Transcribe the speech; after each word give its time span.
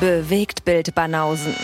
Bewegt 0.00 0.64
Bild 0.64 0.94
Banausen. 0.94 1.54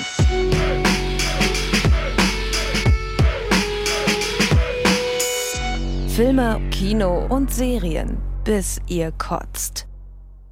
Filme, 6.08 6.60
Kino 6.70 7.26
und 7.26 7.52
Serien, 7.52 8.16
bis 8.44 8.80
ihr 8.86 9.12
kotzt. 9.12 9.86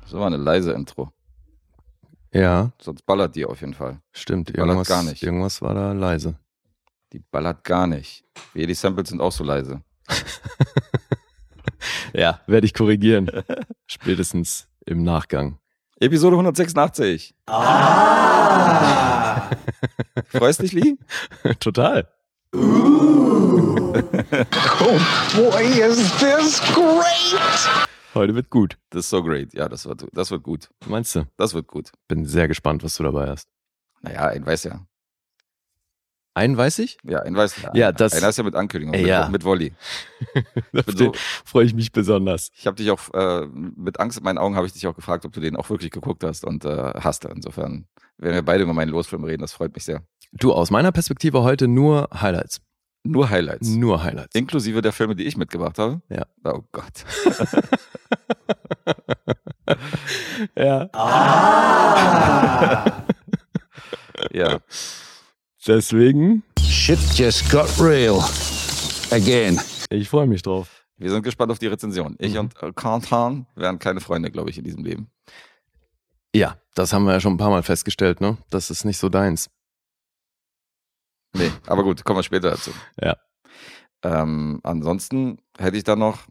Das 0.02 0.12
war 0.12 0.26
eine 0.26 0.36
leise 0.36 0.72
Intro. 0.72 1.10
Ja, 2.32 2.72
Sonst 2.80 3.06
ballert 3.06 3.34
die 3.36 3.46
auf 3.46 3.60
jeden 3.60 3.74
Fall. 3.74 4.00
stimmt. 4.12 4.52
Ballert 4.52 4.58
Irgendwas, 4.68 4.88
gar 4.88 5.02
nicht. 5.02 5.22
irgendwas 5.22 5.62
war 5.62 5.74
da 5.74 5.92
leise. 5.92 6.36
Die 7.12 7.20
ballert 7.20 7.64
gar 7.64 7.86
nicht. 7.86 8.24
Wir, 8.52 8.66
die 8.66 8.74
Samples 8.74 9.08
sind 9.10 9.20
auch 9.20 9.32
so 9.32 9.44
leise. 9.44 9.82
Ja, 12.14 12.40
werde 12.46 12.64
ich 12.66 12.72
korrigieren. 12.72 13.28
Spätestens 13.86 14.68
im 14.86 15.02
Nachgang. 15.02 15.58
Episode 16.04 16.36
186. 16.36 17.34
Freust 20.28 20.60
dich, 20.60 20.72
Lee? 20.72 20.98
Total. 21.60 22.06
Boy, 22.52 22.72
is 25.80 26.12
this 26.18 26.60
great! 26.74 27.40
Heute 28.14 28.34
wird 28.34 28.50
gut. 28.50 28.76
Das 28.90 29.04
ist 29.04 29.10
so 29.10 29.22
great. 29.22 29.54
Ja, 29.54 29.66
das 29.70 29.86
wird, 29.86 30.06
das 30.12 30.30
wird 30.30 30.42
gut. 30.42 30.68
Meinst 30.86 31.14
du? 31.14 31.24
Das 31.38 31.54
wird 31.54 31.68
gut. 31.68 31.90
Bin 32.06 32.26
sehr 32.26 32.48
gespannt, 32.48 32.84
was 32.84 32.96
du 32.96 33.04
dabei 33.04 33.28
hast. 33.30 33.48
Naja, 34.02 34.26
ein 34.26 34.44
weiß 34.44 34.64
ja. 34.64 34.86
Einen 36.36 36.56
weiß 36.56 36.80
ich? 36.80 36.98
Ja, 37.04 37.20
ein 37.20 37.36
weiß 37.36 37.62
ja. 37.62 37.70
Ja, 37.74 37.92
das- 37.92 38.12
Einer 38.12 38.28
ist 38.28 38.38
ja 38.38 38.42
mit 38.44 38.56
Ankündigung, 38.56 38.94
Ja. 39.06 39.22
mit, 39.24 39.32
mit 39.32 39.44
Wolli. 39.44 39.72
Auf 40.76 40.84
bin 40.86 40.96
den 40.96 40.98
so- 41.06 41.12
freue 41.44 41.64
ich 41.64 41.74
mich 41.74 41.92
besonders. 41.92 42.50
Ich 42.56 42.66
habe 42.66 42.76
dich 42.76 42.90
auch, 42.90 43.00
äh, 43.14 43.46
mit 43.46 44.00
Angst 44.00 44.18
in 44.18 44.24
meinen 44.24 44.38
Augen 44.38 44.56
habe 44.56 44.66
ich 44.66 44.72
dich 44.72 44.84
auch 44.88 44.96
gefragt, 44.96 45.24
ob 45.24 45.32
du 45.32 45.40
den 45.40 45.54
auch 45.56 45.70
wirklich 45.70 45.92
geguckt 45.92 46.24
hast 46.24 46.44
und 46.44 46.64
äh, 46.64 46.92
hast. 47.00 47.24
Insofern 47.24 47.86
werden 48.18 48.34
wir 48.34 48.42
beide 48.42 48.64
über 48.64 48.72
meinen 48.74 48.90
Losfilm 48.90 49.22
reden, 49.24 49.42
das 49.42 49.52
freut 49.52 49.72
mich 49.74 49.84
sehr. 49.84 50.02
Du, 50.32 50.52
aus 50.52 50.70
meiner 50.72 50.90
Perspektive 50.90 51.42
heute 51.44 51.68
nur 51.68 52.08
Highlights. 52.12 52.60
Nur 53.04 53.30
Highlights. 53.30 53.68
Nur 53.68 54.02
Highlights. 54.02 54.34
Inklusive 54.34 54.82
der 54.82 54.92
Filme, 54.92 55.14
die 55.14 55.24
ich 55.24 55.36
mitgebracht 55.36 55.78
habe. 55.78 56.02
Ja. 56.08 56.26
Oh 56.44 56.62
Gott. 56.72 57.04
Ja. 60.56 60.88
Ja. 64.32 64.58
Deswegen, 65.66 66.42
Shit 66.60 66.98
just 67.14 67.50
got 67.50 67.68
real. 67.80 68.22
Again. 69.10 69.58
ich 69.90 70.08
freue 70.08 70.26
mich 70.26 70.42
drauf. 70.42 70.84
Wir 70.98 71.10
sind 71.10 71.22
gespannt 71.22 71.50
auf 71.50 71.58
die 71.58 71.66
Rezension. 71.68 72.16
Ich 72.18 72.34
Mhm. 72.34 72.50
und 72.60 72.76
Kantan 72.76 73.46
wären 73.54 73.78
keine 73.78 74.00
Freunde, 74.00 74.30
glaube 74.30 74.50
ich, 74.50 74.58
in 74.58 74.64
diesem 74.64 74.84
Leben. 74.84 75.10
Ja, 76.34 76.58
das 76.74 76.92
haben 76.92 77.04
wir 77.04 77.12
ja 77.12 77.20
schon 77.20 77.34
ein 77.34 77.38
paar 77.38 77.50
Mal 77.50 77.62
festgestellt, 77.62 78.20
ne? 78.20 78.36
Das 78.50 78.70
ist 78.70 78.84
nicht 78.84 78.98
so 78.98 79.08
deins. 79.08 79.50
Nee, 81.36 81.50
aber 81.66 81.82
gut, 81.82 82.04
kommen 82.04 82.18
wir 82.18 82.22
später 82.22 82.50
dazu. 82.50 82.70
Ja. 83.00 83.16
Ähm, 84.02 84.60
ansonsten 84.62 85.38
hätte 85.58 85.76
ich 85.76 85.84
da 85.84 85.96
noch 85.96 86.26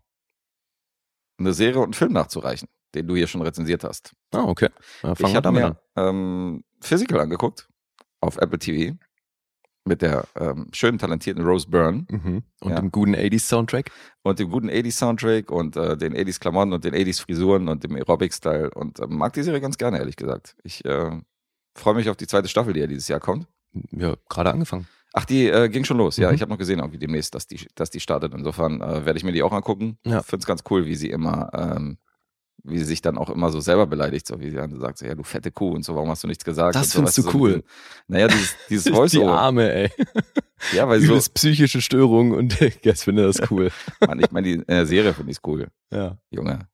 eine 1.40 1.54
Serie 1.54 1.78
und 1.80 1.86
einen 1.86 1.94
Film 1.94 2.14
nachzureichen, 2.14 2.70
den 2.94 3.08
du 3.08 3.16
hier 3.16 3.28
schon 3.28 3.42
rezensiert 3.42 3.84
hast. 3.84 4.14
Ah, 4.32 4.44
okay. 4.44 4.70
Ich 5.18 5.36
habe 5.36 5.52
mir 5.52 5.78
ähm, 5.96 6.64
Physical 6.82 7.20
angeguckt 7.20 7.68
auf 8.22 8.38
Apple 8.38 8.60
TV 8.60 8.96
mit 9.86 10.02
der 10.02 10.26
ähm, 10.40 10.68
schönen, 10.72 10.98
talentierten 10.98 11.44
Rose 11.46 11.68
Byrne 11.70 12.06
Mhm. 12.10 12.44
Und 12.62 12.70
Ja. 12.72 12.80
dem 12.80 12.92
guten 12.92 13.16
80s-Soundtrack. 13.16 13.92
und 14.24 14.40
dem 14.40 14.50
guten 14.50 14.70
80s 14.70 14.92
Soundtrack 14.98 15.52
und 15.52 15.76
äh, 15.76 15.98
den 15.98 16.14
80s 16.16 16.40
Klamotten 16.40 16.72
und 16.74 16.86
den 16.86 16.94
80s 16.94 17.22
Frisuren 17.22 17.68
und 17.68 17.84
dem 17.84 17.96
Aerobic-Style 17.96 18.72
und 18.72 19.00
äh, 19.00 19.08
mag 19.08 19.34
die 19.34 19.44
Serie 19.44 19.60
ganz 19.60 19.78
gerne, 19.78 19.98
ehrlich 20.00 20.16
gesagt. 20.16 20.56
Ich 20.64 20.86
äh, 20.86 21.12
freue 21.76 21.96
mich 21.96 22.10
auf 22.10 22.16
die 22.16 22.28
zweite 22.28 22.48
Staffel, 22.48 22.72
die 22.74 22.80
ja 22.80 22.88
dieses 22.88 23.08
Jahr 23.10 23.20
kommt. 23.20 23.48
Ja, 23.92 24.16
gerade 24.30 24.52
angefangen. 24.52 24.88
Ach, 25.16 25.26
die 25.26 25.48
äh, 25.48 25.68
ging 25.70 25.84
schon 25.84 25.98
los. 25.98 26.16
Ja, 26.18 26.30
Mhm. 26.30 26.36
ich 26.36 26.42
habe 26.42 26.50
noch 26.52 26.58
gesehen, 26.58 26.80
irgendwie 26.80 26.98
demnächst, 27.00 27.36
dass 27.36 27.46
die, 27.48 27.60
dass 27.76 27.90
die 27.90 28.00
startet. 28.00 28.34
Insofern 28.34 28.82
äh, 28.82 29.06
werde 29.06 29.18
ich 29.18 29.24
mir 29.26 29.32
die 29.34 29.44
auch 29.44 29.52
angucken. 29.52 29.98
Ja. 30.06 30.22
Finde 30.24 30.42
es 30.44 30.48
ganz 30.48 30.64
cool, 30.70 30.86
wie 30.86 30.96
sie 30.96 31.10
immer, 31.10 31.50
ähm, 31.54 31.98
wie 32.64 32.78
sie 32.78 32.86
sich 32.86 33.02
dann 33.02 33.18
auch 33.18 33.30
immer 33.30 33.50
so 33.50 33.60
selber 33.60 33.88
beleidigt, 33.88 34.26
so 34.28 34.40
wie 34.40 34.50
sie 34.50 34.56
dann 34.56 34.80
sagt, 34.80 34.98
so, 35.00 35.06
ja, 35.06 35.16
du 35.16 35.24
fette 35.24 35.52
Kuh 35.52 35.72
und 35.72 35.84
so, 35.84 35.96
warum 35.96 36.10
hast 36.10 36.24
du 36.24 36.28
nichts 36.28 36.46
gesagt? 36.46 36.76
Das 36.76 36.92
so, 36.92 36.98
findest 37.00 37.18
weißt 37.18 37.28
du 37.28 37.32
so 37.32 37.38
cool. 37.38 37.52
dem- 37.54 37.64
Naja, 38.08 38.28
dieses, 38.28 38.56
dieses 38.70 38.84
Die 38.86 38.92
Voice-Over. 38.94 39.32
Arme, 39.40 39.74
ey. 39.74 39.92
Ja, 40.74 40.88
weil 40.88 41.02
so, 41.02 41.08
Übelst 41.08 41.34
psychische 41.34 41.82
Störung 41.82 42.32
und 42.32 42.60
ich 42.62 42.80
finde 43.00 43.24
das 43.24 43.52
cool. 43.52 43.70
Mann, 44.08 44.20
ich 44.20 44.32
meine, 44.32 44.48
die 44.48 44.54
in 44.54 44.64
der 44.68 44.86
Serie 44.86 45.14
finde 45.14 45.32
ich 45.32 45.40
cool, 45.46 45.68
ja. 45.92 46.18
Junge. 46.30 46.68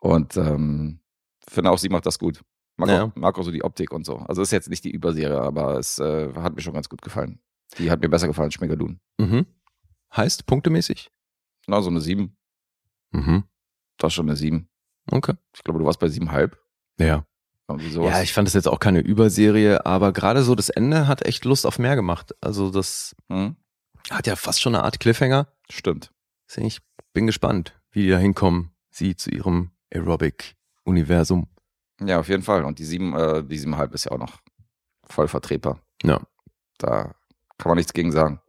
Und 0.00 0.36
ähm, 0.36 1.00
finde 1.48 1.70
auch, 1.70 1.78
sie 1.78 1.88
macht 1.88 2.06
das 2.06 2.18
gut. 2.18 2.42
Mag, 2.76 2.88
Ja. 2.88 3.04
auch, 3.04 3.14
mag 3.14 3.38
auch 3.38 3.42
so 3.44 3.50
die 3.52 3.62
Optik 3.62 3.92
und 3.92 4.04
so. 4.04 4.16
Also 4.16 4.42
ist 4.42 4.50
jetzt 4.50 4.68
nicht 4.68 4.82
die 4.84 4.90
Überserie, 4.90 5.40
aber 5.40 5.78
es 5.78 5.98
äh, 5.98 6.32
hat 6.34 6.56
mir 6.56 6.62
schon 6.62 6.74
ganz 6.74 6.88
gut 6.88 7.02
gefallen. 7.02 7.40
Die 7.78 7.90
hat 7.90 8.00
mir 8.00 8.08
besser 8.08 8.26
gefallen 8.26 8.46
als 8.46 8.54
Schmegadun. 8.54 8.98
Mhm. 9.18 9.46
Heißt, 10.16 10.46
punktemäßig? 10.46 11.10
Na, 11.68 11.80
so 11.82 11.90
eine 11.90 12.00
7. 12.00 12.36
Mhm. 13.12 13.44
Das 14.02 14.08
ist 14.10 14.14
schon 14.16 14.28
eine 14.28 14.36
7. 14.36 14.68
Okay. 15.10 15.34
Ich 15.54 15.62
glaube, 15.64 15.78
du 15.80 15.86
warst 15.86 15.98
bei 16.00 16.06
7,5. 16.08 16.52
Ja. 16.98 17.24
Ja, 17.94 18.20
ich 18.22 18.32
fand 18.34 18.46
das 18.48 18.54
jetzt 18.54 18.68
auch 18.68 18.80
keine 18.80 19.00
Überserie, 19.00 19.86
aber 19.86 20.12
gerade 20.12 20.42
so 20.42 20.54
das 20.54 20.68
Ende 20.68 21.06
hat 21.06 21.24
echt 21.24 21.44
Lust 21.44 21.64
auf 21.64 21.78
mehr 21.78 21.96
gemacht. 21.96 22.34
Also 22.40 22.70
das 22.70 23.14
Hm? 23.30 23.56
hat 24.10 24.26
ja 24.26 24.36
fast 24.36 24.60
schon 24.60 24.74
eine 24.74 24.84
Art 24.84 25.00
Cliffhanger. 25.00 25.46
Stimmt. 25.70 26.12
Deswegen, 26.48 26.66
Ich 26.66 26.80
bin 27.14 27.26
gespannt, 27.26 27.80
wie 27.92 28.02
die 28.02 28.10
da 28.10 28.18
hinkommen. 28.18 28.72
Sie 28.90 29.16
zu 29.16 29.30
ihrem 29.30 29.70
Aerobic-Universum. 29.94 31.48
Ja, 32.04 32.18
auf 32.20 32.28
jeden 32.28 32.42
Fall. 32.42 32.64
Und 32.64 32.78
die 32.78 32.84
7, 32.84 33.14
äh, 33.14 33.44
die 33.44 33.58
7,5 33.58 33.94
ist 33.94 34.04
ja 34.04 34.10
auch 34.12 34.18
noch 34.18 34.40
voll 35.04 35.28
vertretbar. 35.28 35.80
Ja. 36.02 36.20
Da 36.78 37.14
kann 37.58 37.70
man 37.70 37.76
nichts 37.76 37.92
gegen 37.92 38.12
sagen. 38.12 38.40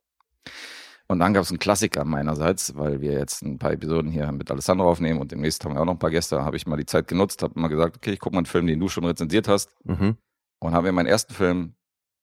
Und 1.14 1.20
dann 1.20 1.36
gab 1.36 1.44
es 1.44 1.52
einen 1.52 1.60
Klassiker 1.60 2.06
meinerseits, 2.06 2.76
weil 2.76 3.00
wir 3.00 3.12
jetzt 3.12 3.44
ein 3.44 3.60
paar 3.60 3.72
Episoden 3.72 4.10
hier 4.10 4.32
mit 4.32 4.50
Alessandro 4.50 4.90
aufnehmen 4.90 5.22
und 5.22 5.32
demnächst 5.32 5.64
haben 5.64 5.76
wir 5.76 5.82
auch 5.82 5.86
noch 5.86 5.94
ein 5.94 6.00
paar 6.00 6.10
Gäste. 6.10 6.44
Habe 6.44 6.58
ich 6.58 6.66
mal 6.66 6.76
die 6.76 6.88
Zeit 6.88 7.08
genutzt, 7.08 7.44
habe 7.44 7.60
mal 7.60 7.68
gesagt, 7.68 7.98
okay, 7.98 8.14
ich 8.14 8.20
gucke 8.20 8.34
mal 8.36 8.40
einen 8.40 8.48
Film, 8.48 8.66
den 8.66 8.80
du 8.80 8.90
schon 8.90 9.06
rezensiert 9.06 9.48
hast 9.48 9.70
Mhm. 9.84 10.18
und 10.60 10.74
habe 10.74 10.88
mir 10.88 10.94
meinen 10.94 11.06
ersten 11.06 11.32
Film 11.36 11.76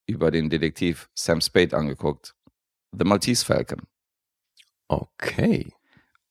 über 0.07 0.33
den 0.33 0.51
Detektiv 0.51 1.09
Sam 1.15 1.41
Spade 1.41 1.77
angeguckt. 1.77 2.35
The 2.91 3.05
Maltese 3.05 3.45
Falcon. 3.45 3.83
Okay. 4.89 5.73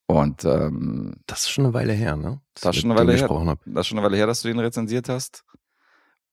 Und 0.05 0.43
ähm, 0.43 1.15
Das 1.27 1.43
ist 1.43 1.51
schon 1.51 1.63
eine 1.63 1.73
Weile 1.73 1.93
her, 1.93 2.17
ne? 2.17 2.41
Das 2.55 2.63
ist 2.63 2.65
wir 2.65 2.73
schon 2.81 2.91
eine 2.91 2.99
Weile 2.99 3.13
her. 3.13 3.57
Das 3.67 3.81
ist 3.81 3.87
schon 3.87 3.99
eine 3.99 4.05
Weile 4.05 4.17
her, 4.17 4.27
dass 4.27 4.41
du 4.41 4.49
den 4.49 4.59
rezensiert 4.59 5.07
hast. 5.07 5.45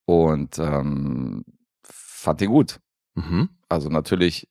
Und 0.07 0.59
ähm, 0.59 1.45
fand 1.85 2.41
den 2.41 2.51
gut. 2.51 2.81
Mhm. 3.15 3.51
Also 3.69 3.91
natürlich 3.91 4.49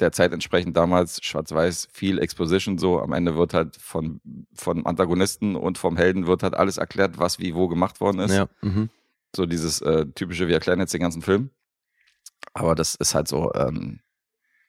der 0.00 0.12
Zeit 0.12 0.32
entsprechend 0.32 0.76
damals 0.76 1.22
schwarz-weiß, 1.22 1.88
viel 1.92 2.18
Exposition 2.18 2.78
so. 2.78 3.00
Am 3.00 3.12
Ende 3.12 3.36
wird 3.36 3.54
halt 3.54 3.76
von, 3.76 4.20
von 4.54 4.86
Antagonisten 4.86 5.56
und 5.56 5.78
vom 5.78 5.96
Helden 5.96 6.26
wird 6.26 6.42
halt 6.42 6.54
alles 6.54 6.78
erklärt, 6.78 7.18
was 7.18 7.38
wie 7.38 7.54
wo 7.54 7.68
gemacht 7.68 8.00
worden 8.00 8.20
ist. 8.20 8.34
Ja. 8.34 8.48
Mhm. 8.62 8.88
So 9.34 9.46
dieses 9.46 9.80
äh, 9.82 10.06
typische, 10.06 10.48
wir 10.48 10.54
erklären 10.54 10.80
jetzt 10.80 10.94
den 10.94 11.02
ganzen 11.02 11.22
Film. 11.22 11.50
Aber 12.54 12.74
das 12.74 12.94
ist 12.94 13.14
halt 13.14 13.28
so 13.28 13.52
ähm, 13.54 14.00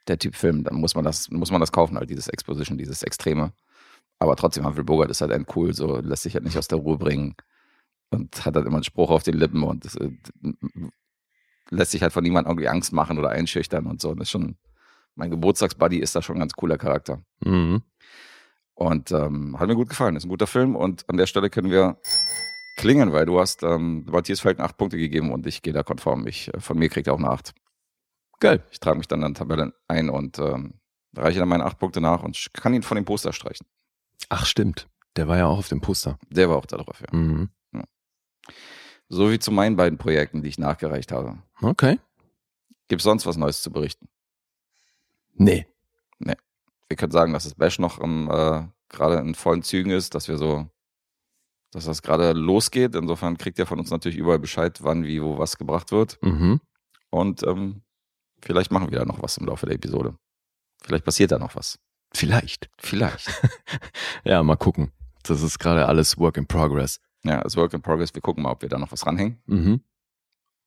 der 0.08 0.20
Typ 0.20 0.36
Film, 0.36 0.64
dann 0.64 0.76
muss 0.76 0.96
man 0.96 1.04
das, 1.04 1.30
muss 1.32 1.52
man 1.52 1.62
das 1.62 1.72
kaufen, 1.72 1.98
halt 1.98 2.10
dieses 2.10 2.28
Exposition, 2.28 2.78
dieses 2.78 3.02
Extreme. 3.02 3.54
Aber 4.20 4.36
trotzdem, 4.36 4.66
Humphrey 4.66 4.84
Bogart 4.84 5.10
ist 5.10 5.22
halt 5.22 5.32
ein 5.32 5.48
cool, 5.56 5.74
so 5.74 5.98
lässt 5.98 6.24
sich 6.24 6.36
halt 6.36 6.44
nicht 6.44 6.58
aus 6.58 6.68
der 6.68 6.78
Ruhe 6.80 6.98
bringen 6.98 7.36
und 8.12 8.46
hat 8.46 8.56
halt 8.56 8.68
immer 8.68 8.76
einen 8.76 8.84
Spruch 8.84 9.10
auf 9.10 9.24
den 9.24 9.36
Lippen 9.36 9.64
und 9.64 9.86
das, 9.86 9.96
äh, 9.96 10.12
lässt 11.70 11.92
sich 11.92 12.04
halt 12.04 12.14
von 12.14 12.24
niemandem 12.24 12.52
irgendwie 12.52 12.68
Angst 12.68 12.94
machen 12.94 13.18
oder 13.18 13.30
einschüchtern 13.30 13.88
und 13.88 14.02
so. 14.02 14.10
Und 14.10 14.20
das 14.20 14.28
ist 14.28 14.32
schon, 14.32 14.58
mein 15.22 15.30
Geburtstagsbuddy 15.30 16.00
ist 16.00 16.16
da 16.16 16.24
schon 16.24 16.38
ein 16.38 16.40
ganz 16.40 16.54
cooler 16.54 16.80
Charakter. 16.80 17.22
Mhm. 17.46 17.84
Und 18.74 19.12
ähm, 19.12 19.60
hat 19.60 19.68
mir 19.68 19.76
gut 19.76 19.90
gefallen. 19.90 20.16
Ist 20.16 20.26
ein 20.26 20.30
guter 20.30 20.48
Film 20.48 20.76
und 20.76 21.08
an 21.08 21.18
der 21.18 21.28
Stelle 21.28 21.52
können 21.52 21.70
wir 21.70 22.00
klingen, 22.76 23.14
weil 23.14 23.28
du 23.28 23.40
hast 23.40 23.62
ähm, 23.62 24.04
Matthias 24.10 24.40
Falken 24.40 24.64
acht 24.64 24.78
Punkte 24.78 24.98
gegeben 24.98 25.32
und 25.32 25.46
ich 25.46 25.62
gehe 25.62 25.74
da 25.74 25.84
konform. 25.84 26.26
Ich, 26.26 26.52
äh, 26.52 26.60
von 26.60 26.80
mir 26.80 26.90
kriegt 26.90 27.06
er 27.06 27.14
auch 27.14 27.20
eine 27.20 27.30
acht. 27.30 27.54
Geil. 28.40 28.64
Ich 28.72 28.80
trage 28.80 28.98
mich 28.98 29.08
dann 29.08 29.22
in 29.22 29.36
die 29.36 29.38
Tabelle 29.38 29.76
ein 29.88 30.10
und 30.10 30.40
ähm, 30.40 30.80
reiche 31.16 31.38
dann 31.38 31.50
meine 31.50 31.66
acht 31.66 31.78
Punkte 31.78 32.02
nach 32.02 32.24
und 32.24 32.50
kann 32.54 32.74
ihn 32.74 32.82
von 32.82 32.96
dem 32.96 33.06
Poster 33.06 33.32
streichen. 33.32 33.68
Ach, 34.30 34.48
stimmt. 34.48 34.88
Der 35.18 35.28
war 35.28 35.38
ja 35.38 35.46
auch 35.46 35.60
auf 35.60 35.70
dem 35.70 35.82
Poster. 35.82 36.18
Der 36.32 36.50
war 36.50 36.58
auch 36.58 36.66
da 36.66 36.78
drauf, 36.78 37.00
ja. 37.00 37.16
Mhm. 37.16 37.50
So 39.08 39.30
wie 39.30 39.38
zu 39.38 39.52
meinen 39.52 39.76
beiden 39.76 40.00
Projekten, 40.00 40.42
die 40.42 40.50
ich 40.50 40.58
nachgereicht 40.58 41.12
habe. 41.12 41.38
Okay. 41.62 42.00
Gibt 42.88 43.02
es 43.02 43.04
sonst 43.04 43.28
was 43.28 43.38
Neues 43.38 43.62
zu 43.62 43.72
berichten? 43.72 44.08
Nee. 45.34 45.66
Wir 46.92 46.98
können 46.98 47.14
sagen, 47.14 47.32
dass 47.32 47.46
das 47.46 47.56
Bash 47.56 47.80
noch 47.80 48.00
im, 48.00 48.30
äh, 48.30 48.68
gerade 48.90 49.20
in 49.20 49.34
vollen 49.34 49.64
Zügen 49.64 49.92
ist, 49.92 50.14
dass 50.14 50.28
wir 50.28 50.38
so, 50.38 50.68
dass 51.72 51.86
das 51.86 52.02
gerade 52.02 52.34
losgeht. 52.34 52.96
Insofern 52.96 53.38
kriegt 53.38 53.58
ihr 53.60 53.66
von 53.66 53.80
uns 53.80 53.92
natürlich 53.92 54.18
überall 54.18 54.40
Bescheid, 54.40 54.84
wann, 54.84 55.06
wie, 55.06 55.24
wo 55.24 55.38
was 55.38 55.58
gebracht 55.58 55.94
wird. 55.94 56.20
Mhm. 56.22 56.60
Und 57.10 57.44
ähm, 57.44 57.84
vielleicht 58.42 58.72
machen 58.72 58.92
wir 58.92 59.00
da 59.00 59.06
noch 59.06 59.22
was 59.24 59.38
im 59.38 59.46
Laufe 59.46 59.68
der 59.68 59.76
Episode. 59.76 60.18
Vielleicht 60.84 61.06
passiert 61.06 61.32
da 61.32 61.40
noch 61.40 61.56
was. 61.56 61.80
Vielleicht. 62.14 62.70
Vielleicht. 62.78 63.30
Ja, 64.26 64.44
mal 64.44 64.58
gucken. 64.58 64.92
Das 65.24 65.42
ist 65.42 65.60
gerade 65.60 65.88
alles 65.88 66.18
Work 66.18 66.36
in 66.36 66.46
Progress. 66.46 67.00
ja, 67.24 67.42
es 67.44 67.56
Work 67.56 67.74
in 67.74 67.82
Progress. 67.82 68.14
Wir 68.14 68.22
gucken 68.22 68.44
mal, 68.44 68.52
ob 68.52 68.62
wir 68.64 68.70
da 68.70 68.78
noch 68.78 68.92
was 68.92 69.06
ranhängen. 69.06 69.42
Mhm. 69.46 69.82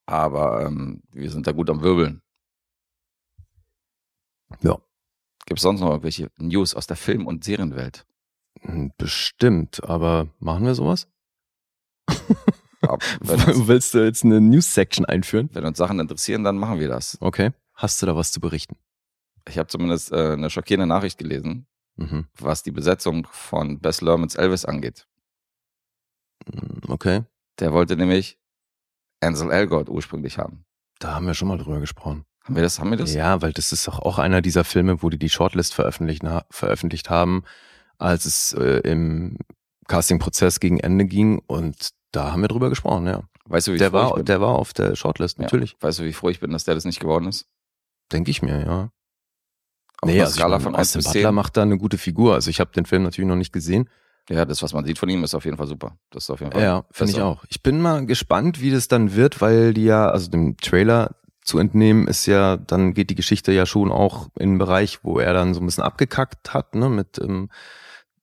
Aber 0.06 0.64
ähm, 0.64 1.02
wir 1.12 1.30
sind 1.30 1.46
da 1.46 1.52
gut 1.52 1.68
am 1.68 1.82
Wirbeln. 1.82 2.22
Ja. 4.62 4.78
Gibt 5.46 5.58
es 5.58 5.62
sonst 5.62 5.80
noch 5.80 5.88
irgendwelche 5.90 6.30
News 6.38 6.74
aus 6.74 6.86
der 6.86 6.96
Film- 6.96 7.26
und 7.26 7.44
Serienwelt? 7.44 8.06
Hm, 8.60 8.92
Bestimmt, 8.96 9.84
aber 9.84 10.28
machen 10.38 10.64
wir 10.64 10.74
sowas? 10.74 11.08
Ja, 12.82 12.92
uns, 13.20 13.66
Willst 13.68 13.94
du 13.94 14.04
jetzt 14.04 14.24
eine 14.24 14.40
News-Section 14.40 15.04
einführen? 15.06 15.50
wenn 15.52 15.64
uns 15.64 15.78
Sachen 15.78 16.00
interessieren, 16.00 16.44
dann 16.44 16.56
machen 16.58 16.78
wir 16.80 16.88
das. 16.88 17.18
Okay. 17.20 17.52
Hast 17.74 18.00
du 18.00 18.06
da 18.06 18.14
was 18.16 18.30
zu 18.32 18.40
berichten? 18.40 18.76
Ich 19.48 19.58
habe 19.58 19.66
zumindest 19.68 20.12
äh, 20.12 20.32
eine 20.32 20.48
schockierende 20.50 20.86
Nachricht 20.86 21.18
gelesen, 21.18 21.66
Mhm. 21.96 22.26
was 22.38 22.62
die 22.64 22.70
Besetzung 22.72 23.26
von 23.30 23.78
Bess 23.80 24.00
Lermans 24.00 24.34
Elvis 24.34 24.64
angeht. 24.64 25.06
Hm, 26.52 26.80
Okay. 26.88 27.24
Der 27.60 27.72
wollte 27.72 27.96
nämlich 27.96 28.38
Ansel 29.20 29.50
Elgort 29.52 29.88
ursprünglich 29.88 30.38
haben. 30.38 30.64
Da 30.98 31.14
haben 31.14 31.26
wir 31.26 31.34
schon 31.34 31.48
mal 31.48 31.56
drüber 31.58 31.78
gesprochen. 31.80 32.24
Haben 32.44 32.56
wir 32.56 32.62
das? 32.62 32.78
Haben 32.78 32.90
wir 32.90 32.98
das? 32.98 33.14
Ja, 33.14 33.40
weil 33.42 33.52
das 33.52 33.72
ist 33.72 33.88
doch 33.88 33.98
auch 34.00 34.18
einer 34.18 34.42
dieser 34.42 34.64
Filme, 34.64 35.02
wo 35.02 35.08
die 35.10 35.18
die 35.18 35.30
Shortlist 35.30 35.74
veröffentlicht, 35.74 36.22
veröffentlicht 36.50 37.10
haben, 37.10 37.44
als 37.98 38.26
es 38.26 38.52
äh, 38.52 38.80
im 38.80 39.38
Castingprozess 39.88 40.60
gegen 40.60 40.78
Ende 40.80 41.06
ging 41.06 41.40
und 41.46 41.90
da 42.12 42.32
haben 42.32 42.42
wir 42.42 42.48
drüber 42.48 42.68
gesprochen, 42.68 43.06
ja. 43.06 43.22
Weißt 43.46 43.66
du, 43.66 43.72
wie 43.72 43.78
Der 43.78 43.90
froh 43.90 43.98
ich 43.98 44.04
war, 44.04 44.14
bin? 44.16 44.24
der 44.26 44.40
war 44.40 44.54
auf 44.54 44.72
der 44.72 44.94
Shortlist, 44.96 45.38
Ja. 45.38 45.44
natürlich. 45.44 45.76
Weißt 45.80 45.98
du, 45.98 46.04
wie 46.04 46.12
froh 46.12 46.28
ich 46.30 46.40
bin, 46.40 46.50
dass 46.52 46.64
der 46.64 46.74
das 46.74 46.84
nicht 46.84 47.00
geworden 47.00 47.26
ist? 47.28 47.46
Denke 48.12 48.30
ich 48.30 48.40
mir, 48.42 48.60
ja. 48.64 48.90
Auf 50.00 50.08
nee, 50.10 50.20
also 50.20 50.30
ich 50.32 50.36
Skala 50.36 50.56
meine, 50.56 50.62
von 50.62 50.74
1 50.74 50.88
Austin 50.96 51.02
Butler 51.02 51.28
10. 51.30 51.34
macht 51.34 51.56
da 51.56 51.62
eine 51.62 51.78
gute 51.78 51.98
Figur. 51.98 52.34
Also 52.34 52.50
ich 52.50 52.60
habe 52.60 52.72
den 52.72 52.84
Film 52.86 53.02
natürlich 53.02 53.28
noch 53.28 53.36
nicht 53.36 53.52
gesehen. 53.52 53.88
Ja, 54.30 54.44
das, 54.44 54.62
was 54.62 54.72
man 54.72 54.84
sieht 54.84 54.98
von 54.98 55.08
ihm, 55.08 55.22
ist 55.24 55.34
auf 55.34 55.44
jeden 55.44 55.56
Fall 55.58 55.66
super. 55.66 55.98
Das 56.10 56.24
ist 56.24 56.30
auf 56.30 56.40
jeden 56.40 56.52
Fall. 56.52 56.62
Ja, 56.62 56.84
finde 56.90 57.12
ich 57.12 57.20
auch. 57.20 57.44
Ich 57.48 57.62
bin 57.62 57.80
mal 57.80 58.06
gespannt, 58.06 58.60
wie 58.60 58.70
das 58.70 58.88
dann 58.88 59.14
wird, 59.14 59.40
weil 59.42 59.74
die 59.74 59.84
ja, 59.84 60.08
also 60.08 60.30
dem 60.30 60.56
Trailer 60.56 61.14
zu 61.44 61.58
entnehmen 61.58 62.08
ist 62.08 62.26
ja, 62.26 62.56
dann 62.56 62.94
geht 62.94 63.10
die 63.10 63.14
Geschichte 63.14 63.52
ja 63.52 63.66
schon 63.66 63.92
auch 63.92 64.28
in 64.38 64.50
einen 64.50 64.58
Bereich, 64.58 65.04
wo 65.04 65.18
er 65.18 65.32
dann 65.34 65.54
so 65.54 65.60
ein 65.60 65.66
bisschen 65.66 65.84
abgekackt 65.84 66.52
hat, 66.54 66.74
ne, 66.74 66.88
mit 66.88 67.18
ähm, 67.18 67.50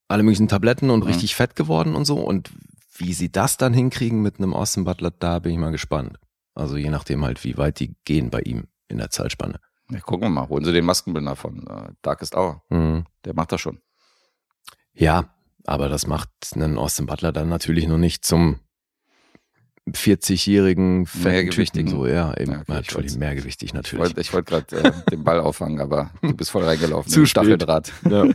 alle 0.08 0.24
möglichen 0.24 0.48
Tabletten 0.48 0.90
und 0.90 1.02
Mhm. 1.02 1.08
richtig 1.08 1.36
fett 1.36 1.56
geworden 1.56 1.96
und 1.96 2.06
so. 2.06 2.20
Und 2.20 2.52
wie 2.98 3.14
sie 3.14 3.32
das 3.32 3.58
dann 3.58 3.74
hinkriegen 3.74 4.22
mit 4.22 4.38
einem 4.40 4.54
Austin 4.54 4.84
Butler, 4.84 5.12
da 5.12 5.40
bin 5.40 5.54
ich 5.54 5.58
mal 5.60 5.72
gespannt. 5.72 6.18
Also 6.56 6.76
je 6.78 6.90
nachdem 6.90 7.24
halt, 7.24 7.44
wie 7.44 7.58
weit 7.58 7.80
die 7.80 7.96
gehen 8.06 8.30
bei 8.30 8.42
ihm 8.42 8.66
in 8.90 8.98
der 8.98 9.10
Zeitspanne. 9.10 9.60
Ja, 9.90 10.00
gucken 10.00 10.24
wir 10.26 10.30
mal. 10.30 10.50
Holen 10.50 10.66
Sie 10.66 10.74
den 10.74 10.86
Maskenbildner 10.86 11.36
von 11.36 11.66
äh, 11.68 11.94
Darkest 12.02 12.36
Hour. 12.36 12.64
Mhm. 12.70 13.06
Der 13.24 13.34
macht 13.34 13.52
das 13.52 13.62
schon. 13.62 13.80
Ja, 14.94 15.34
aber 15.66 15.90
das 15.90 16.08
macht 16.08 16.30
einen 16.56 16.78
Austin 16.78 17.06
Butler 17.06 17.32
dann 17.32 17.50
natürlich 17.50 17.88
noch 17.88 17.98
nicht 17.98 18.26
zum 18.26 18.60
40-jährigen 19.90 21.06
fetten 21.06 21.24
Mehrgewichtigen. 21.24 21.88
Typen, 21.88 22.02
so, 22.02 22.08
ja, 22.08 22.34
eben, 22.38 22.52
Ja, 22.52 22.58
okay, 22.60 22.64
ich 22.64 22.68
natürlich 22.70 23.18
mehrgewichtig 23.18 23.70
Ich 23.70 23.74
natürlich. 23.74 24.00
wollte 24.06 24.22
ich 24.22 24.34
wollt 24.34 24.46
gerade 24.46 24.76
äh, 24.78 24.92
den 25.12 25.24
Ball 25.24 25.40
auffangen, 25.40 25.80
aber 25.82 26.12
du 26.22 26.34
bist 26.36 26.52
voll 26.52 26.64
reingelaufen. 26.64 27.12
Zu. 27.12 27.26
Staffeldraht. 27.26 27.92
Ja. 28.10 28.26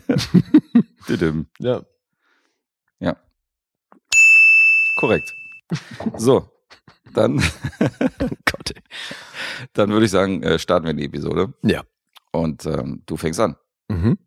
Ja. 1.61 1.83
Ja. 2.99 3.17
Korrekt. 4.99 5.33
So, 6.17 6.49
dann, 7.15 7.37
Gott. 8.45 8.75
dann 9.73 9.91
würde 9.91 10.07
ich 10.07 10.11
sagen, 10.11 10.43
äh, 10.43 10.59
starten 10.59 10.87
wir 10.87 10.95
die 10.95 11.05
Episode. 11.05 11.55
Ja. 11.63 11.85
Und 12.33 12.67
ähm, 12.67 13.03
du 13.07 13.17
fängst 13.17 13.39
an. 13.41 13.57
Mhm. 13.89 14.19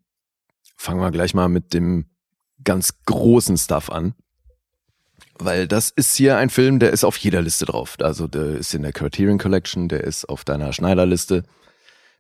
Fangen 0.78 1.02
wir 1.02 1.12
gleich 1.12 1.34
mal 1.34 1.50
mit 1.50 1.74
dem 1.74 2.06
ganz 2.64 2.94
großen 3.06 3.58
Stuff 3.58 3.90
an. 3.90 4.14
Weil 5.40 5.68
das 5.68 5.90
ist 5.90 6.16
hier 6.16 6.38
ein 6.38 6.50
Film, 6.50 6.80
der 6.80 6.92
ist 6.92 7.06
auf 7.06 7.16
jeder 7.18 7.42
Liste 7.42 7.66
drauf. 7.66 7.96
Also 8.02 8.28
der 8.28 8.58
ist 8.58 8.74
in 8.74 8.82
der 8.82 8.92
Criterion 8.92 9.38
Collection, 9.38 9.88
der 9.88 10.04
ist 10.04 10.26
auf 10.26 10.44
deiner 10.44 10.74
Schneider-Liste, 10.74 11.44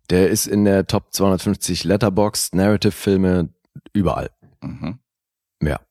der 0.10 0.30
ist 0.30 0.48
in 0.48 0.63
der 0.63 0.88
Top 0.88 1.13
250 1.13 1.83
Letterboxd, 1.83 2.56
Narrative-Filme, 2.56 3.50
überall. 3.94 4.31
Mhm. 4.62 5.00
Ja. 5.62 5.81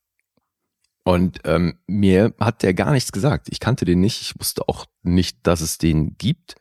Und 1.05 1.41
ähm, 1.45 1.79
mir 1.87 2.35
hat 2.41 2.63
der 2.63 2.73
gar 2.75 2.93
nichts 2.93 3.13
gesagt. 3.13 3.49
Ich 3.51 3.61
kannte 3.61 3.85
den 3.85 4.01
nicht. 4.01 4.23
Ich 4.23 4.39
wusste 4.39 4.69
auch 4.69 4.87
nicht, 5.03 5.47
dass 5.47 5.61
es 5.61 5.79
den 5.79 6.17
gibt. 6.17 6.57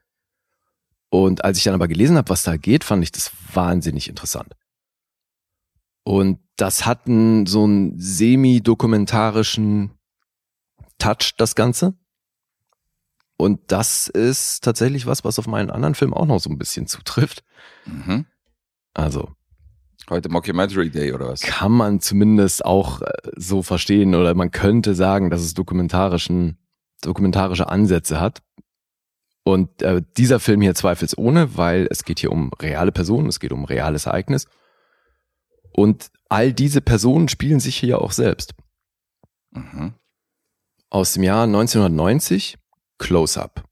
Und 1.10 1.46
als 1.46 1.58
ich 1.58 1.64
dann 1.64 1.74
aber 1.74 1.88
gelesen 1.88 2.18
habe, 2.18 2.30
was 2.30 2.44
da 2.44 2.58
geht, 2.58 2.84
fand 2.84 3.04
ich 3.04 3.14
das 3.14 3.32
wahnsinnig 3.54 4.10
interessant. 4.10 4.54
Und 6.04 6.40
das 6.58 6.86
hat 6.86 7.08
einen, 7.08 7.46
so 7.46 7.64
einen 7.64 8.00
semi-dokumentarischen 8.00 9.97
Touch, 10.98 11.34
das 11.38 11.56
Ganze. 11.56 11.94
Und 13.38 13.72
das 13.72 14.08
ist 14.08 14.64
tatsächlich 14.64 15.06
was, 15.06 15.24
was 15.24 15.38
auf 15.38 15.48
meinen 15.48 15.70
anderen 15.70 15.96
Film 15.96 16.14
auch 16.14 16.26
noch 16.26 16.40
so 16.40 16.50
ein 16.50 16.58
bisschen 16.58 16.88
zutrifft. 16.88 17.44
Mhm. 17.86 18.26
Also 18.94 19.32
Heute 20.10 20.30
Mockumentary 20.30 20.90
Day 20.90 21.12
oder 21.12 21.28
was? 21.28 21.42
kann 21.42 21.72
man 21.74 22.00
zumindest 22.00 22.64
auch 22.64 23.02
äh, 23.02 23.12
so 23.36 23.62
verstehen 23.62 24.16
oder 24.16 24.34
man 24.36 24.52
könnte 24.52 24.96
sagen, 24.96 25.30
dass 25.30 25.42
es 25.42 25.54
dokumentarischen, 25.54 26.58
dokumentarische 27.02 27.68
Ansätze 27.68 28.22
hat. 28.22 28.42
Und 29.44 29.82
äh, 29.82 30.02
dieser 30.18 30.40
Film 30.40 30.62
hier 30.62 30.76
zweifelsohne, 30.76 31.58
weil 31.58 31.88
es 31.92 32.06
geht 32.06 32.20
hier 32.20 32.32
um 32.32 32.52
reale 32.54 32.92
Personen, 32.92 33.28
es 33.28 33.40
geht 33.40 33.52
um 33.52 33.66
reales 33.66 34.06
Ereignis. 34.06 34.48
Und 35.74 36.10
all 36.30 36.54
diese 36.54 36.82
Personen 36.82 37.28
spielen 37.28 37.60
sich 37.60 37.76
hier 37.76 38.02
auch 38.02 38.12
selbst. 38.12 38.56
Mhm. 39.52 39.94
Aus 40.90 41.14
dem 41.14 41.24
Jahr 41.24 41.44
1990, 41.44 42.58
Close-Up. 42.98 43.66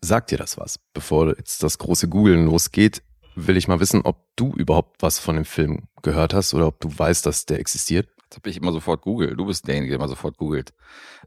Sagt 0.00 0.30
dir 0.30 0.38
das 0.38 0.56
was? 0.56 0.78
Bevor 0.94 1.36
jetzt 1.36 1.62
das 1.64 1.78
große 1.78 2.08
Googlen 2.08 2.46
losgeht, 2.46 3.02
will 3.34 3.56
ich 3.56 3.66
mal 3.66 3.80
wissen, 3.80 4.02
ob 4.02 4.24
du 4.36 4.52
überhaupt 4.54 5.02
was 5.02 5.18
von 5.18 5.34
dem 5.34 5.44
Film 5.44 5.88
gehört 6.02 6.34
hast 6.34 6.54
oder 6.54 6.68
ob 6.68 6.80
du 6.80 6.96
weißt, 6.96 7.26
dass 7.26 7.46
der 7.46 7.58
existiert. 7.58 8.08
Das 8.28 8.38
habe 8.38 8.50
ich 8.50 8.58
immer 8.58 8.72
sofort 8.72 9.02
googelt. 9.02 9.38
Du 9.38 9.46
bist 9.46 9.66
derjenige, 9.66 9.90
der 9.90 9.98
immer 9.98 10.08
sofort 10.08 10.36
googelt. 10.36 10.72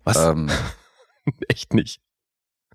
Was? 0.03 0.17
Ähm, 0.17 0.49
Echt 1.49 1.73
nicht. 1.73 2.01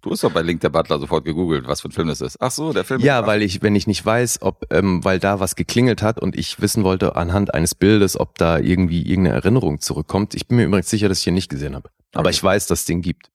Du 0.03 0.11
hast 0.11 0.25
doch 0.25 0.33
bei 0.33 0.43
Link 0.43 0.61
der 0.61 0.69
Butler 0.71 0.99
sofort 0.99 1.25
gegoogelt, 1.25 1.67
was 1.69 1.81
für 1.81 1.89
ein 1.89 1.93
Film 1.93 2.09
das 2.09 2.21
ist. 2.21 2.37
Ach 2.41 2.51
so, 2.51 2.73
der 2.73 2.85
Film. 2.85 3.01
Ja, 3.01 3.27
weil 3.27 3.43
ich, 3.43 3.63
wenn 3.63 3.75
ich 3.77 3.87
nicht 3.87 4.05
weiß, 4.05 4.43
ob, 4.43 4.67
ähm, 4.73 5.05
weil 5.05 5.19
da 5.19 5.41
was 5.41 5.57
geklingelt 5.57 6.03
hat 6.03 6.19
und 6.21 6.37
ich 6.37 6.61
wissen 6.61 6.85
wollte 6.85 7.17
anhand 7.17 7.55
eines 7.55 7.75
Bildes, 7.75 8.19
ob 8.19 8.37
da 8.39 8.59
irgendwie 8.59 9.03
irgendeine 9.03 9.37
Erinnerung 9.37 9.81
zurückkommt. 9.81 10.35
Ich 10.35 10.47
bin 10.49 10.57
mir 10.59 10.65
übrigens 10.65 10.91
sicher, 10.91 11.09
dass 11.09 11.19
ich 11.19 11.25
hier 11.25 11.33
nicht 11.33 11.49
gesehen 11.51 11.75
habe. 11.75 11.91
Aber 12.15 12.27
Okay. 12.29 12.31
ich 12.37 12.43
weiß, 12.43 12.67
dass 12.67 12.81
es 12.81 12.85
den 12.87 13.03
gibt. 13.03 13.31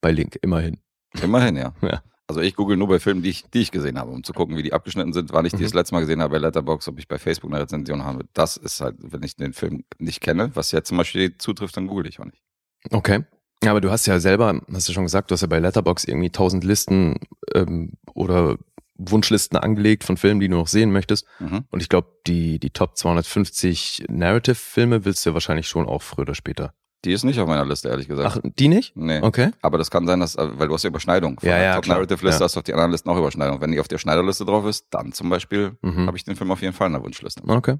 Bei 0.00 0.10
Link, 0.12 0.38
immerhin. 0.42 0.78
Immerhin, 1.22 1.56
ja. 1.56 1.72
Ja. 1.82 2.02
Also 2.28 2.40
ich 2.40 2.56
google 2.56 2.76
nur 2.76 2.88
bei 2.88 2.98
Filmen, 2.98 3.22
die 3.22 3.28
ich, 3.30 3.44
die 3.54 3.60
ich 3.60 3.70
gesehen 3.70 4.00
habe, 4.00 4.10
um 4.10 4.24
zu 4.24 4.32
gucken, 4.32 4.56
wie 4.56 4.62
die 4.64 4.72
abgeschnitten 4.72 5.12
sind. 5.12 5.32
Wann 5.32 5.46
ich 5.46 5.52
die 5.52 5.58
Mhm. 5.58 5.62
das 5.66 5.74
letzte 5.74 5.94
Mal 5.94 6.00
gesehen 6.00 6.20
habe 6.20 6.32
bei 6.32 6.38
Letterboxd, 6.38 6.88
ob 6.88 6.98
ich 6.98 7.06
bei 7.06 7.18
Facebook 7.18 7.52
eine 7.52 7.62
Rezension 7.62 8.02
habe. 8.04 8.24
Das 8.32 8.56
ist 8.56 8.80
halt, 8.80 8.96
wenn 8.98 9.22
ich 9.22 9.36
den 9.36 9.52
Film 9.52 9.84
nicht 9.98 10.20
kenne, 10.20 10.50
was 10.54 10.72
jetzt 10.72 10.88
zum 10.88 10.96
Beispiel 10.98 11.38
zutrifft, 11.38 11.76
dann 11.76 11.86
google 11.86 12.08
ich 12.08 12.18
auch 12.18 12.24
nicht. 12.24 12.42
Okay. 12.90 13.24
Ja, 13.64 13.70
aber 13.70 13.80
du 13.80 13.90
hast 13.90 14.06
ja 14.06 14.20
selber, 14.20 14.60
hast 14.72 14.88
du 14.88 14.92
schon 14.92 15.04
gesagt, 15.04 15.30
du 15.30 15.34
hast 15.34 15.40
ja 15.40 15.46
bei 15.48 15.58
Letterbox 15.58 16.04
irgendwie 16.04 16.30
tausend 16.30 16.62
Listen 16.64 17.16
ähm, 17.54 17.92
oder 18.14 18.56
Wunschlisten 18.98 19.58
angelegt 19.58 20.04
von 20.04 20.16
Filmen, 20.16 20.40
die 20.40 20.48
du 20.48 20.56
noch 20.56 20.68
sehen 20.68 20.90
möchtest. 20.92 21.26
Mhm. 21.38 21.64
Und 21.70 21.80
ich 21.82 21.88
glaube, 21.88 22.08
die, 22.26 22.58
die 22.58 22.70
Top 22.70 22.96
250 22.96 24.04
Narrative-Filme 24.08 25.04
willst 25.04 25.24
du 25.24 25.30
ja 25.30 25.34
wahrscheinlich 25.34 25.68
schon 25.68 25.86
auch 25.86 26.02
früher 26.02 26.22
oder 26.22 26.34
später. 26.34 26.72
Die 27.04 27.12
ist 27.12 27.24
nicht 27.24 27.38
auf 27.38 27.46
meiner 27.46 27.64
Liste, 27.64 27.88
ehrlich 27.88 28.08
gesagt. 28.08 28.40
Ach, 28.44 28.50
die 28.58 28.68
nicht? 28.68 28.96
nee. 28.96 29.20
Okay. 29.22 29.50
Aber 29.62 29.78
das 29.78 29.90
kann 29.90 30.06
sein, 30.06 30.18
dass, 30.20 30.34
äh, 30.34 30.58
weil 30.58 30.68
du 30.68 30.74
hast 30.74 30.82
ja 30.82 30.88
Überschneidung. 30.88 31.38
Von 31.38 31.48
Ja, 31.48 31.56
der 31.56 31.64
ja, 31.64 31.74
Top 31.76 31.84
klar. 31.84 31.96
Narrative 31.98 32.24
Liste 32.24 32.40
Ja. 32.40 32.44
hast 32.46 32.56
du 32.56 32.60
auf 32.60 32.64
die 32.64 32.72
anderen 32.72 32.90
Listen 32.90 33.10
auch 33.10 33.18
Überschneidung. 33.18 33.60
Wenn 33.60 33.70
die 33.72 33.80
auf 33.80 33.88
der 33.88 33.98
Schneiderliste 33.98 34.44
drauf 34.44 34.64
ist, 34.66 34.86
dann 34.90 35.12
zum 35.12 35.28
Beispiel 35.28 35.76
Mhm. 35.82 36.06
habe 36.06 36.16
ich 36.16 36.24
den 36.24 36.36
Film 36.36 36.50
auf 36.50 36.62
jeden 36.62 36.72
Fall 36.72 36.86
in 36.88 36.94
der 36.94 37.02
Wunschliste. 37.02 37.42
Okay. 37.46 37.76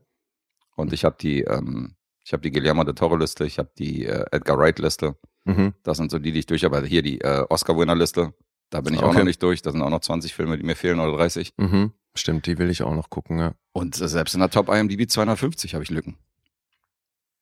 Und 0.76 0.92
ich 0.92 1.04
habe 1.04 1.16
die, 1.20 1.40
ähm, 1.42 1.96
ich 2.24 2.32
habe 2.34 2.42
die 2.42 2.50
Guillermo 2.52 2.84
del 2.84 2.94
Toro 2.94 3.16
Liste, 3.16 3.46
ich 3.46 3.58
habe 3.58 3.70
die 3.78 4.04
äh, 4.04 4.24
Edgar 4.32 4.58
Wright 4.58 4.78
Liste. 4.78 5.16
Mhm. 5.46 5.72
Das 5.82 5.96
sind 5.96 6.10
so 6.10 6.18
die, 6.18 6.32
die 6.32 6.40
ich 6.40 6.46
durcharbeite. 6.46 6.86
Hier 6.86 7.02
die 7.02 7.20
äh, 7.22 7.44
Oscar-Winner-Liste. 7.48 8.34
Da 8.70 8.80
bin 8.80 8.94
ich 8.94 9.00
auch 9.00 9.08
Okay. 9.10 9.18
noch 9.18 9.24
nicht 9.24 9.42
durch. 9.42 9.62
Da 9.62 9.70
sind 9.72 9.80
auch 9.82 9.90
noch 9.90 10.00
20 10.00 10.34
Filme, 10.34 10.58
die 10.58 10.64
mir 10.64 10.76
fehlen 10.76 10.98
oder 11.00 11.16
30. 11.16 11.52
Mhm. 11.56 11.92
Stimmt, 12.14 12.46
die 12.46 12.58
will 12.58 12.68
ich 12.70 12.82
auch 12.82 12.94
noch 12.94 13.10
gucken, 13.10 13.38
ja. 13.38 13.54
Und 13.72 14.00
äh, 14.00 14.08
selbst 14.08 14.34
in 14.34 14.40
der 14.40 14.50
Top 14.50 14.68
IMDb 14.68 15.08
250 15.08 15.74
habe 15.74 15.84
ich 15.84 15.90
Lücken. 15.90 16.16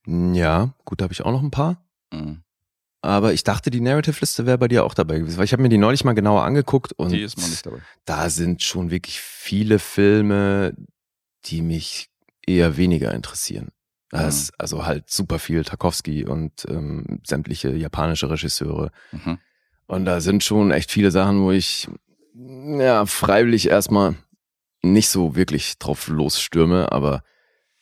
Ja, 0.07 0.75
gut, 0.85 1.01
da 1.01 1.05
habe 1.05 1.13
ich 1.15 1.23
auch 1.25 1.33
noch 1.33 1.43
ein 1.43 1.51
paar. 1.51 1.83
Mhm. 2.13 2.43
Aber 3.01 3.33
ich 3.33 3.45
dachte, 3.45 3.71
die 3.71 3.81
Narrative-Liste 3.81 4.47
wäre 4.47 4.59
bei 4.59 4.69
dir 4.69 4.85
auch 4.85 4.95
dabei 4.95 5.19
gewesen, 5.19 5.37
weil 5.39 5.45
ich 5.45 5.53
habe 5.53 5.63
mir 5.63 5.69
die 5.69 5.79
neulich 5.79 6.05
mal 6.05 6.15
genauer 6.15 6.43
angeguckt 6.45 6.93
und 6.95 7.11
Die 7.13 7.21
ist 7.23 7.37
nicht 7.37 7.65
dabei. 7.67 7.79
da 8.07 8.31
sind 8.31 8.63
schon 8.63 8.91
wirklich 8.91 9.21
viele 9.21 9.79
Filme, 9.79 10.75
die 11.47 11.61
mich 11.63 12.09
eher 12.47 12.77
weniger 12.77 13.13
interessieren. 13.15 13.69
Das, 14.23 14.53
also 14.59 14.87
halt 14.87 15.11
super 15.11 15.39
viel 15.39 15.65
Tarkovsky 15.65 16.25
und 16.25 16.65
ähm, 16.69 17.21
sämtliche 17.27 17.75
japanische 17.75 18.31
Regisseure. 18.31 18.91
Mhm. 19.13 19.39
Und 19.87 20.05
da 20.05 20.21
sind 20.21 20.45
schon 20.45 20.71
echt 20.71 20.91
viele 20.91 21.11
Sachen, 21.11 21.43
wo 21.43 21.51
ich 21.51 21.89
ja 22.35 23.07
freiwillig 23.07 23.69
erstmal 23.69 24.15
nicht 24.83 25.09
so 25.09 25.35
wirklich 25.37 25.79
drauf 25.79 26.09
losstürme, 26.09 26.93
aber 26.93 27.23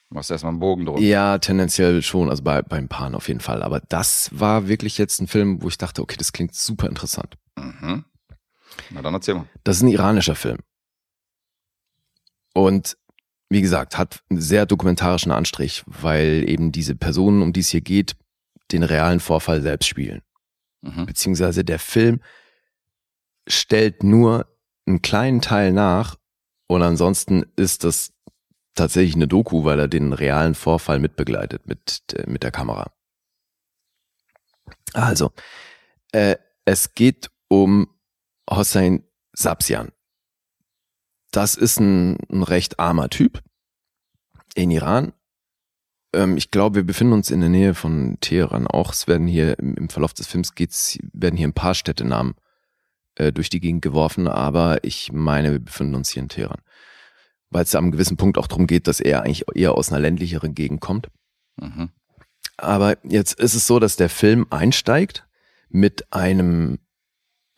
Du 0.09 0.15
machst 0.17 0.31
erstmal 0.31 0.51
einen 0.53 0.61
Bogen 0.61 0.85
drum. 0.85 1.01
ja, 1.03 1.39
tendenziell 1.39 2.03
schon, 2.03 2.29
also 2.29 2.43
bei, 2.43 2.61
beim 2.63 2.87
Pan 2.89 3.15
auf 3.15 3.29
jeden 3.29 3.41
Fall. 3.41 3.63
Aber 3.63 3.81
das 3.81 4.31
war 4.33 4.69
wirklich 4.69 4.99
jetzt 4.99 5.21
ein 5.21 5.27
Film, 5.27 5.63
wo 5.63 5.69
ich 5.69 5.79
dachte, 5.79 6.03
okay, 6.03 6.17
das 6.19 6.33
klingt 6.33 6.55
super 6.55 6.89
interessant. 6.89 7.37
Mhm. 7.57 8.05
Na 8.91 9.01
dann 9.03 9.15
erzähl 9.15 9.35
mal. 9.35 9.47
Das 9.65 9.77
ist 9.77 9.83
ein 9.83 9.89
iranischer 9.89 10.35
Film. 10.35 10.59
Und 12.55 12.97
wie 13.53 13.63
gesagt, 13.63 13.99
hat 13.99 14.23
einen 14.31 14.41
sehr 14.41 14.65
dokumentarischen 14.67 15.31
Anstrich, 15.31 15.83
weil 15.87 16.49
eben 16.49 16.73
diese 16.73 16.97
Personen, 16.97 17.43
um 17.43 17.53
die 17.53 17.61
es 17.61 17.69
hier 17.69 17.83
geht, 17.83 18.17
den 18.73 18.83
realen 18.83 19.21
Vorfall 19.21 19.61
selbst 19.61 19.89
spielen. 19.89 20.23
Mhm. 20.81 21.07
Beziehungsweise 21.07 21.65
der 21.65 21.79
Film 21.79 22.21
stellt 23.47 24.03
nur 24.03 24.47
einen 24.87 25.03
kleinen 25.03 25.41
Teil 25.43 25.73
nach 25.73 26.17
und 26.67 26.83
ansonsten 26.83 27.45
ist 27.57 27.85
das 27.85 28.13
tatsächlich 28.75 29.15
eine 29.15 29.29
Doku, 29.29 29.65
weil 29.65 29.79
er 29.79 29.89
den 29.89 30.15
realen 30.15 30.55
Vorfall 30.55 30.99
mitbegleitet 30.99 31.67
mit, 31.67 32.03
äh, 32.15 32.29
mit 32.29 32.43
der 32.43 32.51
Kamera. 32.51 32.91
Also, 34.95 35.31
äh, 36.13 36.37
es 36.65 36.95
geht 36.95 37.31
um 37.49 37.89
Hossein 38.49 39.05
Sabsian. 39.35 39.93
Das 41.33 41.57
ist 41.57 41.81
ein, 41.81 42.19
ein 42.31 42.43
recht 42.43 42.79
armer 42.79 43.11
Typ 43.11 43.43
in 44.55 44.71
Iran. 44.71 45.13
Ähm, 46.15 46.37
ich 46.37 46.51
glaube, 46.51 46.77
wir 46.77 46.85
befinden 46.85 47.15
uns 47.15 47.31
in 47.31 47.41
der 47.41 47.49
Nähe 47.49 47.75
von 47.75 48.19
Teheran 48.21 48.67
auch. 48.67 48.93
Es 48.93 49.09
werden 49.09 49.27
hier 49.27 49.59
im, 49.59 49.89
Verlauf 49.89 50.13
des 50.15 50.27
Films 50.27 50.55
geht's, 50.55 50.99
werden 51.13 51.37
hier 51.37 51.49
ein 51.49 51.55
paar 51.55 51.75
Städtenamen 51.75 52.35
äh, 53.17 53.33
durch 53.33 53.49
die 53.49 53.61
Gegend 53.61 53.83
geworfen, 53.83 54.29
aber 54.29 54.85
ich 54.85 55.11
meine, 55.13 55.53
wir 55.53 55.59
befinden 55.59 55.95
uns 55.95 56.11
hier 56.11 56.23
in 56.23 56.29
Teheran. 56.29 56.61
Weil 57.51 57.65
es 57.65 57.71
da 57.71 57.79
am 57.79 57.91
gewissen 57.91 58.17
Punkt 58.17 58.39
auch 58.39 58.47
darum 58.47 58.67
geht, 58.67 58.87
dass 58.87 59.01
er 59.01 59.23
eigentlich 59.23 59.45
eher 59.55 59.75
aus 59.75 59.91
einer 59.91 60.01
ländlicheren 60.01 60.55
Gegend 60.55 60.81
kommt. 60.81 61.09
Mhm. 61.57 61.91
Aber 62.57 62.97
jetzt 63.05 63.39
ist 63.41 63.55
es 63.55 63.67
so, 63.67 63.79
dass 63.79 63.97
der 63.97 64.09
Film 64.09 64.47
einsteigt 64.51 65.27
mit 65.69 66.13
einem 66.13 66.79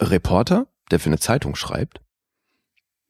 Reporter, 0.00 0.68
der 0.90 1.00
für 1.00 1.10
eine 1.10 1.18
Zeitung 1.18 1.56
schreibt. 1.56 2.00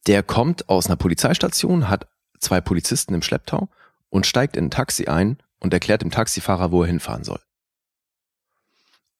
Der 0.06 0.22
kommt 0.22 0.68
aus 0.68 0.86
einer 0.86 0.96
Polizeistation, 0.96 1.88
hat 1.88 2.08
zwei 2.38 2.60
Polizisten 2.60 3.14
im 3.14 3.22
Schlepptau 3.22 3.68
und 4.10 4.26
steigt 4.26 4.56
in 4.56 4.66
ein 4.66 4.70
Taxi 4.70 5.06
ein 5.06 5.38
und 5.60 5.72
erklärt 5.72 6.02
dem 6.02 6.10
Taxifahrer, 6.10 6.72
wo 6.72 6.82
er 6.82 6.88
hinfahren 6.88 7.24
soll. 7.24 7.40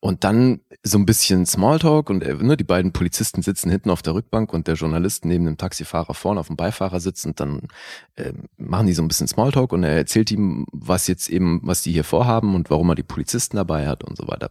Und 0.01 0.23
dann 0.23 0.61
so 0.83 0.99
ein 0.99 1.07
bisschen 1.07 1.47
Smalltalk 1.47 2.11
und 2.11 2.23
äh, 2.23 2.35
ne, 2.35 2.59
die 2.59 2.65
beiden 2.65 2.93
Polizisten 2.93 3.41
sitzen 3.41 3.71
hinten 3.71 3.89
auf 3.89 4.03
der 4.03 4.13
Rückbank 4.13 4.53
und 4.53 4.69
der 4.69 4.75
Journalist 4.75 5.25
neben 5.25 5.47
dem 5.47 5.57
Taxifahrer 5.57 6.13
vorne 6.13 6.41
auf 6.41 6.49
dem 6.49 6.57
Beifahrersitz 6.57 7.25
und 7.25 7.41
dann 7.41 7.69
äh, 8.17 8.35
machen 8.59 8.87
die 8.87 8.93
so 8.93 9.01
ein 9.01 9.09
bisschen 9.09 9.29
Smalltalk 9.29 9.73
und 9.73 9.83
er 9.83 9.97
erzählt 9.97 10.31
ihm, 10.31 10.67
was 10.73 11.07
jetzt 11.07 11.31
eben, 11.31 11.61
was 11.63 11.81
die 11.81 11.93
hier 11.93 12.05
vorhaben 12.05 12.55
und 12.55 12.69
warum 12.69 12.91
er 12.91 12.97
die 12.97 13.03
Polizisten 13.03 13.57
dabei 13.57 13.89
hat 13.89 14.05
und 14.05 14.19
so 14.19 14.29
weiter. 14.29 14.51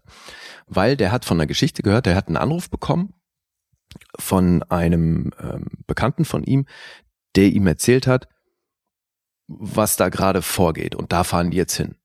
Weil 0.66 0.98
der 0.98 1.12
hat 1.12 1.24
von 1.24 1.38
einer 1.38 1.46
Geschichte 1.46 1.84
gehört, 1.84 2.08
der 2.08 2.16
hat 2.16 2.30
einen 2.30 2.38
Anruf 2.38 2.72
bekommen 2.72 3.13
von 4.18 4.64
einem 4.64 5.32
ähm, 5.40 5.68
Bekannten 5.88 6.26
von 6.26 6.44
ihm, 6.44 6.66
der 7.36 7.48
ihm 7.48 7.68
erzählt 7.68 8.08
hat, 8.08 8.28
was 9.48 9.98
da 9.98 10.10
gerade 10.10 10.42
vorgeht 10.42 10.96
und 10.96 11.12
da 11.12 11.24
fahren 11.24 11.52
die 11.52 11.58
jetzt 11.58 11.76
hin. 11.76 11.96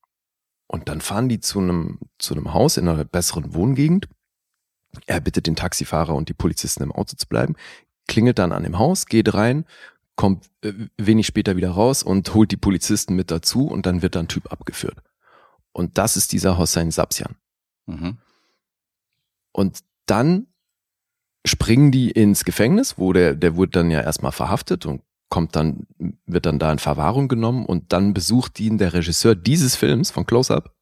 Und 0.67 0.87
dann 0.87 1.01
fahren 1.01 1.29
die 1.29 1.39
zu 1.39 1.59
einem, 1.59 1.99
zu 2.19 2.35
einem 2.35 2.53
Haus 2.53 2.77
in 2.77 2.87
einer 2.87 3.03
besseren 3.03 3.55
Wohngegend. 3.55 4.07
Er 5.07 5.19
bittet 5.19 5.47
den 5.47 5.55
Taxifahrer 5.55 6.13
und 6.13 6.29
die 6.29 6.33
Polizisten 6.33 6.83
im 6.83 6.91
Auto 6.91 7.15
zu 7.15 7.27
bleiben, 7.27 7.55
klingelt 8.07 8.37
dann 8.37 8.51
an 8.51 8.63
dem 8.63 8.77
Haus, 8.77 9.07
geht 9.07 9.33
rein, 9.33 9.65
kommt 10.15 10.49
äh, 10.61 10.73
wenig 10.97 11.25
später 11.25 11.55
wieder 11.55 11.71
raus 11.71 12.03
und 12.03 12.33
holt 12.33 12.51
die 12.51 12.57
Polizisten 12.57 13.15
mit 13.15 13.31
dazu 13.31 13.67
und 13.67 13.85
dann 13.85 14.01
wird 14.01 14.15
dann 14.15 14.27
Typ 14.27 14.51
abgeführt. 14.51 14.97
Und 15.71 15.97
das 15.97 16.17
ist 16.17 16.33
dieser 16.33 16.57
Hossein 16.57 16.91
Sabsian. 16.91 17.35
Mhm. 17.85 18.17
Und 19.51 19.79
dann 20.05 20.47
springen 21.45 21.91
die 21.91 22.11
ins 22.11 22.45
Gefängnis, 22.45 22.97
wo 22.97 23.13
der, 23.13 23.35
der 23.35 23.55
wurde 23.55 23.71
dann 23.71 23.91
ja 23.91 24.01
erstmal 24.01 24.31
verhaftet 24.31 24.85
und 24.85 25.01
kommt 25.29 25.55
dann, 25.55 25.85
wird 26.25 26.45
dann 26.45 26.59
da 26.59 26.71
in 26.71 26.79
Verwahrung 26.79 27.27
genommen 27.27 27.65
und 27.65 27.93
dann 27.93 28.13
besucht 28.13 28.59
ihn 28.59 28.77
der 28.77 28.93
Regisseur 28.93 29.35
dieses 29.35 29.75
Films 29.75 30.11
von 30.11 30.25
Close 30.25 30.53
Up, 30.53 30.75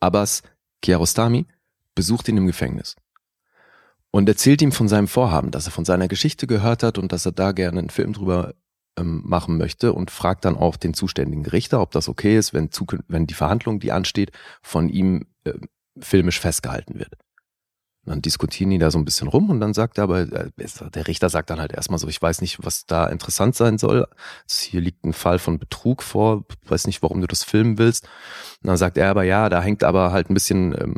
Abbas 0.00 0.42
Kiarostami, 0.82 1.46
besucht 1.94 2.28
ihn 2.28 2.36
im 2.36 2.46
Gefängnis. 2.46 2.96
Und 4.10 4.28
erzählt 4.28 4.62
ihm 4.62 4.72
von 4.72 4.88
seinem 4.88 5.08
Vorhaben, 5.08 5.50
dass 5.50 5.66
er 5.66 5.72
von 5.72 5.84
seiner 5.84 6.08
Geschichte 6.08 6.46
gehört 6.46 6.82
hat 6.82 6.98
und 6.98 7.12
dass 7.12 7.26
er 7.26 7.32
da 7.32 7.52
gerne 7.52 7.78
einen 7.78 7.90
Film 7.90 8.12
drüber 8.12 8.54
ähm, 8.98 9.22
machen 9.24 9.58
möchte 9.58 9.92
und 9.92 10.10
fragt 10.10 10.44
dann 10.44 10.56
auch 10.56 10.76
den 10.76 10.94
zuständigen 10.94 11.44
Richter, 11.44 11.80
ob 11.80 11.90
das 11.90 12.08
okay 12.08 12.38
ist, 12.38 12.54
wenn, 12.54 12.70
wenn 13.08 13.26
die 13.26 13.34
Verhandlung, 13.34 13.80
die 13.80 13.92
ansteht, 13.92 14.30
von 14.62 14.88
ihm 14.88 15.26
äh, 15.44 15.54
filmisch 15.98 16.40
festgehalten 16.40 16.98
wird. 16.98 17.14
Dann 18.06 18.22
diskutieren 18.22 18.70
die 18.70 18.78
da 18.78 18.92
so 18.92 18.98
ein 18.98 19.04
bisschen 19.04 19.26
rum 19.26 19.50
und 19.50 19.60
dann 19.60 19.74
sagt 19.74 19.98
er 19.98 20.04
aber, 20.04 20.20
äh, 20.20 20.50
der 20.94 21.08
Richter 21.08 21.28
sagt 21.28 21.50
dann 21.50 21.60
halt 21.60 21.72
erstmal 21.72 21.98
so, 21.98 22.06
ich 22.06 22.22
weiß 22.22 22.40
nicht, 22.40 22.64
was 22.64 22.86
da 22.86 23.06
interessant 23.06 23.56
sein 23.56 23.78
soll. 23.78 24.04
Also 24.04 24.70
hier 24.70 24.80
liegt 24.80 25.04
ein 25.04 25.12
Fall 25.12 25.40
von 25.40 25.58
Betrug 25.58 26.02
vor, 26.02 26.44
weiß 26.66 26.86
nicht, 26.86 27.02
warum 27.02 27.20
du 27.20 27.26
das 27.26 27.42
filmen 27.42 27.78
willst. 27.78 28.04
Und 28.62 28.68
dann 28.68 28.76
sagt 28.76 28.96
er 28.96 29.10
aber, 29.10 29.24
ja, 29.24 29.48
da 29.48 29.60
hängt 29.60 29.82
aber 29.82 30.12
halt 30.12 30.30
ein 30.30 30.34
bisschen 30.34 30.72
ähm, 30.72 30.94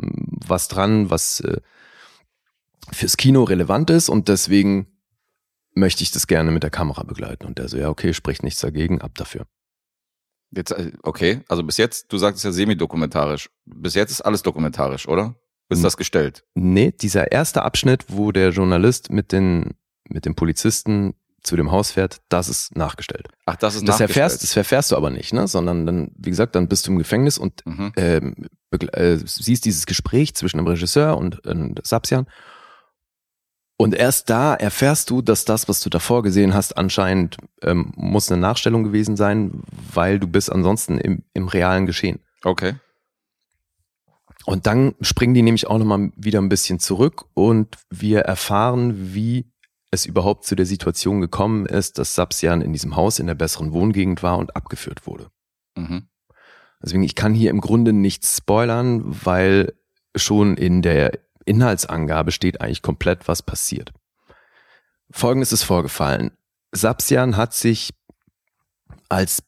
was 0.47 0.67
dran, 0.67 1.09
was 1.09 1.39
äh, 1.39 1.57
fürs 2.91 3.17
Kino 3.17 3.43
relevant 3.43 3.89
ist 3.89 4.09
und 4.09 4.27
deswegen 4.27 4.87
möchte 5.73 6.03
ich 6.03 6.11
das 6.11 6.27
gerne 6.27 6.51
mit 6.51 6.63
der 6.63 6.69
Kamera 6.69 7.03
begleiten. 7.03 7.45
Und 7.47 7.57
der 7.57 7.69
so, 7.69 7.77
ja, 7.77 7.89
okay, 7.89 8.13
spricht 8.13 8.43
nichts 8.43 8.61
dagegen, 8.61 9.01
ab 9.01 9.15
dafür. 9.15 9.47
Jetzt, 10.51 10.71
äh, 10.71 10.91
okay, 11.03 11.41
also 11.47 11.63
bis 11.63 11.77
jetzt, 11.77 12.11
du 12.11 12.17
sagst 12.17 12.37
es 12.37 12.43
ja 12.43 12.51
semi-dokumentarisch. 12.51 13.49
Bis 13.65 13.95
jetzt 13.95 14.11
ist 14.11 14.21
alles 14.21 14.43
dokumentarisch, 14.43 15.07
oder? 15.07 15.35
Ist 15.69 15.83
das 15.83 15.97
gestellt? 15.97 16.43
Nee, 16.55 16.91
dieser 16.91 17.31
erste 17.31 17.61
Abschnitt, 17.61 18.05
wo 18.09 18.31
der 18.31 18.49
Journalist 18.49 19.11
mit 19.11 19.31
den, 19.31 19.75
mit 20.07 20.25
dem 20.25 20.35
Polizisten 20.35 21.13
zu 21.43 21.55
dem 21.55 21.71
Haus 21.71 21.91
fährt, 21.91 22.21
das 22.27 22.49
ist 22.49 22.75
nachgestellt. 22.75 23.27
Ach, 23.45 23.55
das 23.55 23.75
ist 23.75 23.81
das 23.87 23.99
nachgestellt. 23.99 24.09
erfährst, 24.09 24.43
das 24.43 24.57
erfährst 24.57 24.91
du 24.91 24.97
aber 24.97 25.09
nicht, 25.09 25.31
ne? 25.31 25.47
Sondern 25.47 25.85
dann, 25.85 26.11
wie 26.17 26.29
gesagt, 26.29 26.55
dann 26.55 26.67
bist 26.67 26.85
du 26.87 26.91
im 26.91 26.97
Gefängnis 26.97 27.37
und 27.37 27.65
Mhm. 27.65 27.93
ähm, 27.95 28.35
äh, 28.71 29.17
siehst 29.23 29.63
dieses 29.65 29.85
Gespräch 29.85 30.35
zwischen 30.35 30.57
dem 30.57 30.67
Regisseur 30.67 31.17
und, 31.17 31.45
und 31.47 31.79
Sapsian. 31.85 32.27
Und 33.77 33.95
erst 33.95 34.29
da 34.29 34.53
erfährst 34.55 35.09
du, 35.09 35.21
dass 35.21 35.45
das, 35.45 35.69
was 35.69 35.79
du 35.79 35.89
davor 35.89 36.21
gesehen 36.23 36.53
hast, 36.53 36.77
anscheinend 36.77 37.37
ähm, 37.61 37.93
muss 37.95 38.29
eine 38.29 38.41
Nachstellung 38.41 38.83
gewesen 38.83 39.15
sein, 39.15 39.61
weil 39.93 40.19
du 40.19 40.27
bist 40.27 40.51
ansonsten 40.51 40.97
im, 40.97 41.23
im 41.33 41.47
realen 41.47 41.85
Geschehen. 41.85 42.19
Okay. 42.43 42.73
Und 44.45 44.67
dann 44.67 44.95
springen 45.01 45.33
die 45.33 45.41
nämlich 45.41 45.67
auch 45.67 45.77
nochmal 45.77 46.11
wieder 46.15 46.39
ein 46.39 46.49
bisschen 46.49 46.79
zurück 46.79 47.25
und 47.33 47.77
wir 47.89 48.21
erfahren, 48.21 49.13
wie 49.13 49.51
es 49.91 50.05
überhaupt 50.05 50.45
zu 50.45 50.55
der 50.55 50.65
Situation 50.65 51.21
gekommen 51.21 51.65
ist, 51.65 51.97
dass 51.97 52.15
Sapsian 52.15 52.61
in 52.61 52.73
diesem 52.73 52.95
Haus 52.95 53.19
in 53.19 53.27
der 53.27 53.35
besseren 53.35 53.73
Wohngegend 53.73 54.23
war 54.23 54.37
und 54.37 54.55
abgeführt 54.55 55.07
wurde. 55.07 55.29
Mhm. 55.75 56.07
Deswegen, 56.81 57.03
ich 57.03 57.15
kann 57.15 57.33
hier 57.33 57.49
im 57.49 57.59
Grunde 57.59 57.91
nichts 57.91 58.37
spoilern, 58.37 59.03
weil 59.25 59.73
schon 60.15 60.55
in 60.55 60.81
der 60.81 61.19
Inhaltsangabe 61.45 62.31
steht 62.31 62.61
eigentlich 62.61 62.81
komplett, 62.81 63.27
was 63.27 63.41
passiert. 63.41 63.91
Folgendes 65.11 65.51
ist 65.51 65.63
vorgefallen. 65.63 66.31
Sapsian 66.71 67.35
hat 67.35 67.53
sich 67.53 67.93
als 69.09 69.43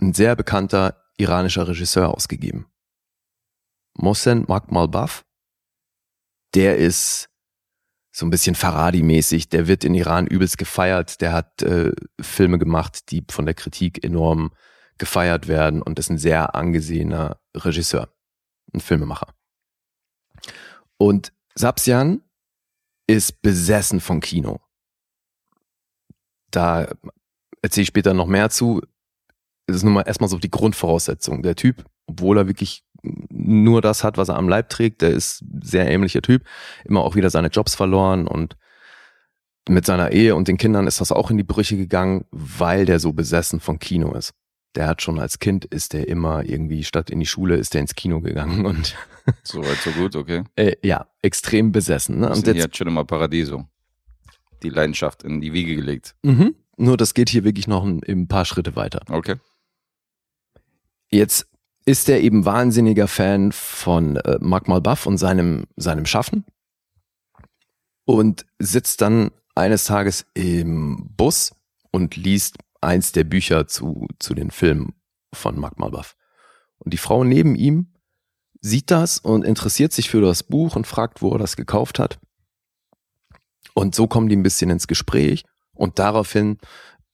ein 0.00 0.12
sehr 0.12 0.36
bekannter 0.36 1.02
iranischer 1.16 1.66
Regisseur 1.66 2.12
ausgegeben. 2.14 2.66
Mohsen 3.96 4.44
Makmalbaf, 4.46 5.24
der 6.54 6.76
ist 6.76 7.28
so 8.12 8.24
ein 8.24 8.30
bisschen 8.30 8.54
Faradi-mäßig, 8.54 9.50
der 9.50 9.68
wird 9.68 9.84
in 9.84 9.94
Iran 9.94 10.26
übelst 10.26 10.56
gefeiert, 10.56 11.20
der 11.20 11.32
hat 11.32 11.62
äh, 11.62 11.92
Filme 12.20 12.58
gemacht, 12.58 13.10
die 13.10 13.24
von 13.30 13.44
der 13.44 13.54
Kritik 13.54 14.02
enorm 14.02 14.52
gefeiert 14.96 15.48
werden 15.48 15.82
und 15.82 15.98
ist 15.98 16.08
ein 16.08 16.16
sehr 16.16 16.54
angesehener 16.54 17.38
Regisseur, 17.54 18.08
ein 18.72 18.80
Filmemacher. 18.80 19.34
Und 20.96 21.34
Sapsian 21.54 22.22
ist 23.06 23.42
besessen 23.42 24.00
von 24.00 24.20
Kino. 24.20 24.60
Da 26.50 26.88
erzähle 27.60 27.82
ich 27.82 27.88
später 27.88 28.14
noch 28.14 28.26
mehr 28.26 28.48
zu. 28.48 28.80
Das 29.66 29.76
ist 29.76 29.82
nun 29.82 29.92
mal 29.92 30.06
erstmal 30.06 30.30
so 30.30 30.38
die 30.38 30.50
Grundvoraussetzung. 30.50 31.42
Der 31.42 31.56
Typ, 31.56 31.84
obwohl 32.06 32.38
er 32.38 32.46
wirklich 32.46 32.85
nur 33.02 33.82
das 33.82 34.04
hat, 34.04 34.18
was 34.18 34.28
er 34.28 34.36
am 34.36 34.48
Leib 34.48 34.68
trägt, 34.68 35.02
der 35.02 35.10
ist 35.10 35.42
ein 35.42 35.60
sehr 35.62 35.90
ähnlicher 35.90 36.22
Typ, 36.22 36.44
immer 36.84 37.02
auch 37.02 37.14
wieder 37.14 37.30
seine 37.30 37.48
Jobs 37.48 37.74
verloren 37.74 38.26
und 38.26 38.56
mit 39.68 39.84
seiner 39.84 40.12
Ehe 40.12 40.36
und 40.36 40.48
den 40.48 40.58
Kindern 40.58 40.86
ist 40.86 41.00
das 41.00 41.10
auch 41.10 41.30
in 41.30 41.36
die 41.36 41.44
Brüche 41.44 41.76
gegangen, 41.76 42.24
weil 42.30 42.84
der 42.84 43.00
so 43.00 43.12
besessen 43.12 43.60
von 43.60 43.78
Kino 43.78 44.12
ist. 44.12 44.32
Der 44.76 44.86
hat 44.86 45.02
schon 45.02 45.18
als 45.18 45.38
Kind 45.38 45.64
ist 45.64 45.92
der 45.92 46.06
immer 46.08 46.44
irgendwie 46.44 46.84
statt 46.84 47.10
in 47.10 47.18
die 47.18 47.26
Schule 47.26 47.56
ist 47.56 47.74
der 47.74 47.80
ins 47.80 47.94
Kino 47.94 48.20
gegangen 48.20 48.66
und 48.66 48.94
So 49.42 49.60
weit, 49.60 49.78
so 49.78 49.90
gut, 49.90 50.14
okay. 50.14 50.44
äh, 50.54 50.76
ja, 50.82 51.08
extrem 51.20 51.72
besessen. 51.72 52.20
Ne? 52.20 52.30
Und 52.30 52.46
jetzt, 52.46 52.62
hat 52.62 52.74
Cinema 52.74 53.04
Paradiso 53.04 53.66
die 54.62 54.68
Leidenschaft 54.68 55.22
in 55.22 55.40
die 55.40 55.52
Wiege 55.52 55.74
gelegt. 55.74 56.14
mhm, 56.22 56.54
nur 56.76 56.96
das 56.96 57.14
geht 57.14 57.28
hier 57.28 57.44
wirklich 57.44 57.66
noch 57.66 57.84
ein, 57.84 58.00
ein 58.06 58.28
paar 58.28 58.44
Schritte 58.44 58.76
weiter. 58.76 59.02
Okay. 59.08 59.36
Jetzt 61.10 61.48
ist 61.86 62.08
er 62.08 62.20
eben 62.20 62.44
wahnsinniger 62.44 63.08
Fan 63.08 63.52
von 63.52 64.16
äh, 64.16 64.38
Mark 64.40 64.68
Malbuff 64.68 65.06
und 65.06 65.18
seinem, 65.18 65.64
seinem 65.76 66.04
Schaffen 66.04 66.44
und 68.04 68.44
sitzt 68.58 69.00
dann 69.00 69.30
eines 69.54 69.84
Tages 69.84 70.26
im 70.34 71.08
Bus 71.16 71.54
und 71.92 72.16
liest 72.16 72.58
eins 72.80 73.12
der 73.12 73.24
Bücher 73.24 73.68
zu, 73.68 74.08
zu 74.18 74.34
den 74.34 74.50
Filmen 74.50 74.94
von 75.32 75.58
Mark 75.58 75.78
Malbuff. 75.78 76.16
Und 76.78 76.92
die 76.92 76.98
Frau 76.98 77.24
neben 77.24 77.54
ihm 77.54 77.92
sieht 78.60 78.90
das 78.90 79.18
und 79.18 79.44
interessiert 79.44 79.92
sich 79.92 80.10
für 80.10 80.20
das 80.20 80.42
Buch 80.42 80.76
und 80.76 80.86
fragt, 80.86 81.22
wo 81.22 81.32
er 81.32 81.38
das 81.38 81.56
gekauft 81.56 81.98
hat. 81.98 82.18
Und 83.74 83.94
so 83.94 84.08
kommen 84.08 84.28
die 84.28 84.36
ein 84.36 84.42
bisschen 84.42 84.70
ins 84.70 84.88
Gespräch 84.88 85.44
und 85.72 85.98
daraufhin 85.98 86.58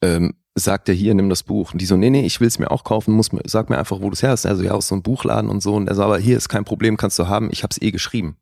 ähm, 0.01 0.35
sagt 0.55 0.89
er 0.89 0.95
hier, 0.95 1.15
nimm 1.15 1.29
das 1.29 1.43
Buch. 1.43 1.73
Und 1.73 1.81
die 1.81 1.87
so, 1.87 1.97
nee, 1.97 2.11
nee, 2.11 2.27
ich 2.27 2.41
will 2.41 2.49
es 2.49 2.59
mir 2.59 2.71
auch 2.71 2.85
kaufen, 2.85 3.15
muss 3.15 3.31
sag 3.45 3.71
mir 3.71 3.79
einfach, 3.79 4.01
wo 4.01 4.09
du 4.09 4.13
es 4.13 4.23
her 4.23 4.31
hast. 4.31 4.47
Also 4.47 4.63
ja, 4.63 4.73
aus 4.73 4.89
so 4.89 4.95
einem 4.95 5.03
Buchladen 5.03 5.51
und 5.51 5.63
so. 5.63 5.75
Und 5.75 5.89
er 5.89 5.95
so, 5.95 6.03
aber 6.03 6.19
hier 6.19 6.37
ist 6.37 6.49
kein 6.49 6.65
Problem, 6.65 6.97
kannst 6.97 7.19
du 7.19 7.27
haben, 7.27 7.49
ich 7.51 7.63
hab's 7.63 7.81
eh 7.81 7.91
geschrieben. 7.91 8.37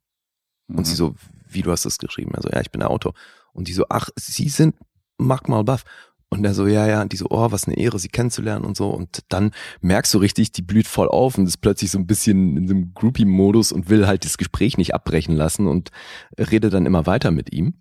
Mhm. 0.68 0.78
Und 0.78 0.86
sie 0.86 0.94
so, 0.94 1.14
wie 1.48 1.62
du 1.62 1.70
hast 1.70 1.84
das 1.84 1.98
geschrieben? 1.98 2.34
Also 2.34 2.48
ja, 2.50 2.60
ich 2.60 2.70
bin 2.70 2.80
der 2.80 2.90
Autor. 2.90 3.14
Und 3.52 3.68
die 3.68 3.72
so, 3.72 3.84
ach, 3.88 4.08
sie 4.16 4.48
sind 4.48 4.74
Mark 5.18 5.48
Malbuff. 5.48 5.84
Und 6.32 6.44
er 6.44 6.54
so, 6.54 6.68
ja, 6.68 6.86
ja, 6.86 7.02
und 7.02 7.12
die 7.12 7.16
so, 7.16 7.26
oh, 7.28 7.50
was 7.50 7.66
eine 7.66 7.76
Ehre, 7.76 7.98
sie 7.98 8.08
kennenzulernen 8.08 8.64
und 8.64 8.76
so. 8.76 8.88
Und 8.88 9.24
dann 9.28 9.50
merkst 9.80 10.14
du 10.14 10.18
richtig, 10.18 10.52
die 10.52 10.62
blüht 10.62 10.86
voll 10.86 11.08
auf 11.08 11.36
und 11.36 11.46
ist 11.46 11.56
plötzlich 11.56 11.90
so 11.90 11.98
ein 11.98 12.06
bisschen 12.06 12.56
in 12.56 12.70
einem 12.70 12.94
Groupie-Modus 12.94 13.72
und 13.72 13.88
will 13.90 14.06
halt 14.06 14.24
das 14.24 14.38
Gespräch 14.38 14.78
nicht 14.78 14.94
abbrechen 14.94 15.34
lassen 15.34 15.66
und 15.66 15.90
redet 16.38 16.72
dann 16.72 16.86
immer 16.86 17.06
weiter 17.06 17.32
mit 17.32 17.52
ihm. 17.52 17.74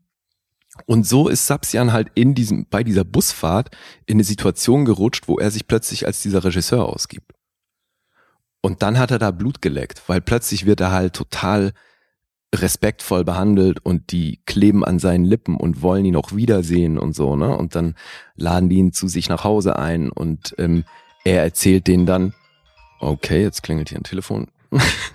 Und 0.85 1.05
so 1.05 1.27
ist 1.27 1.47
Sapsian 1.47 1.93
halt 1.93 2.09
in 2.15 2.35
diesem, 2.35 2.65
bei 2.69 2.83
dieser 2.83 3.03
Busfahrt 3.03 3.69
in 4.05 4.15
eine 4.15 4.23
Situation 4.23 4.85
gerutscht, 4.85 5.27
wo 5.27 5.37
er 5.37 5.51
sich 5.51 5.67
plötzlich 5.67 6.05
als 6.05 6.21
dieser 6.21 6.43
Regisseur 6.43 6.85
ausgibt. 6.85 7.31
Und 8.61 8.81
dann 8.81 8.99
hat 8.99 9.11
er 9.11 9.19
da 9.19 9.31
Blut 9.31 9.61
geleckt, 9.61 10.03
weil 10.07 10.21
plötzlich 10.21 10.65
wird 10.65 10.81
er 10.81 10.91
halt 10.91 11.13
total 11.13 11.73
respektvoll 12.53 13.23
behandelt 13.23 13.79
und 13.85 14.11
die 14.11 14.41
kleben 14.45 14.83
an 14.83 14.99
seinen 14.99 15.23
Lippen 15.23 15.55
und 15.55 15.81
wollen 15.81 16.05
ihn 16.05 16.15
auch 16.15 16.33
wiedersehen 16.33 16.97
und 16.97 17.15
so, 17.15 17.35
ne? 17.35 17.55
Und 17.55 17.75
dann 17.75 17.95
laden 18.35 18.69
die 18.69 18.77
ihn 18.77 18.91
zu 18.91 19.07
sich 19.07 19.29
nach 19.29 19.43
Hause 19.43 19.77
ein 19.77 20.09
und 20.09 20.55
ähm, 20.57 20.83
er 21.23 21.43
erzählt 21.43 21.87
denen 21.87 22.07
dann, 22.07 22.33
okay, 22.99 23.43
jetzt 23.43 23.61
klingelt 23.61 23.89
hier 23.89 23.99
ein 23.99 24.03
Telefon. 24.03 24.47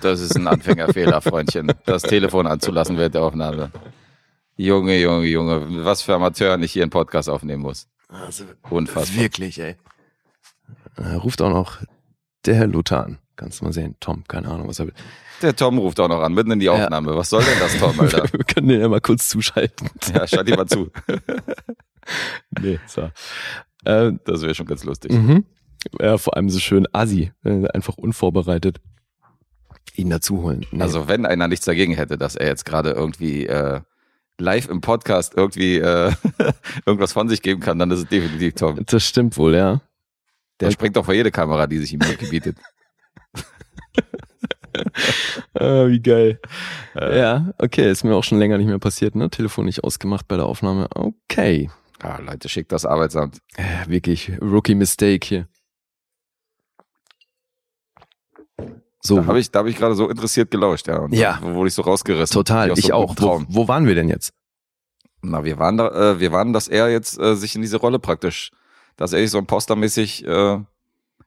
Das 0.01 0.21
ist 0.21 0.37
ein 0.37 0.47
Anfängerfehler, 0.47 1.21
Freundchen. 1.21 1.73
Das 1.87 2.03
Telefon 2.03 2.47
anzulassen 2.47 2.99
während 2.99 3.15
der 3.15 3.23
Aufnahme. 3.23 3.71
Junge, 4.57 4.99
Junge, 5.01 5.27
Junge, 5.27 5.85
was 5.85 6.03
für 6.03 6.15
Amateur 6.15 6.57
nicht 6.57 6.73
hier 6.73 6.83
einen 6.83 6.91
Podcast 6.91 7.29
aufnehmen 7.29 7.63
muss. 7.63 7.89
Also, 8.09 8.45
Unfassbar. 8.71 9.21
Wirklich, 9.23 9.59
ey. 9.61 9.77
Er 10.97 11.17
ruft 11.17 11.43
auch 11.43 11.51
noch 11.51 11.79
der 12.47 12.55
Herr 12.55 12.67
Luther 12.67 13.05
an. 13.05 13.19
Kannst 13.37 13.61
du 13.61 13.65
mal 13.65 13.73
sehen. 13.73 13.97
Tom, 13.99 14.23
keine 14.29 14.49
Ahnung, 14.49 14.69
was 14.69 14.79
er 14.79 14.87
will. 14.87 14.95
Der 15.43 15.57
Tom 15.57 15.79
ruft 15.79 15.99
auch 15.99 16.07
noch 16.09 16.21
an, 16.21 16.33
mitten 16.35 16.53
in 16.53 16.61
die 16.61 16.69
Aufnahme. 16.69 17.17
Was 17.17 17.31
soll 17.31 17.43
denn 17.43 17.59
das, 17.59 17.77
Tom, 17.79 17.99
Alter? 17.99 18.25
Wir 18.33 18.45
können 18.45 18.69
den 18.69 18.81
ja 18.81 18.89
mal 18.89 19.01
kurz 19.01 19.29
zuschalten. 19.29 19.91
Ja, 20.15 20.27
schalt 20.29 20.49
ihn 20.49 20.55
mal 20.55 20.67
zu. 20.67 20.91
Nee, 22.61 22.79
so. 22.87 23.11
Äh, 23.85 24.13
Das 24.25 24.43
wäre 24.43 24.55
schon 24.55 24.67
ganz 24.67 24.85
lustig. 24.85 25.11
mhm. 25.13 25.45
Ja, 26.01 26.17
vor 26.19 26.37
allem 26.37 26.49
so 26.51 26.59
schön 26.59 26.87
assi. 26.93 27.33
äh, 27.45 27.67
Einfach 27.69 27.97
unvorbereitet 27.97 28.81
ihn 29.97 30.11
dazu 30.11 30.43
holen. 30.43 30.67
Nee. 30.71 30.83
Also 30.83 31.09
wenn 31.09 31.25
einer 31.27 31.47
nichts 31.49 31.65
dagegen 31.67 31.95
hätte, 31.95 32.19
dass 32.19 32.37
er 32.37 32.47
jetzt 32.49 32.65
gerade 32.65 32.91
irgendwie 32.91 33.47
äh, 33.47 33.81
live 34.41 34.69
im 34.69 34.81
Podcast 34.81 35.35
irgendwie 35.37 35.79
äh, 35.79 36.13
irgendwas 36.87 37.13
von 37.13 37.29
sich 37.29 37.43
geben 37.43 37.61
kann, 37.61 37.79
dann 37.79 37.91
ist 37.91 38.01
es 38.01 38.07
definitiv 38.07 38.55
Tom. 38.55 38.81
das 38.85 39.05
stimmt 39.05 39.37
wohl, 39.37 39.55
ja. 39.55 39.81
Der 40.61 40.71
springt 40.71 40.97
doch 40.97 41.05
vor 41.05 41.15
jede 41.15 41.33
Kamera, 41.33 41.67
die 41.67 41.79
sich 41.79 41.93
ihm 41.93 42.01
gebietet. 42.01 42.59
Ah, 45.55 45.87
wie 45.87 46.01
geil. 46.01 46.41
Ja, 46.95 47.53
okay, 47.59 47.91
ist 47.91 48.05
mir 48.05 48.15
auch 48.15 48.25
schon 48.25 48.39
länger 48.39 48.59
nicht 48.59 48.67
mehr 48.67 48.79
passiert, 48.79 49.15
ne? 49.15 49.31
Telefon 49.31 49.67
nicht 49.67 49.85
ausgemacht 49.85 50.27
bei 50.27 50.37
der 50.37 50.47
Aufnahme. 50.47 50.89
Okay. 50.95 51.71
Ah, 52.03 52.19
Leute, 52.19 52.49
schickt 52.49 52.73
das 52.73 52.85
Arbeitsamt. 52.85 53.39
Äh, 53.57 53.89
wirklich, 53.89 54.33
Rookie 54.41 54.75
Mistake 54.75 55.27
hier. 55.27 55.49
So, 59.07 59.17
Da 59.17 59.27
habe 59.27 59.39
ich, 59.39 59.51
da 59.51 59.59
hab 59.61 59.67
ich 59.67 59.77
gerade 59.77 59.95
so 59.95 60.09
interessiert 60.09 60.51
gelauscht, 60.51 60.89
ja. 60.89 60.99
Und 61.01 61.15
Ja. 61.15 61.39
Wo 61.43 61.55
wurde 61.55 61.69
ich 61.69 61.75
so 61.75 61.83
rausgerissen. 61.83 62.33
total, 62.35 62.71
aus 62.71 62.79
ich 62.79 62.87
so 62.87 62.95
auch. 62.95 63.11
Wo, 63.11 63.15
Traum. 63.15 63.47
wo 63.51 63.69
waren 63.69 63.87
wir 63.87 63.95
denn 63.95 64.09
jetzt? 64.09 64.33
Na, 65.23 65.45
wir 65.45 65.59
waren 65.59 65.77
da, 65.77 65.89
äh, 66.13 66.21
wir 66.21 66.33
waren, 66.33 66.53
dass 66.53 66.69
er 66.69 66.91
jetzt 66.91 67.19
äh, 67.19 67.35
sich 67.37 67.55
in 67.55 67.63
diese 67.63 67.77
Rolle 67.79 67.99
praktisch, 67.99 68.51
dass 68.97 69.13
er 69.13 69.21
sich 69.21 69.31
so 69.31 69.39
impostermäßig 69.39 70.27
äh, 70.27 70.59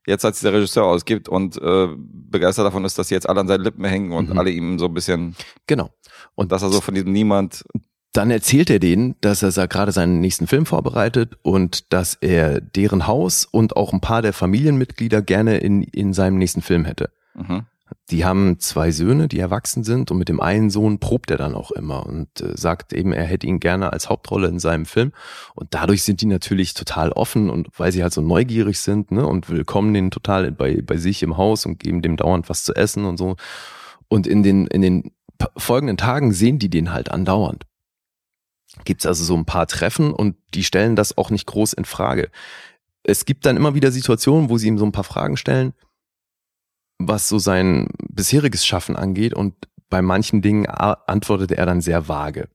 jetzt 0.08 0.24
als 0.26 0.40
dieser 0.40 0.54
Regisseur 0.54 0.86
ausgibt 0.86 1.28
und 1.30 1.62
äh, 1.62 1.88
begeistert 1.98 2.66
davon 2.66 2.86
ist, 2.86 2.98
dass 2.98 3.10
sie 3.10 3.16
jetzt 3.16 3.28
alle 3.28 3.42
an 3.42 3.48
seinen 3.48 3.64
Lippen 3.64 3.84
hängen 3.86 4.12
und 4.12 4.30
Mhm. 4.32 4.38
alle 4.40 4.50
ihm 4.52 4.80
so 4.80 4.86
ein 4.86 4.94
bisschen, 4.94 5.36
Genau. 5.68 5.90
Und 6.36 6.52
dass 6.52 6.62
er 6.64 6.70
so 6.70 6.82
von 6.82 6.94
diesem 6.96 7.12
Niemand, 7.12 7.64
dann 8.14 8.32
erzählt 8.32 8.70
er 8.70 8.80
denen, 8.80 9.16
dass 9.22 9.44
er 9.44 9.68
gerade 9.68 9.92
seinen 9.92 10.20
nächsten 10.22 10.48
Film 10.48 10.66
vorbereitet 10.66 11.36
und 11.44 11.92
dass 11.94 12.16
er 12.16 12.62
deren 12.62 13.06
Haus 13.06 13.46
und 13.46 13.76
auch 13.76 13.94
ein 13.94 14.02
paar 14.02 14.22
der 14.22 14.34
Familienmitglieder 14.34 15.22
gerne 15.22 15.58
in, 15.58 15.84
in 15.84 16.14
seinem 16.14 16.38
nächsten 16.38 16.62
Film 16.62 16.86
hätte. 16.86 17.12
Mhm. 17.38 17.66
Die 18.10 18.26
haben 18.26 18.60
zwei 18.60 18.92
Söhne, 18.92 19.28
die 19.28 19.40
erwachsen 19.40 19.84
sind 19.84 20.12
und 20.12 20.18
mit 20.18 20.28
dem 20.28 20.42
einen 20.42 20.70
Sohn 20.70 21.00
probt 21.00 21.32
er 21.32 21.38
dann 21.38 21.56
auch 21.56 21.72
immer 21.72 22.06
und 22.06 22.42
äh, 22.42 22.56
sagt 22.58 22.92
eben, 22.92 23.14
er 23.14 23.24
hätte 23.24 23.48
ihn 23.48 23.60
gerne 23.60 23.94
als 23.94 24.10
Hauptrolle 24.10 24.48
in 24.48 24.60
seinem 24.60 24.86
Film 24.86 25.14
und 25.56 25.74
dadurch 25.74 26.04
sind 26.04 26.22
die 26.22 26.26
natürlich 26.26 26.74
total 26.74 27.12
offen 27.12 27.50
und 27.50 27.68
weil 27.78 27.92
sie 27.92 28.04
halt 28.04 28.14
so 28.14 28.22
neugierig 28.22 28.80
sind 28.80 29.12
ne, 29.12 29.26
und 29.26 29.50
willkommen 29.50 29.94
den 29.94 30.12
total 30.12 30.52
bei, 30.52 30.82
bei 30.82 30.98
sich 30.98 31.24
im 31.24 31.38
Haus 31.38 31.66
und 31.66 31.80
geben 31.80 32.02
dem 32.02 32.18
dauernd 32.18 32.50
was 32.50 32.64
zu 32.64 32.74
essen 32.76 33.06
und 33.06 33.18
so 33.18 33.38
und 34.10 34.28
in 34.28 34.44
den, 34.44 34.68
in 34.68 34.82
den 34.82 35.12
folgenden 35.56 35.98
Tagen 35.98 36.34
sehen 36.34 36.60
die 36.60 36.70
den 36.70 36.92
halt 36.92 37.12
andauernd. 37.12 37.64
Gibt's 38.84 39.06
also 39.06 39.24
so 39.24 39.36
ein 39.36 39.46
paar 39.46 39.68
Treffen 39.68 40.14
und 40.14 40.36
die 40.54 40.64
stellen 40.64 40.96
das 40.96 41.18
auch 41.18 41.30
nicht 41.30 41.46
groß 41.46 41.74
in 41.74 41.86
Frage. 41.86 42.30
Es 43.04 43.26
gibt 43.26 43.46
dann 43.46 43.56
immer 43.58 43.76
wieder 43.76 43.92
Situationen, 43.92 44.50
wo 44.50 44.58
sie 44.58 44.68
ihm 44.68 44.78
so 44.78 44.86
ein 44.86 44.92
paar 44.92 45.04
Fragen 45.04 45.38
stellen, 45.38 45.74
was 46.98 47.30
so 47.30 47.40
sein 47.40 47.90
bisheriges 48.10 48.66
Schaffen 48.66 48.96
angeht 48.96 49.34
und 49.34 49.56
bei 49.90 50.02
manchen 50.02 50.42
Dingen 50.42 50.66
antwortete 50.68 51.58
er 51.58 51.66
dann 51.66 51.82
sehr 51.82 52.08
vage. 52.08 52.50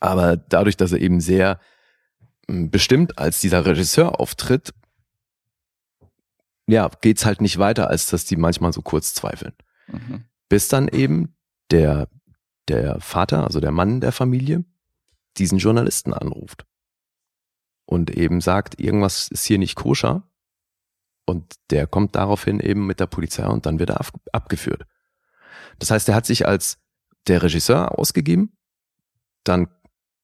Aber 0.00 0.36
dadurch, 0.36 0.76
dass 0.76 0.92
er 0.92 1.00
eben 1.00 1.20
sehr 1.20 1.60
m, 2.46 2.70
bestimmt 2.70 3.18
als 3.18 3.40
dieser 3.40 3.66
Regisseur 3.66 4.20
auftritt, 4.20 4.72
ja, 6.66 6.90
geht's 7.00 7.24
halt 7.24 7.40
nicht 7.40 7.58
weiter, 7.58 7.88
als 7.88 8.08
dass 8.08 8.24
die 8.24 8.36
manchmal 8.36 8.72
so 8.72 8.82
kurz 8.82 9.14
zweifeln. 9.14 9.54
Mhm. 9.88 10.24
Bis 10.48 10.68
dann 10.68 10.88
eben 10.88 11.34
der, 11.70 12.08
der 12.68 13.00
Vater, 13.00 13.44
also 13.44 13.60
der 13.60 13.72
Mann 13.72 14.00
der 14.00 14.12
Familie, 14.12 14.64
diesen 15.38 15.58
Journalisten 15.58 16.12
anruft 16.12 16.66
und 17.86 18.10
eben 18.10 18.40
sagt, 18.40 18.80
irgendwas 18.80 19.28
ist 19.28 19.44
hier 19.44 19.58
nicht 19.58 19.74
koscher. 19.74 20.27
Und 21.28 21.56
der 21.68 21.86
kommt 21.86 22.16
daraufhin 22.16 22.58
eben 22.58 22.86
mit 22.86 23.00
der 23.00 23.06
Polizei 23.06 23.46
und 23.46 23.66
dann 23.66 23.78
wird 23.78 23.90
er 23.90 24.00
ab, 24.00 24.12
abgeführt. 24.32 24.86
Das 25.78 25.90
heißt, 25.90 26.08
er 26.08 26.14
hat 26.14 26.24
sich 26.24 26.46
als 26.46 26.78
der 27.26 27.42
Regisseur 27.42 27.98
ausgegeben, 27.98 28.56
dann 29.44 29.68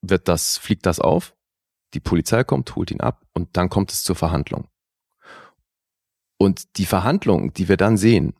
wird 0.00 0.28
das, 0.28 0.56
fliegt 0.56 0.86
das 0.86 1.00
auf, 1.00 1.36
die 1.92 2.00
Polizei 2.00 2.42
kommt, 2.42 2.74
holt 2.74 2.90
ihn 2.90 3.02
ab 3.02 3.26
und 3.34 3.54
dann 3.58 3.68
kommt 3.68 3.92
es 3.92 4.02
zur 4.02 4.16
Verhandlung. 4.16 4.68
Und 6.38 6.78
die 6.78 6.86
Verhandlung, 6.86 7.52
die 7.52 7.68
wir 7.68 7.76
dann 7.76 7.98
sehen, 7.98 8.32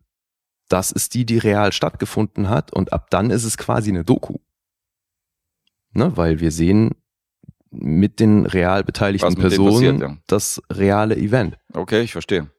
das 0.68 0.90
ist 0.90 1.12
die, 1.12 1.26
die 1.26 1.36
real 1.36 1.70
stattgefunden 1.70 2.48
hat 2.48 2.72
und 2.72 2.94
ab 2.94 3.10
dann 3.10 3.28
ist 3.28 3.44
es 3.44 3.58
quasi 3.58 3.90
eine 3.90 4.06
Doku. 4.06 4.38
Ne, 5.92 6.16
weil 6.16 6.40
wir 6.40 6.50
sehen 6.50 6.92
mit 7.70 8.20
den 8.20 8.46
real 8.46 8.84
beteiligten 8.84 9.34
Personen 9.34 9.98
passiert, 9.98 10.00
ja. 10.00 10.16
das 10.28 10.62
reale 10.70 11.14
Event. 11.14 11.58
Okay, 11.74 12.00
ich 12.00 12.12
verstehe. 12.12 12.53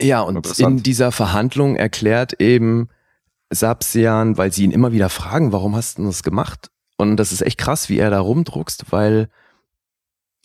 Ja, 0.00 0.20
und 0.20 0.58
in 0.58 0.82
dieser 0.82 1.10
Verhandlung 1.12 1.76
erklärt 1.76 2.40
eben 2.40 2.88
Sapsian, 3.50 4.36
weil 4.36 4.52
sie 4.52 4.64
ihn 4.64 4.70
immer 4.70 4.92
wieder 4.92 5.08
fragen, 5.08 5.52
warum 5.52 5.74
hast 5.74 5.98
du 5.98 6.04
das 6.04 6.22
gemacht? 6.22 6.70
Und 6.96 7.16
das 7.16 7.32
ist 7.32 7.42
echt 7.42 7.58
krass, 7.58 7.88
wie 7.88 7.98
er 7.98 8.10
da 8.10 8.20
rumdruckst, 8.20 8.90
weil 8.90 9.28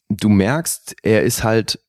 du 0.09 0.29
merkst, 0.29 0.95
er 1.03 1.23
ist 1.23 1.43
halt 1.43 1.79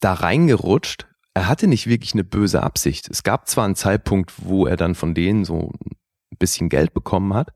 da 0.00 0.14
reingerutscht. 0.14 1.06
Er 1.34 1.48
hatte 1.48 1.66
nicht 1.66 1.86
wirklich 1.86 2.12
eine 2.14 2.24
böse 2.24 2.62
Absicht. 2.62 3.08
Es 3.08 3.22
gab 3.22 3.48
zwar 3.48 3.64
einen 3.64 3.76
Zeitpunkt, 3.76 4.32
wo 4.38 4.66
er 4.66 4.76
dann 4.76 4.94
von 4.94 5.14
denen 5.14 5.44
so 5.44 5.72
ein 5.84 6.36
bisschen 6.38 6.68
Geld 6.68 6.92
bekommen 6.92 7.34
hat, 7.34 7.52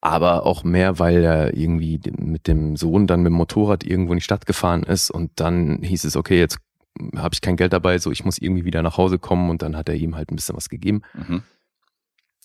aber 0.00 0.44
auch 0.44 0.64
mehr, 0.64 0.98
weil 0.98 1.24
er 1.24 1.56
irgendwie 1.56 2.00
mit 2.18 2.46
dem 2.46 2.76
Sohn 2.76 3.06
dann 3.06 3.22
mit 3.22 3.30
dem 3.30 3.36
Motorrad 3.36 3.84
irgendwo 3.84 4.12
in 4.12 4.18
die 4.18 4.24
Stadt 4.24 4.46
gefahren 4.46 4.82
ist 4.82 5.10
und 5.10 5.32
dann 5.36 5.82
hieß 5.82 6.04
es, 6.04 6.16
okay, 6.16 6.38
jetzt 6.38 6.58
habe 7.16 7.34
ich 7.34 7.40
kein 7.40 7.56
Geld 7.56 7.72
dabei, 7.72 7.98
so 7.98 8.10
ich 8.10 8.24
muss 8.24 8.38
irgendwie 8.38 8.64
wieder 8.64 8.82
nach 8.82 8.96
Hause 8.96 9.18
kommen 9.18 9.50
und 9.50 9.62
dann 9.62 9.76
hat 9.76 9.88
er 9.88 9.94
ihm 9.94 10.16
halt 10.16 10.30
ein 10.30 10.36
bisschen 10.36 10.56
was 10.56 10.68
gegeben. 10.68 11.02
Mhm. 11.14 11.42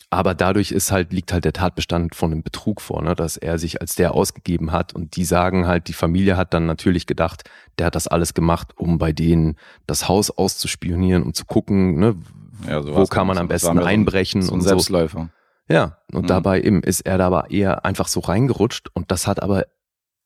Aber 0.09 0.35
dadurch 0.35 0.71
ist 0.71 0.91
halt, 0.91 1.11
liegt 1.11 1.33
halt 1.33 1.43
der 1.43 1.53
Tatbestand 1.53 2.13
von 2.13 2.31
einem 2.31 2.43
Betrug 2.43 2.81
vor, 2.81 3.01
ne, 3.01 3.15
dass 3.15 3.35
er 3.35 3.57
sich 3.57 3.81
als 3.81 3.95
der 3.95 4.13
ausgegeben 4.13 4.71
hat 4.71 4.93
und 4.93 5.15
die 5.15 5.25
sagen 5.25 5.65
halt, 5.65 5.87
die 5.87 5.93
Familie 5.93 6.37
hat 6.37 6.53
dann 6.53 6.67
natürlich 6.67 7.07
gedacht, 7.07 7.49
der 7.79 7.87
hat 7.87 7.95
das 7.95 8.07
alles 8.07 8.35
gemacht, 8.35 8.77
um 8.77 8.99
bei 8.99 9.11
denen 9.11 9.55
das 9.87 10.07
Haus 10.07 10.29
auszuspionieren, 10.29 11.23
um 11.23 11.33
zu 11.33 11.45
gucken, 11.45 11.95
ne, 11.97 12.15
Ja, 12.67 12.83
so 12.83 12.95
wo 12.95 13.05
kann 13.05 13.25
man 13.25 13.39
am 13.39 13.47
besten 13.47 13.77
so 13.77 13.83
einbrechen 13.83 14.43
So 14.43 14.51
ein 14.51 14.55
und 14.55 14.61
so. 14.61 14.67
Selbstläufer. 14.69 15.29
Ja, 15.67 15.97
und 16.11 16.23
Mhm. 16.23 16.27
dabei 16.27 16.61
eben 16.61 16.83
ist 16.83 17.01
er 17.01 17.17
da 17.17 17.25
aber 17.27 17.49
eher 17.49 17.83
einfach 17.83 18.07
so 18.07 18.19
reingerutscht 18.19 18.89
und 18.93 19.09
das 19.09 19.25
hat 19.25 19.41
aber 19.41 19.65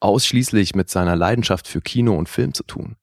ausschließlich 0.01 0.75
mit 0.75 0.89
seiner 0.89 1.15
Leidenschaft 1.15 1.65
für 1.67 1.79
Kino 1.79 2.15
und 2.17 2.27
Film 2.27 2.53
zu 2.53 2.63
tun. 2.63 2.97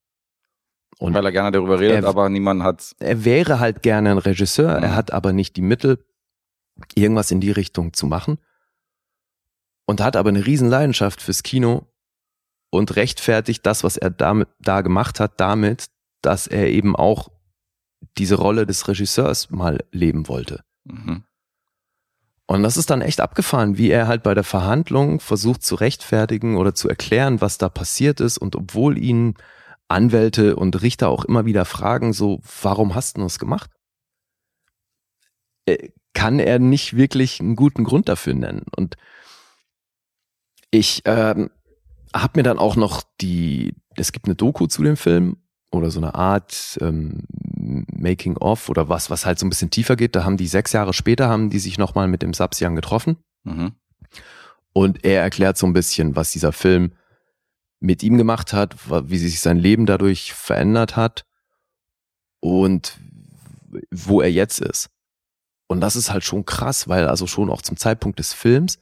Und 0.99 1.13
Weil 1.15 1.25
er 1.27 1.33
gerne 1.33 1.51
darüber 1.53 1.81
redet, 1.81 2.05
Er- 2.05 2.09
aber 2.09 2.29
niemand 2.29 2.63
hat. 2.63 2.95
er 3.01 3.25
wäre 3.25 3.59
halt 3.61 3.83
gerne 3.83 4.11
ein 4.13 4.19
Regisseur, 4.19 4.79
Mhm. 4.79 4.85
er 4.85 4.95
hat 4.97 5.13
aber 5.13 5.33
nicht 5.33 5.57
die 5.57 5.63
Mittel, 5.63 6.05
irgendwas 6.95 7.31
in 7.31 7.41
die 7.41 7.51
Richtung 7.51 7.93
zu 7.93 8.07
machen 8.07 8.39
und 9.87 10.01
hat 10.01 10.17
aber 10.17 10.29
eine 10.31 10.47
riesen 10.47 10.69
Leidenschaft 10.69 11.21
fürs 11.23 11.43
Kino 11.43 11.87
und 12.71 12.97
rechtfertigt 12.97 13.65
das, 13.67 13.85
was 13.85 13.97
er 13.97 14.11
damit, 14.11 14.49
da 14.61 14.81
gemacht 14.81 15.21
hat, 15.21 15.39
damit, 15.41 15.87
dass 16.23 16.47
er 16.47 16.69
eben 16.69 16.97
auch 16.97 17.29
diese 18.19 18.37
Rolle 18.37 18.67
des 18.67 18.87
Regisseurs 18.89 19.51
mal 19.51 19.85
leben 19.93 20.29
wollte. 20.29 20.63
Mhm. 20.85 21.25
Und 22.47 22.63
das 22.63 22.77
ist 22.77 22.91
dann 22.91 23.01
echt 23.01 23.21
abgefahren, 23.21 23.79
wie 23.79 23.91
er 23.91 24.07
halt 24.07 24.23
bei 24.23 24.35
der 24.35 24.45
Verhandlung 24.45 25.19
versucht 25.21 25.63
zu 25.63 25.77
rechtfertigen 25.77 26.57
oder 26.57 26.75
zu 26.75 26.89
erklären, 26.89 27.41
was 27.41 27.57
da 27.57 27.69
passiert 27.71 28.21
ist. 28.21 28.37
Und 28.37 28.55
obwohl 28.55 28.99
ihn 28.99 29.35
Anwälte 29.89 30.57
und 30.57 30.81
Richter 30.83 31.09
auch 31.09 31.25
immer 31.25 31.45
wieder 31.45 31.65
fragen, 31.65 32.13
so, 32.13 32.41
warum 32.63 32.95
hast 32.95 33.17
du 33.17 33.23
das 33.23 33.39
gemacht? 33.39 33.71
Äh, 35.67 35.91
Kann 36.15 36.39
er 36.39 36.59
nicht 36.59 36.97
wirklich 36.97 37.41
einen 37.41 37.57
guten 37.57 37.85
Grund 37.85 38.09
dafür 38.09 38.35
nennen. 38.35 38.65
Und 38.77 38.97
ich 40.71 41.03
ähm, 41.05 41.51
habe 42.15 42.39
mir 42.39 42.43
dann 42.43 42.59
auch 42.59 42.77
noch 42.77 43.03
die, 43.21 43.75
es 43.97 44.13
gibt 44.13 44.27
eine 44.27 44.35
Doku 44.35 44.67
zu 44.67 44.83
dem 44.83 44.97
Film 44.97 45.37
oder 45.71 45.91
so 45.91 45.99
eine 46.01 46.15
Art 46.15 46.79
ähm, 46.81 47.25
Making 47.93 48.37
of 48.37 48.69
oder 48.69 48.89
was, 48.89 49.11
was 49.11 49.27
halt 49.27 49.39
so 49.39 49.47
ein 49.47 49.51
bisschen 49.51 49.71
tiefer 49.71 49.97
geht. 49.97 50.15
Da 50.15 50.25
haben 50.25 50.37
die 50.37 50.47
sechs 50.47 50.73
Jahre 50.73 50.93
später 50.93 51.29
haben 51.29 51.51
die 51.51 51.59
sich 51.59 51.79
nochmal 51.79 52.09
mit 52.09 52.23
dem 52.23 52.35
Sapsian 52.35 52.77
getroffen 52.77 53.17
Mhm. 53.47 53.73
und 54.73 55.05
er 55.05 55.21
erklärt 55.23 55.59
so 55.59 55.67
ein 55.67 55.75
bisschen, 55.75 56.17
was 56.17 56.31
dieser 56.33 56.53
Film 56.53 56.93
mit 57.85 58.03
ihm 58.03 58.17
gemacht 58.17 58.53
hat, 58.55 58.77
wie 59.11 59.19
sich 59.19 59.41
sein 59.41 59.59
Leben 59.59 59.85
dadurch 59.85 60.33
verändert 60.33 60.97
hat 60.97 61.25
und 62.41 62.99
wo 63.91 64.23
er 64.23 64.33
jetzt 64.33 64.61
ist. 64.61 64.89
Und 65.67 65.81
das 65.81 65.95
ist 65.95 66.11
halt 66.11 66.25
schon 66.25 66.47
krass, 66.47 66.89
weil 66.89 67.09
also 67.09 67.27
schon 67.27 67.51
auch 67.51 67.61
zum 67.61 67.77
Zeitpunkt 67.77 68.19
des 68.19 68.33
Films 68.33 68.79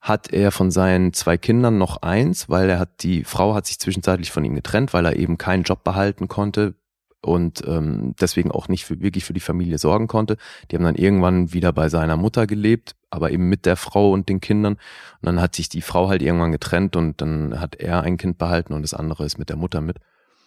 hat 0.00 0.30
er 0.30 0.52
von 0.52 0.70
seinen 0.70 1.14
zwei 1.14 1.38
Kindern 1.38 1.78
noch 1.78 2.02
eins, 2.02 2.50
weil 2.50 2.68
er 2.68 2.78
hat, 2.78 3.02
die 3.02 3.24
Frau 3.24 3.54
hat 3.54 3.66
sich 3.66 3.78
zwischenzeitlich 3.78 4.30
von 4.30 4.44
ihm 4.44 4.54
getrennt, 4.54 4.92
weil 4.92 5.06
er 5.06 5.16
eben 5.16 5.38
keinen 5.38 5.62
Job 5.62 5.82
behalten 5.82 6.28
konnte 6.28 6.74
und 7.22 7.62
ähm, 7.66 8.14
deswegen 8.20 8.50
auch 8.50 8.68
nicht 8.68 8.84
für, 8.84 9.00
wirklich 9.00 9.24
für 9.24 9.32
die 9.32 9.40
Familie 9.40 9.78
sorgen 9.78 10.06
konnte. 10.06 10.36
Die 10.70 10.76
haben 10.76 10.84
dann 10.84 10.96
irgendwann 10.96 11.54
wieder 11.54 11.72
bei 11.72 11.88
seiner 11.88 12.18
Mutter 12.18 12.46
gelebt, 12.46 12.94
aber 13.14 13.30
eben 13.30 13.48
mit 13.48 13.66
der 13.66 13.76
Frau 13.76 14.10
und 14.10 14.28
den 14.28 14.40
Kindern. 14.40 14.74
Und 14.74 15.26
dann 15.26 15.40
hat 15.40 15.54
sich 15.54 15.68
die 15.68 15.82
Frau 15.82 16.08
halt 16.08 16.22
irgendwann 16.22 16.52
getrennt 16.52 16.96
und 16.96 17.20
dann 17.20 17.60
hat 17.60 17.76
er 17.76 18.02
ein 18.02 18.16
Kind 18.16 18.38
behalten 18.38 18.74
und 18.74 18.82
das 18.82 18.94
andere 18.94 19.24
ist 19.24 19.38
mit 19.38 19.48
der 19.48 19.56
Mutter 19.56 19.80
mit. 19.80 19.98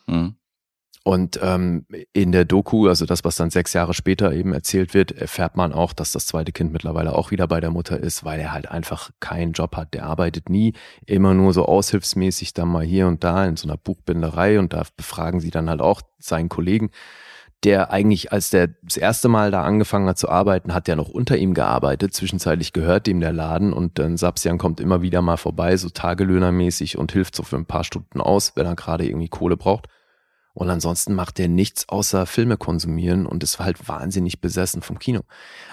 Mhm. 0.08 0.36
Und 1.08 1.40
ähm, 1.42 1.86
in 2.12 2.34
der 2.34 2.44
Doku, 2.44 2.90
also 2.90 3.06
das, 3.06 3.24
was 3.24 3.38
dann 3.38 3.50
sechs 3.50 3.72
Jahre 3.72 3.94
später 3.94 4.34
eben 4.34 4.52
erzählt 4.52 4.94
wird, 4.94 5.14
erfährt 5.14 5.56
man 5.56 5.72
auch, 5.72 5.94
dass 5.94 6.12
das 6.12 6.26
zweite 6.26 6.52
Kind 6.52 6.74
mittlerweile 6.74 7.16
auch 7.16 7.32
wieder 7.32 7.48
bei 7.48 7.62
der 7.62 7.72
Mutter 7.72 7.98
ist, 7.98 8.26
weil 8.26 8.42
er 8.42 8.52
halt 8.52 8.70
einfach 8.70 9.12
keinen 9.22 9.54
Job 9.54 9.78
hat. 9.78 9.94
Der 9.94 10.04
arbeitet 10.04 10.50
nie, 10.50 10.74
immer 11.06 11.34
nur 11.34 11.54
so 11.54 11.66
aushilfsmäßig 11.66 12.54
dann 12.54 12.68
mal 12.68 12.84
hier 12.84 13.08
und 13.08 13.24
da 13.24 13.46
in 13.46 13.56
so 13.56 13.70
einer 13.70 13.78
Buchbinderei 13.78 14.60
und 14.60 14.74
da 14.74 14.84
befragen 14.98 15.40
sie 15.40 15.50
dann 15.50 15.70
halt 15.70 15.80
auch 15.80 16.02
seinen 16.20 16.50
Kollegen, 16.50 16.90
der 17.64 17.92
eigentlich, 17.92 18.32
als 18.32 18.52
der 18.52 18.70
das 18.84 18.98
erste 18.98 19.30
Mal 19.30 19.50
da 19.52 19.64
angefangen 19.64 20.08
hat 20.08 20.18
zu 20.18 20.30
arbeiten, 20.30 20.74
hat 20.74 20.88
der 20.88 20.96
noch 20.96 21.10
unter 21.10 21.38
ihm 21.38 21.54
gearbeitet. 21.54 22.14
Zwischenzeitlich 22.14 22.72
gehört 22.72 23.08
ihm 23.08 23.20
der 23.20 23.34
Laden 23.34 23.74
und 23.74 23.98
dann 24.00 24.18
Sapsian 24.18 24.58
kommt 24.58 24.80
immer 24.80 25.02
wieder 25.02 25.22
mal 25.22 25.38
vorbei, 25.38 25.76
so 25.78 25.90
tagelöhnermäßig 25.90 26.98
und 26.98 27.12
hilft 27.12 27.36
so 27.36 27.44
für 27.44 27.56
ein 27.56 27.66
paar 27.66 27.84
Stunden 27.84 28.22
aus, 28.22 28.54
wenn 28.56 28.68
er 28.68 28.76
gerade 28.76 29.08
irgendwie 29.08 29.30
Kohle 29.30 29.58
braucht. 29.58 29.88
Und 30.54 30.70
ansonsten 30.70 31.14
macht 31.14 31.40
er 31.40 31.48
nichts 31.48 31.88
außer 31.88 32.26
Filme 32.26 32.58
konsumieren 32.58 33.28
und 33.28 33.44
ist 33.44 33.60
halt 33.60 33.88
wahnsinnig 33.88 34.42
besessen 34.42 34.82
vom 34.82 34.98
Kino. 34.98 35.22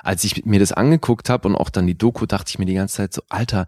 Als 0.03 0.25
ich 0.25 0.45
mir 0.45 0.61
das 0.61 0.73
angeguckt 0.73 1.31
habe 1.31 1.49
und 1.49 1.57
auch 1.57 1.71
dann 1.71 1.87
die 1.87 1.97
Doku, 1.97 2.27
dachte 2.27 2.51
ich 2.51 2.59
mir 2.59 2.67
die 2.67 2.75
ganze 2.75 2.97
Zeit 2.97 3.15
so, 3.15 3.23
Alter, 3.31 3.67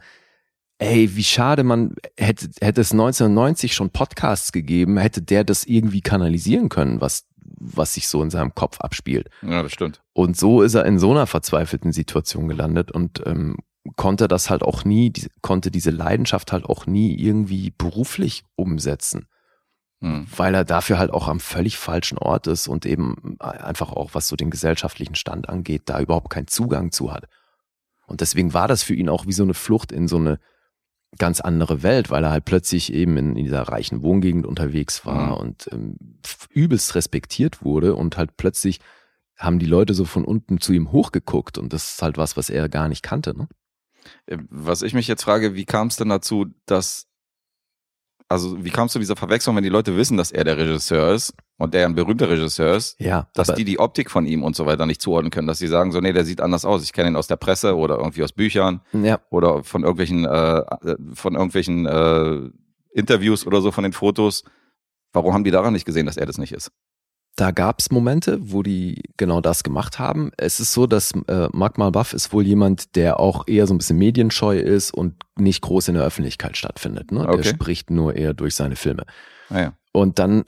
ey, 0.78 1.16
wie 1.16 1.24
schade, 1.24 1.64
man 1.64 1.94
hätte, 2.16 2.50
hätte 2.60 2.80
es 2.80 2.92
1990 2.92 3.74
schon 3.74 3.90
Podcasts 3.90 4.52
gegeben, 4.52 4.98
hätte 4.98 5.22
der 5.22 5.44
das 5.44 5.64
irgendwie 5.64 6.00
kanalisieren 6.00 6.68
können, 6.68 7.00
was, 7.00 7.24
was 7.38 7.94
sich 7.94 8.08
so 8.08 8.22
in 8.22 8.30
seinem 8.30 8.54
Kopf 8.54 8.80
abspielt. 8.80 9.28
Ja, 9.42 9.62
das 9.62 9.72
stimmt. 9.72 10.02
Und 10.12 10.36
so 10.36 10.62
ist 10.62 10.74
er 10.74 10.84
in 10.84 10.98
so 10.98 11.10
einer 11.10 11.26
verzweifelten 11.26 11.92
Situation 11.92 12.48
gelandet 12.48 12.92
und 12.92 13.22
ähm, 13.26 13.56
konnte 13.96 14.28
das 14.28 14.50
halt 14.50 14.62
auch 14.62 14.84
nie, 14.84 15.10
die, 15.10 15.28
konnte 15.40 15.70
diese 15.70 15.90
Leidenschaft 15.90 16.52
halt 16.52 16.64
auch 16.64 16.86
nie 16.86 17.14
irgendwie 17.14 17.72
beruflich 17.76 18.44
umsetzen 18.56 19.28
Mhm. 20.00 20.26
weil 20.36 20.54
er 20.54 20.64
dafür 20.64 20.98
halt 20.98 21.10
auch 21.10 21.26
am 21.26 21.40
völlig 21.40 21.78
falschen 21.78 22.18
Ort 22.18 22.46
ist 22.48 22.68
und 22.68 22.84
eben 22.84 23.38
einfach 23.40 23.92
auch, 23.92 24.10
was 24.12 24.28
so 24.28 24.36
den 24.36 24.50
gesellschaftlichen 24.50 25.14
Stand 25.14 25.48
angeht, 25.48 25.84
da 25.86 26.00
überhaupt 26.00 26.28
keinen 26.28 26.48
Zugang 26.48 26.92
zu 26.92 27.12
hat. 27.12 27.28
Und 28.06 28.20
deswegen 28.20 28.52
war 28.52 28.68
das 28.68 28.82
für 28.82 28.94
ihn 28.94 29.08
auch 29.08 29.26
wie 29.26 29.32
so 29.32 29.42
eine 29.42 29.54
Flucht 29.54 29.92
in 29.92 30.06
so 30.06 30.16
eine 30.18 30.38
ganz 31.18 31.40
andere 31.40 31.82
Welt, 31.82 32.10
weil 32.10 32.24
er 32.24 32.30
halt 32.30 32.44
plötzlich 32.44 32.92
eben 32.92 33.16
in, 33.16 33.36
in 33.36 33.44
dieser 33.44 33.62
reichen 33.62 34.02
Wohngegend 34.02 34.46
unterwegs 34.46 35.04
war 35.06 35.26
Mhm. 35.36 35.40
und 35.48 35.68
ähm, 35.72 35.96
übelst 36.50 36.94
respektiert 36.94 37.62
wurde 37.64 37.94
und 37.94 38.16
halt 38.16 38.36
plötzlich 38.36 38.80
haben 39.36 39.58
die 39.58 39.66
Leute 39.66 39.92
so 39.94 40.04
von 40.04 40.24
unten 40.24 40.60
zu 40.60 40.72
ihm 40.72 40.92
hochgeguckt 40.92 41.58
und 41.58 41.72
das 41.72 41.92
ist 41.94 42.02
halt 42.02 42.16
was, 42.16 42.36
was 42.36 42.48
er 42.50 42.68
gar 42.68 42.88
nicht 42.88 43.02
kannte. 43.02 43.36
Ne? 43.36 43.48
Äh, 44.26 44.38
Was 44.48 44.82
ich 44.82 44.94
mich 44.94 45.08
jetzt 45.08 45.24
frage, 45.24 45.54
wie 45.54 45.64
kam 45.66 45.88
es 45.88 45.96
denn 45.96 46.08
dazu, 46.08 46.46
dass, 46.64 47.06
also 48.28 48.64
wie 48.64 48.70
kam 48.70 48.86
es 48.86 48.92
zu 48.92 48.98
dieser 48.98 49.16
Verwechslung, 49.16 49.56
wenn 49.56 49.62
die 49.62 49.70
Leute 49.70 49.96
wissen, 49.96 50.16
dass 50.16 50.32
er 50.32 50.44
der 50.44 50.56
Regisseur 50.56 51.12
ist 51.14 51.34
und 51.58 51.74
der 51.74 51.86
ein 51.86 51.94
berühmter 51.94 52.28
Regisseur 52.28 52.74
ist, 52.74 53.00
Ja, 53.00 53.28
dass 53.34 53.54
die 53.54 53.64
die 53.64 53.78
Optik 53.78 54.10
von 54.10 54.26
ihm 54.26 54.42
und 54.42 54.56
so 54.56 54.66
weiter 54.66 54.86
nicht 54.86 55.00
zuordnen 55.00 55.30
können, 55.30 55.46
dass 55.46 55.58
sie 55.58 55.68
sagen 55.68 55.92
so, 55.92 56.00
nee, 56.00 56.12
der 56.12 56.24
sieht 56.24 56.40
anders 56.40 56.64
aus. 56.64 56.82
Ich 56.82 56.92
kenne 56.92 57.10
ihn 57.10 57.16
aus 57.16 57.28
der 57.28 57.36
Presse 57.36 57.76
oder 57.76 57.98
irgendwie 57.98 58.24
aus 58.24 58.32
Büchern 58.32 58.80
ja, 58.92 59.20
oder 59.30 59.62
von 59.62 59.82
irgendwelchen, 59.82 60.24
äh, 60.24 60.96
von 61.14 61.34
irgendwelchen 61.34 61.86
äh, 61.86 62.50
Interviews 62.92 63.46
oder 63.46 63.60
so 63.60 63.70
von 63.70 63.84
den 63.84 63.92
Fotos. 63.92 64.42
Warum 65.12 65.32
haben 65.32 65.44
die 65.44 65.50
daran 65.50 65.72
nicht 65.72 65.86
gesehen, 65.86 66.06
dass 66.06 66.16
er 66.16 66.26
das 66.26 66.38
nicht 66.38 66.52
ist? 66.52 66.72
Da 67.36 67.50
gab's 67.50 67.90
Momente, 67.90 68.38
wo 68.40 68.62
die 68.62 69.02
genau 69.18 69.42
das 69.42 69.62
gemacht 69.62 69.98
haben. 69.98 70.30
Es 70.38 70.58
ist 70.58 70.72
so, 70.72 70.86
dass 70.86 71.12
äh, 71.28 71.48
Mark 71.52 71.76
Malbuff 71.76 72.14
ist 72.14 72.32
wohl 72.32 72.46
jemand, 72.46 72.96
der 72.96 73.20
auch 73.20 73.46
eher 73.46 73.66
so 73.66 73.74
ein 73.74 73.78
bisschen 73.78 73.98
medienscheu 73.98 74.58
ist 74.58 74.92
und 74.92 75.14
nicht 75.36 75.60
groß 75.60 75.88
in 75.88 75.94
der 75.96 76.04
Öffentlichkeit 76.04 76.56
stattfindet. 76.56 77.12
Ne? 77.12 77.20
Okay. 77.28 77.36
Der 77.36 77.44
spricht 77.44 77.90
nur 77.90 78.14
eher 78.14 78.32
durch 78.32 78.54
seine 78.54 78.74
Filme. 78.74 79.04
Naja. 79.50 79.74
Und 79.92 80.18
dann, 80.18 80.44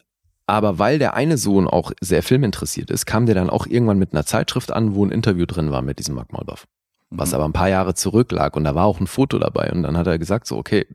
aber 0.47 0.79
weil 0.79 0.99
der 0.99 1.13
eine 1.13 1.37
Sohn 1.37 1.69
auch 1.69 1.93
sehr 2.01 2.23
filminteressiert 2.23 2.91
ist, 2.91 3.05
kam 3.05 3.27
der 3.27 3.35
dann 3.35 3.51
auch 3.51 3.67
irgendwann 3.67 3.99
mit 3.99 4.15
einer 4.15 4.25
Zeitschrift 4.25 4.73
an, 4.73 4.95
wo 4.95 5.05
ein 5.05 5.11
Interview 5.13 5.45
drin 5.45 5.71
war 5.71 5.83
mit 5.83 5.99
diesem 5.99 6.15
Mark 6.15 6.33
Malbuff. 6.33 6.67
Was 7.11 7.31
Mhm. 7.31 7.35
aber 7.35 7.45
ein 7.45 7.53
paar 7.53 7.69
Jahre 7.69 7.95
zurück 7.95 8.33
lag 8.33 8.57
und 8.57 8.65
da 8.65 8.75
war 8.75 8.87
auch 8.87 8.99
ein 8.99 9.07
Foto 9.07 9.39
dabei. 9.39 9.71
Und 9.73 9.83
dann 9.83 9.99
hat 9.99 10.07
er 10.07 10.19
gesagt, 10.19 10.47
so, 10.47 10.57
okay, 10.57 10.87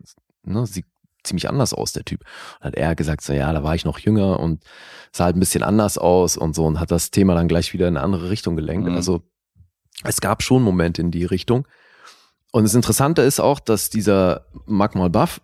ne, 0.43 0.65
sieht 0.65 0.85
ziemlich 1.23 1.49
anders 1.49 1.73
aus, 1.73 1.93
der 1.93 2.05
Typ. 2.05 2.21
Und 2.59 2.67
hat 2.67 2.75
er 2.75 2.95
gesagt, 2.95 3.21
so, 3.21 3.33
ja, 3.33 3.51
da 3.53 3.63
war 3.63 3.75
ich 3.75 3.85
noch 3.85 3.99
jünger 3.99 4.39
und 4.39 4.63
sah 5.11 5.25
halt 5.25 5.35
ein 5.35 5.39
bisschen 5.39 5.63
anders 5.63 5.97
aus 5.97 6.37
und 6.37 6.55
so 6.55 6.65
und 6.65 6.79
hat 6.79 6.91
das 6.91 7.11
Thema 7.11 7.35
dann 7.35 7.47
gleich 7.47 7.73
wieder 7.73 7.87
in 7.87 7.97
eine 7.97 8.03
andere 8.03 8.29
Richtung 8.29 8.55
gelenkt. 8.55 8.89
Mhm. 8.89 8.95
Also 8.95 9.21
es 10.03 10.21
gab 10.21 10.43
schon 10.43 10.63
Momente 10.63 11.01
in 11.01 11.11
die 11.11 11.25
Richtung. 11.25 11.67
Und 12.51 12.63
das 12.63 12.75
Interessante 12.75 13.21
ist 13.21 13.39
auch, 13.39 13.59
dass 13.59 13.89
dieser 13.89 14.45
Mark 14.65 14.95
Malbuff 14.95 15.41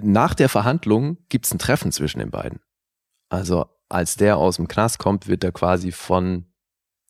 nach 0.00 0.34
der 0.34 0.48
Verhandlung 0.48 1.18
gibt's 1.28 1.52
ein 1.52 1.58
Treffen 1.58 1.92
zwischen 1.92 2.18
den 2.18 2.30
beiden. 2.30 2.60
Also 3.28 3.66
als 3.88 4.16
der 4.16 4.38
aus 4.38 4.56
dem 4.56 4.68
Knast 4.68 4.98
kommt, 4.98 5.28
wird 5.28 5.44
er 5.44 5.52
quasi 5.52 5.92
von 5.92 6.46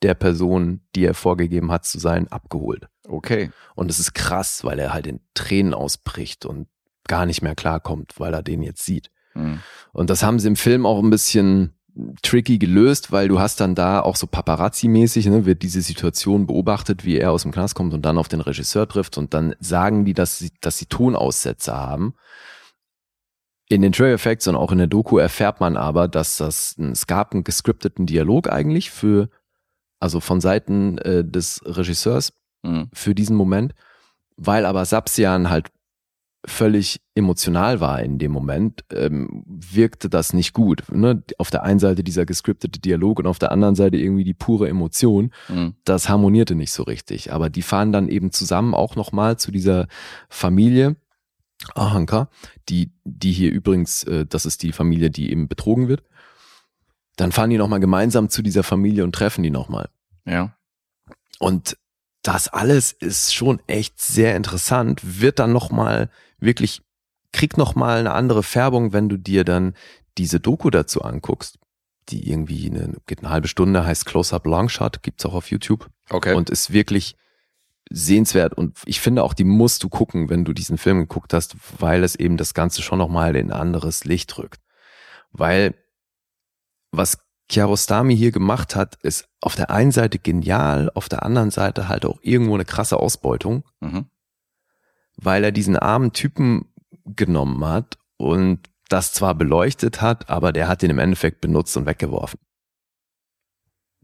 der 0.03 0.15
Person, 0.15 0.81
die 0.97 1.05
er 1.05 1.15
vorgegeben 1.15 1.71
hat 1.71 1.85
zu 1.85 1.99
sein, 1.99 2.27
abgeholt. 2.29 2.89
Okay. 3.07 3.51
Und 3.75 3.91
es 3.91 4.01
ist 4.01 4.15
krass, 4.15 4.65
weil 4.65 4.79
er 4.79 4.93
halt 4.93 5.07
in 5.07 5.21
Tränen 5.35 5.75
ausbricht 5.75 6.45
und 6.45 6.67
gar 7.09 7.27
nicht 7.27 7.43
mehr 7.43 7.55
klarkommt, 7.55 8.15
weil 8.19 8.35
er 8.35 8.43
den 8.43 8.63
jetzt 8.63 8.85
sieht. 8.85 9.11
Mhm. 9.35 9.61
Und 9.93 10.11
das 10.11 10.23
haben 10.23 10.39
sie 10.39 10.49
im 10.49 10.57
Film 10.57 10.87
auch 10.87 11.03
ein 11.03 11.11
bisschen 11.11 11.75
tricky 12.23 12.59
gelöst, 12.59 13.13
weil 13.13 13.29
du 13.29 13.39
hast 13.39 13.61
dann 13.61 13.75
da 13.75 14.01
auch 14.01 14.17
so 14.17 14.27
Paparazzi-mäßig, 14.27 15.29
ne, 15.29 15.45
wird 15.45 15.63
diese 15.63 15.83
Situation 15.83 16.47
beobachtet, 16.47 17.05
wie 17.05 17.19
er 17.19 17.33
aus 17.33 17.43
dem 17.43 17.53
Knast 17.53 17.75
kommt 17.75 17.93
und 17.93 18.03
dann 18.03 18.17
auf 18.17 18.29
den 18.29 18.41
Regisseur 18.41 18.89
trifft 18.89 19.19
und 19.19 19.35
dann 19.35 19.55
sagen 19.61 20.07
die, 20.07 20.15
dass 20.15 20.39
sie, 20.39 20.53
dass 20.63 20.79
sie 20.79 20.87
Tonaussätze 20.87 21.75
haben. 21.75 22.15
In 23.69 23.83
den 23.83 23.93
Trailer 23.93 24.15
Effects 24.15 24.47
und 24.49 24.57
auch 24.57 24.73
in 24.73 24.79
der 24.79 24.87
Doku 24.87 25.19
erfährt 25.19 25.61
man 25.61 25.77
aber, 25.77 26.09
dass 26.09 26.39
das, 26.39 26.77
es 26.79 27.07
gab 27.07 27.33
einen 27.33 27.45
gescripteten 27.45 28.07
Dialog 28.07 28.51
eigentlich 28.51 28.91
für, 28.91 29.29
also 30.01 30.21
von 30.21 30.41
Seiten 30.41 30.99
äh, 30.99 31.25
des 31.25 31.61
Regisseurs 31.65 32.33
Mhm. 32.63 32.89
für 32.93 33.15
diesen 33.15 33.37
Moment, 33.37 33.75
weil 34.37 34.67
aber 34.67 34.85
Sapsian 34.85 35.51
halt 35.51 35.69
völlig 36.45 37.01
emotional 37.15 37.81
war 37.81 38.03
in 38.03 38.19
dem 38.19 38.33
Moment, 38.33 38.85
ähm, 38.93 39.45
wirkte 39.47 40.09
das 40.09 40.33
nicht 40.33 40.53
gut. 40.53 40.83
Ne? 40.91 41.23
Auf 41.39 41.51
der 41.51 41.63
einen 41.63 41.79
Seite 41.79 42.03
dieser 42.03 42.27
gescriptete 42.27 42.81
Dialog 42.81 43.21
und 43.21 43.27
auf 43.27 43.39
der 43.39 43.53
anderen 43.53 43.75
Seite 43.75 43.97
irgendwie 43.97 44.25
die 44.25 44.35
pure 44.35 44.69
Emotion. 44.69 45.33
Mhm. 45.49 45.75
Das 45.85 46.09
harmonierte 46.09 46.55
nicht 46.55 46.73
so 46.73 46.83
richtig. 46.83 47.33
Aber 47.33 47.49
die 47.49 47.63
fahren 47.63 47.93
dann 47.93 48.09
eben 48.09 48.33
zusammen 48.33 48.75
auch 48.75 48.97
nochmal 48.97 49.39
zu 49.39 49.53
dieser 49.53 49.87
Familie 50.29 50.97
Ahanka, 51.75 52.29
die, 52.69 52.91
die 53.05 53.33
hier 53.33 53.53
übrigens, 53.53 54.03
äh, 54.05 54.27
das 54.27 54.47
ist 54.47 54.63
die 54.65 54.73
Familie, 54.73 55.11
die 55.11 55.31
eben 55.31 55.47
betrogen 55.49 55.87
wird. 55.87 56.03
Dann 57.17 57.31
fahren 57.31 57.51
die 57.51 57.59
nochmal 57.59 57.81
gemeinsam 57.81 58.31
zu 58.31 58.43
dieser 58.43 58.65
Familie 58.65 59.05
und 59.05 59.15
treffen 59.15 59.43
die 59.43 59.51
nochmal. 59.51 59.89
Ja. 60.25 60.57
Und 61.39 61.77
das 62.23 62.49
alles 62.49 62.93
ist 62.93 63.35
schon 63.35 63.61
echt 63.67 64.01
sehr 64.01 64.37
interessant, 64.37 65.21
wird 65.21 65.39
dann 65.39 65.53
nochmal 65.53 66.09
wirklich, 66.43 66.83
kriegt 67.33 67.57
nochmal 67.57 68.01
eine 68.01 68.13
andere 68.13 68.43
Färbung, 68.43 68.93
wenn 68.93 69.09
du 69.09 69.17
dir 69.17 69.45
dann 69.45 69.75
diese 70.19 70.41
Doku 70.41 70.71
dazu 70.71 71.03
anguckst, 71.03 71.59
die 72.09 72.29
irgendwie 72.31 72.71
eine, 72.71 72.97
geht 73.07 73.21
eine 73.21 73.31
halbe 73.31 73.49
Stunde, 73.49 73.87
heißt 73.87 74.07
Close-Up 74.07 74.45
Longshot, 74.47 75.03
gibt's 75.03 75.25
auch 75.25 75.35
auf 75.35 75.51
YouTube 75.51 75.89
Okay. 76.11 76.35
und 76.35 76.51
ist 76.51 76.73
wirklich 76.73 77.17
sehenswert 77.91 78.55
und 78.55 78.79
ich 78.87 79.01
finde 79.01 79.23
auch, 79.23 79.35
die 79.35 79.45
musst 79.45 79.83
du 79.83 79.89
gucken, 79.89 80.31
wenn 80.31 80.45
du 80.45 80.53
diesen 80.53 80.79
Film 80.79 81.01
geguckt 81.01 81.35
hast, 81.35 81.57
weil 81.79 82.05
es 82.05 82.17
eben 82.17 82.37
das 82.37 82.55
Ganze 82.55 82.83
schon 82.83 82.99
nochmal 82.99 83.37
in 83.37 83.51
ein 83.51 83.59
anderes 83.59 84.05
Licht 84.05 84.37
rückt. 84.39 84.61
Weil 85.33 85.75
was 86.91 87.19
Kiarostami 87.49 88.17
hier 88.17 88.33
gemacht 88.33 88.77
hat, 88.77 88.97
ist 89.03 89.29
auf 89.41 89.57
der 89.57 89.71
einen 89.71 89.93
Seite 89.93 90.19
genial, 90.19 90.91
auf 90.95 91.09
der 91.09 91.23
anderen 91.23 91.51
Seite 91.51 91.89
halt 91.89 92.05
auch 92.07 92.19
irgendwo 92.23 92.55
eine 92.55 92.65
krasse 92.65 92.99
Ausbeutung, 92.99 93.65
mhm. 93.81 94.07
Weil 95.17 95.45
er 95.45 95.53
diesen 95.53 95.77
armen 95.77 96.13
Typen 96.13 96.73
genommen 97.05 97.65
hat 97.65 97.99
und 98.17 98.61
das 98.89 99.13
zwar 99.13 99.35
beleuchtet 99.35 100.01
hat, 100.01 100.29
aber 100.29 100.53
der 100.53 100.69
hat 100.69 100.83
ihn 100.83 100.91
im 100.91 100.99
Endeffekt 100.99 101.41
benutzt 101.41 101.77
und 101.77 101.87
weggeworfen. 101.87 102.39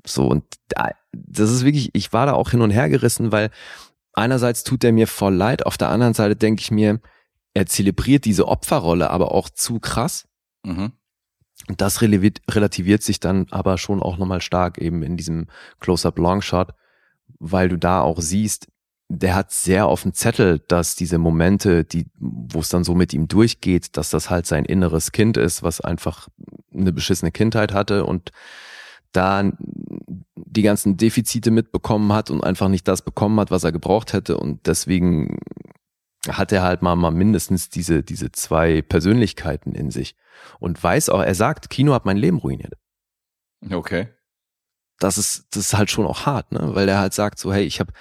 So, 0.07 0.27
und 0.27 0.45
da, 0.69 0.91
das 1.13 1.51
ist 1.51 1.65
wirklich, 1.65 1.91
ich 1.95 2.13
war 2.13 2.27
da 2.27 2.33
auch 2.33 2.51
hin 2.51 2.63
und 2.63 2.71
her 2.71 2.89
gerissen, 2.89 3.33
weil 3.33 3.51
einerseits 4.15 4.65
tut 4.65 4.85
er 4.85 4.93
mir 4.93 5.07
voll 5.07 5.35
leid, 5.35 5.67
auf 5.67 5.77
der 5.77 5.91
anderen 5.91 6.15
Seite 6.15 6.37
denke 6.37 6.63
ich 6.63 6.71
mir, 6.71 7.01
er 7.55 7.67
zelebriert 7.67 8.25
diese 8.25 8.49
Opferrolle 8.49 9.11
aber 9.11 9.33
auch 9.33 9.51
zu 9.51 9.81
krass. 9.81 10.29
Mhm. 10.65 10.93
Und 11.67 11.81
das 11.81 12.03
relativiert, 12.03 13.03
sich 13.03 13.21
dann 13.21 13.47
aber 13.51 13.79
schon 13.79 14.01
auch 14.01 14.17
nochmal 14.17 14.41
stark 14.41 14.79
eben 14.79 15.03
in 15.03 15.17
diesem 15.17 15.49
Close-Up 15.81 16.19
Longshot, 16.19 16.73
weil 17.41 17.69
du 17.69 17.77
da 17.77 18.01
auch 18.01 18.21
siehst, 18.21 18.69
der 19.09 19.35
hat 19.35 19.53
sehr 19.53 19.87
auf 19.87 20.03
dem 20.03 20.13
Zettel, 20.13 20.59
dass 20.69 20.95
diese 20.95 21.19
Momente, 21.19 21.85
die, 21.85 22.07
wo 22.19 22.61
es 22.61 22.69
dann 22.69 22.85
so 22.85 22.95
mit 22.95 23.15
ihm 23.15 23.27
durchgeht, 23.27 23.97
dass 23.97 24.11
das 24.11 24.29
halt 24.29 24.47
sein 24.47 24.67
inneres 24.67 25.13
Kind 25.13 25.39
ist, 25.39 25.63
was 25.63 25.81
einfach 25.81 26.29
eine 26.75 26.93
beschissene 26.93 27.33
Kindheit 27.33 27.73
hatte 27.73 28.05
und 28.05 28.33
da 29.13 29.51
die 30.37 30.63
ganzen 30.63 30.99
Defizite 30.99 31.51
mitbekommen 31.51 32.13
hat 32.13 32.31
und 32.31 32.45
einfach 32.45 32.69
nicht 32.69 32.87
das 32.87 33.01
bekommen 33.01 33.41
hat, 33.41 33.51
was 33.51 33.65
er 33.65 33.73
gebraucht 33.73 34.13
hätte 34.13 34.37
und 34.37 34.67
deswegen 34.67 35.39
hat 36.29 36.53
er 36.53 36.63
halt 36.63 36.83
mal, 36.83 36.95
mal 36.95 37.11
mindestens 37.11 37.71
diese, 37.71 38.03
diese 38.03 38.31
zwei 38.33 38.83
Persönlichkeiten 38.83 39.75
in 39.75 39.91
sich 39.91 40.17
und 40.61 40.83
weiß 40.83 41.09
auch, 41.09 41.23
er 41.23 41.35
sagt, 41.35 41.71
Kino 41.71 41.95
hat 41.95 42.05
mein 42.05 42.19
Leben 42.19 42.39
ruiniert. 42.39 42.75
Okay. 43.71 44.09
Das 44.99 45.17
ist, 45.17 45.47
das 45.51 45.67
ist 45.67 45.79
halt 45.79 45.91
schon 45.91 46.07
auch 46.07 46.27
hart, 46.27 46.53
ne? 46.53 46.75
Weil 46.75 46.89
er 46.89 46.99
halt 46.99 47.15
sagt 47.15 47.39
so, 47.39 47.53
hey, 47.53 47.65
ich 47.65 47.81
habe 47.81 47.93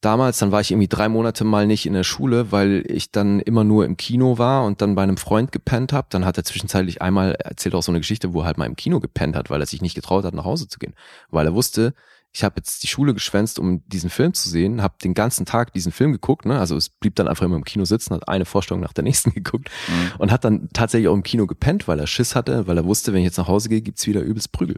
damals, 0.00 0.38
dann 0.38 0.52
war 0.52 0.60
ich 0.60 0.70
irgendwie 0.70 0.88
drei 0.88 1.08
Monate 1.08 1.44
mal 1.44 1.66
nicht 1.66 1.86
in 1.86 1.92
der 1.92 2.04
Schule, 2.04 2.52
weil 2.52 2.84
ich 2.88 3.10
dann 3.12 3.40
immer 3.40 3.64
nur 3.64 3.84
im 3.84 3.96
Kino 3.96 4.38
war 4.38 4.64
und 4.64 4.80
dann 4.80 4.94
bei 4.94 5.02
einem 5.02 5.16
Freund 5.16 5.52
gepennt 5.52 5.92
habe. 5.92 6.08
Dann 6.10 6.24
hat 6.24 6.36
er 6.36 6.44
zwischenzeitlich 6.44 7.02
einmal 7.02 7.32
erzählt 7.34 7.74
auch 7.74 7.82
so 7.82 7.92
eine 7.92 8.00
Geschichte, 8.00 8.32
wo 8.32 8.40
er 8.40 8.46
halt 8.46 8.58
mal 8.58 8.66
im 8.66 8.76
Kino 8.76 9.00
gepennt 9.00 9.36
hat, 9.36 9.50
weil 9.50 9.60
er 9.60 9.66
sich 9.66 9.82
nicht 9.82 9.94
getraut 9.94 10.24
hat, 10.24 10.34
nach 10.34 10.44
Hause 10.44 10.68
zu 10.68 10.78
gehen. 10.78 10.94
Weil 11.30 11.46
er 11.46 11.54
wusste, 11.54 11.94
ich 12.32 12.44
habe 12.44 12.54
jetzt 12.58 12.84
die 12.84 12.86
Schule 12.86 13.12
geschwänzt, 13.12 13.58
um 13.58 13.82
diesen 13.88 14.08
Film 14.08 14.34
zu 14.34 14.48
sehen, 14.48 14.82
habe 14.82 14.94
den 15.02 15.14
ganzen 15.14 15.46
Tag 15.46 15.72
diesen 15.72 15.90
Film 15.90 16.12
geguckt, 16.12 16.44
ne? 16.46 16.60
Also 16.60 16.76
es 16.76 16.88
blieb 16.88 17.16
dann 17.16 17.26
einfach 17.26 17.44
immer 17.44 17.56
im 17.56 17.64
Kino 17.64 17.84
sitzen, 17.84 18.14
hat 18.14 18.28
eine 18.28 18.44
Vorstellung 18.44 18.80
nach 18.80 18.92
der 18.92 19.02
nächsten 19.02 19.30
geguckt 19.34 19.68
Mhm. 19.88 20.12
und 20.18 20.30
hat 20.30 20.44
dann 20.44 20.68
tatsächlich 20.72 21.08
auch 21.08 21.14
im 21.14 21.24
Kino 21.24 21.46
gepennt, 21.48 21.88
weil 21.88 21.98
er 21.98 22.06
Schiss 22.06 22.36
hatte, 22.36 22.66
weil 22.68 22.76
er 22.76 22.84
wusste, 22.84 23.12
wenn 23.12 23.18
ich 23.20 23.24
jetzt 23.26 23.38
nach 23.38 23.48
Hause 23.48 23.68
gehe, 23.68 23.80
gibt's 23.82 24.06
wieder 24.06 24.20
übelst 24.20 24.52
Prügel. 24.52 24.76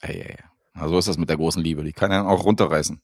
Ey, 0.00 0.20
ey. 0.20 0.36
Also 0.74 0.94
so 0.94 0.98
ist 0.98 1.08
das 1.08 1.18
mit 1.18 1.28
der 1.28 1.36
großen 1.36 1.62
Liebe. 1.62 1.82
Die 1.84 1.92
kann 1.92 2.10
ja 2.12 2.26
auch 2.26 2.44
runterreißen. 2.44 3.00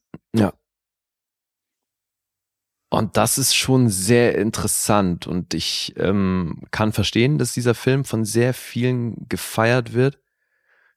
Und 2.95 3.17
das 3.17 3.39
ist 3.39 3.57
schon 3.57 3.89
sehr 3.89 4.39
interessant 4.39 5.27
und 5.27 5.53
ich 5.53 5.95
ähm, 5.97 6.63
kann 6.71 6.93
verstehen, 6.93 7.39
dass 7.39 7.53
dieser 7.53 7.75
Film 7.75 8.05
von 8.05 8.25
sehr 8.25 8.55
vielen 8.55 9.29
gefeiert 9.29 9.95
wird 9.95 10.21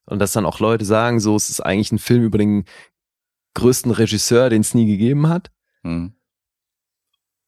und 0.05 0.19
dass 0.19 0.31
dann 0.31 0.45
auch 0.45 0.59
Leute 0.59 0.85
sagen, 0.85 1.19
so 1.19 1.35
es 1.35 1.49
ist 1.49 1.59
eigentlich 1.59 1.91
ein 1.91 1.97
Film 1.97 2.23
über 2.23 2.37
den 2.37 2.65
größten 3.55 3.91
Regisseur, 3.91 4.51
den 4.51 4.61
es 4.61 4.75
nie 4.75 4.85
gegeben 4.85 5.27
hat. 5.27 5.49
Mhm. 5.81 6.13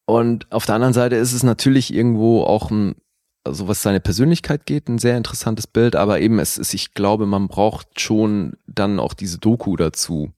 Und 0.07 0.51
auf 0.51 0.65
der 0.65 0.73
anderen 0.75 0.95
Seite 0.95 1.15
ist 1.17 1.33
es 1.33 1.43
natürlich 1.43 1.93
irgendwo 1.93 2.41
auch 2.41 2.71
ein, 2.71 2.95
also 3.43 3.67
was 3.67 3.83
seine 3.83 3.99
Persönlichkeit 3.99 4.65
geht, 4.65 4.89
ein 4.89 4.97
sehr 4.97 5.15
interessantes 5.15 5.67
Bild, 5.67 5.95
aber 5.95 6.21
eben 6.21 6.39
es 6.39 6.57
ist, 6.57 6.73
ich 6.73 6.95
glaube, 6.95 7.27
man 7.27 7.49
braucht 7.49 8.01
schon 8.01 8.53
dann 8.65 8.99
auch 8.99 9.13
diese 9.13 9.37
Doku 9.37 9.75
dazu. 9.75 10.33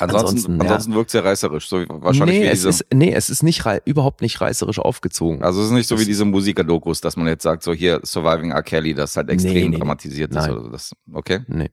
Ansonsten, 0.00 0.26
Ansonsten, 0.26 0.60
ansonsten, 0.60 0.90
ja. 0.90 0.96
wirkt 0.96 1.10
sehr 1.10 1.24
reißerisch. 1.24 1.68
So 1.68 1.84
wahrscheinlich 1.88 2.40
nee, 2.40 2.44
wie 2.46 2.48
es 2.48 2.64
ist, 2.64 2.84
nee, 2.92 3.12
es 3.12 3.30
ist 3.30 3.44
nicht 3.44 3.64
überhaupt 3.84 4.22
nicht 4.22 4.40
reißerisch 4.40 4.80
aufgezogen. 4.80 5.44
also 5.44 5.60
es 5.60 5.66
ist 5.66 5.72
nicht 5.72 5.86
so 5.86 6.00
wie 6.00 6.04
diese 6.04 6.24
Musiker-Dokus, 6.24 7.00
dass 7.00 7.16
man 7.16 7.28
jetzt 7.28 7.44
sagt, 7.44 7.62
so 7.62 7.72
hier 7.72 8.00
Surviving 8.02 8.50
R. 8.50 8.64
Kelly, 8.64 8.94
das 8.94 9.16
halt 9.16 9.30
extrem 9.30 9.54
Nee, 9.54 9.68
nee, 9.68 9.78
dramatisiert 9.78 10.32
ist. 10.32 10.36
Nein. 10.36 10.50
Oder 10.50 10.62
so. 10.62 10.68
das, 10.70 10.92
okay. 11.12 11.40
Nee. 11.46 11.70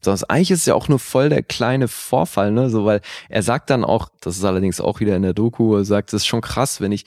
Sonst 0.00 0.24
eigentlich 0.24 0.50
ist 0.50 0.60
es 0.60 0.66
ja 0.66 0.74
auch 0.74 0.88
nur 0.88 0.98
voll 0.98 1.30
der 1.30 1.42
kleine 1.42 1.88
Vorfall, 1.88 2.52
ne? 2.52 2.68
So, 2.70 2.84
weil 2.84 3.00
er 3.28 3.42
sagt 3.42 3.70
dann 3.70 3.84
auch, 3.84 4.10
das 4.20 4.36
ist 4.36 4.44
allerdings 4.44 4.80
auch 4.80 5.00
wieder 5.00 5.16
in 5.16 5.22
der 5.22 5.34
Doku, 5.34 5.74
er 5.76 5.84
sagt, 5.84 6.12
das 6.12 6.22
ist 6.22 6.26
schon 6.26 6.42
krass, 6.42 6.80
wenn 6.80 6.92
ich 6.92 7.04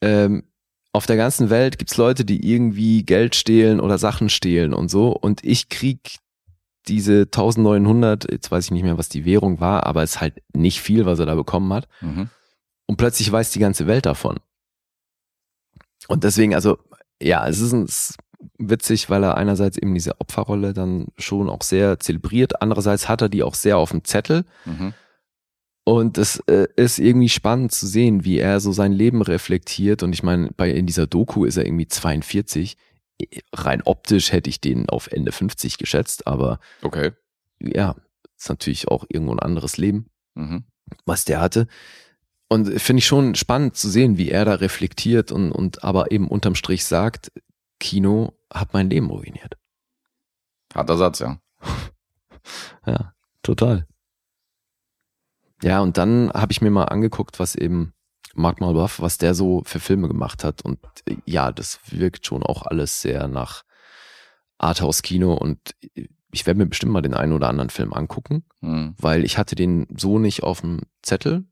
ähm, 0.00 0.44
auf 0.92 1.06
der 1.06 1.16
ganzen 1.16 1.50
Welt 1.50 1.78
gibt's 1.78 1.96
Leute, 1.96 2.24
die 2.24 2.50
irgendwie 2.50 3.02
Geld 3.02 3.34
stehlen 3.34 3.80
oder 3.80 3.98
Sachen 3.98 4.28
stehlen 4.28 4.74
und 4.74 4.90
so, 4.90 5.10
und 5.10 5.44
ich 5.44 5.68
krieg 5.68 6.18
diese 6.88 7.22
1900, 7.22 8.30
jetzt 8.30 8.50
weiß 8.50 8.66
ich 8.66 8.70
nicht 8.70 8.82
mehr, 8.82 8.98
was 8.98 9.08
die 9.08 9.24
Währung 9.24 9.60
war, 9.60 9.86
aber 9.86 10.02
es 10.02 10.12
ist 10.12 10.20
halt 10.20 10.42
nicht 10.54 10.80
viel, 10.80 11.06
was 11.06 11.18
er 11.18 11.26
da 11.26 11.34
bekommen 11.34 11.72
hat. 11.72 11.88
Mhm. 12.00 12.30
Und 12.86 12.96
plötzlich 12.96 13.30
weiß 13.30 13.50
die 13.50 13.58
ganze 13.58 13.86
Welt 13.86 14.06
davon. 14.06 14.40
Und 16.08 16.24
deswegen, 16.24 16.54
also, 16.54 16.78
ja, 17.22 17.46
es 17.46 17.60
ist, 17.60 17.72
ein, 17.72 17.84
es 17.84 18.10
ist 18.10 18.18
witzig, 18.58 19.10
weil 19.10 19.22
er 19.22 19.36
einerseits 19.36 19.76
eben 19.76 19.94
diese 19.94 20.20
Opferrolle 20.20 20.72
dann 20.72 21.08
schon 21.18 21.48
auch 21.48 21.62
sehr 21.62 22.00
zelebriert, 22.00 22.62
andererseits 22.62 23.08
hat 23.08 23.22
er 23.22 23.28
die 23.28 23.42
auch 23.42 23.54
sehr 23.54 23.78
auf 23.78 23.90
dem 23.90 24.04
Zettel. 24.04 24.44
Mhm. 24.64 24.94
Und 25.84 26.18
es 26.18 26.40
äh, 26.46 26.68
ist 26.76 26.98
irgendwie 26.98 27.28
spannend 27.28 27.72
zu 27.72 27.86
sehen, 27.86 28.24
wie 28.24 28.38
er 28.38 28.60
so 28.60 28.70
sein 28.70 28.92
Leben 28.92 29.22
reflektiert. 29.22 30.02
Und 30.02 30.12
ich 30.12 30.22
meine, 30.22 30.50
bei 30.56 30.70
in 30.70 30.86
dieser 30.86 31.06
Doku 31.06 31.44
ist 31.44 31.56
er 31.56 31.66
irgendwie 31.66 31.88
42. 31.88 32.76
Rein 33.52 33.82
optisch 33.82 34.32
hätte 34.32 34.48
ich 34.50 34.60
den 34.60 34.88
auf 34.88 35.08
Ende 35.08 35.32
50 35.32 35.78
geschätzt, 35.78 36.26
aber 36.26 36.60
Okay. 36.82 37.12
ja, 37.60 37.96
ist 38.36 38.48
natürlich 38.48 38.88
auch 38.88 39.04
irgendwo 39.08 39.32
ein 39.34 39.38
anderes 39.40 39.76
Leben 39.76 40.06
Mhm. 40.34 40.64
was 41.06 41.24
der 41.24 41.40
hatte. 41.40 41.66
Und 42.48 42.80
finde 42.80 42.98
ich 43.00 43.06
schon 43.06 43.34
spannend 43.34 43.76
zu 43.76 43.88
sehen, 43.88 44.16
wie 44.18 44.30
er 44.30 44.44
da 44.44 44.54
reflektiert 44.54 45.30
und, 45.32 45.52
und 45.52 45.84
aber 45.84 46.10
eben 46.10 46.26
unterm 46.28 46.54
Strich 46.54 46.84
sagt, 46.84 47.30
Kino 47.78 48.32
hat 48.52 48.72
mein 48.72 48.90
Leben 48.90 49.08
ruiniert. 49.10 49.56
Harter 50.74 50.96
Satz, 50.96 51.18
ja. 51.20 51.40
Ja, 52.86 53.14
total. 53.42 53.86
Ja, 55.62 55.80
und 55.80 55.98
dann 55.98 56.30
habe 56.32 56.52
ich 56.52 56.60
mir 56.62 56.70
mal 56.70 56.84
angeguckt, 56.84 57.38
was 57.38 57.54
eben 57.54 57.92
Mark 58.34 58.60
Malbuff, 58.60 59.00
was 59.00 59.18
der 59.18 59.34
so 59.34 59.62
für 59.64 59.80
Filme 59.80 60.08
gemacht 60.08 60.44
hat. 60.44 60.62
Und 60.62 60.78
äh, 61.06 61.16
ja, 61.24 61.52
das 61.52 61.80
wirkt 61.90 62.26
schon 62.26 62.42
auch 62.42 62.62
alles 62.66 63.00
sehr 63.00 63.28
nach 63.28 63.62
Arthouse-Kino 64.58 65.34
und 65.34 65.74
ich 66.32 66.46
werde 66.46 66.58
mir 66.58 66.66
bestimmt 66.66 66.92
mal 66.92 67.02
den 67.02 67.14
einen 67.14 67.32
oder 67.32 67.48
anderen 67.48 67.70
Film 67.70 67.92
angucken, 67.92 68.44
Mhm. 68.60 68.94
weil 68.98 69.24
ich 69.24 69.38
hatte 69.38 69.54
den 69.56 69.86
so 69.96 70.18
nicht 70.18 70.42
auf 70.42 70.60
dem 70.60 70.80
Zettel. 71.02 71.44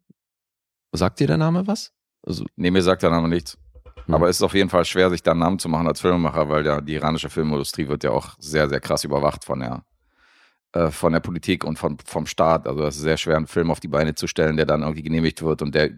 Sagt 0.93 1.21
dir 1.21 1.27
der 1.27 1.37
Name 1.39 1.67
was? 1.67 1.93
Also, 2.23 2.45
Nee, 2.57 2.71
mir 2.71 2.83
sagt 2.83 3.03
der 3.03 3.11
Name 3.11 3.29
nichts. 3.29 3.59
Hm. 4.07 4.15
Aber 4.15 4.29
es 4.29 4.37
ist 4.37 4.43
auf 4.43 4.55
jeden 4.55 4.71
Fall 4.71 4.85
schwer, 4.85 5.11
sich 5.11 5.23
da 5.23 5.33
einen 5.33 5.41
Namen 5.41 5.59
zu 5.59 5.69
machen 5.69 5.87
als 5.87 6.01
Filmemacher, 6.01 6.49
weil 6.49 6.65
ja 6.67 6.81
die 6.81 6.95
iranische 6.95 7.31
Filmindustrie 7.31 7.89
wird 7.89 8.05
ja 8.05 8.11
auch 8.11 8.37
sehr, 8.39 8.69
sehr 8.69 8.81
krass 8.81 9.05
überwacht 9.05 9.45
von 9.45 9.61
der, 9.61 9.85
äh, 10.79 10.91
von 10.91 11.13
der 11.13 11.21
Politik 11.21 11.65
und 11.65 11.79
von, 11.79 11.97
vom 12.05 12.27
Staat. 12.27 12.67
Also 12.67 12.85
es 12.85 12.97
ist 12.97 13.03
sehr 13.03 13.17
schwer, 13.17 13.37
einen 13.37 13.47
Film 13.47 13.71
auf 13.71 13.81
die 13.81 13.89
Beine 13.89 14.15
zu 14.15 14.27
stellen, 14.27 14.57
der 14.57 14.67
dann 14.67 14.83
irgendwie 14.83 15.03
genehmigt 15.03 15.43
wird 15.43 15.63
und 15.63 15.75
der, 15.75 15.87
äh, 15.87 15.97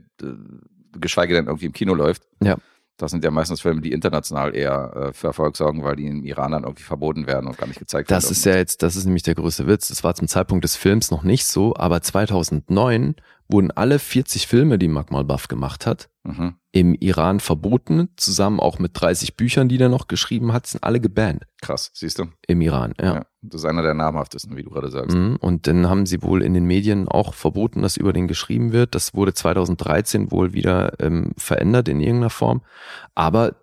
geschweige 0.99 1.35
denn 1.35 1.47
irgendwie 1.47 1.67
im 1.67 1.73
Kino 1.73 1.95
läuft. 1.95 2.23
Ja. 2.43 2.57
Das 2.97 3.13
sind 3.13 3.25
ja 3.25 3.31
meistens 3.31 3.63
Filme, 3.63 3.81
die 3.81 3.93
international 3.93 4.55
eher 4.55 4.93
äh, 4.95 5.13
für 5.15 5.29
Erfolg 5.29 5.57
sorgen, 5.57 5.83
weil 5.85 5.97
die 5.97 6.07
im 6.07 6.23
Iran 6.23 6.53
dann 6.53 6.65
irgendwie 6.65 6.83
verboten 6.83 7.27
werden 7.27 7.47
und 7.47 7.57
gar 7.57 7.67
nicht 7.67 7.79
gezeigt 7.79 8.11
Das 8.11 8.25
werden. 8.25 8.33
ist 8.33 8.45
ja 8.45 8.57
jetzt, 8.57 8.83
das 8.83 8.95
ist 8.97 9.07
nämlich 9.07 9.23
der 9.23 9.35
größte 9.37 9.67
Witz. 9.67 9.89
Das 9.89 10.05
war 10.05 10.15
zum 10.15 10.29
Zeitpunkt 10.29 10.65
des 10.65 10.77
Films 10.77 11.11
noch 11.11 11.23
nicht 11.23 11.47
so, 11.47 11.75
aber 11.77 12.03
2009 12.03 13.15
wurden 13.49 13.71
alle 13.71 13.99
40 13.99 14.47
Filme, 14.47 14.79
die 14.79 14.89
Mark 14.89 15.11
Malbuff 15.11 15.49
gemacht 15.49 15.87
hat, 15.87 16.09
Mhm. 16.25 16.57
Im 16.73 16.95
Iran 16.95 17.41
verboten, 17.41 18.11
zusammen 18.17 18.61
auch 18.61 18.79
mit 18.79 18.93
30 18.95 19.37
Büchern, 19.37 19.69
die 19.69 19.79
er 19.79 19.89
noch 19.89 20.07
geschrieben 20.07 20.53
hat, 20.53 20.67
sind 20.67 20.85
alle 20.85 21.01
gebannt 21.01 21.45
Krass, 21.61 21.91
siehst 21.95 22.19
du? 22.21 22.27
im 22.47 22.61
Iran. 22.61 22.95
Ja. 23.01 23.15
Ja. 23.15 23.27
Das 23.43 23.63
ist 23.63 23.65
einer 23.65 23.83
der 23.83 23.95
namhaftesten, 23.95 24.57
wie 24.57 24.63
du 24.63 24.71
gerade 24.71 24.91
sagst. 24.91 25.17
Mhm. 25.17 25.37
Und 25.41 25.67
dann 25.67 25.89
haben 25.89 26.07
sie 26.07 26.23
wohl 26.23 26.43
in 26.43 26.55
den 26.55 26.65
Medien 26.65 27.09
auch 27.09 27.35
verboten, 27.35 27.83
dass 27.83 27.97
über 27.97 28.13
den 28.13 28.29
geschrieben 28.29 28.73
wird. 28.73 28.95
Das 28.95 29.15
wurde 29.15 29.33
2013 29.33 30.31
wohl 30.31 30.53
wieder 30.53 31.01
ähm, 31.01 31.33
verändert 31.37 31.89
in 31.89 32.01
irgendeiner 32.01 32.31
Form. 32.31 32.63
Aber 33.15 33.57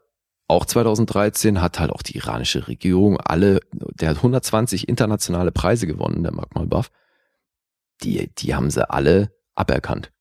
auch 0.47 0.65
2013 0.65 1.61
hat 1.61 1.79
halt 1.79 1.91
auch 1.91 2.01
die 2.01 2.17
iranische 2.17 2.67
Regierung 2.67 3.17
alle, 3.17 3.59
der 3.71 4.09
hat 4.09 4.17
120 4.17 4.87
internationale 4.87 5.51
Preise 5.51 5.87
gewonnen, 5.87 6.23
der 6.23 6.33
Magmal 6.33 6.67
Buff. 6.67 6.89
Die, 8.01 8.31
die 8.35 8.55
haben 8.55 8.69
sie 8.69 8.89
alle 8.89 9.31
aberkannt. 9.55 10.11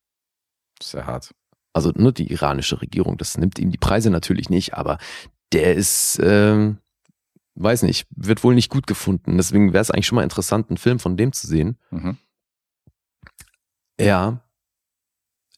Sehr 0.83 1.07
hart. 1.07 1.35
Also 1.77 1.93
nur 1.95 2.11
die 2.11 2.33
iranische 2.33 2.81
Regierung, 2.81 3.19
das 3.19 3.37
nimmt 3.37 3.59
ihm 3.59 3.71
die 3.71 3.77
Preise 3.77 4.09
natürlich 4.09 4.49
nicht, 4.49 4.73
aber 4.73 4.97
der 5.53 5.75
ist, 5.75 6.19
ähm, 6.23 6.79
weiß 7.55 7.83
nicht, 7.83 8.07
wird 8.17 8.43
wohl 8.43 8.55
nicht 8.55 8.71
gut 8.71 8.87
gefunden. 8.87 9.37
Deswegen 9.37 9.75
wäre 9.75 9.83
es 9.83 9.91
eigentlich 9.91 10.07
schon 10.07 10.17
mal 10.17 10.23
interessant, 10.23 10.71
einen 10.71 10.79
Film 10.79 10.99
von 10.99 11.19
dem 11.19 11.35
zu 11.35 11.47
sehen. 11.47 11.77
Mhm. 11.91 12.17
Ja. 14.01 14.41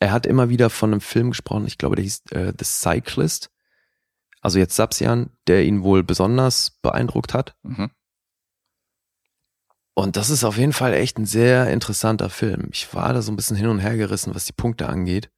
Er 0.01 0.11
hat 0.11 0.27
immer 0.27 0.49
wieder 0.49 0.71
von 0.71 0.91
einem 0.91 1.01
Film 1.01 1.31
gesprochen, 1.31 1.69
ich 1.69 1.79
glaube, 1.79 1.95
der 1.95 2.03
hieß 2.03 2.23
äh, 2.33 2.53
The 2.59 2.65
Cyclist. 2.65 3.53
Also 4.41 4.59
jetzt 4.59 4.75
Sapsian, 4.75 5.31
der 5.47 5.65
ihn 5.65 5.85
wohl 5.85 6.03
besonders 6.03 6.81
beeindruckt 6.83 7.33
hat. 7.33 7.55
Mhm. 7.63 7.93
Und 9.95 10.17
das 10.17 10.31
ist 10.31 10.43
auf 10.43 10.59
jeden 10.59 10.73
Fall 10.73 10.95
echt 10.95 11.17
ein 11.17 11.27
sehr 11.27 11.71
interessanter 11.71 12.29
Film. 12.29 12.71
Ich 12.73 12.93
war 12.93 13.13
da 13.13 13.23
so 13.23 13.31
ein 13.31 13.37
bisschen 13.37 13.57
hin 13.57 13.69
und 13.69 13.79
her 13.79 13.97
gerissen, 13.97 14.35
was 14.35 14.47
die 14.47 14.53
Punkte 14.53 14.89
angeht. 14.89 15.31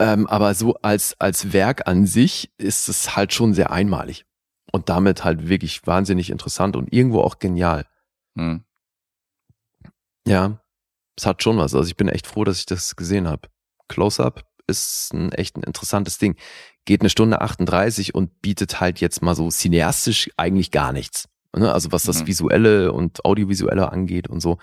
Ähm, 0.00 0.26
aber 0.26 0.54
so 0.54 0.74
als, 0.76 1.20
als 1.20 1.52
Werk 1.52 1.88
an 1.88 2.06
sich 2.06 2.52
ist 2.58 2.88
es 2.88 3.16
halt 3.16 3.32
schon 3.32 3.54
sehr 3.54 3.70
einmalig. 3.70 4.24
Und 4.70 4.88
damit 4.88 5.24
halt 5.24 5.48
wirklich 5.48 5.86
wahnsinnig 5.86 6.30
interessant 6.30 6.76
und 6.76 6.92
irgendwo 6.92 7.20
auch 7.22 7.38
genial. 7.38 7.86
Mhm. 8.34 8.64
Ja, 10.26 10.60
es 11.16 11.26
hat 11.26 11.42
schon 11.42 11.56
was. 11.56 11.74
Also 11.74 11.88
ich 11.88 11.96
bin 11.96 12.08
echt 12.08 12.26
froh, 12.26 12.44
dass 12.44 12.58
ich 12.58 12.66
das 12.66 12.94
gesehen 12.94 13.26
habe. 13.26 13.48
Close-Up 13.88 14.44
ist 14.66 15.12
ein 15.14 15.32
echt 15.32 15.56
ein 15.56 15.62
interessantes 15.62 16.18
Ding. 16.18 16.36
Geht 16.84 17.00
eine 17.00 17.10
Stunde 17.10 17.40
38 17.40 18.14
und 18.14 18.42
bietet 18.42 18.80
halt 18.80 19.00
jetzt 19.00 19.22
mal 19.22 19.34
so 19.34 19.48
cineastisch 19.48 20.30
eigentlich 20.36 20.70
gar 20.70 20.92
nichts. 20.92 21.28
Ne? 21.58 21.72
Also 21.72 21.92
was 21.92 22.04
das 22.04 22.22
Mhm. 22.22 22.26
Visuelle 22.28 22.92
und 22.92 23.24
Audiovisuelle 23.24 23.92
angeht 23.92 24.28
und 24.28 24.40
so. 24.40 24.58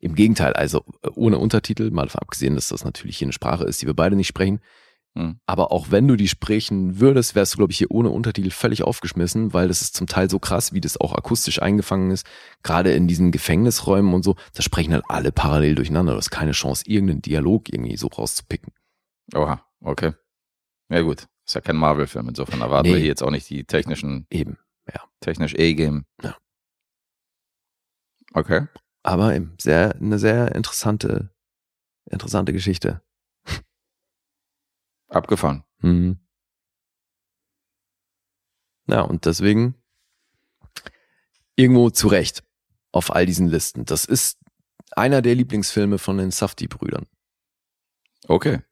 Im 0.00 0.14
Gegenteil, 0.14 0.52
also 0.54 0.84
äh, 1.02 1.08
ohne 1.14 1.38
Untertitel, 1.38 1.90
mal 1.90 2.04
davon 2.04 2.20
abgesehen, 2.22 2.54
dass 2.54 2.68
das 2.68 2.84
natürlich 2.84 3.18
hier 3.18 3.26
eine 3.26 3.32
Sprache 3.32 3.64
ist, 3.64 3.80
die 3.82 3.86
wir 3.86 3.94
beide 3.94 4.16
nicht 4.16 4.28
sprechen. 4.28 4.60
Mhm. 5.14 5.40
Aber 5.44 5.72
auch 5.72 5.90
wenn 5.90 6.06
du 6.06 6.14
die 6.16 6.28
sprechen 6.28 7.00
würdest, 7.00 7.34
wärst 7.34 7.54
du, 7.54 7.56
glaube 7.58 7.72
ich, 7.72 7.78
hier 7.78 7.90
ohne 7.90 8.10
Untertitel 8.10 8.50
völlig 8.50 8.84
aufgeschmissen, 8.84 9.52
weil 9.52 9.66
das 9.68 9.82
ist 9.82 9.96
zum 9.96 10.06
Teil 10.06 10.30
so 10.30 10.38
krass, 10.38 10.72
wie 10.72 10.80
das 10.80 10.96
auch 11.00 11.14
akustisch 11.14 11.60
eingefangen 11.60 12.12
ist. 12.12 12.24
Gerade 12.62 12.92
in 12.92 13.08
diesen 13.08 13.32
Gefängnisräumen 13.32 14.14
und 14.14 14.22
so, 14.22 14.36
da 14.54 14.62
sprechen 14.62 14.92
halt 14.92 15.04
alle 15.08 15.32
parallel 15.32 15.74
durcheinander. 15.74 16.12
Du 16.12 16.18
hast 16.18 16.30
keine 16.30 16.52
Chance, 16.52 16.84
irgendeinen 16.86 17.22
Dialog 17.22 17.68
irgendwie 17.72 17.96
so 17.96 18.06
rauszupicken. 18.06 18.72
Oha, 19.34 19.64
okay. 19.80 20.12
Ja 20.88 21.02
gut, 21.02 21.26
ist 21.44 21.54
ja 21.54 21.60
kein 21.60 21.76
Marvel-Film, 21.76 22.28
insofern 22.28 22.60
erwarten 22.60 22.88
Nee. 22.88 22.94
wir 22.94 23.00
hier 23.00 23.08
jetzt 23.08 23.22
auch 23.22 23.30
nicht 23.30 23.50
die 23.50 23.64
technischen, 23.64 24.26
Eben. 24.30 24.58
Technisch 25.20 25.54
A-Game. 25.54 26.04
Ja. 26.22 26.36
Okay. 28.32 28.66
Aber 29.02 29.34
eben 29.34 29.56
sehr, 29.60 29.94
eine 29.96 30.18
sehr 30.18 30.54
interessante, 30.54 31.34
interessante 32.04 32.52
Geschichte. 32.52 33.02
Abgefahren. 35.08 35.64
Mhm. 35.78 36.20
Ja, 38.86 39.02
und 39.02 39.24
deswegen 39.24 39.74
irgendwo 41.56 41.90
zu 41.90 42.08
Recht 42.08 42.42
auf 42.92 43.14
all 43.14 43.26
diesen 43.26 43.48
Listen. 43.48 43.84
Das 43.84 44.04
ist 44.04 44.38
einer 44.92 45.22
der 45.22 45.34
Lieblingsfilme 45.34 45.98
von 45.98 46.18
den 46.18 46.30
Safdie-Brüdern. 46.30 47.06
Okay. 48.26 48.62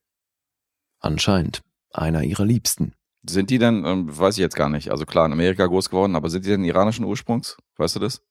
Anscheinend 0.99 1.63
einer 1.93 2.23
ihrer 2.23 2.45
Liebsten. 2.45 2.95
Sind 3.29 3.51
die 3.51 3.59
denn, 3.59 3.85
ähm, 3.85 4.17
weiß 4.17 4.35
ich 4.37 4.41
jetzt 4.41 4.57
gar 4.57 4.69
nicht, 4.69 4.91
also 4.91 5.05
klar 5.05 5.27
in 5.27 5.33
Amerika 5.33 5.67
groß 5.67 5.91
geworden, 5.91 6.15
aber 6.17 6.31
sind 6.31 6.45
die 6.45 6.51
denn 6.51 6.65
iranischen 6.65 7.05
Ursprungs? 7.05 7.57
Weißt 7.77 7.97
du 7.97 8.01
das? 8.01 8.23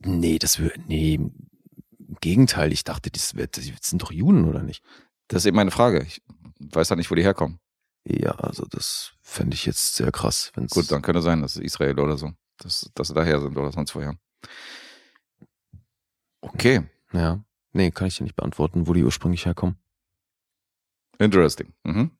Nee, 0.00 0.38
das 0.38 0.58
würde, 0.58 0.80
nee, 0.86 1.14
im 1.14 1.34
Gegenteil. 2.20 2.72
Ich 2.72 2.84
dachte, 2.84 3.10
das, 3.10 3.34
wird, 3.34 3.56
das 3.56 3.66
sind 3.82 4.02
doch 4.02 4.10
Juden, 4.12 4.48
oder 4.48 4.62
nicht? 4.62 4.82
Das 5.28 5.42
ist 5.42 5.46
eben 5.46 5.56
meine 5.56 5.70
Frage. 5.70 6.02
Ich 6.04 6.22
weiß 6.58 6.88
ja 6.88 6.96
nicht, 6.96 7.10
wo 7.10 7.14
die 7.14 7.22
herkommen. 7.22 7.60
Ja, 8.04 8.32
also 8.32 8.64
das 8.64 9.12
fände 9.20 9.54
ich 9.54 9.66
jetzt 9.66 9.94
sehr 9.96 10.10
krass. 10.10 10.50
Wenn's, 10.54 10.72
Gut, 10.72 10.90
dann 10.90 11.02
könnte 11.02 11.20
sein, 11.20 11.42
dass 11.42 11.56
es 11.56 11.62
Israel 11.62 11.98
oder 12.00 12.16
so, 12.16 12.32
dass, 12.58 12.90
dass 12.94 13.08
sie 13.08 13.14
daher 13.14 13.40
sind 13.40 13.56
oder 13.56 13.70
sonst 13.72 13.94
woher. 13.94 14.16
Okay, 16.40 16.82
Ja, 17.12 17.44
nee, 17.72 17.90
kann 17.90 18.08
ich 18.08 18.16
dir 18.16 18.24
nicht 18.24 18.36
beantworten, 18.36 18.86
wo 18.86 18.94
die 18.94 19.04
ursprünglich 19.04 19.44
herkommen. 19.44 19.76
interesting. 21.18 21.74
Mhm. 21.84 22.10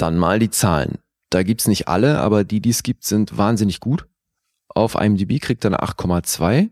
Dann 0.00 0.16
mal 0.16 0.38
die 0.38 0.48
Zahlen. 0.48 0.98
Da 1.28 1.42
gibt's 1.42 1.68
nicht 1.68 1.86
alle, 1.86 2.20
aber 2.20 2.42
die, 2.42 2.60
die 2.60 2.70
es 2.70 2.82
gibt, 2.82 3.04
sind 3.04 3.36
wahnsinnig 3.36 3.80
gut. 3.80 4.08
Auf 4.68 4.94
IMDb 4.94 5.38
kriegt 5.42 5.62
er 5.64 5.68
eine 5.68 5.82
8,2. 5.82 6.70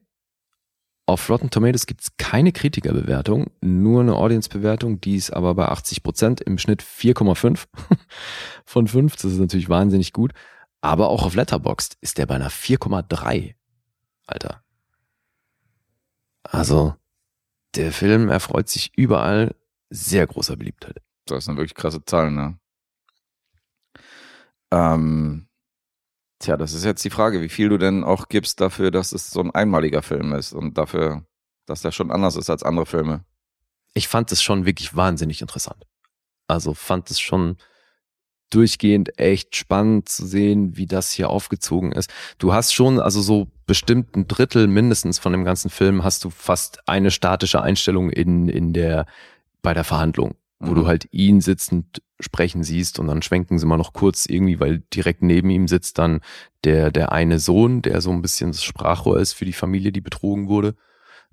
Auf 1.05 1.29
Rotten 1.29 1.51
Tomatoes 1.51 1.85
gibt's 1.85 2.17
keine 2.17 2.53
Kritikerbewertung, 2.53 3.51
nur 3.61 4.01
eine 4.01 4.17
Audience-Bewertung, 4.17 5.03
die 5.03 5.17
ist 5.17 5.31
aber 5.31 5.55
bei 5.55 5.69
80 5.69 6.03
Prozent, 6.03 6.41
im 6.41 6.57
Schnitt 6.57 6.83
4,5 6.83 7.67
von 8.65 8.89
5. 8.89 9.17
Das 9.17 9.25
ist 9.25 9.39
natürlich 9.39 9.69
wahnsinnig 9.69 10.15
gut. 10.15 10.33
Aber 10.81 11.11
auch 11.11 11.25
auf 11.27 11.35
Letterboxd 11.35 11.99
ist 12.01 12.17
der 12.17 12.25
bei 12.25 12.37
einer 12.37 12.51
4,3. 12.51 13.57
Alter. 14.27 14.63
Also, 16.45 16.95
der 17.75 17.93
Film 17.93 18.31
erfreut 18.31 18.71
sich 18.71 18.97
überall 18.97 19.55
sehr 19.91 20.27
großer 20.27 20.57
Beliebtheit. 20.57 21.03
Das 21.27 21.45
sind 21.45 21.57
wirklich 21.57 21.75
krasse 21.75 22.03
Zahlen, 22.07 22.35
ne? 22.35 22.59
Ähm, 24.71 25.49
tja, 26.39 26.57
das 26.57 26.73
ist 26.75 26.85
jetzt 26.85 27.05
die 27.05 27.11
Frage, 27.11 27.41
wie 27.41 27.49
viel 27.49 27.69
du 27.69 27.79
denn 27.79 28.05
auch 28.05 28.29
gibst 28.29 28.61
dafür, 28.61 28.91
dass 28.91 29.13
es 29.13 29.31
so 29.31 29.41
ein 29.41 29.51
einmaliger 29.51 30.03
Film 30.03 30.33
ist 30.33 30.53
und 30.53 30.79
dafür, 30.79 31.25
dass 31.67 31.83
der 31.83 31.93
schon 31.93 32.11
anders 32.11 32.37
ist 32.37 32.51
als 32.51 32.63
andere 32.63 32.87
Filme. 32.87 33.25
ich 33.95 34.09
fand 34.09 34.31
es 34.33 34.43
schon 34.43 34.65
wirklich 34.67 34.95
wahnsinnig 34.95 35.41
interessant. 35.41 35.85
Also 36.47 36.75
fand 36.75 37.11
es 37.11 37.21
schon 37.21 37.57
durchgehend 38.51 39.19
echt 39.19 39.57
spannend 39.57 40.09
zu 40.09 40.27
sehen, 40.27 40.77
wie 40.77 40.87
das 40.87 41.11
hier 41.13 41.31
aufgezogen 41.31 41.93
ist. 41.93 42.11
Du 42.39 42.53
hast 42.53 42.73
schon, 42.73 43.01
also 43.01 43.21
so 43.21 43.49
bestimmt 43.67 44.17
ein 44.17 44.27
Drittel 44.27 44.67
mindestens 44.67 45.19
von 45.19 45.33
dem 45.33 45.45
ganzen 45.45 45.71
Film 45.71 46.05
hast 46.05 46.25
du 46.25 46.31
fast 46.31 46.89
eine 46.89 47.11
statische 47.11 47.61
Einstellung 47.61 48.11
in, 48.11 48.49
in 48.49 48.73
der, 48.73 49.07
bei 49.63 49.75
der 49.75 49.85
Verhandlung, 49.85 50.35
wo 50.61 50.71
Mhm. 50.73 50.75
du 50.75 50.87
halt 50.87 51.09
ihn 51.13 51.41
sitzend 51.41 52.03
sprechen 52.21 52.65
siehst 52.65 52.99
und 52.99 53.07
dann 53.07 53.23
schwenken 53.23 53.59
sie 53.59 53.67
mal 53.67 53.77
noch 53.77 53.93
kurz 53.93 54.27
irgendwie, 54.27 54.59
weil 54.59 54.81
direkt 54.95 55.23
neben 55.23 55.51
ihm 55.51 55.69
sitzt 55.69 55.99
dann 55.99 56.21
der, 56.65 56.91
der 56.91 57.13
eine 57.13 57.39
Sohn, 57.39 57.81
der 57.83 58.01
so 58.01 58.11
ein 58.11 58.23
bisschen 58.23 58.51
das 58.51 58.65
Sprachrohr 58.65 59.21
ist 59.21 59.35
für 59.35 59.45
die 59.45 59.53
Familie, 59.53 59.93
die 59.93 60.01
betrogen 60.01 60.49
wurde. 60.49 60.75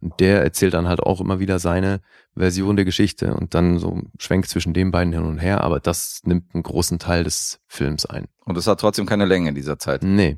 Und 0.01 0.19
der 0.19 0.43
erzählt 0.43 0.73
dann 0.75 0.87
halt 0.87 0.99
auch 0.99 1.21
immer 1.21 1.39
wieder 1.39 1.57
seine 1.57 2.01
Version 2.35 2.75
der 2.75 2.85
Geschichte 2.85 3.33
und 3.33 3.55
dann 3.55 3.79
so 3.79 4.01
schwenkt 4.19 4.49
zwischen 4.49 4.73
den 4.73 4.91
beiden 4.91 5.13
hin 5.13 5.23
und 5.23 5.39
her, 5.39 5.61
aber 5.61 5.79
das 5.79 6.19
nimmt 6.25 6.53
einen 6.53 6.63
großen 6.63 6.99
Teil 6.99 7.23
des 7.23 7.61
Films 7.65 8.05
ein. 8.05 8.25
Und 8.43 8.57
es 8.57 8.67
hat 8.67 8.79
trotzdem 8.81 9.05
keine 9.05 9.25
Länge 9.25 9.49
in 9.49 9.55
dieser 9.55 9.79
Zeit. 9.79 10.03
Nee, 10.03 10.37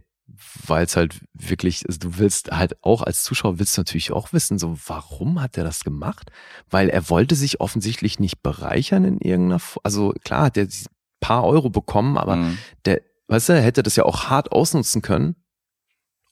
weil 0.65 0.85
es 0.85 0.95
halt 0.95 1.21
wirklich, 1.33 1.85
also 1.87 1.99
du 1.99 2.17
willst 2.19 2.51
halt 2.51 2.77
auch 2.83 3.01
als 3.01 3.23
Zuschauer 3.23 3.59
willst 3.59 3.77
du 3.77 3.81
natürlich 3.81 4.11
auch 4.11 4.33
wissen, 4.33 4.59
so 4.59 4.77
warum 4.85 5.41
hat 5.41 5.57
er 5.57 5.63
das 5.63 5.83
gemacht? 5.83 6.31
Weil 6.69 6.89
er 6.89 7.09
wollte 7.09 7.35
sich 7.35 7.59
offensichtlich 7.61 8.19
nicht 8.19 8.43
bereichern 8.43 9.03
in 9.05 9.19
irgendeiner, 9.19 9.55
F- 9.55 9.79
also 9.83 10.13
klar 10.23 10.43
hat 10.45 10.57
er 10.57 10.65
diese 10.65 10.89
paar 11.19 11.43
Euro 11.45 11.69
bekommen, 11.69 12.17
aber 12.17 12.35
Mhm. 12.35 12.57
der, 12.85 13.01
weißt 13.27 13.49
du, 13.49 13.53
er 13.53 13.61
hätte 13.61 13.83
das 13.83 13.95
ja 13.95 14.03
auch 14.05 14.25
hart 14.25 14.51
ausnutzen 14.51 15.01
können. 15.01 15.35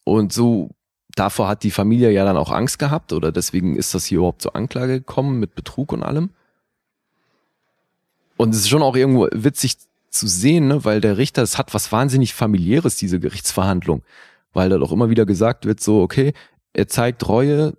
Und 0.04 0.32
so, 0.34 0.70
davor 1.16 1.48
hat 1.48 1.64
die 1.64 1.72
Familie 1.72 2.12
ja 2.12 2.26
dann 2.26 2.38
auch 2.38 2.52
Angst 2.52 2.78
gehabt 2.78 3.12
oder 3.14 3.32
deswegen 3.32 3.76
ist 3.76 3.94
das 3.96 4.06
hier 4.06 4.18
überhaupt 4.20 4.42
zur 4.44 4.56
Anklage 4.56 5.00
gekommen 5.00 5.40
mit 5.40 5.56
Betrug 5.56 5.92
und 5.94 6.04
allem. 6.04 6.30
Und 8.38 8.50
es 8.54 8.58
ist 8.62 8.70
schon 8.70 8.84
auch 8.84 8.96
irgendwo 8.96 9.28
witzig 9.32 9.78
zu 10.16 10.28
sehen, 10.28 10.68
ne, 10.68 10.86
weil 10.86 11.02
der 11.02 11.18
Richter, 11.18 11.44
es 11.44 11.58
hat 11.58 11.74
was 11.74 11.92
wahnsinnig 11.92 12.34
familiäres, 12.34 12.98
diese 12.98 13.20
Gerichtsverhandlung, 13.20 14.04
weil 14.54 14.70
da 14.70 14.78
doch 14.78 14.92
immer 14.92 15.10
wieder 15.10 15.26
gesagt 15.26 15.66
wird, 15.66 15.80
so, 15.80 16.02
okay, 16.02 16.34
er 16.74 16.88
zeigt 16.88 17.28
Reue, 17.28 17.78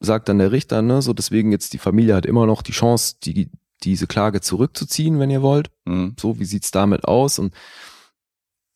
sagt 0.00 0.28
dann 0.28 0.38
der 0.38 0.52
Richter, 0.52 0.82
ne, 0.82 1.02
so 1.02 1.12
deswegen 1.12 1.52
jetzt 1.52 1.72
die 1.72 1.78
Familie 1.78 2.14
hat 2.14 2.26
immer 2.26 2.46
noch 2.46 2.62
die 2.62 2.72
Chance, 2.72 3.16
die, 3.22 3.50
diese 3.82 4.06
Klage 4.06 4.40
zurückzuziehen, 4.40 5.18
wenn 5.18 5.30
ihr 5.30 5.42
wollt 5.42 5.70
Mhm. 5.84 6.16
so, 6.18 6.38
wie 6.38 6.44
sieht's 6.44 6.70
damit 6.70 7.04
aus? 7.04 7.38
Und 7.38 7.54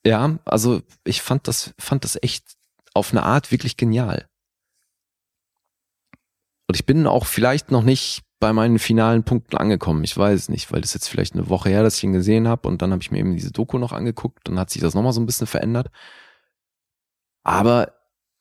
ja, 0.06 0.38
also 0.44 0.80
ich 1.04 1.22
fand 1.22 1.48
das, 1.48 1.74
fand 1.78 2.04
das 2.04 2.18
echt 2.22 2.56
auf 2.94 3.12
eine 3.12 3.22
Art 3.22 3.50
wirklich 3.50 3.76
genial. 3.76 4.26
Und 6.68 6.76
ich 6.76 6.86
bin 6.86 7.06
auch 7.06 7.26
vielleicht 7.26 7.70
noch 7.72 7.82
nicht 7.82 8.22
bei 8.40 8.52
meinen 8.54 8.78
finalen 8.78 9.22
Punkten 9.22 9.58
angekommen. 9.58 10.02
Ich 10.02 10.16
weiß 10.16 10.38
es 10.40 10.48
nicht, 10.48 10.72
weil 10.72 10.80
das 10.80 10.94
jetzt 10.94 11.08
vielleicht 11.08 11.34
eine 11.34 11.48
Woche 11.50 11.68
her, 11.68 11.82
dass 11.82 11.98
ich 11.98 12.04
ihn 12.04 12.12
gesehen 12.12 12.48
habe 12.48 12.66
und 12.68 12.82
dann 12.82 12.90
habe 12.90 13.02
ich 13.02 13.10
mir 13.10 13.18
eben 13.18 13.36
diese 13.36 13.52
Doku 13.52 13.78
noch 13.78 13.92
angeguckt 13.92 14.48
und 14.48 14.58
hat 14.58 14.70
sich 14.70 14.80
das 14.80 14.94
nochmal 14.94 15.12
so 15.12 15.20
ein 15.20 15.26
bisschen 15.26 15.46
verändert. 15.46 15.88
Aber 17.44 17.92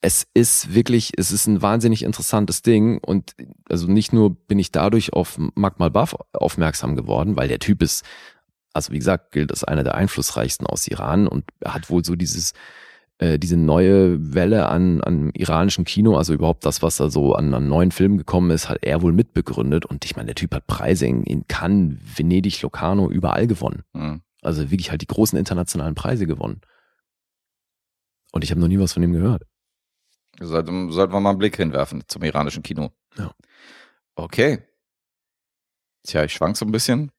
es 0.02 0.26
ist 0.34 0.74
wirklich, 0.74 1.12
es 1.18 1.32
ist 1.32 1.48
ein 1.48 1.62
wahnsinnig 1.62 2.04
interessantes 2.04 2.62
Ding 2.62 3.00
und 3.00 3.36
also 3.70 3.88
nicht 3.88 4.14
nur 4.14 4.34
bin 4.34 4.58
ich 4.58 4.72
dadurch 4.72 5.12
auf 5.12 5.38
Magmal 5.56 5.92
Buff 5.92 6.16
aufmerksam 6.32 6.96
geworden, 6.96 7.36
weil 7.36 7.50
der 7.50 7.60
Typ 7.60 7.82
ist, 7.82 8.06
also 8.74 8.94
wie 8.94 9.00
gesagt, 9.00 9.34
gilt 9.34 9.52
als 9.52 9.66
einer 9.66 9.84
der 9.84 9.96
einflussreichsten 9.96 10.66
aus 10.66 10.88
Iran 10.88 11.28
und 11.28 11.44
hat 11.66 11.90
wohl 11.90 12.06
so 12.06 12.16
dieses 12.16 12.54
diese 13.22 13.58
neue 13.58 14.34
Welle 14.34 14.70
an, 14.70 15.02
an 15.02 15.32
iranischen 15.32 15.84
Kino, 15.84 16.16
also 16.16 16.34
überhaupt 16.34 16.66
das, 16.66 16.82
was 16.82 16.96
da 16.96 17.10
so 17.10 17.34
an, 17.34 17.54
an 17.54 17.68
neuen 17.68 17.92
Filmen 17.92 18.18
gekommen 18.18 18.50
ist, 18.52 18.70
hat 18.70 18.78
er 18.82 19.02
wohl 19.02 19.12
mitbegründet. 19.12 19.86
Und 19.86 20.06
ich 20.06 20.16
meine, 20.16 20.28
der 20.28 20.36
Typ 20.36 20.56
hat 20.56 20.68
Preise 20.68 21.06
in, 21.06 21.24
in 21.24 21.46
Cannes, 21.48 21.98
Venedig, 22.16 22.62
Locarno, 22.62 23.10
überall 23.10 23.46
gewonnen. 23.46 23.84
Mhm. 23.92 24.22
Also 24.42 24.72
wirklich 24.72 24.90
halt 24.90 25.02
die 25.02 25.08
großen 25.08 25.38
internationalen 25.38 25.96
Preise 25.96 26.28
gewonnen. 26.28 26.62
Und 28.32 28.46
ich 28.46 28.52
habe 28.52 28.62
noch 28.62 28.70
nie 28.70 28.80
was 28.80 28.94
von 28.94 29.04
ihm 29.04 29.12
gehört. 29.12 29.44
Sollten, 30.40 30.92
sollten 30.92 31.14
wir 31.14 31.20
mal 31.20 31.32
einen 31.32 31.40
Blick 31.40 31.58
hinwerfen 31.58 32.04
zum 32.08 32.24
iranischen 32.24 32.64
Kino. 32.64 32.92
Ja. 33.18 33.34
Okay. 34.16 34.64
Tja, 36.04 36.24
ich 36.24 36.34
schwank 36.34 36.56
so 36.56 36.66
ein 36.66 36.72
bisschen. 36.72 37.12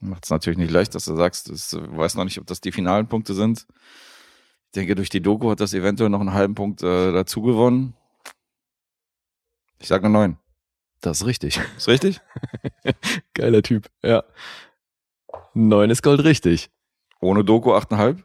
Macht 0.00 0.24
es 0.24 0.30
natürlich 0.30 0.58
nicht 0.58 0.70
leicht, 0.70 0.94
dass 0.94 1.06
du 1.06 1.16
sagst, 1.16 1.50
das, 1.50 1.70
du 1.70 1.96
weißt 1.96 2.16
noch 2.16 2.24
nicht, 2.24 2.38
ob 2.38 2.46
das 2.46 2.60
die 2.60 2.72
finalen 2.72 3.08
Punkte 3.08 3.34
sind. 3.34 3.66
Ich 4.66 4.72
denke, 4.72 4.94
durch 4.94 5.08
die 5.08 5.20
Doku 5.20 5.50
hat 5.50 5.60
das 5.60 5.74
eventuell 5.74 6.10
noch 6.10 6.20
einen 6.20 6.34
halben 6.34 6.54
Punkt 6.54 6.82
äh, 6.82 7.12
dazu 7.12 7.42
gewonnen. 7.42 7.94
Ich 9.80 9.88
sage 9.88 10.08
9. 10.08 10.36
Das 11.00 11.20
ist 11.20 11.26
richtig. 11.26 11.60
Ist 11.76 11.88
richtig? 11.88 12.20
Geiler 13.34 13.62
Typ, 13.62 13.88
ja. 14.02 14.24
Neun 15.54 15.90
ist 15.90 16.02
Gold 16.02 16.22
richtig. 16.24 16.70
Ohne 17.20 17.44
Doku 17.44 17.72
8,5? 17.72 18.22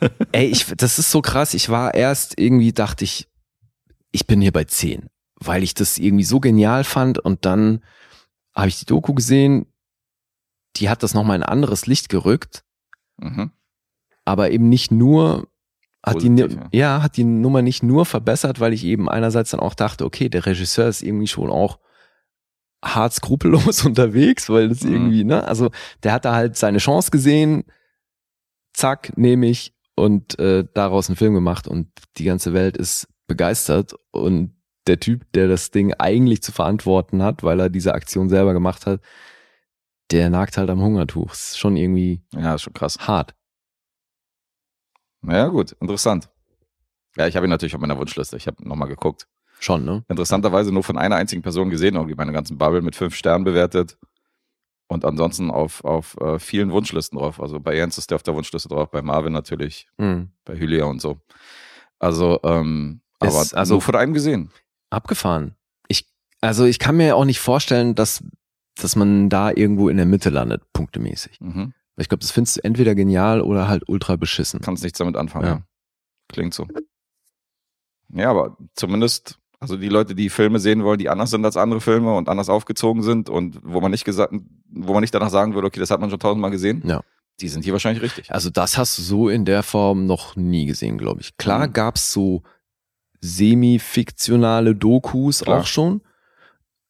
Ey, 0.32 0.46
ich, 0.46 0.66
das 0.76 0.98
ist 0.98 1.10
so 1.10 1.22
krass. 1.22 1.54
Ich 1.54 1.68
war 1.68 1.94
erst 1.94 2.38
irgendwie, 2.38 2.72
dachte 2.72 3.04
ich, 3.04 3.28
ich 4.12 4.26
bin 4.26 4.40
hier 4.40 4.52
bei 4.52 4.64
zehn, 4.64 5.08
weil 5.36 5.62
ich 5.62 5.74
das 5.74 5.98
irgendwie 5.98 6.24
so 6.24 6.40
genial 6.40 6.84
fand 6.84 7.18
und 7.18 7.44
dann 7.44 7.84
habe 8.54 8.68
ich 8.68 8.78
die 8.78 8.86
Doku 8.86 9.14
gesehen, 9.14 9.66
die 10.76 10.88
hat 10.88 11.02
das 11.02 11.14
nochmal 11.14 11.36
in 11.36 11.42
ein 11.42 11.48
anderes 11.48 11.86
Licht 11.86 12.08
gerückt, 12.08 12.64
Mhm. 13.18 13.50
aber 14.24 14.50
eben 14.50 14.68
nicht 14.68 14.90
nur, 14.92 15.48
hat 16.04 16.22
die, 16.22 16.28
ja. 16.36 16.46
ja, 16.72 17.02
hat 17.02 17.16
die 17.16 17.24
Nummer 17.24 17.62
nicht 17.62 17.82
nur 17.82 18.04
verbessert, 18.06 18.60
weil 18.60 18.72
ich 18.72 18.84
eben 18.84 19.08
einerseits 19.08 19.50
dann 19.50 19.60
auch 19.60 19.74
dachte, 19.74 20.04
okay, 20.04 20.28
der 20.28 20.46
Regisseur 20.46 20.86
ist 20.88 21.02
irgendwie 21.02 21.26
schon 21.26 21.50
auch 21.50 21.78
hart 22.84 23.14
skrupellos 23.14 23.84
unterwegs, 23.86 24.48
weil 24.48 24.68
das 24.68 24.82
Mhm. 24.82 24.92
irgendwie, 24.92 25.24
ne, 25.24 25.44
also 25.44 25.70
der 26.02 26.12
hat 26.12 26.24
da 26.24 26.34
halt 26.34 26.56
seine 26.56 26.78
Chance 26.78 27.10
gesehen, 27.10 27.64
zack, 28.74 29.16
nehme 29.16 29.46
ich 29.46 29.74
und 29.94 30.38
äh, 30.38 30.64
daraus 30.74 31.08
einen 31.08 31.16
Film 31.16 31.34
gemacht 31.34 31.66
und 31.66 31.88
die 32.18 32.24
ganze 32.24 32.52
Welt 32.52 32.76
ist 32.76 33.08
begeistert 33.26 33.94
und 34.10 34.54
der 34.86 35.00
Typ, 35.00 35.24
der 35.32 35.48
das 35.48 35.70
Ding 35.70 35.94
eigentlich 35.94 36.42
zu 36.42 36.52
verantworten 36.52 37.22
hat, 37.22 37.42
weil 37.42 37.58
er 37.58 37.70
diese 37.70 37.94
Aktion 37.94 38.28
selber 38.28 38.52
gemacht 38.52 38.86
hat, 38.86 39.00
der 40.10 40.30
nagt 40.30 40.56
halt 40.56 40.70
am 40.70 40.80
Hungertuch. 40.80 41.32
ist 41.32 41.58
schon 41.58 41.76
irgendwie 41.76 42.22
Ja, 42.34 42.54
ist 42.54 42.62
schon 42.62 42.72
krass. 42.74 42.98
hart. 43.06 43.34
Ja, 45.22 45.48
gut, 45.48 45.72
interessant. 45.80 46.28
Ja, 47.16 47.26
ich 47.26 47.34
habe 47.36 47.46
ihn 47.46 47.50
natürlich 47.50 47.74
auf 47.74 47.80
meiner 47.80 47.98
Wunschliste. 47.98 48.36
Ich 48.36 48.46
habe 48.46 48.66
nochmal 48.68 48.88
geguckt. 48.88 49.26
Schon, 49.58 49.84
ne? 49.84 50.04
Interessanterweise 50.08 50.70
nur 50.70 50.84
von 50.84 50.98
einer 50.98 51.16
einzigen 51.16 51.42
Person 51.42 51.70
gesehen, 51.70 51.94
irgendwie 51.94 52.14
meine 52.14 52.32
ganzen 52.32 52.58
Bubble 52.58 52.82
mit 52.82 52.94
fünf 52.94 53.14
Sternen 53.14 53.44
bewertet. 53.44 53.96
Und 54.88 55.04
ansonsten 55.04 55.50
auf, 55.50 55.82
auf 55.84 56.16
äh, 56.20 56.38
vielen 56.38 56.70
Wunschlisten 56.70 57.18
drauf. 57.18 57.40
Also 57.40 57.58
bei 57.58 57.74
Jens 57.74 57.98
ist 57.98 58.10
der 58.10 58.16
auf 58.16 58.22
der 58.22 58.34
Wunschliste 58.34 58.68
drauf, 58.68 58.90
bei 58.90 59.02
Marvin 59.02 59.32
natürlich, 59.32 59.88
Mhm. 59.98 60.30
bei 60.44 60.56
Hylia 60.58 60.84
und 60.84 61.00
so. 61.00 61.18
Also, 61.98 62.38
ähm, 62.44 63.00
aber 63.18 63.44
also- 63.52 63.74
nur 63.74 63.82
von 63.82 63.96
einem 63.96 64.12
gesehen. 64.14 64.50
Abgefahren. 64.90 65.56
Ich, 65.88 66.06
also 66.40 66.64
ich 66.66 66.78
kann 66.78 66.98
mir 66.98 67.16
auch 67.16 67.24
nicht 67.24 67.40
vorstellen, 67.40 67.94
dass, 67.96 68.22
dass 68.80 68.96
man 68.96 69.28
da 69.28 69.50
irgendwo 69.50 69.88
in 69.88 69.96
der 69.96 70.06
Mitte 70.06 70.30
landet, 70.30 70.62
punktemäßig. 70.72 71.40
Mhm. 71.40 71.72
Ich 71.96 72.08
glaube, 72.08 72.20
das 72.20 72.30
findest 72.30 72.58
du 72.58 72.64
entweder 72.64 72.94
genial 72.94 73.40
oder 73.40 73.68
halt 73.68 73.88
ultra 73.88 74.16
beschissen. 74.16 74.60
Kannst 74.60 74.82
nichts 74.84 74.98
damit 74.98 75.16
anfangen. 75.16 75.46
Ja. 75.46 75.62
Klingt 76.28 76.52
so. 76.54 76.66
Ja, 78.12 78.30
aber 78.30 78.56
zumindest, 78.74 79.38
also 79.60 79.76
die 79.76 79.88
Leute, 79.88 80.14
die 80.14 80.28
Filme 80.28 80.58
sehen 80.58 80.84
wollen, 80.84 80.98
die 80.98 81.08
anders 81.08 81.30
sind 81.30 81.44
als 81.44 81.56
andere 81.56 81.80
Filme 81.80 82.14
und 82.14 82.28
anders 82.28 82.48
aufgezogen 82.50 83.02
sind 83.02 83.28
und 83.30 83.58
wo 83.64 83.80
man 83.80 83.90
nicht 83.90 84.04
gesagt, 84.04 84.34
wo 84.70 84.92
man 84.92 85.00
nicht 85.00 85.14
danach 85.14 85.30
sagen 85.30 85.54
würde, 85.54 85.66
okay, 85.68 85.80
das 85.80 85.90
hat 85.90 86.00
man 86.00 86.10
schon 86.10 86.18
tausendmal 86.20 86.50
gesehen, 86.50 86.82
Ja. 86.86 87.00
die 87.40 87.48
sind 87.48 87.64
hier 87.64 87.72
wahrscheinlich 87.72 88.02
richtig. 88.02 88.30
Also 88.30 88.50
das 88.50 88.76
hast 88.76 88.98
du 88.98 89.02
so 89.02 89.28
in 89.30 89.44
der 89.46 89.62
Form 89.62 90.04
noch 90.06 90.36
nie 90.36 90.66
gesehen, 90.66 90.98
glaube 90.98 91.22
ich. 91.22 91.36
Klar 91.38 91.68
Mhm. 91.68 91.72
gab's 91.72 92.12
so 92.12 92.42
semi-fiktionale 93.20 94.74
Dokus 94.74 95.40
Klar. 95.40 95.60
auch 95.60 95.66
schon, 95.66 96.02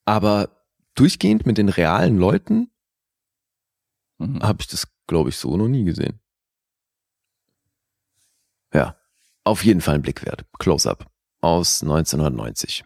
aber 0.04 0.50
durchgehend 0.96 1.46
mit 1.46 1.58
den 1.58 1.68
realen 1.68 2.18
Leuten 2.18 2.70
Mhm. 4.18 4.42
habe 4.42 4.58
ich 4.60 4.66
das, 4.66 4.88
glaube 5.06 5.28
ich, 5.28 5.36
so 5.36 5.56
noch 5.58 5.68
nie 5.68 5.84
gesehen. 5.84 6.20
Ja, 8.72 8.96
auf 9.44 9.64
jeden 9.64 9.80
Fall 9.80 9.96
ein 9.96 10.02
Blick 10.02 10.24
wert. 10.24 10.44
Close-Up 10.58 11.06
aus 11.40 11.82
1990. 11.82 12.84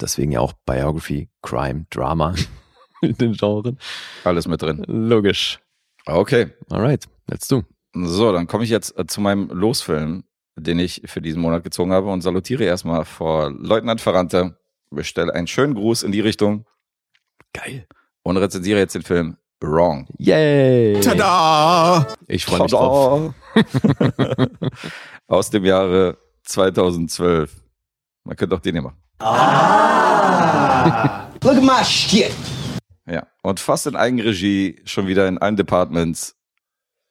Deswegen 0.00 0.32
ja 0.32 0.40
auch 0.40 0.52
Biography, 0.52 1.30
Crime, 1.42 1.86
Drama 1.90 2.34
in 3.00 3.16
den 3.16 3.32
Genren. 3.34 3.78
Alles 4.24 4.46
mit 4.46 4.60
drin. 4.60 4.84
Logisch. 4.88 5.60
Okay. 6.04 6.52
Alright, 6.68 7.06
let's 7.28 7.48
do. 7.48 7.62
So, 7.94 8.32
dann 8.32 8.46
komme 8.46 8.64
ich 8.64 8.70
jetzt 8.70 8.98
äh, 8.98 9.06
zu 9.06 9.20
meinem 9.20 9.48
Losfilm, 9.48 10.24
den 10.56 10.78
ich 10.78 11.02
für 11.06 11.22
diesen 11.22 11.40
Monat 11.40 11.64
gezogen 11.64 11.92
habe 11.92 12.10
und 12.10 12.20
salutiere 12.20 12.64
erstmal 12.64 13.04
vor 13.04 13.50
Leutnant 13.50 14.00
Ferrante, 14.02 14.58
bestelle 14.96 15.32
einen 15.32 15.46
schönen 15.46 15.74
Gruß 15.74 16.02
in 16.02 16.10
die 16.10 16.20
Richtung 16.20 16.66
Geil. 17.52 17.86
und 18.22 18.36
rezensiere 18.36 18.80
jetzt 18.80 18.94
den 18.94 19.02
Film 19.02 19.36
Wrong. 19.60 20.06
Yay! 20.18 21.00
Ta-da! 21.00 22.06
Ich 22.26 22.44
freue 22.44 22.62
mich 22.62 22.72
drauf. 22.72 23.32
Aus 25.28 25.50
dem 25.50 25.64
Jahre 25.64 26.18
2012. 26.44 27.62
Man 28.24 28.36
könnte 28.36 28.54
auch 28.54 28.60
den 28.60 28.74
hier 28.74 28.82
machen. 28.82 28.98
Look 31.42 31.56
at 31.56 31.62
my 31.62 31.84
shit. 31.84 32.34
Ja, 33.08 33.26
und 33.42 33.60
fast 33.60 33.86
in 33.86 33.96
Eigenregie, 33.96 34.82
schon 34.84 35.06
wieder 35.06 35.26
in 35.28 35.38
allen 35.38 35.56
Departments. 35.56 36.36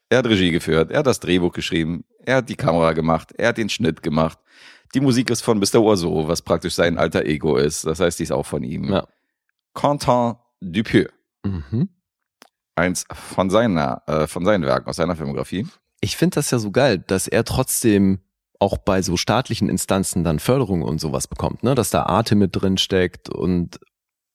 Er 0.09 0.19
hat 0.19 0.27
Regie 0.27 0.51
geführt, 0.51 0.91
er 0.91 0.99
hat 0.99 1.07
das 1.07 1.19
Drehbuch 1.19 1.53
geschrieben, 1.53 2.05
er 2.19 2.37
hat 2.37 2.49
die 2.49 2.55
Kamera 2.55 2.93
gemacht, 2.93 3.31
er 3.37 3.49
hat 3.49 3.57
den 3.57 3.69
Schnitt 3.69 4.03
gemacht. 4.03 4.37
Die 4.95 5.01
Musik 5.01 5.29
ist 5.29 5.41
von 5.41 5.59
Mr. 5.59 5.81
Oiseau, 5.81 6.27
was 6.27 6.41
praktisch 6.41 6.73
sein 6.73 6.97
alter 6.97 7.25
Ego 7.25 7.57
ist. 7.57 7.85
Das 7.85 7.99
heißt, 7.99 8.17
die 8.17 8.23
ist 8.23 8.31
auch 8.31 8.45
von 8.45 8.63
ihm. 8.63 8.91
Ja. 8.91 9.07
Quentin 9.73 10.35
Dupieux, 10.61 11.09
Mhm. 11.45 11.89
eins 12.75 13.05
von 13.13 13.49
seiner, 13.49 14.01
äh, 14.07 14.25
von 14.25 14.45
seinen 14.45 14.63
Werken, 14.65 14.89
aus 14.89 14.95
seiner 14.95 15.15
Filmografie. 15.15 15.67
Ich 16.01 16.17
finde 16.17 16.35
das 16.35 16.49
ja 16.51 16.59
so 16.59 16.71
geil, 16.71 16.97
dass 17.05 17.27
er 17.27 17.43
trotzdem 17.43 18.19
auch 18.59 18.77
bei 18.77 19.01
so 19.01 19.17
staatlichen 19.17 19.67
Instanzen 19.69 20.23
dann 20.23 20.39
Förderung 20.39 20.81
und 20.81 20.99
sowas 20.99 21.27
bekommt, 21.27 21.61
ne? 21.61 21.75
Dass 21.75 21.89
da 21.89 22.03
Arte 22.03 22.35
mit 22.35 22.55
drin 22.55 22.77
steckt 22.77 23.27
und 23.29 23.79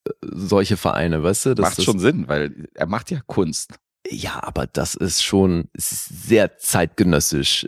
äh, 0.07 0.11
solche 0.23 0.77
Vereine, 0.77 1.23
weißt 1.23 1.47
du? 1.47 1.55
Macht 1.57 1.83
schon 1.83 1.99
Sinn, 1.99 2.29
weil 2.29 2.69
er 2.75 2.87
macht 2.87 3.11
ja 3.11 3.21
Kunst. 3.27 3.79
Ja, 4.09 4.43
aber 4.43 4.67
das 4.67 4.95
ist 4.95 5.23
schon 5.23 5.69
sehr 5.75 6.59
zeitgenössisch. 6.59 7.67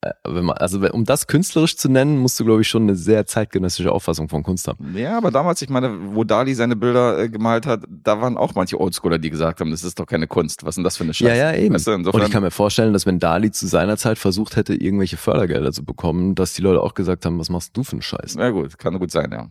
Äh, 0.00 0.12
Wenn 0.24 0.44
man, 0.44 0.56
also 0.58 0.78
um 0.92 1.04
das 1.04 1.26
künstlerisch 1.26 1.76
zu 1.76 1.88
nennen, 1.88 2.18
musst 2.18 2.38
du, 2.38 2.44
glaube 2.44 2.62
ich, 2.62 2.68
schon 2.68 2.82
eine 2.84 2.94
sehr 2.94 3.26
zeitgenössische 3.26 3.90
Auffassung 3.90 4.28
von 4.28 4.42
Kunst 4.44 4.68
haben. 4.68 4.96
Ja, 4.96 5.16
aber 5.16 5.30
damals, 5.32 5.60
ich 5.60 5.70
meine, 5.70 6.14
wo 6.14 6.22
Dali 6.22 6.54
seine 6.54 6.76
Bilder 6.76 7.18
äh, 7.18 7.28
gemalt 7.28 7.66
hat, 7.66 7.82
da 7.88 8.20
waren 8.20 8.36
auch 8.36 8.54
manche 8.54 8.80
Oldschooler, 8.80 9.18
die 9.18 9.30
gesagt 9.30 9.60
haben, 9.60 9.70
das 9.72 9.82
ist 9.82 9.98
doch 9.98 10.06
keine 10.06 10.28
Kunst. 10.28 10.62
Was 10.62 10.70
ist 10.70 10.76
denn 10.76 10.84
das 10.84 10.96
für 10.96 11.04
eine 11.04 11.14
Scheiße? 11.14 11.36
Ja, 11.36 11.52
ja, 11.52 11.58
eben. 11.58 11.74
Weißt 11.74 11.88
du, 11.88 11.92
Und 11.92 12.22
ich 12.22 12.30
kann 12.30 12.42
mir 12.42 12.52
vorstellen, 12.52 12.92
dass 12.92 13.06
wenn 13.06 13.18
Dali 13.18 13.50
zu 13.50 13.66
seiner 13.66 13.96
Zeit 13.96 14.18
versucht 14.18 14.54
hätte, 14.54 14.74
irgendwelche 14.74 15.16
Fördergelder 15.16 15.72
zu 15.72 15.84
bekommen, 15.84 16.34
dass 16.36 16.52
die 16.54 16.62
Leute 16.62 16.80
auch 16.80 16.94
gesagt 16.94 17.26
haben, 17.26 17.38
was 17.40 17.50
machst 17.50 17.76
du 17.76 17.82
für 17.82 17.92
einen 17.92 18.02
Scheiß? 18.02 18.34
ja 18.34 18.50
gut, 18.50 18.78
kann 18.78 18.98
gut 18.98 19.10
sein, 19.10 19.30
ja. 19.32 19.48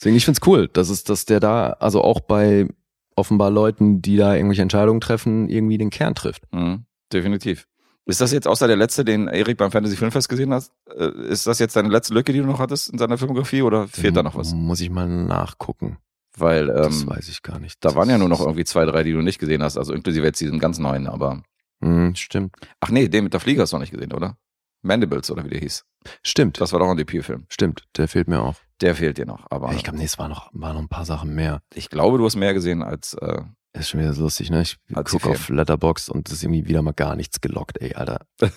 Deswegen, 0.00 0.16
ich 0.16 0.24
find's 0.24 0.40
cool, 0.46 0.68
dass 0.68 0.90
es, 0.90 1.02
dass 1.02 1.24
der 1.24 1.40
da, 1.40 1.70
also 1.80 2.02
auch 2.02 2.20
bei 2.20 2.68
offenbar 3.16 3.50
Leuten, 3.50 4.00
die 4.00 4.16
da 4.16 4.36
irgendwelche 4.36 4.62
Entscheidungen 4.62 5.00
treffen, 5.00 5.48
irgendwie 5.48 5.76
den 5.76 5.90
Kern 5.90 6.14
trifft. 6.14 6.44
Mhm, 6.52 6.84
definitiv. 7.12 7.66
Ist 8.08 8.20
das 8.20 8.32
jetzt 8.32 8.48
außer 8.48 8.66
der 8.66 8.76
letzte, 8.76 9.04
den 9.04 9.28
Erik 9.28 9.58
beim 9.58 9.70
Fantasy 9.70 9.96
Filmfest 9.96 10.28
gesehen 10.28 10.52
hat? 10.52 10.70
Äh, 10.96 11.10
ist 11.28 11.46
das 11.46 11.58
jetzt 11.60 11.76
deine 11.76 11.88
letzte 11.90 12.14
Lücke, 12.14 12.32
die 12.32 12.38
du 12.40 12.46
noch 12.46 12.58
hattest 12.58 12.88
in 12.90 12.98
seiner 12.98 13.18
Filmografie 13.18 13.62
oder 13.62 13.86
fehlt 13.86 14.16
da 14.16 14.22
noch 14.22 14.34
was? 14.34 14.52
Muss 14.54 14.80
ich 14.80 14.90
mal 14.90 15.06
nachgucken. 15.06 15.98
Weil 16.36 16.66
Das 16.68 17.02
ähm, 17.02 17.10
weiß 17.10 17.28
ich 17.28 17.42
gar 17.42 17.58
nicht. 17.58 17.84
da 17.84 17.94
waren 17.94 18.08
ja 18.10 18.16
nur 18.18 18.28
noch 18.28 18.38
Das- 18.38 18.46
irgendwie 18.46 18.64
zwei, 18.64 18.84
drei, 18.86 19.02
die 19.02 19.12
du 19.12 19.20
nicht 19.22 19.38
gesehen 19.38 19.62
hast, 19.62 19.76
also 19.76 19.92
inklusive 19.92 20.24
jetzt 20.24 20.40
diesen 20.40 20.58
ganz 20.58 20.78
neuen, 20.78 21.06
aber. 21.06 21.42
Hm, 21.82 22.14
stimmt. 22.16 22.56
Ach 22.80 22.88
nee, 22.90 23.08
den 23.08 23.24
mit 23.24 23.32
der 23.34 23.40
Fliege 23.40 23.60
hast 23.62 23.72
du 23.72 23.76
noch 23.76 23.82
nicht 23.82 23.92
gesehen, 23.92 24.12
oder? 24.12 24.36
Mandibles 24.82 25.30
oder 25.30 25.44
wie 25.44 25.50
der 25.50 25.60
hieß. 25.60 25.84
Stimmt. 26.22 26.60
Das 26.60 26.72
war 26.72 26.78
doch 26.80 26.88
ein 26.88 26.96
Debütfilm. 26.96 27.44
Stimmt. 27.48 27.84
Der 27.96 28.06
fehlt 28.08 28.28
mir 28.28 28.40
auch. 28.40 28.54
Der 28.80 28.94
fehlt 28.94 29.18
dir 29.18 29.26
noch. 29.26 29.46
Aber 29.50 29.72
Ich 29.72 29.82
glaube, 29.82 29.98
nee, 29.98 30.04
es 30.04 30.18
waren 30.18 30.30
noch, 30.30 30.50
waren 30.52 30.74
noch 30.74 30.82
ein 30.82 30.88
paar 30.88 31.04
Sachen 31.04 31.34
mehr. 31.34 31.60
ich 31.74 31.90
glaube, 31.90 32.16
du 32.18 32.24
hast 32.24 32.36
mehr 32.36 32.54
gesehen 32.54 32.82
als. 32.82 33.14
Äh, 33.14 33.42
Das 33.74 33.82
ist 33.82 33.90
schon 33.90 34.00
wieder 34.00 34.12
so 34.14 34.22
lustig, 34.22 34.50
ne? 34.50 34.62
Ich 34.62 34.76
gucke 35.04 35.28
auf 35.28 35.50
Letterbox 35.50 36.08
und 36.08 36.26
es 36.28 36.34
ist 36.34 36.42
irgendwie 36.42 36.66
wieder 36.66 36.80
mal 36.82 36.92
gar 36.94 37.14
nichts 37.16 37.40
gelockt, 37.40 37.80
ey, 37.80 37.94
Alter. 37.94 38.20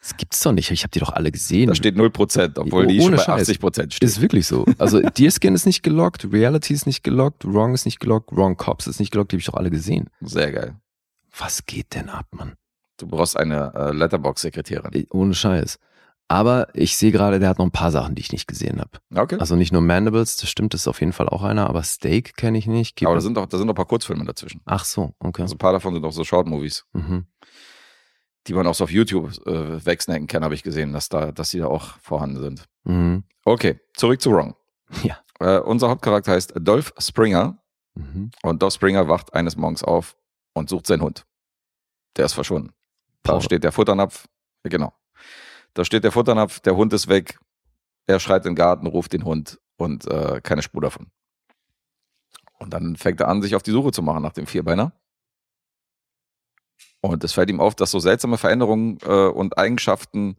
Das 0.00 0.16
gibt's 0.16 0.40
doch 0.40 0.52
nicht. 0.52 0.70
Ich 0.70 0.82
habe 0.82 0.90
die 0.90 0.98
doch 1.00 1.12
alle 1.12 1.30
gesehen. 1.32 1.68
da 1.68 1.74
steht 1.74 1.96
0%, 1.96 2.58
obwohl 2.58 2.84
Oh, 2.84 2.88
die 2.88 3.00
schon 3.00 3.12
bei 3.16 3.22
Scheiß. 3.22 3.48
80% 3.48 3.92
steht. 3.92 4.02
Ist 4.02 4.20
wirklich 4.20 4.46
so. 4.46 4.64
Also 4.78 5.00
Deer 5.18 5.30
Skin 5.30 5.54
ist 5.54 5.66
nicht 5.66 5.82
gelockt, 5.82 6.26
Reality 6.32 6.74
ist 6.74 6.86
nicht 6.86 7.02
gelockt, 7.04 7.44
Wrong 7.44 7.74
ist 7.74 7.84
nicht 7.86 8.00
gelockt, 8.00 8.30
Wrong 8.36 8.56
Cops 8.56 8.86
ist 8.86 8.98
nicht 9.00 9.12
gelockt, 9.12 9.32
die 9.32 9.36
habe 9.36 9.40
ich 9.40 9.46
doch 9.46 9.54
alle 9.54 9.70
gesehen. 9.70 10.10
Sehr 10.20 10.50
geil. 10.52 10.76
Was 11.38 11.64
geht 11.66 11.94
denn 11.94 12.08
ab, 12.08 12.26
Mann? 12.32 12.54
Du 12.98 13.06
brauchst 13.06 13.36
eine 13.36 13.72
äh, 13.74 13.92
Letterbox-Sekretärin. 13.92 15.06
Ohne 15.10 15.34
Scheiß. 15.34 15.78
Aber 16.28 16.68
ich 16.74 16.96
sehe 16.96 17.12
gerade, 17.12 17.38
der 17.38 17.48
hat 17.48 17.58
noch 17.58 17.66
ein 17.66 17.70
paar 17.70 17.92
Sachen, 17.92 18.16
die 18.16 18.20
ich 18.22 18.32
nicht 18.32 18.48
gesehen 18.48 18.80
habe. 18.80 18.90
Okay. 19.14 19.36
Also 19.38 19.54
nicht 19.54 19.72
nur 19.72 19.80
Mandibles, 19.80 20.36
das 20.36 20.50
stimmt, 20.50 20.74
das 20.74 20.80
ist 20.82 20.88
auf 20.88 21.00
jeden 21.00 21.12
Fall 21.12 21.28
auch 21.28 21.44
einer, 21.44 21.68
aber 21.68 21.82
Steak 21.84 22.36
kenne 22.36 22.58
ich 22.58 22.66
nicht. 22.66 22.96
Keep 22.96 23.06
aber 23.06 23.14
da 23.14 23.20
sind, 23.20 23.36
doch, 23.36 23.46
da 23.46 23.58
sind 23.58 23.68
doch 23.68 23.74
ein 23.74 23.76
paar 23.76 23.84
Kurzfilme 23.86 24.24
dazwischen. 24.24 24.60
Ach 24.64 24.84
so, 24.84 25.14
okay. 25.20 25.42
Also 25.42 25.54
ein 25.54 25.58
paar 25.58 25.72
davon 25.72 25.94
sind 25.94 26.04
auch 26.04 26.12
so 26.12 26.24
Short-Movies, 26.24 26.84
mhm. 26.94 27.26
die 28.48 28.54
man 28.54 28.66
auch 28.66 28.74
so 28.74 28.84
auf 28.84 28.90
YouTube 28.90 29.30
äh, 29.46 29.84
wegsnacken 29.86 30.26
kann, 30.26 30.42
habe 30.42 30.54
ich 30.54 30.64
gesehen, 30.64 30.92
dass, 30.92 31.08
da, 31.08 31.30
dass 31.30 31.50
die 31.50 31.58
da 31.60 31.66
auch 31.66 31.96
vorhanden 32.00 32.40
sind. 32.40 32.64
Mhm. 32.84 33.22
Okay, 33.44 33.78
zurück 33.94 34.20
zu 34.20 34.32
Wrong. 34.32 34.56
Ja. 35.04 35.18
Äh, 35.38 35.60
unser 35.60 35.88
Hauptcharakter 35.90 36.32
heißt 36.32 36.54
Dolph 36.58 36.92
Springer 36.98 37.58
Mhm. 37.96 38.30
und 38.42 38.62
Dolph 38.62 38.74
Springer 38.74 39.08
wacht 39.08 39.32
eines 39.32 39.56
Morgens 39.56 39.82
auf 39.82 40.16
und 40.52 40.68
sucht 40.68 40.86
seinen 40.86 41.00
Hund. 41.00 41.24
Der 42.16 42.26
ist 42.26 42.34
verschwunden. 42.34 42.72
Da 43.22 43.40
steht 43.40 43.64
der 43.64 43.72
Futternapf, 43.72 44.26
genau. 44.62 44.92
Da 45.76 45.84
steht 45.84 46.04
der 46.04 46.12
Futternapf, 46.12 46.60
der 46.60 46.74
Hund 46.74 46.94
ist 46.94 47.06
weg. 47.06 47.38
Er 48.06 48.18
schreit 48.18 48.46
in 48.46 48.52
den 48.52 48.56
Garten, 48.56 48.86
ruft 48.86 49.12
den 49.12 49.26
Hund 49.26 49.60
und 49.76 50.06
äh, 50.06 50.40
keine 50.40 50.62
Spur 50.62 50.80
davon. 50.80 51.08
Und 52.58 52.72
dann 52.72 52.96
fängt 52.96 53.20
er 53.20 53.28
an, 53.28 53.42
sich 53.42 53.54
auf 53.54 53.62
die 53.62 53.72
Suche 53.72 53.92
zu 53.92 54.00
machen 54.00 54.22
nach 54.22 54.32
dem 54.32 54.46
Vierbeiner. 54.46 54.92
Und 57.02 57.22
es 57.24 57.34
fällt 57.34 57.50
ihm 57.50 57.60
auf, 57.60 57.74
dass 57.74 57.90
so 57.90 58.00
seltsame 58.00 58.38
Veränderungen 58.38 58.96
äh, 59.02 59.26
und 59.28 59.58
Eigenschaften 59.58 60.38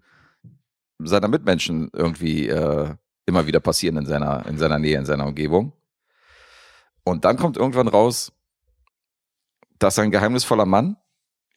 seiner 0.97 1.27
Mitmenschen 1.27 1.91
irgendwie 1.93 2.47
äh, 2.47 2.95
immer 3.27 3.45
wieder 3.45 3.59
passieren 3.59 3.97
in 3.97 4.07
seiner, 4.07 4.43
in 4.47 4.57
seiner 4.57 4.79
Nähe, 4.79 4.97
in 4.97 5.05
seiner 5.05 5.27
Umgebung. 5.27 5.71
Und 7.03 7.25
dann 7.25 7.37
kommt 7.37 7.57
irgendwann 7.57 7.87
raus, 7.87 8.31
dass 9.77 9.99
ein 9.99 10.09
geheimnisvoller 10.09 10.65
Mann, 10.65 10.97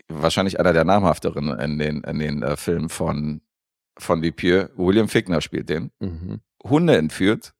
wahrscheinlich 0.08 0.60
einer 0.60 0.74
der 0.74 0.84
namhafteren 0.84 1.58
in 1.58 1.78
den, 1.78 2.02
in 2.02 2.18
den 2.18 2.42
äh, 2.42 2.58
Filmen 2.58 2.90
von, 2.90 3.40
von 3.98 4.22
Dupieux, 4.22 4.70
William 4.76 5.08
Fickner 5.08 5.40
spielt 5.40 5.68
den, 5.68 5.90
Mhm. 6.00 6.40
Hunde 6.62 6.96
entführt, 6.96 7.54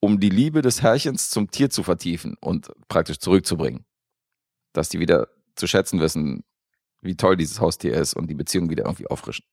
um 0.00 0.20
die 0.20 0.28
Liebe 0.28 0.60
des 0.62 0.82
Herrchens 0.82 1.30
zum 1.30 1.50
Tier 1.50 1.70
zu 1.70 1.82
vertiefen 1.82 2.36
und 2.40 2.70
praktisch 2.88 3.18
zurückzubringen. 3.18 3.84
Dass 4.72 4.88
die 4.88 5.00
wieder 5.00 5.28
zu 5.54 5.66
schätzen 5.66 6.00
wissen, 6.00 6.44
wie 7.00 7.16
toll 7.16 7.36
dieses 7.36 7.60
Haustier 7.60 7.94
ist 7.94 8.14
und 8.14 8.28
die 8.28 8.34
Beziehung 8.34 8.68
wieder 8.70 8.84
irgendwie 8.84 9.06
auffrischen. 9.06 9.44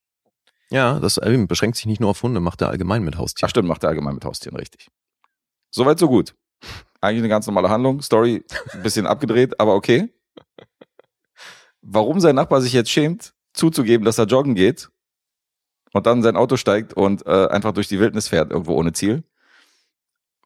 Ja, 0.70 1.00
das 1.00 1.18
beschränkt 1.48 1.76
sich 1.76 1.86
nicht 1.86 2.00
nur 2.00 2.10
auf 2.10 2.22
Hunde, 2.22 2.40
macht 2.40 2.60
er 2.62 2.68
allgemein 2.68 3.02
mit 3.02 3.14
Ach 3.16 3.20
Haustieren. 3.20 3.50
stimmt, 3.50 3.68
macht 3.68 3.82
er 3.82 3.88
allgemein 3.90 4.14
mit 4.14 4.24
Haustieren, 4.24 4.56
richtig. 4.56 4.88
Soweit, 5.70 5.98
so 5.98 6.08
gut. 6.08 6.34
Eigentlich 7.00 7.20
eine 7.20 7.28
ganz 7.28 7.46
normale 7.46 7.70
Handlung, 7.70 8.02
Story 8.02 8.44
ein 8.72 8.82
bisschen 8.82 9.06
abgedreht, 9.06 9.58
aber 9.58 9.74
okay. 9.74 10.12
Warum 11.80 12.20
sein 12.20 12.34
Nachbar 12.34 12.60
sich 12.60 12.72
jetzt 12.72 12.90
schämt, 12.90 13.34
zuzugeben, 13.54 14.04
dass 14.04 14.18
er 14.18 14.26
joggen 14.26 14.54
geht 14.54 14.90
und 15.92 16.06
dann 16.06 16.18
in 16.18 16.22
sein 16.22 16.36
Auto 16.36 16.56
steigt 16.56 16.94
und 16.94 17.26
äh, 17.26 17.48
einfach 17.48 17.72
durch 17.72 17.88
die 17.88 17.98
Wildnis 17.98 18.28
fährt, 18.28 18.50
irgendwo 18.50 18.74
ohne 18.74 18.92
Ziel. 18.92 19.24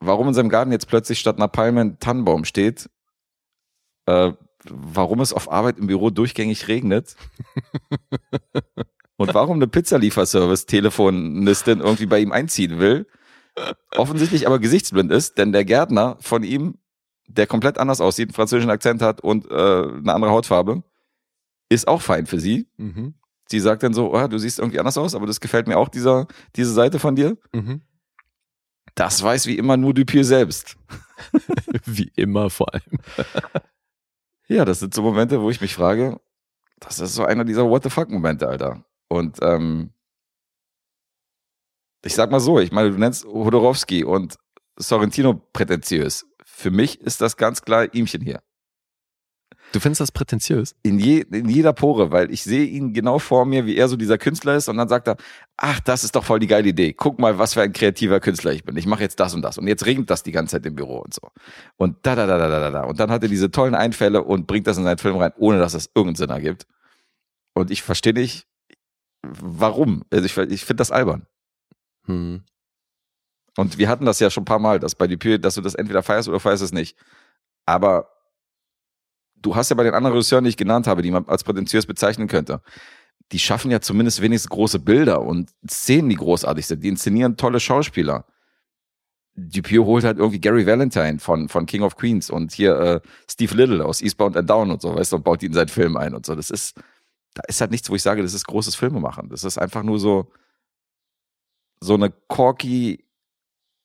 Warum 0.00 0.28
in 0.28 0.34
seinem 0.34 0.48
Garten 0.48 0.72
jetzt 0.72 0.88
plötzlich 0.88 1.18
statt 1.18 1.36
einer 1.36 1.48
Palme 1.48 1.80
ein 1.80 1.98
Tannenbaum 1.98 2.44
steht. 2.44 2.88
Äh, 4.06 4.32
warum 4.68 5.20
es 5.20 5.32
auf 5.32 5.50
Arbeit 5.50 5.78
im 5.78 5.86
Büro 5.86 6.10
durchgängig 6.10 6.68
regnet. 6.68 7.16
und 9.16 9.34
warum 9.34 9.56
eine 9.56 9.68
Pizzalieferservice-Telefonistin 9.68 11.80
irgendwie 11.80 12.06
bei 12.06 12.20
ihm 12.20 12.32
einziehen 12.32 12.78
will. 12.78 13.06
Offensichtlich 13.96 14.46
aber 14.46 14.58
gesichtsblind 14.58 15.12
ist, 15.12 15.38
denn 15.38 15.52
der 15.52 15.64
Gärtner 15.64 16.16
von 16.20 16.42
ihm, 16.42 16.78
der 17.28 17.46
komplett 17.46 17.78
anders 17.78 18.00
aussieht, 18.00 18.28
einen 18.28 18.34
französischen 18.34 18.70
Akzent 18.70 19.00
hat 19.00 19.20
und 19.20 19.48
äh, 19.50 19.54
eine 19.54 20.12
andere 20.12 20.32
Hautfarbe, 20.32 20.82
ist 21.68 21.86
auch 21.86 22.02
fein 22.02 22.26
für 22.26 22.40
sie. 22.40 22.66
Mhm. 22.76 23.14
Sie 23.48 23.60
sagt 23.60 23.82
dann 23.82 23.94
so, 23.94 24.14
oh, 24.14 24.26
du 24.26 24.38
siehst 24.38 24.58
irgendwie 24.58 24.78
anders 24.78 24.96
aus, 24.96 25.14
aber 25.14 25.26
das 25.26 25.40
gefällt 25.40 25.66
mir 25.68 25.76
auch, 25.76 25.88
dieser, 25.88 26.26
diese 26.56 26.72
Seite 26.72 26.98
von 26.98 27.14
dir. 27.14 27.36
Mhm. 27.52 27.82
Das 28.94 29.22
weiß 29.22 29.46
wie 29.46 29.58
immer 29.58 29.76
nur 29.76 29.92
Dupieux 29.92 30.26
selbst. 30.26 30.76
Wie 31.84 32.10
immer 32.16 32.50
vor 32.50 32.72
allem. 32.72 32.98
Ja, 34.46 34.66
das 34.66 34.80
sind 34.80 34.92
so 34.92 35.00
Momente, 35.00 35.40
wo 35.40 35.48
ich 35.48 35.62
mich 35.62 35.74
frage, 35.74 36.20
das 36.78 37.00
ist 37.00 37.14
so 37.14 37.24
einer 37.24 37.44
dieser 37.44 37.68
What 37.68 37.82
the 37.82 37.88
fuck 37.88 38.10
Momente, 38.10 38.46
Alter. 38.46 38.84
Und 39.08 39.38
ähm, 39.40 39.94
ich 42.04 42.14
sag 42.14 42.30
mal 42.30 42.40
so, 42.40 42.60
ich 42.60 42.70
meine, 42.70 42.90
du 42.90 42.98
nennst 42.98 43.24
Hodorowski 43.24 44.04
und 44.04 44.36
Sorrentino 44.76 45.34
prätentiös. 45.54 46.26
Für 46.44 46.70
mich 46.70 47.00
ist 47.00 47.22
das 47.22 47.38
ganz 47.38 47.62
klar 47.62 47.94
ihmchen 47.94 48.20
hier. 48.20 48.42
Du 49.74 49.80
findest 49.80 50.00
das 50.02 50.12
prätentiös? 50.12 50.76
In, 50.84 51.00
je, 51.00 51.22
in 51.32 51.48
jeder 51.48 51.72
Pore, 51.72 52.12
weil 52.12 52.30
ich 52.30 52.44
sehe 52.44 52.64
ihn 52.64 52.92
genau 52.92 53.18
vor 53.18 53.44
mir, 53.44 53.66
wie 53.66 53.76
er 53.76 53.88
so 53.88 53.96
dieser 53.96 54.18
Künstler 54.18 54.54
ist 54.54 54.68
und 54.68 54.76
dann 54.76 54.88
sagt 54.88 55.08
er, 55.08 55.16
ach, 55.56 55.80
das 55.80 56.04
ist 56.04 56.14
doch 56.14 56.22
voll 56.22 56.38
die 56.38 56.46
geile 56.46 56.68
Idee. 56.68 56.92
Guck 56.92 57.18
mal, 57.18 57.40
was 57.40 57.54
für 57.54 57.62
ein 57.62 57.72
kreativer 57.72 58.20
Künstler 58.20 58.52
ich 58.52 58.62
bin. 58.62 58.76
Ich 58.76 58.86
mache 58.86 59.02
jetzt 59.02 59.18
das 59.18 59.34
und 59.34 59.42
das 59.42 59.58
und 59.58 59.66
jetzt 59.66 59.84
regnet 59.84 60.08
das 60.10 60.22
die 60.22 60.30
ganze 60.30 60.52
Zeit 60.52 60.66
im 60.66 60.76
Büro 60.76 60.98
und 60.98 61.12
so. 61.12 61.22
Und 61.76 61.96
da, 62.06 62.14
da, 62.14 62.28
da, 62.28 62.38
da, 62.38 62.48
da, 62.48 62.70
da. 62.70 62.82
Und 62.84 63.00
dann 63.00 63.10
hat 63.10 63.24
er 63.24 63.28
diese 63.28 63.50
tollen 63.50 63.74
Einfälle 63.74 64.22
und 64.22 64.46
bringt 64.46 64.68
das 64.68 64.78
in 64.78 64.84
seinen 64.84 64.98
Film 64.98 65.16
rein, 65.16 65.32
ohne 65.38 65.58
dass 65.58 65.74
es 65.74 65.90
irgendeinen 65.92 66.28
Sinn 66.28 66.30
ergibt. 66.30 66.68
Und 67.52 67.72
ich 67.72 67.82
verstehe 67.82 68.14
nicht, 68.14 68.46
warum. 69.22 70.04
Also 70.12 70.24
ich, 70.24 70.38
ich 70.52 70.64
finde 70.64 70.82
das 70.82 70.92
albern. 70.92 71.26
Hm. 72.06 72.44
Und 73.56 73.78
wir 73.78 73.88
hatten 73.88 74.06
das 74.06 74.20
ja 74.20 74.30
schon 74.30 74.42
ein 74.42 74.46
paar 74.46 74.60
Mal, 74.60 74.78
dass 74.78 74.94
bei 74.94 75.08
Dupieux, 75.08 75.40
dass 75.40 75.56
du 75.56 75.62
das 75.62 75.74
entweder 75.74 76.04
feierst 76.04 76.28
oder 76.28 76.38
feierst 76.38 76.62
es 76.62 76.72
nicht. 76.72 76.96
Aber 77.66 78.13
du 79.44 79.54
hast 79.54 79.68
ja 79.68 79.76
bei 79.76 79.84
den 79.84 79.94
anderen 79.94 80.14
Regisseuren, 80.14 80.44
die 80.44 80.50
ich 80.50 80.56
genannt 80.56 80.86
habe, 80.86 81.02
die 81.02 81.10
man 81.10 81.26
als 81.26 81.44
prätentiös 81.44 81.86
bezeichnen 81.86 82.28
könnte, 82.28 82.60
die 83.32 83.38
schaffen 83.38 83.70
ja 83.70 83.80
zumindest 83.80 84.20
wenigstens 84.22 84.50
große 84.50 84.78
Bilder 84.78 85.22
und 85.22 85.50
Szenen, 85.68 86.08
die 86.08 86.16
großartig 86.16 86.66
sind. 86.66 86.82
Die 86.82 86.88
inszenieren 86.88 87.36
tolle 87.36 87.60
Schauspieler. 87.60 88.26
Dupieux 89.36 89.84
holt 89.84 90.04
halt 90.04 90.18
irgendwie 90.18 90.40
Gary 90.40 90.66
Valentine 90.66 91.18
von, 91.18 91.48
von 91.48 91.66
King 91.66 91.82
of 91.82 91.96
Queens 91.96 92.30
und 92.30 92.52
hier 92.52 92.78
äh, 92.78 93.00
Steve 93.28 93.54
Little 93.54 93.84
aus 93.84 94.00
Eastbound 94.00 94.36
and 94.36 94.48
Down 94.48 94.70
und 94.70 94.80
so, 94.80 94.94
weißt 94.94 95.12
du, 95.12 95.16
und 95.16 95.24
baut 95.24 95.42
die 95.42 95.46
in 95.46 95.52
seinen 95.52 95.68
Film 95.68 95.96
ein 95.96 96.14
und 96.14 96.24
so. 96.24 96.34
Das 96.34 96.50
ist, 96.50 96.76
da 97.34 97.42
ist 97.48 97.60
halt 97.60 97.72
nichts, 97.72 97.90
wo 97.90 97.96
ich 97.96 98.02
sage, 98.02 98.22
das 98.22 98.34
ist 98.34 98.46
großes 98.46 98.76
Filme 98.76 99.00
machen. 99.00 99.28
Das 99.30 99.42
ist 99.42 99.58
einfach 99.58 99.82
nur 99.82 99.98
so, 99.98 100.30
so 101.80 101.94
eine 101.94 102.10
corky, 102.28 103.03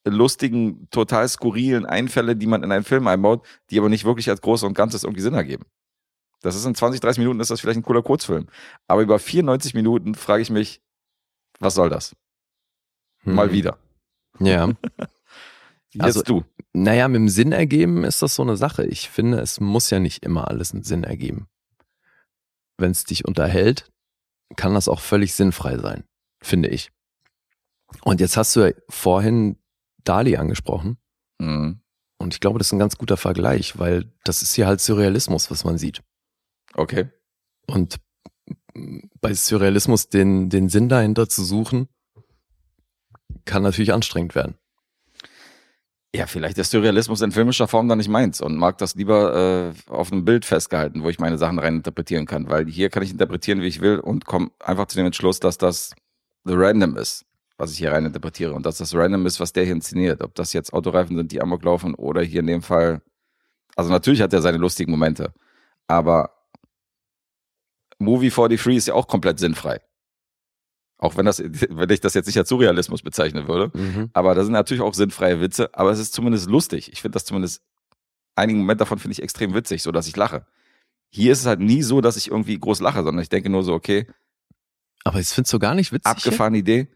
lustigen, 0.06 0.90
total 0.90 1.28
skurrilen 1.28 1.86
Einfälle, 1.86 2.36
die 2.36 2.48
man 2.48 2.64
in 2.64 2.72
einen 2.72 2.84
Film 2.86 3.08
einbaut, 3.08 3.46
die 3.70 3.80
aber 3.80 3.90
nicht 3.90 4.06
wirklich 4.06 4.30
als 4.30 4.42
Großes 4.42 4.64
und 4.64 4.74
Ganzes 4.74 5.04
irgendwie 5.04 5.22
Sinn 5.22 5.34
ergeben. 5.34 5.66
Das 6.42 6.56
ist 6.56 6.66
in 6.66 6.74
20, 6.76 7.02
30 7.02 7.20
Minuten 7.20 7.40
ist 7.42 7.52
das 7.52 7.60
vielleicht 7.60 7.80
ein 7.80 7.84
cooler 7.84 8.02
Kurzfilm. 8.02 8.48
Aber 8.88 9.02
über 9.02 9.20
94 9.20 9.74
Minuten 9.74 10.16
frage 10.16 10.42
ich 10.42 10.50
mich, 10.50 10.82
was 11.60 11.76
soll 11.76 11.90
das? 11.90 12.16
Mal 13.24 13.48
Hm. 13.48 13.54
wieder. 13.54 13.78
Ja. 14.40 14.70
Jetzt 15.92 16.02
Also- 16.04 16.22
du. 16.24 16.44
Naja, 16.72 17.08
mit 17.08 17.16
dem 17.18 17.30
Sinn 17.30 17.52
ergeben 17.52 18.04
ist 18.06 18.22
das 18.22 18.36
so 18.36 18.44
eine 18.44 18.56
Sache. 18.56 18.86
Ich 18.86 19.10
finde, 19.10 19.40
es 19.40 19.60
muss 19.60 19.90
ja 19.90 20.00
nicht 20.00 20.24
immer 20.24 20.48
alles 20.48 20.72
einen 20.72 20.84
Sinn 20.84 21.04
ergeben. 21.04 21.48
Wenn 22.78 22.92
es 22.92 23.04
dich 23.04 23.26
unterhält, 23.26 23.92
kann 24.56 24.76
das 24.76 24.88
auch 24.88 25.02
völlig 25.02 25.34
sinnfrei 25.34 25.78
sein, 25.78 26.04
finde 26.42 26.70
ich. 26.70 26.92
Und 28.04 28.22
jetzt 28.22 28.38
hast 28.38 28.56
du 28.56 28.62
ja 28.62 28.72
vorhin 28.88 29.58
Dali 30.04 30.38
angesprochen. 30.38 30.98
Mhm. 31.40 31.82
Und 32.18 32.34
ich 32.34 32.40
glaube, 32.40 32.60
das 32.60 32.68
ist 32.68 32.74
ein 32.74 32.80
ganz 32.80 32.98
guter 32.98 33.18
Vergleich, 33.18 33.80
weil 33.80 34.12
das 34.24 34.42
ist 34.42 34.54
hier 34.54 34.68
halt 34.68 34.82
Surrealismus, 34.82 35.50
was 35.52 35.64
man 35.64 35.78
sieht. 35.78 36.02
Okay. 36.74 37.10
Und 37.68 38.00
bei 39.22 39.34
Surrealismus 39.34 40.10
den, 40.10 40.50
den 40.50 40.70
Sinn 40.70 40.90
dahinter 40.90 41.30
zu 41.30 41.44
suchen, 41.44 41.88
kann 43.46 43.64
natürlich 43.64 43.94
anstrengend 43.94 44.36
werden. 44.36 44.56
Ja, 46.14 46.26
vielleicht 46.26 46.58
ist 46.58 46.72
Surrealismus 46.72 47.22
in 47.22 47.32
filmischer 47.32 47.68
Form 47.68 47.88
dann 47.88 48.00
nicht 48.00 48.10
meins 48.10 48.42
und 48.42 48.56
mag 48.56 48.80
das 48.80 48.96
lieber 48.96 49.74
äh, 49.88 49.92
auf 49.92 50.12
einem 50.12 50.26
Bild 50.26 50.44
festgehalten, 50.44 51.04
wo 51.04 51.10
ich 51.10 51.20
meine 51.20 51.38
Sachen 51.38 51.60
rein 51.60 51.76
interpretieren 51.78 52.26
kann, 52.26 52.50
weil 52.50 52.66
hier 52.68 52.90
kann 52.90 53.04
ich 53.04 53.12
interpretieren, 53.12 53.62
wie 53.62 53.68
ich 53.68 53.80
will 53.80 54.00
und 54.00 54.26
komme 54.26 54.50
einfach 54.60 54.88
zu 54.88 54.98
dem 54.98 55.06
Entschluss, 55.06 55.40
dass 55.40 55.60
das 55.60 55.94
the 56.46 56.54
random 56.56 56.98
ist, 56.98 57.26
was 57.60 57.72
ich 57.72 57.78
hier 57.78 57.92
rein 57.92 58.06
interpretiere 58.06 58.54
und 58.54 58.66
dass 58.66 58.78
das 58.78 58.96
random 58.96 59.26
ist, 59.26 59.40
was 59.40 59.54
der 59.54 59.66
hier 59.66 59.74
inszeniert. 59.74 60.22
Ob 60.22 60.34
das 60.34 60.54
jetzt 60.54 60.74
Autoreifen 60.74 61.18
sind, 61.18 61.32
die 61.32 61.42
amok 61.42 61.64
laufen 61.64 61.94
oder 61.94 62.22
hier 62.22 62.40
in 62.40 62.48
dem 62.48 62.62
Fall, 62.62 63.02
also 63.76 63.92
natürlich 63.92 64.22
hat 64.22 64.34
er 64.34 64.42
seine 64.42 64.58
lustigen 64.58 64.92
Momente, 64.92 65.34
aber 65.88 66.32
Movie 68.00 68.30
43 68.30 68.76
ist 68.78 68.88
ja 68.88 68.94
auch 68.94 69.08
komplett 69.08 69.40
sinnfrei. 69.40 69.82
Auch 70.98 71.18
wenn 71.18 71.26
das, 71.26 71.40
wenn 71.70 71.90
ich 71.90 72.00
das 72.00 72.14
jetzt 72.14 72.28
nicht 72.28 72.38
als 72.38 72.50
Surrealismus 72.50 73.02
bezeichnen 73.02 73.48
würde. 73.48 73.78
Mhm. 73.78 74.10
Aber 74.14 74.36
da 74.36 74.44
sind 74.44 74.54
natürlich 74.54 74.82
auch 74.82 74.94
sinnfreie 74.94 75.42
Witze, 75.42 75.70
aber 75.74 75.92
es 75.92 76.00
ist 76.00 76.14
zumindest 76.14 76.50
lustig. 76.50 76.92
Ich 76.94 77.02
finde 77.02 77.16
das 77.18 77.26
zumindest, 77.26 77.62
einigen 78.36 78.60
Moment 78.60 78.80
davon 78.82 79.00
finde 79.00 79.14
ich 79.14 79.22
extrem 79.22 79.54
witzig, 79.54 79.84
so 79.84 79.92
dass 79.92 80.08
ich 80.08 80.16
lache. 80.16 80.46
Hier 81.10 81.34
ist 81.34 81.40
es 81.40 81.46
halt 81.46 81.60
nie 81.60 81.82
so, 81.84 82.00
dass 82.02 82.16
ich 82.18 82.30
irgendwie 82.32 82.58
groß 82.58 82.80
lache, 82.80 83.04
sondern 83.04 83.22
ich 83.22 83.30
denke 83.30 83.50
nur 83.50 83.64
so, 83.64 83.74
okay, 83.74 84.08
Aber 85.04 85.20
ich 85.20 85.28
findest 85.28 85.52
du 85.54 85.60
gar 85.60 85.76
nicht 85.76 85.92
witzig. 85.92 86.06
abgefahrene 86.06 86.58
Idee. 86.58 86.88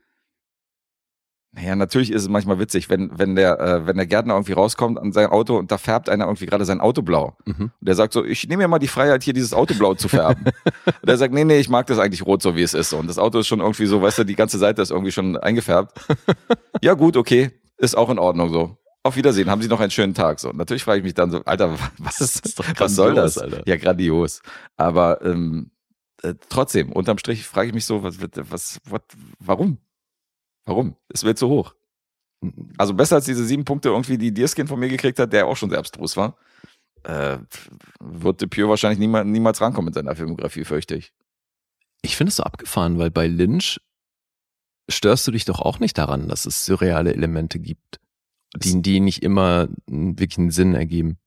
Naja, 1.56 1.76
natürlich 1.76 2.12
ist 2.12 2.24
es 2.24 2.30
manchmal 2.30 2.58
witzig, 2.58 2.90
wenn, 2.90 3.12
wenn 3.18 3.36
der, 3.36 3.60
äh, 3.60 3.86
wenn 3.86 3.96
der 3.96 4.08
Gärtner 4.08 4.34
irgendwie 4.34 4.54
rauskommt 4.54 4.98
an 4.98 5.12
sein 5.12 5.28
Auto 5.28 5.56
und 5.56 5.72
da 5.72 5.78
färbt 5.78 6.10
einer 6.10 6.26
irgendwie 6.26 6.48
gerade 6.48 6.66
sein 6.66 6.82
Auto 6.82 7.04
blau. 7.04 7.38
Mhm. 7.46 7.56
Und 7.62 7.72
der 7.80 7.94
sagt 7.94 8.14
so, 8.14 8.26
ich 8.26 8.48
nehme 8.48 8.64
mir 8.64 8.68
mal 8.68 8.80
die 8.80 8.88
Freiheit, 8.88 9.22
hier 9.22 9.34
dieses 9.34 9.54
Auto 9.54 9.76
blau 9.76 9.94
zu 9.94 10.10
färben. 10.10 10.46
und 10.86 11.08
der 11.08 11.18
sagt, 11.18 11.32
nee, 11.32 11.44
nee, 11.44 11.60
ich 11.60 11.70
mag 11.70 11.86
das 11.86 12.00
eigentlich 12.00 12.26
rot, 12.26 12.42
so 12.42 12.56
wie 12.56 12.64
es 12.64 12.74
ist. 12.74 12.92
Und 12.94 13.08
das 13.08 13.20
Auto 13.20 13.38
ist 13.38 13.48
schon 13.48 13.60
irgendwie 13.60 13.86
so, 13.86 14.02
weißt 14.02 14.20
du, 14.20 14.24
die 14.24 14.36
ganze 14.36 14.58
Seite 14.58 14.82
ist 14.82 14.90
irgendwie 14.90 15.12
schon 15.12 15.38
eingefärbt. 15.38 15.96
ja, 16.82 16.96
gut, 16.96 17.16
okay, 17.16 17.52
ist 17.78 17.96
auch 17.96 18.10
in 18.10 18.18
Ordnung 18.18 18.52
so. 18.52 18.76
Auf 19.04 19.16
Wiedersehen, 19.16 19.52
haben 19.52 19.62
Sie 19.62 19.68
noch 19.68 19.80
einen 19.82 19.92
schönen 19.92 20.16
Tag. 20.16 20.40
So, 20.40 20.50
natürlich 20.54 20.84
frage 20.84 21.00
ich 21.00 21.04
mich 21.04 21.14
dann 21.14 21.30
so, 21.30 21.44
Alter, 21.46 21.78
was 22.00 22.20
ist 22.20 22.58
doch 22.58 22.66
was 22.78 22.96
soll 22.96 23.14
grandios, 23.14 23.34
das? 23.36 23.44
Alter. 23.44 23.62
Ja, 23.68 23.76
grandios. 23.76 24.42
Aber 24.76 25.22
ähm, 25.24 25.70
äh, 26.24 26.34
trotzdem, 26.50 26.92
unterm 26.92 27.20
Strich 27.20 27.46
frage 27.46 27.68
ich 27.68 27.74
mich 27.76 27.86
so, 27.86 28.02
was, 28.02 28.18
was, 28.20 28.80
was, 28.90 29.04
warum? 29.40 29.78
Warum? 30.66 30.96
Es 31.10 31.24
wird 31.24 31.38
zu 31.38 31.50
hoch. 31.50 31.76
Also 32.78 32.94
besser 32.94 33.16
als 33.16 33.26
diese 33.26 33.46
sieben 33.46 33.66
Punkte 33.66 33.90
irgendwie, 33.90 34.18
die 34.18 34.34
Deerskin 34.34 34.68
von 34.68 34.80
mir 34.80 34.90
gekriegt 34.90 35.20
hat, 35.20 35.32
der 35.32 35.48
auch 35.48 35.56
schon 35.56 35.70
sehr 35.70 35.80
abstrus 35.80 36.18
war. 36.18 36.38
Äh, 37.04 37.38
wird 38.00 38.42
Dupieux 38.42 38.70
wahrscheinlich 38.70 39.00
niemals, 39.00 39.26
niemals 39.26 39.62
rankommen 39.62 39.86
mit 39.86 39.94
seiner 39.94 40.16
Filmografie, 40.16 40.66
fürchte 40.66 40.96
ich. 40.96 41.14
Ich 42.02 42.18
finde 42.18 42.30
es 42.30 42.38
so 42.38 42.44
abgefahren, 42.44 42.98
weil 42.98 43.12
bei 43.12 43.28
Lynch 43.28 43.80
störst 44.90 45.26
du 45.28 45.32
dich 45.32 45.46
doch 45.46 45.60
auch 45.60 45.80
nicht 45.80 45.98
daran, 45.98 46.28
dass 46.28 46.46
es 46.46 46.66
surreale 46.66 47.14
Elemente 47.14 47.60
gibt, 47.60 48.00
die, 48.56 48.82
die 48.82 49.00
nicht 49.00 49.24
immer 49.24 49.70
einen 49.90 50.20
wirklichen 50.20 50.52
Sinn 50.52 50.76
ergeben. 50.76 51.18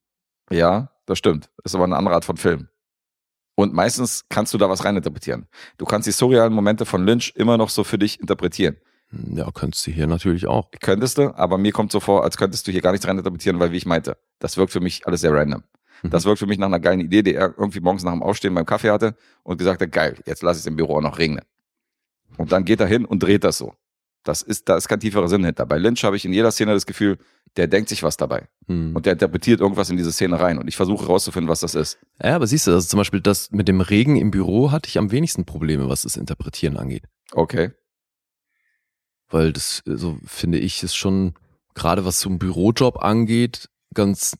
Ja, 0.51 0.93
das 1.07 1.19
stimmt. 1.19 1.51
Ist 1.65 1.75
aber 1.75 1.85
eine 1.85 1.97
andere 1.97 2.15
Art 2.15 2.25
von 2.25 2.37
Film. 2.37 2.69
Und 3.55 3.73
meistens 3.73 4.27
kannst 4.29 4.53
du 4.53 4.59
da 4.59 4.69
was 4.69 4.85
reininterpretieren. 4.85 5.47
Du 5.79 5.87
kannst 5.87 6.07
die 6.07 6.13
surrealen 6.13 6.53
Momente 6.53 6.85
von 6.85 7.07
Lynch 7.07 7.33
immer 7.37 7.57
noch 7.57 7.71
so 7.71 7.85
für 7.85 7.99
dich 7.99 8.21
interpretieren. 8.21 8.77
Ja, 9.13 9.51
könntest 9.53 9.87
du 9.87 9.91
hier 9.91 10.07
natürlich 10.07 10.47
auch. 10.47 10.71
Könntest 10.81 11.19
du, 11.19 11.35
aber 11.37 11.59
mir 11.59 11.73
kommt 11.73 11.93
so 11.93 12.01
vor, 12.01 12.25
als 12.25 12.37
könntest 12.37 12.67
du 12.67 12.73
hier 12.73 12.81
gar 12.81 12.93
nichts 12.93 13.07
reininterpretieren, 13.07 13.61
weil 13.61 13.73
wie 13.73 13.77
ich 13.77 13.87
meinte, 13.87 14.17
das 14.39 14.57
wirkt 14.57 14.73
für 14.73 14.81
mich 14.81 15.07
alles 15.07 15.21
sehr 15.21 15.33
random. 15.33 15.63
Mhm. 16.03 16.11
Das 16.11 16.25
wirkt 16.25 16.39
für 16.39 16.47
mich 16.47 16.59
nach 16.59 16.67
einer 16.67 16.81
geilen 16.81 17.01
Idee, 17.01 17.23
die 17.23 17.35
er 17.35 17.55
irgendwie 17.57 17.81
morgens 17.81 18.03
nach 18.03 18.13
dem 18.13 18.23
Aufstehen 18.23 18.55
beim 18.55 18.67
Kaffee 18.67 18.91
hatte 18.91 19.15
und 19.43 19.59
gesagt 19.59 19.81
hat, 19.81 19.93
geil, 19.93 20.17
jetzt 20.27 20.43
lass 20.43 20.57
ich 20.57 20.63
es 20.63 20.67
im 20.67 20.77
Büro 20.77 20.97
auch 20.97 21.03
noch 21.03 21.19
regnen. 21.19 21.45
Und 22.37 22.53
dann 22.53 22.65
geht 22.65 22.81
er 22.81 22.87
hin 22.87 23.05
und 23.05 23.23
dreht 23.23 23.45
das 23.45 23.59
so. 23.59 23.75
Das 24.25 24.43
ist, 24.43 24.69
da 24.69 24.77
ist 24.77 24.89
kein 24.89 24.99
tieferer 24.99 25.29
Sinn 25.29 25.45
hinter. 25.45 25.67
Bei 25.67 25.79
Lynch 25.79 26.03
habe 26.03 26.17
ich 26.17 26.25
in 26.25 26.33
jeder 26.33 26.51
Szene 26.51 26.73
das 26.73 26.85
Gefühl, 26.85 27.19
der 27.57 27.69
denkt 27.69 27.89
sich 27.89 28.03
was 28.03 28.17
dabei. 28.17 28.49
Hm. 28.67 28.95
Und 28.95 29.07
der 29.07 29.13
interpretiert 29.13 29.61
irgendwas 29.61 29.89
in 29.89 29.97
diese 29.97 30.13
Szene 30.13 30.41
rein. 30.41 30.59
Und 30.59 30.67
ich 30.67 30.77
versuche 30.77 31.07
rauszufinden, 31.07 31.49
was 31.49 31.61
das 31.61 31.77
ist. 31.77 31.99
Ja, 32.23 32.35
aber 32.35 32.47
siehst 32.47 32.67
du, 32.67 32.73
also 32.73 32.87
zum 32.87 32.99
Beispiel 32.99 33.21
das 33.21 33.53
mit 33.53 33.69
dem 33.69 33.81
Regen 33.81 34.17
im 34.17 34.33
Büro 34.33 34.73
hatte 34.73 34.89
ich 34.89 34.99
am 34.99 35.13
wenigsten 35.13 35.45
Probleme, 35.45 35.89
was 35.89 36.03
das 36.03 36.17
Interpretieren 36.17 36.77
angeht. 36.77 37.05
Okay. 37.33 37.71
Weil 39.29 39.53
das, 39.53 39.83
so 39.85 40.19
finde 40.25 40.59
ich, 40.59 40.83
ist 40.83 40.95
schon, 40.95 41.35
gerade 41.75 42.05
was 42.05 42.21
so 42.21 42.29
einen 42.29 42.39
Bürojob 42.39 43.03
angeht, 43.03 43.69
ganz, 43.95 44.37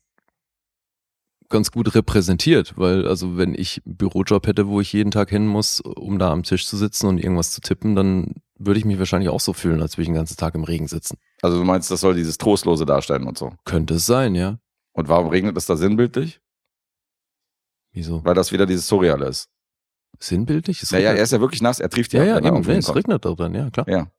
ganz 1.49 1.71
gut 1.73 1.95
repräsentiert. 1.95 2.75
Weil, 2.77 3.07
also 3.09 3.37
wenn 3.37 3.55
ich 3.55 3.83
einen 3.85 3.97
Bürojob 3.97 4.47
hätte, 4.47 4.69
wo 4.69 4.81
ich 4.81 4.93
jeden 4.93 5.11
Tag 5.11 5.31
hin 5.31 5.47
muss, 5.47 5.81
um 5.81 6.19
da 6.19 6.31
am 6.31 6.43
Tisch 6.45 6.67
zu 6.67 6.77
sitzen 6.77 7.07
und 7.09 7.19
irgendwas 7.19 7.51
zu 7.51 7.61
tippen, 7.61 7.97
dann 7.97 8.35
würde 8.59 8.79
ich 8.79 8.85
mich 8.87 8.99
wahrscheinlich 8.99 9.29
auch 9.29 9.41
so 9.41 9.53
fühlen, 9.53 9.83
als 9.83 9.95
würde 9.97 10.03
ich 10.03 10.09
den 10.09 10.15
ganzen 10.15 10.37
Tag 10.37 10.55
im 10.55 10.65
Regen 10.65 10.89
sitzen. 10.89 11.19
Also 11.43 11.59
du 11.59 11.65
meinst, 11.65 11.91
das 11.91 12.01
soll 12.01 12.15
dieses 12.15 12.39
Trostlose 12.39 12.87
darstellen 12.87 13.27
und 13.27 13.37
so. 13.37 13.53
Könnte 13.65 13.95
es 13.95 14.07
sein, 14.07 14.35
ja. 14.35 14.59
Und 14.93 15.09
warum 15.09 15.29
regnet 15.29 15.57
es 15.57 15.67
da 15.67 15.77
sinnbildlich? 15.77 16.41
Wieso? 17.93 18.25
Weil 18.25 18.35
das 18.35 18.53
wieder 18.53 18.67
dieses 18.67 18.87
Surreale 18.87 19.27
ist. 19.27 19.49
Sinnbildlich? 20.19 20.83
Es 20.83 20.93
Naja, 20.93 21.09
er 21.11 21.15
regnet- 21.17 21.23
ist 21.25 21.33
ja 21.33 21.41
wirklich 21.41 21.61
nass, 21.63 21.81
er 21.81 21.91
trieft 21.91 22.13
ja, 22.15 22.21
ja. 22.21 22.27
ja, 22.27 22.39
er 22.39 22.45
eben, 22.47 22.61
nee, 22.61 22.77
es 22.77 22.95
regnet 22.95 23.25
da 23.25 23.33
drin, 23.35 23.55
ja, 23.55 23.69
klar. 23.71 23.89
Ja. 23.89 24.11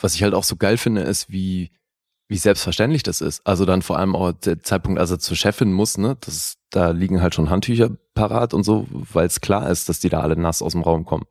Was 0.00 0.14
ich 0.14 0.22
halt 0.22 0.34
auch 0.34 0.44
so 0.44 0.56
geil 0.56 0.76
finde, 0.78 1.02
ist, 1.02 1.30
wie, 1.30 1.70
wie 2.28 2.36
selbstverständlich 2.38 3.02
das 3.02 3.20
ist. 3.20 3.46
Also 3.46 3.64
dann 3.64 3.82
vor 3.82 3.98
allem 3.98 4.16
auch 4.16 4.32
der 4.32 4.62
Zeitpunkt, 4.62 4.98
als 5.00 5.10
er 5.10 5.18
zur 5.18 5.36
Chefin 5.36 5.72
muss, 5.72 5.98
ne, 5.98 6.16
das, 6.20 6.56
da 6.70 6.90
liegen 6.90 7.20
halt 7.22 7.34
schon 7.34 7.50
Handtücher 7.50 7.90
parat 8.14 8.54
und 8.54 8.62
so, 8.64 8.86
weil 8.90 9.26
es 9.26 9.40
klar 9.40 9.68
ist, 9.70 9.88
dass 9.88 10.00
die 10.00 10.08
da 10.08 10.20
alle 10.20 10.36
nass 10.36 10.62
aus 10.62 10.72
dem 10.72 10.82
Raum 10.82 11.04
kommen. 11.04 11.26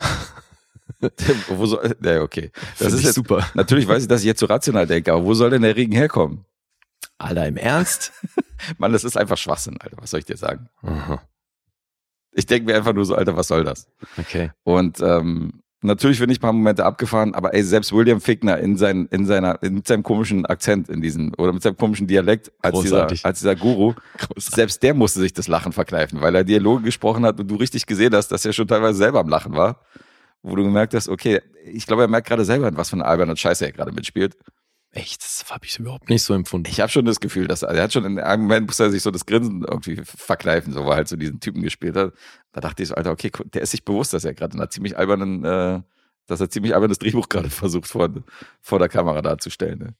wo 1.48 1.66
soll, 1.66 1.96
ja, 2.02 2.20
okay. 2.22 2.50
Das 2.78 2.88
Find 2.88 2.92
ist 2.94 3.04
jetzt, 3.04 3.14
super. 3.14 3.48
natürlich 3.54 3.86
weiß 3.88 4.02
ich, 4.02 4.08
dass 4.08 4.20
ich 4.20 4.26
jetzt 4.26 4.40
so 4.40 4.46
rational 4.46 4.86
denke, 4.86 5.12
aber 5.12 5.24
wo 5.24 5.34
soll 5.34 5.50
denn 5.50 5.62
der 5.62 5.76
Regen 5.76 5.92
herkommen? 5.92 6.44
Alter, 7.18 7.46
im 7.46 7.56
Ernst? 7.56 8.12
Mann, 8.78 8.92
das 8.92 9.04
ist 9.04 9.16
einfach 9.16 9.36
Schwachsinn, 9.36 9.76
Alter. 9.80 9.96
Was 10.00 10.10
soll 10.10 10.20
ich 10.20 10.26
dir 10.26 10.36
sagen? 10.36 10.68
Aha, 10.82 11.22
Ich 12.32 12.46
denke 12.46 12.66
mir 12.70 12.76
einfach 12.76 12.92
nur 12.92 13.04
so, 13.04 13.14
Alter, 13.14 13.36
was 13.36 13.48
soll 13.48 13.64
das? 13.64 13.86
okay. 14.18 14.50
Und 14.64 15.00
ähm, 15.00 15.62
natürlich 15.82 16.18
bin 16.20 16.30
ich 16.30 16.38
ein 16.38 16.42
paar 16.42 16.52
Momente 16.52 16.84
abgefahren, 16.84 17.34
aber 17.34 17.54
ey, 17.54 17.62
selbst 17.62 17.92
William 17.92 18.20
Fickner 18.20 18.58
in, 18.58 18.76
sein, 18.76 19.06
in 19.10 19.26
seiner, 19.26 19.62
in, 19.62 19.74
mit 19.74 19.86
seinem 19.86 20.02
komischen 20.02 20.46
Akzent 20.46 20.88
in 20.88 21.00
diesem, 21.00 21.32
oder 21.38 21.52
mit 21.52 21.62
seinem 21.62 21.76
komischen 21.76 22.06
Dialekt 22.06 22.52
als 22.60 22.80
dieser, 22.80 22.96
Großartig. 22.96 23.24
als 23.24 23.38
dieser 23.38 23.56
Guru, 23.56 23.94
selbst 24.36 24.82
der 24.82 24.94
musste 24.94 25.20
sich 25.20 25.32
das 25.32 25.48
Lachen 25.48 25.72
verkneifen, 25.72 26.20
weil 26.20 26.34
er 26.34 26.44
Dialoge 26.44 26.84
gesprochen 26.84 27.24
hat 27.24 27.40
und 27.40 27.50
du 27.50 27.56
richtig 27.56 27.86
gesehen 27.86 28.14
hast, 28.14 28.28
dass 28.28 28.44
er 28.44 28.52
schon 28.52 28.68
teilweise 28.68 28.98
selber 28.98 29.20
am 29.20 29.28
Lachen 29.28 29.54
war. 29.54 29.80
Wo 30.42 30.56
du 30.56 30.62
gemerkt 30.62 30.94
hast, 30.94 31.10
okay, 31.10 31.42
ich 31.66 31.86
glaube, 31.86 32.02
er 32.02 32.08
merkt 32.08 32.26
gerade 32.26 32.46
selber, 32.46 32.74
was 32.74 32.88
für 32.88 32.96
eine 32.96 33.04
alberne 33.04 33.36
Scheiße 33.36 33.66
er 33.66 33.72
gerade 33.72 33.92
mitspielt. 33.92 34.38
Echt, 34.92 35.22
das 35.22 35.44
habe 35.48 35.66
ich 35.66 35.78
überhaupt 35.78 36.10
nicht 36.10 36.24
so 36.24 36.34
empfunden. 36.34 36.68
Ich 36.68 36.80
habe 36.80 36.90
schon 36.90 37.04
das 37.04 37.20
Gefühl, 37.20 37.46
dass 37.46 37.62
er 37.62 37.80
hat 37.80 37.92
schon 37.92 38.04
in 38.04 38.18
einem 38.18 38.42
Moment 38.42 38.66
muss 38.66 38.80
er 38.80 38.90
sich 38.90 39.02
so 39.02 39.12
das 39.12 39.24
Grinsen 39.24 39.62
irgendwie 39.62 40.00
verkneifen, 40.04 40.72
so 40.72 40.80
weil 40.80 40.92
er 40.92 40.96
halt 40.96 41.08
so 41.08 41.14
diesen 41.14 41.38
Typen 41.38 41.62
gespielt 41.62 41.94
hat. 41.94 42.12
Da 42.50 42.60
dachte 42.60 42.82
ich 42.82 42.88
so, 42.88 42.96
Alter, 42.96 43.12
okay, 43.12 43.30
der 43.52 43.62
ist 43.62 43.70
sich 43.70 43.84
bewusst, 43.84 44.12
dass 44.12 44.24
er 44.24 44.34
gerade 44.34 44.54
in 44.54 44.60
einer 44.60 44.70
ziemlich 44.70 44.98
albernen, 44.98 45.44
äh, 45.44 45.80
dass 46.26 46.40
er 46.40 46.50
ziemlich 46.50 46.74
albernes 46.74 46.98
Drehbuch 46.98 47.28
gerade 47.28 47.50
versucht 47.50 47.86
vor, 47.86 48.08
vor 48.60 48.78
der 48.80 48.88
Kamera 48.88 49.22
darzustellen. 49.22 49.78
Ne? 49.78 49.94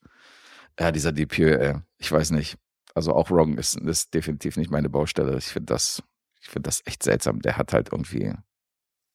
Ja, 0.79 0.91
dieser 0.91 1.13
Depieux, 1.13 1.57
ey, 1.57 1.77
ich 1.99 2.11
weiß 2.11 2.33
nicht. 2.33 2.57
Also 2.93 3.15
auch 3.15 3.31
Wrong 3.31 3.59
ist, 3.59 3.79
ist 3.79 4.13
definitiv 4.13 4.57
nicht 4.57 4.73
meine 4.73 4.89
Baustelle. 4.89 5.39
Ich 5.39 5.47
finde 5.47 5.67
das, 5.67 6.03
ich 6.41 6.49
finde 6.49 6.67
das 6.67 6.83
echt 6.85 7.05
seltsam. 7.05 7.41
Der 7.43 7.57
hat 7.57 7.73
halt 7.73 7.91
irgendwie, 7.93 8.35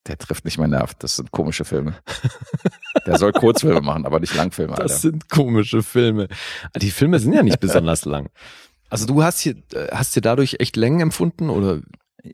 der 0.07 0.17
trifft 0.17 0.45
nicht 0.45 0.57
meinen 0.57 0.71
Nerv. 0.71 0.93
Das 0.95 1.15
sind 1.15 1.31
komische 1.31 1.65
Filme. 1.65 1.95
Der 3.05 3.17
soll 3.17 3.31
Kurzfilme 3.31 3.81
machen, 3.81 4.05
aber 4.05 4.19
nicht 4.19 4.35
Langfilme, 4.35 4.73
Alter. 4.73 4.83
Das 4.83 5.01
sind 5.01 5.29
komische 5.29 5.83
Filme. 5.83 6.27
Die 6.75 6.91
Filme 6.91 7.19
sind 7.19 7.33
ja 7.33 7.43
nicht 7.43 7.59
besonders 7.59 8.05
lang. 8.05 8.29
Also 8.89 9.05
du 9.05 9.23
hast 9.23 9.39
hier, 9.39 9.55
hast 9.91 10.15
dir 10.15 10.21
dadurch 10.21 10.57
echt 10.59 10.75
Längen 10.75 10.99
empfunden 10.99 11.49
oder? 11.49 11.81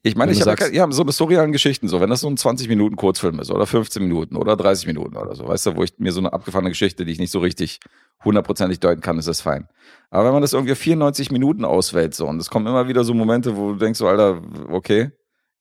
Ich 0.03 0.15
meine, 0.15 0.31
ich 0.31 0.41
habe 0.41 0.73
ja, 0.73 0.89
so 0.91 1.01
eine 1.01 1.11
surrealen 1.11 1.51
Geschichten, 1.51 1.89
so 1.89 1.99
wenn 1.99 2.09
das 2.09 2.21
so 2.21 2.29
ein 2.29 2.37
20 2.37 2.69
Minuten 2.69 2.95
Kurzfilm 2.95 3.39
ist 3.39 3.51
oder 3.51 3.65
15 3.65 4.01
Minuten 4.01 4.37
oder 4.37 4.55
30 4.55 4.87
Minuten 4.87 5.17
oder 5.17 5.35
so, 5.35 5.47
weißt 5.47 5.65
du, 5.65 5.75
wo 5.75 5.83
ich 5.83 5.93
mir 5.97 6.13
so 6.13 6.21
eine 6.21 6.31
abgefahrene 6.31 6.69
Geschichte, 6.69 7.03
die 7.03 7.11
ich 7.11 7.19
nicht 7.19 7.31
so 7.31 7.39
richtig 7.39 7.79
hundertprozentig 8.23 8.79
deuten 8.79 9.01
kann, 9.01 9.17
ist 9.17 9.27
das 9.27 9.41
fein. 9.41 9.67
Aber 10.09 10.25
wenn 10.25 10.33
man 10.33 10.41
das 10.41 10.53
irgendwie 10.53 10.73
auf 10.73 10.77
94 10.77 11.31
Minuten 11.31 11.65
auswählt 11.65 12.13
so 12.13 12.27
und 12.27 12.39
es 12.39 12.49
kommen 12.49 12.67
immer 12.67 12.87
wieder 12.87 13.03
so 13.03 13.13
Momente, 13.13 13.57
wo 13.57 13.73
du 13.73 13.79
denkst 13.79 13.99
so, 13.99 14.07
Alter, 14.07 14.41
okay, 14.69 15.11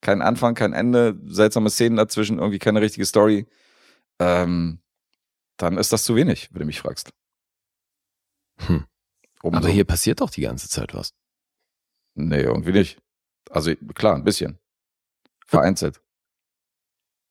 kein 0.01 0.23
Anfang, 0.23 0.55
kein 0.55 0.73
Ende, 0.73 1.19
seltsame 1.27 1.71
Szenen 1.71 1.97
dazwischen, 1.97 2.39
irgendwie 2.39 2.59
keine 2.59 2.81
richtige 2.81 3.07
Story, 3.07 3.47
ähm, 4.19 4.81
dann 5.57 5.77
ist 5.79 5.93
das 5.93 6.05
zu 6.05 6.17
wenig, 6.17 6.49
wenn 6.53 6.61
du 6.61 6.67
mich 6.67 6.81
fragst. 6.81 7.13
Hm. 8.59 8.85
Umso- 9.43 9.59
Aber 9.59 9.69
hier 9.69 9.85
passiert 9.85 10.21
doch 10.21 10.31
die 10.31 10.43
ganze 10.43 10.69
Zeit 10.69 10.95
was. 10.95 11.13
Nee, 12.15 12.41
irgendwie 12.41 12.73
nicht. 12.73 12.99
Also 13.51 13.75
klar, 13.95 14.15
ein 14.17 14.25
bisschen. 14.25 14.59
Vereinzelt. 15.47 16.01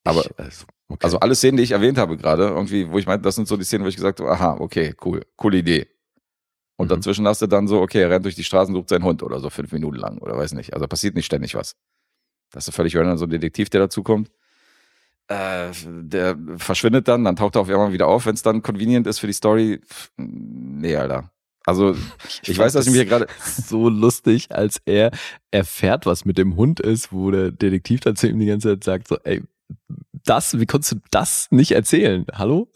Aber 0.04 0.20
ich, 0.24 0.38
also, 0.38 0.66
okay. 0.88 1.04
Also 1.04 1.20
alle 1.20 1.34
Szenen, 1.34 1.56
die 1.56 1.62
ich 1.62 1.70
erwähnt 1.72 1.98
habe 1.98 2.16
gerade, 2.16 2.44
irgendwie, 2.48 2.90
wo 2.90 2.98
ich 2.98 3.06
meinte, 3.06 3.22
das 3.22 3.34
sind 3.34 3.46
so 3.48 3.56
die 3.56 3.64
Szenen, 3.64 3.84
wo 3.84 3.88
ich 3.88 3.96
gesagt 3.96 4.20
habe, 4.20 4.30
aha, 4.30 4.56
okay, 4.58 4.94
cool, 5.04 5.24
coole 5.36 5.58
Idee. 5.58 5.88
Und 6.76 6.86
Mhm. 6.86 6.94
dazwischen 6.96 7.26
hast 7.28 7.42
du 7.42 7.46
dann 7.46 7.68
so, 7.68 7.80
okay, 7.80 8.00
er 8.02 8.10
rennt 8.10 8.24
durch 8.24 8.34
die 8.34 8.44
Straßen, 8.44 8.74
sucht 8.74 8.88
seinen 8.88 9.04
Hund 9.04 9.22
oder 9.22 9.38
so 9.40 9.50
fünf 9.50 9.70
Minuten 9.72 9.96
lang 9.96 10.18
oder 10.18 10.36
weiß 10.36 10.52
nicht. 10.52 10.72
Also 10.74 10.86
passiert 10.88 11.14
nicht 11.14 11.26
ständig 11.26 11.54
was. 11.54 11.76
Das 12.50 12.66
ist 12.68 12.74
völlig 12.74 12.96
random, 12.96 13.16
so 13.18 13.24
ein 13.26 13.30
Detektiv, 13.30 13.70
der 13.70 13.80
dazukommt. 13.80 14.30
Äh, 15.28 15.70
der 15.86 16.36
verschwindet 16.56 17.06
dann, 17.06 17.24
dann 17.24 17.36
taucht 17.36 17.54
er 17.54 17.60
auf 17.60 17.68
einmal 17.68 17.92
wieder 17.92 18.08
auf, 18.08 18.26
wenn 18.26 18.34
es 18.34 18.42
dann 18.42 18.62
convenient 18.62 19.06
ist 19.06 19.20
für 19.20 19.28
die 19.28 19.32
Story. 19.32 19.80
Nee, 20.16 20.96
Alter. 20.96 21.30
Also, 21.64 21.94
ich, 22.42 22.58
weiß, 22.58 22.72
dass 22.72 22.86
ich 22.86 22.92
mir 22.92 23.04
gerade. 23.04 23.28
so 23.44 23.88
lustig, 23.88 24.50
als 24.50 24.80
er 24.86 25.12
erfährt, 25.52 26.06
was 26.06 26.24
mit 26.24 26.36
dem 26.38 26.56
Hund 26.56 26.80
ist, 26.80 27.12
wo 27.12 27.30
der 27.30 27.52
Detektiv 27.52 28.00
dann 28.00 28.16
zu 28.16 28.26
ihm 28.28 28.40
die 28.40 28.46
ganze 28.46 28.70
Zeit 28.70 28.84
sagt, 28.84 29.08
so, 29.08 29.18
ey, 29.22 29.42
das, 30.24 30.58
wie 30.58 30.66
konntest 30.66 30.92
du 30.92 30.96
das 31.12 31.46
nicht 31.52 31.70
erzählen? 31.72 32.26
Hallo? 32.32 32.72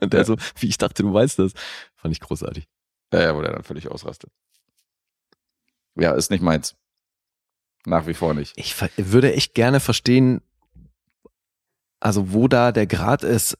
Und 0.00 0.12
der 0.12 0.20
Ja. 0.20 0.24
so, 0.24 0.36
wie 0.58 0.66
ich 0.68 0.76
dachte, 0.76 1.02
du 1.02 1.12
weißt 1.14 1.38
das. 1.38 1.52
Fand 1.96 2.12
ich 2.12 2.20
großartig. 2.20 2.68
Ja, 3.14 3.22
ja, 3.22 3.36
wo 3.36 3.40
der 3.40 3.52
dann 3.52 3.62
völlig 3.62 3.88
ausrastet. 3.88 4.30
Ja, 5.94 6.12
ist 6.12 6.30
nicht 6.30 6.42
meins. 6.42 6.76
Nach 7.86 8.06
wie 8.06 8.14
vor 8.14 8.34
nicht. 8.34 8.52
Ich 8.56 8.74
würde 8.96 9.34
echt 9.34 9.54
gerne 9.54 9.80
verstehen, 9.80 10.40
Also 12.00 12.32
wo 12.32 12.48
da 12.48 12.72
der 12.72 12.86
Grad 12.86 13.22
ist, 13.24 13.56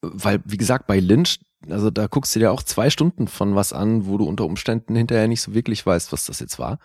weil, 0.00 0.40
wie 0.44 0.56
gesagt, 0.56 0.86
bei 0.86 1.00
Lynch, 1.00 1.40
also 1.68 1.90
da 1.90 2.06
guckst 2.06 2.34
du 2.34 2.40
dir 2.40 2.52
auch 2.52 2.62
zwei 2.62 2.88
Stunden 2.90 3.26
von 3.28 3.54
was 3.56 3.72
an, 3.72 4.06
wo 4.06 4.16
du 4.18 4.24
unter 4.24 4.44
Umständen 4.44 4.94
hinterher 4.94 5.26
nicht 5.28 5.42
so 5.42 5.54
wirklich 5.54 5.84
weißt, 5.84 6.12
was 6.12 6.26
das 6.26 6.38
jetzt 6.40 6.58
war. 6.58 6.78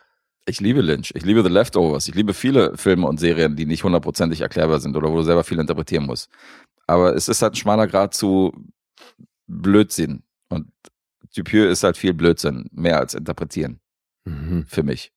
Ich 0.46 0.60
liebe 0.60 0.82
Lynch, 0.82 1.12
ich 1.16 1.24
liebe 1.24 1.42
The 1.44 1.50
Leftovers, 1.50 2.08
ich 2.08 2.16
liebe 2.16 2.34
viele 2.34 2.76
Filme 2.78 3.08
und 3.08 3.20
Serien, 3.20 3.56
die 3.56 3.66
nicht 3.66 3.84
hundertprozentig 3.84 4.42
erklärbar 4.42 4.80
sind 4.80 4.96
oder 4.98 5.12
wo 5.12 5.18
du 5.18 5.24
selber 5.24 5.44
viel 5.44 5.60
interpretieren 5.60 6.06
musst. 6.06 6.30
Aber 6.86 7.16
es 7.16 7.30
ist 7.30 7.42
halt 7.42 7.54
ein 7.54 7.58
schmaler 7.58 7.88
Grad 7.88 8.14
zu 8.14 8.52
Blödsinn. 9.48 10.24
Und 10.50 10.72
Dupieux 11.36 11.72
ist 11.72 11.84
halt 11.84 11.98
viel 11.98 12.14
Blödsinn, 12.14 12.68
mehr 12.72 13.00
als 13.00 13.14
interpretieren, 13.14 13.80
Mhm. 14.26 14.66
für 14.68 14.84
mich. 14.84 15.14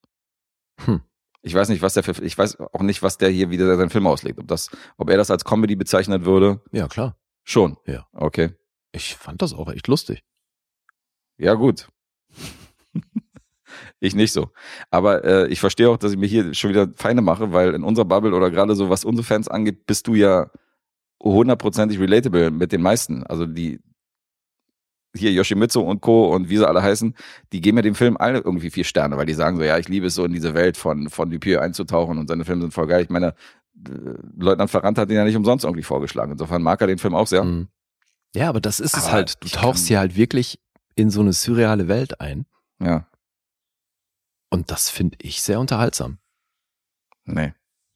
Hm. 0.84 1.00
Ich 1.46 1.54
weiß 1.54 1.68
nicht, 1.68 1.80
was 1.80 1.94
der 1.94 2.02
für, 2.02 2.24
ich 2.24 2.36
weiß 2.36 2.58
auch 2.58 2.82
nicht, 2.82 3.04
was 3.04 3.18
der 3.18 3.28
hier 3.30 3.50
wieder 3.50 3.76
seinen 3.76 3.88
Film 3.88 4.08
auslegt. 4.08 4.40
Ob 4.40 4.48
das, 4.48 4.68
ob 4.96 5.08
er 5.08 5.16
das 5.16 5.30
als 5.30 5.44
Comedy 5.44 5.76
bezeichnet 5.76 6.24
würde. 6.24 6.60
Ja, 6.72 6.88
klar. 6.88 7.16
Schon. 7.44 7.76
Ja. 7.86 8.08
Okay. 8.12 8.54
Ich 8.90 9.14
fand 9.14 9.40
das 9.42 9.54
auch 9.54 9.70
echt 9.70 9.86
lustig. 9.86 10.24
Ja, 11.38 11.54
gut. 11.54 11.88
ich 14.00 14.16
nicht 14.16 14.32
so. 14.32 14.50
Aber 14.90 15.24
äh, 15.24 15.46
ich 15.46 15.60
verstehe 15.60 15.88
auch, 15.88 15.98
dass 15.98 16.10
ich 16.10 16.18
mir 16.18 16.26
hier 16.26 16.52
schon 16.52 16.70
wieder 16.70 16.88
Feinde 16.96 17.22
mache, 17.22 17.52
weil 17.52 17.74
in 17.74 17.84
unserer 17.84 18.06
Bubble 18.06 18.34
oder 18.34 18.50
gerade 18.50 18.74
so, 18.74 18.90
was 18.90 19.04
unsere 19.04 19.24
Fans 19.24 19.46
angeht, 19.46 19.86
bist 19.86 20.08
du 20.08 20.16
ja 20.16 20.50
hundertprozentig 21.22 22.00
relatable 22.00 22.50
mit 22.50 22.72
den 22.72 22.82
meisten. 22.82 23.22
Also 23.22 23.46
die 23.46 23.78
hier 25.16 25.32
Yoshimitsu 25.32 25.80
und 25.80 26.00
Co. 26.00 26.34
und 26.34 26.48
wie 26.48 26.56
sie 26.56 26.66
alle 26.68 26.82
heißen, 26.82 27.14
die 27.52 27.60
geben 27.60 27.78
ja 27.78 27.82
dem 27.82 27.94
Film 27.94 28.16
alle 28.18 28.38
irgendwie 28.38 28.70
vier 28.70 28.84
Sterne, 28.84 29.16
weil 29.16 29.26
die 29.26 29.34
sagen 29.34 29.56
so, 29.56 29.62
ja, 29.62 29.78
ich 29.78 29.88
liebe 29.88 30.06
es 30.06 30.14
so 30.14 30.24
in 30.24 30.32
diese 30.32 30.54
Welt 30.54 30.76
von, 30.76 31.08
von 31.10 31.30
Dupieux 31.30 31.60
einzutauchen 31.60 32.18
und 32.18 32.28
seine 32.28 32.44
Filme 32.44 32.62
sind 32.62 32.74
voll 32.74 32.86
geil. 32.86 33.02
Ich 33.02 33.10
meine, 33.10 33.28
äh, 33.28 33.90
Leutnant 34.36 34.70
Ferrand 34.70 34.98
hat 34.98 35.10
den 35.10 35.16
ja 35.16 35.24
nicht 35.24 35.36
umsonst 35.36 35.64
irgendwie 35.64 35.82
vorgeschlagen. 35.82 36.32
Insofern 36.32 36.62
mag 36.62 36.80
er 36.80 36.86
den 36.86 36.98
Film 36.98 37.14
auch 37.14 37.26
sehr. 37.26 37.44
Mhm. 37.44 37.68
Ja, 38.34 38.48
aber 38.48 38.60
das 38.60 38.80
ist 38.80 38.96
es 38.96 39.04
Aber 39.04 39.12
halt. 39.12 39.42
Du 39.42 39.48
tauchst 39.48 39.86
hier 39.88 39.98
halt 39.98 40.16
wirklich 40.16 40.58
in 40.94 41.10
so 41.10 41.20
eine 41.20 41.32
surreale 41.32 41.88
Welt 41.88 42.20
ein. 42.20 42.46
Ja, 42.80 43.06
Und 44.50 44.70
das 44.70 44.90
finde 44.90 45.16
ich 45.22 45.42
sehr 45.42 45.58
unterhaltsam. 45.60 46.18
nee. 47.24 47.52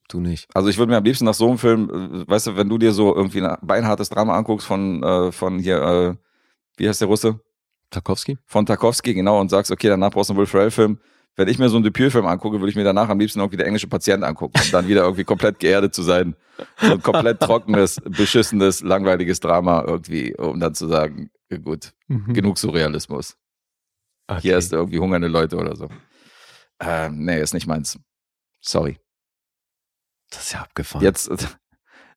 Du 0.08 0.18
nicht. 0.18 0.48
Also 0.56 0.68
ich 0.68 0.76
würde 0.76 0.90
mir 0.90 0.96
am 0.96 1.04
liebsten 1.04 1.24
nach 1.24 1.34
so 1.34 1.46
einem 1.46 1.56
Film, 1.58 1.88
äh, 1.88 2.28
weißt 2.28 2.48
du, 2.48 2.56
wenn 2.56 2.68
du 2.68 2.78
dir 2.78 2.90
so 2.90 3.14
irgendwie 3.14 3.40
ein 3.46 3.56
beinhartes 3.62 4.08
Drama 4.08 4.36
anguckst 4.36 4.66
von, 4.66 5.04
äh, 5.04 5.30
von 5.30 5.60
hier, 5.60 5.80
äh, 5.80 6.14
wie 6.80 6.88
heißt 6.88 7.00
der 7.00 7.08
Russe? 7.08 7.40
Tarkovsky? 7.90 8.38
Von 8.46 8.64
Tarkovsky, 8.64 9.14
genau, 9.14 9.40
und 9.40 9.50
sagst, 9.50 9.70
okay, 9.70 9.88
danach 9.88 10.10
brauchst 10.10 10.30
du 10.30 10.32
einen 10.32 10.38
Will 10.38 10.46
Ferrell-Film. 10.46 10.98
Wenn 11.36 11.48
ich 11.48 11.58
mir 11.58 11.68
so 11.68 11.76
einen 11.76 11.84
Dupieux-Film 11.84 12.26
angucke, 12.26 12.58
würde 12.58 12.70
ich 12.70 12.76
mir 12.76 12.84
danach 12.84 13.08
am 13.08 13.18
liebsten 13.18 13.38
irgendwie 13.38 13.56
der 13.56 13.66
englische 13.66 13.86
Patient 13.86 14.24
angucken, 14.24 14.60
um 14.64 14.70
dann 14.72 14.88
wieder 14.88 15.02
irgendwie 15.02 15.24
komplett 15.24 15.58
geerdet 15.58 15.94
zu 15.94 16.02
sein. 16.02 16.34
So 16.80 16.92
ein 16.92 17.02
komplett 17.02 17.40
trockenes, 17.40 18.00
beschissenes, 18.04 18.80
langweiliges 18.80 19.40
Drama 19.40 19.84
irgendwie, 19.86 20.34
um 20.36 20.58
dann 20.58 20.74
zu 20.74 20.88
sagen, 20.88 21.30
gut, 21.62 21.92
genug 22.08 22.58
Surrealismus. 22.58 23.36
Okay. 24.26 24.40
Hier 24.42 24.58
ist 24.58 24.72
irgendwie 24.72 24.98
hungernde 24.98 25.28
Leute 25.28 25.56
oder 25.56 25.76
so. 25.76 25.88
Ähm, 26.80 27.24
nee, 27.24 27.40
ist 27.40 27.54
nicht 27.54 27.66
meins. 27.66 27.98
Sorry. 28.60 28.98
das 30.30 30.44
ist 30.44 30.52
ja 30.52 30.60
abgefahren. 30.60 31.04
Jetzt, 31.04 31.30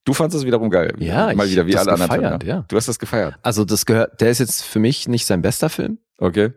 du 0.06 0.14
fandest 0.14 0.40
es 0.42 0.46
wiederum 0.46 0.70
geil. 0.70 0.94
Ja, 1.00 1.34
mal 1.34 1.46
ich 1.46 1.52
wieder 1.54 1.66
wie 1.68 1.76
alle 1.78 1.86
das 1.92 2.02
anderen 2.02 2.22
gefeiert, 2.22 2.44
Filme. 2.44 2.60
ja. 2.60 2.66
Du 2.68 2.76
hast 2.76 2.88
das 2.88 3.00
gefeiert. 3.00 3.38
Also 3.42 3.66
das 3.66 3.86
gehört, 3.86 4.20
der 4.22 4.30
ist 4.30 4.40
jetzt 4.40 4.64
für 4.64 4.80
mich 4.80 5.08
nicht 5.08 5.26
sein 5.26 5.42
bester 5.42 5.70
Film, 5.70 6.00
Okay. 6.18 6.54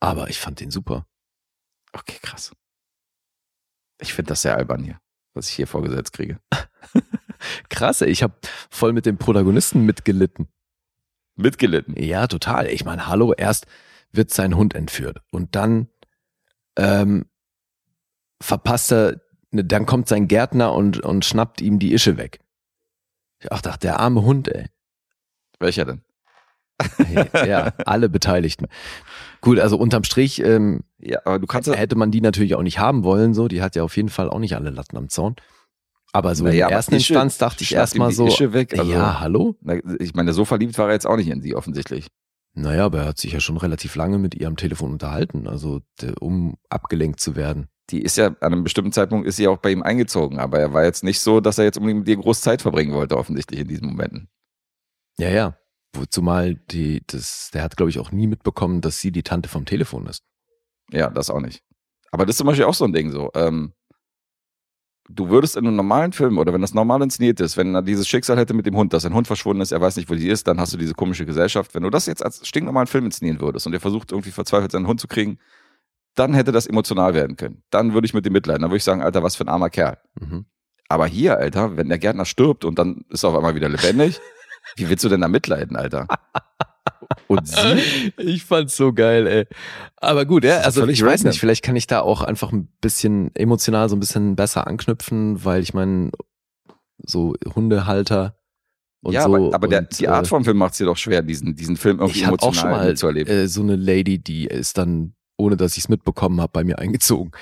aber 0.00 0.28
ich 0.30 0.38
fand 0.40 0.60
den 0.60 0.70
super. 0.70 1.06
Okay, 1.92 2.18
krass. 2.22 2.52
Ich 4.00 4.14
finde 4.14 4.28
das 4.30 4.42
sehr 4.42 4.56
albern 4.56 4.84
hier, 4.84 5.00
was 5.34 5.48
ich 5.48 5.54
hier 5.56 5.66
vorgesetzt 5.66 6.12
kriege. 6.12 6.38
Krass, 7.68 8.00
ey, 8.00 8.08
ich 8.10 8.22
habe 8.24 8.34
voll 8.68 8.92
mit 8.92 9.06
dem 9.06 9.16
Protagonisten 9.16 9.84
mitgelitten. 9.86 10.48
Mitgelitten. 11.36 11.94
Ja, 11.96 12.26
total. 12.26 12.66
Ich 12.66 12.84
meine, 12.84 13.06
hallo, 13.06 13.32
erst 13.32 13.66
wird 14.12 14.32
sein 14.32 14.56
Hund 14.56 14.74
entführt 14.74 15.20
und 15.30 15.54
dann 15.54 15.88
ähm, 16.76 17.26
verpasst 18.40 18.90
er, 18.92 19.20
ne, 19.52 19.64
dann 19.64 19.86
kommt 19.86 20.08
sein 20.08 20.26
Gärtner 20.28 20.72
und, 20.74 21.00
und 21.00 21.24
schnappt 21.24 21.60
ihm 21.60 21.78
die 21.78 21.92
Ische 21.92 22.16
weg. 22.16 22.40
Ich 23.40 23.52
ach, 23.52 23.60
dachte, 23.60 23.86
der 23.86 24.00
arme 24.00 24.22
Hund, 24.22 24.48
ey. 24.48 24.66
Welcher 25.60 25.84
denn? 25.84 26.02
Ja, 27.32 27.72
alle 27.86 28.08
Beteiligten. 28.08 28.66
Gut, 29.40 29.58
also 29.58 29.76
unterm 29.76 30.04
Strich 30.04 30.40
ähm, 30.40 30.84
Ja, 30.98 31.20
aber 31.24 31.38
du 31.38 31.46
kannst 31.46 31.68
hätte 31.68 31.96
man 31.96 32.10
die 32.10 32.20
natürlich 32.20 32.54
auch 32.54 32.62
nicht 32.62 32.78
haben 32.78 33.02
wollen, 33.04 33.34
so. 33.34 33.48
Die 33.48 33.62
hat 33.62 33.76
ja 33.76 33.82
auf 33.82 33.96
jeden 33.96 34.08
Fall 34.08 34.30
auch 34.30 34.38
nicht 34.38 34.54
alle 34.54 34.70
Latten 34.70 34.96
am 34.96 35.08
Zaun. 35.08 35.36
Aber 36.12 36.34
so 36.34 36.44
Naja, 36.44 36.66
in 36.66 36.68
der 36.68 36.76
ersten 36.76 36.94
Ische 36.94 37.14
Instanz 37.14 37.38
dachte 37.38 37.64
ich 37.64 37.74
erstmal 37.74 38.12
so, 38.12 38.26
weg, 38.52 38.78
also- 38.78 38.90
ja, 38.90 39.20
hallo? 39.20 39.56
Ich 39.98 40.14
meine, 40.14 40.32
so 40.32 40.44
verliebt 40.44 40.78
war 40.78 40.88
er 40.88 40.94
jetzt 40.94 41.06
auch 41.06 41.16
nicht 41.16 41.28
in 41.28 41.42
sie, 41.42 41.54
offensichtlich. 41.54 42.08
Naja, 42.54 42.86
aber 42.86 43.00
er 43.00 43.06
hat 43.06 43.18
sich 43.18 43.32
ja 43.32 43.40
schon 43.40 43.56
relativ 43.56 43.94
lange 43.94 44.18
mit 44.18 44.34
ihr 44.34 44.48
am 44.48 44.56
Telefon 44.56 44.92
unterhalten, 44.92 45.46
also 45.46 45.80
um 46.18 46.56
abgelenkt 46.70 47.20
zu 47.20 47.36
werden. 47.36 47.68
Die 47.90 48.02
ist 48.02 48.16
ja, 48.16 48.26
an 48.26 48.36
einem 48.40 48.64
bestimmten 48.64 48.92
Zeitpunkt 48.92 49.26
ist 49.26 49.36
sie 49.36 49.48
auch 49.48 49.58
bei 49.58 49.70
ihm 49.70 49.82
eingezogen, 49.82 50.38
aber 50.38 50.58
er 50.58 50.72
war 50.74 50.84
jetzt 50.84 51.04
nicht 51.04 51.20
so, 51.20 51.40
dass 51.40 51.58
er 51.58 51.64
jetzt 51.64 51.78
unbedingt 51.78 52.00
mit 52.00 52.08
ihr 52.08 52.16
groß 52.18 52.40
Zeit 52.42 52.60
verbringen 52.60 52.92
wollte, 52.92 53.16
offensichtlich 53.16 53.60
in 53.60 53.68
diesen 53.68 53.88
Momenten. 53.88 54.28
Ja, 55.18 55.30
ja. 55.30 55.58
Wo- 55.94 56.04
Zumal 56.04 56.54
die, 56.54 57.02
das, 57.06 57.50
der 57.54 57.62
hat, 57.62 57.76
glaube 57.76 57.90
ich, 57.90 57.98
auch 57.98 58.12
nie 58.12 58.26
mitbekommen, 58.26 58.82
dass 58.82 59.00
sie 59.00 59.10
die 59.10 59.22
Tante 59.22 59.48
vom 59.48 59.64
Telefon 59.64 60.06
ist. 60.06 60.22
Ja, 60.90 61.08
das 61.08 61.30
auch 61.30 61.40
nicht. 61.40 61.62
Aber 62.10 62.26
das 62.26 62.34
ist 62.34 62.38
zum 62.38 62.46
Beispiel 62.46 62.66
auch 62.66 62.74
so 62.74 62.84
ein 62.84 62.92
Ding 62.92 63.10
so. 63.10 63.30
Ähm, 63.34 63.72
du 65.08 65.30
würdest 65.30 65.56
in 65.56 65.66
einem 65.66 65.76
normalen 65.76 66.12
Film 66.12 66.36
oder 66.36 66.52
wenn 66.52 66.60
das 66.60 66.74
normal 66.74 67.00
inszeniert 67.02 67.40
ist, 67.40 67.56
wenn 67.56 67.74
er 67.74 67.82
dieses 67.82 68.06
Schicksal 68.06 68.36
hätte 68.38 68.52
mit 68.52 68.66
dem 68.66 68.76
Hund, 68.76 68.92
dass 68.92 69.06
ein 69.06 69.14
Hund 69.14 69.26
verschwunden 69.26 69.62
ist, 69.62 69.72
er 69.72 69.80
weiß 69.80 69.96
nicht, 69.96 70.10
wo 70.10 70.14
die 70.14 70.28
ist, 70.28 70.46
dann 70.46 70.60
hast 70.60 70.74
du 70.74 70.76
diese 70.76 70.94
komische 70.94 71.24
Gesellschaft. 71.24 71.74
Wenn 71.74 71.82
du 71.82 71.90
das 71.90 72.04
jetzt 72.04 72.22
als 72.22 72.46
stinknormalen 72.46 72.86
Film 72.86 73.06
inszenieren 73.06 73.40
würdest 73.40 73.66
und 73.66 73.72
er 73.72 73.80
versucht 73.80 74.12
irgendwie 74.12 74.30
verzweifelt 74.30 74.72
seinen 74.72 74.86
Hund 74.86 75.00
zu 75.00 75.08
kriegen, 75.08 75.38
dann 76.18 76.34
hätte 76.34 76.52
das 76.52 76.66
emotional 76.66 77.14
werden 77.14 77.36
können. 77.36 77.62
Dann 77.70 77.94
würde 77.94 78.06
ich 78.06 78.14
mit 78.14 78.24
dem 78.24 78.32
mitleiden. 78.32 78.62
Dann 78.62 78.70
würde 78.70 78.78
ich 78.78 78.84
sagen, 78.84 79.02
Alter, 79.02 79.22
was 79.22 79.36
für 79.36 79.44
ein 79.44 79.48
armer 79.48 79.70
Kerl. 79.70 79.98
Mhm. 80.20 80.46
Aber 80.88 81.06
hier, 81.06 81.38
Alter, 81.38 81.76
wenn 81.76 81.88
der 81.88 81.98
Gärtner 81.98 82.24
stirbt 82.24 82.64
und 82.64 82.78
dann 82.78 83.04
ist 83.10 83.22
er 83.22 83.30
auf 83.30 83.36
einmal 83.36 83.54
wieder 83.54 83.68
lebendig, 83.68 84.20
wie 84.76 84.88
willst 84.88 85.04
du 85.04 85.08
denn 85.08 85.20
da 85.20 85.28
mitleiden, 85.28 85.76
Alter? 85.76 86.06
Und 87.26 87.46
sie, 87.46 88.12
Ich 88.16 88.44
fand's 88.44 88.76
so 88.76 88.92
geil, 88.92 89.26
ey. 89.26 89.46
Aber 89.96 90.24
gut, 90.24 90.44
ja, 90.44 90.58
also 90.60 90.86
ich 90.86 91.04
weiß 91.04 91.24
nicht, 91.24 91.40
vielleicht 91.40 91.62
kann 91.62 91.76
ich 91.76 91.86
da 91.86 92.00
auch 92.00 92.22
einfach 92.22 92.52
ein 92.52 92.68
bisschen 92.80 93.34
emotional 93.34 93.88
so 93.88 93.96
ein 93.96 94.00
bisschen 94.00 94.36
besser 94.36 94.66
anknüpfen, 94.66 95.44
weil 95.44 95.62
ich 95.62 95.74
meine, 95.74 96.10
so 96.98 97.34
Hundehalter 97.54 98.38
und 99.02 99.12
ja, 99.12 99.22
so. 99.22 99.34
aber, 99.34 99.54
aber 99.54 99.68
der, 99.68 99.80
und, 99.80 99.98
die 99.98 100.08
Art 100.08 100.26
äh, 100.26 100.28
von 100.28 100.44
Film 100.44 100.56
macht 100.56 100.72
es 100.72 100.78
dir 100.78 100.86
doch 100.86 100.96
schwer, 100.96 101.22
diesen, 101.22 101.54
diesen 101.54 101.76
Film 101.76 102.00
irgendwie 102.00 102.20
ich 102.20 102.26
emotional 102.26 102.50
auch 102.50 102.54
schon 102.54 102.70
mal 102.70 102.96
zu 102.96 103.06
erleben. 103.06 103.30
äh, 103.30 103.46
so 103.46 103.62
eine 103.62 103.76
Lady, 103.76 104.18
die 104.18 104.46
ist 104.46 104.78
dann, 104.78 105.14
ohne 105.38 105.56
dass 105.56 105.72
ich 105.78 105.84
es 105.84 105.88
mitbekommen 105.88 106.40
habe, 106.42 106.52
bei 106.52 106.64
mir 106.64 106.78
eingezogen. 106.78 107.32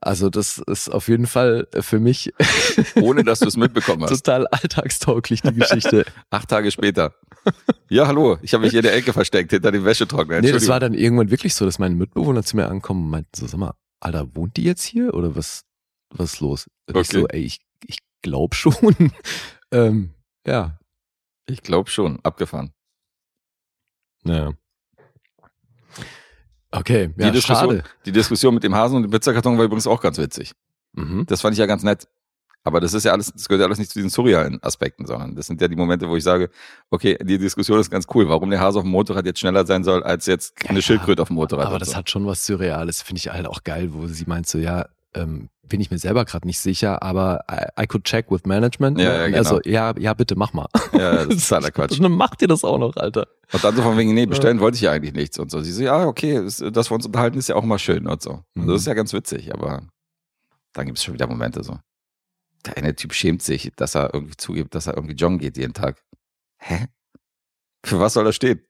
Also 0.00 0.30
das 0.30 0.58
ist 0.58 0.88
auf 0.90 1.08
jeden 1.08 1.26
Fall 1.26 1.66
für 1.80 1.98
mich 1.98 2.32
ohne 3.00 3.24
dass 3.24 3.40
du 3.40 3.46
es 3.48 3.56
mitbekommen 3.56 4.02
hast. 4.04 4.10
total 4.10 4.46
alltagstauglich, 4.46 5.42
die 5.42 5.52
Geschichte. 5.54 6.04
Acht 6.30 6.48
Tage 6.48 6.70
später. 6.70 7.14
Ja, 7.88 8.06
hallo, 8.06 8.38
ich 8.42 8.52
habe 8.54 8.62
mich 8.62 8.70
hier 8.72 8.80
in 8.80 8.84
der 8.84 8.94
Ecke 8.94 9.12
versteckt, 9.12 9.50
hinter 9.50 9.72
dem 9.72 9.84
Wäschetrockner. 9.84 10.40
nee, 10.40 10.52
das 10.52 10.68
war 10.68 10.78
dann 10.78 10.94
irgendwann 10.94 11.30
wirklich 11.30 11.54
so, 11.54 11.64
dass 11.64 11.78
meine 11.80 11.94
Mitbewohner 11.96 12.42
zu 12.44 12.56
mir 12.56 12.68
ankommen 12.68 13.04
und 13.04 13.10
meinten 13.10 13.30
so, 13.34 13.46
sag 13.48 13.58
mal, 13.58 13.74
Alter, 14.00 14.36
wohnt 14.36 14.56
die 14.56 14.62
jetzt 14.64 14.84
hier 14.84 15.14
oder 15.14 15.34
was, 15.34 15.64
was 16.10 16.34
ist 16.34 16.40
los? 16.40 16.66
Und 16.86 16.96
Ich 16.96 17.08
Okay. 17.08 17.20
so, 17.20 17.26
ey, 17.28 17.40
ich, 17.40 17.60
ich 17.86 17.98
glaub 18.22 18.54
schon. 18.54 19.10
ähm, 19.72 20.14
ja, 20.46 20.78
ich 21.46 21.62
glaube 21.62 21.90
schon, 21.90 22.20
abgefahren. 22.22 22.72
naja. 24.22 24.52
Okay, 26.70 27.10
ja, 27.16 27.26
die, 27.26 27.32
Diskussion, 27.32 27.76
schade. 27.76 27.84
die 28.04 28.12
Diskussion 28.12 28.54
mit 28.54 28.62
dem 28.62 28.74
Hasen 28.74 28.96
und 28.96 29.02
dem 29.02 29.10
Pizzakarton 29.10 29.56
war 29.56 29.64
übrigens 29.64 29.86
auch 29.86 30.00
ganz 30.00 30.18
witzig. 30.18 30.52
Mhm. 30.92 31.24
Das 31.26 31.40
fand 31.40 31.54
ich 31.54 31.58
ja 31.58 31.66
ganz 31.66 31.82
nett. 31.82 32.06
Aber 32.64 32.80
das 32.80 32.92
ist 32.92 33.04
ja 33.04 33.12
alles, 33.12 33.32
das 33.32 33.48
gehört 33.48 33.60
ja 33.60 33.66
alles 33.66 33.78
nicht 33.78 33.90
zu 33.90 33.98
diesen 33.98 34.10
surrealen 34.10 34.62
Aspekten, 34.62 35.06
sondern 35.06 35.34
das 35.34 35.46
sind 35.46 35.60
ja 35.60 35.68
die 35.68 35.76
Momente, 35.76 36.08
wo 36.08 36.16
ich 36.16 36.24
sage, 36.24 36.50
okay, 36.90 37.16
die 37.22 37.38
Diskussion 37.38 37.78
ist 37.80 37.88
ganz 37.88 38.06
cool, 38.14 38.28
warum 38.28 38.50
der 38.50 38.60
Hase 38.60 38.78
auf 38.78 38.84
dem 38.84 38.90
Motorrad 38.90 39.24
jetzt 39.24 39.38
schneller 39.38 39.64
sein 39.64 39.84
soll, 39.84 40.02
als 40.02 40.26
jetzt 40.26 40.54
eine 40.68 40.80
Ja, 40.80 40.82
Schildkröte 40.82 41.22
auf 41.22 41.28
dem 41.28 41.36
Motorrad. 41.36 41.66
Aber 41.66 41.78
das 41.78 41.90
so. 41.90 41.96
hat 41.96 42.10
schon 42.10 42.26
was 42.26 42.44
Surreales, 42.44 43.00
finde 43.00 43.20
ich 43.20 43.30
halt 43.30 43.46
auch 43.46 43.62
geil, 43.64 43.94
wo 43.94 44.06
sie 44.06 44.24
meint 44.26 44.46
so, 44.46 44.58
ja, 44.58 44.86
ähm, 45.14 45.50
bin 45.62 45.80
ich 45.80 45.90
mir 45.90 45.98
selber 45.98 46.24
gerade 46.24 46.46
nicht 46.46 46.58
sicher, 46.58 47.02
aber 47.02 47.44
I, 47.50 47.82
I 47.82 47.86
could 47.86 48.04
check 48.04 48.30
with 48.30 48.42
management. 48.44 48.98
Ja, 48.98 49.04
ja, 49.04 49.24
Und 49.24 49.32
genau. 49.32 49.38
Also, 49.38 49.60
ja, 49.64 49.94
ja, 49.98 50.14
bitte 50.14 50.36
mach 50.36 50.52
mal. 50.52 50.68
ja, 50.92 51.24
das 51.24 51.36
ist 51.36 51.48
totaler 51.48 51.70
Quatsch. 51.70 51.92
Und 51.92 52.02
dann 52.02 52.12
macht 52.12 52.40
ihr 52.42 52.48
das 52.48 52.64
auch 52.64 52.78
noch, 52.78 52.96
Alter. 52.96 53.26
Und 53.52 53.62
dann 53.62 53.76
so 53.76 53.82
von 53.82 53.96
wegen, 53.96 54.14
nee, 54.14 54.26
bestellen 54.26 54.60
wollte 54.60 54.76
ich 54.76 54.82
ja 54.82 54.92
eigentlich 54.92 55.14
nichts 55.14 55.38
und 55.38 55.50
so. 55.50 55.60
Sie 55.60 55.72
so, 55.72 55.82
ja, 55.82 56.06
okay, 56.06 56.42
das, 56.42 56.62
dass 56.72 56.90
wir 56.90 56.94
uns 56.94 57.06
unterhalten, 57.06 57.38
ist 57.38 57.48
ja 57.48 57.56
auch 57.56 57.64
mal 57.64 57.78
schön 57.78 58.06
und 58.06 58.22
so. 58.22 58.42
Mhm. 58.54 58.62
Also 58.62 58.72
das 58.72 58.80
ist 58.82 58.86
ja 58.86 58.94
ganz 58.94 59.12
witzig, 59.12 59.52
aber 59.52 59.82
dann 60.72 60.86
gibt 60.86 60.98
es 60.98 61.04
schon 61.04 61.14
wieder 61.14 61.26
Momente 61.26 61.62
so. 61.62 61.78
Der 62.66 62.76
eine 62.76 62.94
Typ 62.94 63.14
schämt 63.14 63.42
sich, 63.42 63.72
dass 63.76 63.94
er 63.94 64.12
irgendwie 64.14 64.36
zugibt, 64.36 64.74
dass 64.74 64.86
er 64.86 64.96
irgendwie 64.96 65.14
joggen 65.14 65.38
geht 65.38 65.56
jeden 65.56 65.74
Tag. 65.74 66.02
Hä? 66.58 66.86
Für 67.84 68.00
was 68.00 68.14
soll 68.14 68.24
das 68.24 68.36
stehen? 68.36 68.60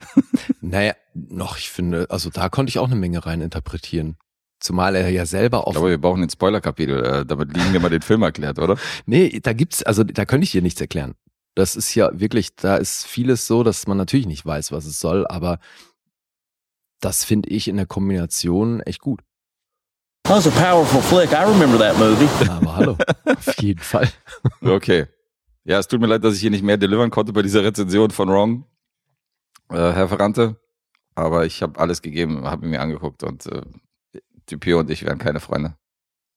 Naja, 0.60 0.94
noch, 1.14 1.56
ich 1.56 1.70
finde, 1.70 2.06
also 2.10 2.30
da 2.30 2.48
konnte 2.48 2.70
ich 2.70 2.78
auch 2.78 2.86
eine 2.86 2.96
Menge 2.96 3.24
rein 3.24 3.40
interpretieren. 3.40 4.16
Zumal 4.60 4.96
er 4.96 5.08
ja 5.10 5.24
selber 5.26 5.58
Ich 5.58 5.64
auf. 5.64 5.72
glaube, 5.72 5.90
wir 5.90 6.00
brauchen 6.00 6.22
ein 6.22 6.30
Spoiler-Kapitel, 6.30 7.04
äh, 7.04 7.26
damit 7.26 7.56
liegen 7.56 7.72
wir 7.72 7.80
mal 7.80 7.90
den 7.90 8.02
Film 8.02 8.22
erklärt, 8.22 8.58
oder? 8.58 8.76
Nee, 9.06 9.40
da 9.42 9.52
gibt's, 9.52 9.82
also 9.82 10.02
da 10.04 10.24
könnte 10.24 10.44
ich 10.44 10.50
dir 10.52 10.62
nichts 10.62 10.80
erklären. 10.80 11.14
Das 11.54 11.76
ist 11.76 11.94
ja 11.94 12.10
wirklich, 12.12 12.54
da 12.56 12.76
ist 12.76 13.06
vieles 13.06 13.46
so, 13.46 13.62
dass 13.62 13.86
man 13.86 13.96
natürlich 13.96 14.26
nicht 14.26 14.44
weiß, 14.44 14.72
was 14.72 14.84
es 14.84 14.98
soll, 15.00 15.26
aber 15.28 15.58
das 17.00 17.24
finde 17.24 17.48
ich 17.50 17.68
in 17.68 17.76
der 17.76 17.86
Kombination 17.86 18.80
echt 18.80 19.00
gut. 19.00 19.20
That 20.24 20.36
was 20.36 20.46
a 20.46 20.50
powerful 20.50 21.00
flick. 21.00 21.30
I 21.32 21.44
remember 21.44 21.78
that 21.78 21.96
movie. 21.98 22.28
Aber 22.50 22.76
hallo, 22.76 22.96
auf 23.24 23.54
jeden 23.62 23.80
Fall. 23.80 24.08
Okay. 24.60 25.06
Ja, 25.64 25.78
es 25.78 25.86
tut 25.86 26.00
mir 26.00 26.06
leid, 26.08 26.24
dass 26.24 26.34
ich 26.34 26.40
hier 26.40 26.50
nicht 26.50 26.64
mehr 26.64 26.76
delivern 26.76 27.10
konnte 27.10 27.32
bei 27.32 27.42
dieser 27.42 27.62
Rezension 27.62 28.10
von 28.10 28.28
Wrong, 28.28 28.64
äh, 29.70 29.76
Herr 29.76 30.08
Ferrante. 30.08 30.56
Aber 31.14 31.46
ich 31.46 31.62
habe 31.62 31.78
alles 31.78 32.02
gegeben, 32.02 32.44
habe 32.44 32.66
mir 32.66 32.80
angeguckt 32.80 33.22
und 33.22 33.46
äh, 33.46 33.62
Dupio 34.50 34.80
und 34.80 34.90
ich 34.90 35.04
wären 35.04 35.18
keine 35.18 35.40
Freunde. 35.40 35.76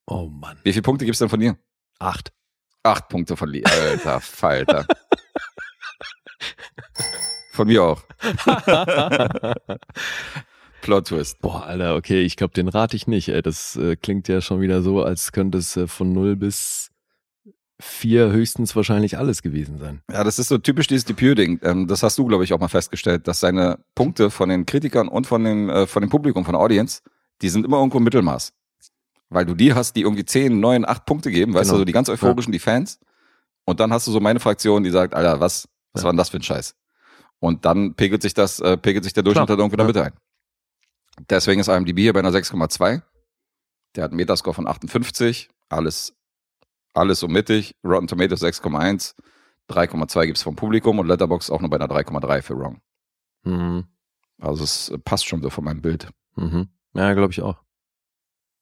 Oh 0.06 0.28
Mann. 0.28 0.60
Wie 0.64 0.74
viele 0.74 0.84
Punkte 0.84 1.06
gibt's 1.06 1.20
denn 1.20 1.30
von 1.30 1.40
dir? 1.40 1.58
Acht. 2.00 2.32
Acht 2.84 3.10
Punkte 3.10 3.38
von 3.38 3.50
Lee. 3.50 3.64
Alter 3.64 4.20
Falter. 4.20 4.86
Von 7.52 7.68
mir 7.68 7.84
auch. 7.84 8.04
Plot 10.82 11.08
Twist. 11.08 11.40
Boah, 11.42 11.64
Alter, 11.66 11.96
okay, 11.96 12.22
ich 12.22 12.36
glaube, 12.38 12.54
den 12.54 12.68
rate 12.68 12.96
ich 12.96 13.08
nicht. 13.08 13.30
Ey. 13.30 13.42
Das 13.42 13.76
äh, 13.76 13.96
klingt 13.96 14.28
ja 14.28 14.42
schon 14.42 14.62
wieder 14.62 14.82
so, 14.82 15.04
als 15.04 15.32
könnte 15.32 15.60
es 15.60 15.78
äh, 15.78 15.88
von 15.88 16.12
0 16.12 16.36
bis 16.36 16.90
4 17.80 18.32
höchstens 18.32 18.76
wahrscheinlich 18.76 19.18
alles 19.18 19.42
gewesen 19.42 19.78
sein. 19.80 20.02
Ja, 20.12 20.24
das 20.24 20.40
ist 20.40 20.48
so 20.48 20.58
typisch 20.58 20.88
dieses 20.88 21.06
Dupio-Ding. 21.06 21.60
Ähm, 21.64 21.88
das 21.88 22.04
hast 22.04 22.18
du, 22.18 22.26
glaube 22.26 22.44
ich, 22.44 22.54
auch 22.54 22.60
mal 22.60 22.68
festgestellt, 22.68 23.28
dass 23.28 23.40
seine 23.40 23.80
Punkte 23.96 24.30
von 24.30 24.50
den 24.50 24.66
Kritikern 24.66 25.08
und 25.08 25.28
von, 25.28 25.44
den, 25.44 25.70
äh, 25.70 25.88
von 25.88 26.02
dem 26.02 26.10
Publikum, 26.10 26.46
von 26.46 26.54
der 26.54 26.62
Audience, 26.62 27.02
die 27.42 27.50
sind 27.50 27.66
immer 27.66 27.78
irgendwo 27.78 27.98
im 27.98 28.04
Mittelmaß. 28.04 28.54
Weil 29.30 29.46
du 29.46 29.54
die 29.56 29.74
hast, 29.74 29.96
die 29.96 30.02
irgendwie 30.02 30.26
10, 30.26 30.60
9, 30.60 30.86
8 30.86 31.06
Punkte 31.06 31.32
geben, 31.32 31.54
weißt 31.54 31.70
Genau. 31.70 31.74
du, 31.76 31.80
so 31.82 31.86
die 31.86 31.94
ganz 31.94 32.10
euphorischen, 32.10 32.52
die 32.52 32.60
Fans. 32.60 33.00
Und 33.66 33.80
dann 33.80 33.94
hast 33.94 34.08
du 34.08 34.12
so 34.12 34.20
meine 34.20 34.40
Fraktion, 34.40 34.84
die 34.84 34.90
sagt, 34.90 35.14
Alter, 35.14 35.40
was, 35.40 35.68
was 35.94 36.02
Ja. 36.02 36.06
war 36.06 36.12
denn 36.14 36.18
das 36.18 36.30
für 36.30 36.38
ein 36.38 36.44
Scheiß? 36.44 36.76
Und 37.40 37.66
dann 37.66 37.96
pegelt 37.96 38.22
sich 38.22 38.34
das, 38.34 38.60
äh, 38.60 38.78
pegelt 38.78 39.04
sich 39.04 39.14
der 39.14 39.24
Durchschnitt 39.24 39.48
Klar. 39.48 39.58
halt 39.58 39.60
irgendwo 39.72 39.76
in 39.76 39.78
der 39.96 40.04
Ja. 40.04 40.10
Mitte 40.10 40.18
ein. 40.18 41.26
Deswegen 41.30 41.62
ist 41.62 41.68
IMDb 41.70 42.00
hier 42.00 42.14
bei 42.14 42.20
einer 42.20 42.32
6,2. 42.32 43.02
Der 43.96 44.04
hat 44.04 44.12
einen 44.12 44.18
Metascore 44.18 44.54
von 44.54 44.68
58. 44.68 45.50
Alles, 45.70 46.14
alles 46.94 47.20
so 47.20 47.28
mittig. 47.28 47.76
Rotten 47.84 48.08
Tomatoes 48.08 48.42
6,1. 48.42 49.16
3,2 49.70 50.26
gibt's 50.26 50.44
vom 50.44 50.56
Publikum 50.56 51.00
und 51.00 51.08
Letterbox 51.08 51.50
auch 51.50 51.62
nur 51.62 51.70
bei 51.70 51.78
einer 51.78 51.88
3,3 51.88 52.42
für 52.42 52.58
Wrong. 52.58 52.82
Mhm. 53.44 53.86
Also 54.40 54.64
es 54.64 54.90
äh, 54.90 54.98
passt 54.98 55.26
schon 55.28 55.42
so 55.42 55.50
von 55.50 55.64
meinem 55.64 55.82
Bild. 55.82 56.10
Mhm. 56.36 56.68
Ja, 56.94 57.14
glaube 57.14 57.32
ich 57.34 57.42
auch. 57.42 57.58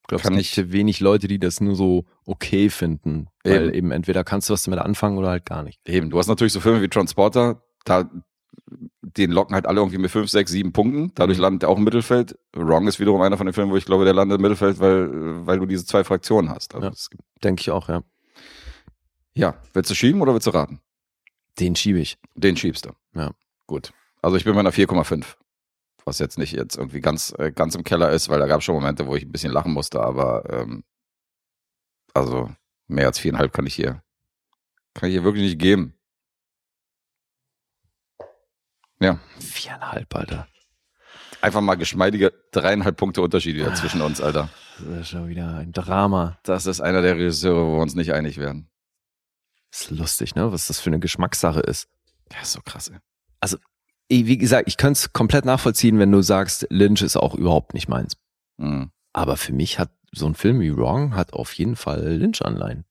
Ich 0.01 0.07
glaube, 0.07 0.21
es 0.23 0.27
Kann 0.29 0.37
gibt 0.37 0.71
wenig 0.71 0.99
Leute, 1.01 1.27
die 1.27 1.37
das 1.39 1.61
nur 1.61 1.75
so 1.75 2.05
okay 2.25 2.69
finden. 2.69 3.27
Weil 3.43 3.65
Eben. 3.67 3.73
eben 3.73 3.91
entweder 3.91 4.23
kannst 4.23 4.49
du 4.49 4.53
was 4.53 4.63
damit 4.63 4.79
anfangen 4.79 5.17
oder 5.17 5.29
halt 5.29 5.45
gar 5.45 5.61
nicht. 5.63 5.79
Eben, 5.87 6.09
du 6.09 6.17
hast 6.17 6.27
natürlich 6.27 6.53
so 6.53 6.59
Filme 6.59 6.81
wie 6.81 6.87
Transporter, 6.87 7.61
da 7.85 8.09
den 9.01 9.31
locken 9.31 9.55
halt 9.55 9.65
alle 9.65 9.79
irgendwie 9.79 9.97
mit 9.97 10.11
5, 10.11 10.29
6, 10.29 10.51
7 10.51 10.73
Punkten. 10.73 11.11
Dadurch 11.15 11.37
Mhm. 11.37 11.43
landet 11.43 11.63
er 11.63 11.69
auch 11.69 11.77
im 11.77 11.83
Mittelfeld. 11.83 12.37
Wrong 12.53 12.87
ist 12.87 12.99
wiederum 12.99 13.21
einer 13.21 13.37
von 13.37 13.45
den 13.47 13.53
Filmen, 13.53 13.71
wo 13.71 13.77
ich 13.77 13.85
glaube, 13.85 14.03
der 14.05 14.13
landet 14.13 14.37
im 14.37 14.41
Mittelfeld, 14.41 14.79
weil, 14.79 15.45
weil 15.47 15.59
du 15.59 15.65
diese 15.65 15.85
zwei 15.85 16.03
Fraktionen 16.03 16.49
hast. 16.51 16.75
Also 16.75 16.87
Ja. 16.87 17.17
Denke 17.43 17.61
ich 17.61 17.71
auch, 17.71 17.89
ja. 17.89 18.03
ja, 19.33 19.55
willst 19.73 19.89
du 19.89 19.95
schieben 19.95 20.21
oder 20.21 20.33
willst 20.33 20.47
du 20.47 20.51
raten? 20.51 20.79
Den 21.59 21.75
schiebe 21.75 21.99
ich. 21.99 22.17
Den 22.35 22.57
schiebst 22.57 22.85
du. 22.85 22.91
Ja. 23.15 23.31
Gut. 23.67 23.91
Also 24.21 24.37
ich 24.37 24.43
bin 24.43 24.53
bei 24.53 24.59
einer 24.59 24.71
4,5. 24.73 25.35
Was 26.09 26.17
jetzt 26.17 26.39
nicht 26.39 26.53
jetzt 26.53 26.75
irgendwie 26.75 27.01
ganz, 27.01 27.35
äh, 27.37 27.51
ganz 27.51 27.75
im 27.75 27.83
Keller 27.83 28.09
ist, 28.09 28.29
weil 28.29 28.39
da 28.39 28.47
gab 28.47 28.59
es 28.61 28.65
schon 28.65 28.73
Momente, 28.73 29.05
wo 29.05 29.15
ich 29.15 29.25
ein 29.25 29.31
bisschen 29.31 29.51
lachen 29.53 29.73
musste, 29.73 30.01
aber 30.01 30.43
ähm, 30.49 30.83
also 32.15 32.49
mehr 32.87 33.05
als 33.05 33.19
viereinhalb 33.19 33.53
kann 33.53 33.67
ich 33.67 33.75
hier, 33.75 34.01
kann 34.95 35.07
ich 35.07 35.13
hier 35.13 35.23
wirklich 35.23 35.43
nicht 35.43 35.59
geben. 35.59 35.93
Ja, 38.99 39.19
Viereinhalb, 39.39 40.15
Alter. 40.15 40.47
einfach 41.41 41.61
mal 41.61 41.75
geschmeidige 41.75 42.33
dreieinhalb 42.51 42.97
Punkte 42.97 43.21
Unterschied 43.21 43.55
wieder 43.55 43.75
zwischen 43.75 44.01
uns, 44.01 44.19
Alter. 44.19 44.49
Das 44.79 45.01
ist 45.01 45.09
schon 45.09 45.27
wieder 45.27 45.57
ein 45.57 45.73
Drama. 45.73 46.39
Das 46.41 46.65
ist 46.65 46.81
einer 46.81 47.03
der 47.03 47.17
Regisseure, 47.17 47.67
wo 47.67 47.75
wir 47.75 47.81
uns 47.83 47.93
nicht 47.93 48.13
einig 48.13 48.37
werden. 48.37 48.67
Ist 49.71 49.91
lustig, 49.91 50.33
ne? 50.33 50.51
Was 50.51 50.65
das 50.65 50.79
für 50.79 50.89
eine 50.89 50.99
Geschmackssache 50.99 51.59
ist. 51.59 51.87
Ja, 52.33 52.41
ist 52.41 52.53
so 52.53 52.61
krass, 52.61 52.87
ey. 52.87 52.97
Ey, 53.41 53.57
Wie 54.09 54.37
gesagt, 54.37 54.67
ich 54.67 54.77
könnte 54.77 54.97
es 54.97 55.13
komplett 55.13 55.45
nachvollziehen, 55.45 55.99
wenn 55.99 56.11
du 56.11 56.21
sagst, 56.21 56.65
Lynch 56.69 57.01
ist 57.03 57.15
auch 57.15 57.35
überhaupt 57.35 57.73
nicht 57.73 57.87
meins. 57.87 58.17
Mhm. 58.57 58.91
Aber 59.13 59.37
für 59.37 59.53
mich 59.53 59.77
hat 59.77 59.91
so 60.11 60.25
ein 60.25 60.35
Film 60.35 60.59
wie 60.59 60.75
Wrong 60.75 61.15
hat 61.15 61.33
auf 61.33 61.53
jeden 61.53 61.75
Fall 61.75 62.17
Lynch-Anleihen. 62.17 62.85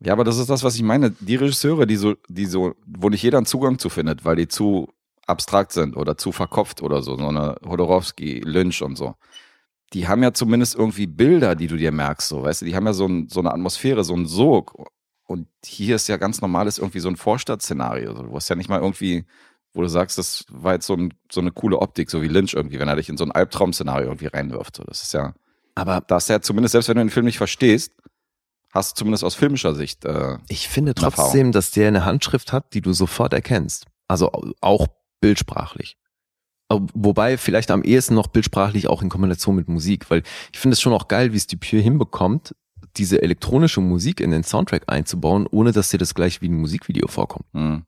Ja, 0.00 0.12
aber 0.12 0.24
das 0.24 0.38
ist 0.38 0.50
das, 0.50 0.62
was 0.62 0.76
ich 0.76 0.82
meine. 0.82 1.10
Die 1.10 1.36
Regisseure, 1.36 1.86
die 1.86 1.96
so, 1.96 2.14
die 2.28 2.46
so, 2.46 2.74
wo 2.86 3.08
nicht 3.08 3.22
jeder 3.22 3.38
einen 3.38 3.46
Zugang 3.46 3.78
zu 3.78 3.88
findet, 3.88 4.24
weil 4.24 4.36
die 4.36 4.46
zu 4.46 4.92
abstrakt 5.26 5.72
sind 5.72 5.96
oder 5.96 6.16
zu 6.16 6.32
verkopft 6.32 6.82
oder 6.82 7.02
so, 7.02 7.16
so 7.16 7.28
eine 7.28 7.56
Hodorowski, 7.66 8.40
Lynch 8.44 8.82
und 8.82 8.96
so. 8.96 9.14
Die 9.92 10.06
haben 10.06 10.22
ja 10.22 10.32
zumindest 10.32 10.74
irgendwie 10.76 11.06
Bilder, 11.06 11.54
die 11.54 11.66
du 11.66 11.76
dir 11.76 11.92
merkst, 11.92 12.28
so, 12.28 12.42
weißt 12.42 12.60
du, 12.60 12.66
die 12.66 12.76
haben 12.76 12.86
ja 12.86 12.92
so, 12.92 13.06
ein, 13.06 13.28
so 13.28 13.40
eine 13.40 13.52
Atmosphäre, 13.52 14.04
so 14.04 14.14
einen 14.14 14.26
Sog. 14.26 14.90
Und 15.26 15.48
hier 15.64 15.96
ist 15.96 16.08
ja 16.08 16.16
ganz 16.16 16.40
normales 16.40 16.78
irgendwie 16.78 17.00
so 17.00 17.08
ein 17.08 17.16
Vorstadtszenario. 17.16 18.14
Du 18.14 18.34
hast 18.34 18.48
ja 18.48 18.56
nicht 18.56 18.68
mal 18.68 18.80
irgendwie, 18.80 19.24
wo 19.74 19.82
du 19.82 19.88
sagst, 19.88 20.18
das 20.18 20.44
war 20.50 20.74
jetzt 20.74 20.86
so, 20.86 20.94
ein, 20.94 21.14
so 21.30 21.40
eine 21.40 21.50
coole 21.52 21.78
Optik, 21.78 22.10
so 22.10 22.22
wie 22.22 22.28
Lynch 22.28 22.54
irgendwie, 22.54 22.78
wenn 22.78 22.88
er 22.88 22.96
dich 22.96 23.08
in 23.08 23.16
so 23.16 23.24
ein 23.24 23.32
Albtraum-Szenario 23.32 24.06
irgendwie 24.08 24.26
reinwirft. 24.26 24.76
So, 24.76 24.84
das 24.84 25.02
ist 25.02 25.12
ja, 25.14 25.34
Aber 25.74 26.00
da 26.00 26.16
hast 26.16 26.28
du 26.28 26.32
ja 26.32 26.40
zumindest, 26.40 26.72
selbst 26.72 26.88
wenn 26.88 26.96
du 26.96 27.04
den 27.04 27.10
Film 27.10 27.26
nicht 27.26 27.38
verstehst, 27.38 27.92
hast 28.72 28.92
du 28.92 28.98
zumindest 29.00 29.24
aus 29.24 29.34
filmischer 29.34 29.74
Sicht 29.74 30.04
äh, 30.04 30.38
ich 30.48 30.68
finde 30.68 30.92
Eine 30.96 31.04
Erfahrung. 31.06 31.30
trotzdem, 31.30 31.52
dass 31.52 31.70
der 31.70 31.88
eine 31.88 32.04
Handschrift 32.04 32.52
hat, 32.52 32.74
die 32.74 32.80
du 32.80 32.92
sofort 32.92 33.32
erkennst. 33.32 33.86
Also 34.08 34.32
au- 34.32 34.52
auch 34.60 34.86
bildsprachlich. 35.20 35.96
Wobei 36.70 37.38
vielleicht 37.38 37.70
am 37.70 37.82
ehesten 37.82 38.14
noch 38.14 38.26
bildsprachlich 38.26 38.88
auch 38.88 39.00
in 39.00 39.08
Kombination 39.08 39.56
mit 39.56 39.68
Musik, 39.68 40.10
weil 40.10 40.22
ich 40.52 40.58
finde 40.58 40.74
es 40.74 40.80
schon 40.82 40.92
auch 40.92 41.08
geil, 41.08 41.32
wie 41.32 41.36
es 41.38 41.46
Dupieux 41.46 41.82
hinbekommt, 41.82 42.54
diese 42.98 43.22
elektronische 43.22 43.80
Musik 43.80 44.20
in 44.20 44.30
den 44.32 44.44
Soundtrack 44.44 44.82
einzubauen, 44.86 45.46
ohne 45.50 45.72
dass 45.72 45.88
dir 45.88 45.96
das 45.98 46.14
gleich 46.14 46.42
wie 46.42 46.48
ein 46.48 46.60
Musikvideo 46.60 47.08
vorkommt. 47.08 47.46
mh. 47.52 47.82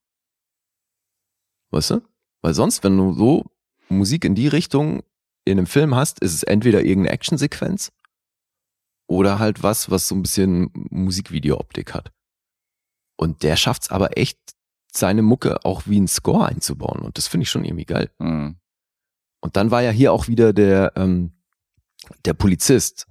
Weißt 1.70 1.90
du? 1.90 2.02
Weil 2.42 2.54
sonst, 2.54 2.82
wenn 2.84 2.96
du 2.96 3.12
so 3.12 3.44
Musik 3.88 4.24
in 4.24 4.34
die 4.34 4.48
Richtung 4.48 5.02
in 5.44 5.58
einem 5.58 5.66
Film 5.66 5.94
hast, 5.94 6.20
ist 6.20 6.34
es 6.34 6.42
entweder 6.42 6.82
irgendeine 6.82 7.14
Actionsequenz 7.14 7.92
oder 9.06 9.38
halt 9.38 9.62
was, 9.62 9.90
was 9.90 10.08
so 10.08 10.14
ein 10.14 10.22
bisschen 10.22 10.70
Musikvideo-Optik 10.90 11.94
hat. 11.94 12.12
Und 13.16 13.42
der 13.42 13.56
schafft's 13.56 13.90
aber 13.90 14.16
echt, 14.16 14.38
seine 14.92 15.22
Mucke 15.22 15.64
auch 15.64 15.82
wie 15.86 16.00
ein 16.00 16.08
Score 16.08 16.46
einzubauen. 16.46 17.02
Und 17.02 17.16
das 17.16 17.28
finde 17.28 17.44
ich 17.44 17.50
schon 17.50 17.64
irgendwie 17.64 17.84
geil. 17.84 18.10
Mh. 18.18 18.54
Und 19.40 19.56
dann 19.56 19.70
war 19.70 19.82
ja 19.82 19.90
hier 19.90 20.12
auch 20.12 20.28
wieder 20.28 20.52
der, 20.52 20.92
ähm, 20.96 21.32
der 22.24 22.34
Polizist. 22.34 23.06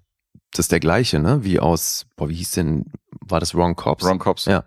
Das 0.52 0.66
ist 0.66 0.72
der 0.72 0.80
gleiche, 0.80 1.20
ne? 1.20 1.44
Wie 1.44 1.60
aus, 1.60 2.06
boah, 2.16 2.30
wie 2.30 2.36
hieß 2.36 2.52
denn, 2.52 2.92
war 3.22 3.40
das 3.40 3.56
Wrong 3.56 3.76
Cops? 3.76 4.06
Ron 4.06 4.20
Cops. 4.20 4.46
Ja. 4.46 4.66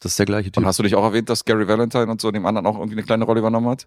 Das 0.00 0.12
ist 0.12 0.18
der 0.18 0.26
gleiche 0.26 0.50
Typ. 0.50 0.58
Und 0.62 0.66
hast 0.66 0.78
du 0.78 0.82
dich 0.82 0.94
auch 0.94 1.04
erwähnt, 1.04 1.28
dass 1.28 1.44
Gary 1.44 1.68
Valentine 1.68 2.08
und 2.10 2.20
so 2.20 2.30
dem 2.30 2.46
anderen 2.46 2.66
auch 2.66 2.76
irgendwie 2.76 2.94
eine 2.96 3.02
kleine 3.04 3.24
Rolle 3.24 3.40
übernommen 3.40 3.68
hat? 3.68 3.86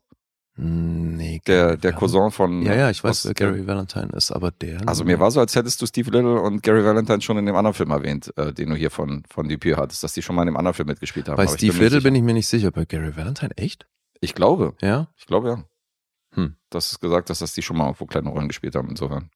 Hm, 0.56 1.16
Nee, 1.16 1.42
Der, 1.48 1.78
der 1.78 1.94
Cousin 1.94 2.32
von. 2.32 2.62
Ja, 2.64 2.76
ja, 2.76 2.90
ich 2.90 3.04
weiß, 3.04 3.32
Gary 3.36 3.66
Valentine 3.66 4.10
ist, 4.14 4.32
aber 4.32 4.52
der. 4.52 4.88
Also 4.88 5.04
mir 5.04 5.20
war 5.20 5.32
so, 5.32 5.40
als 5.40 5.56
hättest 5.56 5.82
du 5.82 5.86
Steve 5.86 6.12
Little 6.12 6.42
und 6.42 6.62
Gary 6.64 6.84
Valentine 6.84 7.22
schon 7.22 7.38
in 7.38 7.46
dem 7.46 7.56
anderen 7.56 7.74
Film 7.74 7.92
erwähnt, 7.92 8.32
äh, 8.38 8.52
den 8.54 8.70
du 8.70 8.76
hier 8.76 8.92
von, 8.92 9.24
von 9.30 9.48
Dupieux 9.48 9.78
hattest, 9.78 10.04
dass 10.04 10.14
die 10.14 10.22
schon 10.22 10.36
mal 10.36 10.42
in 10.44 10.48
dem 10.48 10.58
anderen 10.58 10.74
Film 10.76 10.88
mitgespielt 10.88 11.28
haben. 11.28 11.38
Bei 11.38 11.44
Aber 11.44 11.52
Steve 11.54 11.74
bin 11.74 11.82
Little 11.84 12.02
bin 12.02 12.16
ich 12.16 12.22
mir 12.24 12.34
nicht 12.34 12.48
sicher. 12.48 12.72
Bei 12.72 12.86
Gary 12.86 13.16
Valentine 13.16 13.56
echt? 13.58 13.88
Ich 14.22 14.36
glaube, 14.36 14.76
Ja. 14.82 15.08
ich 15.16 15.26
glaube 15.26 15.50
ja. 15.50 15.64
Hm. 16.36 16.56
Das 16.70 16.92
ist 16.92 17.00
gesagt, 17.00 17.30
dass 17.30 17.40
das 17.40 17.54
die 17.54 17.62
schon 17.62 17.78
mal 17.78 17.86
irgendwo 17.86 18.06
kleine 18.06 18.30
Rollen 18.30 18.48
gespielt 18.48 18.76
haben, 18.76 18.90
insofern. 18.90 19.30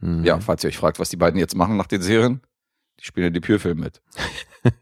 Hm. 0.00 0.24
Ja, 0.24 0.38
falls 0.40 0.64
ihr 0.64 0.68
euch 0.68 0.78
fragt, 0.78 0.98
was 0.98 1.08
die 1.10 1.16
beiden 1.16 1.38
jetzt 1.40 1.56
machen 1.56 1.76
nach 1.76 1.86
den 1.86 2.02
Serien, 2.02 2.40
die 3.00 3.04
spielen 3.04 3.32
den 3.32 3.40
Dupieux-Film 3.40 3.78
mit. 3.78 4.00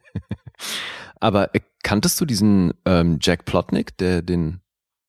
Aber 1.20 1.54
äh, 1.54 1.60
kanntest 1.82 2.20
du 2.20 2.24
diesen 2.24 2.74
ähm, 2.84 3.18
Jack 3.20 3.44
Plotnick, 3.44 3.96
der 3.98 4.22
den, 4.22 4.60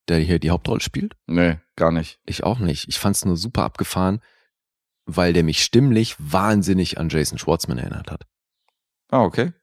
der 0.07 0.19
hier 0.19 0.39
die 0.39 0.49
Hauptrolle 0.49 0.81
spielt? 0.81 1.15
Nee, 1.27 1.57
gar 1.75 1.91
nicht. 1.91 2.19
Ich 2.25 2.43
auch 2.43 2.59
nicht. 2.59 2.87
Ich 2.87 2.99
fand's 2.99 3.25
nur 3.25 3.37
super 3.37 3.63
abgefahren, 3.63 4.21
weil 5.05 5.33
der 5.33 5.43
mich 5.43 5.63
stimmlich 5.63 6.15
wahnsinnig 6.19 6.97
an 6.97 7.09
Jason 7.09 7.37
Schwartzman 7.37 7.77
erinnert 7.77 8.11
hat. 8.11 8.23
Ah, 9.09 9.23
okay. 9.23 9.53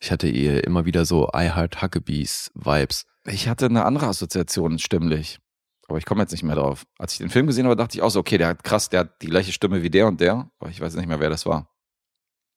Ich 0.00 0.10
hatte 0.10 0.28
ihr 0.28 0.64
immer 0.64 0.86
wieder 0.86 1.04
so 1.04 1.28
I 1.34 1.50
Heart 1.50 1.82
Huckabees 1.82 2.50
Vibes. 2.54 3.06
Ich 3.26 3.48
hatte 3.48 3.66
eine 3.66 3.84
andere 3.84 4.06
Assoziation 4.06 4.78
stimmlich. 4.78 5.38
Aber 5.88 5.98
ich 5.98 6.06
komme 6.06 6.22
jetzt 6.22 6.30
nicht 6.30 6.44
mehr 6.44 6.54
drauf. 6.54 6.86
Als 6.98 7.12
ich 7.12 7.18
den 7.18 7.30
Film 7.30 7.46
gesehen 7.46 7.66
habe, 7.66 7.76
dachte 7.76 7.98
ich 7.98 8.02
auch 8.02 8.10
so, 8.10 8.20
okay, 8.20 8.38
der 8.38 8.48
hat 8.48 8.64
krass, 8.64 8.88
der 8.88 9.00
hat 9.00 9.22
die 9.22 9.26
gleiche 9.26 9.52
Stimme 9.52 9.82
wie 9.82 9.90
der 9.90 10.06
und 10.06 10.20
der. 10.20 10.50
Aber 10.58 10.70
ich 10.70 10.80
weiß 10.80 10.94
nicht 10.94 11.08
mehr, 11.08 11.20
wer 11.20 11.30
das 11.30 11.46
war. 11.46 11.68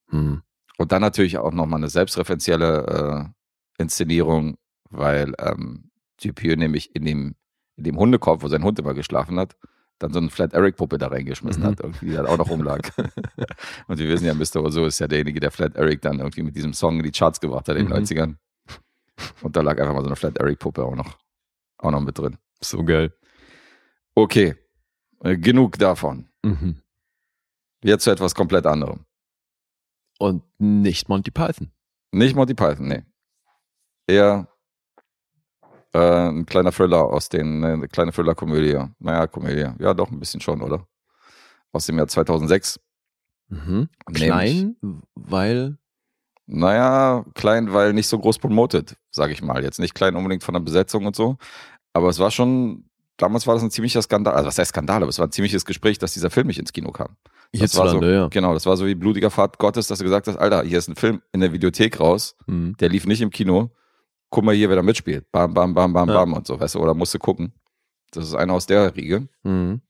Hm. 0.09 0.43
Und 0.77 0.91
dann 0.91 1.01
natürlich 1.01 1.37
auch 1.37 1.51
nochmal 1.51 1.79
eine 1.79 1.89
selbstreferenzielle 1.89 3.29
äh, 3.77 3.81
Inszenierung, 3.81 4.57
weil 4.89 5.33
ähm, 5.39 5.91
Dupieux 6.23 6.57
nämlich 6.57 6.95
in 6.95 7.05
dem, 7.05 7.35
in 7.75 7.83
dem 7.83 7.97
Hundekorb, 7.97 8.41
wo 8.43 8.47
sein 8.47 8.63
Hund 8.63 8.79
immer 8.79 8.93
geschlafen 8.93 9.39
hat, 9.39 9.55
dann 9.99 10.11
so 10.13 10.19
eine 10.19 10.29
Flat 10.29 10.53
Eric 10.53 10.75
Puppe 10.75 10.97
da 10.97 11.07
reingeschmissen 11.07 11.63
Mhm. 11.63 11.67
hat, 11.67 11.79
irgendwie, 11.79 12.07
die 12.07 12.17
halt 12.17 12.27
auch 12.27 12.37
noch 12.37 12.49
rumlag. 12.49 12.81
und 13.87 13.99
wir 13.99 14.09
wissen 14.09 14.25
ja, 14.25 14.33
Mr. 14.33 14.63
Ozo 14.63 14.85
ist 14.85 14.99
ja 14.99 15.07
derjenige, 15.07 15.39
der 15.39 15.51
Flat 15.51 15.75
Eric 15.75 16.01
dann 16.01 16.19
irgendwie 16.19 16.43
mit 16.43 16.55
diesem 16.55 16.73
Song 16.73 16.97
in 16.97 17.03
die 17.03 17.11
Charts 17.11 17.39
gebracht 17.39 17.67
hat 17.69 17.77
in 17.77 17.85
den 17.87 17.95
Mhm. 17.95 18.03
90ern. 18.03 18.35
Und 19.41 19.55
da 19.55 19.61
lag 19.61 19.79
einfach 19.79 19.93
mal 19.93 20.01
so 20.01 20.07
eine 20.07 20.15
Flat 20.15 20.37
Eric 20.39 20.59
Puppe 20.59 20.83
auch 20.83 20.95
noch, 20.95 21.17
auch 21.77 21.91
noch 21.91 22.01
mit 22.01 22.17
drin. 22.17 22.37
So 22.61 22.83
geil. 22.83 23.13
Okay, 24.15 24.55
äh, 25.23 25.37
genug 25.37 25.77
davon. 25.77 26.27
Mhm. 26.43 26.77
Jetzt 27.83 28.03
zu 28.03 28.11
etwas 28.11 28.33
komplett 28.35 28.65
anderem. 28.65 29.05
Und 30.19 30.43
nicht 30.59 31.09
Monty 31.09 31.31
Python. 31.31 31.71
Nicht 32.11 32.35
Monty 32.35 32.53
Python, 32.53 32.87
nee. 32.87 33.03
Eher 34.07 34.47
äh, 35.93 36.29
ein 36.29 36.45
kleiner 36.45 36.71
Thriller 36.71 37.03
aus 37.05 37.29
den, 37.29 37.59
ne, 37.59 37.73
eine 37.73 37.87
kleine 37.87 38.11
Thriller-Komödie. 38.11 38.87
Naja, 38.99 39.27
Komödie. 39.27 39.69
Ja, 39.79 39.93
doch, 39.93 40.11
ein 40.11 40.19
bisschen 40.19 40.41
schon, 40.41 40.61
oder? 40.61 40.87
Aus 41.71 41.85
dem 41.85 41.97
Jahr 41.97 42.07
2006. 42.07 42.79
Mhm. 43.49 43.89
Klein, 44.13 44.75
weil. 45.15 45.77
Naja, 46.45 47.23
klein, 47.35 47.71
weil 47.71 47.93
nicht 47.93 48.07
so 48.07 48.19
groß 48.19 48.39
promoted, 48.39 48.97
sage 49.11 49.33
ich 49.33 49.41
mal. 49.41 49.63
Jetzt 49.63 49.79
nicht 49.79 49.95
klein 49.95 50.15
unbedingt 50.15 50.43
von 50.43 50.53
der 50.53 50.61
Besetzung 50.61 51.05
und 51.05 51.15
so. 51.15 51.37
Aber 51.93 52.09
es 52.09 52.19
war 52.19 52.31
schon, 52.31 52.89
damals 53.17 53.47
war 53.47 53.53
das 53.53 53.63
ein 53.63 53.71
ziemlicher 53.71 54.01
Skandal. 54.01 54.33
Also 54.33 54.47
was 54.47 54.57
heißt 54.57 54.69
Skandal, 54.69 55.03
aber 55.03 55.09
es 55.09 55.19
war 55.19 55.27
ein 55.27 55.31
ziemliches 55.31 55.63
Gespräch, 55.63 55.99
dass 55.99 56.13
dieser 56.13 56.29
Film 56.29 56.47
nicht 56.47 56.59
ins 56.59 56.73
Kino 56.73 56.91
kam. 56.91 57.15
War 57.53 57.67
so, 57.67 57.83
Hierzulande, 57.83 58.13
ja. 58.13 58.27
Genau, 58.29 58.53
das 58.53 58.65
war 58.65 58.75
so 58.77 58.85
wie 58.87 58.95
blutiger 58.95 59.29
Pfad 59.29 59.59
Gottes, 59.59 59.87
dass 59.87 59.99
du 59.99 60.03
gesagt 60.03 60.27
hast, 60.27 60.37
Alter, 60.37 60.63
hier 60.63 60.79
ist 60.79 60.87
ein 60.87 60.95
Film 60.95 61.21
in 61.33 61.39
der 61.41 61.53
Videothek 61.53 61.99
raus, 61.99 62.35
Mhm. 62.47 62.75
der 62.79 62.89
lief 62.89 63.05
nicht 63.05 63.21
im 63.21 63.29
Kino. 63.29 63.71
Guck 64.31 64.43
mal 64.43 64.55
hier, 64.55 64.69
wer 64.69 64.75
da 64.75 64.81
mitspielt. 64.81 65.31
Bam, 65.31 65.53
bam, 65.53 65.73
bam, 65.75 65.93
bam, 65.93 66.09
Ja. 66.09 66.15
bam 66.15 66.33
und 66.33 66.47
so, 66.47 66.59
weißt 66.59 66.75
du, 66.75 66.79
oder 66.79 66.93
musst 66.95 67.13
du 67.13 67.19
gucken. 67.19 67.53
Das 68.11 68.25
ist 68.25 68.33
einer 68.33 68.53
aus 68.53 68.65
der 68.65 68.95
Riege. 68.95 69.27
Mhm. 69.43 69.81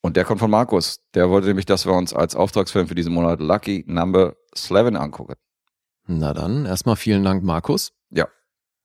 Und 0.00 0.16
der 0.16 0.24
kommt 0.24 0.38
von 0.38 0.50
Markus. 0.50 1.00
Der 1.14 1.28
wollte 1.28 1.48
nämlich, 1.48 1.66
dass 1.66 1.84
wir 1.84 1.92
uns 1.92 2.14
als 2.14 2.36
Auftragsfilm 2.36 2.86
für 2.86 2.94
diesen 2.94 3.12
Monat 3.12 3.40
Lucky 3.40 3.84
Number 3.88 4.36
11 4.54 4.94
angucken. 4.96 5.34
Na 6.06 6.32
dann, 6.32 6.64
erstmal 6.66 6.94
vielen 6.96 7.24
Dank, 7.24 7.42
Markus. 7.42 7.92
Ja. 8.10 8.28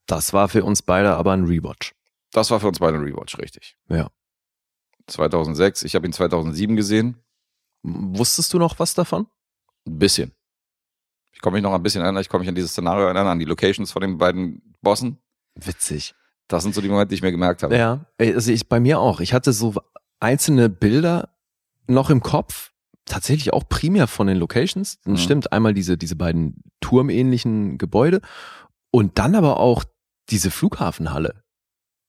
Das 0.07 0.33
war 0.33 0.49
für 0.49 0.63
uns 0.65 0.81
beide 0.81 1.15
aber 1.15 1.31
ein 1.33 1.45
Rewatch. 1.45 1.93
Das 2.31 2.49
war 2.49 2.59
für 2.59 2.67
uns 2.67 2.79
beide 2.79 2.97
ein 2.97 3.03
Rewatch, 3.03 3.37
richtig. 3.37 3.77
Ja. 3.89 4.09
2006, 5.07 5.83
ich 5.83 5.95
habe 5.95 6.05
ihn 6.07 6.13
2007 6.13 6.75
gesehen. 6.75 7.17
Wusstest 7.83 8.53
du 8.53 8.59
noch 8.59 8.79
was 8.79 8.93
davon? 8.93 9.27
Ein 9.85 9.99
bisschen. 9.99 10.31
Ich 11.33 11.41
komme 11.41 11.55
mich 11.55 11.63
noch 11.63 11.73
ein 11.73 11.83
bisschen 11.83 12.01
erinnern, 12.01 12.21
ich 12.21 12.29
komme 12.29 12.41
mich 12.41 12.49
an 12.49 12.55
dieses 12.55 12.71
Szenario 12.71 13.05
erinnern, 13.05 13.27
an 13.27 13.39
die 13.39 13.45
Locations 13.45 13.91
von 13.91 14.01
den 14.01 14.17
beiden 14.17 14.75
Bossen. 14.81 15.17
Witzig. 15.55 16.15
Das 16.47 16.63
sind 16.63 16.75
so 16.75 16.81
die 16.81 16.89
Momente, 16.89 17.09
die 17.09 17.15
ich 17.15 17.21
mir 17.21 17.31
gemerkt 17.31 17.63
habe. 17.63 17.75
Ja, 17.75 18.05
also 18.17 18.51
ich 18.51 18.69
bei 18.69 18.79
mir 18.79 18.99
auch. 18.99 19.19
Ich 19.19 19.33
hatte 19.33 19.53
so 19.53 19.75
einzelne 20.19 20.69
Bilder 20.69 21.35
noch 21.87 22.09
im 22.09 22.21
Kopf, 22.21 22.71
tatsächlich 23.05 23.53
auch 23.53 23.67
primär 23.67 24.07
von 24.07 24.27
den 24.27 24.37
Locations. 24.37 24.99
Mhm. 25.05 25.17
Stimmt, 25.17 25.51
einmal 25.51 25.73
diese, 25.73 25.97
diese 25.97 26.15
beiden 26.15 26.63
turmähnlichen 26.79 27.77
Gebäude 27.77 28.21
und 28.91 29.19
dann 29.19 29.35
aber 29.35 29.59
auch 29.59 29.83
diese 30.29 30.51
Flughafenhalle 30.51 31.43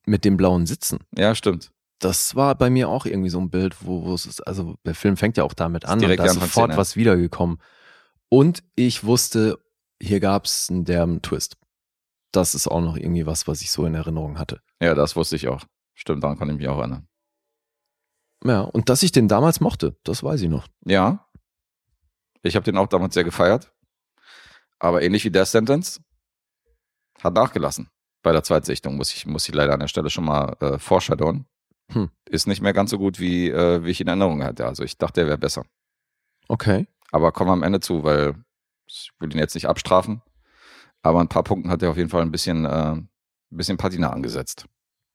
mit 0.06 0.24
den 0.24 0.36
blauen 0.36 0.66
Sitzen. 0.66 0.98
Ja, 1.16 1.34
stimmt. 1.34 1.72
Das 1.98 2.34
war 2.34 2.54
bei 2.54 2.70
mir 2.70 2.88
auch 2.88 3.06
irgendwie 3.06 3.30
so 3.30 3.40
ein 3.40 3.50
Bild, 3.50 3.76
wo, 3.80 4.04
wo 4.04 4.14
es 4.14 4.26
ist, 4.26 4.40
also 4.46 4.76
der 4.84 4.94
Film 4.94 5.16
fängt 5.16 5.36
ja 5.36 5.44
auch 5.44 5.54
damit 5.54 5.84
an 5.84 5.94
und 5.94 6.00
direkt 6.00 6.20
da 6.20 6.26
ist 6.26 6.34
sofort 6.34 6.70
Anfangsszene. 6.70 6.76
was 6.76 6.96
wiedergekommen. 6.96 7.58
Und 8.28 8.62
ich 8.74 9.04
wusste, 9.04 9.58
hier 10.02 10.20
gab's 10.20 10.70
einen 10.70 10.84
derben 10.84 11.22
Twist. 11.22 11.56
Das 12.32 12.54
ist 12.54 12.66
auch 12.66 12.80
noch 12.80 12.96
irgendwie 12.96 13.26
was, 13.26 13.46
was 13.46 13.62
ich 13.62 13.70
so 13.70 13.86
in 13.86 13.94
Erinnerung 13.94 14.38
hatte. 14.38 14.60
Ja, 14.82 14.94
das 14.94 15.14
wusste 15.14 15.36
ich 15.36 15.48
auch. 15.48 15.62
Stimmt, 15.94 16.24
daran 16.24 16.36
kann 16.38 16.50
ich 16.50 16.56
mich 16.56 16.68
auch 16.68 16.78
erinnern. 16.78 17.06
Ja, 18.44 18.60
und 18.60 18.88
dass 18.88 19.02
ich 19.02 19.12
den 19.12 19.28
damals 19.28 19.60
mochte, 19.60 19.96
das 20.02 20.22
weiß 20.22 20.42
ich 20.42 20.48
noch. 20.48 20.66
Ja. 20.84 21.26
Ich 22.42 22.56
habe 22.56 22.64
den 22.64 22.76
auch 22.76 22.88
damals 22.88 23.14
sehr 23.14 23.24
gefeiert. 23.24 23.72
Aber 24.78 25.02
ähnlich 25.02 25.24
wie 25.24 25.30
Death 25.30 25.48
Sentence 25.48 26.02
hat 27.22 27.34
nachgelassen. 27.34 27.88
Bei 28.22 28.32
der 28.32 28.42
Zweitsichtung 28.42 28.96
muss 28.96 29.14
ich, 29.14 29.26
muss 29.26 29.48
ich 29.48 29.54
leider 29.54 29.72
an 29.72 29.80
der 29.80 29.88
Stelle 29.88 30.10
schon 30.10 30.24
mal 30.24 30.56
äh, 30.60 30.78
foreshadowen. 30.78 31.46
Hm. 31.94 32.10
Ist 32.28 32.46
nicht 32.46 32.60
mehr 32.60 32.72
ganz 32.72 32.90
so 32.90 32.98
gut, 32.98 33.20
wie, 33.20 33.48
äh, 33.48 33.84
wie 33.84 33.90
ich 33.90 34.00
in 34.00 34.08
Erinnerung 34.08 34.42
hatte. 34.42 34.66
Also 34.66 34.82
ich 34.82 34.98
dachte, 34.98 35.22
er 35.22 35.26
wäre 35.28 35.38
besser. 35.38 35.64
Okay. 36.48 36.86
Aber 37.10 37.32
kommen 37.32 37.48
wir 37.48 37.54
am 37.54 37.62
Ende 37.62 37.80
zu, 37.80 38.02
weil 38.02 38.34
ich 38.86 39.10
will 39.18 39.32
ihn 39.32 39.38
jetzt 39.38 39.54
nicht 39.54 39.66
abstrafen. 39.68 40.22
Aber 41.02 41.20
ein 41.20 41.28
paar 41.28 41.44
Punkten 41.44 41.70
hat 41.70 41.82
er 41.82 41.90
auf 41.90 41.96
jeden 41.96 42.10
Fall 42.10 42.22
ein 42.22 42.32
bisschen, 42.32 42.64
äh, 42.64 42.92
ein 42.92 43.08
bisschen 43.50 43.76
Patina 43.76 44.10
angesetzt. 44.10 44.66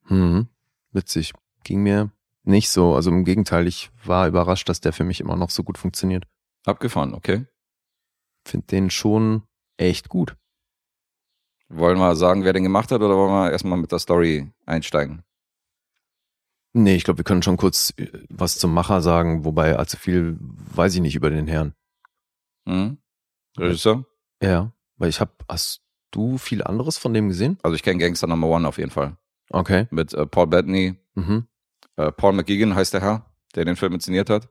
Mhm. 0.08 0.48
Witzig. 0.92 1.34
Ging 1.64 1.84
mir 1.84 2.12
nicht 2.44 2.70
so. 2.70 2.96
Also 2.96 3.10
im 3.10 3.26
Gegenteil, 3.26 3.68
ich 3.68 3.92
war 4.06 4.28
überrascht, 4.28 4.70
dass 4.70 4.82
der 4.82 4.94
für 4.94 5.04
mich 5.04 5.20
immer 5.20 5.36
noch 5.36 5.50
so 5.50 5.64
gut 5.64 5.78
funktioniert. 5.78 6.26
Abgefahren, 6.66 7.14
okay. 7.14 7.46
Find 8.46 8.72
den 8.72 8.90
schon 8.90 9.44
echt 9.78 10.10
gut. 10.10 10.36
Wollen 11.68 12.00
wir 12.00 12.16
sagen, 12.16 12.44
wer 12.44 12.54
den 12.54 12.64
gemacht 12.64 12.92
hat, 12.92 13.02
oder 13.02 13.16
wollen 13.16 13.32
wir 13.32 13.52
erstmal 13.52 13.78
mit 13.78 13.92
der 13.92 14.00
Story 14.00 14.52
einsteigen? 14.66 15.24
Nee, 16.74 16.96
ich 16.96 17.04
glaube, 17.04 17.18
wir 17.20 17.24
können 17.24 17.42
schon 17.42 17.58
kurz 17.58 17.94
äh, 17.98 18.08
was 18.30 18.58
zum 18.58 18.74
Macher 18.74 19.02
sagen, 19.02 19.44
wobei 19.46 19.76
allzu 19.78 19.98
viel 19.98 20.38
weiß 20.40 20.94
ich 20.96 21.02
nicht 21.02 21.16
über 21.16 21.30
den 21.30 21.48
Herrn. 21.48 21.74
Hm? 22.68 22.98
Regisseur? 23.58 24.06
Ja, 24.42 24.72
weil 24.98 25.10
ich 25.10 25.20
habe, 25.20 25.32
hast 25.50 25.82
du 26.12 26.38
viel 26.38 26.64
anderes 26.64 26.98
von 26.98 27.14
dem 27.14 27.28
gesehen? 27.30 27.58
Also 27.64 27.76
ich 27.76 27.84
kenne 27.84 28.00
Gangster 28.00 28.28
Number 28.28 28.48
One 28.48 28.68
auf 28.68 28.78
jeden 28.78 28.92
Fall. 28.92 29.18
Okay. 29.50 29.88
Mit 29.92 30.14
äh, 30.14 30.26
Paul 30.26 30.48
Bettany, 30.48 30.96
Mhm. 31.16 31.48
äh, 31.98 32.12
Paul 32.12 32.34
McGeegan 32.34 32.76
heißt 32.76 32.94
der 32.94 33.02
Herr, 33.02 33.26
der 33.56 33.66
den 33.66 33.76
Film 33.76 33.94
inszeniert 33.94 34.30
hat. 34.30 34.48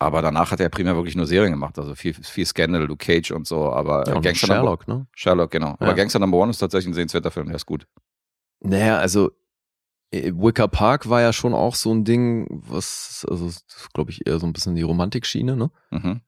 Aber 0.00 0.22
danach 0.22 0.52
hat 0.52 0.60
er 0.60 0.68
primär 0.68 0.94
wirklich 0.94 1.16
nur 1.16 1.26
Serien 1.26 1.50
gemacht, 1.50 1.76
also 1.78 1.94
viel, 1.96 2.14
viel 2.14 2.46
Scandal, 2.46 2.84
Luke 2.84 3.04
Cage 3.04 3.32
und 3.32 3.48
so. 3.48 3.72
Aber 3.72 4.04
Ja, 4.06 4.12
äh, 4.12 4.16
und 4.16 4.22
Gangster 4.22 4.46
Number 4.46 4.60
Sherlock, 4.62 4.86
ne? 4.88 5.06
Sherlock, 5.12 5.50
genau. 5.50 5.70
Aber 5.80 5.88
Ja. 5.88 5.92
Gangster 5.94 6.18
Number 6.20 6.36
One 6.38 6.50
ist 6.50 6.58
tatsächlich 6.58 6.88
ein 6.92 6.94
sehenswerter 6.94 7.30
Film, 7.32 7.46
der 7.46 7.56
ist 7.56 7.66
gut. 7.66 7.88
Naja, 8.60 8.98
also 8.98 9.30
Wicker 10.12 10.68
Park 10.68 11.08
war 11.10 11.20
ja 11.20 11.32
schon 11.32 11.52
auch 11.54 11.74
so 11.74 11.92
ein 11.92 12.04
Ding, 12.04 12.46
was, 12.50 13.26
also 13.28 13.50
glaube 13.92 14.10
ich 14.10 14.26
eher 14.26 14.38
so 14.38 14.46
ein 14.46 14.52
bisschen 14.52 14.74
die 14.74 14.82
Romantikschiene, 14.82 15.56
ne? 15.56 15.70
Mhm. 15.90 16.22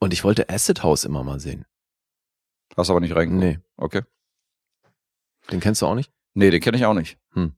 Und 0.00 0.12
ich 0.12 0.24
wollte 0.24 0.48
Acid 0.48 0.82
House 0.82 1.04
immer 1.04 1.22
mal 1.24 1.38
sehen. 1.40 1.64
Hast 2.76 2.90
aber 2.90 3.00
nicht 3.00 3.14
reingeguckt. 3.14 3.44
Nee, 3.44 3.58
Okay. 3.76 4.02
den 5.50 5.60
kennst 5.60 5.82
du 5.82 5.86
auch 5.86 5.94
nicht? 5.94 6.12
Nee, 6.34 6.50
den 6.50 6.60
kenne 6.60 6.76
ich 6.76 6.84
auch 6.86 6.94
nicht. 6.94 7.18
Hm. 7.32 7.52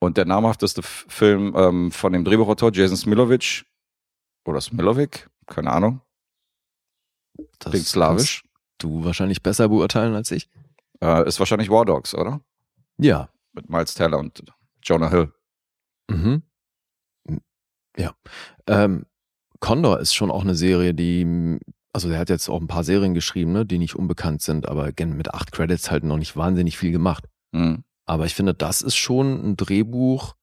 Und 0.00 0.16
der 0.16 0.24
namhafteste 0.26 0.82
Film 0.82 1.54
ähm, 1.56 1.90
von 1.90 2.12
dem 2.12 2.24
Drehbuchautor 2.24 2.70
Jason 2.72 2.96
Smilovic 2.96 3.64
oder 4.46 4.60
Smilovic, 4.60 5.28
keine 5.46 5.72
Ahnung, 5.72 6.00
Das 7.58 7.70
klingt 7.72 7.86
slawisch, 7.86 8.44
Du 8.78 9.04
wahrscheinlich 9.04 9.42
besser 9.42 9.68
beurteilen 9.68 10.14
als 10.14 10.30
ich. 10.30 10.48
äh, 11.00 11.26
ist 11.26 11.38
wahrscheinlich 11.38 11.70
War 11.70 11.84
Dogs, 11.84 12.14
oder? 12.14 12.40
Ja. 12.98 13.30
Mit 13.52 13.70
Miles 13.70 13.94
Teller 13.94 14.18
und 14.18 14.42
Jonah 14.84 15.10
Hill. 15.10 15.32
Mhm. 16.10 16.42
Ja. 17.96 18.14
Ähm, 18.66 19.06
Condor 19.60 20.00
ist 20.00 20.14
schon 20.14 20.30
auch 20.30 20.42
eine 20.42 20.54
Serie, 20.54 20.94
die, 20.94 21.58
also 21.92 22.08
der 22.08 22.18
hat 22.18 22.28
jetzt 22.28 22.48
auch 22.48 22.60
ein 22.60 22.66
paar 22.66 22.84
Serien 22.84 23.14
geschrieben, 23.14 23.52
ne, 23.52 23.64
die 23.64 23.78
nicht 23.78 23.96
unbekannt 23.96 24.42
sind, 24.42 24.68
aber 24.68 24.92
mit 24.98 25.32
acht 25.32 25.52
Credits 25.52 25.90
halt 25.90 26.04
noch 26.04 26.18
nicht 26.18 26.36
wahnsinnig 26.36 26.76
viel 26.76 26.92
gemacht. 26.92 27.24
Mhm. 27.52 27.84
Aber 28.06 28.26
ich 28.26 28.34
finde, 28.34 28.52
das 28.52 28.82
ist 28.82 28.96
schon 28.96 29.42
ein 29.42 29.56
Drehbuch, 29.56 30.34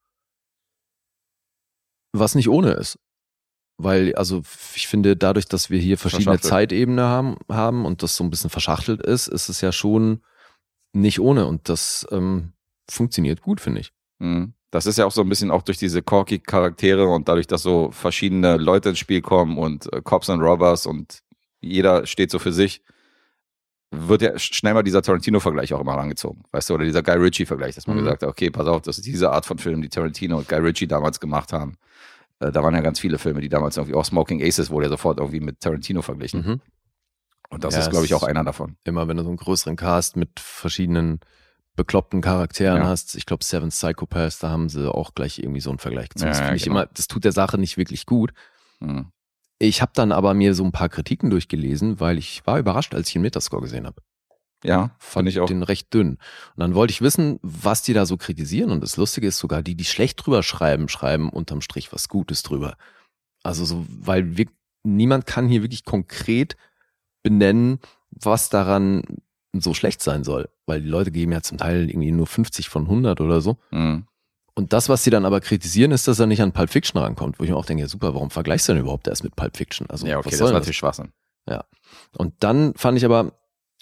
was 2.13 2.35
nicht 2.35 2.49
ohne 2.49 2.71
ist. 2.71 2.97
Weil, 3.77 4.15
also 4.15 4.43
ich 4.75 4.87
finde, 4.87 5.15
dadurch, 5.15 5.47
dass 5.47 5.69
wir 5.69 5.79
hier 5.79 5.97
verschiedene. 5.97 6.39
Zeitebenen 6.39 7.05
haben, 7.05 7.37
haben 7.49 7.85
und 7.85 8.03
das 8.03 8.15
so 8.15 8.23
ein 8.23 8.29
bisschen 8.29 8.49
verschachtelt 8.49 9.01
ist, 9.01 9.27
ist 9.27 9.49
es 9.49 9.61
ja 9.61 9.71
schon 9.71 10.23
nicht 10.93 11.19
ohne. 11.19 11.47
Und 11.47 11.69
das 11.69 12.07
ähm, 12.11 12.53
funktioniert 12.89 13.41
gut, 13.41 13.59
finde 13.59 13.81
ich. 13.81 13.93
Mhm. 14.21 14.53
Das 14.69 14.85
ist 14.85 14.97
ja 14.97 15.05
auch 15.05 15.11
so 15.11 15.21
ein 15.21 15.27
bisschen 15.29 15.51
auch 15.51 15.63
durch 15.63 15.77
diese 15.77 16.01
corky 16.01 16.39
Charaktere 16.39 17.05
und 17.07 17.27
dadurch, 17.27 17.47
dass 17.47 17.61
so 17.63 17.91
verschiedene 17.91 18.55
Leute 18.57 18.89
ins 18.89 18.99
Spiel 18.99 19.21
kommen 19.21 19.57
und 19.57 19.91
äh, 19.91 20.01
Cops 20.01 20.29
and 20.29 20.41
Robbers 20.41 20.85
und 20.85 21.19
jeder 21.59 22.05
steht 22.05 22.31
so 22.31 22.39
für 22.39 22.53
sich, 22.53 22.81
wird 23.93 24.21
ja 24.21 24.31
sch- 24.35 24.53
schnell 24.53 24.73
mal 24.73 24.83
dieser 24.83 25.01
Tarantino-Vergleich 25.01 25.73
auch 25.73 25.81
immer 25.81 25.95
rangezogen, 25.95 26.43
weißt 26.51 26.69
du, 26.69 26.75
oder 26.75 26.85
dieser 26.85 27.03
Guy 27.03 27.15
Ritchie-Vergleich, 27.17 27.75
dass 27.75 27.87
man 27.87 27.97
Mhm. 27.97 28.03
gesagt 28.03 28.23
hat, 28.23 28.29
okay, 28.29 28.49
pass 28.49 28.67
auf, 28.67 28.81
das 28.81 28.97
ist 28.97 29.05
diese 29.05 29.31
Art 29.31 29.45
von 29.45 29.57
Film, 29.57 29.81
die 29.81 29.89
Tarantino 29.89 30.37
und 30.37 30.47
Guy 30.47 30.59
Ritchie 30.59 30.87
damals 30.87 31.19
gemacht 31.19 31.51
haben. 31.51 31.75
Äh, 32.39 32.51
da 32.53 32.63
waren 32.63 32.73
ja 32.73 32.79
ganz 32.81 32.99
viele 32.99 33.17
Filme, 33.17 33.41
die 33.41 33.49
damals 33.49 33.75
irgendwie 33.75 33.95
auch 33.95 34.05
Smoking 34.05 34.41
Aces 34.41 34.69
wurde 34.69 34.85
ja 34.85 34.89
sofort 34.91 35.19
irgendwie 35.19 35.41
mit 35.41 35.59
Tarantino 35.59 36.01
verglichen. 36.01 36.41
Mhm. 36.45 36.61
Und 37.49 37.65
das 37.65 37.73
Ja, 37.73 37.81
ist, 37.81 37.89
glaube 37.89 38.05
ich, 38.05 38.13
auch 38.13 38.23
einer 38.23 38.45
davon. 38.45 38.77
Immer 38.85 39.09
wenn 39.09 39.17
du 39.17 39.23
so 39.23 39.29
einen 39.29 39.37
größeren 39.37 39.75
Cast 39.75 40.15
mit 40.15 40.39
verschiedenen 40.39 41.19
bekloppten 41.75 42.21
Charakteren 42.21 42.81
Ja. 42.83 42.87
hast, 42.87 43.15
ich 43.15 43.25
glaube 43.25 43.43
Seven 43.43 43.69
Psychopaths, 43.69 44.39
da 44.39 44.49
haben 44.49 44.69
sie 44.69 44.93
auch 44.93 45.13
gleich 45.15 45.39
irgendwie 45.39 45.61
so 45.61 45.69
einen 45.69 45.79
Vergleich 45.79 46.09
gezogen. 46.09 46.31
Ja, 46.31 46.37
das 46.39 46.47
ja, 46.49 46.53
ich 46.55 46.63
genau. 46.63 46.75
immer, 46.81 46.89
das 46.93 47.07
tut 47.07 47.23
der 47.23 47.31
Sache 47.31 47.57
nicht 47.57 47.77
wirklich 47.77 48.05
gut. 48.05 48.33
Mhm. 48.79 49.11
Ich 49.59 49.81
habe 49.81 49.91
dann 49.93 50.11
aber 50.11 50.33
mir 50.33 50.55
so 50.55 50.63
ein 50.63 50.71
paar 50.71 50.89
Kritiken 50.89 51.29
durchgelesen, 51.29 51.99
weil 51.99 52.17
ich 52.17 52.45
war 52.45 52.57
überrascht, 52.59 52.95
als 52.95 53.07
ich 53.07 53.13
den 53.13 53.21
Metascore 53.21 53.61
gesehen 53.61 53.85
habe. 53.85 54.01
Ja, 54.63 54.91
Fand 54.99 55.03
fand 55.03 55.29
ich 55.29 55.39
auch. 55.39 55.47
den 55.47 55.63
recht 55.63 55.91
dünn. 55.93 56.09
Und 56.11 56.19
dann 56.57 56.75
wollte 56.75 56.91
ich 56.91 57.01
wissen, 57.01 57.39
was 57.41 57.81
die 57.81 57.93
da 57.93 58.05
so 58.05 58.17
kritisieren. 58.17 58.69
Und 58.71 58.81
das 58.81 58.97
Lustige 58.97 59.27
ist 59.27 59.37
sogar, 59.37 59.63
die, 59.63 59.75
die 59.75 59.85
schlecht 59.85 60.23
drüber 60.23 60.43
schreiben, 60.43 60.87
schreiben 60.87 61.29
unterm 61.29 61.61
Strich 61.61 61.91
was 61.93 62.09
Gutes 62.09 62.43
drüber. 62.43 62.75
Also 63.43 63.65
so, 63.65 63.85
weil 63.89 64.37
wir, 64.37 64.45
niemand 64.83 65.25
kann 65.25 65.47
hier 65.47 65.63
wirklich 65.63 65.83
konkret 65.83 66.57
benennen, 67.23 67.79
was 68.11 68.49
daran 68.49 69.03
so 69.53 69.73
schlecht 69.73 70.01
sein 70.01 70.23
soll. 70.23 70.49
Weil 70.65 70.81
die 70.81 70.87
Leute 70.87 71.11
geben 71.11 71.31
ja 71.31 71.41
zum 71.41 71.57
Teil 71.57 71.89
irgendwie 71.89 72.11
nur 72.11 72.27
50 72.27 72.69
von 72.69 72.83
100 72.83 73.21
oder 73.21 73.41
so. 73.41 73.57
Mhm. 73.71 74.05
Und 74.53 74.73
das, 74.73 74.89
was 74.89 75.03
sie 75.03 75.09
dann 75.09 75.25
aber 75.25 75.39
kritisieren, 75.39 75.91
ist, 75.91 76.07
dass 76.07 76.19
er 76.19 76.27
nicht 76.27 76.41
an 76.41 76.51
Pulp 76.51 76.69
Fiction 76.69 76.99
rankommt. 76.99 77.39
Wo 77.39 77.43
ich 77.43 77.49
mir 77.49 77.55
auch 77.55 77.65
denke, 77.65 77.81
ja, 77.81 77.87
super, 77.87 78.13
warum 78.13 78.29
vergleichst 78.29 78.67
du 78.67 78.73
denn 78.73 78.81
überhaupt 78.81 79.07
erst 79.07 79.23
mit 79.23 79.35
Pulp 79.35 79.55
Fiction? 79.57 79.89
Also, 79.89 80.05
Ja, 80.07 80.17
okay, 80.17 80.25
was 80.25 80.31
das 80.31 80.39
soll 80.39 80.45
war 80.47 80.51
denn 80.53 80.59
natürlich 80.59 80.77
Schwachsinn. 80.77 81.11
und 82.17 82.33
dann 82.39 82.73
fand 82.75 82.97
ich 82.97 83.05
aber, 83.05 83.33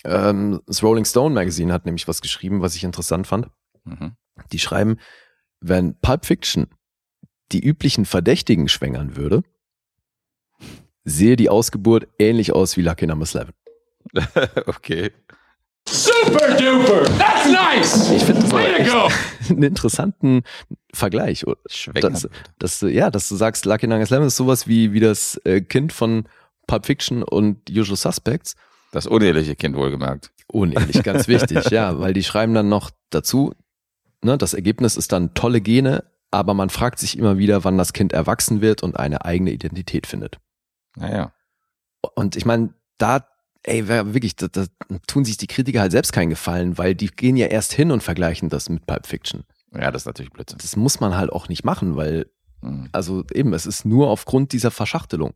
ähm, 0.03 0.61
das 0.65 0.82
Rolling 0.84 1.05
Stone 1.05 1.34
Magazine 1.34 1.74
hat 1.74 1.86
nämlich 1.86 2.07
was 2.07 2.22
geschrieben, 2.22 2.61
was 2.61 2.76
ich 2.76 2.84
interessant 2.84 3.28
fand. 3.28 3.49
Mhm. 3.84 4.13
Die 4.51 4.59
schreiben, 4.59 4.97
wenn 5.59 5.99
Pulp 5.99 6.26
Fiction 6.26 6.67
die 7.51 7.59
üblichen 7.63 8.05
Verdächtigen 8.05 8.70
schwängern 8.70 9.15
würde, 9.15 9.43
sehe 11.03 11.36
die 11.36 11.49
Ausgeburt 11.49 12.07
ähnlich 12.20 12.53
aus 12.53 12.78
wie 12.78 12.82
Lucky 12.82 13.07
Number 13.07 13.26
11. 13.26 13.49
okay. 14.67 15.11
Super 15.92 16.56
duper! 16.56 17.04
That's 17.18 17.46
nice! 17.52 18.12
Ich 18.12 18.24
finde 18.24 18.42
das 18.42 18.52
aber 18.52 18.60
Way 18.64 18.72
to 18.72 18.82
echt 18.82 18.92
go! 18.92 19.10
einen 19.54 19.64
interessanten 19.64 20.44
Vergleich. 20.94 21.44
Schwängern. 21.68 22.14
Dass, 22.14 22.30
dass, 22.60 22.80
du- 22.80 22.88
ja, 22.88 23.10
dass 23.10 23.28
du 23.30 23.36
sagst, 23.36 23.66
Lucky 23.66 23.88
Number 23.88 24.10
11 24.10 24.26
ist 24.28 24.36
sowas 24.36 24.68
wie, 24.68 24.94
wie 24.94 25.00
das 25.00 25.38
äh, 25.46 25.62
Kind 25.62 25.92
von 25.94 26.28
Pulp 26.68 26.86
Fiction 26.86 27.24
und 27.24 27.70
Usual 27.70 27.98
Suspects. 27.98 28.56
Das 28.92 29.08
uneheliche 29.08 29.56
Kind 29.56 29.76
wohlgemerkt. 29.76 30.32
Unehrlich, 30.48 31.02
ganz 31.04 31.28
wichtig, 31.28 31.70
ja, 31.72 32.00
weil 32.00 32.14
die 32.14 32.24
schreiben 32.24 32.54
dann 32.54 32.70
noch 32.70 32.92
dazu, 33.10 33.54
ne, 34.24 34.38
das 34.38 34.54
Ergebnis 34.54 34.96
ist 34.98 35.12
dann 35.12 35.34
tolle 35.34 35.62
Gene, 35.62 36.04
aber 36.32 36.54
man 36.54 36.70
fragt 36.70 37.00
sich 37.00 37.18
immer 37.18 37.38
wieder, 37.40 37.64
wann 37.64 37.78
das 37.78 37.94
Kind 37.94 38.14
erwachsen 38.14 38.62
wird 38.62 38.84
und 38.84 38.98
eine 39.00 39.26
eigene 39.26 39.52
Identität 39.52 40.06
findet. 40.08 40.38
Naja. 40.96 41.32
Und 42.16 42.36
ich 42.36 42.46
meine, 42.46 42.74
da, 42.98 43.28
ey, 43.64 43.88
wirklich, 43.88 44.36
da, 44.36 44.47
da 44.47 44.66
tun 45.07 45.26
sich 45.26 45.38
die 45.38 45.47
Kritiker 45.47 45.82
halt 45.82 45.91
selbst 45.91 46.14
keinen 46.14 46.30
Gefallen, 46.30 46.78
weil 46.78 46.95
die 46.95 47.07
gehen 47.07 47.36
ja 47.38 47.47
erst 47.47 47.74
hin 47.74 47.91
und 47.91 48.01
vergleichen 48.03 48.49
das 48.49 48.70
mit 48.70 48.86
Pulp 48.86 49.05
Fiction. 49.07 49.43
Ja, 49.74 49.91
das 49.91 50.03
ist 50.03 50.05
natürlich 50.07 50.32
Blödsinn. 50.32 50.57
Das 50.62 50.76
muss 50.76 50.99
man 50.99 51.16
halt 51.16 51.32
auch 51.32 51.49
nicht 51.49 51.64
machen, 51.64 51.95
weil, 51.95 52.28
Mhm. 52.62 52.89
also 52.91 53.24
eben, 53.34 53.53
es 53.53 53.66
ist 53.66 53.86
nur 53.86 54.10
aufgrund 54.10 54.51
dieser 54.51 54.72
Verschachtelung. 54.72 55.34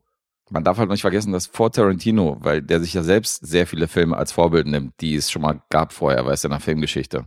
Man 0.50 0.64
darf 0.66 0.78
halt 0.78 0.90
nicht 0.90 1.02
vergessen, 1.02 1.32
dass 1.32 1.48
vor 1.48 1.72
Tarantino, 1.72 2.38
weil 2.42 2.62
der 2.62 2.82
sich 2.82 2.94
ja 2.94 3.02
selbst 3.02 3.46
sehr 3.48 3.66
viele 3.66 3.88
Filme 3.88 4.18
als 4.18 4.32
Vorbild 4.34 4.68
nimmt, 4.68 4.94
die 5.00 5.16
es 5.16 5.32
schon 5.32 5.42
mal 5.42 5.62
gab 5.70 5.94
vorher, 5.94 6.26
weißt 6.26 6.44
du, 6.44 6.48
in 6.48 6.52
der 6.52 6.60
Filmgeschichte. 6.60 7.26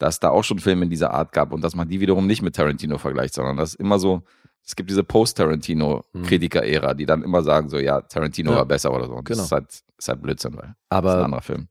Dass 0.00 0.18
da 0.20 0.30
auch 0.30 0.42
schon 0.44 0.58
Filme 0.58 0.84
in 0.84 0.90
dieser 0.90 1.12
Art 1.12 1.32
gab 1.32 1.52
und 1.52 1.60
dass 1.62 1.74
man 1.76 1.88
die 1.88 2.00
wiederum 2.00 2.26
nicht 2.26 2.42
mit 2.42 2.56
Tarantino 2.56 2.98
vergleicht, 2.98 3.34
sondern 3.34 3.56
das 3.56 3.70
ist 3.74 3.80
immer 3.80 3.98
so, 3.98 4.22
es 4.68 4.76
gibt 4.76 4.90
diese 4.90 5.02
Post-Tarantino-Kritiker-Ära, 5.02 6.94
die 6.94 7.06
dann 7.06 7.22
immer 7.22 7.42
sagen 7.42 7.68
so, 7.70 7.78
ja, 7.78 8.02
Tarantino 8.02 8.50
Ja. 8.52 8.58
war 8.58 8.66
besser 8.66 8.92
oder 8.92 9.06
so. 9.06 9.14
Und 9.14 9.24
Genau. 9.24 9.38
das 9.38 9.46
ist 9.46 9.52
halt, 9.52 9.82
ist 9.98 10.08
halt 10.08 10.22
Blödsinn, 10.22 10.52
weil 10.54 10.60
das 10.62 10.68
ist 10.70 10.76
ein 10.90 10.96
Aber 10.98 11.24
anderer 11.24 11.42
Film. 11.42 11.68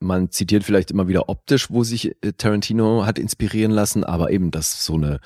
man 0.00 0.30
zitiert 0.30 0.64
vielleicht 0.64 0.90
immer 0.90 1.08
wieder 1.08 1.28
optisch, 1.28 1.70
wo 1.70 1.84
sich 1.84 2.16
äh, 2.24 2.32
Tarantino 2.32 3.04
hat 3.04 3.18
inspirieren 3.18 3.70
lassen, 3.72 4.02
aber 4.04 4.30
eben 4.30 4.50
das 4.50 4.84
so 4.84 4.94
eine 4.94 5.20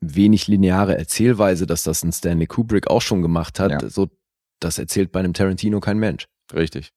wenig 0.00 0.48
lineare 0.48 0.96
Erzählweise, 0.98 1.66
dass 1.66 1.82
das 1.82 2.02
ein 2.02 2.12
Stanley 2.12 2.46
Kubrick 2.46 2.88
auch 2.88 3.02
schon 3.02 3.22
gemacht 3.22 3.60
hat, 3.60 3.70
Ja. 3.82 3.88
so 3.90 4.08
das 4.60 4.78
erzählt 4.78 5.12
bei 5.12 5.20
einem 5.20 5.34
Tarantino 5.34 5.80
kein 5.80 5.98
Mensch. 5.98 6.26
Richtig. 6.52 6.92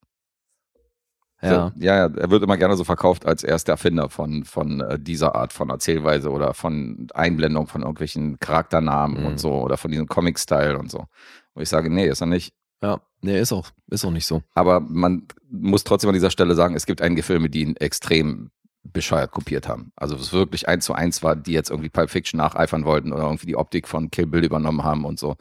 Ja, 1.42 1.72
So, 1.76 1.84
ja, 1.84 2.08
er 2.08 2.30
wird 2.32 2.42
immer 2.44 2.58
gerne 2.58 2.76
so 2.76 2.84
verkauft 2.84 3.26
als 3.26 3.44
erster 3.44 3.74
Erfinder 3.74 4.10
von, 4.10 4.44
von 4.44 4.82
äh, 4.82 4.98
dieser 5.00 5.36
Art 5.36 5.54
von 5.54 5.70
Erzählweise 5.70 6.32
oder 6.32 6.54
von 6.56 7.08
Einblendung 7.14 7.68
von 7.68 7.82
irgendwelchen 7.82 8.40
Charakternamen 8.40 9.22
Mhm. 9.22 9.26
und 9.28 9.40
so 9.40 9.52
oder 9.62 9.78
von 9.78 9.92
diesem 9.92 10.08
Comic-Style 10.08 10.78
und 10.80 10.90
so. 10.90 11.06
Wo 11.54 11.62
ich 11.62 11.70
sage, 11.70 11.90
nee, 11.94 12.08
ist 12.08 12.22
er 12.22 12.28
nicht. 12.28 12.54
ja, 12.82 13.00
nee, 13.22 13.40
ist 13.40 13.52
auch 13.54 13.70
ist 13.90 14.04
auch 14.06 14.12
nicht 14.12 14.26
so. 14.26 14.42
Aber 14.56 14.80
man 14.80 15.28
muss 15.50 15.84
trotzdem 15.84 16.10
an 16.10 16.14
dieser 16.16 16.32
Stelle 16.32 16.56
sagen, 16.56 16.76
es 16.76 16.86
gibt 16.86 17.02
einige 17.02 17.24
Filme, 17.24 17.50
die 17.50 17.62
ihn 17.62 17.76
extrem 17.78 18.50
bescheuert 18.84 19.32
kopiert 19.32 19.68
haben. 19.68 19.92
Also 19.96 20.16
es 20.16 20.32
wirklich 20.34 20.68
eins 20.68 20.86
zu 20.86 20.94
eins 20.94 21.22
war, 21.22 21.36
die 21.36 21.52
jetzt 21.52 21.70
irgendwie 21.70 21.90
Pulp 21.90 22.10
Fiction 22.10 22.38
nacheifern 22.38 22.86
wollten 22.86 23.12
oder 23.12 23.24
irgendwie 23.24 23.46
die 23.48 23.56
Optik 23.58 23.88
von 23.88 24.10
Kill 24.12 24.26
Bill 24.28 24.44
übernommen 24.46 24.84
haben 24.84 25.04
und 25.06 25.20
so. 25.20 25.36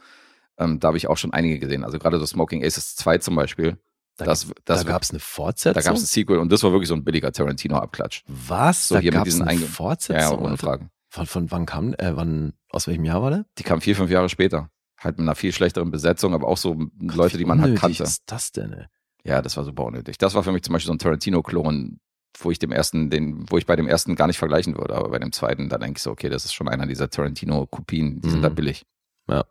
Ähm, 0.57 0.79
da 0.79 0.89
habe 0.89 0.97
ich 0.97 1.07
auch 1.07 1.17
schon 1.17 1.31
einige 1.33 1.57
gesehen. 1.59 1.83
Also 1.83 1.97
gerade 1.99 2.19
so 2.19 2.25
Smoking 2.25 2.63
Aces 2.63 2.95
2 2.97 3.19
zum 3.19 3.35
Beispiel. 3.35 3.77
Da, 4.17 4.25
das, 4.25 4.47
da 4.65 4.73
das, 4.75 4.85
gab 4.85 5.03
es 5.03 5.11
eine 5.11 5.19
Fortsetzung. 5.19 5.81
da 5.81 5.87
gab 5.87 5.95
es 5.95 6.03
ein 6.03 6.05
Sequel 6.07 6.39
und 6.39 6.51
das 6.51 6.63
war 6.63 6.71
wirklich 6.71 6.87
so 6.89 6.95
ein 6.95 7.03
billiger 7.03 7.31
Tarantino-Abklatsch. 7.31 8.23
Was? 8.27 8.87
So 8.89 8.95
da 8.95 9.01
gab 9.01 9.27
es 9.27 9.39
eine 9.39 9.49
Einge- 9.51 9.65
Fortsetzung? 9.67 10.19
ja, 10.21 10.31
ohne 10.37 10.49
Alter? 10.51 10.57
Frage. 10.57 10.89
Von, 11.09 11.25
von 11.27 11.51
wann 11.51 11.65
kam, 11.65 11.93
äh, 11.93 12.15
wann, 12.15 12.53
aus 12.69 12.87
welchem 12.87 13.05
Jahr 13.05 13.21
war 13.21 13.29
der? 13.29 13.45
Die 13.57 13.63
kam 13.63 13.79
vier, 13.79 13.95
fünf 13.95 14.09
Jahre 14.11 14.27
später. 14.29 14.69
Halt 14.99 15.17
mit 15.19 15.25
einer 15.25 15.35
viel 15.35 15.53
schlechteren 15.53 15.91
Besetzung, 15.91 16.33
aber 16.33 16.47
auch 16.47 16.57
so 16.57 16.75
Leute, 16.99 17.37
die 17.37 17.45
man 17.45 17.61
halt 17.61 17.79
kannte. 17.79 18.01
ist 18.03 18.23
das 18.25 18.51
denn, 18.51 18.73
ey? 18.73 18.85
Ja, 19.23 19.41
das 19.43 19.55
war 19.55 19.63
super 19.63 19.85
unnötig. 19.85 20.17
Das 20.17 20.33
war 20.33 20.43
für 20.43 20.51
mich 20.51 20.63
zum 20.63 20.73
Beispiel 20.73 20.87
so 20.87 20.93
ein 20.93 20.99
Tarantino-Klon, 20.99 21.99
wo 22.39 22.51
ich 22.51 22.57
dem 22.59 22.71
ersten, 22.71 23.09
den, 23.11 23.45
wo 23.51 23.57
ich 23.59 23.65
bei 23.67 23.75
dem 23.75 23.87
ersten 23.87 24.15
gar 24.15 24.25
nicht 24.27 24.37
vergleichen 24.39 24.75
würde, 24.77 24.95
aber 24.95 25.09
bei 25.09 25.19
dem 25.19 25.31
zweiten, 25.31 25.69
da 25.69 25.77
denke 25.77 25.97
ich 25.97 26.03
so, 26.03 26.11
okay, 26.11 26.29
das 26.29 26.45
ist 26.45 26.53
schon 26.53 26.67
einer 26.67 26.87
dieser 26.87 27.09
Tarantino-Kopien, 27.09 28.21
die 28.21 28.29
sind 28.29 28.39
Mhm. 28.39 28.43
da 28.43 28.49
billig. 28.49 28.85
Ja. 29.29 29.45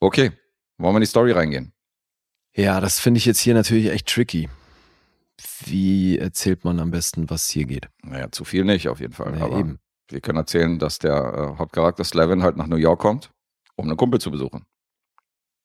Okay, 0.00 0.32
wollen 0.78 0.94
wir 0.94 0.98
in 0.98 1.02
die 1.02 1.06
Story 1.06 1.32
reingehen? 1.32 1.72
Ja, 2.56 2.80
das 2.80 3.00
finde 3.00 3.18
ich 3.18 3.26
jetzt 3.26 3.40
hier 3.40 3.54
natürlich 3.54 3.90
echt 3.90 4.08
tricky. 4.08 4.48
Wie 5.64 6.18
erzählt 6.18 6.64
man 6.64 6.78
am 6.78 6.90
besten, 6.90 7.28
was 7.28 7.48
hier 7.48 7.66
geht? 7.66 7.88
Naja, 8.02 8.30
zu 8.30 8.44
viel 8.44 8.64
nicht 8.64 8.88
auf 8.88 9.00
jeden 9.00 9.12
Fall. 9.12 9.36
Ja, 9.36 9.46
aber 9.46 9.58
eben. 9.58 9.80
wir 10.08 10.20
können 10.20 10.38
erzählen, 10.38 10.78
dass 10.78 10.98
der 10.98 11.14
äh, 11.54 11.58
Hauptcharakter 11.58 12.04
Slavin 12.04 12.42
halt 12.42 12.56
nach 12.56 12.68
New 12.68 12.76
York 12.76 13.00
kommt, 13.00 13.32
um 13.74 13.86
einen 13.86 13.96
Kumpel 13.96 14.20
zu 14.20 14.30
besuchen. 14.30 14.64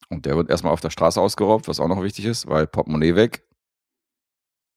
Und 0.09 0.25
der 0.25 0.35
wird 0.35 0.49
erstmal 0.49 0.73
auf 0.73 0.81
der 0.81 0.89
Straße 0.89 1.21
ausgeraubt, 1.21 1.67
was 1.67 1.79
auch 1.79 1.87
noch 1.87 2.01
wichtig 2.01 2.25
ist, 2.25 2.47
weil 2.47 2.65
Portemonnaie 2.65 3.15
weg. 3.15 3.47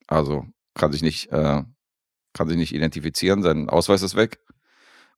Also 0.06 0.46
kann 0.74 0.92
sich 0.92 1.00
nicht, 1.00 1.32
äh, 1.32 1.62
kann 2.34 2.48
sich 2.48 2.58
nicht 2.58 2.74
identifizieren, 2.74 3.42
sein 3.42 3.70
Ausweis 3.70 4.02
ist 4.02 4.14
weg. 4.14 4.44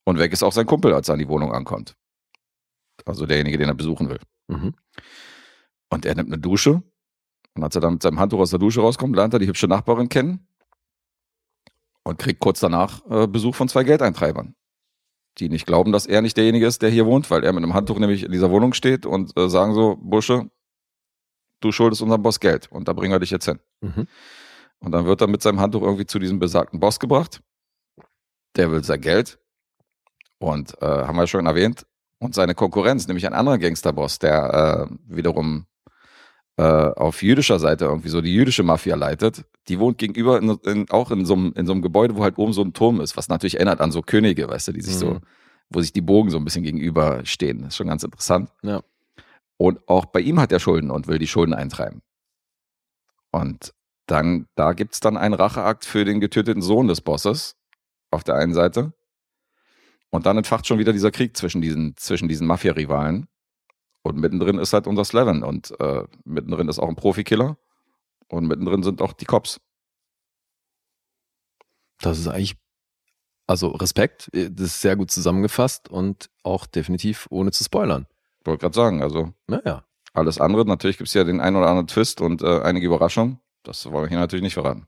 Und 0.04 0.18
weg 0.18 0.32
ist 0.32 0.44
auch 0.44 0.52
sein 0.52 0.66
Kumpel, 0.66 0.94
als 0.94 1.08
er 1.08 1.14
an 1.14 1.18
die 1.18 1.28
Wohnung 1.28 1.52
ankommt. 1.52 1.96
Also 3.04 3.26
derjenige, 3.26 3.58
den 3.58 3.68
er 3.68 3.74
besuchen 3.74 4.08
will. 4.08 4.20
Mhm. 4.46 4.74
Und 5.94 6.04
er 6.04 6.16
nimmt 6.16 6.32
eine 6.32 6.40
Dusche. 6.40 6.82
Und 7.54 7.62
als 7.62 7.76
er 7.76 7.80
dann 7.80 7.94
mit 7.94 8.02
seinem 8.02 8.18
Handtuch 8.18 8.40
aus 8.40 8.50
der 8.50 8.58
Dusche 8.58 8.80
rauskommt, 8.80 9.14
lernt 9.14 9.32
er 9.32 9.38
die 9.38 9.46
hübsche 9.46 9.68
Nachbarin 9.68 10.08
kennen. 10.08 10.48
Und 12.02 12.18
kriegt 12.18 12.40
kurz 12.40 12.58
danach 12.58 13.08
äh, 13.08 13.28
Besuch 13.28 13.54
von 13.54 13.68
zwei 13.68 13.84
Geldeintreibern. 13.84 14.56
Die 15.38 15.48
nicht 15.48 15.66
glauben, 15.66 15.92
dass 15.92 16.06
er 16.06 16.20
nicht 16.20 16.36
derjenige 16.36 16.66
ist, 16.66 16.82
der 16.82 16.90
hier 16.90 17.06
wohnt, 17.06 17.30
weil 17.30 17.44
er 17.44 17.52
mit 17.52 17.62
einem 17.62 17.74
Handtuch 17.74 18.00
nämlich 18.00 18.24
in 18.24 18.32
dieser 18.32 18.50
Wohnung 18.50 18.74
steht 18.74 19.06
und 19.06 19.38
äh, 19.38 19.48
sagen 19.48 19.72
so, 19.72 19.96
Bursche, 20.02 20.50
du 21.60 21.70
schuldest 21.70 22.02
unserem 22.02 22.22
Boss 22.22 22.40
Geld 22.40 22.70
und 22.72 22.88
da 22.88 22.92
bringen 22.92 23.12
wir 23.12 23.20
dich 23.20 23.30
jetzt 23.30 23.44
hin. 23.44 23.60
Mhm. 23.80 24.08
Und 24.80 24.90
dann 24.90 25.06
wird 25.06 25.20
er 25.20 25.28
mit 25.28 25.42
seinem 25.42 25.60
Handtuch 25.60 25.82
irgendwie 25.82 26.06
zu 26.06 26.18
diesem 26.18 26.40
besagten 26.40 26.80
Boss 26.80 26.98
gebracht. 26.98 27.40
Der 28.56 28.72
will 28.72 28.82
sein 28.82 29.00
Geld. 29.00 29.38
Und 30.38 30.76
äh, 30.82 30.86
haben 30.86 31.16
wir 31.16 31.28
schon 31.28 31.46
erwähnt. 31.46 31.86
Und 32.18 32.34
seine 32.34 32.56
Konkurrenz, 32.56 33.06
nämlich 33.06 33.26
ein 33.26 33.32
anderer 33.32 33.58
Gangsterboss, 33.58 34.18
der 34.18 34.88
äh, 34.90 34.94
wiederum 35.06 35.66
äh, 36.56 36.62
auf 36.62 37.22
jüdischer 37.22 37.58
Seite 37.58 37.86
irgendwie 37.86 38.08
so 38.08 38.20
die 38.20 38.32
jüdische 38.32 38.62
Mafia 38.62 38.94
leitet, 38.96 39.44
die 39.68 39.78
wohnt 39.78 39.98
gegenüber 39.98 40.38
in, 40.38 40.50
in, 40.64 40.90
auch 40.90 41.10
in 41.10 41.24
so, 41.24 41.34
einem, 41.34 41.52
in 41.56 41.66
so 41.66 41.72
einem 41.72 41.82
Gebäude, 41.82 42.16
wo 42.16 42.22
halt 42.22 42.38
oben 42.38 42.52
so 42.52 42.62
ein 42.62 42.72
Turm 42.72 43.00
ist, 43.00 43.16
was 43.16 43.28
natürlich 43.28 43.54
erinnert 43.56 43.80
an 43.80 43.90
so 43.90 44.02
Könige, 44.02 44.48
weißt 44.48 44.68
du, 44.68 44.72
die 44.72 44.82
sich 44.82 44.96
so, 44.96 45.14
Mhm. 45.14 45.20
wo 45.70 45.80
sich 45.80 45.92
die 45.92 46.00
Bogen 46.00 46.30
so 46.30 46.36
ein 46.36 46.44
bisschen 46.44 46.62
gegenüber 46.62 47.24
stehen. 47.24 47.60
Das 47.60 47.68
ist 47.68 47.76
schon 47.76 47.88
ganz 47.88 48.02
interessant. 48.04 48.50
Ja. 48.62 48.82
Und 49.56 49.88
auch 49.88 50.04
bei 50.06 50.20
ihm 50.20 50.38
hat 50.40 50.52
er 50.52 50.60
Schulden 50.60 50.90
und 50.90 51.06
will 51.08 51.18
die 51.18 51.26
Schulden 51.26 51.54
eintreiben. 51.54 52.02
Und 53.30 53.72
dann, 54.06 54.46
da 54.54 54.72
gibt's 54.74 55.00
dann 55.00 55.16
einen 55.16 55.34
Racheakt 55.34 55.84
für 55.84 56.04
den 56.04 56.20
getöteten 56.20 56.62
Sohn 56.62 56.88
des 56.88 57.00
Bosses 57.00 57.56
auf 58.10 58.22
der 58.22 58.36
einen 58.36 58.54
Seite. 58.54 58.92
Und 60.10 60.26
dann 60.26 60.36
entfacht 60.36 60.66
schon 60.66 60.78
wieder 60.78 60.92
dieser 60.92 61.10
Krieg 61.10 61.36
zwischen 61.36 61.60
diesen, 61.62 61.96
zwischen 61.96 62.28
diesen 62.28 62.46
Mafia-Rivalen. 62.46 63.26
Und 64.04 64.18
mittendrin 64.18 64.58
ist 64.58 64.74
halt 64.74 64.86
unser 64.86 65.04
Slevin. 65.04 65.42
Und 65.42 65.74
äh, 65.80 66.04
mittendrin 66.24 66.68
ist 66.68 66.78
auch 66.78 66.88
ein 66.88 66.94
Profikiller. 66.94 67.56
Und 68.28 68.46
mittendrin 68.46 68.82
sind 68.82 69.00
auch 69.00 69.14
die 69.14 69.24
Cops. 69.24 69.60
Das 72.00 72.18
ist 72.18 72.28
eigentlich, 72.28 72.56
also 73.46 73.68
Respekt, 73.68 74.30
das 74.32 74.66
ist 74.66 74.80
sehr 74.82 74.96
gut 74.96 75.10
zusammengefasst 75.10 75.88
und 75.88 76.28
auch 76.42 76.66
definitiv 76.66 77.26
ohne 77.30 77.50
zu 77.50 77.64
spoilern. 77.64 78.06
Wollte 78.44 78.60
gerade 78.60 78.74
sagen, 78.74 79.02
also 79.02 79.32
Naja. 79.46 79.84
alles 80.12 80.38
andere. 80.38 80.66
Natürlich 80.66 80.98
gibt's 80.98 81.14
ja 81.14 81.24
den 81.24 81.40
einen 81.40 81.56
oder 81.56 81.68
anderen 81.68 81.86
Twist 81.86 82.20
und 82.20 82.42
äh, 82.42 82.60
einige 82.60 82.86
Überraschungen. 82.86 83.40
Das 83.62 83.86
wollen 83.86 84.04
wir 84.04 84.08
hier 84.10 84.18
natürlich 84.18 84.42
nicht 84.42 84.54
verraten. 84.54 84.86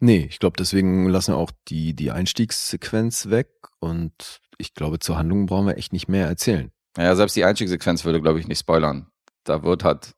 Nee, 0.00 0.26
ich 0.28 0.38
glaube, 0.38 0.56
deswegen 0.58 1.08
lassen 1.08 1.32
wir 1.32 1.38
auch 1.38 1.52
die, 1.68 1.94
die 1.94 2.10
Einstiegssequenz 2.10 3.30
weg 3.30 3.48
und 3.78 4.42
ich 4.58 4.74
glaube, 4.74 4.98
zur 4.98 5.16
Handlung 5.16 5.46
brauchen 5.46 5.66
wir 5.66 5.78
echt 5.78 5.94
nicht 5.94 6.08
mehr 6.08 6.26
erzählen. 6.26 6.70
Naja, 6.96 7.14
selbst 7.14 7.36
die 7.36 7.44
Einstiegssequenz 7.44 8.04
würde, 8.04 8.20
glaube 8.20 8.40
ich, 8.40 8.48
nicht 8.48 8.58
spoilern. 8.60 9.10
Da 9.44 9.62
wird 9.62 9.84
halt 9.84 10.14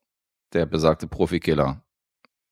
der 0.53 0.66
besagte 0.66 1.07
Profikiller 1.07 1.85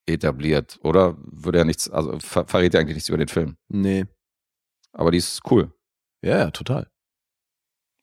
etabliert, 0.07 0.79
oder? 0.83 1.17
Würde 1.19 1.59
ja 1.59 1.63
nichts, 1.65 1.89
also 1.89 2.19
ver 2.19 2.45
verrät 2.45 2.73
ja 2.73 2.79
eigentlich 2.79 2.95
nichts 2.95 3.09
über 3.09 3.17
den 3.17 3.27
Film. 3.27 3.57
Nee. 3.67 4.05
Aber 4.93 5.11
die 5.11 5.17
ist 5.17 5.41
cool. 5.49 5.73
Ja, 6.23 6.37
ja, 6.37 6.51
total. 6.51 6.89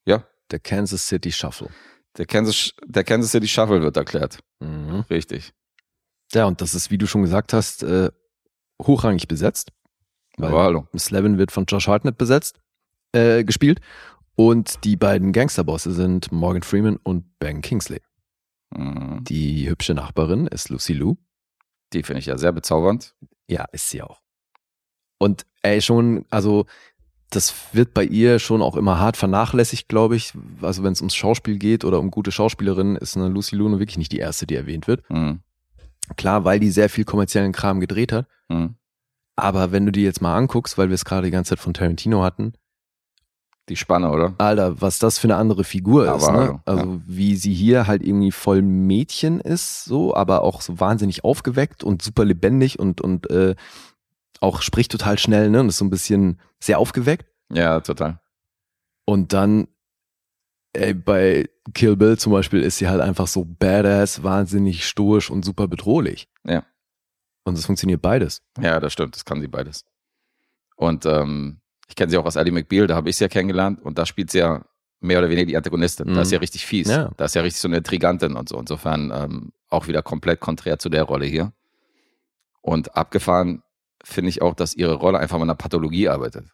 Ja. 0.07 0.25
Der 0.51 0.59
Kansas 0.59 1.07
City 1.07 1.31
Shuffle. 1.31 1.69
Der 2.17 2.27
Kansas, 2.27 2.73
der 2.85 3.05
Kansas 3.05 3.33
City 3.33 3.47
Shuffle 3.47 3.83
wird 3.83 3.97
erklärt. 3.97 4.39
Mhm. 4.61 5.05
Richtig. 5.11 5.53
Ja, 6.33 6.47
und 6.47 6.61
das 6.61 6.75
ist, 6.75 6.91
wie 6.91 6.99
du 6.99 7.07
schon 7.07 7.23
gesagt 7.23 7.53
hast, 7.53 7.83
äh, 7.83 8.11
hochrangig 8.83 9.29
besetzt. 9.29 9.73
Weil 10.37 10.51
Aber 10.51 10.63
hallo. 10.63 10.89
Slevin 10.97 11.39
wird 11.39 11.53
von 11.53 11.65
Josh 11.67 11.89
Hartnett 11.89 12.17
besetzt, 12.19 12.61
äh, 13.13 13.45
gespielt. 13.45 13.81
Und 14.39 14.85
die 14.85 14.95
beiden 14.95 15.33
Gangsterbosse 15.33 15.93
sind 15.93 16.31
Morgan 16.31 16.63
Freeman 16.63 16.97
und 17.03 17.25
Ben 17.41 17.61
Kingsley. 17.61 18.01
Mhm. 18.71 19.25
Die 19.25 19.69
hübsche 19.69 19.95
Nachbarin 19.95 20.47
ist 20.47 20.69
Lucy 20.69 20.93
Liu. 20.93 21.17
Die 21.93 22.05
finde 22.05 22.21
ich 22.21 22.27
ja 22.27 22.39
sehr 22.39 22.53
bezaubernd. 22.53 23.17
Ja, 23.49 23.65
ist 23.73 23.91
sie 23.91 24.01
auch. 24.01 24.21
Und 25.19 25.45
ey, 25.63 25.83
schon, 25.83 26.25
also 26.31 26.67
das 27.31 27.53
wird 27.73 27.95
bei 27.95 28.05
ihr 28.05 28.39
schon 28.39 28.63
auch 28.63 28.77
immer 28.77 29.01
hart 29.01 29.17
vernachlässigt, 29.17 29.89
glaube 29.89 30.15
ich. 30.15 30.33
Also 30.63 30.85
wenn 30.85 30.93
es 30.93 31.01
ums 31.01 31.17
Schauspiel 31.17 31.59
geht 31.59 31.85
oder 31.85 31.99
um 31.99 32.13
gute 32.13 32.31
Schauspielerinnen, 32.31 32.95
ist 32.95 33.17
eine 33.17 33.27
Lucy 33.27 33.57
Liu 33.57 33.69
nun 33.69 33.81
wirklich 33.81 33.99
nicht 33.99 34.13
die 34.13 34.19
erste, 34.19 34.47
die 34.47 34.55
erwähnt 34.55 34.87
wird. 34.87 35.03
Mhm. 35.11 35.41
Klar, 36.17 36.45
weil 36.45 36.61
die 36.61 36.71
sehr 36.71 36.89
viel 36.89 37.05
kommerziellen 37.05 37.51
Kram 37.51 37.81
gedreht 37.81 38.13
hat. 38.13 38.29
Mhm. 38.49 38.77
Aber 39.35 39.73
wenn 39.73 39.85
du 39.85 39.91
die 39.91 40.05
jetzt 40.05 40.23
mal 40.23 40.37
anguckst, 40.37 40.79
weil 40.79 40.91
wir 40.91 40.95
es 40.95 41.05
gerade 41.05 41.27
die 41.27 41.33
ganze 41.33 41.51
Zeit 41.51 41.59
von 41.59 41.75
Tarantino 41.75 42.23
hatten, 42.23 42.53
Die 43.69 43.77
Spanne, 43.77 44.11
oder? 44.11 44.35
Alter, 44.39 44.81
was 44.81 44.99
das 44.99 45.19
für 45.19 45.27
eine 45.27 45.37
andere 45.37 45.65
Figur 45.65 46.09
Aber 46.09 46.17
ist, 46.17 46.31
ne? 46.31 46.61
Also 46.65 47.01
wie 47.07 47.37
sie 47.37 47.53
hier 47.53 47.87
halt 47.87 48.03
irgendwie 48.03 48.33
voll 48.33 48.63
Mädchen 48.63 49.41
ist, 49.41 49.85
so, 49.85 50.15
aber 50.15 50.43
auch 50.43 50.63
so 50.63 50.81
wahnsinnig 50.81 51.25
aufgeweckt 51.25 51.85
und 51.85 52.03
super 52.03 52.25
lebendig 52.25 52.79
und 52.79 53.01
und 53.01 53.31
äh, 53.31 53.55
auch 54.41 54.63
spricht 54.63 54.91
total 54.91 55.19
schnell, 55.19 55.51
ne? 55.51 55.61
Und 55.61 55.69
ist 55.69 55.79
so 55.79 55.85
ein 55.85 55.91
bisschen 55.91 56.41
sehr 56.61 56.79
aufgeweckt. 56.79 57.27
Ja, 57.53 57.81
total. 57.81 58.21
Und 59.05 59.33
dann 59.33 59.69
ey, 60.73 60.95
bei 60.95 61.49
Kill 61.75 61.97
Bill 61.97 62.19
zum 62.19 62.33
Beispiel 62.33 62.63
ist 62.63 62.79
sie 62.79 62.89
halt 62.89 63.01
einfach 63.01 63.27
so 63.27 63.45
badass, 63.45 64.23
wahnsinnig 64.23 64.87
stoisch 64.87 65.31
und 65.31 65.45
super 65.45 65.69
bedrohlich. 65.69 66.29
Ja. 66.45 66.65
Und 67.45 67.59
es 67.59 67.67
funktioniert 67.67 68.03
beides. 68.03 68.43
Ja, 68.61 68.81
das 68.81 68.93
stimmt. 68.93 69.15
Das 69.15 69.25
kann 69.25 69.41
sie 69.41 69.49
beides. 69.49 69.85
Und 70.77 71.07
ähm, 71.07 71.61
ich 71.89 71.97
kenne 71.97 72.11
sie 72.11 72.19
auch 72.19 72.25
aus 72.27 72.37
Ally 72.37 72.51
McBeal, 72.51 72.87
da 72.87 72.95
habe 72.95 73.09
ich 73.11 73.17
sie 73.17 73.25
ja 73.25 73.29
kennengelernt 73.29 73.81
und 73.83 73.99
da 73.99 74.07
spielt 74.07 74.31
sie 74.31 74.39
ja 74.39 74.65
mehr 75.01 75.19
oder 75.19 75.29
weniger 75.31 75.47
die 75.47 75.57
Antagonistin. 75.57 76.11
Mhm. 76.11 76.15
Da 76.15 76.23
ist 76.23 76.29
sie 76.29 76.35
ja 76.35 76.41
richtig 76.41 76.67
fies. 76.67 76.89
Ja. 76.89 77.11
Da 77.17 77.25
ist 77.27 77.35
ja 77.35 77.43
richtig 77.43 77.61
so 77.61 77.69
eine 77.69 77.83
Trigantin 77.83 78.35
und 78.37 78.49
so. 78.49 78.59
Insofern 78.59 79.13
ähm, 79.15 79.53
auch 79.69 79.87
wieder 79.89 80.03
komplett 80.03 80.41
konträr 80.41 80.79
zu 80.79 80.89
der 80.89 81.05
Rolle 81.05 81.25
hier. 81.27 81.53
Und 82.61 82.97
abgefahren 82.97 83.63
finde 84.05 84.29
ich 84.31 84.43
auch, 84.43 84.55
dass 84.55 84.75
ihre 84.75 84.95
Rolle 84.95 85.19
einfach 85.19 85.37
mit 85.37 85.45
einer 85.45 85.55
Pathologie 85.55 86.09
arbeitet. 86.09 86.47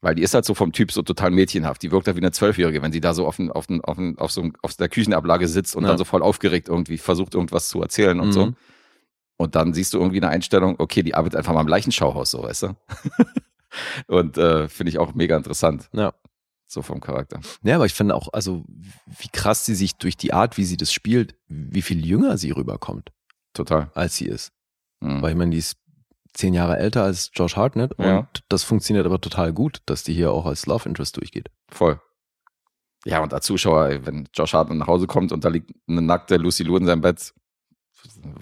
Weil 0.00 0.14
die 0.14 0.22
ist 0.22 0.34
halt 0.34 0.44
so 0.44 0.54
vom 0.54 0.72
Typ 0.72 0.92
so 0.92 1.02
total 1.02 1.30
mädchenhaft. 1.30 1.82
Die 1.82 1.90
wirkt 1.90 2.06
halt 2.06 2.16
wie 2.16 2.20
eine 2.20 2.30
Zwölfjährige, 2.32 2.82
wenn 2.82 2.92
sie 2.92 3.00
da 3.00 3.14
so 3.14 3.26
auf, 3.26 3.36
den, 3.36 3.50
auf, 3.50 3.66
den, 3.66 3.80
auf, 3.82 3.96
den, 3.96 4.18
auf, 4.18 4.30
so, 4.30 4.48
auf 4.62 4.74
der 4.74 4.88
Küchenablage 4.88 5.48
sitzt 5.48 5.74
und 5.74 5.82
Ja. 5.82 5.88
dann 5.90 5.98
so 5.98 6.04
voll 6.04 6.22
aufgeregt 6.22 6.68
irgendwie 6.68 6.98
versucht, 6.98 7.34
irgendwas 7.34 7.68
zu 7.68 7.82
erzählen 7.82 8.20
und 8.20 8.28
Mhm. 8.28 8.32
so. 8.32 8.52
Und 9.38 9.54
dann 9.54 9.74
siehst 9.74 9.92
du 9.92 9.98
irgendwie 9.98 10.18
eine 10.18 10.28
Einstellung, 10.28 10.76
okay, 10.78 11.02
die 11.02 11.14
arbeitet 11.14 11.36
einfach 11.36 11.52
mal 11.52 11.60
im 11.62 11.68
Leichenschauhaus, 11.68 12.30
so, 12.30 12.42
weißt 12.42 12.62
du? 12.64 12.76
und 14.06 14.38
äh, 14.38 14.68
finde 14.68 14.90
ich 14.90 14.98
auch 14.98 15.14
mega 15.14 15.36
interessant, 15.36 15.88
Ja. 15.92 16.14
so 16.66 16.82
vom 16.82 17.00
Charakter. 17.00 17.40
Ja, 17.62 17.76
aber 17.76 17.86
ich 17.86 17.94
finde 17.94 18.14
auch, 18.14 18.32
also 18.32 18.64
wie 19.06 19.28
krass 19.32 19.64
sie 19.64 19.74
sich 19.74 19.96
durch 19.96 20.16
die 20.16 20.32
Art, 20.32 20.56
wie 20.56 20.64
sie 20.64 20.76
das 20.76 20.92
spielt, 20.92 21.34
wie 21.48 21.82
viel 21.82 22.04
jünger 22.04 22.38
sie 22.38 22.50
rüberkommt, 22.50 23.10
Total. 23.54 23.90
als 23.94 24.16
sie 24.16 24.26
ist. 24.26 24.52
Mhm. 25.00 25.22
Weil 25.22 25.30
ich 25.32 25.36
meine, 25.36 25.50
die 25.52 25.58
ist 25.58 25.76
zehn 26.34 26.52
Jahre 26.54 26.76
älter 26.78 27.02
als 27.02 27.30
Josh 27.34 27.56
Hartnett 27.56 27.92
Ja. 27.98 28.18
und 28.18 28.44
das 28.48 28.62
funktioniert 28.64 29.06
aber 29.06 29.20
total 29.20 29.52
gut, 29.52 29.80
dass 29.86 30.02
die 30.02 30.12
hier 30.14 30.32
auch 30.32 30.46
als 30.46 30.66
Love 30.66 30.88
Interest 30.88 31.16
durchgeht. 31.16 31.48
Voll. 31.68 32.00
Ja, 33.04 33.20
und 33.22 33.32
als 33.32 33.46
Zuschauer, 33.46 34.04
wenn 34.04 34.28
Josh 34.34 34.52
Hartnett 34.52 34.78
nach 34.78 34.86
Hause 34.88 35.06
kommt 35.06 35.30
und 35.32 35.44
da 35.44 35.48
liegt 35.48 35.70
eine 35.88 36.02
nackte 36.02 36.36
Lucy 36.38 36.64
Liu 36.64 36.76
in 36.76 36.86
seinem 36.86 37.00
Bett, 37.02 37.32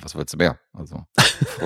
was 0.00 0.14
willst 0.14 0.32
du 0.34 0.38
mehr? 0.38 0.58
Also, 0.72 1.04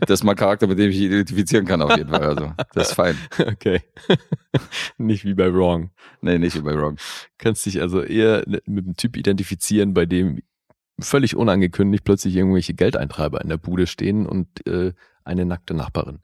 das 0.00 0.20
ist 0.20 0.24
mal 0.24 0.34
Charakter, 0.34 0.66
mit 0.66 0.78
dem 0.78 0.90
ich 0.90 1.00
identifizieren 1.00 1.64
kann, 1.64 1.82
auf 1.82 1.96
jeden 1.96 2.10
Fall. 2.10 2.22
Also, 2.22 2.52
das 2.74 2.88
ist 2.88 2.94
fein. 2.94 3.16
Okay. 3.38 3.82
Nicht 4.98 5.24
wie 5.24 5.34
bei 5.34 5.52
Wrong. 5.52 5.90
Nee, 6.20 6.38
nicht 6.38 6.56
wie 6.56 6.62
bei 6.62 6.74
Wrong. 6.74 6.96
Kannst 7.38 7.66
dich 7.66 7.80
also 7.80 8.02
eher 8.02 8.44
mit 8.46 8.66
einem 8.66 8.96
Typ 8.96 9.16
identifizieren, 9.16 9.94
bei 9.94 10.06
dem 10.06 10.42
völlig 10.98 11.36
unangekündigt 11.36 12.04
plötzlich 12.04 12.34
irgendwelche 12.36 12.74
Geldeintreiber 12.74 13.40
in 13.40 13.48
der 13.48 13.58
Bude 13.58 13.86
stehen 13.86 14.26
und 14.26 14.66
äh, 14.66 14.92
eine 15.24 15.44
nackte 15.44 15.74
Nachbarin. 15.74 16.20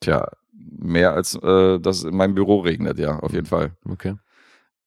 Tja, 0.00 0.30
mehr 0.52 1.12
als 1.12 1.34
äh, 1.34 1.78
dass 1.78 2.04
in 2.04 2.16
meinem 2.16 2.34
Büro 2.34 2.60
regnet, 2.60 2.98
ja, 2.98 3.18
auf 3.18 3.32
jeden 3.32 3.46
Fall. 3.46 3.76
Okay. 3.84 4.14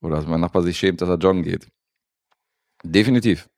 Oder 0.01 0.15
dass 0.17 0.27
mein 0.27 0.41
Nachbar 0.41 0.63
sich 0.63 0.77
schämt, 0.77 1.01
dass 1.01 1.09
er 1.09 1.17
joggen 1.17 1.43
geht. 1.43 1.67
Definitiv. 2.83 3.49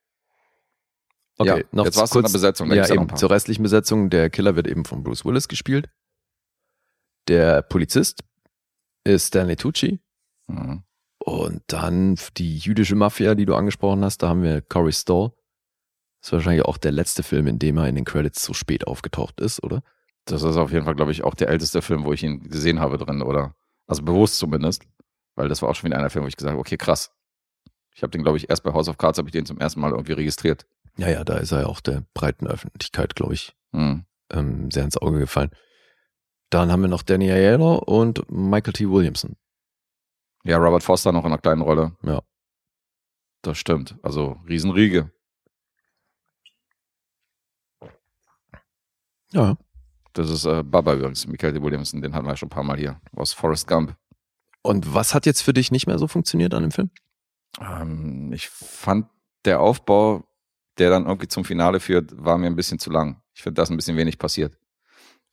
Ja, 1.40 1.58
jetzt 1.58 1.98
warst 1.98 2.14
du 2.14 2.20
in 2.20 2.26
der 2.26 2.32
Besetzung, 2.32 2.72
Ja, 2.72 2.84
noch 2.88 2.92
eben, 2.92 3.16
zur 3.16 3.30
restlichen 3.30 3.64
Besetzung. 3.64 4.10
Der 4.10 4.30
Killer 4.30 4.56
wird 4.56 4.68
eben 4.68 4.86
von 4.86 5.04
Bruce 5.04 5.26
Willis 5.26 5.48
gespielt. 5.48 5.90
Der 7.28 7.62
Polizist 7.62 8.24
ist 9.04 9.28
Stanley 9.28 9.56
Tucci. 9.56 10.00
Mhm. 10.48 10.84
Und 11.20 11.64
dann 11.68 12.18
die 12.38 12.58
jüdische 12.58 12.96
Mafia, 12.96 13.34
die 13.34 13.46
du 13.46 13.56
angesprochen 13.56 14.04
hast, 14.04 14.20
da 14.20 14.30
haben 14.30 14.44
wir 14.44 14.62
Corey 14.62 14.92
Stoll. 14.92 15.32
Das 16.20 16.30
ist 16.30 16.34
wahrscheinlich 16.34 16.66
auch 16.66 16.78
der 16.78 16.92
letzte 16.92 17.24
Film, 17.24 17.48
in 17.48 17.60
dem 17.60 17.78
er 17.78 17.88
in 17.88 17.96
den 17.96 18.06
Credits 18.06 18.44
so 18.44 18.54
spät 18.54 18.88
aufgetaucht 18.88 19.42
ist, 19.42 19.64
oder? 19.64 19.84
Das 20.26 20.44
ist 20.44 20.56
auf 20.56 20.72
jeden 20.72 20.86
Fall, 20.86 20.96
glaube 20.96 21.12
ich, 21.12 21.24
auch 21.24 21.36
der 21.36 21.50
älteste 21.50 21.82
Film, 21.82 22.06
wo 22.06 22.14
ich 22.14 22.24
ihn 22.24 22.44
gesehen 22.50 22.80
habe 22.80 22.98
drin, 22.98 23.22
oder? 23.22 23.56
Also 23.88 24.04
bewusst 24.04 24.38
zumindest. 24.38 24.84
Weil 25.36 25.50
das 25.50 25.62
war 25.62 25.70
auch 25.70 25.76
schon 25.76 25.90
wieder 25.90 25.98
einer 25.98 26.10
Film, 26.10 26.24
wo 26.24 26.28
ich 26.28 26.38
gesagt 26.38 26.52
habe, 26.52 26.60
okay, 26.60 26.78
krass. 26.78 27.12
Ich 27.96 28.04
habe 28.04 28.12
den, 28.12 28.24
glaube 28.24 28.38
ich, 28.38 28.50
erst 28.50 28.64
bei 28.64 28.74
House 28.74 28.88
of 28.88 28.98
Cards 28.98 29.18
habe 29.18 29.28
ich 29.28 29.34
den 29.34 29.46
zum 29.46 29.60
ersten 29.60 29.80
Mal 29.80 29.92
irgendwie 29.92 30.14
registriert. 30.14 30.66
Ja, 30.98 31.10
ja, 31.10 31.24
da 31.24 31.38
ist 31.38 31.52
er 31.52 31.62
ja 31.62 31.66
auch 31.68 31.80
der 31.82 32.04
breiten 32.14 32.48
Öffentlichkeit, 32.48 33.16
glaube 33.16 33.34
ich, 33.34 33.56
Mhm. 33.72 34.06
ähm, 34.32 34.70
sehr 34.72 34.84
ins 34.84 34.98
Auge 34.98 35.20
gefallen. 35.20 35.52
Dann 36.52 36.72
haben 36.72 36.82
wir 36.82 36.88
noch 36.90 37.02
Danny 37.02 37.32
Aiello 37.32 37.76
und 37.80 38.30
Michael 38.30 38.74
T. 38.74 38.88
Williamson. 38.90 39.36
Ja, 40.44 40.58
Robert 40.58 40.84
Foster 40.84 41.12
noch 41.12 41.22
in 41.26 41.32
einer 41.32 41.40
kleinen 41.42 41.62
Rolle. 41.62 41.98
Ja. 42.04 42.22
Das 43.42 43.58
stimmt. 43.58 43.98
Also 44.04 44.38
Riesenriege. 44.48 45.12
Ja. 49.32 49.58
Das 50.14 50.30
ist 50.30 50.46
äh, 50.46 50.62
Baba 50.64 50.94
übrigens, 50.94 51.26
Michael 51.26 51.54
D. 51.54 51.62
Williamson, 51.64 52.02
den 52.02 52.14
hatten 52.14 52.26
wir 52.26 52.32
ja 52.32 52.38
schon 52.38 52.48
ein 52.48 52.52
paar 52.52 52.64
Mal 52.64 52.78
hier, 52.78 53.02
aus 53.16 53.34
Forrest 53.34 53.68
Gump. 53.68 53.96
Und 54.62 54.94
was 54.94 55.14
hat 55.16 55.26
jetzt 55.26 55.42
für 55.42 55.54
dich 55.54 55.72
nicht 55.72 55.88
mehr 55.88 55.98
so 55.98 56.08
funktioniert 56.08 56.54
an 56.54 56.62
dem 56.62 56.72
Film? 56.72 56.92
Ähm, 57.60 58.32
ich 58.32 58.48
fand 58.50 59.08
der 59.46 59.60
Aufbau, 59.60 60.24
der 60.78 60.90
dann 60.90 61.06
irgendwie 61.06 61.28
zum 61.28 61.46
Finale 61.46 61.80
führt, 61.80 62.12
war 62.16 62.38
mir 62.38 62.48
ein 62.48 62.56
bisschen 62.56 62.80
zu 62.80 62.90
lang. 62.90 63.22
Ich 63.34 63.42
finde, 63.44 63.56
da 63.56 63.64
ist 63.64 63.70
ein 63.70 63.76
bisschen 63.78 63.98
wenig 63.98 64.18
passiert. 64.18 64.58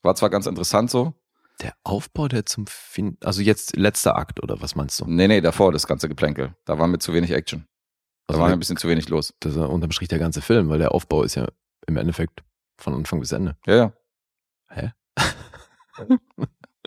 War 0.02 0.14
zwar 0.14 0.30
ganz 0.30 0.46
interessant 0.46 0.90
so. 0.90 1.14
Der 1.60 1.74
Aufbau, 1.84 2.28
der 2.28 2.46
zum 2.46 2.66
Fin 2.66 3.18
also 3.22 3.42
jetzt 3.42 3.76
letzter 3.76 4.16
Akt 4.16 4.42
oder 4.42 4.62
was 4.62 4.74
meinst 4.76 4.98
du? 5.00 5.04
Nee, 5.06 5.28
nee, 5.28 5.40
davor, 5.40 5.72
das 5.72 5.86
ganze 5.86 6.08
Geplänkel. 6.08 6.54
Da 6.64 6.78
war 6.78 6.86
mir 6.86 6.98
zu 6.98 7.12
wenig 7.12 7.32
Action. 7.32 7.66
Da 8.26 8.32
Also 8.32 8.40
war 8.40 8.48
mir 8.48 8.54
ein 8.54 8.58
bisschen 8.58 8.78
zu 8.78 8.88
wenig 8.88 9.08
los. 9.08 9.34
Das 9.40 9.54
ist 9.54 9.58
unterm 9.58 9.90
Strich 9.90 10.08
der 10.08 10.18
ganze 10.18 10.40
Film, 10.40 10.68
weil 10.68 10.78
der 10.78 10.92
Aufbau 10.92 11.22
ist 11.22 11.34
ja 11.34 11.48
im 11.86 11.96
Endeffekt 11.96 12.42
von 12.78 12.94
Anfang 12.94 13.20
bis 13.20 13.32
Ende. 13.32 13.56
Ja, 13.66 13.76
ja. 13.76 13.92
Hä? 14.70 14.92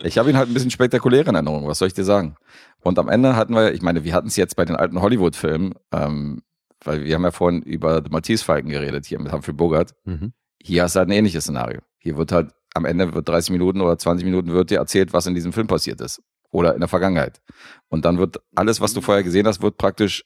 Ich 0.02 0.18
habe 0.18 0.28
ihn 0.30 0.36
halt 0.36 0.48
ein 0.48 0.54
bisschen 0.54 0.70
spektakulär 0.72 1.26
in 1.26 1.34
Erinnerung, 1.34 1.68
was 1.68 1.78
soll 1.78 1.88
ich 1.88 1.94
dir 1.94 2.04
sagen? 2.04 2.36
Und 2.80 2.98
am 2.98 3.08
Ende 3.08 3.36
hatten 3.36 3.54
wir, 3.54 3.72
ich 3.72 3.82
meine, 3.82 4.02
wir 4.02 4.12
hatten 4.12 4.26
es 4.26 4.36
jetzt 4.36 4.56
bei 4.56 4.64
den 4.64 4.74
alten 4.74 5.00
Hollywood-Filmen, 5.00 5.74
ähm, 5.92 6.42
weil 6.84 7.04
wir 7.04 7.14
haben 7.14 7.24
ja 7.24 7.30
vorhin 7.30 7.62
über 7.62 8.02
The 8.02 8.10
Maltese 8.10 8.44
Falcon 8.44 8.70
geredet, 8.70 9.06
hier 9.06 9.20
mit 9.20 9.32
Humphrey 9.32 9.54
Bogart. 9.54 9.94
Mhm. 10.04 10.32
Hier 10.62 10.82
hast 10.82 10.94
du 10.94 11.00
halt 11.00 11.08
ein 11.08 11.12
ähnliches 11.12 11.44
Szenario. 11.44 11.80
Hier 11.98 12.16
wird 12.16 12.32
halt 12.32 12.52
am 12.74 12.84
Ende 12.84 13.14
wird 13.14 13.28
30 13.28 13.50
Minuten 13.50 13.80
oder 13.80 13.96
20 13.96 14.24
Minuten 14.24 14.52
wird 14.52 14.70
dir 14.70 14.78
erzählt, 14.78 15.12
was 15.12 15.26
in 15.26 15.34
diesem 15.34 15.52
Film 15.52 15.66
passiert 15.66 16.00
ist. 16.00 16.22
Oder 16.50 16.74
in 16.74 16.80
der 16.80 16.88
Vergangenheit. 16.88 17.40
Und 17.88 18.04
dann 18.04 18.18
wird 18.18 18.40
alles, 18.54 18.80
was 18.80 18.92
du 18.92 19.00
vorher 19.00 19.24
gesehen 19.24 19.46
hast, 19.46 19.62
wird 19.62 19.76
praktisch 19.76 20.24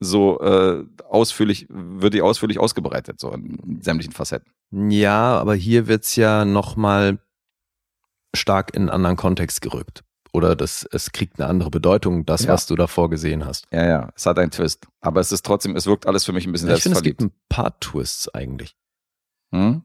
so 0.00 0.40
äh, 0.40 0.84
ausführlich, 1.08 1.66
wird 1.68 2.14
dir 2.14 2.24
ausführlich 2.24 2.58
ausgebreitet, 2.58 3.20
so 3.20 3.32
in 3.32 3.80
sämtlichen 3.80 4.12
Facetten. 4.12 4.52
Ja, 4.70 5.38
aber 5.38 5.54
hier 5.54 5.86
wird's 5.88 6.16
ja 6.16 6.44
nochmal 6.44 7.18
stark 8.34 8.74
in 8.74 8.82
einen 8.82 8.90
anderen 8.90 9.16
Kontext 9.16 9.60
gerückt. 9.62 10.02
Oder 10.36 10.54
das, 10.54 10.86
es 10.92 11.12
kriegt 11.12 11.40
eine 11.40 11.48
andere 11.48 11.70
Bedeutung, 11.70 12.26
das, 12.26 12.44
Ja. 12.44 12.52
was 12.52 12.66
du 12.66 12.76
davor 12.76 13.08
gesehen 13.08 13.46
hast. 13.46 13.66
Ja, 13.72 13.86
ja, 13.86 14.10
es 14.14 14.26
hat 14.26 14.38
einen 14.38 14.50
Twist. 14.50 14.86
Aber 15.00 15.20
es 15.20 15.32
ist 15.32 15.46
trotzdem, 15.46 15.74
es 15.76 15.86
wirkt 15.86 16.06
alles 16.06 16.24
für 16.26 16.32
mich 16.32 16.46
ein 16.46 16.52
bisschen 16.52 16.68
ich 16.70 16.82
finde, 16.82 16.98
es 16.98 17.02
gibt 17.02 17.20
selbstverliebt. 17.20 17.42
ein 17.42 17.48
paar 17.48 17.80
Twists 17.80 18.28
eigentlich. 18.34 18.76
Hm? 19.52 19.82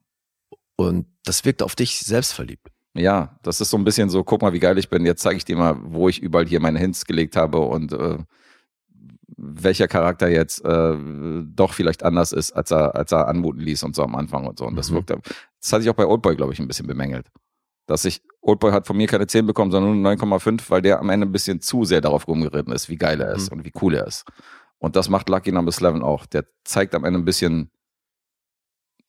Und 0.75 1.05
das 1.23 1.45
wirkt 1.45 1.63
auf 1.63 1.75
dich 1.75 1.99
selbstverliebt. 1.99 2.67
Ja, 2.93 3.39
das 3.43 3.61
ist 3.61 3.69
so 3.69 3.77
ein 3.77 3.85
bisschen 3.85 4.09
so, 4.09 4.25
guck 4.25 4.41
mal, 4.41 4.51
wie 4.51 4.59
geil 4.59 4.77
ich 4.77 4.89
bin. 4.89 5.05
Jetzt 5.05 5.21
zeige 5.21 5.37
ich 5.37 5.45
dir 5.45 5.55
mal, 5.55 5.77
wo 5.81 6.09
ich 6.09 6.19
überall 6.21 6.45
hier 6.45 6.59
meine 6.59 6.79
Hints 6.79 7.05
gelegt 7.05 7.37
habe 7.37 7.59
und 7.59 7.93
äh, 7.93 8.17
welcher 9.37 9.87
Charakter 9.87 10.27
jetzt 10.27 10.63
äh, 10.65 10.95
doch 11.45 11.73
vielleicht 11.73 12.03
anders 12.03 12.33
ist, 12.33 12.51
als 12.51 12.71
er, 12.71 12.95
als 12.95 13.11
er 13.13 13.27
anmuten 13.29 13.61
ließ 13.61 13.83
und 13.83 13.95
so 13.95 14.03
am 14.03 14.15
Anfang 14.15 14.45
und 14.45 14.59
so. 14.59 14.65
Und 14.65 14.75
das 14.75 14.91
Mhm. 14.91 14.95
wirkt, 14.95 15.11
das 15.11 15.71
hatte 15.71 15.83
ich 15.83 15.89
auch 15.89 15.95
bei 15.95 16.05
Oldboy, 16.05 16.35
glaube 16.35 16.51
ich, 16.53 16.59
ein 16.59 16.67
bisschen 16.67 16.87
bemängelt. 16.87 17.27
Dass 17.87 18.05
ich, 18.05 18.21
Oldboy 18.41 18.71
hat 18.71 18.87
von 18.87 18.97
mir 18.97 19.07
keine 19.07 19.27
10 19.27 19.45
bekommen, 19.45 19.71
sondern 19.71 20.01
nur 20.01 20.11
9,5, 20.11 20.69
weil 20.69 20.81
der 20.81 20.99
am 20.99 21.09
Ende 21.09 21.25
ein 21.25 21.31
bisschen 21.31 21.61
zu 21.61 21.83
sehr 21.83 22.01
darauf 22.01 22.27
rumgeritten 22.27 22.73
ist, 22.73 22.89
wie 22.89 22.95
geil 22.95 23.19
er 23.21 23.33
ist 23.33 23.51
Mhm. 23.51 23.59
und 23.59 23.65
wie 23.65 23.73
cool 23.81 23.95
er 23.95 24.07
ist. 24.07 24.25
Und 24.77 24.95
das 24.95 25.09
macht 25.09 25.29
Lucky 25.29 25.51
Number 25.51 25.71
11 25.71 26.01
auch. 26.01 26.25
Der 26.25 26.45
zeigt 26.63 26.95
am 26.95 27.03
Ende 27.05 27.19
ein 27.19 27.25
bisschen, 27.25 27.71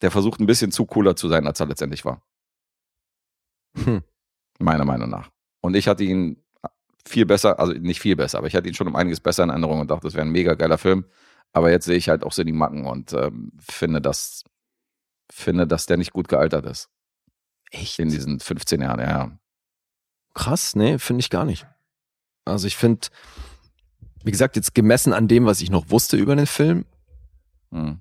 der 0.00 0.10
versucht 0.10 0.40
ein 0.40 0.46
bisschen 0.46 0.72
zu 0.72 0.84
cooler 0.86 1.16
zu 1.16 1.28
sein, 1.28 1.46
als 1.46 1.60
er 1.60 1.66
letztendlich 1.66 2.04
war. 2.04 2.22
Hm. 3.76 4.02
Meiner 4.58 4.84
Meinung 4.84 5.08
nach. 5.08 5.30
Und 5.60 5.74
ich 5.76 5.88
hatte 5.88 6.04
ihn 6.04 6.42
viel 7.06 7.26
besser, 7.26 7.58
also 7.58 7.72
nicht 7.72 8.00
viel 8.00 8.16
besser, 8.16 8.38
aber 8.38 8.46
ich 8.46 8.54
hatte 8.54 8.68
ihn 8.68 8.74
schon 8.74 8.86
um 8.88 8.96
einiges 8.96 9.20
besser 9.20 9.44
in 9.44 9.50
Erinnerung 9.50 9.80
und 9.80 9.90
dachte, 9.90 10.06
das 10.06 10.14
wäre 10.14 10.26
ein 10.26 10.32
mega 10.32 10.54
geiler 10.54 10.78
Film. 10.78 11.04
Aber 11.52 11.70
jetzt 11.70 11.84
sehe 11.86 11.96
ich 11.96 12.08
halt 12.08 12.24
auch 12.24 12.32
so 12.32 12.44
die 12.44 12.52
Macken 12.52 12.86
und 12.86 13.12
ähm, 13.12 13.52
finde, 13.58 14.00
dass, 14.00 14.44
finde, 15.30 15.66
dass 15.66 15.86
der 15.86 15.96
nicht 15.96 16.12
gut 16.12 16.28
gealtert 16.28 16.66
ist 16.66 16.90
Echt? 17.72 17.98
in 17.98 18.08
diesen 18.10 18.38
15 18.40 18.80
Jahren. 18.80 19.00
Ja, 19.00 19.30
Krass, 20.34 20.76
nee, 20.76 20.98
finde 20.98 21.20
ich 21.20 21.30
gar 21.30 21.44
nicht. 21.44 21.66
Also 22.44 22.66
ich 22.66 22.76
finde, 22.76 23.08
wie 24.24 24.30
gesagt, 24.30 24.56
jetzt 24.56 24.74
gemessen 24.74 25.12
an 25.12 25.28
dem, 25.28 25.44
was 25.46 25.60
ich 25.60 25.70
noch 25.70 25.90
wusste 25.90 26.16
über 26.16 26.34
den 26.36 26.46
Film, 26.46 26.84
Hm. 27.70 28.00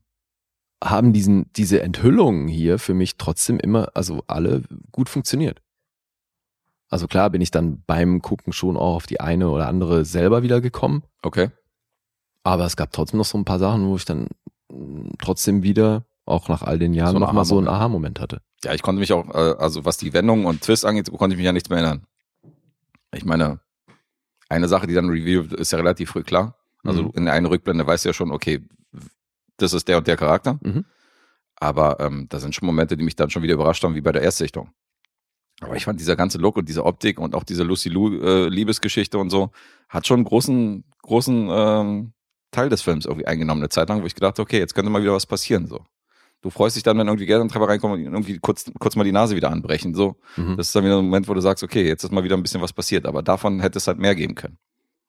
haben 0.83 1.13
diesen, 1.13 1.51
diese 1.53 1.81
Enthüllungen 1.81 2.47
hier 2.47 2.79
für 2.79 2.93
mich 2.93 3.17
trotzdem 3.17 3.59
immer, 3.59 3.89
also 3.95 4.23
alle 4.27 4.63
gut 4.91 5.09
funktioniert. 5.09 5.61
Also 6.89 7.07
klar 7.07 7.29
bin 7.29 7.39
ich 7.41 7.51
dann 7.51 7.83
beim 7.87 8.21
Gucken 8.21 8.51
schon 8.53 8.75
auch 8.77 8.95
auf 8.95 9.05
die 9.07 9.21
eine 9.21 9.49
oder 9.49 9.67
andere 9.67 10.03
selber 10.05 10.43
wieder 10.43 10.59
gekommen, 10.61 11.03
Okay. 11.23 11.49
aber 12.43 12.65
es 12.65 12.75
gab 12.75 12.91
trotzdem 12.91 13.17
noch 13.19 13.25
so 13.25 13.37
ein 13.37 13.45
paar 13.45 13.59
Sachen, 13.59 13.87
wo 13.87 13.95
ich 13.95 14.03
dann 14.05 14.27
mh, 14.71 15.11
trotzdem 15.19 15.63
wieder, 15.63 16.05
auch 16.25 16.49
nach 16.49 16.61
all 16.63 16.79
den 16.79 16.93
Jahren, 16.93 17.11
So 17.11 17.17
ein 17.17 17.21
noch 17.21 17.31
mal 17.33 17.45
so 17.45 17.57
einen. 17.57 17.67
Aha-Moment 17.69 18.19
hatte. 18.19 18.41
Ja, 18.63 18.73
ich 18.73 18.81
konnte 18.81 18.99
mich 18.99 19.11
auch, 19.13 19.27
äh, 19.33 19.55
also 19.57 19.85
was 19.85 19.97
die 19.97 20.13
Wendung 20.13 20.45
und 20.45 20.61
Twist 20.61 20.85
angeht, 20.85 21.09
konnte 21.11 21.33
ich 21.33 21.37
mich 21.37 21.45
ja 21.45 21.51
nichts 21.51 21.69
mehr 21.69 21.79
erinnern. 21.79 22.05
Ich 23.13 23.25
meine, 23.25 23.59
eine 24.49 24.67
Sache, 24.67 24.87
die 24.87 24.93
dann 24.93 25.09
revealed 25.09 25.53
ist 25.53 25.71
ja 25.71 25.77
relativ 25.77 26.11
früh 26.11 26.23
klar. 26.23 26.55
Also 26.83 27.03
Mhm. 27.03 27.11
in 27.15 27.25
der 27.25 27.33
einen 27.33 27.45
Rückblende 27.45 27.85
weißt 27.85 28.05
du 28.05 28.09
ja 28.09 28.13
schon, 28.13 28.31
okay, 28.31 28.61
das 29.57 29.73
ist 29.73 29.87
der 29.87 29.97
und 29.97 30.07
der 30.07 30.17
Charakter. 30.17 30.59
Mhm. 30.61 30.85
Aber 31.55 31.99
ähm, 31.99 32.27
da 32.29 32.39
sind 32.39 32.55
schon 32.55 32.65
Momente, 32.65 32.97
die 32.97 33.03
mich 33.03 33.15
dann 33.15 33.29
schon 33.29 33.43
wieder 33.43 33.53
überrascht 33.53 33.83
haben, 33.83 33.93
wie 33.95 34.01
bei 34.01 34.11
der 34.11 34.23
Erstsichtung. 34.23 34.71
Aber 35.59 35.75
ich 35.75 35.85
fand 35.85 35.99
dieser 35.99 36.15
ganze 36.15 36.39
Look 36.39 36.57
und 36.57 36.67
diese 36.67 36.85
Optik 36.85 37.19
und 37.19 37.35
auch 37.35 37.43
diese 37.43 37.61
Lucy 37.63 37.89
Lou 37.89 38.15
äh, 38.19 38.47
Liebesgeschichte 38.49 39.19
und 39.19 39.29
so 39.29 39.51
hat 39.89 40.07
schon 40.07 40.17
einen 40.19 40.25
großen, 40.25 40.83
großen 41.03 41.49
ähm, 41.51 42.13
Teil 42.49 42.69
des 42.69 42.81
Films 42.81 43.05
irgendwie 43.05 43.27
eingenommen, 43.27 43.61
eine 43.61 43.69
Zeit 43.69 43.89
lang, 43.89 44.01
wo 44.01 44.07
ich 44.07 44.15
gedacht 44.15 44.39
habe, 44.39 44.41
okay, 44.41 44.57
jetzt 44.57 44.73
könnte 44.73 44.89
mal 44.89 45.03
wieder 45.03 45.13
was 45.13 45.27
passieren. 45.27 45.67
So. 45.67 45.85
Du 46.41 46.49
freust 46.49 46.75
dich 46.75 46.83
dann, 46.83 46.97
wenn 46.97 47.07
irgendwie 47.07 47.27
Geld 47.27 47.39
und 47.41 47.49
Treffer 47.49 47.67
reinkommen 47.67 47.99
und 48.05 48.13
irgendwie 48.13 48.39
kurz, 48.39 48.71
kurz 48.79 48.95
mal 48.95 49.03
die 49.03 49.11
Nase 49.11 49.35
wieder 49.35 49.51
anbrechen. 49.51 49.93
So. 49.93 50.15
Mhm. 50.37 50.57
Das 50.57 50.67
ist 50.67 50.75
dann 50.75 50.83
wieder 50.83 50.97
ein 50.97 51.05
Moment, 51.05 51.27
wo 51.27 51.33
du 51.35 51.41
sagst, 51.41 51.63
okay, 51.63 51.87
jetzt 51.87 52.03
ist 52.03 52.11
mal 52.11 52.23
wieder 52.23 52.35
ein 52.35 52.41
bisschen 52.41 52.61
was 52.61 52.73
passiert. 52.73 53.05
Aber 53.05 53.21
davon 53.21 53.59
hätte 53.59 53.77
es 53.77 53.87
halt 53.87 53.99
mehr 53.99 54.15
geben 54.15 54.33
können. 54.35 54.57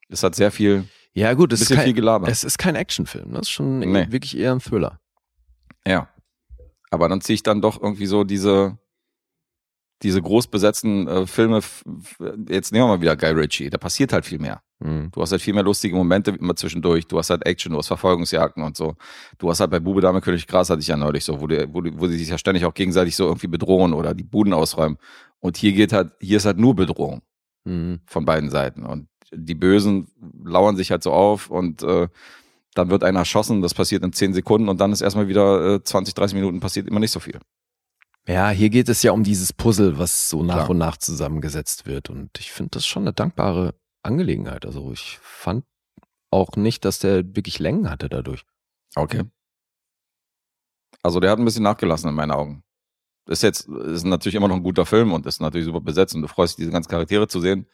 Es 0.08 0.22
hat 0.22 0.34
sehr 0.34 0.50
viel, 0.50 0.84
Ja 1.14 1.32
gut, 1.32 1.52
es 1.54 1.62
ist, 1.62 1.68
bisschen 1.68 1.82
viel 1.84 1.92
kein, 1.92 1.94
Gelaber. 1.94 2.28
es 2.28 2.44
ist 2.44 2.58
kein 2.58 2.74
Actionfilm, 2.74 3.32
das 3.32 3.42
ist 3.42 3.50
schon 3.50 3.78
Nee. 3.78 4.06
wirklich 4.10 4.36
eher 4.36 4.52
ein 4.52 4.60
Thriller. 4.60 5.00
Ja. 5.86 6.08
Aber 6.90 7.08
dann 7.08 7.22
ziehe 7.22 7.34
ich 7.34 7.42
dann 7.42 7.62
doch 7.62 7.80
irgendwie 7.82 8.04
so 8.04 8.24
diese, 8.24 8.76
diese 10.02 10.20
groß 10.20 10.48
besetzten 10.48 11.08
äh, 11.08 11.26
Filme, 11.26 11.60
jetzt 12.50 12.72
nehmen 12.72 12.84
wir 12.84 12.88
mal 12.88 13.00
wieder 13.00 13.16
Guy 13.16 13.30
Ritchie, 13.30 13.70
da 13.70 13.78
passiert 13.78 14.12
halt 14.12 14.26
viel 14.26 14.38
mehr. 14.38 14.60
Mhm. 14.84 15.10
Du 15.12 15.22
hast 15.22 15.32
halt 15.32 15.40
viel 15.42 15.54
mehr 15.54 15.62
lustige 15.62 15.94
Momente 15.94 16.32
immer 16.32 16.56
zwischendurch, 16.56 17.06
du 17.06 17.18
hast 17.18 17.30
halt 17.30 17.46
Action, 17.46 17.72
du 17.72 17.78
hast 17.78 17.88
Verfolgungsjagden 17.88 18.62
und 18.62 18.76
so. 18.76 18.94
Du 19.38 19.48
hast 19.50 19.60
halt 19.60 19.70
bei 19.70 19.80
Bube, 19.80 20.00
Dame, 20.00 20.20
König, 20.20 20.46
Gras 20.46 20.70
hatte 20.70 20.80
ich 20.80 20.88
ja 20.88 20.96
neulich 20.96 21.24
so, 21.24 21.40
wo, 21.40 21.46
die, 21.46 21.66
wo, 21.72 21.80
die, 21.80 21.98
wo 21.98 22.06
sie 22.08 22.18
sich 22.18 22.28
ja 22.28 22.38
ständig 22.38 22.64
auch 22.64 22.74
gegenseitig 22.74 23.14
so 23.16 23.26
irgendwie 23.26 23.46
bedrohen 23.48 23.92
oder 23.92 24.14
die 24.14 24.24
Buden 24.24 24.52
ausräumen. 24.52 24.98
Und 25.40 25.56
hier 25.56 25.72
geht 25.72 25.92
halt, 25.92 26.12
hier 26.20 26.36
ist 26.38 26.46
halt 26.46 26.58
nur 26.58 26.74
Bedrohung 26.74 27.22
Mhm. 27.64 28.00
von 28.06 28.24
beiden 28.24 28.50
Seiten. 28.50 28.84
Und 28.84 29.06
die 29.32 29.54
Bösen 29.54 30.08
lauern 30.44 30.76
sich 30.76 30.90
halt 30.90 31.02
so 31.04 31.12
auf 31.12 31.48
und 31.48 31.82
äh, 31.84 32.08
dann 32.74 32.90
wird 32.90 33.04
einer 33.04 33.20
erschossen, 33.20 33.62
das 33.62 33.72
passiert 33.74 34.02
in 34.02 34.12
10 34.12 34.34
Sekunden 34.34 34.68
und 34.68 34.80
dann 34.80 34.92
ist 34.92 35.00
erstmal 35.00 35.28
wieder 35.28 35.74
äh, 35.76 35.82
20, 35.84 36.12
30 36.14 36.34
Minuten 36.34 36.58
passiert 36.60 36.88
immer 36.88 36.98
nicht 37.00 37.12
so 37.12 37.20
viel. 37.20 37.38
Ja, 38.26 38.50
hier 38.50 38.70
geht 38.70 38.88
es 38.88 39.02
ja 39.02 39.12
um 39.12 39.24
dieses 39.24 39.52
Puzzle, 39.52 39.98
was 39.98 40.28
so 40.28 40.42
nach 40.42 40.54
Klar. 40.54 40.70
und 40.70 40.78
nach 40.78 40.96
zusammengesetzt 40.96 41.86
wird. 41.86 42.08
Und 42.10 42.30
ich 42.38 42.52
finde 42.52 42.70
das 42.70 42.86
schon 42.86 43.02
eine 43.02 43.12
dankbare 43.12 43.74
Angelegenheit. 44.02 44.66
Also 44.66 44.92
ich 44.92 45.18
fand 45.22 45.64
auch 46.30 46.56
nicht, 46.56 46.84
dass 46.84 46.98
der 46.98 47.36
wirklich 47.36 47.58
Längen 47.58 47.90
hatte 47.90 48.08
dadurch. 48.08 48.44
Okay. 48.94 49.24
Also 51.02 51.20
der 51.20 51.30
hat 51.30 51.38
ein 51.38 51.44
bisschen 51.44 51.64
nachgelassen 51.64 52.08
in 52.08 52.14
meinen 52.14 52.30
Augen. 52.30 52.62
Ist 53.26 53.42
jetzt, 53.42 53.68
ist 53.68 54.04
natürlich 54.04 54.34
immer 54.34 54.48
noch 54.48 54.56
ein 54.56 54.62
guter 54.62 54.86
Film 54.86 55.12
und 55.12 55.26
ist 55.26 55.40
natürlich 55.40 55.66
super 55.66 55.80
besetzt 55.80 56.14
und 56.14 56.22
du 56.22 56.28
freust 56.28 56.52
dich, 56.58 56.64
diese 56.64 56.72
ganzen 56.72 56.90
Charaktere 56.90 57.28
zu 57.28 57.40
sehen. 57.40 57.66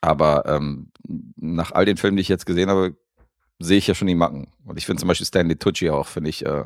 Aber 0.00 0.44
ähm, 0.46 0.90
nach 1.36 1.72
all 1.72 1.84
den 1.84 1.96
Filmen, 1.96 2.16
die 2.16 2.22
ich 2.22 2.28
jetzt 2.28 2.44
gesehen 2.44 2.68
habe, 2.68 2.96
sehe 3.58 3.78
ich 3.78 3.86
ja 3.86 3.94
schon 3.94 4.08
die 4.08 4.14
Macken. 4.14 4.48
Und 4.64 4.76
ich 4.76 4.84
finde 4.84 5.00
zum 5.00 5.08
Beispiel 5.08 5.26
Stanley 5.26 5.56
Tucci 5.56 5.90
auch, 5.90 6.06
finde 6.06 6.30
ich, 6.30 6.44
äh, 6.44 6.64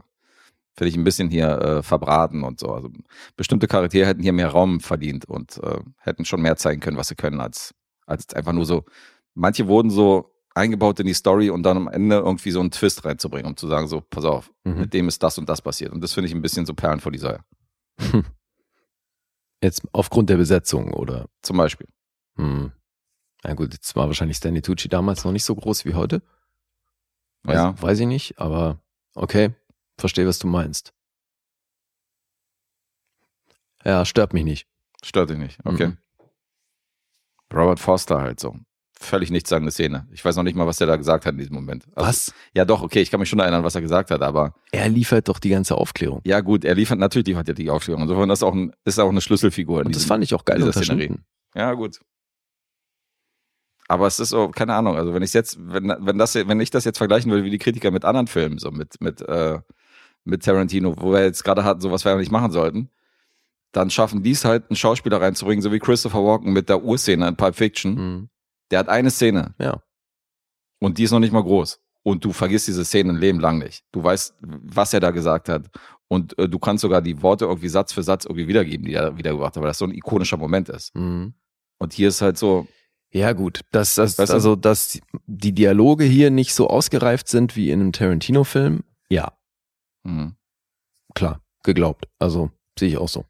finde 0.74 0.88
ich 0.88 0.96
ein 0.96 1.04
bisschen 1.04 1.30
hier 1.30 1.48
äh, 1.60 1.82
verbraten 1.82 2.42
und 2.42 2.58
so. 2.58 2.68
Also 2.68 2.90
bestimmte 3.36 3.68
Charaktere 3.68 4.06
hätten 4.06 4.22
hier 4.22 4.32
mehr 4.32 4.48
Raum 4.48 4.80
verdient 4.80 5.26
und 5.26 5.58
äh, 5.62 5.80
hätten 5.98 6.24
schon 6.24 6.42
mehr 6.42 6.56
zeigen 6.56 6.80
können, 6.80 6.96
was 6.96 7.08
sie 7.08 7.14
können, 7.14 7.40
als, 7.40 7.74
als 8.06 8.32
einfach 8.34 8.52
nur 8.52 8.64
so. 8.66 8.84
Manche 9.34 9.66
wurden 9.68 9.90
so 9.90 10.32
eingebaut 10.54 10.98
in 11.00 11.06
die 11.06 11.12
Story 11.14 11.50
und 11.50 11.62
dann 11.64 11.76
am 11.76 11.88
Ende 11.88 12.16
irgendwie 12.16 12.50
so 12.50 12.60
einen 12.60 12.70
Twist 12.70 13.04
reinzubringen, 13.04 13.46
um 13.46 13.56
zu 13.56 13.68
sagen, 13.68 13.88
so, 13.88 14.00
pass 14.00 14.24
auf, 14.24 14.50
Mhm. 14.64 14.80
mit 14.80 14.94
dem 14.94 15.08
ist 15.08 15.22
das 15.22 15.36
und 15.36 15.48
das 15.48 15.60
passiert. 15.60 15.92
Und 15.92 16.00
das 16.00 16.12
finde 16.14 16.28
ich 16.28 16.34
ein 16.34 16.40
bisschen 16.42 16.64
so 16.64 16.72
Perlen 16.74 17.00
vor 17.00 17.12
die 17.12 17.18
Säue. 17.18 17.40
Jetzt 19.62 19.82
aufgrund 19.92 20.30
der 20.30 20.36
Besetzung 20.36 20.92
oder. 20.94 21.26
Zum 21.42 21.56
Beispiel. 21.56 21.88
Hm. 22.36 22.72
Na 23.42 23.54
gut, 23.54 23.72
jetzt 23.72 23.94
war 23.96 24.06
wahrscheinlich 24.06 24.36
Stanley 24.36 24.60
Tucci 24.62 24.88
damals 24.88 25.24
noch 25.24 25.32
nicht 25.32 25.44
so 25.44 25.54
groß 25.54 25.84
wie 25.84 25.94
heute. 25.94 26.22
Weiß, 27.44 27.54
Ja. 27.54 27.80
weiß 27.82 28.00
ich 28.00 28.06
nicht, 28.06 28.38
aber 28.38 28.80
okay, 29.14 29.54
verstehe, 29.98 30.26
was 30.26 30.38
du 30.38 30.46
meinst. 30.46 30.92
Ja, 33.84 34.04
stört 34.04 34.32
mich 34.32 34.44
nicht. 34.44 34.66
Stört 35.02 35.30
dich 35.30 35.38
nicht. 35.38 35.58
Okay. 35.64 35.88
Mhm. 35.88 35.96
Robert 37.54 37.80
Foster 37.80 38.20
halt 38.20 38.40
so. 38.40 38.54
Völlig 38.98 39.30
nichtssagende 39.30 39.70
Szene. 39.70 40.08
Ich 40.10 40.24
weiß 40.24 40.36
noch 40.36 40.42
nicht 40.42 40.56
mal, 40.56 40.66
was 40.66 40.78
der 40.78 40.86
da 40.86 40.96
gesagt 40.96 41.26
hat 41.26 41.32
in 41.32 41.38
diesem 41.38 41.54
Moment. 41.54 41.84
Also, 41.94 42.08
was? 42.08 42.34
Ja, 42.54 42.64
doch, 42.64 42.82
okay, 42.82 43.00
ich 43.02 43.10
kann 43.10 43.20
mich 43.20 43.28
schon 43.28 43.38
erinnern, 43.38 43.62
was 43.62 43.74
er 43.74 43.82
gesagt 43.82 44.10
hat, 44.10 44.22
aber 44.22 44.54
Er 44.72 44.88
liefert 44.88 45.28
doch 45.28 45.38
die 45.38 45.50
ganze 45.50 45.76
Aufklärung. 45.76 46.22
ja, 46.24 46.40
gut, 46.40 46.64
er 46.64 46.74
liefert 46.74 46.98
natürlich 46.98 47.26
liefert 47.28 47.46
er 47.48 47.54
die 47.54 47.68
Aufklärung. 47.70 48.02
Insofern 48.02 48.30
ist 48.30 48.42
auch 48.42 48.54
ein, 48.54 48.72
ist 48.84 48.98
auch 48.98 49.10
eine 49.10 49.20
Schlüsselfigur. 49.20 49.80
in 49.80 49.86
Und 49.86 49.94
das 49.94 50.00
diesem- 50.02 50.08
fand 50.08 50.24
ich 50.24 50.32
auch 50.34 50.44
geil 50.46 50.56
dieser 50.58 50.72
Szenerie. 50.72 51.14
Ja, 51.54 51.74
gut. 51.74 52.00
Aber 53.88 54.06
es 54.06 54.18
ist 54.18 54.30
so, 54.30 54.48
keine 54.48 54.74
Ahnung, 54.74 54.96
also 54.96 55.14
wenn 55.14 55.22
ich 55.22 55.32
jetzt, 55.32 55.58
wenn, 55.60 55.94
wenn 56.00 56.18
das, 56.18 56.34
wenn 56.34 56.58
ich 56.60 56.70
das 56.70 56.84
jetzt 56.84 56.98
vergleichen 56.98 57.30
würde 57.30 57.44
wie 57.44 57.50
die 57.50 57.58
Kritiker 57.58 57.90
mit 57.92 58.04
anderen 58.04 58.26
Filmen, 58.26 58.58
so 58.58 58.70
mit, 58.72 59.00
mit, 59.00 59.20
äh, 59.22 59.60
mit 60.24 60.44
Tarantino, 60.44 60.94
wo 60.98 61.12
wir 61.12 61.22
jetzt 61.22 61.44
gerade 61.44 61.62
hatten, 61.64 61.80
so 61.80 61.92
was 61.92 62.04
wir 62.04 62.12
ja 62.12 62.18
nicht 62.18 62.32
machen 62.32 62.50
sollten, 62.50 62.90
dann 63.76 63.90
schaffen 63.90 64.22
die 64.22 64.30
es 64.30 64.44
halt, 64.44 64.70
einen 64.70 64.76
Schauspieler 64.76 65.20
reinzubringen, 65.20 65.62
so 65.62 65.70
wie 65.72 65.78
Christopher 65.78 66.24
Walken 66.24 66.52
mit 66.52 66.68
der 66.68 66.82
Urszene 66.82 67.28
in 67.28 67.36
Pulp 67.36 67.54
Fiction. 67.54 67.94
Mhm. 67.94 68.28
Der 68.70 68.78
hat 68.80 68.88
eine 68.88 69.10
Szene 69.10 69.54
Ja. 69.58 69.82
und 70.80 70.98
die 70.98 71.04
ist 71.04 71.10
noch 71.12 71.20
nicht 71.20 71.32
mal 71.32 71.42
groß. 71.42 71.80
Und 72.02 72.24
du 72.24 72.32
vergisst 72.32 72.68
diese 72.68 72.84
Szene 72.84 73.12
ein 73.12 73.16
Leben 73.16 73.40
lang 73.40 73.58
nicht. 73.58 73.84
Du 73.92 74.02
weißt, 74.02 74.34
was 74.40 74.92
er 74.94 75.00
da 75.00 75.10
gesagt 75.10 75.48
hat. 75.48 75.68
Und 76.08 76.38
äh, 76.38 76.48
du 76.48 76.58
kannst 76.60 76.82
sogar 76.82 77.02
die 77.02 77.20
Worte 77.20 77.46
irgendwie 77.46 77.68
Satz 77.68 77.92
für 77.92 78.02
Satz 78.04 78.24
irgendwie 78.24 78.46
wiedergeben, 78.46 78.86
die 78.86 78.94
er 78.94 79.18
wiedergebracht 79.18 79.56
hat, 79.56 79.62
weil 79.62 79.68
das 79.70 79.78
so 79.78 79.84
ein 79.86 79.90
ikonischer 79.94 80.36
Moment 80.36 80.68
ist. 80.68 80.94
Mhm. 80.94 81.34
Und 81.78 81.92
hier 81.92 82.08
ist 82.08 82.22
halt 82.22 82.38
so, 82.38 82.66
Ja, 83.12 83.32
gut. 83.32 83.60
Dass, 83.72 83.96
dass, 83.96 84.18
Weißt 84.18 84.30
du? 84.30 84.34
also, 84.34 84.56
dass 84.56 85.00
die 85.26 85.52
Dialoge 85.52 86.04
hier 86.04 86.30
nicht 86.30 86.54
so 86.54 86.68
ausgereift 86.68 87.28
sind 87.28 87.56
wie 87.56 87.70
in 87.70 87.80
einem 87.80 87.92
Tarantino-Film, 87.92 88.84
ja, 89.08 89.32
hm. 90.04 90.34
klar, 91.14 91.40
geglaubt. 91.62 92.06
Also, 92.18 92.50
sehe 92.78 92.88
ich 92.88 92.96
auch 92.98 93.08
so. 93.08 93.24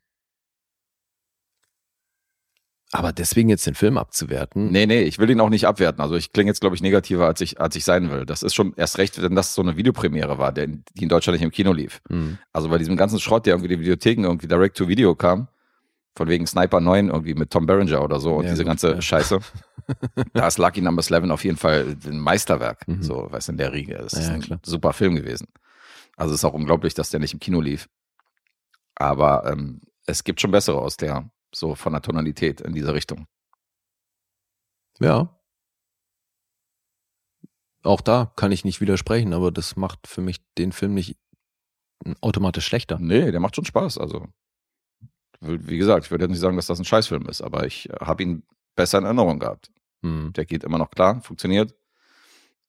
Aber 2.97 3.13
deswegen 3.13 3.49
jetzt 3.51 3.67
den 3.67 3.75
Film 3.75 3.99
abzuwerten, 3.99 4.71
Nee, 4.71 4.87
nee, 4.87 5.03
ich 5.03 5.19
will 5.19 5.29
ihn 5.29 5.41
auch 5.41 5.51
nicht 5.51 5.67
abwerten. 5.67 6.01
Also 6.01 6.15
ich 6.17 6.33
klinge 6.33 6.49
jetzt, 6.51 6.61
glaube 6.61 6.75
ich, 6.77 6.81
negativer, 6.83 7.27
als 7.27 7.41
ich, 7.43 7.61
als 7.61 7.77
ich 7.77 7.85
sein 7.85 8.11
will. 8.11 8.25
Das 8.25 8.43
ist 8.43 8.55
schon 8.55 8.73
erst 8.77 8.97
recht, 8.97 9.21
wenn 9.21 9.35
das 9.35 9.55
so 9.55 9.61
eine 9.61 9.77
Videopremiere 9.77 10.39
war, 10.39 10.51
der, 10.53 10.67
die 10.69 11.03
in 11.03 11.09
Deutschland 11.11 11.35
nicht 11.39 11.45
im 11.45 11.51
Kino 11.51 11.73
lief. 11.75 12.01
Mhm. 12.09 12.39
Also 12.55 12.71
bei 12.71 12.79
diesem 12.79 12.97
ganzen 12.97 13.21
Schrott, 13.21 13.45
der 13.45 13.55
irgendwie 13.55 13.69
die 13.75 13.81
Videotheken 13.81 14.25
irgendwie 14.25 14.47
direct 14.49 14.79
to 14.79 14.89
Video 14.89 15.15
kam, 15.15 15.49
von 16.17 16.29
wegen 16.29 16.47
Sniper 16.47 16.81
9 16.81 17.09
irgendwie 17.11 17.35
mit 17.35 17.51
Tom 17.51 17.67
Berenger 17.67 18.03
oder 18.03 18.19
so 18.19 18.37
und 18.37 18.45
Ja, 18.45 18.51
diese 18.53 18.63
gut, 18.63 18.69
ganze 18.71 18.93
ja. 18.93 19.03
Scheiße. 19.03 19.39
da 20.33 20.47
ist 20.47 20.57
Lucky 20.57 20.81
Number 20.81 21.03
11 21.07 21.29
auf 21.31 21.45
jeden 21.45 21.59
Fall 21.59 21.97
ein 22.07 22.19
Meisterwerk. 22.19 22.89
Mhm. 22.89 23.03
So, 23.03 23.27
weißt 23.31 23.49
du, 23.49 23.53
in 23.53 23.59
der 23.59 23.73
Riege. 23.75 23.97
Das 23.99 24.15
ist 24.15 24.29
Ja, 24.29 24.35
ein 24.35 24.41
klar. 24.41 24.59
super 24.65 24.95
Film 24.95 25.15
gewesen. 25.17 25.49
Also 26.17 26.33
es 26.33 26.41
ist 26.41 26.45
auch 26.47 26.55
unglaublich, 26.55 26.95
dass 26.95 27.11
der 27.11 27.21
nicht 27.21 27.35
im 27.35 27.41
Kino 27.41 27.61
lief. 27.61 27.89
Aber 28.95 29.45
ähm, 29.53 29.83
es 30.07 30.25
gibt 30.25 30.41
schon 30.41 30.51
bessere 30.51 30.79
aus 30.81 30.97
der, 30.97 31.29
so 31.55 31.75
von 31.75 31.93
der 31.93 32.03
Tonalität 32.03 32.61
in 32.61 32.75
diese 32.75 32.95
Richtung. 32.95 33.27
ja. 35.01 35.33
auch 37.83 38.01
da 38.01 38.33
kann 38.37 38.53
ich 38.53 38.65
nicht 38.65 38.81
widersprechen, 38.81 39.33
aber 39.33 39.53
das 39.53 39.77
macht 39.77 40.07
für 40.07 40.21
mich 40.21 40.45
den 40.59 40.73
Film 40.73 40.95
nicht 40.95 41.17
automatisch 42.21 42.67
schlechter. 42.67 42.99
Nee, 42.99 43.31
der 43.31 43.41
macht 43.41 43.57
schon 43.57 43.65
Spaß. 43.65 43.99
Also, 43.99 44.27
wie 45.41 45.79
gesagt, 45.79 46.07
ich 46.07 46.11
würde 46.11 46.25
jetzt 46.25 46.31
nicht 46.33 46.41
sagen, 46.41 46.57
dass 46.57 46.67
das 46.67 46.79
ein 46.79 46.85
Scheißfilm 46.85 47.27
ist, 47.27 47.43
aber 47.43 47.67
ich 47.67 47.89
habe 48.01 48.23
ihn 48.23 48.43
besser 48.75 48.99
in 48.99 49.05
Erinnerung 49.05 49.39
gehabt. 49.39 49.71
Hm. 50.03 50.33
Der 50.35 50.45
geht 50.45 50.65
immer 50.65 50.79
noch 50.79 50.91
klar, 50.91 51.21
funktioniert. 51.21 51.75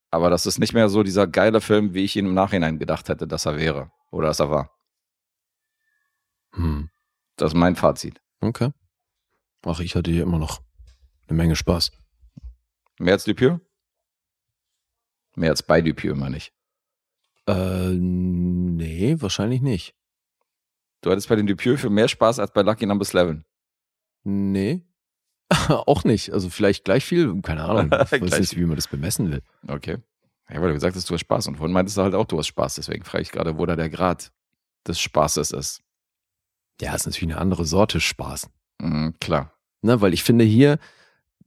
Aber 0.10 0.30
das 0.30 0.46
ist 0.46 0.60
nicht 0.60 0.74
mehr 0.74 0.90
so 0.90 1.04
dieser 1.04 1.28
geile 1.28 1.62
Film, 1.62 1.94
wie 1.94 2.04
ich 2.04 2.16
ihn 2.16 2.28
im 2.28 2.34
Nachhinein 2.34 2.80
gedacht 2.80 3.10
hätte, 3.10 3.28
dass 3.28 3.46
er 3.46 3.58
wäre 3.58 3.92
oder 4.10 4.28
dass 4.28 4.40
er 4.40 4.50
war. 4.50 4.72
Hm. 6.54 6.90
Das 7.36 7.52
ist 7.54 7.58
mein 7.58 7.76
Fazit. 7.76 8.22
Okay. 8.42 8.72
Ach, 9.66 9.80
ich 9.80 9.96
hatte 9.96 10.12
hier 10.12 10.24
immer 10.24 10.40
noch 10.40 10.62
eine 11.28 11.38
Menge 11.38 11.56
Spaß. 11.56 11.92
Mehr 13.00 13.14
als 13.14 13.26
Dupieux? 13.26 13.60
Mehr 15.36 15.52
als 15.52 15.64
bei 15.64 15.82
Dupieux, 15.82 16.16
meine 16.16 16.38
ich. 16.38 16.54
Äh, 17.48 17.92
nee, 17.94 19.16
wahrscheinlich 19.20 19.62
nicht. 19.62 19.96
Du 21.02 21.12
hattest 21.12 21.30
bei 21.30 21.36
den 21.36 21.48
Dupieux 21.48 21.80
für 21.80 21.90
mehr 21.90 22.08
Spaß 22.08 22.40
als 22.40 22.52
bei 22.52 22.62
Lucky 22.62 22.86
Number 22.86 23.06
11. 23.06 23.44
Nee. 24.24 24.82
auch 25.70 26.04
nicht. 26.04 26.34
Also 26.34 26.50
vielleicht 26.50 26.86
gleich 26.86 27.06
viel, 27.06 27.42
keine 27.42 27.64
Ahnung. 27.64 27.92
Ich 28.12 28.22
weiß 28.22 28.40
nicht, 28.40 28.58
wie 28.58 28.66
man 28.66 28.76
das 28.76 28.88
bemessen 28.88 29.32
will. 29.32 29.42
Okay. 29.68 29.98
Ja, 30.50 30.62
weil 30.62 30.70
du 30.70 30.74
gesagt 30.74 30.96
hast, 30.96 31.10
du 31.10 31.14
hast 31.14 31.22
Spaß. 31.22 31.48
Und 31.48 31.58
vorhin 31.58 31.74
meintest 31.74 31.98
du 31.98 32.02
halt 32.02 32.16
auch, 32.16 32.26
du 32.26 32.38
hast 32.38 32.48
Spaß. 32.48 32.76
Deswegen 32.76 33.04
frage 33.04 33.22
ich 33.22 33.32
gerade, 33.32 33.58
wo 33.58 33.66
da 33.66 33.76
der 33.76 33.90
Grad 33.90 34.32
des 34.88 35.00
Spaßes 35.00 35.52
ist. 35.52 35.82
Ja, 36.82 36.94
ist 36.94 37.06
natürlich 37.06 37.34
eine 37.34 37.42
andere 37.42 37.66
Sorte 37.66 38.00
Spaß. 38.00 38.50
Mhm, 38.80 39.16
klar. 39.20 39.54
Ne, 39.82 40.02
weil 40.02 40.14
ich 40.14 40.24
finde 40.24 40.46
hier, 40.46 40.80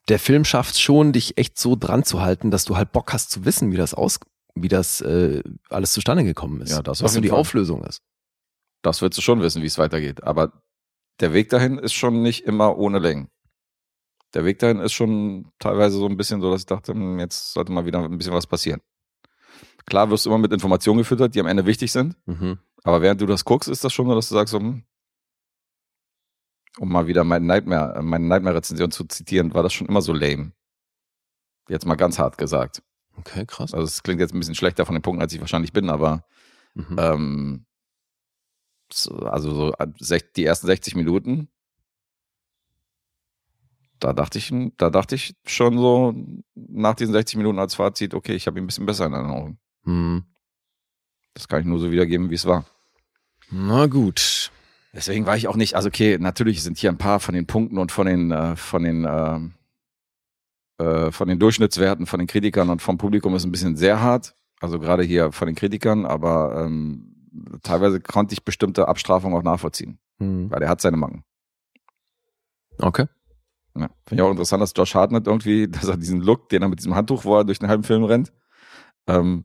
der 0.08 0.18
Film 0.18 0.44
schafft 0.44 0.78
schon, 0.78 1.12
dich 1.12 1.38
echt 1.38 1.58
so 1.58 1.76
dran 1.76 2.04
zu 2.04 2.20
halten, 2.20 2.50
dass 2.50 2.64
du 2.64 2.76
halt 2.76 2.92
Bock 2.92 3.12
hast 3.12 3.30
zu 3.30 3.44
wissen, 3.44 3.72
wie 3.72 3.76
das 3.76 3.94
aus, 3.94 4.18
wie 4.54 4.68
das 4.68 5.00
äh, 5.00 5.42
alles 5.68 5.92
zustande 5.92 6.24
gekommen 6.24 6.60
ist. 6.60 6.70
Ja, 6.70 6.82
das 6.82 7.02
was 7.02 7.14
so 7.14 7.20
die 7.20 7.28
Fall. 7.28 7.38
Auflösung 7.38 7.84
ist. 7.84 8.02
Das 8.82 9.02
willst 9.02 9.18
du 9.18 9.22
schon 9.22 9.40
wissen, 9.42 9.62
wie 9.62 9.66
es 9.66 9.78
weitergeht. 9.78 10.24
Aber 10.24 10.52
der 11.20 11.32
Weg 11.32 11.50
dahin 11.50 11.78
ist 11.78 11.92
schon 11.92 12.22
nicht 12.22 12.44
immer 12.44 12.78
ohne 12.78 12.98
Längen. 12.98 13.28
Der 14.34 14.44
Weg 14.44 14.58
dahin 14.58 14.78
ist 14.78 14.92
schon 14.92 15.52
teilweise 15.58 15.98
so 15.98 16.06
ein 16.06 16.16
bisschen 16.16 16.40
so, 16.40 16.50
dass 16.50 16.62
ich 16.62 16.66
dachte, 16.66 16.92
hm, 16.92 17.18
jetzt 17.18 17.52
sollte 17.52 17.72
mal 17.72 17.84
wieder 17.84 17.98
ein 17.98 18.16
bisschen 18.16 18.32
was 18.32 18.46
passieren. 18.46 18.80
Klar 19.86 20.10
wirst 20.10 20.24
du 20.24 20.30
immer 20.30 20.38
mit 20.38 20.52
Informationen 20.52 20.98
gefüttert, 20.98 21.34
die 21.34 21.40
am 21.40 21.46
Ende 21.46 21.66
wichtig 21.66 21.90
sind. 21.92 22.16
Mhm. 22.26 22.58
Aber 22.84 23.02
während 23.02 23.20
du 23.20 23.26
das 23.26 23.44
guckst, 23.44 23.68
ist 23.68 23.84
das 23.84 23.92
schon 23.92 24.06
so, 24.06 24.14
dass 24.14 24.28
du 24.28 24.34
sagst, 24.34 24.52
so, 24.52 24.58
hm, 24.58 24.84
um 26.78 26.90
mal 26.90 27.06
wieder 27.06 27.24
mein 27.24 27.46
Nightmare, 27.46 27.96
äh, 27.98 28.02
meine 28.02 28.26
Nightmare-Rezension 28.26 28.90
zu 28.90 29.04
zitieren, 29.04 29.54
war 29.54 29.62
das 29.62 29.72
schon 29.72 29.86
immer 29.88 30.02
so 30.02 30.12
lame. 30.12 30.52
Jetzt 31.68 31.86
mal 31.86 31.94
ganz 31.96 32.18
hart 32.18 32.38
gesagt. 32.38 32.82
Okay, 33.16 33.44
krass. 33.46 33.74
Also 33.74 33.84
es 33.86 34.02
klingt 34.02 34.20
jetzt 34.20 34.34
ein 34.34 34.38
bisschen 34.38 34.54
schlechter 34.54 34.86
von 34.86 34.94
den 34.94 35.02
Punkten, 35.02 35.22
als 35.22 35.32
ich 35.32 35.40
wahrscheinlich 35.40 35.72
bin, 35.72 35.90
aber 35.90 36.24
Mhm. 36.74 36.96
ähm, 36.98 37.66
so- 38.92 39.16
also 39.18 39.54
so 39.54 39.72
äh, 39.74 40.20
die 40.36 40.44
ersten 40.44 40.66
60 40.68 40.94
Minuten, 40.94 41.48
da 43.98 44.12
dachte 44.12 44.38
ich, 44.38 44.52
da 44.78 44.88
dachte 44.90 45.14
ich 45.14 45.34
schon 45.44 45.76
so 45.78 46.14
nach 46.54 46.94
diesen 46.94 47.12
60 47.12 47.36
Minuten 47.36 47.58
als 47.58 47.74
Fazit, 47.74 48.14
okay, 48.14 48.34
ich 48.34 48.46
habe 48.46 48.58
ihn 48.58 48.64
ein 48.64 48.66
bisschen 48.66 48.86
besser 48.86 49.06
in 49.06 49.12
Erinnerung. 49.12 49.58
Mhm. 49.84 50.24
Das 51.34 51.46
kann 51.48 51.60
ich 51.60 51.66
nur 51.66 51.78
so 51.78 51.90
wiedergeben, 51.90 52.30
wie 52.30 52.34
es 52.34 52.46
war. 52.46 52.64
Na 53.50 53.86
gut. 53.86 54.50
Deswegen 54.92 55.24
war 55.26 55.36
ich 55.36 55.46
auch 55.46 55.56
nicht, 55.56 55.74
also 55.76 55.88
okay, 55.88 56.18
natürlich 56.18 56.62
sind 56.62 56.78
hier 56.78 56.90
ein 56.90 56.98
paar 56.98 57.20
von 57.20 57.34
den 57.34 57.46
Punkten 57.46 57.78
und 57.78 57.92
von 57.92 58.06
den, 58.06 58.32
äh, 58.32 58.56
von 58.56 58.82
den, 58.82 59.06
ähm, 59.08 59.52
äh, 60.78 61.12
von 61.12 61.28
den 61.28 61.38
Durchschnittswerten 61.38 62.06
von 62.06 62.18
den 62.18 62.26
Kritikern 62.26 62.70
und 62.70 62.82
vom 62.82 62.98
Publikum 62.98 63.34
ist 63.36 63.44
ein 63.44 63.52
bisschen 63.52 63.76
sehr 63.76 64.00
hart. 64.00 64.34
Also 64.60 64.78
gerade 64.80 65.02
hier 65.04 65.32
von 65.32 65.46
den 65.46 65.54
Kritikern, 65.54 66.04
aber 66.06 66.64
ähm, 66.64 67.14
teilweise 67.62 68.00
konnte 68.00 68.32
ich 68.32 68.44
bestimmte 68.44 68.88
Abstrafungen 68.88 69.38
auch 69.38 69.42
nachvollziehen, 69.44 69.98
Mhm. 70.18 70.50
weil 70.50 70.62
er 70.62 70.68
hat 70.68 70.80
seine 70.80 70.96
Macken. 70.96 71.24
Okay. 72.78 73.06
Ja. 73.76 73.88
Finde 74.06 74.22
ich 74.22 74.22
auch 74.22 74.30
interessant, 74.30 74.62
dass 74.62 74.72
Josh 74.76 74.94
Hartnett 74.94 75.26
irgendwie, 75.26 75.68
dass 75.68 75.84
er 75.88 75.96
diesen 75.96 76.20
Look, 76.20 76.48
den 76.48 76.62
er 76.62 76.68
mit 76.68 76.80
diesem 76.80 76.94
Handtuch, 76.94 77.24
wo 77.24 77.36
er 77.38 77.44
durch 77.44 77.58
den 77.60 77.68
halben 77.68 77.84
Film 77.84 78.04
rennt, 78.04 78.32
ähm, 79.06 79.44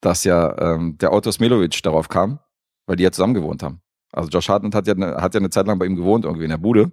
dass 0.00 0.24
ja 0.24 0.56
ähm, 0.58 0.96
der 0.98 1.12
Autor 1.12 1.32
Smelovic 1.32 1.82
darauf 1.82 2.08
kam, 2.08 2.38
weil 2.86 2.96
die 2.96 3.04
ja 3.04 3.12
zusammen 3.12 3.34
gewohnt 3.34 3.62
haben. 3.62 3.80
Also 4.12 4.28
Josh 4.28 4.48
Hartnett 4.48 4.74
hat 4.74 4.86
ja, 4.86 4.94
eine, 4.94 5.16
hat 5.16 5.34
ja 5.34 5.40
eine 5.40 5.50
Zeit 5.50 5.66
lang 5.66 5.78
bei 5.78 5.86
ihm 5.86 5.96
gewohnt, 5.96 6.24
irgendwie 6.24 6.44
in 6.44 6.50
der 6.50 6.58
Bude. 6.58 6.92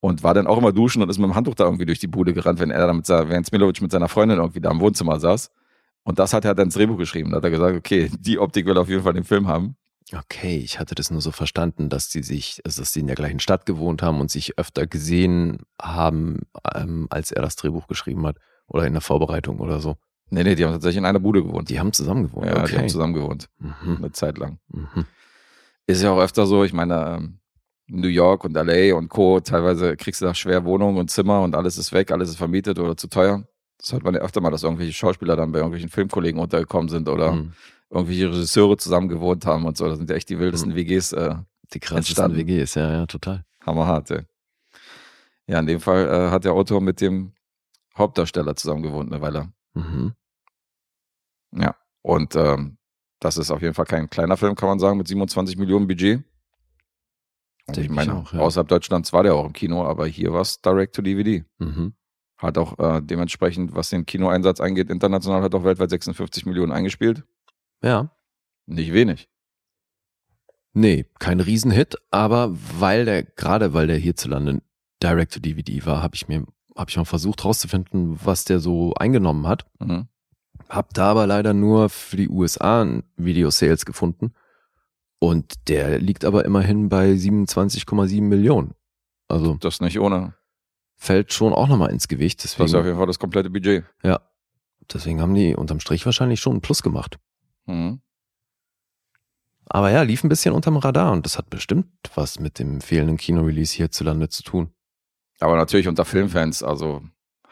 Und 0.00 0.22
war 0.22 0.34
dann 0.34 0.46
auch 0.46 0.58
immer 0.58 0.72
duschen 0.72 1.02
und 1.02 1.08
ist 1.08 1.18
mit 1.18 1.28
dem 1.28 1.34
Handtuch 1.34 1.54
da 1.54 1.64
irgendwie 1.64 1.86
durch 1.86 1.98
die 1.98 2.08
Bude 2.08 2.34
gerannt, 2.34 2.60
wenn 2.60 2.70
er 2.70 2.86
da 2.86 2.92
mit 2.92 3.06
seiner, 3.06 3.28
während 3.28 3.46
Smelovic 3.46 3.80
mit 3.80 3.90
seiner 3.90 4.08
Freundin 4.08 4.38
irgendwie 4.38 4.60
da 4.60 4.70
im 4.70 4.80
Wohnzimmer 4.80 5.18
saß. 5.18 5.50
Und 6.02 6.18
das 6.18 6.34
hat 6.34 6.44
er 6.44 6.54
dann 6.54 6.66
ins 6.66 6.74
Drehbuch 6.74 6.98
geschrieben. 6.98 7.30
Da 7.30 7.38
hat 7.38 7.44
er 7.44 7.50
gesagt, 7.50 7.76
okay, 7.76 8.10
die 8.18 8.38
Optik 8.38 8.66
will 8.66 8.76
er 8.76 8.82
auf 8.82 8.88
jeden 8.88 9.02
Fall 9.02 9.14
den 9.14 9.24
Film 9.24 9.48
haben. 9.48 9.76
Okay, 10.12 10.58
ich 10.58 10.78
hatte 10.78 10.94
das 10.94 11.10
nur 11.10 11.22
so 11.22 11.30
verstanden, 11.30 11.88
dass 11.88 12.10
die 12.10 12.22
sich, 12.22 12.60
also 12.64 12.82
dass 12.82 12.92
die 12.92 13.00
in 13.00 13.06
der 13.06 13.16
gleichen 13.16 13.40
Stadt 13.40 13.64
gewohnt 13.64 14.02
haben 14.02 14.20
und 14.20 14.30
sich 14.30 14.58
öfter 14.58 14.86
gesehen 14.86 15.62
haben, 15.80 16.42
ähm, 16.74 17.06
als 17.08 17.32
er 17.32 17.40
das 17.40 17.56
Drehbuch 17.56 17.86
geschrieben 17.86 18.26
hat. 18.26 18.36
Oder 18.66 18.86
in 18.86 18.92
der 18.92 19.02
Vorbereitung 19.02 19.60
oder 19.60 19.80
so. 19.80 19.96
Nee, 20.30 20.44
nee, 20.44 20.54
die 20.54 20.64
haben 20.64 20.72
tatsächlich 20.72 20.98
in 20.98 21.04
einer 21.04 21.20
Bude 21.20 21.42
gewohnt. 21.42 21.70
Die 21.70 21.80
haben 21.80 21.92
zusammen 21.92 22.24
gewohnt. 22.24 22.46
ja, 22.46 22.54
die 22.54 22.60
okay. 22.60 22.78
haben 22.78 22.88
zusammen 22.88 23.14
gewohnt. 23.14 23.48
Mhm. 23.58 23.96
Eine 23.96 24.12
Zeit 24.12 24.38
lang. 24.38 24.58
Mhm. 24.68 25.06
Ist 25.86 26.02
ja 26.02 26.10
auch 26.12 26.18
öfter 26.20 26.46
so, 26.46 26.64
ich 26.64 26.72
meine, 26.72 27.16
ähm, 27.18 27.38
New 27.86 28.08
York 28.08 28.44
und 28.44 28.54
LA 28.56 28.94
und 28.96 29.08
Co. 29.08 29.40
Teilweise 29.40 29.96
kriegst 29.96 30.20
du 30.22 30.24
da 30.24 30.34
schwer 30.34 30.64
Wohnungen 30.64 30.96
und 30.96 31.10
Zimmer 31.10 31.42
und 31.42 31.54
alles 31.54 31.76
ist 31.76 31.92
weg, 31.92 32.10
alles 32.10 32.30
ist 32.30 32.36
vermietet 32.36 32.78
oder 32.78 32.96
zu 32.96 33.08
teuer. 33.08 33.44
Das 33.78 33.92
hört 33.92 34.02
man 34.04 34.14
ja 34.14 34.20
öfter 34.20 34.40
mal, 34.40 34.50
dass 34.50 34.62
irgendwelche 34.62 34.94
Schauspieler 34.94 35.36
dann 35.36 35.52
bei 35.52 35.58
irgendwelchen 35.58 35.90
Filmkollegen 35.90 36.40
untergekommen 36.40 36.88
sind 36.88 37.08
oder 37.08 37.32
Mhm. 37.32 37.52
irgendwelche 37.90 38.28
Regisseure 38.28 38.78
zusammen 38.78 39.08
gewohnt 39.08 39.44
haben 39.44 39.66
und 39.66 39.76
so. 39.76 39.86
Das 39.88 39.98
sind 39.98 40.08
ja 40.08 40.16
echt 40.16 40.30
die 40.30 40.38
wildesten 40.38 40.70
Mhm. 40.72 40.76
WGs, 40.76 41.12
äh, 41.12 41.34
Die 41.74 41.80
krassesten 41.80 41.96
Entstanden. 42.24 42.36
WGs, 42.38 42.74
ja, 42.76 42.90
ja, 42.90 43.06
total. 43.06 43.44
hammerhart. 43.66 44.10
Ey. 44.10 44.22
Ja, 45.46 45.58
in 45.60 45.66
dem 45.66 45.80
Fall 45.80 46.06
äh, 46.08 46.30
hat 46.30 46.44
der 46.44 46.52
Autor 46.52 46.80
mit 46.80 47.00
dem 47.02 47.32
Hauptdarsteller 47.98 48.56
zusammen 48.56 48.82
gewohnt 48.82 49.12
eine 49.12 49.20
Weile. 49.20 49.52
Mhm. 49.74 50.12
Ja, 51.52 51.74
und 52.02 52.34
ähm, 52.36 52.78
das 53.20 53.36
ist 53.36 53.50
auf 53.50 53.62
jeden 53.62 53.74
Fall 53.74 53.86
kein 53.86 54.10
kleiner 54.10 54.36
Film, 54.36 54.54
kann 54.54 54.68
man 54.68 54.78
sagen, 54.78 54.98
mit 54.98 55.08
27 55.08 55.56
Millionen 55.56 55.86
Budget. 55.86 56.22
Und 57.66 57.76
ich 57.78 57.86
Denke 57.86 57.90
ich 57.90 57.90
meine, 57.90 58.14
auch, 58.14 58.32
ja. 58.32 58.40
außerhalb 58.40 58.68
Deutschlands 58.68 59.12
war 59.12 59.22
der 59.22 59.34
auch 59.34 59.46
im 59.46 59.52
Kino, 59.52 59.84
aber 59.84 60.06
hier 60.06 60.32
war 60.32 60.42
es 60.42 60.60
direct 60.60 60.94
to 60.94 61.02
DVD. 61.02 61.44
Mhm. 61.58 61.94
Hat 62.36 62.58
auch 62.58 62.78
äh, 62.78 63.00
dementsprechend, 63.02 63.74
was 63.74 63.90
den 63.90 64.04
Kinoeinsatz 64.04 64.60
angeht, 64.60 64.90
international 64.90 65.42
hat 65.42 65.54
auch 65.54 65.64
weltweit 65.64 65.90
56 65.90 66.44
Millionen 66.46 66.72
eingespielt. 66.72 67.24
Ja. 67.82 68.10
Nicht 68.66 68.92
wenig. 68.92 69.28
Nee, 70.72 71.06
kein 71.20 71.40
Riesenhit, 71.40 71.96
aber 72.10 72.50
weil 72.52 73.04
der, 73.04 73.22
gerade 73.22 73.72
weil 73.72 73.86
der 73.86 73.96
hierzulande 73.96 74.60
Direct 75.02 75.34
to 75.34 75.40
DVD 75.40 75.86
war, 75.86 76.02
habe 76.02 76.16
ich 76.16 76.28
mir, 76.28 76.44
habe 76.76 76.90
ich 76.90 76.96
mal 76.96 77.04
versucht 77.04 77.44
rauszufinden, 77.44 78.18
was 78.24 78.44
der 78.44 78.58
so 78.58 78.92
eingenommen 78.94 79.46
hat. 79.46 79.66
Mhm. 79.78 80.08
Hab 80.68 80.92
da 80.94 81.10
aber 81.10 81.26
leider 81.26 81.52
nur 81.54 81.88
für 81.88 82.16
die 82.16 82.28
USA 82.28 82.82
ein 82.82 83.04
Video-Sales 83.16 83.84
gefunden. 83.84 84.32
Und 85.18 85.68
der 85.68 85.98
liegt 85.98 86.24
aber 86.24 86.44
immerhin 86.44 86.88
bei 86.88 87.12
27,7 87.12 88.20
Millionen. 88.22 88.74
Also 89.28 89.54
Das 89.54 89.80
nicht 89.80 89.98
ohne. 89.98 90.34
fällt 90.96 91.32
schon 91.32 91.52
auch 91.52 91.68
nochmal 91.68 91.90
ins 91.90 92.08
Gewicht. 92.08 92.40
Das 92.40 92.46
ist 92.52 92.60
auf 92.60 92.66
Deswegen, 92.66 92.84
jeden 92.86 92.98
Fall 92.98 93.06
das 93.06 93.18
komplette 93.18 93.50
Budget. 93.50 93.84
ja, 94.02 94.20
deswegen 94.92 95.20
haben 95.22 95.34
die 95.34 95.54
unterm 95.54 95.80
Strich 95.80 96.04
wahrscheinlich 96.04 96.40
schon 96.40 96.52
einen 96.54 96.60
Plus 96.60 96.82
gemacht. 96.82 97.18
Mhm. 97.66 98.00
Aber 99.66 99.90
ja, 99.90 100.02
lief 100.02 100.22
ein 100.24 100.28
bisschen 100.28 100.54
unterm 100.54 100.76
Radar 100.76 101.12
und 101.12 101.24
das 101.24 101.38
hat 101.38 101.48
bestimmt 101.48 101.86
was 102.14 102.38
mit 102.38 102.58
dem 102.58 102.80
fehlenden 102.82 103.16
Kino-Release 103.16 103.74
hierzulande 103.74 104.28
zu 104.28 104.42
tun. 104.42 104.74
Aber 105.40 105.56
natürlich 105.56 105.88
unter 105.88 106.04
Filmfans, 106.04 106.62
also 106.62 107.02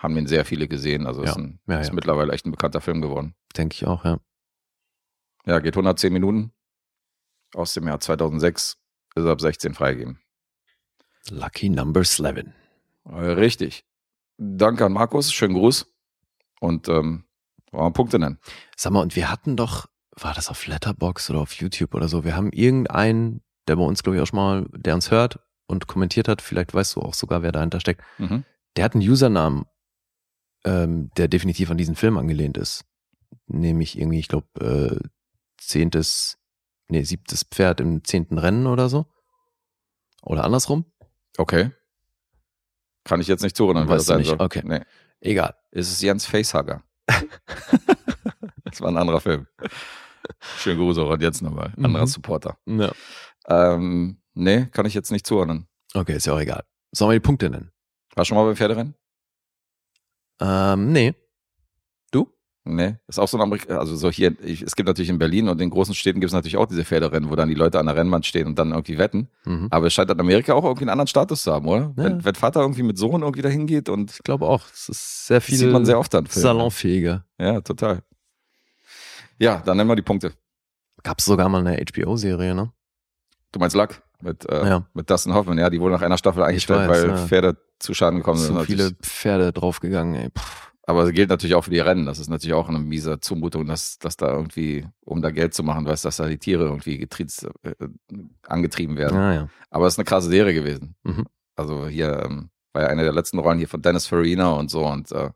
haben 0.03 0.16
ihn 0.16 0.27
sehr 0.27 0.45
viele 0.45 0.66
gesehen. 0.69 1.07
Also 1.07 1.23
Ja. 1.24 1.31
ist, 1.31 1.37
ein, 1.37 1.61
Ja, 1.66 1.79
ist 1.81 1.89
ja. 1.89 1.95
mittlerweile 1.95 2.33
echt 2.33 2.45
ein 2.47 2.51
bekannter 2.51 2.81
Film 2.81 3.01
geworden. 3.01 3.35
Denke 3.57 3.74
ich 3.74 3.87
auch, 3.87 4.05
ja. 4.05 4.19
Ja, 5.47 5.59
geht 5.61 5.77
110 5.77 6.12
Minuten. 6.12 6.53
Aus 7.55 7.74
dem 7.74 7.87
Jahr 7.87 8.01
2006 8.01 8.79
ist 9.15 9.27
ab 9.27 9.41
16 9.41 9.74
freigegeben. 9.74 10.20
Lucky 11.29 11.69
Number 11.69 12.01
11. 12.01 12.47
Äh, 13.05 13.15
Richtig. 13.15 13.85
Danke 14.39 14.85
an 14.87 14.93
Markus, 14.93 15.33
schönen 15.33 15.55
Gruß. 15.55 15.87
Und 16.61 16.89
ähm, 16.89 17.24
wollen 17.70 17.85
wir 17.87 17.91
Punkte 17.93 18.19
nennen. 18.19 18.39
Sag 18.77 18.93
mal, 18.93 19.01
und 19.03 19.15
wir 19.16 19.31
hatten 19.31 19.57
doch, 19.57 19.87
war 20.16 20.35
das 20.35 20.49
auf 20.49 20.66
Letterbox 20.66 21.31
oder 21.31 21.41
auf 21.41 21.53
YouTube 21.55 21.95
oder 21.95 22.09
so? 22.09 22.24
Wir 22.24 22.35
haben 22.37 22.51
irgendeinen, 22.51 23.43
der 23.69 23.77
bei 23.77 23.83
uns, 23.83 24.03
glaube 24.03 24.16
ich, 24.16 24.23
auch 24.23 24.27
schon 24.27 24.39
mal, 24.39 24.66
der 24.73 24.95
uns 24.95 25.11
hört 25.11 25.39
und 25.66 25.87
kommentiert 25.87 26.29
hat, 26.29 26.41
vielleicht 26.43 26.74
weißt 26.74 26.97
du 26.97 27.01
auch 27.03 27.15
sogar, 27.15 27.43
wer 27.43 27.53
dahinter 27.53 27.81
steckt. 27.81 28.03
Mhm. 28.19 28.45
Der 28.77 28.85
hat 28.85 28.95
einen 28.95 29.09
Usernamen, 29.09 29.65
ähm, 30.64 31.10
der 31.16 31.28
definitiv 31.28 31.70
an 31.70 31.76
diesen 31.78 31.94
Film 31.97 32.16
angelehnt 32.18 32.56
ist. 32.56 32.84
Nämlich 33.47 33.98
irgendwie, 33.98 34.18
ich 34.18 34.28
glaube, 34.28 34.47
äh, 34.60 35.09
zehntes, 35.59 36.39
nee, 36.89 37.02
siebtes 37.02 37.44
Pferd 37.44 37.80
im 37.80 38.05
zehnten 38.05 38.39
Rennen 38.39 38.66
oder 38.66 38.89
so. 38.89 39.06
Oder 40.22 40.44
andersrum. 40.44 40.84
Okay. 41.39 41.70
Kann 43.05 43.20
ich 43.20 43.26
jetzt 43.26 43.43
nicht 43.43 43.56
zuhören, 43.56 43.76
wer 43.78 43.89
Weißt 43.89 44.01
das 44.01 44.06
sein 44.06 44.18
nicht? 44.18 44.28
soll. 44.28 44.40
Okay. 44.40 44.62
Nee. 44.64 44.80
Egal. 45.20 45.55
Ist 45.72 45.90
es 45.90 46.01
Jens 46.01 46.26
Facehugger? 46.26 46.82
Das 48.64 48.80
war 48.80 48.89
ein 48.89 48.97
anderer 48.97 49.20
Film. 49.20 49.47
Schönen 50.59 50.78
Gruß 50.78 50.97
auch 50.98 51.18
jetzt 51.18 51.43
nochmal. 51.43 51.74
Anderer 51.76 52.05
Mhm. 52.05 52.09
Supporter. 52.09 52.56
Ja. 52.66 52.93
Ähm, 53.47 54.22
nee, 54.32 54.64
kann 54.66 54.86
ich 54.86 54.94
jetzt 54.94 55.10
nicht 55.10 55.26
zuordnen. 55.26 55.66
Okay, 55.93 56.14
ist 56.16 56.26
ja 56.26 56.32
auch 56.32 56.40
egal. 56.40 56.64
Sollen 56.93 57.10
wir 57.10 57.14
die 57.16 57.20
Punkte 57.20 57.51
nennen? 57.51 57.70
War 58.14 58.24
schon 58.24 58.36
mal 58.39 58.47
beim 58.47 58.56
Pferderennen? 58.56 58.94
Ähm, 60.43 60.93
nee. 60.93 61.14
Du? 62.10 62.28
Nee, 62.64 62.97
ist 63.06 63.19
auch 63.19 63.28
so 63.28 63.36
ein 63.36 63.40
Amerik 63.43 63.70
also 63.70 63.94
so 63.97 64.10
hier, 64.10 64.35
ich, 64.43 64.62
es 64.62 64.74
gibt 64.77 64.86
natürlich 64.89 65.09
in 65.09 65.19
Berlin 65.19 65.48
und 65.48 65.60
in 65.60 65.70
großen 65.70 65.94
Städten 65.94 66.20
gibt 66.20 66.31
es 66.31 66.35
natürlich 66.35 66.56
auch 66.56 66.66
diese 66.66 66.85
Pferderennen, 66.85 67.31
wo 67.31 67.36
dann 67.36 67.48
die 67.48 67.55
Leute 67.55 67.78
an 67.78 67.86
der 67.86 67.97
Rennbahn 67.97 68.23
stehen 68.23 68.47
und 68.48 68.59
dann 68.59 68.70
irgendwie 68.73 68.98
wetten. 68.98 69.28
Mhm. 69.44 69.69
Aber 69.70 69.86
es 69.86 69.94
scheint 69.94 70.10
in 70.10 70.19
Amerika 70.20 70.55
auch 70.55 70.64
irgendwie 70.64 70.85
einen 70.85 70.90
anderen 70.90 71.06
Status 71.09 71.43
zu 71.44 71.52
haben, 71.52 71.66
oder? 71.69 71.93
Ja. 71.97 72.05
Wenn, 72.05 72.24
wenn 72.24 72.35
Vater 72.35 72.60
irgendwie 72.60 72.82
mit 72.82 72.98
Sohn 72.98 73.23
irgendwie 73.23 73.43
dahin 73.43 73.66
geht 73.66 73.89
und 73.89 74.10
Ich 74.10 74.23
glaube 74.23 74.47
auch. 74.47 74.64
Es 74.73 74.89
ist 74.89 75.27
sehr 75.28 75.39
das 75.39 75.44
viel 75.44 75.59
sieht 75.59 75.70
man 75.70 75.85
sehr 75.86 75.98
oft 75.98 76.12
dann. 76.12 76.27
Salonfähiger. 76.27 77.24
Ja, 77.39 77.60
total. 77.60 78.02
Ja, 79.39 79.62
dann 79.64 79.77
nennen 79.77 79.90
wir 79.90 79.97
die 79.97 80.02
Punkte. 80.02 80.32
Gab 81.02 81.19
es 81.19 81.24
sogar 81.24 81.48
mal 81.48 81.66
eine 81.66 81.82
HBO-Serie, 81.85 82.55
ne? 82.55 82.73
Du 83.51 83.59
meinst 83.59 83.74
Luck 83.77 84.01
mit, 84.20 84.48
äh, 84.48 84.66
Ja. 84.69 84.86
mit 84.94 85.10
Dustin 85.10 85.35
Hoffman, 85.35 85.59
ja, 85.59 85.69
die 85.69 85.81
wurde 85.81 85.94
nach 85.94 86.02
einer 86.02 86.16
Staffel 86.16 86.43
eingestellt, 86.44 86.89
weiß, 86.89 87.02
weil 87.02 87.10
ja. 87.10 87.16
Pferde 87.27 87.56
zu 87.83 87.95
Schaden 87.95 88.19
gekommen 88.21 88.39
sind. 88.39 88.55
Natürlich- 88.55 88.83
viele 88.83 88.95
Pferde 89.03 89.53
draufgegangen, 89.53 90.15
ey. 90.15 90.31
Puh. 90.31 90.43
Aber 90.85 91.05
es 91.05 91.13
gilt 91.13 91.29
natürlich 91.31 91.55
auch 91.55 91.63
für 91.63 91.71
die 91.71 91.79
Rennen. 91.79 92.07
Das 92.07 92.19
ist 92.19 92.29
natürlich 92.29 92.55
auch 92.55 92.69
eine 92.69 92.81
miese 92.81 93.21
Zumutung, 93.21 93.67
dass, 93.67 93.99
dass 93.99 94.17
da 94.17 94.33
irgendwie, 94.33 94.85
um 95.03 95.23
da 95.23 95.31
Geld 95.31 95.55
zu 95.55 95.63
machen, 95.63 95.87
weißt, 95.87 96.05
dass 96.05 96.17
da 96.17 96.27
die 96.27 96.39
Tiere 96.39 96.65
irgendwie 96.65 96.99
getriezt, 96.99 97.47
äh, 97.63 97.75
angetrieben 98.49 98.97
werden. 98.97 99.17
Ja, 99.17 99.33
ja. 99.33 99.49
Aber 99.71 99.87
es 99.87 99.95
ist 99.95 99.99
eine 100.01 100.07
krasse 100.07 100.29
Serie 100.29 100.53
gewesen. 100.55 100.97
Mhm. 101.05 101.27
Also 101.55 101.87
hier 101.87 102.25
ähm, 102.25 102.51
war 102.73 102.83
ja 102.83 102.89
eine 102.89 103.05
der 103.05 103.13
letzten 103.13 103.39
Rollen 103.39 103.59
hier 103.59 103.69
von 103.69 103.81
Dennis 103.81 104.09
Farina 104.09 104.51
und 104.55 104.73
so 104.73 104.85
und 104.85 105.13
äh, 105.13 105.31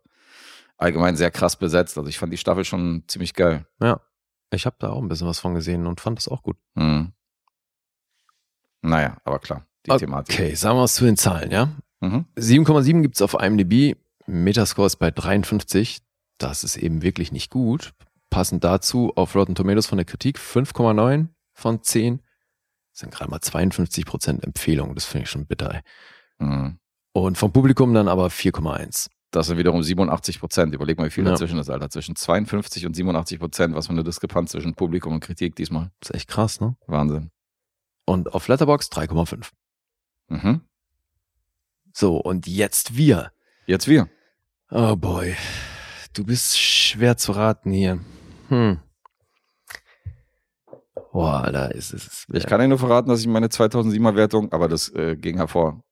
allgemein 0.79 1.15
sehr 1.17 1.31
krass 1.31 1.55
besetzt. 1.57 1.97
Also 1.97 2.09
ich 2.11 2.19
fand 2.19 2.33
die 2.33 2.39
Staffel 2.39 2.65
schon 2.65 3.05
ziemlich 3.07 3.33
geil. 3.33 3.67
Ja. 3.81 4.01
Ich 4.51 4.67
habe 4.67 4.77
da 4.81 4.91
auch 4.91 5.01
ein 5.01 5.09
bisschen 5.09 5.29
was 5.29 5.39
von 5.39 5.55
gesehen 5.55 5.87
und 5.87 6.01
fand 6.01 6.19
das 6.19 6.27
auch 6.27 6.43
gut. 6.43 6.57
Mhm. 6.75 7.13
Naja, 8.83 9.17
aber 9.25 9.39
klar, 9.39 9.65
die 9.87 9.97
Thematik. 9.97 10.35
Okay, 10.35 10.55
sagen 10.55 10.77
wir 10.77 10.83
was 10.83 10.95
zu 10.95 11.05
den 11.05 11.17
Zahlen, 11.17 11.51
ja? 11.51 11.69
Mhm. 12.09 12.25
7,7 12.37 13.03
gibt's 13.03 13.23
auf 13.23 13.35
IMDb. 13.35 13.97
Metascore 14.27 14.87
ist 14.87 14.97
bei 14.97 15.11
53. 15.11 15.99
Das 16.39 16.65
ist 16.65 16.77
eben 16.77 17.03
wirklich 17.03 17.33
nicht 17.33 17.51
gut. 17.51 17.93
Passend 18.31 18.65
dazu 18.65 19.13
auf 19.17 19.35
Rotten 19.35 19.55
Tomatoes 19.55 19.87
von 19.87 19.99
der 19.99 20.05
Kritik 20.05 20.39
5,9 20.39 21.29
von 21.55 21.83
10. 21.83 22.21
Das 22.93 23.01
sind 23.01 23.13
gerade 23.13 23.31
mal 23.31 23.39
52% 23.41 24.43
Empfehlung. 24.43 24.95
Das 24.95 25.05
finde 25.05 25.25
ich 25.25 25.31
schon 25.31 25.47
bitter. 25.47 25.75
Ey. 25.75 25.81
Mhm. 26.39 26.79
Und 27.13 27.39
vom 27.39 27.53
Publikum 27.53 27.95
dann 27.95 28.09
aber 28.09 28.27
4,1. 28.29 29.09
Das 29.31 29.47
sind 29.49 29.59
wiederum 29.59 29.83
87 29.83 30.39
Prozent. 30.41 30.75
Überleg 30.75 30.99
mal, 30.99 31.07
wie 31.07 31.11
viel 31.11 31.25
Ja. 31.25 31.31
dazwischen 31.31 31.59
ist, 31.59 31.71
Alter. 31.71 31.91
Zwischen 31.91 32.17
52 32.17 32.87
und 32.87 32.95
87 32.95 33.39
Prozent. 33.39 33.75
Was 33.75 33.87
für 33.87 33.93
eine 33.93 34.05
Diskrepanz 34.05 34.51
zwischen 34.53 34.75
Publikum 34.75 35.13
und 35.15 35.21
Kritik 35.21 35.57
diesmal. 35.57 35.91
Das 36.01 36.11
ist 36.11 36.17
echt 36.17 36.29
krass, 36.29 36.61
ne? 36.61 36.77
Wahnsinn. 36.87 37.31
Und 38.07 38.35
auf 38.35 38.49
Letterbox 38.49 38.89
3,5. 38.91 39.51
Mhm. 40.29 40.61
So, 41.99 42.19
und 42.19 42.47
jetzt 42.47 42.99
wir. 42.99 43.33
Jetzt 43.65 43.89
wir. 43.89 44.11
Oh 44.71 44.97
boy. 44.97 45.35
Du 46.13 46.25
bist 46.25 46.59
schwer 46.59 47.17
zu 47.17 47.33
raten 47.33 47.73
hier. 47.73 48.01
Hm. 48.51 48.81
Boah, 51.11 51.45
Alter, 51.45 51.75
ist 51.75 51.95
es. 51.95 52.27
Ich 52.31 52.45
kann 52.45 52.61
dir 52.61 52.69
nur 52.69 52.79
verraten, 52.79 53.09
dass 53.09 53.21
ich 53.21 53.27
meine 53.27 53.47
2007er 53.47 54.15
Wertung, 54.15 54.53
aber 54.53 54.69
das 54.69 54.91
äh, 54.91 55.17
ging 55.17 55.39
hervor. 55.39 55.83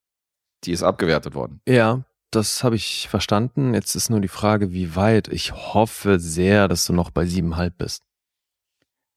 Die 0.64 0.72
ist 0.72 0.82
abgewertet 0.82 1.34
worden. 1.34 1.62
Ja, 1.66 2.04
das 2.30 2.62
habe 2.62 2.76
ich 2.76 3.08
verstanden. 3.08 3.72
Jetzt 3.72 3.94
ist 3.94 4.10
nur 4.10 4.20
die 4.20 4.28
Frage, 4.28 4.72
wie 4.72 4.96
weit. 4.96 5.28
Ich 5.28 5.52
hoffe 5.52 6.20
sehr, 6.20 6.68
dass 6.68 6.84
du 6.84 6.92
noch 6.92 7.12
bei 7.12 7.24
siebenhalb 7.24 7.78
bist. 7.78 8.02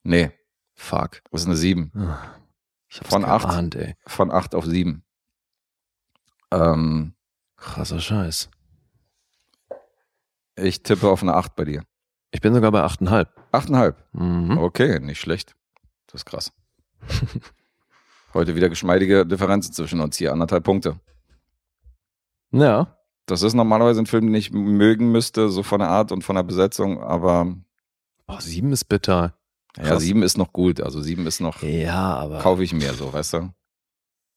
Nee, 0.04 0.32
Fuck. 0.74 1.22
das 1.32 1.42
ist 1.42 1.48
eine 1.48 1.58
7. 1.58 1.92
Ich 2.88 3.00
hab's 3.02 3.10
Von 3.10 3.26
acht? 3.26 3.46
geahnt, 3.46 3.76
ey. 3.76 3.96
Von 4.06 4.32
8 4.32 4.56
auf 4.56 4.64
7. 4.64 5.04
Ähm, 6.52 7.14
Krasser 7.58 8.00
Scheiß. 8.00 8.50
ich 10.56 10.84
tippe 10.84 11.10
auf 11.10 11.22
eine 11.22 11.34
8 11.36 11.56
bei 11.56 11.66
dir. 11.66 11.84
Ich 12.32 12.42
bin 12.42 12.54
sogar 12.54 12.72
bei 12.72 12.84
achteinhalb. 12.84 13.30
8,5. 13.52 13.96
Mhm. 14.14 14.58
Okay, 14.58 15.00
nicht 15.00 15.20
schlecht. 15.20 15.56
Das 16.08 16.22
ist 16.22 16.26
krass. 16.26 16.52
Heute 18.34 18.56
wieder 18.56 18.70
geschmeidige 18.70 19.26
Differenzen 19.26 19.74
zwischen 19.74 20.00
uns 20.02 20.18
hier, 20.18 20.32
anderthalb 20.34 20.64
Punkte. 20.64 21.00
Ja. 22.52 22.96
Das 23.26 23.42
ist 23.42 23.54
normalerweise 23.54 24.02
ein 24.02 24.06
Film, 24.06 24.28
den 24.28 24.36
ich 24.36 24.52
mögen 24.52 25.12
müsste, 25.12 25.50
so 25.50 25.64
von 25.64 25.80
der 25.80 25.90
Art 25.90 26.12
und 26.12 26.24
von 26.24 26.36
der 26.36 26.44
Besetzung, 26.44 27.02
aber 27.02 27.56
Boah, 28.26 28.40
sieben 28.42 28.72
ist 28.72 28.86
bitter. 28.86 29.34
ja, 29.78 29.84
Krass. 29.84 30.02
sieben 30.04 30.24
ist 30.24 30.38
noch 30.38 30.54
gut. 30.54 30.80
Also 30.82 31.02
sieben 31.02 31.26
ist 31.28 31.40
noch, 31.42 31.62
Ja, 31.62 32.16
aber. 32.16 32.40
kaufe 32.40 32.64
ich 32.64 32.74
mir 32.74 32.94
so, 32.94 33.12
weißt 33.12 33.34
du? 33.34 33.54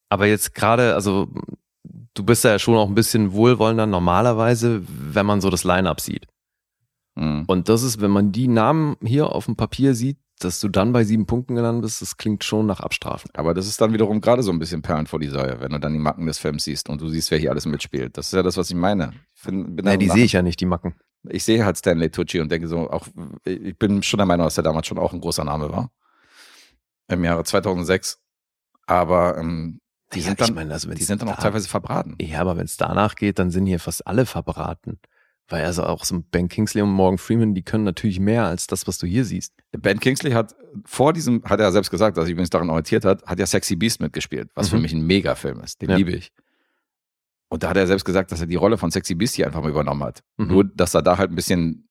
Aber 0.08 0.26
jetzt 0.26 0.54
gerade, 0.54 0.94
also 0.94 1.28
du 2.20 2.26
bist 2.26 2.44
ja 2.44 2.58
schon 2.58 2.76
auch 2.76 2.88
ein 2.88 2.94
bisschen 2.94 3.32
wohlwollender 3.32 3.86
normalerweise, 3.86 4.82
wenn 4.86 5.24
man 5.24 5.40
so 5.40 5.48
das 5.48 5.64
Line-up 5.64 6.00
sieht. 6.00 6.26
Mhm. 7.14 7.44
Und 7.46 7.68
das 7.70 7.82
ist, 7.82 8.02
wenn 8.02 8.10
man 8.10 8.30
die 8.30 8.46
Namen 8.46 8.96
hier 9.02 9.32
auf 9.32 9.46
dem 9.46 9.56
Papier 9.56 9.94
sieht, 9.94 10.18
dass 10.38 10.60
du 10.60 10.68
dann 10.68 10.92
bei 10.92 11.04
sieben 11.04 11.26
Punkten 11.26 11.54
gelandet 11.54 11.82
bist, 11.82 12.02
das 12.02 12.16
klingt 12.16 12.44
schon 12.44 12.66
nach 12.66 12.80
Abstrafen. 12.80 13.30
Aber 13.34 13.54
das 13.54 13.66
ist 13.66 13.80
dann 13.80 13.92
wiederum 13.92 14.20
gerade 14.20 14.42
so 14.42 14.52
ein 14.52 14.58
bisschen 14.58 14.82
Perlen 14.82 15.06
vor 15.06 15.18
die 15.18 15.28
Säue, 15.28 15.60
wenn 15.60 15.72
du 15.72 15.80
dann 15.80 15.92
die 15.92 15.98
Macken 15.98 16.26
des 16.26 16.38
Films 16.38 16.64
siehst 16.64 16.88
und 16.88 17.00
du 17.00 17.08
siehst, 17.08 17.30
wer 17.30 17.38
hier 17.38 17.50
alles 17.50 17.66
mitspielt. 17.66 18.16
Das 18.16 18.26
ist 18.26 18.32
ja 18.32 18.42
das, 18.42 18.56
was 18.56 18.70
ich 18.70 18.76
meine. 18.76 19.12
Ich, 19.34 19.40
find, 19.42 19.76
bin 19.76 19.84
Nein, 19.84 19.98
die 19.98 20.08
sehe 20.08 20.24
ich 20.24 20.32
ja 20.32 20.42
nicht, 20.42 20.60
die 20.60 20.66
Macken. 20.66 20.94
ich 21.28 21.44
sehe 21.44 21.64
halt 21.64 21.78
Stanley 21.78 22.10
Tucci 22.10 22.40
und 22.40 22.50
denke 22.50 22.68
so, 22.68 22.90
auch, 22.90 23.06
ich 23.44 23.78
bin 23.78 24.02
schon 24.02 24.18
der 24.18 24.26
Meinung, 24.26 24.46
dass 24.46 24.58
er 24.58 24.62
damals 24.62 24.86
schon 24.86 24.98
auch 24.98 25.12
ein 25.12 25.20
großer 25.20 25.44
Name 25.44 25.70
war. 25.70 25.90
Im 27.08 27.24
Jahre 27.24 27.44
2006. 27.44 28.18
Aber 28.86 29.36
ähm, 29.38 29.80
die, 30.12 30.18
Ja, 30.20 30.26
sind 30.26 30.40
ich 30.40 30.46
dann, 30.46 30.54
meine, 30.54 30.72
also 30.72 30.90
die 30.90 31.02
sind 31.04 31.22
dann 31.22 31.28
auch 31.28 31.36
da- 31.36 31.42
teilweise 31.42 31.68
verbraten. 31.68 32.16
Ja, 32.20 32.40
aber 32.40 32.56
wenn 32.56 32.64
es 32.64 32.76
danach 32.76 33.14
geht, 33.14 33.38
dann 33.38 33.50
sind 33.50 33.66
hier 33.66 33.78
fast 33.78 34.06
alle 34.06 34.26
verbraten. 34.26 34.98
Weil 35.48 35.64
also 35.64 35.82
auch 35.84 36.04
so 36.04 36.22
Ben 36.30 36.48
Kingsley 36.48 36.80
und 36.82 36.90
Morgan 36.90 37.18
Freeman, 37.18 37.54
die 37.54 37.62
können 37.62 37.82
natürlich 37.82 38.20
mehr 38.20 38.44
als 38.44 38.68
das, 38.68 38.86
was 38.86 38.98
du 38.98 39.06
hier 39.06 39.24
siehst. 39.24 39.52
Ben 39.72 39.98
Kingsley 39.98 40.30
hat 40.32 40.54
vor 40.84 41.12
diesem, 41.12 41.42
hat 41.44 41.58
er 41.58 41.66
ja 41.66 41.72
selbst 41.72 41.90
gesagt, 41.90 42.16
dass 42.16 42.26
er 42.26 42.30
übrigens 42.30 42.50
daran 42.50 42.70
orientiert 42.70 43.04
hat, 43.04 43.24
hat 43.26 43.38
ja 43.40 43.46
Sexy 43.46 43.74
Beast 43.74 44.00
mitgespielt, 44.00 44.48
was 44.54 44.68
für 44.68 44.76
Mhm. 44.76 44.82
mich 44.82 44.92
ein 44.92 45.02
Megafilm 45.06 45.60
ist. 45.60 45.82
Den 45.82 45.90
Ja. 45.90 45.96
liebe 45.96 46.12
ich. 46.12 46.30
Und 47.48 47.64
da 47.64 47.70
hat 47.70 47.76
er 47.76 47.86
selbst 47.88 48.04
gesagt, 48.04 48.30
dass 48.30 48.40
er 48.40 48.46
die 48.46 48.54
Rolle 48.54 48.78
von 48.78 48.92
Sexy 48.92 49.16
Beast 49.16 49.34
hier 49.34 49.46
einfach 49.46 49.60
mal 49.60 49.70
übernommen 49.70 50.04
hat. 50.04 50.22
Mhm. 50.36 50.46
Nur, 50.46 50.64
dass 50.64 50.94
er 50.94 51.02
da 51.02 51.18
halt 51.18 51.30
ein 51.32 51.34
bisschen 51.36 51.88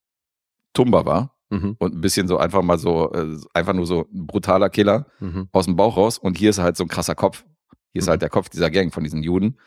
tumber 0.74 1.06
war 1.06 1.36
Mhm. 1.50 1.76
und 1.80 1.96
ein 1.96 2.00
bisschen 2.02 2.30
so 2.30 2.38
einfach 2.38 2.62
mal 2.62 2.78
so, 2.78 3.12
äh, 3.12 3.36
einfach 3.54 3.74
nur 3.74 3.86
so 3.86 4.08
ein 4.14 4.26
brutaler 4.28 4.70
Killer 4.70 5.08
Mhm. 5.20 5.50
aus 5.52 5.66
dem 5.66 5.76
Bauch 5.76 5.98
raus. 5.98 6.18
Und 6.18 6.38
hier 6.38 6.52
ist 6.52 6.60
er 6.60 6.64
halt 6.64 6.78
so 6.78 6.86
ein 6.86 6.88
krasser 6.90 7.16
Kopf. 7.16 7.44
Hier 7.92 8.00
ist 8.02 8.06
Mhm. 8.06 8.12
halt 8.12 8.22
der 8.22 8.30
Kopf 8.30 8.50
dieser 8.50 8.70
Gang 8.70 8.94
von 8.94 9.04
diesen 9.04 9.24
Juden. 9.24 9.58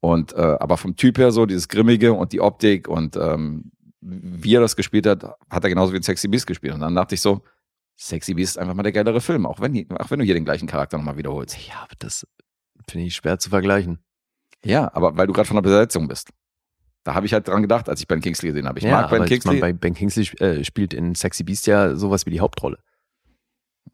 Und 0.00 0.32
äh, 0.34 0.36
aber 0.60 0.76
vom 0.76 0.94
Typ 0.96 1.18
her 1.18 1.32
so 1.32 1.44
dieses 1.46 1.68
Grimmige 1.68 2.12
und 2.12 2.32
die 2.32 2.40
Optik 2.40 2.88
und 2.88 3.16
ähm, 3.16 3.72
wie 4.00 4.54
er 4.54 4.60
das 4.60 4.76
gespielt 4.76 5.06
hat, 5.06 5.24
hat 5.50 5.64
er 5.64 5.68
genauso 5.70 5.92
wie 5.92 5.96
in 5.96 6.02
Sexy 6.04 6.28
Beast 6.28 6.46
gespielt. 6.46 6.72
Und 6.74 6.80
dann 6.80 6.94
dachte 6.94 7.14
ich 7.16 7.20
so, 7.20 7.42
Sexy 7.96 8.34
Beast 8.34 8.52
ist 8.52 8.58
einfach 8.58 8.74
mal 8.74 8.84
der 8.84 8.92
geilere 8.92 9.20
Film, 9.20 9.44
auch 9.44 9.60
wenn, 9.60 9.72
die- 9.72 9.88
auch 9.90 10.08
wenn 10.10 10.20
du 10.20 10.24
hier 10.24 10.34
den 10.34 10.44
gleichen 10.44 10.68
Charakter 10.68 10.96
nochmal 10.96 11.16
wiederholst. 11.16 11.56
Ja, 11.66 11.80
aber 11.82 11.94
das 11.98 12.24
finde 12.88 13.06
ich 13.08 13.16
schwer 13.16 13.40
zu 13.40 13.50
vergleichen. 13.50 13.98
Ja, 14.64 14.88
aber 14.94 15.16
weil 15.16 15.26
du 15.26 15.32
gerade 15.32 15.48
von 15.48 15.56
der 15.56 15.62
Besetzung 15.62 16.06
bist. 16.06 16.30
Da 17.02 17.14
habe 17.14 17.26
ich 17.26 17.32
halt 17.32 17.48
dran 17.48 17.62
gedacht, 17.62 17.88
als 17.88 18.00
ich 18.00 18.06
Ben 18.06 18.20
Kingsley 18.20 18.50
gesehen 18.50 18.68
habe. 18.68 18.78
Ich 18.78 18.84
ja, 18.84 18.92
mag 18.92 19.10
Ben 19.10 19.16
aber 19.16 19.24
ich 19.24 19.30
Kingsley. 19.30 19.50
meine, 19.60 19.60
bei 19.60 19.72
Ben 19.72 19.94
Kingsley 19.94 20.26
äh, 20.40 20.62
spielt 20.64 20.94
in 20.94 21.14
Sexy 21.16 21.42
Beast 21.42 21.66
ja 21.66 21.96
sowas 21.96 22.24
wie 22.24 22.30
die 22.30 22.40
Hauptrolle. 22.40 22.78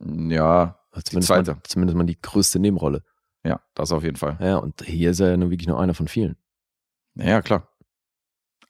ja, 0.00 0.78
Also 0.90 1.00
Die 1.04 1.10
zumindest, 1.10 1.28
zweite. 1.28 1.52
Mal, 1.54 1.60
zumindest 1.64 1.96
mal 1.96 2.04
die 2.04 2.20
größte 2.20 2.58
Nebenrolle. 2.58 3.02
Ja, 3.44 3.60
das 3.74 3.92
auf 3.92 4.02
jeden 4.02 4.16
Fall. 4.16 4.38
Ja, 4.40 4.56
und 4.56 4.82
hier 4.82 5.10
ist 5.10 5.20
er 5.20 5.30
ja 5.30 5.36
nur 5.36 5.50
wirklich 5.50 5.68
nur 5.68 5.78
einer 5.78 5.94
von 5.94 6.08
vielen. 6.08 6.36
Ja, 7.14 7.42
klar. 7.42 7.68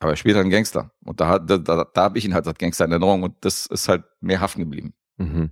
Aber 0.00 0.12
er 0.12 0.16
spielt 0.16 0.34
halt 0.36 0.44
einen 0.44 0.50
Gangster. 0.50 0.90
Und 1.04 1.20
da, 1.20 1.38
da, 1.38 1.56
da, 1.58 1.84
da 1.84 2.02
habe 2.02 2.18
ich 2.18 2.24
ihn 2.24 2.34
halt 2.34 2.46
als 2.46 2.58
Gangster 2.58 2.84
in 2.84 2.90
Erinnerung 2.90 3.22
und 3.22 3.36
das 3.42 3.66
ist 3.66 3.88
halt 3.88 4.04
mehr 4.20 4.40
haften 4.40 4.60
geblieben. 4.60 4.92
Mhm. 5.16 5.50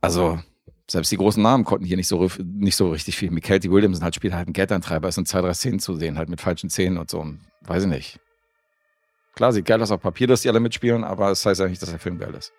Also, 0.00 0.40
selbst 0.90 1.10
die 1.12 1.16
großen 1.16 1.42
Namen 1.42 1.64
konnten 1.64 1.86
hier 1.86 1.96
nicht 1.96 2.08
so, 2.08 2.28
nicht 2.42 2.76
so 2.76 2.90
richtig 2.90 3.16
viel. 3.16 3.30
Michael 3.30 3.62
Williamson 3.70 4.04
halt 4.04 4.14
spielt 4.14 4.34
halt 4.34 4.48
einen 4.48 4.52
Geldantreiber. 4.52 5.08
Es 5.08 5.14
sind 5.14 5.28
zwei, 5.28 5.40
drei 5.40 5.54
Szenen 5.54 5.78
zu 5.78 5.96
sehen, 5.96 6.18
halt 6.18 6.28
mit 6.28 6.40
falschen 6.40 6.68
Szenen 6.68 6.98
und 6.98 7.10
so. 7.10 7.20
Und 7.20 7.40
weiß 7.62 7.84
ich 7.84 7.88
nicht. 7.88 8.20
Klar, 9.34 9.52
sieht 9.52 9.64
geil 9.64 9.80
aus 9.80 9.90
auf 9.90 10.02
Papier, 10.02 10.26
dass 10.26 10.42
die 10.42 10.48
alle 10.48 10.60
mitspielen, 10.60 11.04
aber 11.04 11.30
es 11.30 11.46
heißt 11.46 11.60
ja 11.60 11.68
nicht, 11.68 11.80
dass 11.80 11.90
der 11.90 11.98
Film 11.98 12.18
geil 12.18 12.34
ist. 12.34 12.52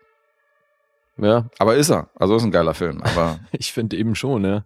Ja, 1.17 1.49
Aber 1.59 1.75
ist 1.75 1.89
er. 1.89 2.09
Also 2.15 2.35
ist 2.35 2.43
ein 2.43 2.51
geiler 2.51 2.73
Film, 2.73 3.01
aber 3.01 3.39
ich 3.51 3.71
finde 3.71 3.97
eben 3.97 4.15
schon, 4.15 4.43
ja. 4.43 4.65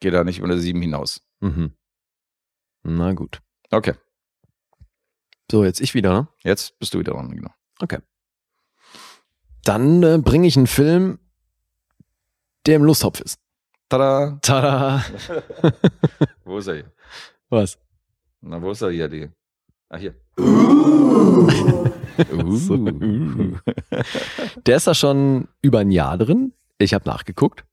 Geht 0.00 0.14
da 0.14 0.24
nicht 0.24 0.42
eine 0.42 0.58
7 0.58 0.80
hinaus. 0.80 1.22
Mhm. 1.40 1.74
Na 2.82 3.12
gut. 3.12 3.40
Okay, 3.70 3.94
So, 5.50 5.64
jetzt 5.64 5.80
ich 5.80 5.94
wieder, 5.94 6.12
ne? 6.12 6.28
jetzt 6.42 6.78
bist 6.78 6.92
du 6.94 6.98
wieder 6.98 7.12
dran, 7.12 7.30
genau. 7.30 7.50
Dann 9.64 10.02
äh, 10.02 10.18
bringe 10.18 10.46
ich 10.48 10.56
einen 10.56 10.66
Film, 10.66 11.18
der 12.66 12.76
im 12.76 12.84
Lusttopf 12.84 13.20
ist. 13.20 13.38
Tada! 13.88 14.38
Tada! 14.42 15.04
Wo 16.44 16.58
ist 16.58 16.66
er 16.68 16.74
hier? 16.74 16.92
Was? 17.50 17.78
Na, 18.40 18.60
wo 18.62 18.70
ist 18.70 18.80
er 18.80 18.90
hier, 18.90 19.08
die? 19.08 19.28
Ah, 19.88 19.98
hier. 19.98 20.14
So. 22.50 22.76
Der 24.66 24.76
ist 24.76 24.86
da 24.86 24.94
schon 24.94 25.48
über 25.62 25.78
ein 25.78 25.90
Jahr 25.90 26.18
drin. 26.18 26.52
Ich 26.78 26.92
habe 26.92 27.08
nachgeguckt, 27.08 27.64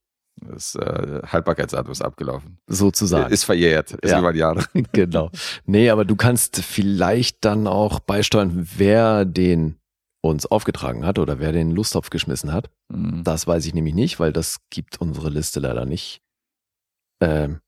Das 0.42 0.76
äh, 0.76 1.22
Haltbarkeitsdatum 1.26 1.92
ist 1.92 2.02
abgelaufen. 2.02 2.60
sozusagen. 2.68 3.32
Ist 3.34 3.44
verjährt. 3.44 3.92
Ist 3.94 4.12
Ja. 4.12 4.20
über 4.20 4.30
ein 4.30 4.36
Jahr 4.36 4.56
drin. 4.56 4.88
genau. 4.94 5.32
Nee, 5.66 5.90
aber 5.90 6.06
du 6.06 6.16
kannst 6.16 6.58
vielleicht 6.58 7.44
dann 7.44 7.68
auch 7.68 8.00
beisteuern, 8.00 8.68
wer 8.78 9.26
den 9.26 9.78
uns 10.22 10.46
aufgetragen 10.46 11.06
hat 11.06 11.20
oder 11.20 11.40
wer 11.40 11.52
den 11.52 11.72
Lusttopf 11.72 12.10
geschmissen 12.10 12.52
hat. 12.54 12.70
Mhm. 12.90 13.24
Das 13.24 13.48
weiß 13.48 13.66
ich 13.66 13.74
nämlich 13.74 13.94
nicht, 13.96 14.20
weil 14.20 14.34
das 14.34 14.58
gibt 14.70 15.00
unsere 15.02 15.30
Liste 15.30 15.60
leider 15.60 15.86
nicht. 15.86 16.22
Ähm, 17.22 17.60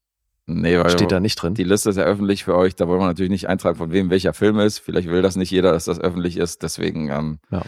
Nee, 0.51 0.79
weil 0.79 0.89
steht 0.89 1.11
da 1.11 1.19
nicht 1.19 1.35
drin. 1.35 1.53
die 1.53 1.63
Liste 1.63 1.91
ist 1.91 1.97
ja 1.97 2.05
öffentlich 2.05 2.43
für 2.43 2.55
euch. 2.55 2.75
Da 2.75 2.87
wollen 2.87 2.99
wir 2.99 3.05
natürlich 3.05 3.29
nicht 3.29 3.47
eintragen, 3.47 3.77
von 3.77 3.91
wem 3.91 4.09
welcher 4.09 4.33
Film 4.33 4.59
ist. 4.59 4.79
Vielleicht 4.79 5.07
will 5.07 5.21
das 5.21 5.35
nicht 5.35 5.51
jeder, 5.51 5.71
dass 5.73 5.85
das 5.85 5.99
öffentlich 5.99 6.37
ist. 6.37 6.63
Deswegen 6.63 7.09
ähm, 7.11 7.39
Ja. 7.51 7.61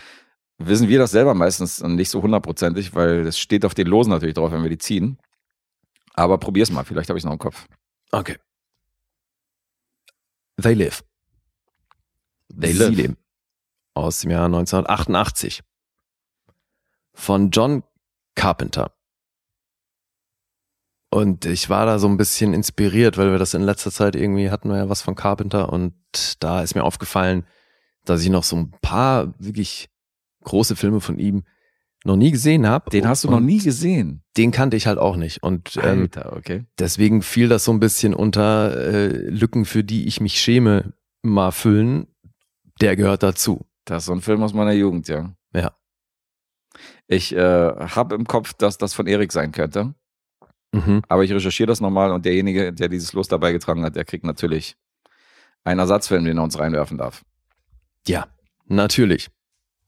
Wissen 0.68 0.88
wir 0.88 1.00
das 1.00 1.12
selber 1.12 1.34
meistens 1.34 1.82
nicht 1.82 2.10
so 2.10 2.22
hundertprozentig, 2.22 2.94
weil 2.96 3.28
es 3.28 3.40
steht 3.40 3.66
auf 3.66 3.74
den 3.74 3.88
Losen 3.88 4.12
natürlich 4.12 4.36
drauf, 4.36 4.52
wenn 4.52 4.64
wir 4.64 4.70
die 4.70 4.78
ziehen. 4.78 5.18
Aber 6.14 6.38
probier's 6.38 6.72
mal. 6.72 6.84
Vielleicht 6.84 7.10
habe 7.10 7.18
ich 7.18 7.26
noch 7.26 7.32
im 7.32 7.40
Kopf. 7.40 7.68
Okay. 8.12 8.38
They 10.62 10.74
Live. 10.74 11.04
They 12.50 12.74
Sie 12.74 12.80
Live. 12.80 12.96
leben. 12.96 13.18
Aus 13.94 14.22
dem 14.22 14.32
Jahr 14.32 14.46
1988. 14.46 15.62
Von 17.14 17.52
John 17.52 17.84
Carpenter. 18.36 18.94
Und 21.10 21.46
ich 21.46 21.70
war 21.70 21.86
da 21.86 22.00
so 22.00 22.08
ein 22.08 22.16
bisschen 22.16 22.54
inspiriert, 22.54 23.18
weil 23.18 23.32
wir 23.32 23.38
das 23.38 23.54
in 23.54 23.64
letzter 23.64 23.92
Zeit 23.92 24.16
irgendwie 24.16 24.50
hatten 24.50 24.70
wir 24.70 24.78
ja 24.78 24.90
was 24.90 25.02
von 25.02 25.16
Carpenter 25.16 25.72
und 25.72 25.94
da 26.42 26.62
ist 26.62 26.74
mir 26.74 26.86
aufgefallen, 26.86 27.46
dass 28.06 28.22
ich 28.24 28.30
noch 28.30 28.46
so 28.46 28.56
ein 28.56 28.72
paar 28.82 29.34
wirklich 29.38 29.90
große 30.44 30.76
Filme 30.76 31.02
von 31.02 31.20
ihm 31.20 31.44
noch 32.04 32.16
nie 32.16 32.32
gesehen 32.32 32.68
habe. 32.68 32.90
Den 32.90 33.08
hast 33.08 33.24
du 33.24 33.30
noch 33.30 33.40
nie 33.40 33.60
gesehen. 33.60 34.24
Den 34.38 34.52
kannte 34.52 34.76
ich 34.76 34.88
halt 34.88 34.98
auch 34.98 35.16
nicht. 35.16 35.44
Und 35.44 35.78
ähm, 35.82 36.02
Alter, 36.02 36.36
okay. 36.36 36.66
Deswegen 36.80 37.22
fiel 37.22 37.48
das 37.48 37.64
so 37.64 37.72
ein 37.72 37.80
bisschen 37.80 38.14
unter 38.14 38.76
äh, 38.76 39.08
Lücken, 39.08 39.66
für 39.66 39.84
die 39.84 40.08
ich 40.08 40.20
mich 40.20 40.40
schäme, 40.40 40.94
mal 41.22 41.52
füllen. 41.52 42.08
Der 42.80 42.96
gehört 42.96 43.22
dazu. 43.24 43.66
Das 43.86 44.04
ist 44.04 44.06
so 44.08 44.14
ein 44.14 44.22
Film 44.22 44.42
aus 44.42 44.54
meiner 44.54 44.72
Jugend, 44.72 45.08
ja. 45.08 45.36
Ja. 45.54 45.74
Ich 47.08 47.36
äh, 47.36 47.40
habe 47.40 48.16
im 48.16 48.26
Kopf, 48.26 48.54
dass 48.54 48.78
das 48.78 48.94
von 48.94 49.06
Erik 49.06 49.32
sein 49.32 49.52
könnte. 49.52 49.94
Mhm. 50.72 51.02
Aber 51.08 51.24
ich 51.24 51.32
recherchiere 51.32 51.68
das 51.68 51.82
nochmal 51.82 52.12
und 52.12 52.26
derjenige, 52.26 52.72
der 52.74 52.88
dieses 52.88 53.14
Los 53.14 53.28
dabei 53.28 53.52
getragen 53.52 53.84
hat, 53.84 53.96
der 53.96 54.06
kriegt 54.06 54.24
natürlich 54.24 54.76
einen 55.64 55.80
Ersatzfilm, 55.80 56.24
den 56.24 56.38
er 56.38 56.44
uns 56.44 56.58
reinwerfen 56.58 56.98
darf. 56.98 57.24
Ja, 58.08 58.28
natürlich. 58.66 59.30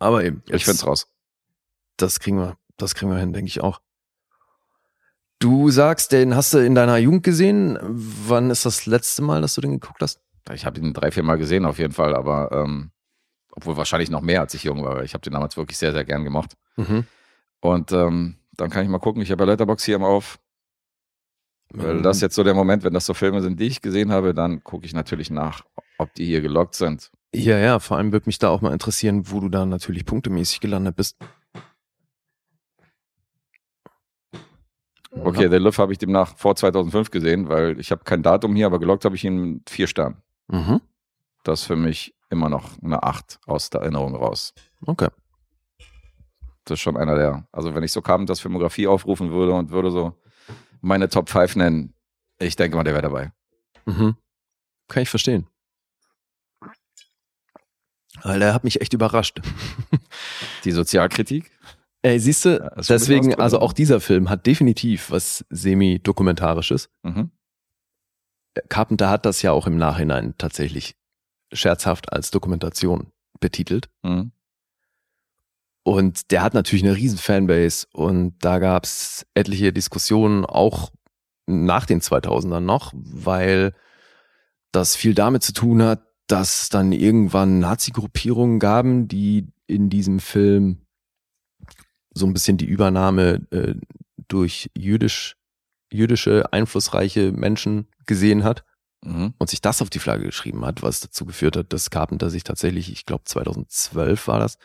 Aber 0.04 0.24
eben, 0.24 0.42
Ich 0.46 0.52
jetzt- 0.54 0.66
find's 0.66 0.86
raus. 0.86 1.08
das 1.98 2.20
kriegen 2.20 2.38
wir, 2.38 2.58
das 2.78 2.94
kriegen 2.96 3.12
wir 3.12 3.18
hin, 3.20 3.34
denke 3.34 3.48
ich 3.48 3.62
auch. 3.62 3.82
Du 5.40 5.70
sagst, 5.72 6.12
den 6.12 6.36
hast 6.36 6.54
du 6.54 6.60
in 6.60 6.76
deiner 6.76 6.98
Jugend 6.98 7.24
gesehen. 7.24 7.78
Wann 7.82 8.50
ist 8.50 8.66
das 8.66 8.86
letzte 8.86 9.22
Mal, 9.22 9.42
dass 9.42 9.56
du 9.56 9.62
den 9.62 9.72
geguckt 9.80 10.02
hast? 10.02 10.22
Ich 10.54 10.66
habe 10.66 10.80
ihn 10.80 10.94
drei, 10.94 11.12
vier 11.12 11.24
Mal 11.24 11.38
gesehen 11.38 11.66
auf 11.66 11.80
jeden 11.80 11.94
Fall, 11.94 12.16
aber 12.16 12.52
ähm, 12.52 12.92
obwohl 13.52 13.76
wahrscheinlich 13.78 14.10
noch 14.10 14.22
mehr, 14.22 14.42
als 14.42 14.54
ich 14.54 14.64
jung 14.64 14.84
war. 14.84 15.04
Ich 15.04 15.14
habe 15.14 15.22
den 15.22 15.34
damals 15.34 15.58
wirklich 15.58 15.78
sehr, 15.78 15.92
sehr 15.92 16.06
gern 16.06 16.24
gemocht. 16.24 16.56
Mhm. 16.78 17.06
Und 17.60 17.92
ähm, 17.92 18.38
dann 18.54 18.70
kann 18.70 18.84
ich 18.84 18.90
mal 18.90 19.00
gucken. 19.00 19.22
Ich 19.22 19.32
habe 19.32 19.44
ja 19.44 19.52
Letterbox 19.52 19.84
hier 19.84 19.96
immer 19.96 20.08
auf. 20.08 20.40
Weil 21.70 21.96
Mhm. 21.96 22.04
das 22.04 22.22
jetzt 22.22 22.36
so 22.36 22.44
der 22.44 22.54
Moment, 22.54 22.84
wenn 22.84 22.94
das 22.94 23.06
so 23.06 23.14
Filme 23.14 23.42
sind, 23.42 23.60
die 23.60 23.66
ich 23.68 23.82
gesehen 23.82 24.12
habe, 24.12 24.34
dann 24.34 24.64
gucke 24.64 24.86
ich 24.86 24.94
natürlich 24.94 25.30
nach, 25.32 25.66
ob 25.98 26.14
die 26.14 26.26
hier 26.26 26.42
gelockt 26.42 26.76
sind. 26.76 27.12
Ja, 27.36 27.58
ja, 27.58 27.80
vor 27.80 27.98
allem 27.98 28.12
würde 28.12 28.28
mich 28.28 28.38
da 28.38 28.50
auch 28.50 28.62
mal 28.62 28.74
interessieren, 28.74 29.32
wo 29.32 29.40
du 29.40 29.50
da 29.50 29.66
natürlich 29.66 30.06
punktemäßig 30.06 30.60
gelandet 30.60 30.96
bist. 30.96 31.18
Okay, 35.12 35.50
The 35.50 35.58
Live 35.58 35.78
habe 35.78 35.92
ich 35.92 36.00
demnach 36.00 36.36
vor 36.38 36.56
2005 36.56 37.12
gesehen, 37.12 37.50
weil 37.50 37.80
ich 37.80 37.92
habe 37.92 38.04
kein 38.04 38.24
Datum 38.24 38.56
hier, 38.56 38.66
aber 38.66 38.80
gelockt 38.80 39.06
habe 39.06 39.16
ich 39.16 39.24
ihn 39.24 39.56
mit 39.56 39.70
vier 39.70 39.88
Sternen. 39.88 40.18
Mhm. 40.48 40.82
Das 41.44 41.62
ist 41.62 41.68
für 41.68 41.76
mich 41.76 42.16
immer 42.30 42.50
noch 42.50 42.82
eine 42.82 43.04
Acht 43.04 43.40
aus 43.46 43.70
der 43.70 43.82
Erinnerung 43.82 44.16
raus. 44.16 44.54
Okay. 44.86 45.10
Das 46.66 46.76
ist 46.76 46.82
schon 46.82 46.98
einer 46.98 47.16
der, 47.16 47.48
also 47.52 47.76
wenn 47.76 47.84
ich 47.84 47.92
so 47.92 48.02
Carpenters 48.02 48.40
Filmografie 48.40 48.88
aufrufen 48.88 49.32
würde 49.32 49.54
und 49.54 49.70
würde 49.70 49.92
so 49.92 50.20
meine 50.82 51.10
Top 51.10 51.30
5 51.30 51.58
nennen, 51.58 51.94
ich 52.40 52.56
denke 52.56 52.76
mal, 52.76 52.84
der 52.84 52.94
wäre 52.94 53.04
dabei. 53.04 53.32
Mhm. 53.86 54.16
Kann 54.88 55.04
ich 55.04 55.10
verstehen. 55.10 55.48
Weil 58.24 58.40
der 58.40 58.54
hat 58.54 58.64
mich 58.64 58.82
echt 58.82 58.94
überrascht. 58.94 59.42
Die 60.64 60.72
Sozialkritik? 60.72 61.52
Ey, 62.02 62.20
siehst 62.20 62.46
du, 62.46 62.58
Ja, 62.60 62.70
deswegen, 62.90 63.36
also 63.36 63.60
auch 63.60 63.74
dieser 63.74 64.02
Film 64.02 64.30
hat 64.30 64.46
definitiv 64.46 65.12
was 65.12 65.46
semi-dokumentarisches. 65.50 66.90
Mhm. 67.04 67.32
Carpenter 68.70 69.10
hat 69.10 69.26
das 69.26 69.42
ja 69.42 69.52
auch 69.52 69.68
im 69.68 69.78
Nachhinein 69.78 70.36
tatsächlich 70.38 70.96
scherzhaft 71.52 72.12
als 72.12 72.32
Dokumentation 72.32 73.12
betitelt. 73.40 73.90
Mhm. 74.04 74.32
Und 75.84 76.32
der 76.32 76.42
hat 76.42 76.54
natürlich 76.54 76.84
eine 76.84 76.96
riesen 76.96 77.18
Fanbase 77.18 77.88
und 77.94 78.36
da 78.40 78.60
gab's 78.60 79.26
etliche 79.34 79.74
Diskussionen 79.74 80.46
auch 80.46 80.92
nach 81.46 81.86
den 81.86 82.00
2000ern 82.00 82.62
noch, 82.62 82.94
weil 82.96 83.74
das 84.72 84.96
viel 84.96 85.14
damit 85.14 85.44
zu 85.44 85.52
tun 85.54 85.84
hat, 85.84 86.02
dass 86.28 86.70
dann 86.70 86.92
irgendwann 86.92 87.60
Nazi-Gruppierungen 87.60 88.60
gaben, 88.60 89.08
die 89.08 89.48
in 89.68 89.90
diesem 89.90 90.20
Film 90.20 90.86
so 92.14 92.26
ein 92.26 92.34
bisschen 92.34 92.58
die 92.58 92.66
Übernahme 92.66 93.46
äh, 93.52 93.76
durch 94.28 94.70
jüdisch, 94.78 95.36
jüdische 95.92 96.52
einflussreiche 96.54 97.32
Menschen 97.32 97.88
gesehen 98.06 98.44
hat 98.44 98.64
Mhm. 99.06 99.34
und 99.38 99.50
sich 99.50 99.60
das 99.60 99.82
auf 99.82 99.90
die 99.90 100.00
Flagge 100.00 100.24
geschrieben 100.24 100.64
hat, 100.64 100.82
was 100.82 101.02
dazu 101.02 101.26
geführt 101.26 101.58
hat, 101.58 101.74
dass 101.74 101.90
Carpenter 101.90 102.30
sich 102.30 102.46
tatsächlich, 102.46 102.90
ich 102.90 103.06
glaube 103.06 103.26
2012 103.26 104.30
war 104.30 104.40
das, 104.40 104.58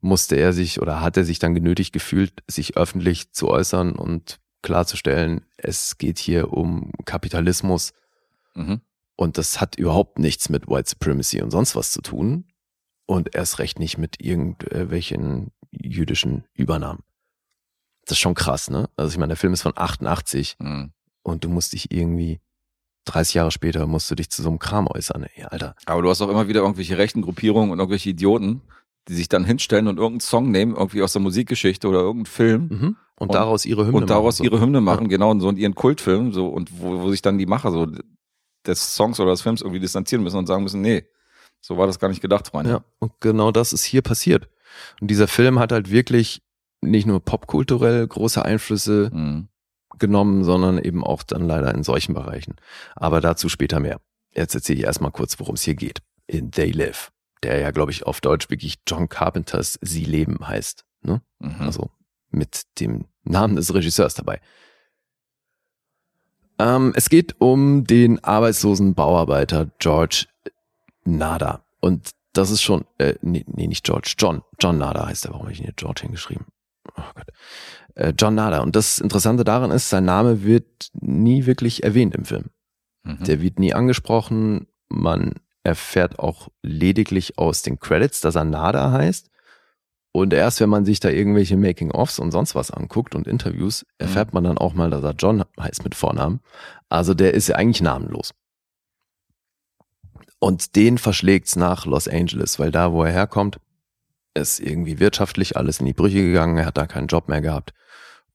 musste 0.00 0.34
er 0.34 0.52
sich 0.52 0.82
oder 0.82 1.00
hat 1.00 1.16
er 1.16 1.24
sich 1.24 1.38
dann 1.38 1.54
genötigt 1.54 1.92
gefühlt, 1.92 2.42
sich 2.48 2.76
öffentlich 2.76 3.30
zu 3.30 3.48
äußern 3.48 3.92
und 3.92 4.40
klarzustellen, 4.62 5.46
es 5.56 5.98
geht 5.98 6.18
hier 6.18 6.52
um 6.52 6.90
Kapitalismus 7.04 7.92
Mhm. 8.56 8.80
Und 9.20 9.36
das 9.36 9.60
hat 9.60 9.76
überhaupt 9.76 10.18
nichts 10.18 10.48
mit 10.48 10.66
White 10.66 10.88
Supremacy 10.88 11.42
und 11.42 11.50
sonst 11.50 11.76
was 11.76 11.90
zu 11.92 12.00
tun 12.00 12.44
und 13.06 13.34
erst 13.34 13.58
recht 13.58 13.78
nicht 13.78 13.98
mit 13.98 14.22
irgendwelchen 14.24 15.52
jüdischen 15.70 16.44
Übernahmen. 16.54 17.02
Das 18.06 18.12
ist 18.12 18.20
schon 18.20 18.34
krass, 18.34 18.70
ne? 18.70 18.88
Also 18.96 19.12
ich 19.12 19.18
meine, 19.18 19.28
der 19.32 19.36
Film 19.36 19.52
ist 19.52 19.62
von 19.62 19.74
88 19.76 20.56
Mhm. 20.58 20.92
und 21.22 21.44
du 21.44 21.50
musst 21.50 21.74
dich 21.74 21.92
irgendwie 21.92 22.40
30 23.04 23.34
Jahre 23.34 23.50
später 23.50 23.86
musst 23.86 24.10
du 24.10 24.14
dich 24.14 24.30
zu 24.30 24.42
so 24.42 24.48
einem 24.48 24.58
Kram 24.58 24.86
äußern, 24.86 25.24
ey, 25.34 25.44
Alter. 25.44 25.74
Aber 25.86 26.00
du 26.02 26.08
hast 26.08 26.22
auch 26.22 26.28
immer 26.30 26.48
wieder 26.48 26.60
irgendwelche 26.60 26.96
rechten 26.98 27.20
Gruppierungen 27.22 27.70
und 27.72 27.78
irgendwelche 27.78 28.10
Idioten, 28.10 28.62
die 29.08 29.14
sich 29.14 29.28
dann 29.28 29.44
hinstellen 29.44 29.86
und 29.88 29.96
irgendeinen 29.98 30.20
Song 30.20 30.50
nehmen, 30.50 30.74
irgendwie 30.76 31.02
aus 31.02 31.12
der 31.12 31.22
Musikgeschichte 31.22 31.88
oder 31.88 31.98
irgendeinen 32.00 32.26
Film 32.26 32.68
Mhm. 32.70 32.96
Und, 33.16 33.28
Und- 33.28 33.34
daraus 33.34 33.66
ihre 33.66 33.84
Hymne 33.84 33.98
und 33.98 34.08
daraus 34.10 34.38
machen, 34.38 34.48
so. 34.48 34.54
ihre 34.56 34.60
Hymne 34.62 34.80
machen, 34.80 35.08
genau, 35.10 35.30
und 35.30 35.40
so 35.40 35.48
und 35.48 35.58
ihren 35.58 35.74
Kultfilm, 35.74 36.32
so, 36.32 36.48
und 36.48 36.70
wo, 36.80 37.02
wo 37.02 37.10
sich 37.10 37.20
dann 37.20 37.36
die 37.36 37.44
Macher 37.46 37.70
so 37.70 37.86
des 38.66 38.94
Songs 38.94 39.18
oder 39.20 39.30
des 39.32 39.42
Films 39.42 39.60
irgendwie 39.62 39.80
distanzieren 39.80 40.22
müssen 40.22 40.36
und 40.38 40.46
sagen 40.46 40.62
müssen, 40.62 40.80
nee, 40.80 41.04
so 41.60 41.76
war 41.76 41.86
das 41.86 41.98
gar 41.98 42.08
nicht 42.08 42.20
gedacht, 42.22 42.48
Freunde. 42.48 42.70
Ja, 42.70 42.84
und 42.98 43.12
genau 43.20 43.50
das 43.52 43.72
ist 43.72 43.84
hier 43.84 44.02
passiert. 44.02 44.48
Und 45.00 45.08
dieser 45.10 45.28
Film 45.28 45.58
hat 45.58 45.72
halt 45.72 45.90
wirklich 45.90 46.42
nicht 46.80 47.06
nur 47.06 47.20
popkulturell 47.24 48.06
große 48.06 48.42
Einflüsse 48.44 49.10
Mhm. 49.12 49.48
genommen, 49.98 50.44
sondern 50.44 50.78
eben 50.78 51.04
auch 51.04 51.22
dann 51.22 51.44
leider 51.46 51.74
in 51.74 51.82
solchen 51.82 52.14
Bereichen. 52.14 52.56
Aber 52.96 53.20
dazu 53.20 53.48
später 53.48 53.80
mehr. 53.80 54.00
Jetzt 54.32 54.54
erzähle 54.54 54.78
ich 54.78 54.84
erstmal 54.86 55.10
kurz, 55.10 55.38
worum 55.40 55.56
es 55.56 55.62
hier 55.62 55.74
geht. 55.74 55.98
In 56.26 56.50
They 56.52 56.70
Live, 56.70 57.10
der 57.42 57.58
ja, 57.58 57.70
glaube 57.72 57.90
ich, 57.90 58.06
auf 58.06 58.20
Deutsch 58.20 58.48
wirklich 58.48 58.78
John 58.86 59.08
Carpenters 59.08 59.78
Sie 59.82 60.04
leben 60.04 60.46
heißt. 60.46 60.84
Ne? 61.02 61.20
Mhm. 61.40 61.56
Also 61.60 61.90
mit 62.30 62.62
dem 62.78 63.06
Namen 63.24 63.56
des 63.56 63.74
Regisseurs 63.74 64.14
dabei. 64.14 64.40
Ähm, 66.60 66.92
es 66.94 67.08
geht 67.08 67.40
um 67.40 67.84
den 67.84 68.22
arbeitslosen 68.22 68.94
Bauarbeiter 68.94 69.70
George 69.78 70.26
Nada. 71.04 71.64
Und 71.80 72.10
das 72.34 72.50
ist 72.50 72.60
schon, 72.60 72.84
äh, 72.98 73.14
nee, 73.22 73.44
nee, 73.46 73.66
nicht 73.66 73.84
George, 73.84 74.14
John. 74.18 74.42
John 74.60 74.76
Nada 74.76 75.06
heißt 75.06 75.24
er. 75.24 75.30
Warum 75.30 75.44
habe 75.44 75.52
ich 75.52 75.60
ihn 75.60 75.64
hier 75.64 75.74
George 75.74 76.02
hingeschrieben? 76.02 76.46
Oh 76.96 77.02
Gott. 77.14 77.28
Äh, 77.94 78.12
John 78.16 78.34
Nada. 78.34 78.60
Und 78.60 78.76
das 78.76 78.98
Interessante 78.98 79.42
daran 79.42 79.70
ist, 79.70 79.88
sein 79.88 80.04
Name 80.04 80.44
wird 80.44 80.90
nie 80.92 81.46
wirklich 81.46 81.82
erwähnt 81.82 82.14
im 82.14 82.26
Film. 82.26 82.50
Mhm. 83.04 83.24
Der 83.24 83.40
wird 83.40 83.58
nie 83.58 83.72
angesprochen. 83.72 84.66
Man 84.90 85.36
erfährt 85.62 86.18
auch 86.18 86.48
lediglich 86.62 87.38
aus 87.38 87.62
den 87.62 87.78
Credits, 87.78 88.20
dass 88.20 88.34
er 88.34 88.44
Nada 88.44 88.92
heißt. 88.92 89.30
Und 90.12 90.32
erst 90.32 90.60
wenn 90.60 90.68
man 90.68 90.84
sich 90.84 90.98
da 90.98 91.08
irgendwelche 91.08 91.56
Making-ofs 91.56 92.18
und 92.18 92.32
sonst 92.32 92.54
was 92.54 92.70
anguckt 92.70 93.14
und 93.14 93.28
Interviews, 93.28 93.86
erfährt 93.98 94.34
man 94.34 94.42
dann 94.42 94.58
auch 94.58 94.74
mal, 94.74 94.90
dass 94.90 95.04
er 95.04 95.14
John 95.16 95.44
heißt 95.58 95.84
mit 95.84 95.94
Vornamen. 95.94 96.40
Also 96.88 97.14
der 97.14 97.34
ist 97.34 97.48
ja 97.48 97.56
eigentlich 97.56 97.82
namenlos. 97.82 98.34
Und 100.40 100.74
den 100.74 100.98
verschlägt's 100.98 101.54
nach 101.54 101.86
Los 101.86 102.08
Angeles, 102.08 102.58
weil 102.58 102.72
da, 102.72 102.92
wo 102.92 103.04
er 103.04 103.12
herkommt, 103.12 103.60
ist 104.34 104.58
irgendwie 104.58 104.98
wirtschaftlich 104.98 105.56
alles 105.56 105.80
in 105.80 105.86
die 105.86 105.92
Brüche 105.92 106.22
gegangen. 106.22 106.56
Er 106.56 106.66
hat 106.66 106.78
da 106.78 106.86
keinen 106.86 107.08
Job 107.08 107.28
mehr 107.28 107.40
gehabt 107.40 107.72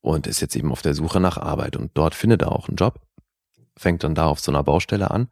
und 0.02 0.27
ist 0.27 0.39
jetzt 0.39 0.56
eben 0.56 0.72
auf 0.72 0.81
der 0.81 0.93
Suche 0.93 1.19
nach 1.19 1.38
Arbeit. 1.38 1.76
Und 1.76 1.91
dort 1.95 2.15
findet 2.15 2.43
er 2.43 2.52
auch 2.52 2.69
einen 2.69 2.77
Job, 2.77 3.02
fängt 3.76 4.03
dann 4.03 4.15
da 4.15 4.27
auf 4.27 4.39
so 4.39 4.52
einer 4.52 4.64
Baustelle 4.64 5.11
an. 5.11 5.30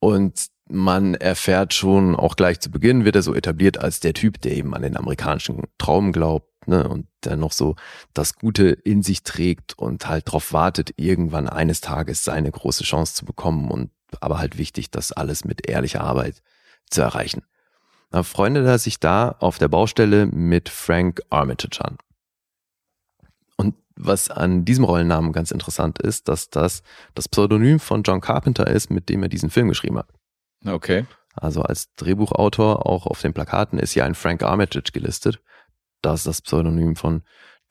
Und 0.00 0.46
man 0.68 1.14
erfährt 1.14 1.74
schon, 1.74 2.14
auch 2.14 2.36
gleich 2.36 2.60
zu 2.60 2.70
Beginn 2.70 3.04
wird 3.04 3.16
er 3.16 3.22
so 3.22 3.34
etabliert 3.34 3.78
als 3.78 4.00
der 4.00 4.14
Typ, 4.14 4.40
der 4.40 4.52
eben 4.52 4.74
an 4.74 4.82
den 4.82 4.96
amerikanischen 4.96 5.62
Traum 5.78 6.12
glaubt 6.12 6.48
ne, 6.66 6.88
und 6.88 7.06
der 7.24 7.36
noch 7.36 7.52
so 7.52 7.76
das 8.14 8.36
Gute 8.36 8.68
in 8.68 9.02
sich 9.02 9.22
trägt 9.22 9.78
und 9.78 10.08
halt 10.08 10.28
darauf 10.28 10.52
wartet, 10.52 10.94
irgendwann 10.96 11.48
eines 11.48 11.80
Tages 11.80 12.24
seine 12.24 12.50
große 12.50 12.84
Chance 12.84 13.14
zu 13.14 13.24
bekommen 13.24 13.70
und 13.70 13.90
aber 14.20 14.38
halt 14.38 14.58
wichtig, 14.58 14.90
das 14.90 15.12
alles 15.12 15.44
mit 15.44 15.68
ehrlicher 15.68 16.02
Arbeit 16.02 16.42
zu 16.90 17.00
erreichen. 17.00 17.42
Da 18.10 18.22
freundet 18.22 18.66
er 18.66 18.78
sich 18.78 19.00
da 19.00 19.36
auf 19.40 19.58
der 19.58 19.68
Baustelle 19.68 20.26
mit 20.26 20.68
Frank 20.68 21.22
Armitage 21.30 21.82
an. 21.82 21.96
Und 23.56 23.74
was 23.96 24.28
an 24.30 24.66
diesem 24.66 24.84
Rollennamen 24.84 25.32
ganz 25.32 25.50
interessant 25.50 25.98
ist, 25.98 26.28
dass 26.28 26.50
das 26.50 26.82
das 27.14 27.28
Pseudonym 27.28 27.80
von 27.80 28.02
John 28.02 28.20
Carpenter 28.20 28.66
ist, 28.66 28.90
mit 28.90 29.08
dem 29.08 29.22
er 29.22 29.30
diesen 29.30 29.48
Film 29.48 29.68
geschrieben 29.68 29.98
hat. 29.98 30.08
Okay. 30.64 31.06
Also 31.34 31.62
als 31.62 31.92
Drehbuchautor 31.94 32.86
auch 32.86 33.06
auf 33.06 33.20
den 33.20 33.32
Plakaten 33.32 33.78
ist 33.78 33.92
hier 33.92 34.04
ein 34.04 34.14
Frank 34.14 34.42
Armitage 34.42 34.92
gelistet. 34.92 35.40
Das 36.02 36.20
ist 36.20 36.26
das 36.26 36.42
Pseudonym 36.42 36.96
von 36.96 37.22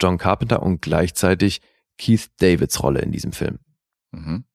John 0.01 0.17
Carpenter 0.17 0.63
und 0.63 0.81
gleichzeitig 0.81 1.61
Keith 1.97 2.29
Davids 2.39 2.81
Rolle 2.81 3.01
in 3.01 3.11
diesem 3.11 3.33
Film. 3.33 3.59
Mhm. 4.11 4.45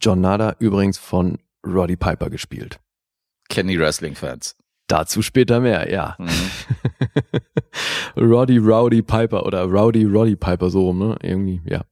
John 0.00 0.20
Nada 0.20 0.56
übrigens 0.58 0.98
von 0.98 1.38
Roddy 1.66 1.96
Piper 1.96 2.30
gespielt. 2.30 2.78
Kenny 3.48 3.78
Wrestling-Fans. 3.78 4.56
Dazu 4.86 5.22
später 5.22 5.60
mehr, 5.60 5.90
ja. 5.90 6.16
Mhm. 6.18 6.30
Roddy 8.16 8.58
Rowdy 8.58 9.02
Piper 9.02 9.46
oder 9.46 9.64
Rowdy 9.64 10.04
Roddy 10.04 10.36
Piper 10.36 10.70
so 10.70 10.86
rum, 10.86 10.98
ne? 10.98 11.16
Irgendwie, 11.22 11.62
ja. 11.64 11.82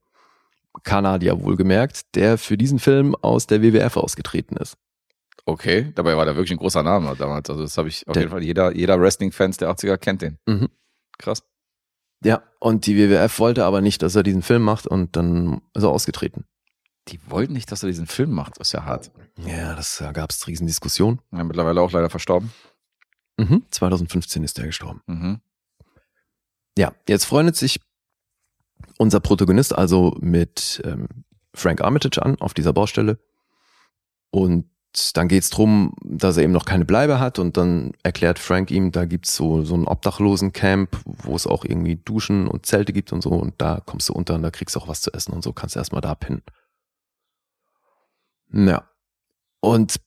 Kanadier 0.83 1.41
wohlgemerkt, 1.41 2.15
der 2.15 2.37
für 2.37 2.57
diesen 2.57 2.79
Film 2.79 3.15
aus 3.15 3.47
der 3.47 3.61
WWF 3.61 3.97
ausgetreten 3.97 4.57
ist. 4.57 4.77
Okay, 5.49 5.91
dabei 5.95 6.15
war 6.15 6.25
der 6.25 6.35
wirklich 6.35 6.51
ein 6.51 6.57
großer 6.59 6.83
Name 6.83 7.15
damals. 7.17 7.49
Also 7.49 7.63
das 7.63 7.75
habe 7.77 7.87
ich 7.89 8.07
auf 8.07 8.13
Der- 8.13 8.21
jeden 8.23 8.31
Fall, 8.31 8.43
jeder, 8.43 8.75
jeder 8.75 8.99
Wrestling-Fans 9.01 9.57
der 9.57 9.69
80er 9.69 9.97
kennt 9.97 10.21
den. 10.21 10.37
Mhm. 10.45 10.69
Krass. 11.17 11.43
Ja, 12.23 12.43
und 12.59 12.85
die 12.85 12.95
WWF 12.97 13.39
wollte 13.39 13.65
aber 13.65 13.81
nicht, 13.81 14.01
dass 14.03 14.15
er 14.15 14.23
diesen 14.23 14.41
Film 14.43 14.61
macht 14.61 14.85
und 14.85 15.15
dann 15.15 15.61
ist 15.73 15.83
er 15.83 15.89
ausgetreten. 15.89 16.45
Die 17.07 17.19
wollten 17.31 17.53
nicht, 17.53 17.71
dass 17.71 17.81
er 17.81 17.87
diesen 17.87 18.05
Film 18.05 18.31
macht. 18.31 18.59
Das 18.59 18.67
ist 18.67 18.73
ja 18.73 18.83
hart. 18.85 19.09
Ja, 19.37 19.73
das 19.75 19.97
da 19.97 20.11
gab 20.11 20.29
es 20.29 20.45
Riesendiskussion. 20.45 21.19
Ja, 21.31 21.43
mittlerweile 21.43 21.81
auch 21.81 21.91
leider 21.91 22.09
verstorben. 22.11 22.51
Mhm. 23.37 23.63
2015 23.71 24.43
ist 24.43 24.59
er 24.59 24.67
gestorben. 24.67 25.01
Mhm. 25.07 25.39
Ja, 26.77 26.93
jetzt 27.07 27.25
freundet 27.25 27.55
sich 27.55 27.79
unser 28.97 29.19
Protagonist 29.19 29.73
also 29.75 30.15
mit 30.19 30.81
ähm, 30.85 31.07
Frank 31.55 31.81
Armitage 31.81 32.21
an 32.21 32.39
auf 32.39 32.53
dieser 32.53 32.73
Baustelle. 32.73 33.17
Und 34.31 34.69
dann 35.13 35.27
geht's 35.27 35.49
drum, 35.49 35.93
dass 36.03 36.37
er 36.37 36.43
eben 36.43 36.53
noch 36.53 36.65
keine 36.65 36.85
Bleibe 36.85 37.19
hat 37.19 37.37
und 37.37 37.57
dann 37.57 37.91
erklärt 38.01 38.39
Frank 38.39 38.71
ihm, 38.71 38.91
da 38.91 39.05
gibt's 39.05 39.35
so, 39.35 39.63
so 39.63 39.75
ein 39.75 39.87
Obdachlosencamp, 39.87 40.89
wo 41.05 41.35
es 41.35 41.45
auch 41.45 41.63
irgendwie 41.63 41.97
Duschen 41.97 42.47
und 42.47 42.65
Zelte 42.65 42.91
gibt 42.91 43.13
und 43.13 43.21
so 43.21 43.29
und 43.29 43.53
da 43.59 43.81
kommst 43.85 44.09
du 44.09 44.13
unter 44.13 44.35
und 44.35 44.41
da 44.41 44.51
kriegst 44.51 44.75
du 44.75 44.79
auch 44.79 44.87
was 44.87 45.01
zu 45.01 45.13
essen 45.13 45.33
und 45.33 45.43
so 45.43 45.53
kannst 45.53 45.75
du 45.75 45.79
erstmal 45.79 46.01
da 46.01 46.15
pinnen. 46.15 46.41
Ja. 48.51 48.89
Und 49.61 49.97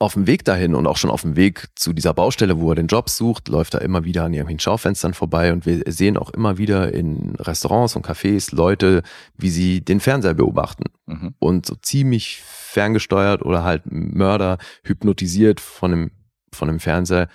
auf 0.00 0.14
dem 0.14 0.26
Weg 0.26 0.44
dahin 0.46 0.74
und 0.74 0.86
auch 0.86 0.96
schon 0.96 1.10
auf 1.10 1.22
dem 1.22 1.36
Weg 1.36 1.68
zu 1.74 1.92
dieser 1.92 2.14
Baustelle, 2.14 2.58
wo 2.58 2.72
er 2.72 2.74
den 2.74 2.86
Job 2.86 3.10
sucht, 3.10 3.48
läuft 3.48 3.74
er 3.74 3.82
immer 3.82 4.02
wieder 4.02 4.24
an 4.24 4.32
irgendwelchen 4.32 4.58
Schaufenstern 4.60 5.12
vorbei 5.12 5.52
und 5.52 5.66
wir 5.66 5.82
sehen 5.92 6.16
auch 6.16 6.30
immer 6.30 6.56
wieder 6.56 6.92
in 6.94 7.36
Restaurants 7.38 7.96
und 7.96 8.06
Cafés 8.06 8.54
Leute, 8.54 9.02
wie 9.36 9.50
sie 9.50 9.84
den 9.84 10.00
Fernseher 10.00 10.34
beobachten 10.34 10.84
Mhm. 11.06 11.34
und 11.38 11.66
so 11.66 11.74
ziemlich 11.74 12.40
ferngesteuert 12.42 13.42
oder 13.42 13.62
halt 13.62 13.82
Mörder 13.84 14.56
hypnotisiert 14.84 15.60
von 15.60 15.90
dem, 15.90 16.10
von 16.52 16.68
dem 16.68 16.80
Fernseher 16.80 17.28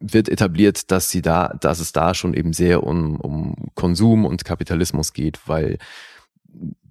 wird 0.00 0.28
etabliert, 0.28 0.90
dass 0.90 1.10
sie 1.10 1.22
da, 1.22 1.56
dass 1.60 1.78
es 1.78 1.92
da 1.92 2.14
schon 2.14 2.34
eben 2.34 2.52
sehr 2.52 2.82
um, 2.82 3.20
um 3.20 3.54
Konsum 3.74 4.24
und 4.24 4.44
Kapitalismus 4.44 5.12
geht, 5.12 5.40
weil 5.46 5.78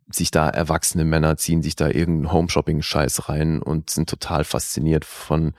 sich 0.09 0.31
da 0.31 0.49
erwachsene 0.49 1.05
Männer 1.05 1.37
ziehen 1.37 1.61
sich 1.61 1.75
da 1.75 1.87
irgendeinen 1.87 2.31
Home-Shopping-Scheiß 2.31 3.29
rein 3.29 3.61
und 3.61 3.89
sind 3.89 4.09
total 4.09 4.43
fasziniert 4.43 5.05
von 5.05 5.53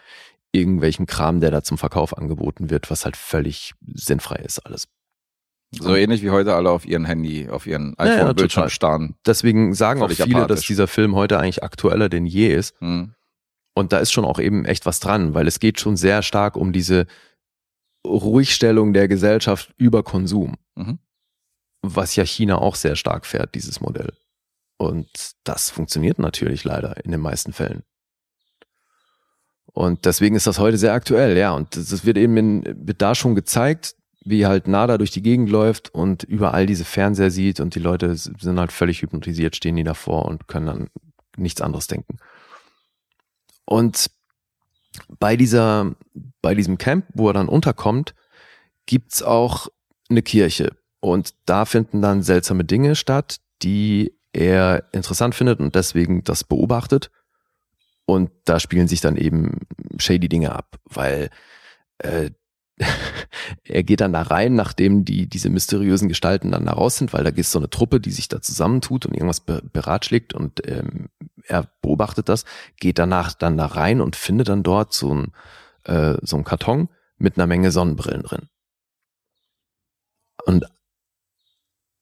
irgendwelchen 0.52 1.06
Kram, 1.06 1.40
der 1.40 1.50
da 1.50 1.62
zum 1.62 1.76
Verkauf 1.78 2.16
angeboten 2.16 2.70
wird, 2.70 2.90
was 2.90 3.04
halt 3.04 3.16
völlig 3.16 3.74
sinnfrei 3.94 4.36
ist 4.36 4.60
alles. 4.60 4.88
So 5.70 5.94
ähnlich 5.94 6.22
wie 6.22 6.30
heute 6.30 6.54
alle 6.54 6.70
auf 6.70 6.86
ihren 6.86 7.04
Handy, 7.04 7.48
auf 7.50 7.66
ihren 7.66 7.94
Ja, 7.98 8.06
ja, 8.06 8.14
iPhone-Bildschirm 8.14 8.62
total. 8.62 8.70
starren. 8.70 9.14
Deswegen 9.26 9.74
sagen 9.74 10.00
auch 10.02 10.10
viele, 10.10 10.36
apathisch. 10.38 10.56
dass 10.56 10.66
dieser 10.66 10.86
Film 10.86 11.14
heute 11.14 11.38
eigentlich 11.38 11.62
aktueller 11.62 12.08
denn 12.08 12.24
je 12.24 12.48
ist. 12.54 12.80
Mhm. 12.80 13.14
Und 13.74 13.92
da 13.92 13.98
ist 13.98 14.10
schon 14.10 14.24
auch 14.24 14.38
eben 14.38 14.64
echt 14.64 14.86
was 14.86 14.98
dran, 14.98 15.34
weil 15.34 15.46
es 15.46 15.60
geht 15.60 15.78
schon 15.78 15.98
sehr 15.98 16.22
stark 16.22 16.56
um 16.56 16.72
diese 16.72 17.06
Ruhigstellung 18.06 18.94
der 18.94 19.08
Gesellschaft 19.08 19.74
über 19.76 20.02
Konsum. 20.02 20.56
Mhm. 20.74 20.98
Was 21.82 22.16
ja 22.16 22.24
China 22.24 22.58
auch 22.58 22.74
sehr 22.74 22.96
stark 22.96 23.26
fährt, 23.26 23.54
dieses 23.54 23.80
Modell. 23.82 24.14
Und 24.78 25.08
das 25.44 25.70
funktioniert 25.70 26.18
natürlich 26.18 26.64
leider 26.64 27.04
in 27.04 27.10
den 27.10 27.20
meisten 27.20 27.52
Fällen. 27.52 27.82
Und 29.66 30.06
deswegen 30.06 30.34
ist 30.34 30.46
das 30.46 30.58
heute 30.58 30.78
sehr 30.78 30.94
aktuell, 30.94 31.36
ja. 31.36 31.52
Und 31.52 31.76
das 31.76 32.04
wird 32.04 32.16
eben 32.16 32.36
in, 32.36 32.64
wird 32.86 33.02
da 33.02 33.14
schon 33.14 33.34
gezeigt, 33.34 33.94
wie 34.24 34.46
halt 34.46 34.66
Nada 34.66 34.98
durch 34.98 35.10
die 35.10 35.22
Gegend 35.22 35.50
läuft 35.50 35.94
und 35.94 36.22
überall 36.22 36.66
diese 36.66 36.84
Fernseher 36.84 37.30
sieht 37.30 37.60
und 37.60 37.74
die 37.74 37.80
Leute 37.80 38.14
sind 38.16 38.58
halt 38.58 38.72
völlig 38.72 39.02
hypnotisiert, 39.02 39.56
stehen 39.56 39.76
die 39.76 39.84
davor 39.84 40.24
und 40.26 40.48
können 40.48 40.66
dann 40.66 40.90
nichts 41.36 41.60
anderes 41.60 41.86
denken. 41.86 42.18
Und 43.64 44.10
bei 45.18 45.36
dieser, 45.36 45.94
bei 46.42 46.54
diesem 46.54 46.78
Camp, 46.78 47.06
wo 47.14 47.28
er 47.28 47.34
dann 47.34 47.48
unterkommt, 47.48 48.14
gibt's 48.86 49.22
auch 49.22 49.68
eine 50.10 50.22
Kirche. 50.22 50.76
Und 51.00 51.34
da 51.44 51.64
finden 51.64 52.02
dann 52.02 52.22
seltsame 52.22 52.64
Dinge 52.64 52.96
statt, 52.96 53.38
die 53.62 54.17
er 54.38 54.84
interessant 54.92 55.34
findet 55.34 55.60
und 55.60 55.74
deswegen 55.74 56.22
das 56.24 56.44
beobachtet. 56.44 57.10
Und 58.06 58.30
da 58.44 58.60
spielen 58.60 58.88
sich 58.88 59.00
dann 59.00 59.16
eben 59.16 59.66
shady 59.98 60.28
Dinge 60.28 60.54
ab, 60.54 60.78
weil 60.84 61.28
äh, 61.98 62.30
er 63.64 63.82
geht 63.82 64.00
dann 64.00 64.12
da 64.12 64.22
rein, 64.22 64.54
nachdem 64.54 65.04
die 65.04 65.28
diese 65.28 65.50
mysteriösen 65.50 66.08
Gestalten 66.08 66.52
dann 66.52 66.66
da 66.66 66.72
raus 66.72 66.96
sind, 66.96 67.12
weil 67.12 67.24
da 67.24 67.30
es 67.30 67.50
so 67.50 67.58
eine 67.58 67.68
Truppe, 67.68 68.00
die 68.00 68.12
sich 68.12 68.28
da 68.28 68.40
zusammentut 68.40 69.04
und 69.04 69.14
irgendwas 69.14 69.40
be 69.40 69.62
beratschlägt 69.72 70.32
und 70.32 70.66
ähm, 70.66 71.08
er 71.44 71.68
beobachtet 71.82 72.28
das, 72.28 72.44
geht 72.78 72.98
danach 72.98 73.34
dann 73.34 73.56
da 73.56 73.66
rein 73.66 74.00
und 74.00 74.16
findet 74.16 74.48
dann 74.48 74.62
dort 74.62 74.94
so 74.94 75.14
ein 75.14 75.32
äh, 75.84 76.16
so 76.22 76.36
ein 76.36 76.44
Karton 76.44 76.88
mit 77.18 77.36
einer 77.36 77.48
Menge 77.48 77.72
Sonnenbrillen 77.72 78.22
drin. 78.22 78.48
Und 80.46 80.66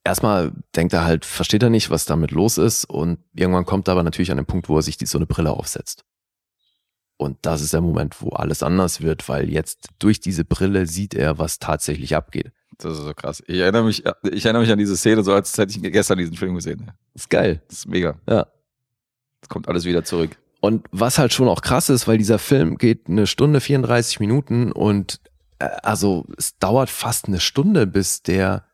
erstmal 0.06 0.52
denkt 0.74 0.92
er 0.92 1.04
halt, 1.04 1.24
versteht 1.24 1.62
er 1.62 1.70
nicht, 1.70 1.90
was 1.90 2.04
damit 2.04 2.30
los 2.30 2.58
ist 2.58 2.84
und 2.84 3.18
irgendwann 3.34 3.66
kommt 3.66 3.88
er 3.88 3.92
aber 3.92 4.02
natürlich 4.02 4.30
an 4.30 4.36
den 4.36 4.46
Punkt, 4.46 4.68
wo 4.68 4.76
er 4.76 4.82
sich 4.82 4.96
die, 4.96 5.06
so 5.06 5.18
eine 5.18 5.26
Brille 5.26 5.50
aufsetzt. 5.50 6.04
Und 7.18 7.38
das 7.42 7.60
ist 7.62 7.72
der 7.72 7.80
Moment, 7.80 8.20
wo 8.20 8.30
alles 8.30 8.62
anders 8.62 9.00
wird, 9.00 9.28
weil 9.28 9.50
jetzt 9.50 9.88
durch 9.98 10.20
diese 10.20 10.44
Brille 10.44 10.86
sieht 10.86 11.14
er, 11.14 11.38
was 11.38 11.58
tatsächlich 11.58 12.14
abgeht. 12.14 12.52
Das 12.78 12.92
ist 12.92 13.04
so 13.04 13.14
krass. 13.14 13.42
Ich 13.46 13.58
erinnere 13.58 13.84
mich, 13.84 14.04
ich 14.30 14.44
erinnere 14.44 14.62
mich 14.62 14.70
an 14.70 14.78
diese 14.78 14.96
Szene, 14.96 15.24
so 15.24 15.32
als 15.32 15.56
hätte 15.56 15.72
ich 15.72 15.92
gestern 15.92 16.18
diesen 16.18 16.36
Film 16.36 16.54
gesehen. 16.54 16.92
Ist 17.14 17.30
geil. 17.30 17.62
Das 17.68 17.78
ist 17.78 17.88
mega. 17.88 18.20
Ja. 18.28 18.46
Es 19.40 19.48
kommt 19.48 19.68
alles 19.68 19.86
wieder 19.86 20.04
zurück. 20.04 20.36
Und 20.60 20.86
was 20.90 21.18
halt 21.18 21.32
schon 21.32 21.48
auch 21.48 21.62
krass 21.62 21.88
ist, 21.88 22.06
weil 22.06 22.18
dieser 22.18 22.38
Film 22.38 22.76
geht 22.76 23.08
eine 23.08 23.26
Stunde 23.26 23.60
34 23.60 24.20
Minuten 24.20 24.72
und 24.72 25.20
äh, 25.58 25.64
also 25.82 26.26
es 26.36 26.58
dauert 26.58 26.90
fast 26.90 27.28
eine 27.28 27.40
Stunde, 27.40 27.86
bis 27.86 28.22
der 28.22 28.65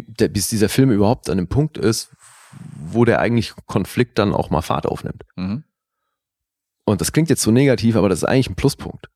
bis 0.00 0.48
dieser 0.48 0.68
Film 0.68 0.90
überhaupt 0.90 1.28
an 1.28 1.36
dem 1.36 1.48
Punkt 1.48 1.78
ist, 1.78 2.10
wo 2.76 3.04
der 3.04 3.20
eigentlich 3.20 3.54
Konflikt 3.66 4.18
dann 4.18 4.32
auch 4.32 4.50
mal 4.50 4.62
Fahrt 4.62 4.86
aufnimmt. 4.86 5.24
Mhm. 5.36 5.64
Und 6.84 7.00
das 7.00 7.12
klingt 7.12 7.30
jetzt 7.30 7.42
so 7.42 7.50
negativ, 7.50 7.96
aber 7.96 8.08
das 8.08 8.20
ist 8.20 8.24
eigentlich 8.24 8.50
ein 8.50 8.56
Pluspunkt. 8.56 9.08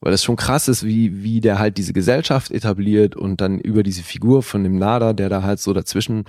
Weil 0.00 0.12
das 0.12 0.24
schon 0.24 0.36
krass 0.36 0.68
ist, 0.68 0.84
wie, 0.84 1.22
wie 1.22 1.40
der 1.40 1.58
halt 1.58 1.76
diese 1.76 1.92
Gesellschaft 1.92 2.50
etabliert 2.50 3.16
und 3.16 3.40
dann 3.40 3.58
über 3.58 3.82
diese 3.82 4.02
Figur 4.02 4.42
von 4.42 4.64
dem 4.64 4.78
Nada, 4.78 5.12
der 5.12 5.28
da 5.28 5.42
halt 5.42 5.60
so 5.60 5.72
dazwischen 5.72 6.24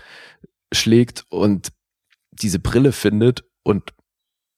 schlägt 0.73 1.25
und 1.29 1.69
diese 2.31 2.59
Brille 2.59 2.91
findet 2.91 3.45
und 3.63 3.93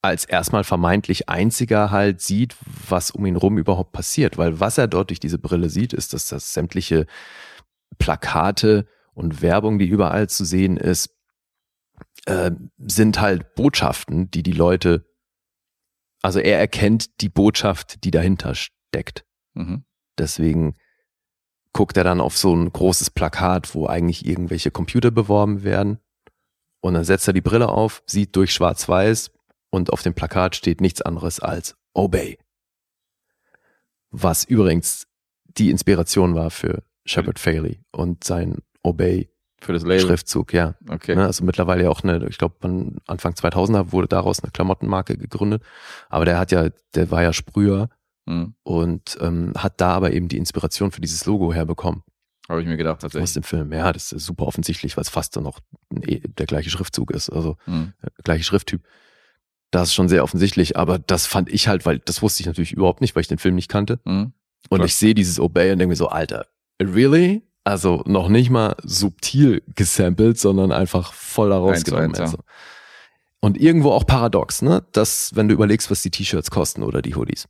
als 0.01 0.26
erstmal 0.26 0.64
vermeintlich 0.64 1.30
einziger 1.30 1.89
halt 1.89 2.22
sieht, 2.22 2.55
was 2.89 3.11
um 3.11 3.26
ihn 3.26 3.38
rum 3.38 3.57
überhaupt 3.57 3.93
passiert. 3.93 4.38
Weil 4.38 4.60
was 4.60 4.77
er 4.77 4.88
dort 4.88 5.10
durch 5.10 5.19
diese 5.19 5.38
Brille 5.38 5.69
sieht, 5.69 5.93
ist, 5.93 6.14
dass 6.14 6.27
das 6.27 6.53
sämtliche 6.53 7.05
Plakate 7.94 8.88
und 9.14 9.41
Werbung, 9.41 9.80
die 9.80 9.88
überall 9.88 10.30
zu 10.30 10.45
sehen 10.45 10.78
ist, 10.78 11.10
äh, 12.26 12.52
sind 12.78 13.20
halt 13.22 13.56
Botschaften, 13.56 14.32
die 14.32 14.44
die 14.44 14.53
Leute 14.53 15.06
Also 16.22 16.40
er 16.40 16.57
erkennt 16.57 17.22
die 17.22 17.30
Botschaft, 17.30 18.03
die 18.06 18.11
dahinter 18.11 18.56
steckt. 18.56 19.26
Mhm. 19.53 19.84
Deswegen 20.18 20.76
guckt 21.74 21.98
er 21.98 22.03
dann 22.03 22.22
auf 22.22 22.38
so 22.38 22.56
ein 22.56 22.72
großes 22.72 23.10
Plakat, 23.11 23.76
wo 23.76 23.88
eigentlich 23.88 24.26
irgendwelche 24.26 24.72
Computer 24.72 25.11
beworben 25.11 25.64
werden. 25.64 25.99
Und 26.82 26.94
dann 26.94 27.03
setzt 27.03 27.28
er 27.28 27.34
die 27.34 27.41
Brille 27.41 27.70
auf, 27.70 28.03
sieht 28.06 28.36
durch 28.36 28.53
Schwarz-Weiß 28.53 29.32
und 29.70 29.91
auf 29.91 30.02
dem 30.02 30.14
Plakat 30.14 30.56
steht 30.56 30.82
nichts 30.82 31.02
anderes 31.02 31.40
als 31.40 31.76
Obey. 31.94 32.38
Was 34.11 34.44
übrigens 34.44 35.07
die 35.45 35.72
Inspiration 35.72 36.36
war 36.36 36.52
für 36.52 36.84
Shepard 37.05 37.39
Fairey 37.39 37.80
und 37.91 38.23
sein 38.23 38.59
Obey 38.81 39.30
Für 39.61 39.73
das 39.73 39.84
Label. 39.84 39.99
Schriftzug, 40.01 40.53
ja. 40.53 40.75
Okay. 40.89 41.15
Ne, 41.15 41.25
also 41.25 41.43
mittlerweile 41.43 41.84
ja 41.84 41.89
auch 41.89 42.03
eine, 42.03 42.27
ich 42.27 42.38
glaube, 42.38 42.55
Anfang 43.07 43.34
2000er 43.34 43.91
wurde 43.91 44.07
daraus 44.07 44.41
eine 44.43 44.51
Klamottenmarke 44.51 45.17
gegründet. 45.17 45.63
Aber 46.09 46.25
der 46.25 46.38
hat 46.39 46.51
ja, 46.51 46.69
der 46.95 47.11
war 47.11 47.23
ja 47.23 47.34
Sprüher 47.34 47.89
Mhm. 48.25 48.55
und 48.63 49.17
ähm, 49.19 49.51
hat 49.57 49.81
da 49.81 49.89
aber 49.91 50.13
eben 50.13 50.30
die 50.30 50.38
Inspiration 50.38 50.91
für 50.91 51.01
dieses 51.01 51.25
Logo 51.25 51.51
herbekommen 51.53 52.03
Habe 52.47 52.61
ich 52.61 52.67
mir 52.67 52.77
gedacht, 52.77 52.95
aus 53.03 53.11
tatsächlich. 53.11 53.34
dem 53.34 53.43
Film. 53.43 53.73
Ja, 53.73 53.91
das 53.91 54.13
ist 54.13 54.25
super 54.25 54.47
offensichtlich, 54.47 54.95
weil 54.95 55.01
es 55.01 55.09
fast 55.09 55.35
dann 55.35 55.43
noch 55.43 55.59
eh 56.03 56.19
der 56.21 56.45
gleiche 56.45 56.69
Schriftzug 56.69 57.11
ist, 57.11 57.30
also 57.30 57.57
Mhm. 57.65 57.91
äh, 58.01 58.07
gleiche 58.23 58.45
Schrifttyp. 58.45 58.81
Das 59.71 59.89
ist 59.89 59.93
schon 59.93 60.07
sehr 60.07 60.23
offensichtlich, 60.23 60.77
aber 60.77 60.99
das 60.99 61.25
fand 61.25 61.49
ich 61.51 61.67
halt, 61.67 61.85
weil 61.85 61.99
das 61.99 62.21
wusste 62.21 62.39
ich 62.43 62.47
natürlich 62.47 62.71
überhaupt 62.71 63.01
nicht, 63.01 63.13
weil 63.13 63.21
ich 63.21 63.27
den 63.27 63.39
Film 63.39 63.55
nicht 63.55 63.67
kannte. 63.69 63.99
Mhm. 64.05 64.31
Und 64.69 64.77
Klar. 64.77 64.85
ich 64.85 64.95
sehe 64.95 65.13
dieses 65.15 65.38
Obey 65.41 65.73
und 65.73 65.80
denke 65.80 65.89
mir 65.89 65.95
so, 65.97 66.07
Alter, 66.07 66.45
really? 66.84 67.43
Also 67.64 68.03
noch 68.05 68.27
nicht 68.30 68.49
mal 68.49 68.76
subtil 68.84 69.64
gesampelt, 69.76 70.38
sondern 70.39 70.72
einfach 70.72 71.14
voll 71.14 71.49
da 71.49 71.57
Eins 71.65 71.84
zu 71.84 71.91
rausgenommen. 71.91 72.07
eins, 72.10 72.18
ja. 72.18 72.23
also. 72.26 72.38
Und 73.39 73.57
irgendwo 73.57 73.91
auch 73.91 74.05
paradox, 74.05 74.61
ne? 74.61 74.85
Dass, 74.93 75.31
wenn 75.35 75.47
du 75.47 75.53
überlegst, 75.53 75.89
was 75.91 76.01
die 76.01 76.10
T-Shirts 76.11 76.49
kosten 76.51 76.81
oder 76.84 77.01
die 77.01 77.15
Hoodies. 77.15 77.47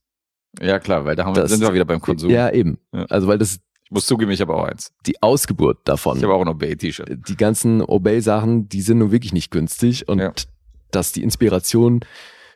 Ja, 0.62 0.80
klar, 0.80 1.06
weil 1.06 1.16
da 1.16 1.26
haben 1.26 1.36
wir, 1.36 1.42
Das- 1.44 1.52
sind 1.52 1.62
wir 1.62 1.74
wieder 1.74 1.86
beim 1.86 2.00
Konsum. 2.02 2.30
Ja, 2.30 2.50
eben. 2.52 2.78
Ja. 2.94 3.06
Also, 3.06 3.28
weil 3.28 3.38
das 3.40 3.60
Ich 3.86 3.92
muss 3.92 4.06
zugeben, 4.06 4.32
ich 4.32 4.42
habe 4.42 4.54
auch 4.56 4.64
eins. 4.66 4.92
die 5.06 5.22
Ausgeburt 5.22 5.80
davon. 5.86 6.18
Ich 6.18 6.24
habe 6.24 6.34
auch 6.34 6.42
ein 6.42 6.48
Obey-T-Shirt. 6.48 7.10
die 7.28 7.36
ganzen 7.38 7.82
Obey-Sachen, 7.82 8.70
die 8.70 8.82
sind 8.82 9.00
nun 9.00 9.12
wirklich 9.12 9.34
nicht 9.34 9.52
günstig 9.52 10.08
und 10.08 10.20
Ja. 10.20 10.32
dass 10.92 11.12
die 11.12 11.22
Inspiration 11.24 12.02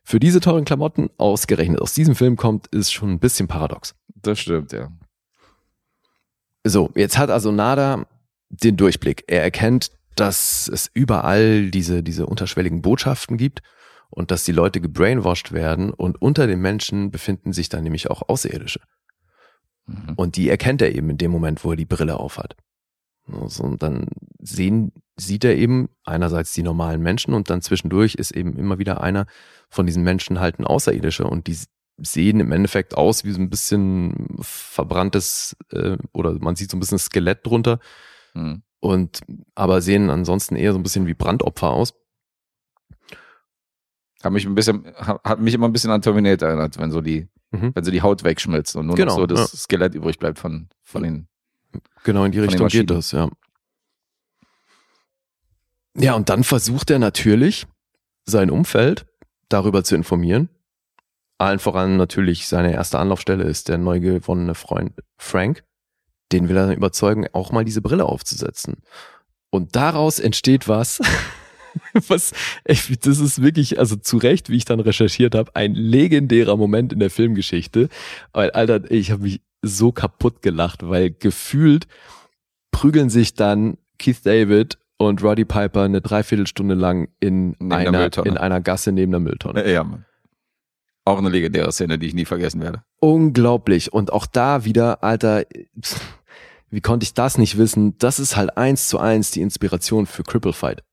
für 0.03 0.19
diese 0.19 0.39
teuren 0.39 0.63
Klamotten 0.65 1.09
ausgerechnet 1.17 1.81
aus 1.81 1.93
diesem 1.93 2.15
Film 2.15 2.37
kommt, 2.37 2.67
ist 2.67 2.91
schon 2.93 3.11
ein 3.11 3.19
bisschen 3.19 3.47
paradox. 3.47 3.93
Das 4.15 4.39
stimmt, 4.39 4.71
ja. 4.73 4.89
So, 6.69 6.91
jetzt 6.95 7.17
hat 7.17 7.29
also 7.29 7.51
Nada 7.51 8.05
den 8.49 8.77
Durchblick. 8.77 9.23
Er 9.27 9.43
erkennt, 9.43 9.91
dass 10.15 10.67
es 10.67 10.89
überall 10.93 11.69
diese, 11.69 12.03
diese 12.03 12.25
unterschwelligen 12.25 12.81
Botschaften 12.81 13.37
gibt 13.37 13.61
und 14.09 14.31
dass 14.31 14.43
die 14.43 14.51
Leute 14.51 14.81
gebrainwashed 14.81 15.51
werden 15.51 15.91
und 15.91 16.21
unter 16.21 16.47
den 16.47 16.59
Menschen 16.59 17.11
befinden 17.11 17.53
sich 17.53 17.69
dann 17.69 17.83
nämlich 17.83 18.09
auch 18.09 18.27
Außerirdische. 18.27 18.79
Mhm. 19.85 20.13
Und 20.15 20.35
die 20.35 20.49
erkennt 20.49 20.81
er 20.81 20.93
eben 20.95 21.09
in 21.09 21.17
dem 21.17 21.31
Moment, 21.31 21.63
wo 21.63 21.71
er 21.71 21.77
die 21.77 21.85
Brille 21.85 22.19
aufhat. 22.19 22.55
Also, 23.31 23.63
und 23.63 23.83
dann 23.83 24.07
sehen, 24.39 24.93
sieht 25.17 25.43
er 25.43 25.55
eben 25.55 25.89
einerseits 26.03 26.53
die 26.53 26.63
normalen 26.63 27.01
Menschen 27.01 27.33
und 27.33 27.49
dann 27.49 27.61
zwischendurch 27.61 28.15
ist 28.15 28.31
eben 28.31 28.55
immer 28.57 28.79
wieder 28.79 29.01
einer 29.01 29.25
von 29.69 29.85
diesen 29.85 30.03
Menschen 30.03 30.39
halt 30.39 30.59
ein 30.59 30.65
Außerirdischer 30.65 31.29
und 31.29 31.47
die 31.47 31.57
sehen 31.97 32.39
im 32.39 32.51
Endeffekt 32.51 32.95
aus 32.95 33.23
wie 33.23 33.31
so 33.31 33.39
ein 33.41 33.49
bisschen 33.49 34.37
verbranntes 34.41 35.55
äh, 35.71 35.97
oder 36.13 36.33
man 36.39 36.55
sieht 36.55 36.69
so 36.71 36.77
ein 36.77 36.79
bisschen 36.79 36.99
Skelett 36.99 37.45
drunter 37.45 37.79
Mhm. 38.33 38.61
und 38.79 39.21
aber 39.55 39.81
sehen 39.81 40.09
ansonsten 40.11 40.55
eher 40.55 40.73
so 40.73 40.79
ein 40.79 40.83
bisschen 40.83 41.07
wie 41.07 41.13
Brandopfer 41.15 41.69
aus. 41.71 41.93
Hat 44.23 44.31
mich 44.31 44.45
ein 44.45 44.55
bisschen, 44.55 44.85
hat 44.95 45.39
mich 45.39 45.53
immer 45.53 45.67
ein 45.67 45.73
bisschen 45.73 45.91
an 45.91 46.01
Terminator 46.01 46.49
erinnert, 46.49 46.77
wenn 46.79 46.91
so 46.91 47.01
die, 47.01 47.27
Mhm. 47.51 47.71
wenn 47.73 47.83
so 47.83 47.91
die 47.91 48.01
Haut 48.01 48.23
wegschmilzt 48.23 48.75
und 48.75 48.87
nur 48.87 48.95
Genau, 48.95 49.13
noch 49.13 49.19
so 49.21 49.25
das 49.27 49.51
ja. 49.53 49.57
Skelett 49.59 49.95
übrig 49.95 50.19
bleibt 50.19 50.37
von, 50.39 50.69
von 50.83 51.03
den. 51.03 51.27
Genau 52.03 52.25
in 52.25 52.31
die 52.31 52.39
Richtung 52.39 52.67
geht 52.67 52.89
das, 52.89 53.11
ja. 53.11 53.29
Ja, 55.95 56.13
und 56.15 56.29
dann 56.29 56.43
versucht 56.43 56.89
er 56.91 56.99
natürlich, 56.99 57.65
sein 58.25 58.49
Umfeld 58.51 59.07
darüber 59.49 59.83
zu 59.83 59.95
informieren. 59.95 60.49
Allen 61.37 61.59
voran 61.59 61.97
natürlich 61.97 62.47
seine 62.47 62.73
erste 62.73 62.99
Anlaufstelle 62.99 63.43
ist 63.43 63.69
der 63.69 63.77
neu 63.77 63.99
gewonnene 63.99 64.55
Freund 64.55 64.93
Frank. 65.17 65.63
Den 66.31 66.49
will 66.49 66.57
er 66.57 66.67
dann 66.67 66.75
überzeugen, 66.75 67.27
auch 67.33 67.51
mal 67.51 67.63
diese 67.63 67.81
Brille 67.81 68.05
aufzusetzen. 68.05 68.77
Und 69.49 69.75
daraus 69.75 70.19
entsteht 70.19 70.67
was, 70.67 70.99
was, 72.07 72.33
echt, 72.63 73.05
das 73.05 73.19
ist 73.19 73.41
wirklich, 73.41 73.79
also 73.79 73.95
zu 73.95 74.17
Recht, 74.17 74.49
wie 74.49 74.57
ich 74.57 74.65
dann 74.65 74.79
recherchiert 74.79 75.35
habe, 75.35 75.55
ein 75.55 75.73
legendärer 75.73 76.57
Moment 76.57 76.91
in 76.91 76.99
der 76.99 77.09
Filmgeschichte. 77.09 77.89
Weil, 78.33 78.51
Alter, 78.51 78.89
ich 78.91 79.11
habe 79.11 79.23
mich 79.23 79.41
so 79.61 79.91
kaputt 79.91 80.41
gelacht, 80.41 80.87
weil 80.87 81.11
gefühlt 81.11 81.87
prügeln 82.71 83.09
sich 83.09 83.35
dann 83.35 83.77
Keith 83.97 84.25
David 84.25 84.77
und 84.97 85.23
Roddy 85.23 85.45
Piper 85.45 85.83
eine 85.83 86.01
Dreiviertelstunde 86.01 86.75
lang 86.75 87.09
in, 87.19 87.55
Neben 87.59 87.71
einer, 87.71 88.25
in 88.25 88.37
einer 88.37 88.61
Gasse 88.61 88.91
neben 88.91 89.11
der 89.11 89.19
Mülltonne. 89.19 89.71
Ja, 89.71 89.83
Mann. 89.83 90.05
Auch 91.07 91.19
eine 91.19 91.29
legendäre 91.29 91.71
Szene, 91.71 91.97
die 91.97 92.07
ich 92.07 92.13
nie 92.13 92.25
vergessen 92.25 92.61
werde. 92.61 92.83
Unglaublich. 92.99 93.93
Und 93.93 94.11
auch 94.11 94.25
da 94.25 94.65
wieder, 94.65 95.05
Alter, 95.05 95.45
wie 96.69 96.81
konnte 96.81 97.05
ich 97.05 97.13
das 97.13 97.37
nicht 97.37 97.57
wissen? 97.57 97.97
Das 97.97 98.19
ist 98.19 98.35
halt 98.35 98.57
eins 98.57 98.89
zu 98.89 98.99
eins 98.99 99.31
die 99.31 99.39
Inspiration 99.39 100.05
für 100.05 100.23
Cripple 100.23 100.51
Fight. 100.51 100.83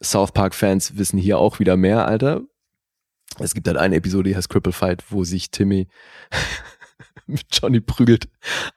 South 0.00 0.30
Park-Fans 0.30 0.96
wissen 0.96 1.18
hier 1.18 1.38
auch 1.38 1.58
wieder 1.58 1.76
mehr, 1.76 2.06
Alter. 2.06 2.42
Es 3.40 3.52
gibt 3.52 3.66
halt 3.66 3.78
eine 3.78 3.96
Episode, 3.96 4.30
die 4.30 4.36
heißt 4.36 4.48
Cripple 4.48 4.72
Fight, 4.72 5.02
wo 5.10 5.24
sich 5.24 5.50
Timmy 5.50 5.88
mit 7.26 7.46
Johnny 7.50 7.80
prügelt, 7.80 8.28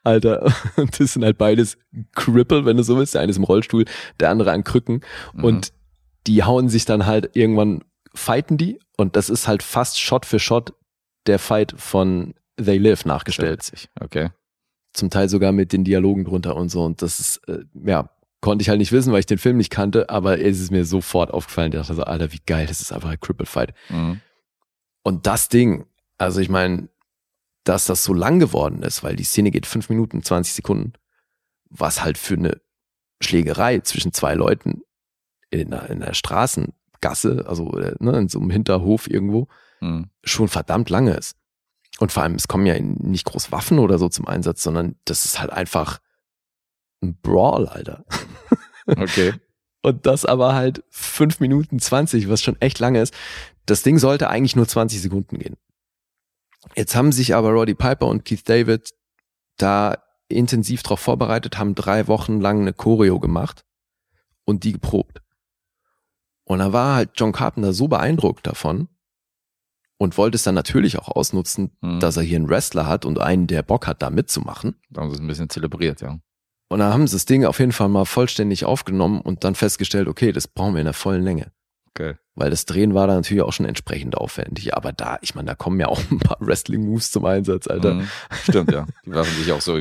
Alter. 0.04 0.52
Und 0.78 1.00
das 1.00 1.14
sind 1.14 1.24
halt 1.24 1.38
beides 1.38 1.78
Cripple, 2.16 2.66
wenn 2.66 2.78
du 2.78 2.82
so 2.84 2.98
willst. 2.98 3.14
Der 3.14 3.22
eine 3.22 3.30
ist 3.30 3.38
im 3.38 3.44
Rollstuhl, 3.44 3.86
der 4.20 4.32
andere 4.32 4.52
an 4.52 4.64
Krücken. 4.64 5.02
Mhm. 5.36 5.44
Und 5.44 5.74
die 6.26 6.44
hauen 6.44 6.70
sich 6.70 6.86
dann 6.86 7.06
halt 7.06 7.36
irgendwann, 7.36 7.84
fighten 8.16 8.58
die. 8.58 8.80
Und 9.02 9.16
das 9.16 9.30
ist 9.30 9.48
halt 9.48 9.64
fast 9.64 10.00
Shot 10.00 10.26
für 10.26 10.40
Shot 10.40 10.74
der 11.26 11.40
Fight 11.40 11.74
von 11.76 12.36
They 12.58 12.78
Live 12.78 13.06
nachgestellt. 13.06 13.90
Okay. 14.00 14.30
Zum 14.94 15.10
Teil 15.10 15.28
sogar 15.28 15.52
mit 15.52 15.74
den 15.74 15.84
Dialogen 15.84 16.24
drunter 16.24 16.56
und 16.56 16.70
so. 16.70 16.84
Und 16.84 17.02
das 17.02 17.20
ist, 17.20 17.38
äh, 17.48 17.64
ja, 17.84 18.10
konnte 18.42 18.62
ich 18.62 18.70
halt 18.70 18.80
nicht 18.80 18.92
wissen, 18.92 19.12
weil 19.12 19.20
ich 19.20 19.26
den 19.26 19.40
Film 19.40 19.58
nicht 19.58 19.72
kannte, 19.72 20.10
aber 20.10 20.40
es 20.40 20.60
ist 20.60 20.72
mir 20.72 20.86
sofort 20.86 21.32
aufgefallen. 21.32 21.72
Ich 21.72 21.80
dachte 21.80 21.96
so, 21.96 22.04
Alter, 22.04 22.32
wie 22.32 22.42
geil, 22.46 22.68
das 22.68 22.80
ist 22.80 22.92
einfach 22.92 23.10
ein 23.10 23.20
Cripple 23.20 23.46
Fight. 23.46 23.74
Mhm. 23.90 24.22
Und 25.04 25.26
das 25.26 25.50
Ding, 25.50 25.88
also 26.18 26.40
ich 26.40 26.50
meine, 26.50 26.88
dass 27.64 27.86
das 27.86 28.04
so 28.04 28.14
lang 28.14 28.40
geworden 28.40 28.84
ist, 28.84 29.04
weil 29.04 29.16
die 29.16 29.24
Szene 29.24 29.50
geht 29.50 29.66
fünf 29.66 29.90
Minuten, 29.90 30.22
20 30.22 30.54
Sekunden, 30.54 30.94
was 31.70 32.04
halt 32.04 32.18
für 32.18 32.36
eine 32.36 32.62
Schlägerei 33.20 33.80
zwischen 33.80 34.14
zwei 34.14 34.36
Leuten 34.36 34.82
in 35.50 35.74
einer, 35.74 35.90
in 35.90 36.04
einer 36.04 36.14
Straßengasse, 37.02 37.46
also 37.48 37.72
äh, 37.78 37.96
ne, 38.00 38.18
in 38.18 38.30
so 38.30 38.40
einem 38.40 38.50
Hinterhof 38.50 39.10
irgendwo, 39.10 39.48
Mhm. 39.82 40.12
schon 40.24 40.48
verdammt 40.48 40.90
lange 40.92 41.16
ist. 41.16 41.36
Und 42.00 42.12
vor 42.12 42.22
allem, 42.24 42.36
es 42.36 42.48
kommen 42.48 42.68
ja 42.68 42.80
nicht 42.80 43.26
groß 43.26 43.52
Waffen 43.52 43.80
oder 43.80 43.98
so 43.98 44.10
zum 44.10 44.28
Einsatz, 44.28 44.62
sondern 44.62 44.96
das 45.06 45.26
ist 45.26 45.40
halt 45.40 45.52
einfach 45.52 46.00
ein 47.02 47.18
Brawl, 47.22 47.68
Alter. 47.68 48.06
Okay. 48.88 49.34
Und 49.84 50.06
das 50.08 50.26
aber 50.26 50.54
halt 50.56 50.84
fünf 50.90 51.40
Minuten 51.40 51.80
20, 51.80 52.30
was 52.30 52.42
schon 52.42 52.60
echt 52.60 52.80
lange 52.80 53.00
ist. 53.00 53.14
Das 53.68 53.84
Ding 53.84 54.00
sollte 54.00 54.28
eigentlich 54.28 54.56
nur 54.56 54.68
20 54.68 55.00
Sekunden 55.02 55.38
gehen. 55.38 55.56
Jetzt 56.76 56.96
haben 56.96 57.12
sich 57.12 57.36
aber 57.36 57.52
Roddy 57.52 57.76
Piper 57.76 58.08
und 58.08 58.26
Keith 58.26 58.42
David 58.50 58.90
da 59.58 59.98
intensiv 60.30 60.82
drauf 60.84 61.00
vorbereitet, 61.00 61.58
haben 61.60 61.76
drei 61.76 62.08
Wochen 62.08 62.42
lang 62.42 62.62
eine 62.62 62.74
Choreo 62.74 63.20
gemacht 63.20 63.64
und 64.46 64.64
die 64.64 64.74
geprobt. 64.74 65.22
Und 66.52 66.60
da 66.60 66.74
war 66.74 66.96
halt 66.96 67.12
John 67.16 67.32
Carpenter 67.32 67.72
so 67.74 67.88
beeindruckt 67.88 68.46
davon 68.46 68.90
und 69.98 70.18
wollte 70.18 70.36
es 70.36 70.44
dann 70.44 70.56
natürlich 70.56 71.00
auch 71.00 71.08
ausnutzen, 71.08 71.72
Mhm. 71.82 72.00
dass 72.00 72.18
er 72.18 72.24
hier 72.24 72.38
einen 72.38 72.50
Wrestler 72.50 72.88
hat 72.88 73.06
und 73.06 73.20
einen, 73.20 73.48
der 73.48 73.62
Bock 73.64 73.88
hat, 73.88 74.02
da 74.02 74.10
mitzumachen. 74.10 74.76
Da 74.90 75.02
haben 75.02 75.10
sie 75.10 75.16
es 75.16 75.22
ein 75.22 75.28
bisschen 75.28 75.50
zelebriert, 75.50 76.02
ja. 76.02 76.20
Und 76.70 76.80
dann 76.80 76.94
haben 76.94 77.06
sie 77.08 77.16
das 77.16 77.26
Ding 77.26 77.46
auf 77.46 77.60
jeden 77.60 77.72
Fall 77.72 77.90
mal 77.90 78.06
vollständig 78.06 78.66
aufgenommen 78.66 79.22
und 79.22 79.44
dann 79.44 79.56
festgestellt, 79.56 80.08
okay, 80.08 80.32
das 80.32 80.48
brauchen 80.48 80.74
wir 80.74 80.80
in 80.82 80.86
der 80.86 80.94
vollen 80.94 81.24
Länge. 81.24 81.52
Okay. 81.90 82.16
Weil 82.36 82.50
das 82.50 82.66
Drehen 82.66 82.94
war 82.94 83.08
da 83.08 83.16
natürlich 83.16 83.44
auch 83.44 83.52
schon 83.54 83.66
entsprechend 83.66 84.16
aufwendig. 84.18 84.76
Aber 84.76 84.94
da, 84.94 85.20
ich 85.22 85.36
meine, 85.36 85.48
da 85.48 85.56
kommen 85.56 85.80
ja 85.80 85.88
auch 85.88 86.00
ein 86.12 86.20
paar 86.20 86.38
Wrestling-Moves 86.40 87.12
zum 87.12 87.26
Einsatz, 87.26 87.68
Alter. 87.68 87.96
Mhm. 87.96 88.08
Stimmt, 88.44 88.72
ja. 88.72 88.88
Die 89.06 89.12
werfen 89.12 89.36
sich 89.38 89.52
auch 89.52 89.62
so. 89.62 89.76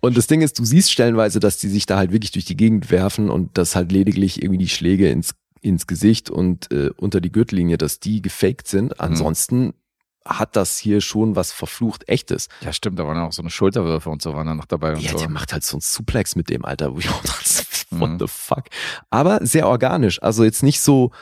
Und 0.00 0.16
das 0.16 0.26
Ding 0.26 0.42
ist, 0.42 0.58
du 0.58 0.64
siehst 0.64 0.92
stellenweise, 0.92 1.40
dass 1.40 1.56
die 1.58 1.68
sich 1.68 1.84
da 1.86 1.96
halt 1.96 2.12
wirklich 2.12 2.30
durch 2.32 2.44
die 2.44 2.56
Gegend 2.56 2.90
werfen 2.90 3.30
und 3.30 3.58
dass 3.58 3.74
halt 3.74 3.90
lediglich 3.90 4.42
irgendwie 4.42 4.58
die 4.58 4.68
Schläge 4.68 5.10
ins, 5.10 5.34
ins 5.60 5.86
Gesicht 5.86 6.30
und 6.30 6.70
äh, 6.72 6.90
unter 6.96 7.20
die 7.20 7.32
Gürtellinie, 7.32 7.78
dass 7.78 8.00
die 8.00 8.22
gefaked 8.22 8.68
sind. 8.68 9.00
Ansonsten 9.00 9.74
hat 10.24 10.56
das 10.56 10.76
hier 10.76 11.00
schon 11.00 11.36
was 11.36 11.52
verflucht 11.52 12.06
echtes. 12.08 12.48
Ja, 12.60 12.72
stimmt, 12.72 12.98
da 12.98 13.06
waren 13.06 13.16
auch 13.18 13.32
so 13.32 13.40
eine 13.40 13.50
Schulterwürfe 13.50 14.10
und 14.10 14.20
so 14.20 14.34
waren 14.34 14.46
dann 14.46 14.58
noch 14.58 14.66
dabei 14.66 14.92
und 14.94 15.00
Ja, 15.00 15.12
so. 15.12 15.18
der 15.18 15.30
macht 15.30 15.52
halt 15.54 15.64
so 15.64 15.78
ein 15.78 15.80
Suplex 15.80 16.36
mit 16.36 16.50
dem, 16.50 16.64
Alter, 16.66 16.94
wo 16.94 16.98
ich 16.98 17.08
auch 17.08 17.22
dachte, 17.22 17.44
what 17.90 18.10
Mhm. 18.10 18.18
the 18.18 18.26
fuck. 18.28 18.64
Aber 19.10 19.38
sehr 19.46 19.66
organisch. 19.68 20.22
Also 20.22 20.44
jetzt 20.44 20.62
nicht 20.62 20.80
so 20.80 21.12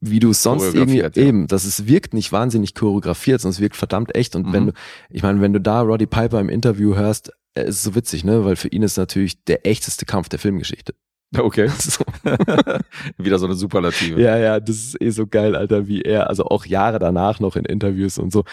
wie 0.00 0.20
du 0.20 0.30
es 0.30 0.42
sonst 0.42 0.74
irgendwie 0.74 0.98
ja. 0.98 1.10
eben, 1.16 1.46
das 1.48 1.64
ist, 1.64 1.86
wirkt 1.86 2.12
nicht 2.14 2.30
wahnsinnig 2.30 2.74
choreografiert, 2.74 3.40
sondern 3.40 3.54
es 3.56 3.60
wirkt 3.60 3.76
verdammt 3.76 4.14
echt. 4.14 4.36
Und 4.36 4.52
wenn 4.52 4.64
Mhm. 4.64 4.66
du, 4.68 4.72
ich 5.10 5.22
meine, 5.22 5.40
wenn 5.40 5.52
du 5.54 5.60
da 5.60 5.80
Roddy 5.80 6.06
Piper 6.06 6.38
im 6.38 6.48
Interview 6.50 6.94
hörst, 6.94 7.32
äh, 7.54 7.62
ist 7.66 7.76
es 7.76 7.82
so 7.82 7.94
witzig, 7.94 8.22
ne? 8.24 8.44
Weil 8.44 8.56
für 8.56 8.68
ihn 8.68 8.82
ist 8.82 8.96
natürlich 8.98 9.42
der 9.44 9.66
echteste 9.66 10.04
Kampf 10.04 10.28
der 10.28 10.38
Filmgeschichte. 10.38 10.94
Okay. 11.42 11.68
So. 11.68 12.04
Wieder 13.18 13.38
so 13.38 13.46
eine 13.46 13.54
Superlative. 13.54 14.20
Ja, 14.20 14.36
ja, 14.36 14.60
das 14.60 14.76
ist 14.76 15.00
eh 15.00 15.10
so 15.10 15.26
geil, 15.26 15.54
Alter, 15.56 15.86
wie 15.86 16.02
er, 16.02 16.28
also 16.28 16.44
auch 16.46 16.66
Jahre 16.66 16.98
danach 16.98 17.40
noch 17.40 17.56
in 17.56 17.64
Interviews 17.64 18.18
und 18.18 18.32
so. 18.32 18.44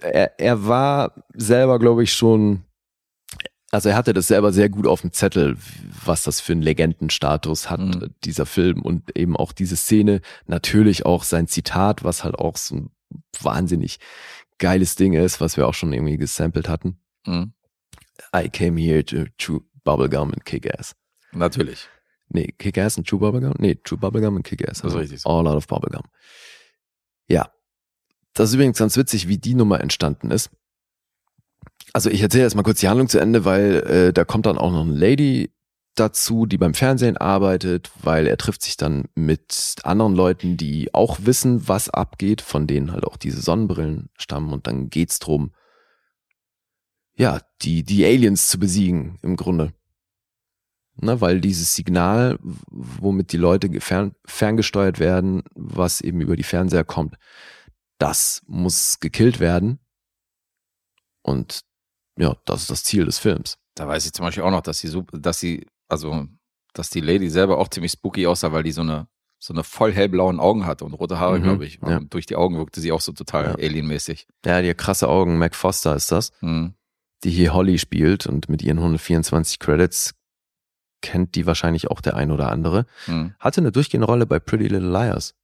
Er, 0.00 0.38
er 0.38 0.66
war 0.66 1.24
selber, 1.34 1.78
glaube 1.78 2.02
ich, 2.02 2.12
schon, 2.12 2.62
also 3.70 3.88
er 3.88 3.96
hatte 3.96 4.12
das 4.12 4.28
selber 4.28 4.52
sehr 4.52 4.68
gut 4.68 4.86
auf 4.86 5.00
dem 5.00 5.12
Zettel, 5.12 5.56
was 6.04 6.22
das 6.24 6.40
für 6.40 6.52
einen 6.52 6.62
Legendenstatus 6.62 7.70
hat, 7.70 7.80
Mhm. 7.80 8.10
dieser 8.24 8.46
Film 8.46 8.82
und 8.82 9.16
eben 9.16 9.36
auch 9.36 9.52
diese 9.52 9.76
Szene. 9.76 10.20
Natürlich 10.46 11.06
auch 11.06 11.22
sein 11.24 11.46
Zitat, 11.48 12.04
was 12.04 12.24
halt 12.24 12.34
auch 12.36 12.56
so 12.56 12.76
ein 12.76 12.90
wahnsinnig 13.40 13.98
geiles 14.58 14.94
Ding 14.96 15.14
ist, 15.14 15.40
was 15.40 15.56
wir 15.56 15.66
auch 15.66 15.74
schon 15.74 15.92
irgendwie 15.92 16.18
gesampelt 16.18 16.68
hatten. 16.68 16.98
Mhm. 17.26 17.52
I 18.36 18.48
came 18.48 18.78
here 18.80 19.04
to 19.04 19.24
chew 19.38 19.60
bubblegum 19.84 20.32
and 20.32 20.44
kick 20.44 20.72
ass. 20.78 20.94
Natürlich. 21.32 21.88
Nee, 22.28 22.54
Kick-Ass 22.58 22.96
und 22.96 23.06
Chew 23.06 23.18
Bubblegum? 23.18 23.54
Nee, 23.58 23.76
Chew 23.84 23.96
Bubblegum 23.96 24.36
und 24.36 24.42
Kick-Ass. 24.42 24.78
Das 24.78 24.78
ist 24.78 24.84
Also 24.84 24.98
richtig. 24.98 25.26
All 25.26 25.46
out 25.46 25.56
of 25.56 25.66
Bubblegum. 25.66 26.02
Ja. 27.28 27.50
Das 28.34 28.48
ist 28.48 28.54
übrigens 28.54 28.78
ganz 28.78 28.96
witzig, 28.96 29.28
wie 29.28 29.38
die 29.38 29.54
Nummer 29.54 29.80
entstanden 29.80 30.30
ist. 30.30 30.50
Also 31.92 32.08
ich 32.08 32.22
erzähle 32.22 32.44
jetzt 32.44 32.54
mal 32.54 32.62
kurz 32.62 32.80
die 32.80 32.88
Handlung 32.88 33.08
zu 33.08 33.18
Ende, 33.18 33.44
weil 33.44 33.74
äh, 33.82 34.12
da 34.12 34.24
kommt 34.24 34.46
dann 34.46 34.56
auch 34.56 34.72
noch 34.72 34.82
eine 34.82 34.94
Lady 34.94 35.52
dazu, 35.94 36.46
die 36.46 36.56
beim 36.56 36.72
Fernsehen 36.72 37.18
arbeitet, 37.18 37.90
weil 38.02 38.26
er 38.26 38.38
trifft 38.38 38.62
sich 38.62 38.78
dann 38.78 39.04
mit 39.14 39.76
anderen 39.82 40.14
Leuten, 40.14 40.56
die 40.56 40.94
auch 40.94 41.18
wissen, 41.22 41.68
was 41.68 41.90
abgeht, 41.90 42.40
von 42.40 42.66
denen 42.66 42.92
halt 42.92 43.04
auch 43.04 43.18
diese 43.18 43.42
Sonnenbrillen 43.42 44.08
stammen 44.16 44.54
und 44.54 44.66
dann 44.66 44.88
geht's 44.88 45.18
drum, 45.18 45.52
ja, 47.14 47.42
die, 47.60 47.82
die 47.82 48.06
Aliens 48.06 48.48
zu 48.48 48.58
besiegen 48.58 49.18
im 49.20 49.36
Grunde. 49.36 49.74
Ne, 50.96 51.20
weil 51.22 51.40
dieses 51.40 51.74
Signal, 51.74 52.38
womit 52.42 53.32
die 53.32 53.38
Leute 53.38 53.70
gefern, 53.70 54.14
ferngesteuert 54.26 54.98
werden, 54.98 55.42
was 55.54 56.00
eben 56.02 56.20
über 56.20 56.36
die 56.36 56.42
Fernseher 56.42 56.84
kommt, 56.84 57.16
das 57.98 58.42
muss 58.46 59.00
gekillt 59.00 59.40
werden. 59.40 59.78
Und 61.22 61.62
ja, 62.18 62.36
das 62.44 62.62
ist 62.62 62.70
das 62.70 62.84
Ziel 62.84 63.06
des 63.06 63.18
Films. 63.18 63.56
Da 63.74 63.88
weiß 63.88 64.04
ich 64.06 64.12
zum 64.12 64.26
Beispiel 64.26 64.42
auch 64.42 64.50
noch, 64.50 64.60
dass 64.60 64.80
sie, 64.80 65.02
dass 65.12 65.40
sie, 65.40 65.66
also, 65.88 66.26
dass 66.74 66.90
die 66.90 67.00
Lady 67.00 67.30
selber 67.30 67.58
auch 67.58 67.68
ziemlich 67.68 67.92
spooky 67.92 68.26
aussah, 68.26 68.52
weil 68.52 68.62
die 68.64 68.72
so 68.72 68.82
eine, 68.82 69.08
so 69.38 69.54
eine 69.54 69.64
voll 69.64 69.92
hellblauen 69.92 70.40
Augen 70.40 70.66
hatte 70.66 70.84
und 70.84 70.92
rote 70.92 71.18
Haare, 71.18 71.38
Mhm, 71.38 71.42
glaube 71.42 71.64
ich. 71.66 71.78
ja. 71.84 72.00
Durch 72.00 72.26
die 72.26 72.36
Augen 72.36 72.58
wirkte 72.58 72.80
sie 72.80 72.92
auch 72.92 73.00
so 73.00 73.12
total 73.12 73.44
Ja. 73.46 73.54
alienmäßig. 73.54 74.26
Ja, 74.44 74.60
die 74.60 74.74
krasse 74.74 75.08
Augen, 75.08 75.38
Mac 75.38 75.54
Foster 75.54 75.96
ist 75.96 76.12
das, 76.12 76.32
Mhm. 76.42 76.74
die 77.24 77.30
hier 77.30 77.54
Holly 77.54 77.78
spielt 77.78 78.26
und 78.26 78.48
mit 78.50 78.62
ihren 78.62 78.78
124 78.78 79.58
Credits 79.58 80.14
kennt 81.02 81.34
die 81.34 81.46
wahrscheinlich 81.46 81.90
auch 81.90 82.00
der 82.00 82.16
ein 82.16 82.30
oder 82.30 82.50
andere. 82.50 82.86
Mhm. 83.06 83.34
Hatte 83.38 83.60
eine 83.60 83.72
durchgehende 83.72 84.06
Rolle 84.06 84.24
bei 84.26 84.38
Pretty 84.38 84.68
Little 84.68 84.90
Liars. 84.90 85.34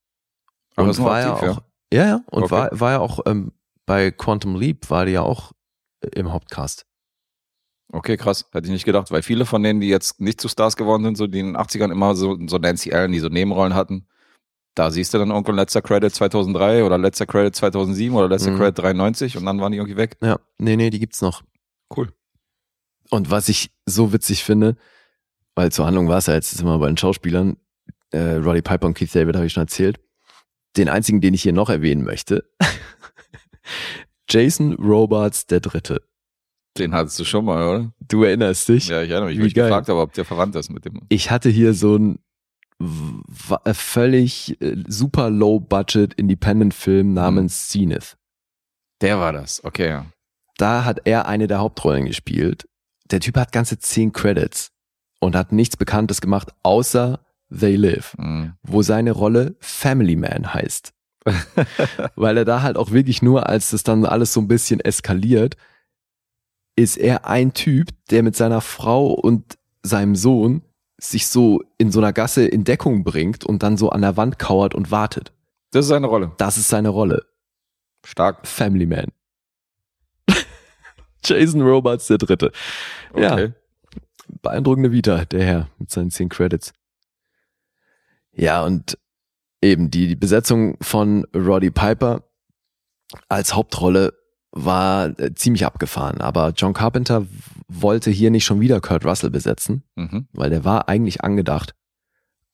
Aber 0.76 0.89
und 0.89 0.97
noch 0.98 1.05
war 1.05 1.20
ja 1.20 1.35
aktiv, 1.35 1.51
auch, 1.51 1.62
ja, 1.93 2.06
ja, 2.06 2.20
und 2.30 2.44
Okay. 2.44 2.52
war, 2.52 2.80
war 2.80 2.90
ja 2.93 2.98
auch 3.01 3.20
ähm, 3.26 3.52
bei 3.85 4.10
Quantum 4.10 4.56
Leap 4.56 4.89
war 4.90 5.05
die 5.06 5.12
ja 5.12 5.22
auch 5.22 5.52
äh, 6.01 6.09
im 6.18 6.32
Hauptcast. 6.32 6.86
Okay, 7.90 8.16
krass. 8.18 8.47
Hätte 8.52 8.66
ich 8.66 8.72
nicht 8.72 8.85
gedacht, 8.85 9.10
weil 9.10 9.22
viele 9.22 9.47
von 9.47 9.62
denen, 9.62 9.80
die 9.80 9.89
jetzt 9.89 10.20
nicht 10.20 10.40
zu 10.40 10.48
Stars 10.48 10.76
geworden 10.76 11.05
sind, 11.05 11.16
so 11.16 11.26
die 11.26 11.40
in 11.40 11.47
den 11.55 11.56
80ern 11.56 11.90
immer 11.90 12.14
so, 12.14 12.39
so 12.47 12.59
Nancy 12.59 12.93
Allen, 12.93 13.12
die 13.12 13.18
so 13.18 13.28
Nebenrollen 13.28 13.74
hatten, 13.74 14.06
da 14.74 14.90
siehst 14.90 15.14
du 15.14 15.18
dann 15.18 15.30
irgendwo 15.30 15.52
letzter 15.52 15.80
Credit 15.80 16.14
2003 16.14 16.85
oder 16.85 16.98
letzter 16.98 17.24
Credit 17.26 17.56
2007 17.56 18.14
oder 18.14 18.28
letzter 18.28 18.51
Mhm. 18.51 18.59
Credit 18.59 18.78
93 18.78 19.36
und 19.39 19.47
dann 19.47 19.59
waren 19.60 19.72
die 19.72 19.78
irgendwie 19.78 19.97
weg. 19.97 20.18
Ja, 20.20 20.39
nee, 20.59 20.76
nee, 20.76 20.90
die 20.90 20.98
gibt's 21.01 21.22
noch. 21.22 21.43
Cool. 21.97 22.12
Und 23.10 23.30
was 23.30 23.48
ich 23.48 23.72
so 23.86 24.12
witzig 24.12 24.44
finde, 24.44 24.76
weil 25.59 25.72
zur 25.72 25.86
Handlung 25.86 26.06
war 26.06 26.18
es 26.18 26.26
ja 26.26 26.35
jetzt 26.35 26.52
ist 26.52 26.60
immer 26.60 26.78
bei 26.78 26.86
den 26.86 26.97
Schauspielern, 26.97 27.56
äh, 28.12 28.35
Roddy 28.35 28.62
Piper 28.62 28.86
und 28.86 28.94
Keith 28.94 29.12
David 29.12 29.35
habe 29.35 29.44
ich 29.47 29.52
schon 29.52 29.64
erzählt. 29.64 29.98
Den 30.76 30.89
einzigen, 30.89 31.20
den 31.20 31.35
ich 31.35 31.43
hier 31.43 31.52
noch 31.52 31.68
erwähnen 31.68 32.05
möchte, 32.05 32.48
Jason 34.30 34.74
Robards 34.74 35.47
der 35.47 35.59
Dritte. 35.60 36.02
Den 36.76 36.94
hattest 36.94 37.18
du 37.18 37.24
schon 37.24 37.44
mal, 37.44 37.66
oder? 37.66 37.93
Du 38.06 38.22
erinnerst 38.22 38.68
dich? 38.68 38.89
Ja, 38.89 39.02
ich 39.02 39.10
erinnere 39.10 39.30
mich, 39.30 39.39
Wie 39.39 39.47
ich 39.47 39.55
geil. 39.55 39.64
gefragt 39.68 39.89
habe, 39.89 40.01
ob 40.01 40.12
der 40.12 40.24
verwandt 40.24 40.55
ist 40.55 40.70
mit 40.70 40.85
dem. 40.85 41.01
Ich 41.09 41.30
hatte 41.30 41.48
hier 41.48 41.74
so 41.74 41.97
ein 41.97 42.18
w- 42.78 43.22
w- 43.26 43.74
völlig 43.74 44.60
äh, 44.60 44.76
super 44.86 45.28
low 45.30 45.59
budget 45.59 46.14
Independent 46.14 46.74
Film 46.74 47.14
namens 47.14 47.68
Zenith. 47.68 48.16
Der 49.01 49.18
war 49.18 49.32
das, 49.32 49.64
okay, 49.64 49.89
ja. 49.89 50.06
Da 50.56 50.85
hat 50.85 51.01
er 51.05 51.26
eine 51.26 51.48
der 51.48 51.59
Hauptrollen 51.59 52.05
gespielt. 52.06 52.68
Der 53.10 53.20
Typ 53.20 53.36
hat 53.36 53.51
ganze 53.51 53.78
zehn 53.78 54.12
Credits 54.12 54.70
und 55.20 55.35
hat 55.36 55.53
nichts 55.53 55.77
Bekanntes 55.77 56.20
gemacht, 56.20 56.49
außer 56.62 57.20
They 57.51 57.77
Live, 57.77 58.15
Mhm. 58.19 58.55
wo 58.62 58.82
seine 58.82 59.12
Rolle 59.12 59.57
Family 59.61 60.16
Man 60.16 60.53
heißt. 60.55 60.93
Weil 62.16 62.36
er 62.39 62.45
da 62.45 62.62
halt 62.62 62.77
auch 62.77 62.90
wirklich 62.90 63.23
nur, 63.23 63.49
als 63.49 63.70
das 63.70 63.82
dann 63.82 64.05
alles 64.05 64.32
so 64.32 64.40
ein 64.40 64.49
bisschen 64.49 64.81
eskaliert, 64.81 65.57
ist 66.77 66.97
er 66.97 67.27
ein 67.27 67.53
Typ, 67.55 67.89
der 68.11 68.23
mit 68.23 68.36
seiner 68.36 68.61
Frau 68.61 69.09
und 69.12 69.59
seinem 69.82 70.15
Sohn 70.15 70.62
sich 71.01 71.27
so 71.28 71.62
in 71.78 71.90
so 71.93 72.01
einer 72.01 72.12
Gasse 72.12 72.47
in 72.47 72.65
Deckung 72.65 73.05
bringt 73.05 73.45
und 73.45 73.62
dann 73.62 73.77
so 73.77 73.90
an 73.90 74.03
der 74.03 74.16
Wand 74.16 74.39
kauert 74.39 74.74
und 74.74 74.90
wartet. 74.90 75.32
Das 75.70 75.85
ist 75.85 75.89
seine 75.89 76.07
Rolle. 76.07 76.32
Das 76.39 76.57
ist 76.57 76.69
seine 76.69 76.89
Rolle. 76.89 77.24
Stark. 78.05 78.47
Family 78.47 78.86
Man. 78.86 79.07
Jason 81.24 81.62
Robards 81.62 82.07
der 82.07 82.19
Dritte. 82.19 82.53
Ja, 83.16 83.32
Okay. 83.35 83.53
Beeindruckende 84.42 84.92
Vita, 84.92 85.24
der 85.24 85.44
Herr 85.44 85.68
mit 85.78 85.90
seinen 85.90 86.10
zehn 86.10 86.28
Credits. 86.28 86.72
Ja, 88.32 88.64
und 88.64 88.98
eben 89.62 89.90
die, 89.90 90.06
die 90.09 90.16
Besetzung 90.16 90.76
von 90.80 91.24
Roddy 91.34 91.70
Piper 91.70 92.24
als 93.28 93.55
Hauptrolle 93.55 94.12
war 94.50 95.18
äh, 95.18 95.34
ziemlich 95.34 95.64
abgefahren, 95.66 96.20
aber 96.20 96.52
John 96.56 96.72
Carpenter 96.74 97.26
wollte 97.68 98.10
hier 98.10 98.30
nicht 98.30 98.44
schon 98.44 98.60
wieder 98.60 98.80
Kurt 98.80 99.05
Russell 99.05 99.30
besetzen, 99.30 99.82
Mhm. 99.96 100.28
weil 100.32 100.50
der 100.50 100.64
war 100.64 100.88
eigentlich 100.88 101.22
angedacht. 101.22 101.74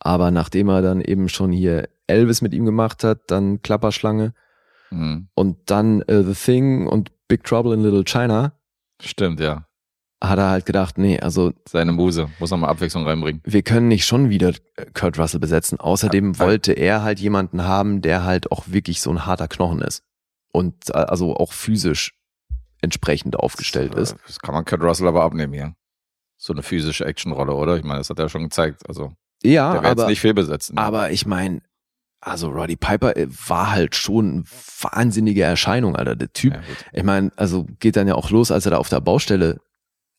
Aber 0.00 0.30
nachdem 0.30 0.68
er 0.68 0.82
dann 0.82 1.00
eben 1.00 1.28
schon 1.28 1.52
hier 1.52 1.88
Elvis 2.06 2.42
mit 2.42 2.52
ihm 2.52 2.64
gemacht 2.64 3.04
hat, 3.04 3.30
dann 3.30 3.62
Klapperschlange 3.62 4.34
Mhm. 4.90 5.28
und 5.34 5.70
dann 5.70 6.02
äh, 6.02 6.22
The 6.22 6.34
Thing 6.34 6.86
und 6.86 7.10
Big 7.28 7.44
Trouble 7.44 7.74
in 7.74 7.82
Little 7.82 8.04
China, 8.04 8.52
Stimmt, 9.02 9.40
ja. 9.40 9.66
Hat 10.28 10.38
er 10.38 10.50
halt 10.50 10.66
gedacht, 10.66 10.98
nee, 10.98 11.18
also 11.20 11.52
Seine 11.68 11.92
Muse. 11.92 12.28
Muss 12.38 12.50
nochmal 12.50 12.70
Abwechslung 12.70 13.06
reinbringen. 13.06 13.40
wir 13.44 13.62
können 13.62 13.88
nicht 13.88 14.06
schon 14.06 14.30
wieder 14.30 14.52
Kurt 14.94 15.18
Russell 15.18 15.40
besetzen. 15.40 15.78
Außerdem 15.80 16.32
Ja, 16.34 16.38
ja. 16.40 16.46
wollte 16.46 16.72
er 16.72 17.02
halt 17.02 17.20
jemanden 17.20 17.64
haben, 17.64 18.02
der 18.02 18.24
halt 18.24 18.50
auch 18.52 18.64
wirklich 18.68 19.00
so 19.00 19.10
ein 19.10 19.26
harter 19.26 19.48
Knochen 19.48 19.80
ist. 19.82 20.02
Und 20.52 20.90
äh, 20.90 20.92
also 20.94 21.36
auch 21.36 21.52
physisch 21.52 22.14
entsprechend 22.80 23.36
aufgestellt 23.36 23.94
das, 23.94 24.12
ist. 24.12 24.16
äh, 24.18 24.22
Das 24.26 24.38
kann 24.38 24.54
man 24.54 24.64
Kurt 24.64 24.82
Russell 24.82 25.08
aber 25.08 25.22
abnehmen 25.24 25.52
hier. 25.52 25.74
So 26.36 26.52
eine 26.52 26.62
physische 26.62 27.04
Actionrolle, 27.06 27.54
oder? 27.54 27.76
Ich 27.76 27.84
meine, 27.84 27.98
das 28.00 28.10
hat 28.10 28.18
er 28.18 28.28
schon 28.28 28.42
gezeigt. 28.44 28.82
Also, 28.88 29.12
Ja, 29.42 29.72
der 29.72 29.82
wäre 29.82 29.92
jetzt 29.92 30.00
aber, 30.00 30.10
nicht 30.10 30.20
fehlbesetzt. 30.20 30.74
ne? 30.74 30.80
aber 30.80 31.10
ich 31.10 31.24
meine, 31.26 31.62
also 32.20 32.48
Roddy 32.50 32.76
Piper 32.76 33.16
äh, 33.16 33.26
war 33.48 33.70
halt 33.72 33.94
schon 33.96 34.30
eine 34.30 34.44
wahnsinnige 34.80 35.42
Erscheinung, 35.42 35.96
Alter. 35.96 36.16
Der 36.16 36.32
Typ, 36.32 36.54
Ja, 36.54 36.60
ich 36.92 37.02
meine, 37.02 37.30
also 37.36 37.66
geht 37.80 37.96
dann 37.96 38.08
ja 38.08 38.14
auch 38.14 38.30
los, 38.30 38.50
als 38.50 38.66
er 38.66 38.72
da 38.72 38.78
auf 38.78 38.88
der 38.88 39.00
Baustelle 39.00 39.60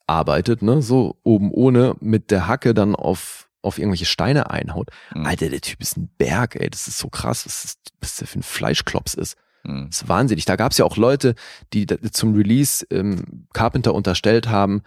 arbeitet, 0.07 0.61
ne, 0.61 0.81
so 0.81 1.17
oben 1.23 1.51
ohne 1.51 1.95
mit 1.99 2.31
der 2.31 2.47
Hacke 2.47 2.73
dann 2.73 2.95
auf 2.95 3.45
auf 3.65 3.79
irgendwelche 3.79 4.05
Steine 4.05 4.51
einhaut. 4.51 4.91
Mhm. 5.13 5.25
Alter, 5.25 5.49
der 5.49 5.59
Typ 5.59 5.81
ist 5.81 5.97
ein 5.97 6.09
Berg, 6.17 6.55
ey, 6.55 6.69
das 6.69 6.87
ist 6.87 6.99
so 6.99 7.09
krass, 7.09 7.45
was, 7.45 7.65
ist, 7.65 7.79
was 7.99 8.17
der 8.17 8.27
für 8.27 8.39
ein 8.39 8.43
Fleischklops 8.43 9.15
ist. 9.15 9.37
Mhm. 9.63 9.87
Das 9.87 10.03
ist 10.03 10.07
wahnsinnig. 10.07 10.45
Da 10.45 10.55
gab 10.55 10.71
es 10.71 10.77
ja 10.77 10.85
auch 10.85 10.97
Leute, 10.97 11.35
die 11.73 11.87
zum 12.11 12.35
Release 12.35 12.85
ähm, 12.91 13.47
Carpenter 13.53 13.93
unterstellt 13.93 14.47
haben, 14.47 14.83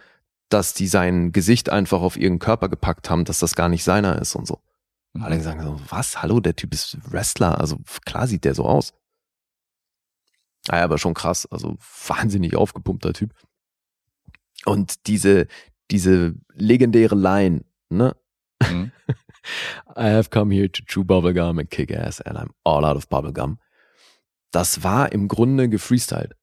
dass 0.47 0.73
die 0.73 0.87
sein 0.87 1.31
Gesicht 1.31 1.69
einfach 1.69 2.01
auf 2.01 2.17
ihren 2.17 2.39
Körper 2.39 2.69
gepackt 2.69 3.09
haben, 3.09 3.25
dass 3.25 3.39
das 3.39 3.55
gar 3.55 3.69
nicht 3.69 3.83
seiner 3.83 4.19
ist 4.19 4.35
und 4.35 4.47
so. 4.47 4.59
Mhm. 5.13 5.23
Alle 5.23 5.41
sagen 5.41 5.61
so, 5.61 5.79
was? 5.89 6.21
Hallo, 6.21 6.39
der 6.39 6.55
Typ 6.55 6.73
ist 6.73 6.97
Wrestler, 7.11 7.59
also 7.59 7.79
klar 8.05 8.27
sieht 8.27 8.45
der 8.45 8.55
so 8.55 8.63
aus. 8.63 8.93
Ah 10.67 10.77
ja, 10.77 10.83
aber 10.83 10.97
schon 10.97 11.13
krass, 11.13 11.47
also 11.51 11.77
wahnsinnig 12.07 12.55
aufgepumpter 12.55 13.13
Typ. 13.13 13.33
Und 14.65 15.07
diese, 15.07 15.47
diese 15.91 16.35
legendäre 16.53 17.15
Line, 17.15 17.63
ne? 17.89 18.15
Mhm. 18.61 18.91
I 19.95 20.09
have 20.09 20.29
come 20.29 20.53
here 20.53 20.71
to 20.71 20.83
chew 20.85 21.03
bubblegum 21.03 21.59
and 21.59 21.69
kick 21.69 21.91
ass 21.91 22.21
and 22.21 22.37
I'm 22.37 22.51
all 22.63 22.83
out 22.85 22.97
of 22.97 23.07
bubblegum. 23.07 23.57
Das 24.51 24.83
war 24.83 25.11
im 25.11 25.27
Grunde 25.27 25.69
gefreestylt. 25.69 26.35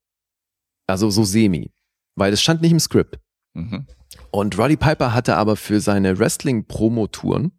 Also 0.87 1.11
so 1.11 1.25
semi. 1.25 1.73
Weil 2.15 2.33
es 2.33 2.41
stand 2.41 2.63
nicht 2.63 2.73
im 2.73 2.81
Skript. 2.81 3.19
Mhm. 3.55 3.87
Und 4.31 4.59
Roddy 4.59 4.77
Piper 4.77 5.13
hatte 5.13 5.37
aber 5.37 5.57
für 5.57 5.81
seine 5.81 6.19
Wrestling-Promo-Touren 6.19 7.53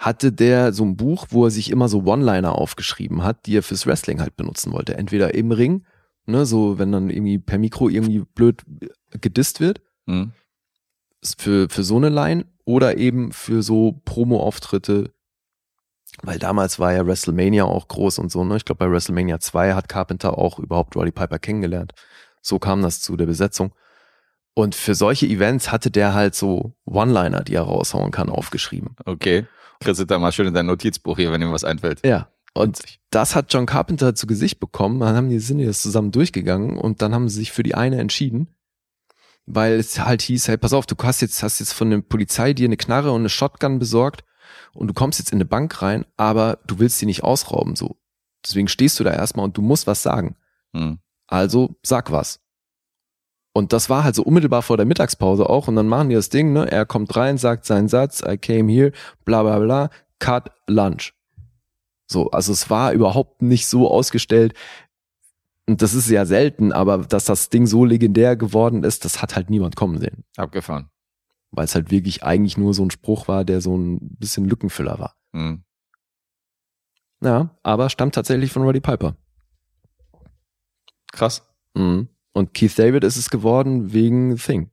hatte 0.00 0.32
der 0.32 0.72
so 0.72 0.82
ein 0.82 0.96
Buch, 0.96 1.26
wo 1.28 1.44
er 1.44 1.50
sich 1.50 1.70
immer 1.70 1.86
so 1.86 2.04
One-Liner 2.04 2.56
aufgeschrieben 2.56 3.22
hat, 3.22 3.44
die 3.44 3.58
er 3.58 3.62
fürs 3.62 3.86
Wrestling 3.86 4.20
halt 4.20 4.34
benutzen 4.34 4.72
wollte. 4.72 4.96
Entweder 4.96 5.34
im 5.34 5.52
Ring, 5.52 5.84
ne, 6.24 6.46
so 6.46 6.78
wenn 6.78 6.90
dann 6.90 7.10
irgendwie 7.10 7.38
per 7.38 7.58
Mikro 7.58 7.90
irgendwie 7.90 8.24
blöd 8.34 8.64
gedisst 9.20 9.60
wird, 9.60 9.80
Hm. 10.06 10.32
für, 11.38 11.68
für 11.68 11.82
so 11.84 11.96
eine 11.96 12.08
Line 12.08 12.46
oder 12.64 12.96
eben 12.96 13.32
für 13.32 13.62
so 13.62 14.00
Promo-Auftritte, 14.04 15.12
weil 16.22 16.38
damals 16.38 16.78
war 16.78 16.92
ja 16.92 17.06
WrestleMania 17.06 17.64
auch 17.64 17.88
groß 17.88 18.18
und 18.18 18.30
so, 18.32 18.44
ne? 18.44 18.56
Ich 18.56 18.64
glaube, 18.64 18.84
bei 18.84 18.90
WrestleMania 18.90 19.40
2 19.40 19.74
hat 19.74 19.88
Carpenter 19.88 20.36
auch 20.38 20.58
überhaupt 20.58 20.96
Roddy 20.96 21.12
Piper 21.12 21.38
kennengelernt. 21.38 21.92
So 22.42 22.58
kam 22.58 22.82
das 22.82 23.00
zu 23.00 23.16
der 23.16 23.26
Besetzung. 23.26 23.72
Und 24.54 24.74
für 24.74 24.94
solche 24.94 25.26
Events 25.26 25.70
hatte 25.70 25.90
der 25.90 26.12
halt 26.14 26.34
so 26.34 26.74
One-Liner, 26.84 27.44
die 27.44 27.54
er 27.54 27.62
raushauen 27.62 28.10
kann, 28.10 28.28
aufgeschrieben. 28.28 28.96
Okay. 29.04 29.46
Kriegst 29.80 30.00
du 30.00 30.04
da 30.04 30.18
mal 30.18 30.32
schön 30.32 30.46
in 30.48 30.54
dein 30.54 30.66
Notizbuch 30.66 31.16
hier, 31.16 31.32
wenn 31.32 31.40
dir 31.40 31.52
was 31.52 31.64
einfällt. 31.64 32.04
Ja. 32.04 32.28
Und 32.52 32.80
das 33.10 33.36
hat 33.36 33.52
John 33.52 33.64
Carpenter 33.66 34.14
zu 34.14 34.26
Gesicht 34.26 34.58
bekommen. 34.58 34.98
Dann 35.00 35.14
haben 35.16 35.30
die, 35.30 35.38
sind 35.38 35.58
die 35.58 35.66
das 35.66 35.80
zusammen 35.80 36.10
durchgegangen 36.10 36.76
und 36.76 37.00
dann 37.00 37.14
haben 37.14 37.28
sie 37.28 37.36
sich 37.36 37.52
für 37.52 37.62
die 37.62 37.74
eine 37.76 37.98
entschieden. 37.98 38.48
Weil 39.52 39.74
es 39.74 39.98
halt 39.98 40.22
hieß, 40.22 40.48
hey, 40.48 40.56
pass 40.56 40.72
auf, 40.72 40.86
du 40.86 40.94
hast 41.02 41.20
jetzt, 41.22 41.42
hast 41.42 41.58
jetzt 41.58 41.72
von 41.72 41.90
der 41.90 41.98
Polizei 41.98 42.52
dir 42.52 42.66
eine 42.66 42.76
Knarre 42.76 43.10
und 43.10 43.22
eine 43.22 43.28
Shotgun 43.28 43.78
besorgt 43.78 44.22
und 44.74 44.86
du 44.86 44.94
kommst 44.94 45.18
jetzt 45.18 45.32
in 45.32 45.38
eine 45.38 45.44
Bank 45.44 45.82
rein, 45.82 46.06
aber 46.16 46.58
du 46.66 46.78
willst 46.78 46.98
sie 46.98 47.06
nicht 47.06 47.24
ausrauben, 47.24 47.74
so. 47.74 47.96
Deswegen 48.44 48.68
stehst 48.68 48.98
du 49.00 49.04
da 49.04 49.12
erstmal 49.12 49.44
und 49.44 49.56
du 49.56 49.62
musst 49.62 49.86
was 49.86 50.02
sagen. 50.02 50.36
Hm. 50.72 50.98
Also 51.26 51.76
sag 51.82 52.12
was. 52.12 52.40
Und 53.52 53.72
das 53.72 53.90
war 53.90 54.04
halt 54.04 54.14
so 54.14 54.22
unmittelbar 54.22 54.62
vor 54.62 54.76
der 54.76 54.86
Mittagspause 54.86 55.48
auch. 55.48 55.68
Und 55.68 55.76
dann 55.76 55.88
machen 55.88 56.08
die 56.08 56.14
das 56.14 56.28
Ding, 56.28 56.52
ne? 56.52 56.70
Er 56.70 56.86
kommt 56.86 57.14
rein, 57.16 57.36
sagt 57.36 57.66
seinen 57.66 57.88
Satz, 57.88 58.22
I 58.26 58.38
came 58.38 58.70
here, 58.72 58.92
bla 59.24 59.42
bla 59.42 59.58
bla, 59.58 59.90
cut, 60.20 60.50
lunch. 60.66 61.12
So, 62.06 62.30
also 62.30 62.52
es 62.52 62.70
war 62.70 62.92
überhaupt 62.92 63.42
nicht 63.42 63.66
so 63.66 63.90
ausgestellt. 63.90 64.54
Und 65.70 65.82
das 65.82 65.94
ist 65.94 66.10
ja 66.10 66.26
selten, 66.26 66.72
aber 66.72 66.98
dass 66.98 67.26
das 67.26 67.48
Ding 67.48 67.64
so 67.64 67.84
legendär 67.84 68.34
geworden 68.34 68.82
ist, 68.82 69.04
das 69.04 69.22
hat 69.22 69.36
halt 69.36 69.50
niemand 69.50 69.76
kommen 69.76 69.98
sehen. 69.98 70.24
Abgefahren. 70.36 70.90
Weil 71.52 71.64
es 71.64 71.76
halt 71.76 71.92
wirklich 71.92 72.24
eigentlich 72.24 72.58
nur 72.58 72.74
so 72.74 72.84
ein 72.84 72.90
Spruch 72.90 73.28
war, 73.28 73.44
der 73.44 73.60
so 73.60 73.76
ein 73.76 74.16
bisschen 74.18 74.46
Lückenfüller 74.46 74.98
war. 74.98 75.14
Hm. 75.32 75.62
Ja, 77.22 77.56
aber 77.62 77.88
stammt 77.88 78.16
tatsächlich 78.16 78.50
von 78.50 78.62
Roddy 78.62 78.80
Piper. 78.80 79.14
Krass. 81.12 81.46
Mhm. 81.74 82.08
Und 82.32 82.52
Keith 82.52 82.76
David 82.76 83.04
ist 83.04 83.16
es 83.16 83.30
geworden 83.30 83.92
wegen 83.92 84.38
Thing. 84.38 84.72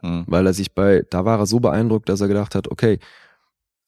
Hm. 0.00 0.24
weil 0.26 0.46
er 0.46 0.52
sich 0.52 0.74
bei, 0.74 1.06
da 1.08 1.24
war 1.24 1.38
er 1.38 1.46
so 1.46 1.58
beeindruckt, 1.58 2.10
dass 2.10 2.20
er 2.20 2.28
gedacht 2.28 2.54
hat, 2.54 2.68
okay, 2.68 2.98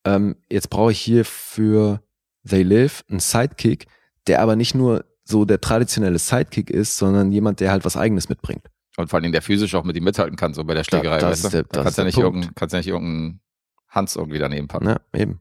ähm, 0.06 0.36
jetzt 0.48 0.70
brauche 0.70 0.92
ich 0.92 1.00
hier 1.00 1.26
für 1.26 2.00
They 2.48 2.62
Live 2.62 3.04
einen 3.10 3.20
Sidekick, 3.20 3.88
der 4.26 4.40
aber 4.40 4.56
nicht 4.56 4.74
nur 4.74 5.04
so 5.24 5.44
der 5.44 5.60
traditionelle 5.60 6.18
Sidekick 6.18 6.70
ist, 6.70 6.96
sondern 6.96 7.32
jemand, 7.32 7.60
der 7.60 7.70
halt 7.70 7.84
was 7.84 7.96
Eigenes 7.96 8.28
mitbringt. 8.28 8.66
Und 8.96 9.08
vor 9.10 9.18
allem 9.20 9.32
der 9.32 9.42
physisch 9.42 9.74
auch 9.74 9.84
mit 9.84 9.96
ihm 9.96 10.04
mithalten 10.04 10.36
kann, 10.36 10.54
so 10.54 10.62
bei 10.64 10.74
der 10.74 10.84
Schlägerei, 10.84 11.18
das 11.18 11.30
weißt 11.30 11.44
ist 11.44 11.44
du? 11.46 11.50
der- 11.50 11.62
da 11.64 11.68
das 11.68 11.84
kannst 11.84 11.98
ja 11.98 12.04
nicht 12.04 12.18
irgendeinen, 12.18 12.54
kannst 12.54 12.72
ja 12.72 12.78
nicht 12.78 12.88
irgendeinen 12.88 13.40
Hans 13.88 14.16
irgendwie 14.16 14.38
daneben 14.38 14.68
packen. 14.68 14.86
Ja, 14.88 15.00
eben. 15.14 15.40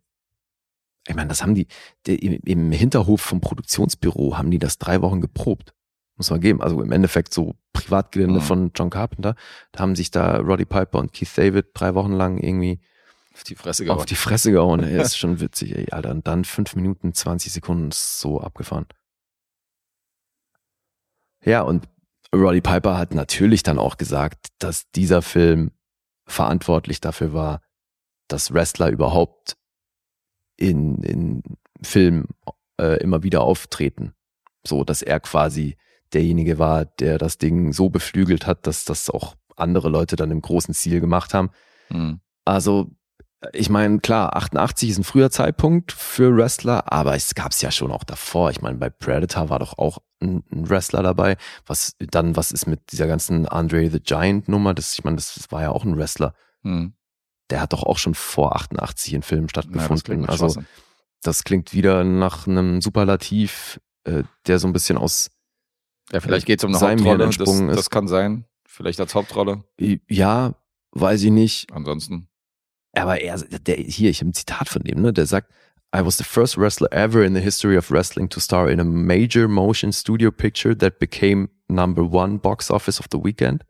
Ich 1.08 1.16
meine, 1.16 1.28
das 1.28 1.42
haben 1.44 1.54
die, 1.54 1.68
der, 2.08 2.22
im, 2.22 2.72
Hinterhof 2.72 3.20
vom 3.22 3.42
Produktionsbüro 3.42 4.38
haben 4.38 4.52
die 4.52 4.60
das 4.60 4.78
drei 4.78 5.02
Wochen 5.02 5.20
geprobt. 5.22 5.74
Muss 6.16 6.30
man 6.30 6.40
geben. 6.40 6.62
Also 6.62 6.82
im 6.82 6.92
Endeffekt 6.92 7.34
so 7.34 7.56
Privatgelände 7.74 8.40
Mhm. 8.40 8.44
von 8.44 8.72
John 8.76 8.90
Carpenter. 8.90 9.36
Da 9.72 9.80
haben 9.82 9.96
sich 9.96 10.12
da 10.12 10.38
Roddy 10.38 10.66
Piper 10.66 11.00
und 11.00 11.12
Keith 11.12 11.30
David 11.36 11.68
drei 11.74 11.94
Wochen 11.96 12.14
lang 12.14 12.38
irgendwie 12.38 12.80
Auf 13.34 13.44
die 13.44 13.56
Fresse 13.56 13.84
auf 13.84 13.88
gehauen. 13.88 14.06
die 14.08 14.16
Fresse 14.16 14.52
gehauen. 14.52 14.80
Ey, 14.84 15.02
ist 15.02 15.18
schon 15.18 15.40
witzig, 15.42 15.76
ey, 15.76 15.88
Alter. 15.92 16.12
Und 16.12 16.26
dann 16.28 16.46
fünf 16.46 16.76
Minuten, 16.76 17.14
20 17.14 17.52
Sekunden 17.52 17.90
ist 17.90 18.20
so 18.20 18.40
abgefahren. 18.40 18.86
Ja, 21.46 21.62
und 21.62 21.88
Roddy 22.34 22.62
Piper 22.62 22.98
hat 22.98 23.14
natürlich 23.14 23.64
dann 23.64 23.78
auch 23.78 23.98
gesagt, 23.98 24.48
dass 24.60 24.90
dieser 24.92 25.22
Film 25.22 25.72
verantwortlich 26.26 27.02
dafür 27.02 27.34
war, 27.34 27.62
dass 28.28 28.54
Wrestler 28.54 28.90
überhaupt 28.90 29.58
in, 30.58 31.04
in 31.04 31.44
Filmen 31.82 32.30
äh, 32.80 33.02
immer 33.02 33.24
wieder 33.24 33.42
auftreten. 33.42 34.14
So, 34.66 34.84
dass 34.84 35.02
er 35.02 35.20
quasi 35.20 35.78
derjenige 36.14 36.58
war, 36.60 36.86
der 36.86 37.18
das 37.18 37.38
Ding 37.38 37.74
so 37.74 37.90
beflügelt 37.90 38.48
hat, 38.48 38.66
dass 38.66 38.86
das 38.86 39.10
auch 39.10 39.36
andere 39.56 39.90
Leute 39.90 40.16
dann 40.16 40.32
im 40.32 40.42
großen 40.42 40.74
Ziel 40.74 41.02
gemacht 41.02 41.34
haben. 41.34 41.50
Hm. 41.90 42.22
Also, 42.46 42.92
ich 43.52 43.70
meine, 43.70 44.00
klar, 44.00 44.36
88 44.36 44.90
ist 44.90 44.98
ein 45.00 45.04
früher 45.04 45.30
Zeitpunkt 45.30 45.92
für 45.92 46.36
Wrestler, 46.36 46.92
aber 46.92 47.16
es 47.16 47.36
gab 47.36 47.52
es 47.52 47.62
ja 47.62 47.72
schon 47.72 47.92
auch 47.92 48.06
davor. 48.06 48.52
Ich 48.52 48.62
meine, 48.62 48.78
bei 48.78 48.90
Predator 48.90 49.50
war 49.50 49.60
doch 49.60 49.78
auch 49.78 50.00
ein, 50.24 50.44
ein 50.52 50.70
Wrestler 50.70 51.04
dabei. 51.04 51.38
Was 51.66 51.96
dann, 52.00 52.36
was 52.36 52.52
ist 52.52 52.66
mit 52.66 52.92
dieser 52.92 53.08
ganzen 53.08 53.48
Andre 53.48 53.90
the 53.90 54.00
Giant 54.00 54.48
Nummer? 54.48 54.74
Das, 54.74 54.94
ich 54.94 55.04
meine, 55.04 55.18
das, 55.18 55.36
das 55.36 55.52
war 55.52 55.62
ja 55.62 55.70
auch 55.70 55.84
ein 55.84 55.98
Wrestler. 55.98 56.34
Hm. 56.64 56.94
Der 57.50 57.62
hat 57.62 57.74
doch 57.74 57.84
auch 57.84 57.98
schon 57.98 58.16
vor 58.16 58.56
88 58.56 59.14
in 59.14 59.22
Filmen 59.22 59.48
das 59.48 59.52
stattgefunden. 59.52 60.04
klingt 60.04 60.22
nach 60.24 60.30
also, 60.30 60.64
das 61.22 61.44
klingt 61.44 61.74
wieder 61.74 62.04
nach 62.04 62.48
einem 62.48 62.82
Superlativ, 62.82 63.80
äh, 64.06 64.24
der 64.48 64.60
so 64.60 64.68
ein 64.68 64.74
bisschen 64.74 64.98
aus, 64.98 65.30
Ja, 66.12 66.20
vielleicht 66.20 66.46
geht 66.46 66.60
es 66.60 66.64
um 66.64 66.74
eine 66.74 66.80
Hauptrolle. 66.80 67.30
Das, 67.30 67.38
das 67.76 67.90
kann 67.90 68.08
sein. 68.08 68.46
Vielleicht 68.66 69.00
als 69.00 69.14
Hauptrolle. 69.14 69.64
ja, 69.78 70.56
weiß 70.92 71.24
ich 71.24 71.32
nicht, 71.32 71.72
Ansonsten. 71.72 72.28
Aber 72.96 73.22
er, 73.22 73.38
der, 73.40 73.76
hier, 73.76 74.10
ich 74.10 74.20
habe 74.20 74.30
ein 74.30 74.34
Zitat 74.34 74.70
von 74.70 74.84
dem, 74.84 75.02
ne? 75.02 75.14
Der 75.14 75.26
sagt, 75.26 75.52
I 75.94 76.02
was 76.02 76.18
the 76.18 76.24
first 76.24 76.58
wrestler 76.58 76.90
ever 76.92 77.24
in 77.24 77.34
the 77.34 77.40
history 77.42 77.78
of 77.78 77.92
wrestling 77.92 78.28
to 78.30 78.40
star 78.40 78.68
in 78.68 78.80
a 78.80 78.84
major 78.84 79.48
motion 79.48 79.92
studio 79.92 80.32
picture 80.32 80.74
that 80.76 80.98
became 80.98 81.50
number 81.70 82.04
one 82.04 82.38
box 82.38 82.72
office 82.72 83.00
of 83.00 83.08
the 83.12 83.20
weekend. 83.20 83.64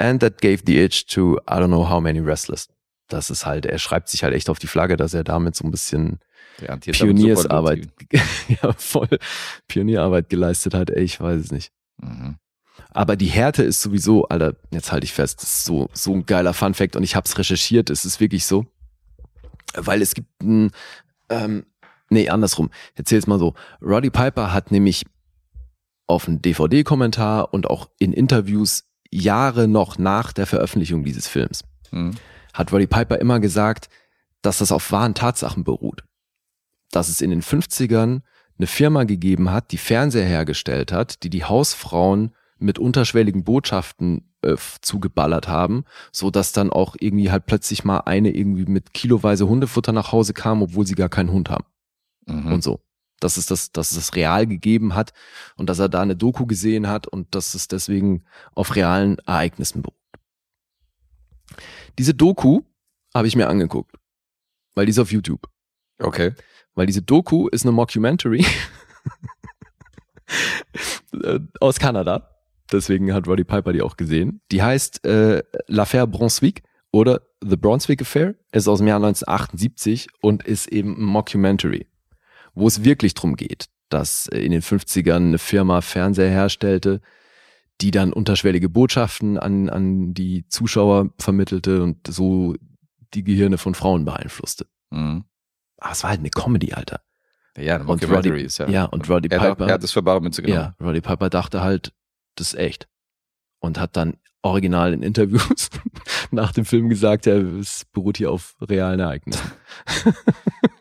And 0.00 0.18
that 0.20 0.40
gave 0.40 0.64
the 0.64 0.80
itch 0.80 1.06
to 1.14 1.38
I 1.46 1.60
don't 1.60 1.70
know 1.70 1.84
how 1.84 2.00
many 2.00 2.20
wrestlers. 2.20 2.68
Das 3.08 3.30
ist 3.30 3.46
halt, 3.46 3.66
er 3.66 3.78
schreibt 3.78 4.08
sich 4.08 4.24
halt 4.24 4.34
echt 4.34 4.50
auf 4.50 4.58
die 4.58 4.66
Flagge, 4.66 4.96
dass 4.96 5.14
er 5.14 5.24
damit 5.24 5.54
so 5.54 5.64
ein 5.64 5.70
bisschen 5.70 6.20
damit 6.58 6.84
Pioniersarbeit, 6.84 7.88
ja, 8.48 8.72
voll 8.72 9.08
Pionierarbeit 9.68 10.28
geleistet 10.28 10.74
hat. 10.74 10.90
Ey, 10.90 11.04
ich 11.04 11.20
weiß 11.20 11.40
es 11.40 11.52
nicht. 11.52 11.72
Mhm. 11.98 12.36
Aber 12.90 13.16
die 13.16 13.26
Härte 13.26 13.62
ist 13.62 13.82
sowieso, 13.82 14.26
Alter, 14.28 14.56
jetzt 14.72 14.90
halte 14.90 15.04
ich 15.04 15.12
fest, 15.12 15.42
das 15.42 15.50
ist 15.50 15.64
so, 15.64 15.88
so 15.92 16.14
ein 16.14 16.26
geiler 16.26 16.54
Funfact 16.54 16.96
und 16.96 17.04
ich 17.04 17.14
habe 17.14 17.26
es 17.26 17.38
recherchiert, 17.38 17.90
es 17.90 18.04
ist 18.04 18.20
wirklich 18.20 18.46
so. 18.46 18.66
Weil 19.74 20.02
es 20.02 20.14
gibt 20.14 20.42
ein, 20.42 20.70
ähm, 21.28 21.66
nee, 22.08 22.28
andersrum, 22.28 22.70
erzähl's 22.94 23.26
mal 23.26 23.38
so. 23.38 23.54
Roddy 23.80 24.10
Piper 24.10 24.52
hat 24.52 24.70
nämlich 24.72 25.04
auf 26.06 26.26
einen 26.26 26.42
DVD-Kommentar 26.42 27.54
und 27.54 27.70
auch 27.70 27.88
in 27.98 28.12
Interviews 28.12 28.84
Jahre 29.12 29.68
noch 29.68 29.98
nach 29.98 30.32
der 30.32 30.46
Veröffentlichung 30.46 31.04
dieses 31.04 31.26
Films, 31.28 31.64
Mhm. 31.92 32.12
hat 32.52 32.72
Roddy 32.72 32.86
Piper 32.86 33.18
immer 33.18 33.40
gesagt, 33.40 33.88
dass 34.42 34.58
das 34.58 34.72
auf 34.72 34.90
wahren 34.92 35.14
Tatsachen 35.14 35.64
beruht. 35.64 36.04
Dass 36.90 37.08
es 37.08 37.20
in 37.20 37.30
den 37.30 37.42
50ern 37.42 38.22
eine 38.58 38.66
Firma 38.66 39.04
gegeben 39.04 39.50
hat, 39.50 39.72
die 39.72 39.78
Fernseher 39.78 40.26
hergestellt 40.26 40.92
hat, 40.92 41.22
die 41.22 41.30
die 41.30 41.44
Hausfrauen 41.44 42.32
mit 42.60 42.78
unterschwelligen 42.78 43.44
Botschaften 43.44 44.30
äh, 44.42 44.56
zugeballert 44.80 45.48
haben, 45.48 45.84
so 46.12 46.30
dass 46.30 46.52
dann 46.52 46.70
auch 46.70 46.96
irgendwie 46.98 47.30
halt 47.30 47.46
plötzlich 47.46 47.84
mal 47.84 48.00
eine 48.00 48.30
irgendwie 48.30 48.66
mit 48.66 48.94
kiloweise 48.94 49.48
Hundefutter 49.48 49.92
nach 49.92 50.12
Hause 50.12 50.34
kam, 50.34 50.62
obwohl 50.62 50.86
sie 50.86 50.94
gar 50.94 51.08
keinen 51.08 51.32
Hund 51.32 51.50
haben 51.50 51.64
Mhm. 52.26 52.52
und 52.52 52.62
so. 52.62 52.80
Dass 53.20 53.36
es 53.36 53.46
das, 53.46 53.72
dass 53.72 53.90
es 53.90 53.96
das 53.96 54.14
real 54.14 54.46
gegeben 54.46 54.94
hat 54.94 55.12
und 55.56 55.68
dass 55.68 55.78
er 55.78 55.88
da 55.88 56.00
eine 56.00 56.16
Doku 56.16 56.46
gesehen 56.46 56.88
hat 56.88 57.06
und 57.06 57.34
dass 57.34 57.54
es 57.54 57.68
deswegen 57.68 58.24
auf 58.54 58.76
realen 58.76 59.18
Ereignissen 59.26 59.82
beruht. 59.82 59.96
Diese 61.98 62.14
Doku 62.14 62.62
habe 63.14 63.26
ich 63.26 63.36
mir 63.36 63.48
angeguckt, 63.48 63.96
weil 64.74 64.86
die 64.86 64.90
ist 64.90 64.98
auf 64.98 65.12
YouTube. 65.12 65.48
Okay. 65.98 66.32
Weil 66.74 66.86
diese 66.86 67.02
Doku 67.02 67.48
ist 67.48 67.64
eine 67.64 67.72
Mockumentary 67.72 68.46
äh, 71.22 71.40
aus 71.60 71.78
Kanada. 71.78 72.39
Deswegen 72.72 73.12
hat 73.12 73.26
Roddy 73.26 73.44
Piper 73.44 73.72
die 73.72 73.82
auch 73.82 73.96
gesehen. 73.96 74.40
Die 74.52 74.62
heißt 74.62 75.04
äh, 75.04 75.42
L'Affaire 75.68 76.06
Brunswick 76.06 76.62
oder 76.92 77.22
The 77.42 77.56
Brunswick 77.56 78.02
Affair. 78.02 78.34
Ist 78.52 78.68
aus 78.68 78.78
dem 78.78 78.86
Jahr 78.88 78.96
1978 78.96 80.08
und 80.20 80.42
ist 80.44 80.68
eben 80.68 80.96
ein 80.98 81.04
Mockumentary, 81.04 81.86
wo 82.54 82.66
es 82.66 82.84
wirklich 82.84 83.14
drum 83.14 83.36
geht, 83.36 83.66
dass 83.88 84.26
in 84.26 84.52
den 84.52 84.62
50ern 84.62 85.16
eine 85.16 85.38
Firma 85.38 85.80
Fernseher 85.80 86.30
herstellte, 86.30 87.00
die 87.80 87.90
dann 87.90 88.12
unterschwellige 88.12 88.68
Botschaften 88.68 89.38
an, 89.38 89.68
an 89.70 90.12
die 90.14 90.46
Zuschauer 90.48 91.10
vermittelte 91.18 91.82
und 91.82 92.06
so 92.06 92.54
die 93.14 93.24
Gehirne 93.24 93.58
von 93.58 93.74
Frauen 93.74 94.04
beeinflusste. 94.04 94.66
Mhm. 94.90 95.24
Aber 95.78 95.92
es 95.92 96.02
war 96.02 96.10
halt 96.10 96.20
eine 96.20 96.30
Comedy, 96.30 96.72
Alter. 96.74 97.00
Ja, 97.56 97.76
eine 97.76 97.84
Und 97.84 98.00
Mockumentary 98.02 98.28
Roddy- 98.34 98.44
ist 98.44 98.58
ja. 98.58 98.68
ja, 98.68 98.84
und 98.84 99.08
Roddy 99.08 99.28
er, 99.30 99.40
Piper- 99.40 99.66
Er 99.66 99.74
hat 99.74 99.82
es 99.84 99.92
für 99.92 100.02
bare 100.02 100.20
Münze 100.20 100.42
genommen. 100.42 100.74
Ja, 100.78 100.86
Roddy 100.86 101.00
Piper 101.00 101.30
dachte 101.30 101.62
halt, 101.62 101.92
ist 102.40 102.54
echt. 102.54 102.88
Und 103.60 103.78
hat 103.78 103.96
dann 103.96 104.16
original 104.42 104.92
in 104.92 105.02
Interviews 105.02 105.68
nach 106.30 106.52
dem 106.52 106.64
Film 106.64 106.88
gesagt, 106.88 107.26
ja, 107.26 107.34
es 107.34 107.84
beruht 107.92 108.16
hier 108.16 108.30
auf 108.30 108.56
realen 108.60 109.00
Ereignissen. 109.00 109.52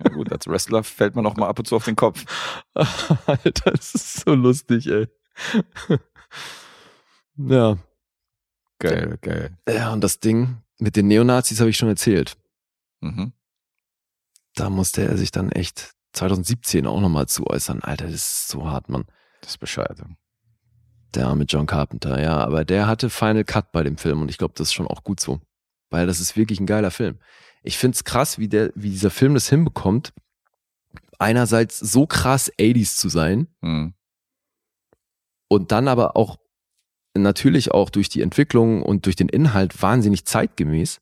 Ja, 0.02 0.12
gut, 0.12 0.32
als 0.32 0.48
Wrestler 0.48 0.82
fällt 0.82 1.16
man 1.16 1.26
auch 1.26 1.36
mal 1.36 1.50
ab 1.50 1.60
und 1.60 1.66
zu 1.66 1.76
auf 1.76 1.84
den 1.84 1.98
Kopf. 1.98 2.24
Alter, 2.74 3.72
das 3.72 3.94
ist 3.94 4.22
so 4.22 4.34
lustig, 4.34 4.88
ey. 4.88 5.08
ja. 7.36 7.78
Geil, 8.80 9.18
geil. 9.22 9.58
Ja, 9.68 9.92
und 9.92 10.02
das 10.02 10.22
Ding 10.22 10.62
mit 10.78 10.96
den 10.96 11.10
Neonazis 11.10 11.60
habe 11.60 11.70
ich 11.70 11.78
schon 11.78 11.90
erzählt. 11.90 12.38
Mhm. 13.02 13.34
Da 14.56 14.70
musste 14.70 15.04
er 15.04 15.18
sich 15.18 15.32
dann 15.32 15.52
echt 15.52 15.96
2017 16.14 16.88
auch 16.88 17.02
nochmal 17.02 17.28
zu 17.28 17.46
äußern. 17.46 17.82
Alter, 17.84 18.06
das 18.06 18.16
ist 18.16 18.48
so 18.48 18.70
hart, 18.70 18.88
Mann. 18.88 19.06
Das 19.42 19.52
ist 19.52 19.58
Bescheid. 19.58 20.02
Der 21.16 21.28
arme 21.28 21.46
John 21.46 21.66
Carpenter, 21.66 22.22
ja. 22.22 22.38
Aber 22.38 22.66
der 22.66 22.88
hatte 22.88 23.10
Final 23.10 23.44
Cut 23.44 23.72
bei 23.72 23.84
dem 23.84 23.98
Film 23.98 24.22
und 24.22 24.30
ich 24.30 24.38
glaube, 24.38 24.54
das 24.56 24.68
ist 24.70 24.74
schon 24.74 24.88
auch 24.88 25.04
gut 25.04 25.20
so. 25.20 25.40
Weil 25.90 26.06
das 26.08 26.20
ist 26.20 26.38
wirklich 26.38 26.60
ein 26.60 26.68
geiler 26.68 26.92
Film. 26.92 27.18
Ich 27.64 27.78
find's 27.78 28.04
krass, 28.04 28.38
wie, 28.38 28.48
der, 28.48 28.72
wie 28.76 28.92
dieser 28.92 29.10
Film 29.10 29.34
das 29.34 29.50
hinbekommt, 29.50 30.14
einerseits 31.18 31.80
so 31.80 32.06
krass 32.08 32.52
80s 32.60 32.96
zu 32.96 33.10
sein 33.10 33.48
Mhm. 33.62 33.94
und 35.50 35.72
dann 35.72 35.88
aber 35.88 36.16
auch 36.16 36.38
natürlich 37.18 37.72
auch 37.72 37.90
durch 37.90 38.08
die 38.08 38.22
Entwicklung 38.22 38.82
und 38.84 39.06
durch 39.06 39.16
den 39.18 39.28
Inhalt 39.30 39.82
wahnsinnig 39.82 40.26
zeitgemäß. 40.26 41.02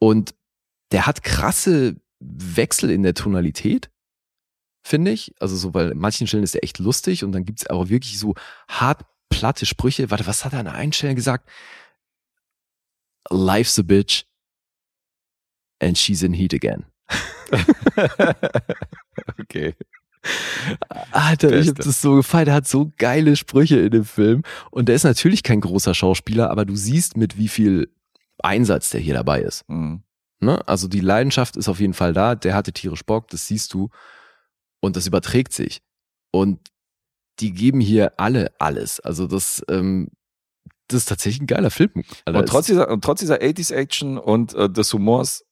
Und 0.00 0.34
der 0.90 1.06
hat 1.06 1.22
krasse 1.22 2.00
Wechsel 2.18 2.90
in 2.90 3.02
der 3.04 3.14
Tonalität, 3.14 3.90
finde 4.82 5.10
ich. 5.10 5.34
Also 5.40 5.56
so, 5.56 5.74
weil 5.74 5.90
in 5.90 5.98
manchen 5.98 6.26
Stellen 6.26 6.44
ist 6.44 6.54
er 6.54 6.64
echt 6.64 6.78
lustig 6.78 7.24
und 7.24 7.32
dann 7.32 7.44
gibt's 7.44 7.66
aber 7.66 7.88
wirklich 7.88 8.18
so 8.18 8.34
hart 8.68 9.04
platte 9.30 9.66
Sprüche. 9.66 10.10
Warte, 10.10 10.26
was 10.26 10.44
hat 10.44 10.52
er 10.52 10.60
an 10.60 10.66
der 10.66 10.74
einen 10.74 10.92
Stelle 10.92 11.14
gesagt? 11.14 11.48
Life's 13.30 13.78
a 13.78 13.82
bitch 13.82 14.24
and 15.80 15.96
she's 15.96 16.22
in 16.22 16.32
heat 16.32 16.54
again. 16.54 16.84
okay. 19.40 19.74
Alter, 21.10 21.52
ich 21.52 21.68
hab 21.68 21.76
das 21.76 22.00
so 22.00 22.16
gefeiert. 22.16 22.48
Er 22.48 22.54
hat 22.54 22.68
so 22.68 22.92
geile 22.96 23.36
Sprüche 23.36 23.80
in 23.80 23.90
dem 23.90 24.04
Film. 24.04 24.42
Und 24.70 24.88
der 24.88 24.94
ist 24.94 25.04
natürlich 25.04 25.42
kein 25.42 25.60
großer 25.60 25.94
Schauspieler, 25.94 26.50
aber 26.50 26.64
du 26.64 26.76
siehst, 26.76 27.16
mit 27.16 27.36
wie 27.36 27.48
viel 27.48 27.88
Einsatz 28.38 28.90
der 28.90 29.00
hier 29.00 29.14
dabei 29.14 29.40
ist. 29.42 29.68
Mhm. 29.68 30.02
Ne? 30.40 30.66
Also 30.66 30.88
die 30.88 31.00
Leidenschaft 31.00 31.56
ist 31.56 31.68
auf 31.68 31.80
jeden 31.80 31.94
Fall 31.94 32.12
da. 32.12 32.34
Der 32.34 32.54
hatte 32.54 32.72
tierisch 32.72 33.04
Bock, 33.04 33.28
das 33.28 33.46
siehst 33.46 33.74
du. 33.74 33.90
Und 34.82 34.96
das 34.96 35.06
überträgt 35.06 35.52
sich. 35.52 35.80
Und 36.32 36.58
die 37.40 37.52
geben 37.52 37.80
hier 37.80 38.12
alle 38.18 38.52
alles. 38.58 39.00
Also 39.00 39.26
das, 39.26 39.62
ähm, 39.68 40.08
das 40.88 41.02
ist 41.02 41.08
tatsächlich 41.08 41.42
ein 41.42 41.46
geiler 41.46 41.70
Film. 41.70 41.90
Alter. 42.24 42.40
Und 42.40 42.48
trotz 42.48 42.66
dieser, 42.66 42.88
und 42.88 43.02
trotz 43.02 43.20
dieser 43.20 43.36
80s-Action 43.40 44.18
und 44.18 44.54
äh, 44.54 44.68
des 44.68 44.92
Humors 44.92 45.44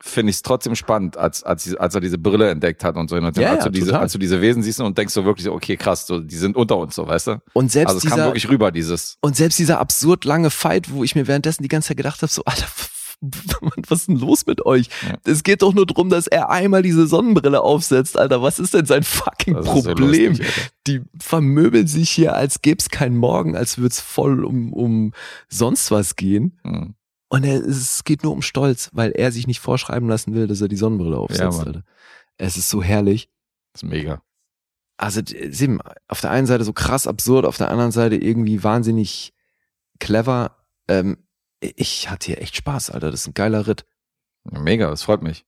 finde 0.00 0.30
ich 0.30 0.36
es 0.36 0.42
trotzdem 0.42 0.76
spannend, 0.76 1.16
als, 1.16 1.42
als, 1.42 1.74
als 1.74 1.94
er 1.94 2.00
diese 2.00 2.18
Brille 2.18 2.50
entdeckt 2.50 2.84
hat 2.84 2.96
und 2.96 3.10
so. 3.10 3.16
Und 3.16 3.36
Ja, 3.36 3.50
als, 3.50 3.58
ja, 3.58 3.64
du 3.64 3.70
diese, 3.70 3.86
total. 3.86 4.02
als 4.02 4.12
du 4.12 4.18
diese 4.18 4.40
Wesen 4.40 4.62
siehst 4.62 4.80
und 4.80 4.96
denkst 4.96 5.12
so 5.12 5.24
wirklich 5.24 5.44
so, 5.44 5.52
okay, 5.52 5.76
krass, 5.76 6.06
so, 6.06 6.20
die 6.20 6.36
sind 6.36 6.56
unter 6.56 6.76
uns, 6.76 6.94
so, 6.94 7.06
weißt 7.06 7.26
du? 7.26 7.42
und 7.52 7.72
selbst 7.72 7.94
Also 7.94 7.98
es 7.98 8.04
kam 8.04 8.18
dieser, 8.18 8.26
wirklich 8.28 8.48
rüber, 8.48 8.70
dieses. 8.70 9.18
Und 9.20 9.36
selbst 9.36 9.58
dieser 9.58 9.80
absurd 9.80 10.24
lange 10.24 10.50
Fight, 10.50 10.92
wo 10.92 11.02
ich 11.02 11.16
mir 11.16 11.26
währenddessen 11.26 11.64
die 11.64 11.68
ganze 11.68 11.88
Zeit 11.88 11.96
gedacht 11.96 12.22
habe, 12.22 12.30
so, 12.30 12.44
Alter, 12.44 12.68
was 13.20 14.00
ist 14.00 14.08
denn 14.08 14.16
los 14.16 14.46
mit 14.46 14.64
euch? 14.64 14.88
Ja. 15.06 15.16
Es 15.24 15.42
geht 15.42 15.62
doch 15.62 15.74
nur 15.74 15.86
drum, 15.86 16.08
dass 16.08 16.26
er 16.26 16.50
einmal 16.50 16.82
diese 16.82 17.06
Sonnenbrille 17.06 17.60
aufsetzt, 17.60 18.18
Alter. 18.18 18.42
Was 18.42 18.58
ist 18.58 18.74
denn 18.74 18.86
sein 18.86 19.02
fucking 19.02 19.54
Das 19.54 19.66
ist 19.66 19.84
so 19.84 19.94
Problem? 19.94 20.32
lustig, 20.32 20.46
die 20.86 21.02
vermöbeln 21.18 21.86
sich 21.86 22.10
hier, 22.10 22.34
als 22.34 22.62
gäb's 22.62 22.90
keinen 22.90 23.16
Morgen, 23.16 23.56
als 23.56 23.78
würd's 23.78 24.00
voll 24.00 24.44
um, 24.44 24.72
um 24.72 25.12
sonst 25.48 25.90
was 25.90 26.16
gehen. 26.16 26.58
Mhm. 26.62 26.94
Und 27.28 27.44
er, 27.44 27.60
es 27.60 28.04
geht 28.04 28.22
nur 28.22 28.32
um 28.32 28.42
Stolz, 28.42 28.88
weil 28.92 29.10
er 29.10 29.32
sich 29.32 29.46
nicht 29.46 29.60
vorschreiben 29.60 30.08
lassen 30.08 30.34
will, 30.34 30.46
dass 30.46 30.60
er 30.60 30.68
die 30.68 30.76
Sonnenbrille 30.76 31.18
aufsetzt. 31.18 31.66
Alter. 31.66 31.82
Es 32.38 32.56
ist 32.56 32.70
so 32.70 32.82
herrlich. 32.82 33.28
Das 33.72 33.82
ist 33.82 33.88
mega. 33.88 34.22
Also, 34.96 35.20
Sim, 35.50 35.80
auf 36.08 36.20
der 36.20 36.30
einen 36.30 36.46
Seite 36.46 36.64
so 36.64 36.72
krass 36.72 37.06
absurd, 37.06 37.44
auf 37.44 37.56
der 37.58 37.70
anderen 37.70 37.92
Seite 37.92 38.16
irgendwie 38.16 38.64
wahnsinnig 38.64 39.32
clever. 39.98 40.56
Ähm, 40.88 41.18
ich 41.60 42.10
hatte 42.10 42.26
hier 42.26 42.40
echt 42.40 42.56
Spaß, 42.56 42.90
Alter. 42.90 43.10
Das 43.10 43.20
ist 43.20 43.28
ein 43.28 43.34
geiler 43.34 43.66
Ritt. 43.66 43.84
Mega, 44.44 44.88
das 44.90 45.02
freut 45.02 45.22
mich. 45.22 45.44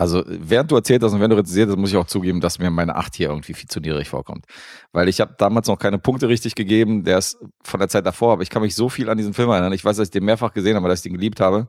Also, 0.00 0.22
während 0.26 0.70
du 0.70 0.76
erzählt 0.76 1.02
hast 1.02 1.12
und 1.12 1.20
wenn 1.20 1.30
du 1.30 1.36
rezensierst, 1.36 1.70
hast, 1.70 1.76
muss 1.76 1.90
ich 1.90 1.96
auch 1.96 2.06
zugeben, 2.06 2.40
dass 2.40 2.60
mir 2.60 2.70
meine 2.70 2.94
8 2.94 3.16
hier 3.16 3.30
irgendwie 3.30 3.52
viel 3.52 3.68
zu 3.68 3.80
niedrig 3.80 4.08
vorkommt. 4.08 4.46
Weil 4.92 5.08
ich 5.08 5.20
habe 5.20 5.34
damals 5.38 5.66
noch 5.66 5.78
keine 5.78 5.98
Punkte 5.98 6.28
richtig 6.28 6.54
gegeben, 6.54 7.02
der 7.02 7.18
ist 7.18 7.36
von 7.64 7.80
der 7.80 7.88
Zeit 7.88 8.06
davor, 8.06 8.32
aber 8.34 8.42
ich 8.42 8.50
kann 8.50 8.62
mich 8.62 8.76
so 8.76 8.88
viel 8.88 9.10
an 9.10 9.18
diesen 9.18 9.34
Film 9.34 9.50
erinnern. 9.50 9.72
Ich 9.72 9.84
weiß, 9.84 9.96
dass 9.96 10.08
ich 10.08 10.12
den 10.12 10.24
mehrfach 10.24 10.52
gesehen 10.52 10.76
habe, 10.76 10.88
dass 10.88 11.00
ich 11.00 11.02
den 11.02 11.14
geliebt 11.14 11.40
habe. 11.40 11.66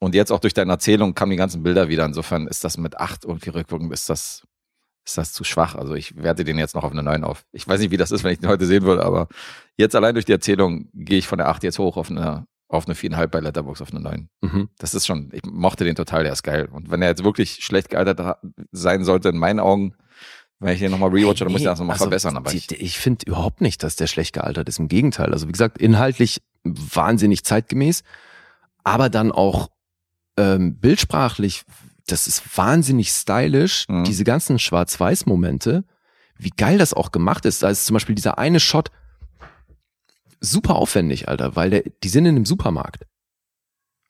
Und 0.00 0.16
jetzt 0.16 0.32
auch 0.32 0.40
durch 0.40 0.52
deine 0.52 0.72
Erzählung 0.72 1.14
kamen 1.14 1.30
die 1.30 1.36
ganzen 1.36 1.62
Bilder 1.62 1.88
wieder. 1.88 2.04
Insofern 2.04 2.48
ist 2.48 2.64
das 2.64 2.76
mit 2.76 2.98
8 2.98 3.24
irgendwie 3.24 3.50
rückwirkend, 3.50 3.92
ist 3.92 4.10
das, 4.10 4.42
ist 5.06 5.16
das 5.16 5.32
zu 5.32 5.44
schwach. 5.44 5.76
Also 5.76 5.94
ich 5.94 6.16
werte 6.16 6.42
den 6.42 6.58
jetzt 6.58 6.74
noch 6.74 6.82
auf 6.82 6.90
eine 6.90 7.04
9 7.04 7.22
auf. 7.22 7.44
Ich 7.52 7.68
weiß 7.68 7.78
nicht, 7.78 7.92
wie 7.92 7.96
das 7.96 8.10
ist, 8.10 8.24
wenn 8.24 8.32
ich 8.32 8.40
den 8.40 8.48
heute 8.48 8.66
sehen 8.66 8.82
würde, 8.82 9.04
aber 9.04 9.28
jetzt 9.76 9.94
allein 9.94 10.14
durch 10.14 10.24
die 10.24 10.32
Erzählung 10.32 10.88
gehe 10.92 11.18
ich 11.18 11.28
von 11.28 11.38
der 11.38 11.48
8 11.48 11.62
jetzt 11.62 11.78
hoch 11.78 11.96
auf 11.96 12.10
eine, 12.10 12.46
auf 12.74 12.86
eine 12.86 12.94
4,5 12.94 13.26
bei 13.28 13.40
Letterbox 13.40 13.80
auf 13.80 13.90
eine 13.90 14.00
9 14.00 14.28
Mhm. 14.42 14.68
das 14.78 14.94
ist 14.94 15.06
schon, 15.06 15.30
ich 15.32 15.42
mochte 15.44 15.84
den 15.84 15.94
total, 15.94 16.24
der 16.24 16.32
ist 16.32 16.42
geil. 16.42 16.68
Und 16.70 16.90
wenn 16.90 17.02
er 17.02 17.08
jetzt 17.08 17.24
wirklich 17.24 17.64
schlecht 17.64 17.90
gealtert 17.90 18.38
sein 18.72 19.04
sollte, 19.04 19.28
in 19.30 19.38
meinen 19.38 19.60
Augen, 19.60 19.94
wenn 20.60 20.74
ich 20.74 20.80
den 20.80 20.90
nochmal 20.90 21.10
rewatche, 21.10 21.44
dann 21.44 21.52
muss 21.52 21.60
ich 21.60 21.66
das 21.66 21.78
nochmal 21.78 21.94
also, 21.94 22.04
verbessern. 22.04 22.36
Aber 22.36 22.52
ich, 22.52 22.70
ich 22.70 22.98
finde 22.98 23.26
überhaupt 23.26 23.60
nicht, 23.60 23.82
dass 23.82 23.96
der 23.96 24.06
schlecht 24.06 24.32
gealtert 24.32 24.68
ist. 24.68 24.78
Im 24.78 24.88
Gegenteil. 24.88 25.32
Also, 25.32 25.48
wie 25.48 25.52
gesagt, 25.52 25.78
inhaltlich 25.78 26.42
wahnsinnig 26.62 27.44
zeitgemäß, 27.44 28.02
aber 28.82 29.10
dann 29.10 29.32
auch 29.32 29.68
ähm, 30.36 30.78
bildsprachlich, 30.78 31.64
das 32.06 32.26
ist 32.26 32.56
wahnsinnig 32.56 33.10
stylisch. 33.10 33.86
Mhm. 33.88 34.04
Diese 34.04 34.24
ganzen 34.24 34.58
Schwarz-Weiß-Momente, 34.58 35.84
wie 36.38 36.50
geil 36.50 36.78
das 36.78 36.94
auch 36.94 37.12
gemacht 37.12 37.44
ist. 37.44 37.62
Da 37.62 37.70
ist 37.70 37.86
zum 37.86 37.94
Beispiel 37.94 38.14
dieser 38.14 38.38
eine 38.38 38.60
Shot 38.60 38.90
super 40.50 40.76
aufwendig, 40.76 41.28
Alter, 41.28 41.56
weil 41.56 41.70
der, 41.70 41.82
die 42.02 42.08
sind 42.08 42.26
in 42.26 42.36
einem 42.36 42.44
Supermarkt 42.46 43.06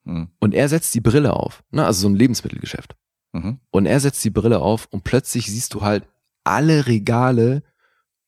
hm, 0.04 0.28
und 0.40 0.54
er 0.54 0.68
setzt 0.68 0.94
die 0.94 1.00
Brille 1.00 1.32
auf, 1.34 1.62
ne, 1.70 1.84
also 1.86 2.02
so 2.02 2.08
ein 2.08 2.16
Lebensmittelgeschäft. 2.16 2.94
mhm, 3.32 3.58
Und 3.70 3.86
er 3.86 4.00
setzt 4.00 4.24
die 4.24 4.30
Brille 4.30 4.60
auf 4.60 4.86
und 4.90 5.04
plötzlich 5.04 5.46
siehst 5.46 5.74
du 5.74 5.80
halt 5.82 6.04
alle 6.44 6.86
Regale 6.86 7.62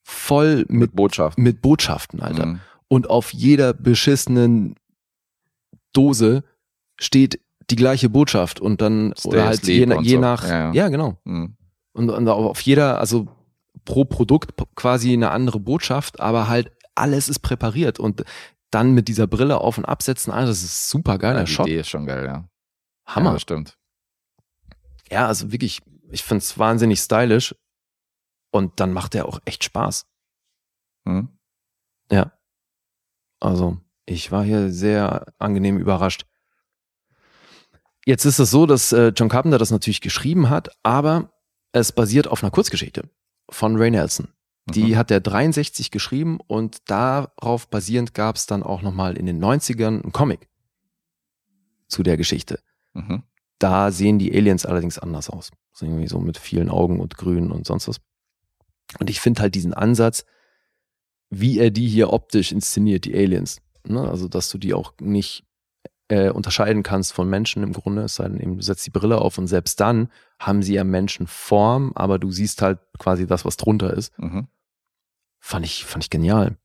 voll 0.02 0.58
mit 0.68 0.70
mit, 0.70 0.96
Botschaft. 0.96 1.38
mit 1.38 1.60
Botschaften, 1.62 2.20
Alter. 2.22 2.46
Mhm. 2.46 2.60
Und 2.88 3.10
auf 3.10 3.32
jeder 3.34 3.72
beschissenen 3.74 4.76
Dose 5.92 6.44
steht 6.98 7.40
die 7.70 7.76
gleiche 7.76 8.08
Botschaft 8.08 8.60
und 8.60 8.80
dann, 8.80 9.12
Stay 9.18 9.28
oder 9.28 9.46
halt 9.46 9.66
je, 9.66 9.86
na- 9.86 10.00
je 10.00 10.14
so. 10.14 10.20
nach, 10.20 10.44
Ja, 10.44 10.58
ja, 10.68 10.72
ja. 10.72 10.88
genau. 10.88 11.18
Mhm. 11.24 11.56
Und, 11.92 12.10
und 12.10 12.28
auf 12.28 12.60
jeder, 12.60 13.00
also 13.00 13.26
pro 13.84 14.04
Produkt 14.04 14.52
quasi 14.76 15.12
eine 15.12 15.30
andere 15.30 15.58
Botschaft, 15.60 16.20
aber 16.20 16.48
halt 16.48 16.70
alles 16.97 17.28
ist 17.28 17.40
präpariert 17.40 17.98
und 18.01 18.24
dann 18.70 18.93
mit 18.93 19.09
dieser 19.09 19.27
Brille 19.27 19.59
auf 19.60 19.78
und 19.78 19.85
absetzen, 19.85 20.32
ah, 20.32 20.44
das 20.44 20.62
ist 20.62 20.90
super 20.90 21.18
geiler 21.18 21.40
Ja, 21.40 21.44
die 21.44 21.52
Shot. 21.52 21.66
Idee 21.68 21.81
ist 21.81 21.89
schon 21.89 22.06
geil, 22.06 22.24
ja. 22.24 22.32
Ja, 22.32 22.48
Hammer. 23.14 23.32
das 23.35 23.43
stimmt. 23.43 23.78
Ja, 25.10 25.27
also 25.28 25.52
wirklich, 25.52 25.82
ich 26.10 26.24
find's 26.24 26.59
wahnsinnig 26.59 26.98
stylisch 26.98 27.55
und 28.51 28.81
dann 28.81 28.93
macht 28.93 29.14
er 29.14 29.27
auch 29.28 29.40
echt 29.44 29.62
Spaß. 29.64 30.06
Mhm. 31.05 31.28
Ja. 32.10 32.32
Also, 33.40 33.78
ich 34.06 34.32
war 34.32 34.43
hier 34.44 34.73
sehr 34.73 35.32
angenehm 35.39 35.78
überrascht. 35.78 36.27
Jetzt 38.05 38.24
ist 38.24 38.39
es 38.39 38.51
so, 38.51 38.66
dass 38.66 38.93
äh, 38.93 39.09
John 39.09 39.28
Carpenter 39.28 39.59
das 39.59 39.70
natürlich 39.70 40.01
geschrieben 40.01 40.48
hat, 40.48 40.70
aber 40.82 41.32
es 41.73 41.93
basiert 41.93 42.28
auf 42.28 42.43
einer 42.43 42.51
Kurzgeschichte 42.52 43.09
von 43.51 43.77
Ray 43.77 43.90
Nelson. 43.90 44.28
Die 44.68 44.93
Mhm. 44.93 44.97
hat 44.97 45.10
er 45.10 45.20
63 45.20 45.90
geschrieben 45.90 46.38
und 46.47 46.78
darauf 46.90 47.68
basierend 47.68 48.14
gab 48.14 48.36
es 48.36 48.47
dann 48.47 48.62
auch 48.64 48.82
nochmal 48.82 49.16
in 49.16 49.26
den 49.26 49.38
90ern 49.38 50.02
einen 50.02 50.12
Comic 50.12 50.48
zu 51.88 52.02
der 52.02 52.16
Geschichte. 52.16 52.59
Mhm. 52.94 53.22
Da 53.59 53.90
sehen 53.93 54.18
die 54.18 54.34
Aliens 54.36 54.66
allerdings 54.66 54.98
anders 54.98 55.30
aus. 55.30 55.51
So 55.72 55.86
irgendwie 55.86 56.09
so 56.09 56.18
mit 56.18 56.36
vielen 56.36 56.68
Augen 56.68 57.01
und 57.01 57.16
Grün 57.16 57.52
und 57.52 57.66
sonst 57.66 57.86
was. 57.88 58.01
Und 58.98 59.09
ich 59.09 59.20
finde 59.20 59.43
halt 59.43 59.55
diesen 59.55 59.72
Ansatz, 59.72 60.24
wie 61.30 61.59
er 61.59 61.70
die 61.70 61.88
hier 61.88 62.12
optisch 62.12 62.52
inszeniert, 62.52 63.05
die 63.05 63.14
Aliens. 63.14 63.60
Ne? 63.86 64.01
Also, 64.09 64.28
dass 64.28 64.51
du 64.51 64.59
die 64.59 64.74
auch 64.74 64.94
nicht 65.01 65.44
äh, 66.09 66.30
unterscheiden 66.30 66.82
kannst 66.82 67.12
von 67.12 67.28
Menschen 67.28 67.62
im 67.62 67.72
Grunde, 67.72 68.02
es 68.02 68.16
sei 68.16 68.28
denn 68.28 68.40
eben, 68.40 68.56
du 68.56 68.62
setzt 68.62 68.86
die 68.86 68.90
Brille 68.90 69.18
auf 69.20 69.38
und 69.38 69.48
selbst 69.48 69.80
dann 69.80 70.10
haben 70.38 70.62
sie 70.62 70.74
ja 70.74 70.84
Menschenform, 70.84 71.93
aber 71.94 72.18
du 72.18 72.30
siehst 72.30 72.62
halt 72.62 72.78
quasi 72.98 73.26
das, 73.26 73.44
was 73.44 73.56
drunter 73.56 73.93
ist. 73.93 74.16
Mhm. 74.18 74.47
Fand 75.47 75.64
ich, 75.64 75.85
fand 75.85 76.02
ich 76.02 76.10
genial. 76.10 76.56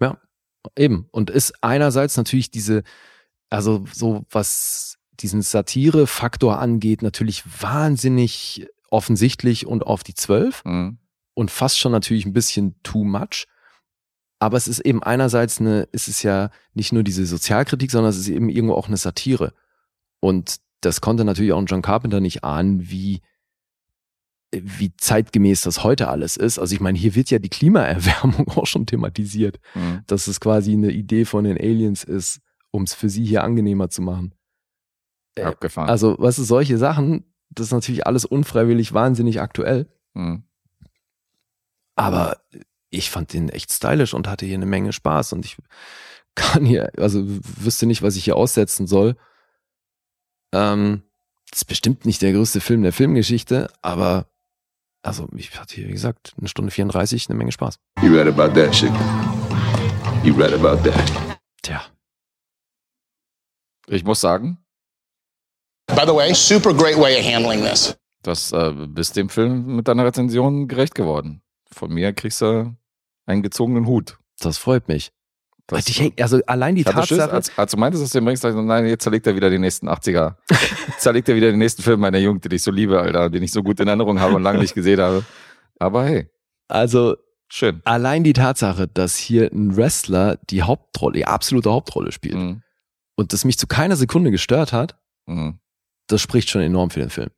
Ja, 0.00 0.18
eben. 0.76 1.06
Und 1.12 1.30
ist 1.30 1.62
einerseits 1.62 2.16
natürlich 2.16 2.50
diese, 2.50 2.82
also 3.50 3.86
so 3.92 4.26
was 4.30 4.98
diesen 5.12 5.42
Satire-Faktor 5.42 6.58
angeht, 6.58 7.02
natürlich 7.02 7.44
wahnsinnig 7.62 8.66
offensichtlich 8.90 9.64
und 9.64 9.86
auf 9.86 10.02
die 10.02 10.14
Zwölf 10.14 10.64
Mhm. 10.64 10.98
und 11.34 11.52
fast 11.52 11.78
schon 11.78 11.92
natürlich 11.92 12.26
ein 12.26 12.32
bisschen 12.32 12.74
too 12.82 13.04
much. 13.04 13.46
Aber 14.40 14.56
es 14.56 14.66
ist 14.66 14.80
eben 14.80 15.04
einerseits 15.04 15.60
eine, 15.60 15.82
ist 15.92 16.08
es 16.08 16.24
ja 16.24 16.50
nicht 16.74 16.92
nur 16.92 17.04
diese 17.04 17.24
Sozialkritik, 17.26 17.92
sondern 17.92 18.10
es 18.10 18.18
ist 18.18 18.26
eben 18.26 18.48
irgendwo 18.48 18.74
auch 18.74 18.88
eine 18.88 18.96
Satire. 18.96 19.54
Und 20.18 20.56
das 20.80 21.00
konnte 21.00 21.24
natürlich 21.24 21.52
auch 21.52 21.58
ein 21.58 21.66
John 21.66 21.82
Carpenter 21.82 22.18
nicht 22.18 22.42
ahnen, 22.42 22.90
wie, 22.90 23.20
wie 24.52 24.92
zeitgemäß 24.96 25.62
das 25.62 25.84
heute 25.84 26.08
alles 26.08 26.36
ist. 26.36 26.58
Also 26.58 26.74
ich 26.74 26.80
meine, 26.80 26.98
hier 26.98 27.14
wird 27.14 27.30
ja 27.30 27.38
die 27.38 27.48
Klimaerwärmung 27.48 28.48
auch 28.56 28.66
schon 28.66 28.86
thematisiert, 28.86 29.60
Mhm. 29.74 30.02
dass 30.06 30.26
es 30.26 30.40
quasi 30.40 30.72
eine 30.72 30.90
Idee 30.90 31.24
von 31.24 31.44
den 31.44 31.56
Aliens 31.58 32.02
ist, 32.04 32.40
um 32.72 32.82
es 32.82 32.94
für 32.94 33.08
sie 33.08 33.24
hier 33.24 33.44
angenehmer 33.44 33.90
zu 33.90 34.02
machen. 34.02 34.34
Äh, 35.36 35.44
Abgefahren. 35.44 35.88
Also, 35.88 36.16
was 36.18 36.38
ist 36.38 36.48
solche 36.48 36.78
Sachen, 36.78 37.24
das 37.50 37.66
ist 37.66 37.72
natürlich 37.72 38.06
alles 38.06 38.24
unfreiwillig 38.24 38.92
wahnsinnig 38.92 39.40
aktuell. 39.40 39.88
Mhm. 40.14 40.44
Aber 41.96 42.40
ich 42.90 43.10
fand 43.10 43.32
den 43.32 43.48
echt 43.50 43.72
stylisch 43.72 44.14
und 44.14 44.26
hatte 44.26 44.46
hier 44.46 44.54
eine 44.56 44.66
Menge 44.66 44.92
Spaß 44.92 45.32
und 45.32 45.44
ich 45.44 45.56
kann 46.34 46.64
hier, 46.64 46.90
also 46.96 47.22
wüsste 47.24 47.86
nicht, 47.86 48.02
was 48.02 48.16
ich 48.16 48.24
hier 48.24 48.36
aussetzen 48.36 48.86
soll. 48.86 49.16
Ähm, 50.52 51.02
das 51.50 51.60
ist 51.60 51.64
bestimmt 51.66 52.06
nicht 52.06 52.22
der 52.22 52.32
größte 52.32 52.60
Film 52.60 52.82
der 52.82 52.92
Filmgeschichte, 52.92 53.70
aber 53.82 54.29
also 55.02 55.28
ich 55.36 55.58
hatte 55.58 55.74
hier, 55.74 55.88
wie 55.88 55.92
gesagt, 55.92 56.34
eine 56.38 56.48
Stunde 56.48 56.70
34, 56.70 57.28
eine 57.28 57.38
Menge 57.38 57.52
Spaß. 57.52 57.78
You 58.02 58.14
read 58.14 58.26
about 58.26 58.54
that 58.60 58.74
shit. 58.74 58.92
You 60.24 60.34
read 60.34 60.52
about 60.52 60.82
that. 60.88 61.12
Tja. 61.62 61.82
Ich 63.86 64.04
muss 64.04 64.20
sagen, 64.20 64.58
By 65.88 66.06
the 66.06 66.14
way, 66.14 66.32
super 66.34 66.72
great 66.72 66.96
way 66.96 67.18
of 67.18 67.24
handling 67.26 67.62
this. 67.64 67.96
dass 68.22 68.52
äh, 68.52 68.72
bist 68.72 69.16
dem 69.16 69.28
Film 69.28 69.76
mit 69.76 69.88
deiner 69.88 70.04
Rezension 70.04 70.68
gerecht 70.68 70.94
geworden. 70.94 71.42
Von 71.72 71.92
mir 71.92 72.12
kriegst 72.12 72.40
du 72.42 72.76
einen 73.26 73.42
gezogenen 73.42 73.86
Hut. 73.86 74.18
Das 74.38 74.58
freut 74.58 74.88
mich. 74.88 75.10
Das, 75.70 75.86
Also, 75.86 76.02
ich, 76.04 76.22
also 76.22 76.40
allein 76.46 76.74
die 76.74 76.84
hatte 76.84 77.06
Schiss, 77.06 77.18
Tatsache, 77.18 77.32
als, 77.36 77.58
als 77.58 77.70
du 77.72 77.76
meintest, 77.78 78.02
dass 78.04 78.10
du 78.10 78.18
den 78.18 78.24
bringst, 78.26 78.44
dachte 78.44 78.58
ich, 78.58 78.64
nein, 78.64 78.86
jetzt 78.86 79.02
zerlegt 79.04 79.26
er 79.26 79.34
wieder 79.36 79.50
den 79.50 79.60
nächsten 79.60 79.88
80er. 79.88 80.34
zerlegt 80.98 81.28
er 81.28 81.36
wieder 81.36 81.50
den 81.50 81.58
nächsten 81.58 81.82
Film 81.82 82.00
meiner 82.00 82.18
Jugend, 82.18 82.44
den 82.44 82.52
ich 82.52 82.62
so 82.62 82.70
liebe, 82.70 83.00
Alter, 83.00 83.30
den 83.30 83.42
ich 83.42 83.52
so 83.52 83.62
gut 83.62 83.80
in 83.80 83.88
Erinnerung 83.88 84.20
habe 84.20 84.34
und 84.34 84.42
lange 84.42 84.58
nicht 84.58 84.74
gesehen 84.74 85.00
habe. 85.00 85.24
Aber 85.78 86.04
hey, 86.04 86.28
also 86.68 87.16
schön. 87.48 87.80
allein 87.84 88.22
die 88.24 88.32
Tatsache, 88.34 88.86
dass 88.88 89.16
hier 89.16 89.50
ein 89.52 89.76
Wrestler 89.76 90.38
die 90.50 90.62
Hauptrolle, 90.62 91.14
die 91.14 91.26
absolute 91.26 91.70
Hauptrolle 91.70 92.12
spielt 92.12 92.34
Mhm. 92.36 92.62
und 93.16 93.32
das 93.32 93.44
mich 93.44 93.58
zu 93.58 93.66
keiner 93.66 93.96
Sekunde 93.96 94.30
gestört 94.30 94.72
hat, 94.72 94.96
Mhm. 95.26 95.58
das 96.08 96.20
spricht 96.20 96.50
schon 96.50 96.62
enorm 96.62 96.90
für 96.90 97.00
den 97.00 97.10
Film. 97.10 97.30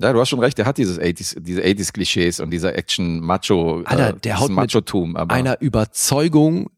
Ja, 0.00 0.12
du 0.12 0.20
hast 0.20 0.28
schon 0.28 0.38
recht, 0.38 0.56
der 0.56 0.64
hat 0.64 0.78
dieses 0.78 0.96
80s, 1.00 1.34
diese 1.40 1.60
80s-Klischees 1.64 2.38
und 2.40 2.50
dieser 2.50 2.76
Action-Macho, 2.76 3.82
Alter, 3.84 4.12
der 4.12 4.12
dieses 4.34 4.40
haut 4.40 4.48
mit 4.50 4.56
Macho-Tum. 4.56 5.16
Aber, 5.16 5.34
Einer 5.34 5.60
Überzeugung 5.60 6.70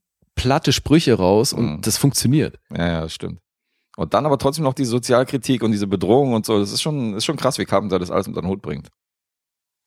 platte 0.42 0.72
Sprüche 0.72 1.14
raus 1.14 1.52
und 1.52 1.64
Mhm. 1.76 1.80
das 1.82 1.98
funktioniert. 1.98 2.58
Ja, 2.70 2.86
ja, 2.86 3.00
das 3.02 3.14
stimmt. 3.14 3.40
Und 3.96 4.14
dann 4.14 4.24
aber 4.24 4.38
trotzdem 4.38 4.64
noch 4.64 4.74
die 4.74 4.84
Sozialkritik 4.86 5.62
und 5.62 5.72
diese 5.72 5.86
Bedrohung 5.86 6.32
und 6.32 6.46
so. 6.46 6.58
Das 6.58 6.72
ist 6.72 6.80
schon, 6.80 7.14
ist 7.14 7.24
schon 7.24 7.36
krass, 7.36 7.58
wie 7.58 7.64
Carpenter 7.66 7.98
das 7.98 8.10
alles 8.10 8.26
unter 8.28 8.40
den 8.40 8.48
Hut 8.48 8.62
bringt. 8.62 8.88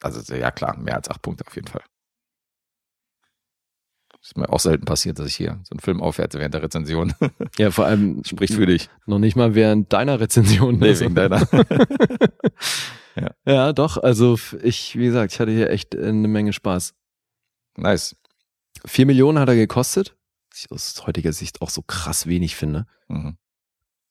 Also, 0.02 0.34
ja 0.36 0.52
klar, 0.52 0.78
mehr 0.78 0.96
als 0.98 1.10
acht 1.10 1.22
Punkte 1.22 1.46
auf 1.48 1.56
jeden 1.56 1.68
Fall. 1.68 1.82
Ist 4.22 4.38
mir 4.38 4.48
auch 4.50 4.60
selten 4.60 4.86
passiert, 4.86 5.20
dass 5.20 5.28
ich 5.28 5.36
hier 5.36 5.60
so 5.64 5.72
einen 5.74 5.80
Film 5.82 6.02
aufwerte 6.02 6.40
während 6.40 6.54
der 6.54 6.64
Rezension. 6.64 7.14
Ja, 7.58 7.72
vor 7.72 7.86
allem 7.86 8.24
Spricht 8.24 8.54
für 8.54 8.66
dich. 8.66 8.90
noch 9.06 9.20
nicht 9.20 9.36
mal 9.36 9.54
während 9.56 9.92
deiner 9.92 10.20
Rezension. 10.20 10.78
Nee, 10.80 10.98
wegen 11.00 11.14
deiner. 11.16 11.46
ja, 13.46 13.74
doch. 13.74 13.98
Also 13.98 14.38
ich, 14.62 14.96
wie 14.98 15.06
gesagt, 15.06 15.34
ich 15.34 15.40
hatte 15.40 15.52
hier 15.52 15.70
echt 15.70 15.94
äh, 15.96 16.08
eine 16.08 16.28
Menge 16.28 16.54
Spaß. 16.54 16.94
Nice. 17.78 18.16
Vier 18.86 19.06
Millionen 19.06 19.40
hat 19.40 19.50
er 19.50 19.56
gekostet, 19.56 20.16
ich 20.58 20.72
aus 20.72 20.96
heutiger 21.06 21.34
Sicht 21.34 21.62
auch 21.62 21.70
so 21.70 21.82
krass 21.82 22.28
wenig 22.28 22.56
finde. 22.56 22.86
Mhm. 23.08 23.38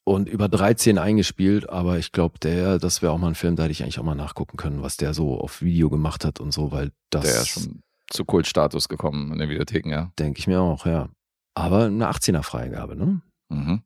Und 0.05 0.28
über 0.28 0.48
13 0.48 0.98
eingespielt, 0.98 1.69
aber 1.69 1.98
ich 1.98 2.10
glaube, 2.10 2.39
der, 2.40 2.78
das 2.78 3.02
wäre 3.02 3.12
auch 3.12 3.19
mal 3.19 3.28
ein 3.28 3.35
Film, 3.36 3.55
da 3.55 3.62
hätte 3.62 3.73
ich 3.73 3.82
eigentlich 3.82 4.01
auch 4.01 4.05
mal 4.05 4.16
nachgucken 4.16 4.56
können, 4.56 4.82
was 4.82 4.97
der 4.97 5.14
so 5.14 5.39
auf 5.40 5.62
Video 5.62 5.90
gemacht 5.90 6.24
hat 6.24 6.40
und 6.40 6.52
so, 6.52 6.73
weil 6.73 6.90
das 7.10 7.23
Der 7.23 7.43
ist 7.43 7.48
schon 7.48 7.82
zu 8.10 8.24
Kultstatus 8.24 8.89
gekommen 8.89 9.32
in 9.32 9.39
den 9.39 9.48
Videotheken, 9.48 9.90
ja. 9.90 10.12
denke 10.19 10.40
ich 10.40 10.47
mir 10.47 10.60
auch, 10.60 10.86
ja. 10.86 11.09
Aber 11.55 11.85
eine 11.85 12.10
18er 12.10 12.43
Freigabe, 12.43 12.97
ne? 12.97 13.20
Mhm. 13.48 13.82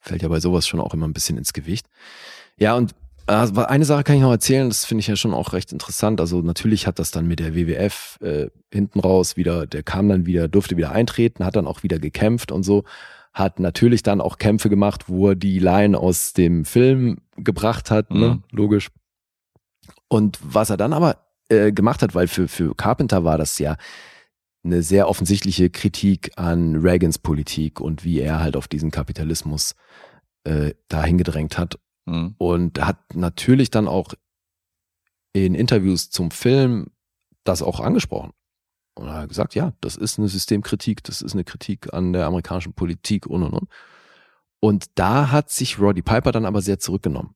Fällt 0.00 0.22
ja 0.22 0.28
bei 0.28 0.40
sowas 0.40 0.66
schon 0.68 0.80
auch 0.80 0.92
immer 0.92 1.08
ein 1.08 1.14
bisschen 1.14 1.38
ins 1.38 1.54
Gewicht. 1.54 1.88
Ja, 2.58 2.76
und 2.76 2.94
äh, 3.26 3.64
eine 3.66 3.84
Sache 3.84 4.04
kann 4.04 4.16
ich 4.16 4.22
noch 4.22 4.30
erzählen, 4.30 4.68
das 4.68 4.84
finde 4.84 5.00
ich 5.00 5.06
ja 5.06 5.16
schon 5.16 5.34
auch 5.34 5.52
recht 5.52 5.72
interessant. 5.72 6.20
Also 6.20 6.42
natürlich 6.42 6.86
hat 6.86 6.98
das 6.98 7.10
dann 7.10 7.26
mit 7.26 7.40
der 7.40 7.54
WWF 7.54 8.18
äh, 8.20 8.48
hinten 8.72 9.00
raus 9.00 9.36
wieder, 9.36 9.66
der 9.66 9.82
kam 9.82 10.08
dann 10.08 10.26
wieder, 10.26 10.48
durfte 10.48 10.76
wieder 10.76 10.92
eintreten, 10.92 11.44
hat 11.44 11.56
dann 11.56 11.66
auch 11.66 11.82
wieder 11.82 11.98
gekämpft 11.98 12.52
und 12.52 12.62
so. 12.62 12.84
Hat 13.32 13.58
natürlich 13.58 14.02
dann 14.02 14.20
auch 14.20 14.38
Kämpfe 14.38 14.68
gemacht, 14.68 15.08
wo 15.08 15.30
er 15.30 15.34
die 15.34 15.58
Line 15.58 15.98
aus 15.98 16.34
dem 16.34 16.64
Film 16.64 17.18
gebracht 17.36 17.90
hat, 17.90 18.10
ne? 18.10 18.28
Mhm. 18.28 18.42
Logisch. 18.52 18.90
Und 20.08 20.38
was 20.42 20.70
er 20.70 20.76
dann 20.76 20.92
aber 20.92 21.16
äh, 21.48 21.72
gemacht 21.72 22.02
hat, 22.02 22.14
weil 22.14 22.28
für, 22.28 22.46
für 22.46 22.74
Carpenter 22.76 23.24
war 23.24 23.38
das 23.38 23.58
ja 23.58 23.76
eine 24.64 24.82
sehr 24.82 25.08
offensichtliche 25.08 25.68
Kritik 25.70 26.32
an 26.36 26.76
Reagans 26.76 27.18
Politik 27.18 27.80
und 27.80 28.04
wie 28.04 28.20
er 28.20 28.40
halt 28.40 28.56
auf 28.56 28.68
diesen 28.68 28.90
Kapitalismus 28.90 29.74
äh, 30.44 30.74
dahin 30.88 31.18
gedrängt 31.18 31.58
hat. 31.58 31.78
Mhm. 32.06 32.34
Und 32.38 32.84
hat 32.84 33.14
natürlich 33.14 33.70
dann 33.70 33.88
auch 33.88 34.14
in 35.32 35.54
Interviews 35.54 36.10
zum 36.10 36.30
Film 36.30 36.90
das 37.44 37.62
auch 37.62 37.80
angesprochen. 37.80 38.32
Und 38.94 39.08
er 39.08 39.14
hat 39.14 39.28
gesagt, 39.28 39.54
ja, 39.54 39.72
das 39.80 39.96
ist 39.96 40.18
eine 40.18 40.28
Systemkritik, 40.28 41.02
das 41.02 41.20
ist 41.20 41.34
eine 41.34 41.44
Kritik 41.44 41.92
an 41.92 42.12
der 42.12 42.26
amerikanischen 42.26 42.72
Politik 42.72 43.26
und 43.26 43.42
und 43.42 43.52
und. 43.52 43.68
Und 44.60 44.86
da 44.94 45.30
hat 45.30 45.50
sich 45.50 45.78
Roddy 45.78 46.02
Piper 46.02 46.32
dann 46.32 46.46
aber 46.46 46.62
sehr 46.62 46.78
zurückgenommen. 46.78 47.34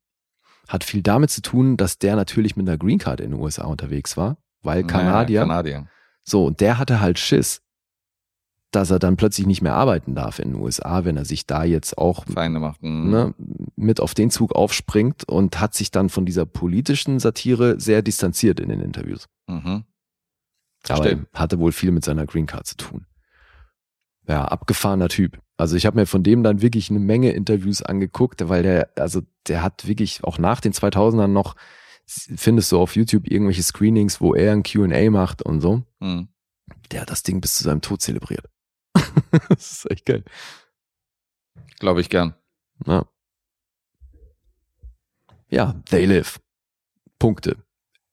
Hat 0.69 0.85
viel 0.85 1.03
damit 1.03 1.31
zu 1.31 1.43
tun, 1.43 1.77
dass 1.77 1.99
der 1.99 2.17
natürlich 2.17 2.57
mit 2.57 2.69
einer 2.69 2.79
Green 2.79 2.99
Card 2.99 3.21
in 3.21 3.33
den 3.33 3.41
USA 3.41 3.65
unterwegs 3.65 4.17
war, 4.17 4.39
weil 4.63 4.85
Kanadier. 4.85 5.41
Ja, 5.41 5.43
Kanadier. 5.43 5.89
So, 6.25 6.47
und 6.47 6.61
der 6.61 6.79
hatte 6.79 7.01
halt 7.01 7.19
Schiss, 7.19 7.63
dass 8.71 8.91
er 8.91 8.99
dann 8.99 9.17
plötzlich 9.17 9.47
nicht 9.47 9.63
mehr 9.63 9.75
arbeiten 9.75 10.15
darf 10.15 10.39
in 10.39 10.53
den 10.53 10.61
USA, 10.61 11.05
wenn 11.05 11.17
er 11.17 11.25
sich 11.25 11.47
da 11.47 11.65
jetzt 11.65 11.97
auch. 11.97 12.27
Mhm. 12.81 13.11
ne, 13.11 13.35
mit 13.77 14.01
auf 14.01 14.15
den 14.15 14.31
Zug 14.31 14.55
aufspringt 14.55 15.27
und 15.29 15.61
hat 15.61 15.75
sich 15.75 15.91
dann 15.91 16.09
von 16.11 16.27
dieser 16.27 16.45
politischen 16.45 17.19
Satire 17.19 17.81
sehr 17.81 18.03
distanziert 18.03 18.61
in 18.61 18.69
den 18.69 18.81
Interviews. 18.81 19.27
Mhm. 19.47 19.85
Aber 20.89 21.19
hatte 21.35 21.59
wohl 21.59 21.73
viel 21.73 21.91
mit 21.91 22.05
seiner 22.05 22.27
Green 22.27 22.47
Card 22.47 22.67
zu 22.67 22.77
tun. 22.77 23.07
Ja, 24.27 24.45
abgefahrener 24.45 25.09
Typ. 25.09 25.41
Also 25.57 25.75
ich 25.77 25.87
habe 25.87 25.99
mir 25.99 26.07
von 26.07 26.23
dem 26.23 26.43
dann 26.43 26.61
wirklich 26.61 26.91
eine 26.91 27.01
Menge 27.01 27.33
Interviews 27.33 27.83
angeguckt, 27.83 28.49
weil 28.49 28.63
der, 28.63 28.91
also 28.97 29.23
der 29.49 29.63
hat 29.63 29.87
wirklich 29.89 30.23
auch 30.23 30.39
nach 30.39 30.61
den 30.61 30.73
2000ern 30.73 31.29
noch, 31.29 31.57
findest 32.07 32.71
du 32.71 32.79
auf 32.79 32.95
YouTube 32.95 33.27
irgendwelche 33.27 33.63
Screenings, 33.63 34.21
wo 34.21 34.35
er 34.35 34.53
ein 34.53 34.63
Q&A 34.63 35.11
macht 35.11 35.43
und 35.43 35.61
so. 35.61 35.83
Mhm. 36.01 36.29
Der 36.93 37.01
hat 37.03 37.11
das 37.11 37.23
Ding 37.23 37.41
bis 37.41 37.55
zu 37.55 37.65
seinem 37.65 37.81
Tod 37.81 38.03
zelebriert. 38.03 38.45
das 39.49 39.73
ist 39.73 39.91
echt 39.91 40.05
geil. 40.07 40.25
Glaube 41.79 42.01
ich 42.01 42.09
gern. 42.11 42.35
Ja. 42.87 43.07
ja, 45.49 45.81
They 45.87 46.05
Live. 46.07 46.41
Punkte. 47.19 47.57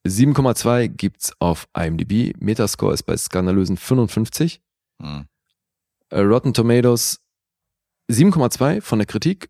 7,2 0.07 0.87
gibt's 0.87 1.33
auf 1.39 1.67
IMDb. 1.75 2.33
Metascore 2.39 2.93
ist 2.93 3.03
bei 3.03 3.17
skandalösen 3.17 3.77
55. 3.77 4.61
Mhm. 4.99 5.27
Äh, 6.09 6.19
Rotten 6.21 6.53
Tomatoes 6.53 7.19
7,2 8.11 8.81
von 8.81 8.99
der 8.99 9.07
Kritik 9.07 9.49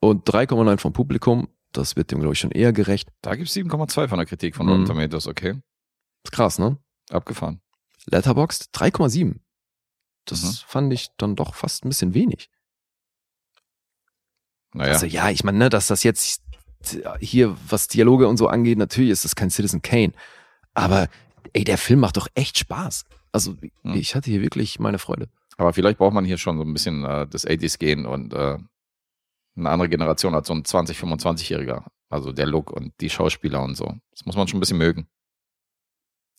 und 0.00 0.28
3,9 0.28 0.78
vom 0.78 0.92
Publikum. 0.92 1.48
Das 1.72 1.96
wird 1.96 2.10
dem, 2.12 2.20
glaube 2.20 2.32
ich, 2.34 2.38
schon 2.38 2.52
eher 2.52 2.72
gerecht. 2.72 3.10
Da 3.22 3.34
gibt 3.34 3.48
es 3.48 3.54
7,2 3.56 4.08
von 4.08 4.18
der 4.18 4.26
Kritik 4.26 4.54
von 4.56 4.66
Mhm. 4.66 4.72
Rotten 4.72 4.84
Tomatoes, 4.86 5.26
okay. 5.26 5.60
Ist 6.24 6.32
krass, 6.32 6.58
ne? 6.58 6.78
Abgefahren. 7.10 7.60
Letterboxd 8.06 8.70
3,7. 8.74 9.40
Das 10.30 10.42
Mhm. 10.42 10.56
fand 10.66 10.92
ich 10.92 11.08
dann 11.16 11.36
doch 11.36 11.54
fast 11.54 11.84
ein 11.84 11.88
bisschen 11.88 12.14
wenig. 12.14 12.50
Naja. 14.74 14.92
Also 14.92 15.06
ja, 15.06 15.30
ich 15.30 15.44
meine, 15.44 15.58
ne, 15.58 15.68
dass 15.70 15.86
das 15.86 16.02
jetzt 16.02 16.42
hier, 17.20 17.56
was 17.68 17.88
Dialoge 17.88 18.28
und 18.28 18.36
so 18.36 18.48
angeht, 18.48 18.78
natürlich 18.78 19.10
ist 19.10 19.24
das 19.24 19.34
kein 19.34 19.50
Citizen 19.50 19.82
Kane. 19.82 20.12
Aber 20.74 21.08
ey, 21.52 21.64
der 21.64 21.78
Film 21.78 22.00
macht 22.00 22.16
doch 22.16 22.28
echt 22.34 22.58
Spaß. 22.58 23.04
Also 23.32 23.56
Hm. 23.82 23.94
ich 23.94 24.14
hatte 24.14 24.30
hier 24.30 24.42
wirklich 24.42 24.78
meine 24.78 24.98
Freude. 24.98 25.28
Aber 25.56 25.72
vielleicht 25.72 25.98
braucht 25.98 26.14
man 26.14 26.24
hier 26.24 26.38
schon 26.38 26.56
so 26.56 26.62
ein 26.64 26.72
bisschen 26.72 27.04
äh, 27.04 27.26
das 27.26 27.44
80s 27.46 27.78
gehen 27.78 28.06
und 28.06 28.32
äh, 28.32 28.58
eine 29.56 29.70
andere 29.70 29.88
Generation 29.88 30.34
als 30.34 30.46
so 30.46 30.54
ein 30.54 30.62
20-, 30.62 30.94
25-Jähriger. 30.94 31.84
Also 32.10 32.32
der 32.32 32.46
Look 32.46 32.70
und 32.70 32.92
die 33.00 33.10
Schauspieler 33.10 33.62
und 33.62 33.74
so. 33.76 33.92
Das 34.12 34.24
muss 34.24 34.36
man 34.36 34.46
schon 34.46 34.58
ein 34.58 34.60
bisschen 34.60 34.78
mögen. 34.78 35.08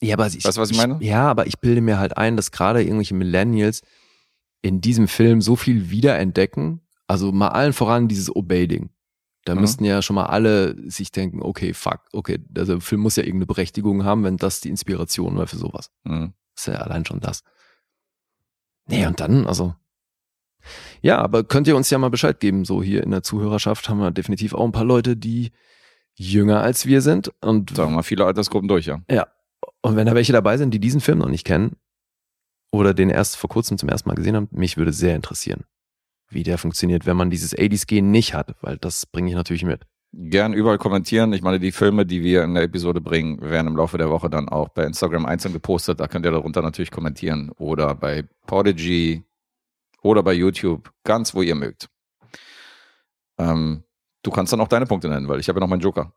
Ja, 0.02 0.16
aber 0.16 0.28
ich, 0.28 0.44
Weißt 0.46 0.58
du, 0.58 0.62
was 0.62 0.72
ich 0.72 0.78
meine? 0.78 0.98
Ja, 1.02 1.30
aber 1.30 1.48
ich 1.48 1.60
bilde 1.60 1.82
mir 1.82 2.00
halt 2.00 2.18
ein, 2.18 2.38
dass 2.38 2.52
gerade 2.52 2.82
irgendwelche 2.82 3.16
Millennials 3.16 3.82
in 4.62 4.82
diesem 4.82 5.08
Film 5.08 5.42
so 5.42 5.56
viel 5.56 5.90
wiederentdecken. 5.90 6.82
Also 7.08 7.32
mal 7.32 7.50
allen 7.50 7.74
voran 7.74 8.08
dieses 8.08 8.34
Obey-Ding. 8.34 8.90
Da 9.46 9.56
Mhm. 9.56 9.62
müssten 9.62 9.84
ja 9.86 10.02
schon 10.02 10.16
mal 10.16 10.26
alle 10.28 10.76
sich 10.90 11.12
denken, 11.12 11.42
okay, 11.42 11.74
fuck, 11.74 12.02
okay, 12.14 12.40
also 12.56 12.74
der 12.74 12.82
Film 12.82 13.02
muss 13.02 13.16
ja 13.16 13.24
irgendeine 13.24 13.48
Berechtigung 13.48 14.04
haben, 14.04 14.24
wenn 14.24 14.38
das 14.38 14.62
die 14.62 14.70
Inspiration 14.70 15.38
war 15.38 15.48
für 15.48 15.58
sowas. 15.58 15.90
Mhm. 16.04 16.34
ist 16.56 16.68
ja 16.68 16.76
allein 16.76 17.06
schon 17.06 17.20
das. 17.20 17.44
Nee, 18.88 19.06
und 19.06 19.20
dann, 19.20 19.48
also. 19.48 19.76
Ja, 21.02 21.20
aber 21.20 21.44
könnt 21.46 21.68
ihr 21.68 21.76
uns 21.78 21.90
ja 21.90 21.98
mal 21.98 22.10
Bescheid 22.10 22.40
geben. 22.40 22.66
So 22.66 22.84
hier 22.84 23.04
in 23.04 23.12
der 23.12 23.24
Zuhörerschaft 23.24 23.88
haben 23.88 24.00
wir 24.00 24.12
definitiv 24.12 24.54
auch 24.54 24.66
ein 24.66 24.72
paar 24.74 24.84
Leute, 24.84 25.16
die 25.16 25.52
jünger 26.16 26.62
als 26.62 26.86
wir 26.86 27.02
sind. 27.02 27.32
Und, 27.42 27.70
Sagen 27.76 27.92
wir 27.92 27.98
mal 27.98 28.04
viele 28.04 28.26
Altersgruppen 28.26 28.68
durch, 28.68 28.86
ja. 28.88 29.02
Und 29.82 29.96
wenn 29.96 30.06
da 30.08 30.16
welche 30.16 30.34
dabei 30.34 30.58
sind, 30.58 30.74
die 30.74 30.80
diesen 30.80 31.02
Film 31.02 31.20
noch 31.20 31.30
nicht 31.30 31.46
kennen 31.46 31.78
oder 32.72 32.94
den 32.94 33.10
erst 33.10 33.38
vor 33.38 33.50
kurzem 33.50 33.78
zum 33.78 33.90
ersten 33.90 34.10
Mal 34.10 34.16
gesehen 34.16 34.36
haben, 34.36 34.48
mich 34.52 34.78
würde 34.78 34.94
sehr 34.94 35.16
interessieren, 35.16 35.66
wie 36.30 36.44
der 36.44 36.58
funktioniert, 36.58 37.06
wenn 37.06 37.18
man 37.18 37.30
dieses 37.30 37.58
80s-Gen 37.58 38.12
nicht 38.12 38.34
hat, 38.34 38.56
weil 38.62 38.78
das 38.78 39.06
bringe 39.06 39.30
ich 39.30 39.36
natürlich 39.36 39.64
mit. 39.64 39.86
Gern 40.12 40.54
überall 40.54 40.80
kommentieren. 40.80 41.34
Ich 41.34 41.44
meine, 41.44 41.60
die 41.60 41.72
Filme, 41.72 42.04
die 42.04 42.24
wir 42.24 42.44
in 42.44 42.56
der 42.56 42.64
Episode 42.64 43.00
bringen, 43.00 43.42
werden 43.42 43.68
im 43.68 43.78
Laufe 43.78 44.00
der 44.00 44.10
Woche 44.10 44.28
dann 44.28 44.50
auch 44.50 44.70
bei 44.70 44.84
Instagram 44.84 45.28
einzeln 45.28 45.54
gepostet. 45.54 46.00
Da 46.00 46.08
könnt 46.08 46.26
ihr 46.26 46.32
darunter 46.32 46.64
natürlich 46.64 46.90
kommentieren. 46.90 47.52
Oder 47.58 47.94
bei 47.94 48.24
Podigy 48.48 49.24
oder 50.02 50.24
bei 50.24 50.34
YouTube. 50.34 50.92
Ganz, 51.04 51.36
wo 51.36 51.44
ihr 51.44 51.54
mögt. 51.54 51.90
Ähm, 53.38 53.84
du 54.24 54.32
kannst 54.32 54.52
dann 54.52 54.62
auch 54.62 54.68
deine 54.68 54.88
Punkte 54.88 55.10
nennen, 55.10 55.28
weil 55.28 55.40
ich 55.40 55.48
habe 55.48 55.60
ja 55.60 55.62
noch 55.62 55.70
meinen 55.70 55.82
Joker. 55.82 56.12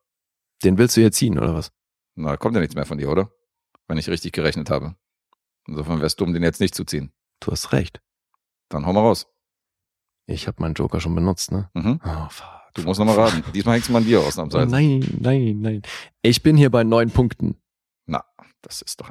Den 0.65 0.79
willst 0.79 0.97
du 0.97 1.03
jetzt 1.03 1.19
ziehen, 1.19 1.39
oder 1.39 1.55
was? 1.55 1.71
Na, 2.15 2.37
kommt 2.37 2.55
ja 2.55 2.61
nichts 2.61 2.75
mehr 2.75 2.87
von 2.87 2.99
dir, 2.99 3.11
oder? 3.11 3.31
Wenn 3.89 3.99
ich 3.99 4.09
richtig 4.09 4.33
gerechnet 4.33 4.71
habe. 4.71 4.95
Insofern 5.67 6.01
wär's 6.01 6.17
dumm, 6.17 6.33
den 6.33 6.43
jetzt 6.43 6.61
nicht 6.61 6.75
zu 6.75 6.85
ziehen. 6.85 7.13
Du 7.41 7.51
hast 7.53 7.73
recht. 7.73 8.01
Dann 8.69 8.87
hau 8.87 8.93
mal 8.93 9.01
raus. 9.01 9.27
Ich 10.27 10.47
habe 10.47 10.61
meinen 10.63 10.75
Joker 10.75 11.01
schon 11.01 11.15
benutzt, 11.15 11.53
ne? 11.53 11.71
Mhm. 11.75 12.01
Oh, 12.05 12.29
fuck. 12.29 12.47
Du 12.75 12.83
musst 12.83 12.99
nochmal 13.01 13.17
raten. 13.19 13.45
Diesmal 13.53 13.75
hängst 13.75 13.89
du 13.89 13.93
mal 13.93 13.99
an 13.99 14.05
dir 14.07 14.21
ausnahmsweise. 14.21 14.71
nein, 14.71 15.01
nein, 15.21 15.61
nein. 15.61 15.83
Ich 16.23 16.43
bin 16.43 16.57
hier 16.57 16.71
bei 16.71 16.85
neun 16.85 17.11
Punkten. 17.11 17.61
Na, 18.07 18.25
das 18.63 18.81
ist 18.83 19.01
doch. 19.01 19.11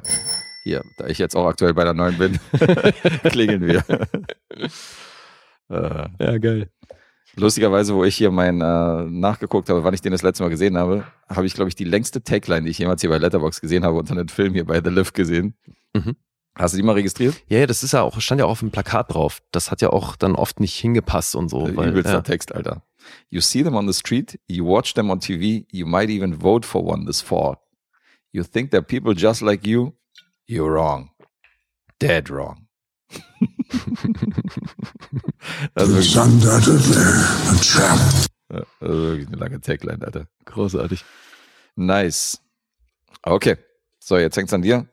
Hier, 0.64 0.82
da 0.98 1.06
ich 1.06 1.18
jetzt 1.18 1.36
auch 1.36 1.46
aktuell 1.46 1.74
bei 1.74 1.84
der 1.84 1.94
neuen 1.94 2.18
bin, 2.18 2.40
klingeln 3.30 3.66
wir. 3.66 3.84
äh, 5.68 6.08
Ja, 6.18 6.38
geil. 6.38 6.70
Lustigerweise, 7.36 7.94
wo 7.94 8.04
ich 8.04 8.16
hier 8.16 8.30
mein 8.30 8.60
äh, 8.60 9.04
nachgeguckt 9.04 9.68
habe, 9.68 9.84
wann 9.84 9.94
ich 9.94 10.00
den 10.00 10.12
das 10.12 10.22
letzte 10.22 10.42
Mal 10.42 10.50
gesehen 10.50 10.76
habe, 10.76 11.04
habe 11.28 11.46
ich, 11.46 11.54
glaube 11.54 11.68
ich, 11.68 11.74
die 11.74 11.84
längste 11.84 12.22
Tagline, 12.22 12.64
die 12.64 12.70
ich 12.70 12.78
jemals 12.78 13.00
hier 13.00 13.10
bei 13.10 13.18
Letterbox 13.18 13.60
gesehen 13.60 13.84
habe, 13.84 13.96
unter 13.96 14.12
einem 14.12 14.28
Film 14.28 14.54
hier 14.54 14.64
bei 14.64 14.80
The 14.82 14.90
Lift 14.90 15.14
gesehen. 15.14 15.54
Mhm. 15.94 16.16
Hast 16.54 16.74
du 16.74 16.76
die 16.76 16.82
mal 16.82 16.92
registriert? 16.92 17.42
Ja, 17.48 17.60
ja, 17.60 17.66
das 17.66 17.82
ist 17.82 17.92
ja 17.92 18.02
auch, 18.02 18.20
stand 18.20 18.38
ja 18.38 18.44
auch 18.44 18.50
auf 18.50 18.60
dem 18.60 18.70
Plakat 18.70 19.14
drauf. 19.14 19.40
Das 19.52 19.70
hat 19.70 19.80
ja 19.80 19.90
auch 19.90 20.16
dann 20.16 20.34
oft 20.34 20.60
nicht 20.60 20.74
hingepasst 20.74 21.34
und 21.34 21.48
so. 21.48 21.66
Äh, 21.66 21.76
Weil, 21.76 21.90
Übelster 21.90 22.12
ja. 22.12 22.20
Text, 22.20 22.54
Alter. 22.54 22.82
You 23.30 23.40
see 23.40 23.62
them 23.62 23.74
on 23.74 23.86
the 23.90 23.94
street, 23.94 24.38
you 24.46 24.66
watch 24.66 24.94
them 24.94 25.10
on 25.10 25.18
TV, 25.18 25.66
you 25.72 25.86
might 25.86 26.10
even 26.10 26.34
vote 26.34 26.66
for 26.66 26.84
one 26.84 27.06
this 27.06 27.20
fall. 27.20 27.56
You 28.32 28.44
think 28.44 28.70
they're 28.70 28.82
people 28.82 29.14
just 29.14 29.40
like 29.42 29.66
you? 29.66 29.94
You're 30.46 30.72
wrong. 30.72 31.10
Dead 31.98 32.30
wrong. 32.30 32.66
also, 35.74 35.94
wirklich, 35.94 36.16
also 38.80 38.80
wirklich 38.80 39.28
eine 39.28 39.36
lange 39.36 39.60
Tagline, 39.60 40.04
Alter. 40.04 40.26
Großartig. 40.44 41.04
Nice. 41.76 42.40
Okay. 43.22 43.56
So, 43.98 44.18
jetzt 44.18 44.36
hängt's 44.36 44.52
an 44.52 44.62
dir. 44.62 44.86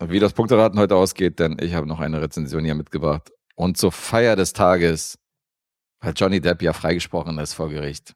Wie 0.00 0.18
das 0.18 0.32
Punkteraten 0.32 0.78
heute 0.78 0.96
ausgeht, 0.96 1.38
denn 1.38 1.56
ich 1.60 1.74
habe 1.74 1.86
noch 1.86 2.00
eine 2.00 2.20
Rezension 2.20 2.64
hier 2.64 2.74
mitgebracht. 2.74 3.30
Und 3.54 3.78
zur 3.78 3.92
Feier 3.92 4.34
des 4.34 4.52
Tages, 4.52 5.18
weil 6.00 6.12
Johnny 6.16 6.40
Depp 6.40 6.62
ja 6.62 6.72
freigesprochen 6.72 7.38
ist 7.38 7.54
vor 7.54 7.68
Gericht, 7.68 8.14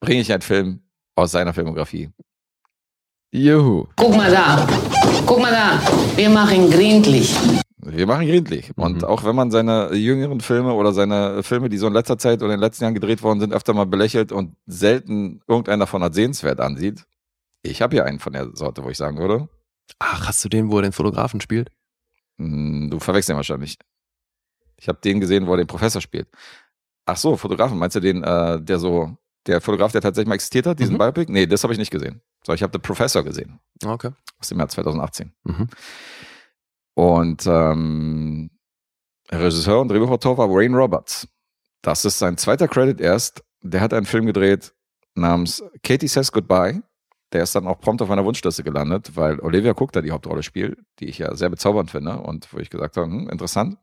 bringe 0.00 0.22
ich 0.22 0.32
einen 0.32 0.42
Film 0.42 0.80
aus 1.14 1.32
seiner 1.32 1.52
Filmografie. 1.52 2.10
Juhu. 3.30 3.88
Guck 3.96 4.16
mal 4.16 4.30
da. 4.30 4.66
Guck 5.26 5.40
mal 5.40 5.50
da. 5.50 5.80
Wir 6.16 6.30
machen 6.30 6.70
gründlich. 6.70 7.34
Wir 7.86 8.06
machen 8.06 8.26
gründlich. 8.26 8.72
Und 8.76 8.98
Mhm. 8.98 9.04
auch 9.04 9.24
wenn 9.24 9.36
man 9.36 9.50
seine 9.50 9.92
jüngeren 9.94 10.40
Filme 10.40 10.72
oder 10.74 10.92
seine 10.92 11.42
Filme, 11.42 11.68
die 11.68 11.76
so 11.78 11.86
in 11.86 11.92
letzter 11.92 12.18
Zeit 12.18 12.38
oder 12.42 12.52
in 12.54 12.58
den 12.58 12.60
letzten 12.60 12.84
Jahren 12.84 12.94
gedreht 12.94 13.22
worden 13.22 13.40
sind, 13.40 13.52
öfter 13.52 13.74
mal 13.74 13.86
belächelt 13.86 14.32
und 14.32 14.56
selten 14.66 15.40
irgendeiner 15.46 15.80
davon 15.84 16.02
als 16.02 16.14
sehenswert 16.16 16.60
ansieht, 16.60 17.04
ich 17.62 17.82
habe 17.82 17.96
hier 17.96 18.04
einen 18.04 18.18
von 18.20 18.32
der 18.32 18.50
Sorte, 18.54 18.84
wo 18.84 18.90
ich 18.90 18.96
sagen 18.96 19.18
würde, 19.18 19.48
Ach, 19.98 20.26
hast 20.28 20.42
du 20.44 20.48
den, 20.48 20.70
wo 20.70 20.76
er 20.78 20.82
den 20.82 20.92
Fotografen 20.92 21.40
spielt? 21.40 21.70
Hm, 22.38 22.88
Du 22.90 22.98
verwechselst 23.00 23.30
ihn 23.30 23.36
wahrscheinlich. 23.36 23.78
Ich 24.76 24.88
habe 24.88 24.98
den 25.02 25.20
gesehen, 25.20 25.46
wo 25.46 25.52
er 25.52 25.58
den 25.58 25.66
Professor 25.66 26.00
spielt. 26.00 26.26
Ach 27.06 27.16
so, 27.16 27.36
Fotografen. 27.36 27.78
Meinst 27.78 27.94
du 27.96 28.00
den, 28.00 28.24
äh, 28.24 28.60
der 28.62 28.78
so, 28.78 29.16
der 29.46 29.60
Fotograf, 29.60 29.92
der 29.92 30.00
tatsächlich 30.00 30.28
mal 30.28 30.34
existiert 30.36 30.66
hat, 30.66 30.80
diesen 30.80 30.94
Mhm. 30.94 30.98
Biopic? 30.98 31.30
Nee, 31.30 31.46
das 31.46 31.62
habe 31.62 31.72
ich 31.74 31.78
nicht 31.78 31.90
gesehen. 31.90 32.22
So, 32.46 32.54
ich 32.54 32.62
habe 32.62 32.72
The 32.72 32.78
Professor 32.78 33.22
gesehen, 33.22 33.60
Okay. 33.84 34.10
aus 34.40 34.48
dem 34.48 34.58
Jahr 34.58 34.68
2018. 34.68 35.32
Mhm. 35.44 35.68
Und 36.94 37.46
ähm, 37.46 38.50
Regisseur 39.30 39.80
und 39.80 39.88
Drehbuchautor 39.88 40.38
war 40.38 40.48
Wayne 40.48 40.76
Roberts. 40.76 41.28
Das 41.82 42.04
ist 42.04 42.18
sein 42.18 42.36
zweiter 42.36 42.68
Credit 42.68 43.00
erst. 43.00 43.42
Der 43.62 43.80
hat 43.80 43.92
einen 43.92 44.06
Film 44.06 44.26
gedreht 44.26 44.74
namens 45.14 45.62
Katie 45.82 46.08
Says 46.08 46.32
Goodbye. 46.32 46.82
Der 47.32 47.42
ist 47.42 47.54
dann 47.54 47.66
auch 47.66 47.80
prompt 47.80 48.00
auf 48.02 48.08
meiner 48.08 48.24
Wunschliste 48.24 48.62
gelandet, 48.62 49.16
weil 49.16 49.40
Olivia 49.40 49.72
Cook 49.72 49.92
da 49.92 50.00
die 50.00 50.12
Hauptrolle 50.12 50.42
spielt, 50.42 50.78
die 51.00 51.06
ich 51.06 51.18
ja 51.18 51.34
sehr 51.34 51.50
bezaubernd 51.50 51.90
finde 51.90 52.18
und 52.18 52.52
wo 52.52 52.58
ich 52.58 52.70
gesagt 52.70 52.96
habe, 52.96 53.06
hm, 53.06 53.28
interessant. 53.28 53.76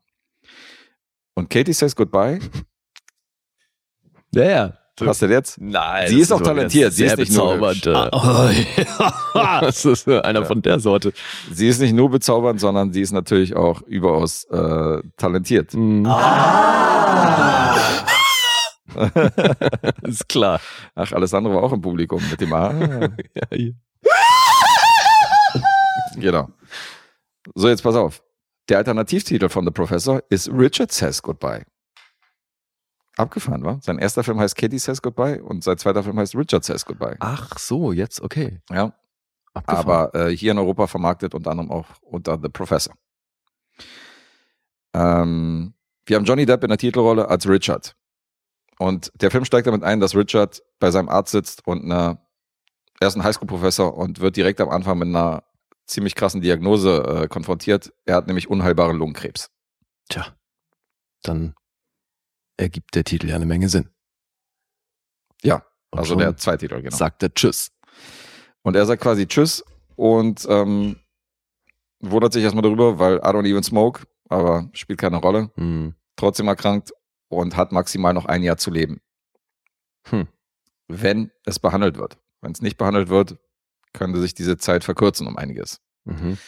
Und 1.34 1.50
Katie 1.50 1.72
Says 1.72 1.94
Goodbye, 1.94 2.40
Ja, 4.34 4.44
ja. 4.44 4.78
Hast 5.00 5.22
du 5.22 5.26
jetzt? 5.26 5.60
Nein. 5.60 6.08
Sie 6.08 6.20
ist 6.20 6.32
auch 6.32 6.40
talentiert, 6.40 6.92
sie 6.92 7.04
ist 7.06 7.16
nicht 7.18 7.32
nur 7.32 7.56
bezaubernd. 7.56 7.86
hübsch. 7.86 8.88
äh. 9.34 9.60
das 9.60 9.84
ist 9.84 10.08
einer 10.08 10.44
von 10.44 10.62
der 10.62 10.80
Sorte. 10.80 11.12
Sie 11.50 11.68
ist 11.68 11.80
nicht 11.80 11.94
nur 11.94 12.10
bezaubernd, 12.10 12.60
sondern 12.60 12.92
sie 12.92 13.00
ist 13.00 13.12
natürlich 13.12 13.56
auch 13.56 13.82
überaus 13.82 14.44
äh, 14.44 15.02
talentiert. 15.16 15.74
Mhm. 15.74 16.06
ist 20.02 20.28
klar. 20.28 20.60
Ach, 20.94 21.12
alles 21.12 21.34
andere 21.34 21.54
war 21.54 21.62
auch 21.62 21.72
im 21.72 21.80
Publikum 21.80 22.22
mit 22.30 22.40
dem 22.40 22.52
A. 22.52 22.72
Ja. 23.50 23.70
Genau. 26.16 26.48
So, 27.54 27.68
jetzt 27.68 27.82
pass 27.82 27.94
auf. 27.94 28.22
Der 28.68 28.78
Alternativtitel 28.78 29.48
von 29.48 29.64
The 29.64 29.70
Professor 29.70 30.22
ist 30.28 30.48
Richard 30.52 30.92
Says 30.92 31.22
Goodbye. 31.22 31.64
Abgefahren, 33.16 33.62
war? 33.64 33.78
Sein 33.82 33.98
erster 33.98 34.24
Film 34.24 34.40
heißt 34.40 34.56
Katie 34.56 34.78
Says 34.78 35.02
Goodbye 35.02 35.42
und 35.42 35.62
sein 35.62 35.76
zweiter 35.76 36.02
Film 36.02 36.18
heißt 36.18 36.34
Richard 36.34 36.64
Says 36.64 36.86
Goodbye. 36.86 37.16
Ach 37.20 37.58
so, 37.58 37.92
jetzt 37.92 38.22
okay. 38.22 38.60
Ja, 38.70 38.94
Abgefahren. 39.54 39.88
aber 39.88 40.14
äh, 40.14 40.36
hier 40.36 40.52
in 40.52 40.58
Europa 40.58 40.86
vermarktet 40.86 41.34
unter 41.34 41.50
anderem 41.50 41.70
auch 41.70 41.86
unter 42.00 42.38
The 42.42 42.48
Professor. 42.48 42.94
Ähm, 44.94 45.74
wir 46.06 46.16
haben 46.16 46.24
Johnny 46.24 46.46
Depp 46.46 46.62
in 46.64 46.68
der 46.68 46.78
Titelrolle 46.78 47.28
als 47.28 47.46
Richard. 47.46 47.96
Und 48.78 49.12
der 49.20 49.30
Film 49.30 49.44
steigt 49.44 49.66
damit 49.66 49.84
ein, 49.84 50.00
dass 50.00 50.16
Richard 50.16 50.62
bei 50.80 50.90
seinem 50.90 51.08
Arzt 51.08 51.32
sitzt 51.32 51.66
und 51.66 51.84
eine, 51.84 52.18
er 53.00 53.08
ist 53.08 53.16
ein 53.16 53.22
Highschool-Professor 53.22 53.96
und 53.96 54.20
wird 54.20 54.36
direkt 54.36 54.60
am 54.60 54.70
Anfang 54.70 54.98
mit 54.98 55.08
einer 55.08 55.44
ziemlich 55.86 56.14
krassen 56.14 56.40
Diagnose 56.40 57.22
äh, 57.22 57.28
konfrontiert. 57.28 57.92
Er 58.06 58.16
hat 58.16 58.26
nämlich 58.26 58.48
unheilbaren 58.48 58.96
Lungenkrebs. 58.96 59.50
Tja, 60.08 60.26
dann 61.22 61.54
ergibt 62.56 62.94
der 62.94 63.04
Titel 63.04 63.28
ja 63.28 63.36
eine 63.36 63.46
Menge 63.46 63.68
Sinn. 63.68 63.88
Ja, 65.42 65.64
Und 65.90 65.98
also 65.98 66.14
der 66.14 66.36
Zweititel, 66.36 66.80
genau. 66.82 66.96
Sagt 66.96 67.22
er 67.22 67.34
Tschüss. 67.34 67.72
Und 68.62 68.76
er 68.76 68.86
sagt 68.86 69.02
quasi 69.02 69.26
Tschüss 69.26 69.64
und 69.96 70.46
ähm, 70.48 70.96
wundert 72.00 72.32
sich 72.32 72.42
erstmal 72.42 72.62
darüber, 72.62 72.98
weil 72.98 73.16
I 73.16 73.20
don't 73.20 73.48
even 73.48 73.62
smoke, 73.62 74.04
aber 74.28 74.68
spielt 74.72 75.00
keine 75.00 75.16
Rolle. 75.16 75.50
Hm. 75.56 75.94
trotzdem 76.16 76.48
erkrankt 76.48 76.92
und 77.28 77.56
hat 77.56 77.72
maximal 77.72 78.14
noch 78.14 78.26
ein 78.26 78.42
Jahr 78.42 78.56
zu 78.56 78.70
leben. 78.70 79.00
Hm. 80.08 80.28
Wenn 80.88 81.30
es 81.44 81.58
behandelt 81.58 81.96
wird. 81.96 82.18
Wenn 82.40 82.52
es 82.52 82.60
nicht 82.60 82.76
behandelt 82.76 83.08
wird, 83.08 83.38
könnte 83.92 84.20
sich 84.20 84.34
diese 84.34 84.56
Zeit 84.56 84.84
verkürzen 84.84 85.26
um 85.26 85.36
einiges. 85.36 85.80
Mhm. 86.04 86.38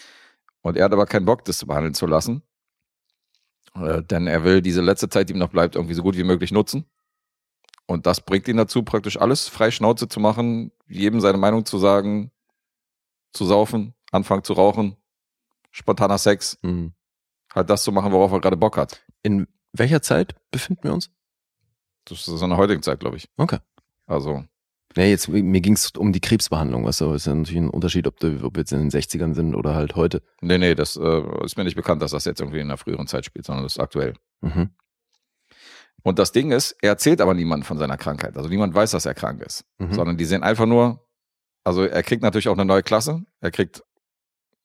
Und 0.63 0.77
er 0.77 0.85
hat 0.85 0.93
aber 0.93 1.07
keinen 1.07 1.25
Bock, 1.25 1.45
das 1.45 1.59
zu 1.59 1.67
behandeln 1.67 1.95
zu 1.95 2.07
lassen. 2.07 2.43
Äh, 3.75 4.03
denn 4.03 4.27
er 4.27 4.45
will 4.45 4.63
diese 4.63 4.81
letzte 4.81 5.09
Zeit, 5.09 5.29
die 5.29 5.33
ihm 5.35 5.39
noch 5.39 5.51
bleibt, 5.51 5.75
irgendwie 5.75 5.95
so 5.95 6.03
gut 6.03 6.17
wie 6.17 6.25
möglich 6.25 6.53
nutzen. 6.53 6.85
Und 7.87 8.07
das 8.07 8.21
bringt 8.21 8.49
ihn 8.49 8.57
dazu, 8.57 8.83
praktisch 8.83 9.19
alles 9.21 9.49
frei 9.49 9.71
Schnauze 9.71 10.09
zu 10.09 10.21
machen, 10.21 10.73
jedem 10.87 11.21
seine 11.21 11.39
Meinung 11.39 11.67
zu 11.67 11.79
sagen, 11.79 12.31
zu 13.33 13.45
saufen, 13.45 13.95
anfangen 14.11 14.45
zu 14.45 14.55
rauchen, 14.55 14.97
spontaner 15.71 16.19
Sex, 16.19 16.59
Hm. 16.63 16.95
halt 17.53 17.69
das 17.69 17.83
zu 17.83 17.93
machen, 17.93 18.13
worauf 18.13 18.33
er 18.33 18.41
gerade 18.41 18.57
Bock 18.57 18.77
hat. 18.77 19.05
In 19.23 19.47
welcher 19.73 20.01
Zeit 20.01 20.35
befinden 20.51 20.85
wir 20.85 20.95
uns? 20.95 21.11
Das 22.07 22.29
ist 22.29 22.43
in 22.43 22.49
der 22.49 22.59
heutigen 22.59 22.83
Zeit, 22.83 23.01
glaube 23.01 23.17
ich. 23.17 23.29
Okay. 23.37 23.59
Also, 24.07 24.45
Nee, 24.97 25.11
jetzt, 25.11 25.29
mir 25.29 25.61
ging 25.61 25.73
es 25.73 25.91
um 25.93 26.13
die 26.13 26.21
Krebsbehandlung, 26.21 26.85
du, 26.85 27.13
ist 27.15 27.27
ja 27.27 27.35
natürlich 27.35 27.61
ein 27.61 27.71
Unterschied, 27.71 28.07
ob, 28.07 28.21
du, 28.21 28.45
ob 28.45 28.55
wir 28.55 28.61
jetzt 28.61 28.73
in 28.73 28.79
den 28.79 28.91
60ern 28.91 29.35
sind 29.35 29.55
oder 29.55 29.75
halt 29.75 29.97
heute. 29.97 30.23
Nee, 30.41 30.59
nee, 30.59 30.75
das 30.75 30.97
äh, 30.97 31.45
ist 31.45 31.57
mir 31.57 31.65
nicht 31.65 31.75
bekannt, 31.75 32.01
dass 32.01 32.13
das 32.13 32.25
jetzt 32.25 32.41
irgendwie 32.41 32.61
in 32.61 32.69
einer 32.69 32.77
früheren 32.77 33.09
Zeit 33.09 33.25
spielt, 33.25 33.45
sondern 33.45 33.65
das 33.65 33.75
ist 33.75 33.81
aktuell. 33.81 34.15
Mhm. 34.41 34.71
Und 36.05 36.19
das 36.19 36.33
Ding 36.33 36.53
ist, 36.53 36.77
er 36.83 36.91
erzählt 36.91 37.21
aber 37.21 37.35
niemand 37.35 37.65
von 37.65 37.79
seiner 37.79 37.97
Krankheit. 37.97 38.37
Also 38.37 38.49
niemand 38.49 38.75
weiß, 38.75 38.91
dass 38.93 39.07
er 39.07 39.15
krank 39.15 39.43
ist. 39.43 39.65
Mhm. 39.79 39.95
Sondern 39.95 40.17
die 40.17 40.27
sehen 40.27 40.43
einfach 40.43 40.67
nur, 40.67 41.01
also 41.65 41.83
er 41.85 42.03
kriegt 42.03 42.23
natürlich 42.23 42.49
auch 42.49 42.55
eine 42.55 42.67
neue 42.67 42.83
Klasse. 42.83 43.25
Er 43.41 43.51
kriegt 43.51 43.83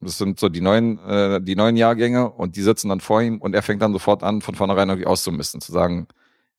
Das 0.02 0.18
sind 0.18 0.40
so 0.40 0.50
die 0.50 0.62
neuen, 0.62 1.00
äh, 1.00 1.42
die 1.42 1.56
neuen 1.56 1.78
Jahrgänge 1.78 2.30
und 2.30 2.56
die 2.56 2.62
sitzen 2.62 2.90
dann 2.90 3.00
vor 3.00 3.22
ihm 3.22 3.40
und 3.40 3.56
er 3.56 3.64
fängt 3.64 3.82
dann 3.82 3.94
sofort 3.94 4.22
an, 4.22 4.42
von 4.42 4.56
vornherein 4.56 4.90
irgendwie 4.90 5.08
auszumisten, 5.08 5.62
zu 5.62 5.72
sagen, 5.72 6.08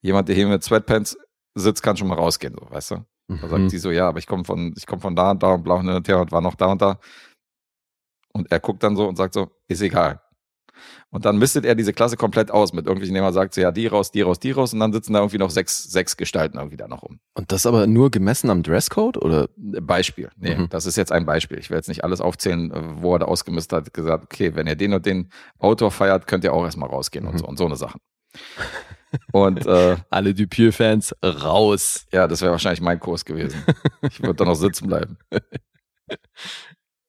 jemand, 0.01 0.28
der 0.28 0.34
hier 0.34 0.48
mit 0.48 0.64
Sweatpants 0.64 1.18
sitzt, 1.55 1.82
kann 1.82 1.97
schon 1.97 2.09
mal 2.09 2.14
rausgehen, 2.14 2.56
so, 2.59 2.70
weißt 2.70 2.92
du? 2.92 3.05
Da 3.39 3.47
Mhm. 3.47 3.51
sagt 3.51 3.73
die 3.73 3.78
so, 3.78 3.90
ja, 3.90 4.09
aber 4.09 4.19
ich 4.19 4.27
komme 4.27 4.44
von, 4.44 4.74
ich 4.77 4.86
komme 4.86 5.01
von 5.01 5.15
da 5.15 5.31
und 5.31 5.43
da 5.43 5.55
und 5.55 5.62
blau 5.62 5.77
und 5.77 5.86
hin 5.86 5.94
und 5.97 6.09
her 6.09 6.20
und 6.20 6.32
war 6.32 6.40
noch 6.40 6.55
da 6.57 6.66
und 6.66 6.82
da. 6.82 6.98
Und 8.32 8.51
er 8.51 8.61
guckt 8.61 8.82
dann 8.82 8.97
so 8.97 9.09
und 9.09 9.16
sagt 9.16 9.35
so, 9.35 9.51
ist 9.69 9.82
egal. 9.82 10.20
Und 11.11 11.24
dann 11.24 11.36
mistet 11.36 11.65
er 11.66 11.74
diese 11.74 11.93
Klasse 11.93 12.16
komplett 12.16 12.51
aus 12.51 12.73
mit 12.73 12.86
irgendwelchen, 12.86 13.15
indem 13.16 13.24
er 13.28 13.32
sagt 13.32 13.52
so, 13.55 13.61
ja, 13.61 13.70
die 13.73 13.86
raus, 13.89 14.12
die 14.12 14.23
raus, 14.23 14.39
die 14.39 14.52
raus 14.52 14.73
und 14.73 14.78
dann 14.81 14.93
sitzen 14.93 15.12
da 15.12 15.19
irgendwie 15.19 15.36
noch 15.39 15.51
sechs, 15.51 15.85
sechs 15.90 16.16
Gestalten 16.16 16.57
irgendwie 16.57 16.77
da 16.77 16.86
noch 16.89 17.02
rum. 17.02 17.19
Und 17.35 17.51
das 17.52 17.66
aber 17.66 17.86
nur 17.86 18.11
gemessen 18.11 18.48
am 18.48 18.62
Dresscode 18.62 19.19
oder? 19.19 19.48
Beispiel. 19.57 20.31
Nee, 20.36 20.55
Mhm. 20.55 20.69
das 20.70 20.86
ist 20.86 20.97
jetzt 20.97 21.12
ein 21.12 21.27
Beispiel. 21.27 21.59
Ich 21.59 21.69
will 21.69 21.77
jetzt 21.77 21.89
nicht 21.89 22.05
alles 22.05 22.20
aufzählen, 22.20 22.70
äh, 22.70 23.02
wo 23.02 23.15
er 23.15 23.19
da 23.19 23.27
ausgemistet 23.27 23.77
hat, 23.86 23.93
gesagt, 23.93 24.24
okay, 24.24 24.55
wenn 24.55 24.66
ihr 24.69 24.77
den 24.77 24.94
und 24.94 25.05
den 25.05 25.31
Autor 25.59 25.90
feiert, 25.90 26.27
könnt 26.27 26.44
ihr 26.44 26.52
auch 26.55 26.65
erstmal 26.65 26.89
rausgehen 26.89 27.27
und 27.27 27.35
Mhm. 27.35 27.39
so 27.39 27.47
und 27.47 27.59
so 27.59 27.66
eine 27.66 27.77
Sachen. 27.77 28.01
Und 29.32 29.66
äh, 29.66 29.97
Alle 30.11 30.35
Dupieux-Fans 30.35 31.16
raus. 31.24 32.07
ja, 32.12 32.28
das 32.28 32.43
wäre 32.43 32.52
wahrscheinlich 32.52 32.81
mein 32.81 33.01
Kurs 33.01 33.24
gewesen. 33.24 33.62
Ich 34.02 34.20
würde 34.20 34.35
da 34.35 34.44
noch 34.44 34.55
sitzen 34.55 34.86
bleiben. 34.86 35.19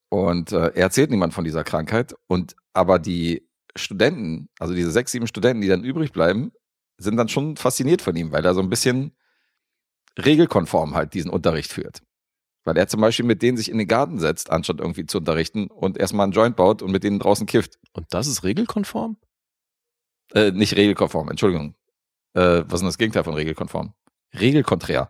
Und 0.10 0.52
äh, 0.52 0.72
er 0.74 0.76
erzählt 0.76 1.10
niemand 1.10 1.34
von 1.34 1.44
dieser 1.44 1.64
Krankheit. 1.64 2.16
Und 2.28 2.56
aber 2.74 3.00
die 3.00 3.48
Studenten, 3.76 4.50
also 4.60 4.74
diese 4.74 4.92
sechs, 4.92 5.12
sieben 5.12 5.28
Studenten, 5.28 5.62
die 5.62 5.68
dann 5.68 5.84
übrig 5.84 6.12
bleiben, 6.12 6.52
sind 6.98 7.18
dann 7.18 7.30
schon 7.30 7.56
fasziniert 7.56 8.02
von 8.02 8.16
ihm, 8.16 8.32
weil 8.32 8.46
er 8.46 8.54
so 8.54 8.62
ein 8.62 8.70
bisschen 8.70 9.16
regelkonform 10.24 10.96
halt 10.96 11.14
diesen 11.14 11.32
Unterricht 11.32 11.72
führt. 11.72 12.02
Weil 12.64 12.78
er 12.78 12.88
zum 12.88 13.02
Beispiel 13.02 13.26
mit 13.26 13.42
denen 13.42 13.58
sich 13.58 13.72
in 13.72 13.78
den 13.78 13.88
Garten 13.88 14.20
setzt, 14.20 14.52
anstatt 14.52 14.80
irgendwie 14.80 15.06
zu 15.06 15.18
unterrichten 15.20 15.68
und 15.68 15.98
erstmal 15.98 16.26
einen 16.26 16.34
Joint 16.34 16.56
baut 16.56 16.82
und 16.82 16.92
mit 16.92 17.04
denen 17.04 17.20
draußen 17.20 17.48
kifft. 17.48 17.80
Und 17.94 18.06
das 18.12 18.28
ist 18.28 18.44
regelkonform? 18.44 19.18
Äh, 20.34 20.52
nicht 20.52 20.76
regelkonform, 20.76 21.30
Entschuldigung. 21.30 21.76
Äh, 22.34 22.64
was 22.66 22.76
ist 22.76 22.80
denn 22.82 22.88
das 22.88 22.98
Gegenteil 22.98 23.24
von 23.24 23.34
regelkonform? 23.34 23.94
Regelkonträr. 24.40 25.10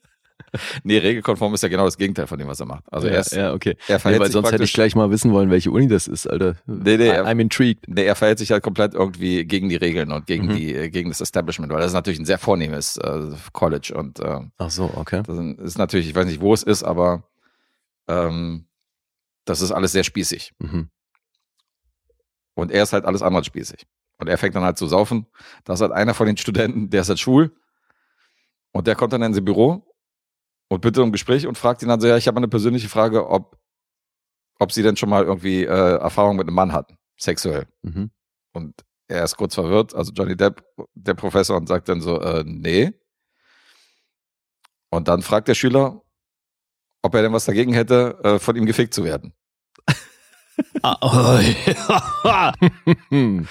nee, 0.84 0.98
regelkonform 0.98 1.54
ist 1.54 1.62
ja 1.62 1.68
genau 1.68 1.84
das 1.84 1.96
Gegenteil 1.96 2.26
von 2.26 2.38
dem, 2.38 2.48
was 2.48 2.58
er 2.60 2.66
macht. 2.66 2.84
Also 2.90 3.06
ja, 3.06 3.14
er, 3.14 3.20
ist, 3.20 3.32
ja, 3.32 3.52
okay. 3.52 3.76
er 3.86 3.94
Nee, 3.94 3.98
verhält 4.00 4.20
weil 4.20 4.26
sich 4.26 4.32
sonst 4.32 4.52
hätte 4.52 4.64
ich 4.64 4.72
gleich 4.72 4.96
mal 4.96 5.10
wissen 5.10 5.32
wollen, 5.32 5.50
welche 5.50 5.70
Uni 5.70 5.86
das 5.86 6.08
ist, 6.08 6.26
Alter. 6.26 6.56
Nee, 6.66 6.96
nee, 6.96 7.08
I- 7.08 7.20
I'm 7.20 7.40
intrigued. 7.40 7.86
nee, 7.88 8.04
er 8.04 8.16
verhält 8.16 8.38
sich 8.38 8.50
halt 8.52 8.62
komplett 8.64 8.94
irgendwie 8.94 9.44
gegen 9.44 9.68
die 9.68 9.76
Regeln 9.76 10.10
und 10.12 10.26
gegen 10.26 10.46
Mhm. 10.46 10.56
die, 10.56 10.74
äh, 10.74 10.88
gegen 10.90 11.10
das 11.10 11.20
Establishment, 11.20 11.70
weil 11.72 11.78
das 11.78 11.88
ist 11.88 11.94
natürlich 11.94 12.18
ein 12.18 12.24
sehr 12.24 12.38
vornehmes 12.38 12.96
äh, 12.96 13.30
College 13.52 13.94
und 13.96 14.18
äh, 14.20 14.40
Ach 14.58 14.70
so, 14.70 14.90
okay. 14.94 15.22
das 15.26 15.38
ist 15.38 15.78
natürlich, 15.78 16.08
ich 16.08 16.14
weiß 16.14 16.26
nicht, 16.26 16.40
wo 16.40 16.54
es 16.54 16.62
ist, 16.62 16.82
aber 16.82 17.24
ähm, 18.08 18.66
das 19.44 19.60
ist 19.60 19.72
alles 19.72 19.92
sehr 19.92 20.04
spießig. 20.04 20.52
Mhm. 20.58 20.88
Und 22.54 22.70
er 22.72 22.82
ist 22.82 22.92
halt 22.94 23.04
alles 23.04 23.22
andere 23.22 23.38
als 23.40 23.46
spießig. 23.46 23.86
Und 24.18 24.28
er 24.28 24.38
fängt 24.38 24.54
dann 24.54 24.64
halt 24.64 24.78
zu 24.78 24.86
saufen. 24.86 25.26
Da 25.64 25.74
ist 25.74 25.80
halt 25.80 25.92
einer 25.92 26.14
von 26.14 26.26
den 26.26 26.36
Studenten, 26.36 26.90
der 26.90 27.02
ist 27.02 27.08
halt 27.08 27.20
schwul. 27.20 27.54
Und 28.72 28.86
der 28.86 28.94
kommt 28.94 29.12
dann 29.12 29.22
in 29.22 29.34
sein 29.34 29.44
Büro 29.44 29.94
und 30.68 30.80
bittet 30.80 31.02
um 31.02 31.12
Gespräch 31.12 31.46
und 31.46 31.58
fragt 31.58 31.82
ihn 31.82 31.88
dann 31.88 32.00
so, 32.00 32.06
ja, 32.06 32.16
ich 32.16 32.26
habe 32.26 32.36
eine 32.38 32.48
persönliche 32.48 32.88
Frage, 32.88 33.28
ob, 33.28 33.58
ob 34.58 34.72
sie 34.72 34.82
denn 34.82 34.96
schon 34.96 35.08
mal 35.08 35.24
irgendwie 35.24 35.64
äh, 35.64 35.98
Erfahrung 35.98 36.36
mit 36.36 36.46
einem 36.46 36.54
Mann 36.54 36.72
hatten, 36.72 36.98
sexuell. 37.18 37.66
Mhm. 37.82 38.10
Und 38.52 38.74
er 39.08 39.24
ist 39.24 39.36
kurz 39.36 39.54
verwirrt, 39.54 39.94
also 39.94 40.12
Johnny 40.12 40.36
Depp, 40.36 40.64
der 40.94 41.14
Professor, 41.14 41.56
und 41.56 41.68
sagt 41.68 41.88
dann 41.88 42.00
so, 42.00 42.20
äh, 42.20 42.42
nee. 42.44 42.92
Und 44.90 45.08
dann 45.08 45.22
fragt 45.22 45.48
der 45.48 45.54
Schüler, 45.54 46.02
ob 47.02 47.14
er 47.14 47.22
denn 47.22 47.32
was 47.32 47.44
dagegen 47.44 47.72
hätte, 47.72 48.18
äh, 48.24 48.38
von 48.38 48.56
ihm 48.56 48.66
gefickt 48.66 48.94
zu 48.94 49.04
werden. 49.04 49.32
Ah, 50.82 50.96
oh, 51.02 51.38
ja. 52.24 52.52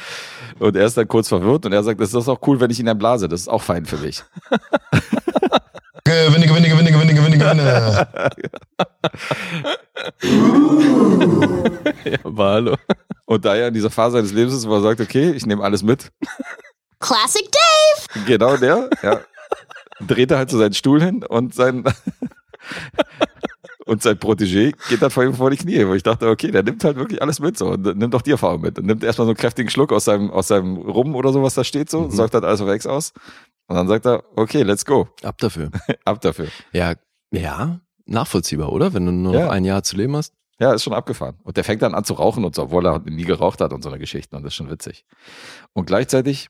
Und 0.60 0.76
er 0.76 0.86
ist 0.86 0.98
dann 0.98 1.08
kurz 1.08 1.28
verwirrt 1.28 1.66
und 1.66 1.74
er 1.74 1.84
sagt, 1.84 2.00
das 2.00 2.14
ist 2.14 2.30
auch 2.30 2.40
cool, 2.48 2.60
wenn 2.60 2.72
ich 2.72 2.80
ihn 2.80 2.86
dann 2.86 2.98
blase, 2.98 3.28
das 3.28 3.42
ist 3.42 3.48
auch 3.48 3.62
fein 3.62 3.86
für 3.86 3.98
mich. 3.98 4.24
Gewinne, 6.08 6.46
gewinne, 6.46 6.70
gewinne, 6.70 6.92
gewinne, 6.92 7.14
gewinne, 7.16 7.38
gewinne. 7.38 8.08
ja, 12.06 12.20
aber 12.24 12.46
hallo. 12.46 12.76
Und 13.26 13.44
da 13.44 13.56
er 13.56 13.70
in 13.70 13.74
dieser 13.74 13.90
Phase 13.90 14.18
seines 14.18 14.32
Lebens 14.32 14.54
ist, 14.54 14.70
wo 14.70 14.76
er 14.76 14.82
sagt, 14.82 15.02
okay, 15.02 15.32
ich 15.32 15.48
nehme 15.48 15.64
alles 15.64 15.82
mit, 15.82 16.12
Classic 17.00 17.48
Dave. 17.52 18.26
genau 18.28 18.56
der, 18.58 18.90
ja, 19.02 19.22
dreht 20.00 20.30
er 20.30 20.38
halt 20.38 20.52
so 20.52 20.60
seinen 20.60 20.74
Stuhl 20.74 21.02
hin 21.02 21.24
und 21.24 21.56
sein 21.56 21.84
und 23.86 24.02
sein 24.04 24.16
Protégé 24.18 24.74
geht 24.90 25.02
dann 25.02 25.12
vor 25.12 25.24
ihm 25.24 25.34
vor 25.34 25.50
die 25.52 25.58
Knie, 25.58 25.86
wo 25.88 25.94
ich 25.94 26.04
dachte, 26.04 26.28
okay, 26.30 26.52
der 26.52 26.64
nimmt 26.64 26.84
halt 26.84 26.98
wirklich 26.98 27.22
alles 27.22 27.40
mit 27.40 27.58
so 27.58 27.68
und 27.70 27.84
nimmt 27.98 28.14
auch 28.16 28.22
die 28.24 28.32
Erfahrung 28.32 28.62
mit 28.62 28.78
und 28.80 28.86
nimmt 28.86 29.04
erstmal 29.04 29.26
so 29.26 29.32
einen 29.32 29.38
kräftigen 29.38 29.70
Schluck 29.70 29.92
aus 29.94 30.06
seinem, 30.06 30.32
aus 30.32 30.48
seinem 30.48 30.76
Rum 30.78 31.16
oder 31.16 31.32
so, 31.32 31.42
was 31.44 31.54
da 31.56 31.64
steht 31.64 31.90
so, 31.90 32.02
Mhm. 32.02 32.12
säuft 32.12 32.34
halt 32.34 32.44
alles 32.44 32.62
auf 32.62 32.70
Ex 32.70 32.86
aus 32.88 33.14
und 33.68 33.76
dann 33.76 33.88
sagt 33.88 34.06
er, 34.06 34.24
okay, 34.36 34.64
let's 34.64 34.86
go, 34.86 35.08
Ab 35.24 35.38
dafür. 35.38 35.70
ab 36.06 36.20
dafür. 36.22 36.48
Ja, 36.74 36.94
ja, 37.32 37.80
nachvollziehbar, 38.06 38.72
oder? 38.72 38.94
Wenn 38.94 39.06
du 39.06 39.12
nur 39.12 39.34
noch 39.34 39.40
Ja. 39.40 39.50
ein 39.50 39.66
Jahr 39.66 39.84
zu 39.84 39.96
leben 39.98 40.16
hast. 40.16 40.34
Ja, 40.60 40.72
ist 40.74 40.84
schon 40.84 40.94
abgefahren. 40.94 41.36
Und 41.44 41.58
der 41.58 41.66
fängt 41.66 41.82
dann 41.82 41.94
an 41.94 42.06
zu 42.06 42.14
rauchen 42.14 42.46
und 42.46 42.56
so, 42.56 42.64
obwohl 42.64 42.86
er 42.88 43.00
nie 43.00 43.24
geraucht 43.26 43.60
hat 43.60 43.74
und 43.74 43.84
so 43.84 43.90
eine 43.90 44.00
Geschichten 44.00 44.36
und 44.38 44.44
das 44.44 44.52
ist 44.54 44.56
schon 44.56 44.70
witzig. 44.70 45.04
Und 45.74 45.86
gleichzeitig 45.86 46.48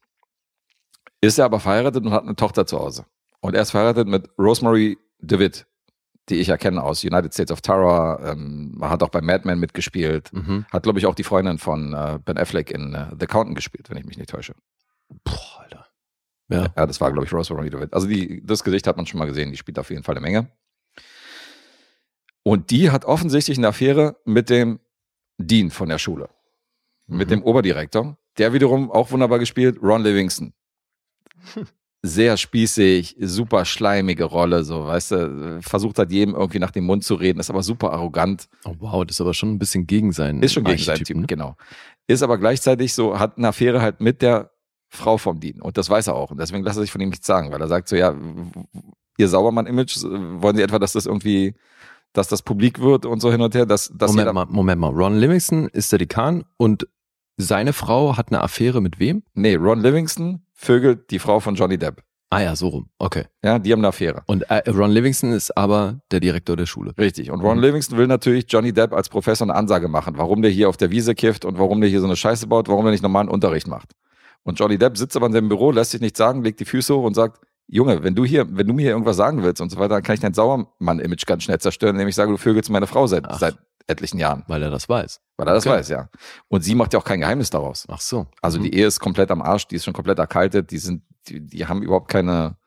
ist 1.22 1.40
er 1.40 1.46
aber 1.46 1.60
verheiratet 1.60 2.06
und 2.06 2.12
hat 2.12 2.24
eine 2.24 2.36
Tochter 2.36 2.66
zu 2.68 2.78
Hause. 2.80 3.06
Und 3.42 3.56
er 3.56 3.62
ist 3.64 3.72
verheiratet 3.72 4.08
mit 4.08 4.30
Rosemary 4.38 4.98
DeWitt, 5.20 5.66
die 6.30 6.36
ich 6.36 6.48
ja 6.48 6.58
kenne 6.58 6.82
aus 6.84 7.04
United 7.04 7.34
States 7.34 7.52
of 7.52 7.62
Terror. 7.62 8.20
Ähm, 8.24 8.78
hat 8.82 9.04
auch 9.04 9.10
bei 9.10 9.22
Mad 9.22 9.46
Men 9.48 9.60
mitgespielt. 9.60 10.32
Mhm. 10.34 10.66
Hat, 10.72 10.84
glaube 10.84 11.00
ich, 11.00 11.06
auch 11.06 11.16
die 11.16 11.24
Freundin 11.24 11.58
von 11.58 11.94
äh, 11.94 12.20
Ben 12.24 12.38
Affleck 12.38 12.72
in 12.72 12.94
äh, 12.94 13.08
The 13.20 13.26
Accountant 13.26 13.56
gespielt, 13.56 13.90
wenn 13.90 13.98
ich 13.98 14.06
mich 14.06 14.18
nicht 14.18 14.30
täusche. 14.30 14.56
Boah, 15.24 15.62
Alter. 15.62 15.88
Ja. 16.50 16.68
Ja, 16.76 16.86
das 16.86 17.00
war, 17.02 17.12
glaube 17.12 17.26
ich, 17.26 17.34
Rosemary 17.34 17.70
DeWitt. 17.70 17.94
Also 17.94 18.08
die, 18.08 18.44
das 18.46 18.64
Gesicht 18.64 18.88
hat 18.88 18.98
man 18.98 19.06
schon 19.06 19.20
mal 19.20 19.26
gesehen, 19.26 19.52
die 19.52 19.58
spielt 19.58 19.78
auf 19.80 19.90
jeden 19.90 20.04
Fall 20.04 20.16
eine 20.16 20.22
Menge. 20.26 20.50
Und 22.44 22.70
die 22.70 22.92
hat 22.92 23.06
offensichtlich 23.06 23.58
eine 23.58 23.68
Affäre 23.70 24.18
mit 24.26 24.50
dem 24.50 24.80
Dean 25.38 25.72
von 25.72 25.90
der 25.90 25.98
Schule. 25.98 26.30
Mit 27.08 27.28
Mhm. 27.28 27.32
dem 27.34 27.44
Oberdirektor. 27.44 28.18
Der 28.38 28.54
wiederum 28.54 28.92
auch 28.92 29.12
wunderbar 29.12 29.40
gespielt, 29.40 29.80
Ron 29.82 30.04
Livingston. 30.04 30.54
Sehr 32.06 32.38
spießig, 32.38 33.16
super 33.20 33.66
schleimige 33.66 34.26
Rolle, 34.26 34.64
so, 34.64 34.86
weißt 34.86 35.12
du, 35.12 35.60
versucht 35.62 36.00
hat 36.00 36.12
jedem 36.12 36.36
irgendwie 36.36 36.60
nach 36.60 36.72
dem 36.72 36.86
Mund 36.86 37.04
zu 37.04 37.16
reden, 37.16 37.40
ist 37.40 37.50
aber 37.50 37.64
super 37.64 37.92
arrogant, 37.92 38.48
Oh, 38.66 38.76
wow, 38.80 39.06
das 39.06 39.18
ist 39.18 39.22
aber 39.22 39.34
schon 39.34 39.52
ein 39.52 39.60
bisschen 39.60 39.88
gegen 39.88 40.12
seinen 40.12 40.44
ist 40.44 40.54
schon 40.54 40.64
gegen 40.64 40.82
seinen 40.82 41.04
Typen, 41.04 41.22
ne? 41.22 41.28
genau. 41.28 41.56
Ist 42.08 42.22
aber 42.22 42.38
gleichzeitig 42.38 42.94
so, 42.94 43.18
hat 43.18 43.38
eine 43.38 43.48
Affäre 43.48 43.82
halt 43.82 44.00
mit 44.02 44.22
der 44.22 44.52
Frau 44.90 45.18
vom 45.18 45.40
Dean. 45.40 45.62
Und 45.62 45.78
das 45.78 45.90
weiß 45.90 46.08
er 46.08 46.16
auch. 46.16 46.32
Und 46.32 46.40
deswegen 46.40 46.64
lässt 46.64 46.78
er 46.78 46.82
sich 46.82 46.92
von 46.92 47.02
ihm 47.02 47.10
nichts 47.10 47.28
sagen, 47.28 47.52
weil 47.52 47.62
er 47.62 47.68
sagt 47.68 47.88
so, 47.88 47.96
ja, 47.96 48.16
ihr 49.18 49.28
Saubermann-Image, 49.28 49.98
wollen 50.04 50.56
Sie 50.56 50.62
etwa, 50.62 50.80
dass 50.80 50.94
das 50.94 51.06
irgendwie, 51.06 51.56
dass 52.14 52.28
das 52.28 52.42
publik 52.42 52.80
wird 52.80 53.06
und 53.06 53.20
so 53.22 53.32
hin 53.32 53.42
und 53.42 53.56
her, 53.56 53.66
dass, 53.66 53.92
dass 53.96 54.12
Moment 54.12 54.34
mal, 54.34 54.46
Moment 54.46 54.82
mal. 54.82 54.92
Ron 54.92 55.18
Livingston 55.18 55.68
ist 55.70 55.92
der 55.92 56.00
Dekan 56.00 56.44
und 56.58 56.88
seine 57.38 57.74
Frau 57.74 58.18
hat 58.18 58.30
eine 58.30 58.42
Affäre 58.42 58.82
mit 58.82 59.00
wem? 59.00 59.24
nee, 59.34 59.56
Ron 59.56 59.82
Livingston 59.82 60.42
vögelt 60.54 61.12
die 61.12 61.20
Frau 61.20 61.40
von 61.40 61.56
Johnny 61.56 61.78
Depp. 61.78 62.02
Ah 62.32 62.42
ja, 62.42 62.56
so 62.56 62.70
rum. 62.70 62.90
Okay. 62.98 63.26
Ja, 63.44 63.60
die 63.60 63.72
haben 63.72 63.80
eine 63.82 63.90
Affäre. 63.90 64.24
Und 64.26 64.42
äh, 64.50 64.68
Ron 64.70 64.90
Livingston 64.92 65.32
ist 65.32 65.56
aber 65.56 66.00
der 66.12 66.20
Direktor 66.20 66.58
der 66.58 66.66
Schule. 66.66 66.94
Richtig. 66.98 67.30
Und 67.30 67.40
Ron 67.42 67.58
Mhm. 67.58 67.64
Livingston 67.64 67.98
will 67.98 68.08
natürlich 68.08 68.46
Johnny 68.50 68.74
Depp 68.74 68.94
als 68.94 69.10
Professor 69.10 69.46
eine 69.46 69.56
Ansage 69.56 69.88
machen, 69.88 70.18
warum 70.18 70.42
der 70.42 70.50
hier 70.52 70.68
auf 70.68 70.76
der 70.76 70.90
Wiese 70.92 71.14
kifft 71.14 71.46
und 71.46 71.60
warum 71.60 71.82
der 71.82 71.90
hier 71.90 72.00
so 72.00 72.08
eine 72.08 72.16
Scheiße 72.16 72.48
baut, 72.48 72.68
warum 72.68 72.86
er 72.86 72.92
nicht 72.92 73.04
normalen 73.04 73.30
Unterricht 73.30 73.68
macht. 73.68 73.92
Und 74.44 74.60
Johnny 74.60 74.78
Depp 74.78 74.98
sitzt 74.98 75.16
aber 75.16 75.28
in 75.28 75.34
seinem 75.34 75.50
Büro, 75.50 75.72
lässt 75.72 75.92
sich 75.92 76.02
nichts 76.02 76.18
sagen, 76.18 76.44
legt 76.44 76.60
die 76.60 76.66
Füße 76.66 76.96
hoch 76.96 77.04
und 77.04 77.14
sagt, 77.14 77.40
Junge, 77.68 78.04
wenn 78.04 78.16
du 78.16 78.26
hier, 78.26 78.46
wenn 78.50 78.68
du 78.68 78.74
mir 78.74 78.82
hier 78.84 78.92
irgendwas 78.92 79.18
sagen 79.18 79.44
willst 79.44 79.62
und 79.62 79.70
so 79.72 79.78
weiter, 79.78 79.90
dann 79.96 80.04
kann 80.04 80.16
ich 80.16 80.20
dein 80.20 80.34
Sauermann-Image 80.34 81.26
ganz 81.26 81.44
schnell 81.44 81.60
zerstören, 81.60 81.96
indem 81.96 82.08
ich 82.08 82.16
sage, 82.16 82.32
du 82.32 82.38
vögelst 82.38 82.70
meine 82.70 82.88
Frau 82.88 83.08
seit, 83.08 83.26
Ach. 83.28 83.40
seit 83.40 83.58
etlichen 83.88 84.18
Jahren. 84.18 84.44
Weil 84.48 84.64
er 84.64 84.70
das 84.72 84.90
weiß. 84.90 85.22
Weil 85.38 85.48
er 85.48 85.54
das 85.54 85.66
Okay. 85.66 85.76
weiß, 85.78 85.90
ja. 85.90 86.10
Und 86.48 86.64
sie 86.64 86.76
macht 86.76 86.94
ja 86.94 87.00
auch 87.00 87.04
kein 87.04 87.20
Geheimnis 87.20 87.50
daraus. 87.50 87.86
Ach 87.90 88.02
so. 88.02 88.28
Also 88.42 88.58
Mhm. 88.60 88.64
die 88.64 88.76
Ehe 88.76 88.88
ist 88.88 89.00
komplett 89.00 89.30
am 89.32 89.42
Arsch, 89.42 89.68
die 89.68 89.76
ist 89.76 89.86
schon 89.86 89.94
komplett 89.94 90.18
erkaltet, 90.20 90.72
die 90.72 90.78
sind, 90.78 91.04
die, 91.28 91.40
die 91.42 91.66
haben 91.68 91.82
überhaupt 91.84 92.10
keine, 92.10 92.58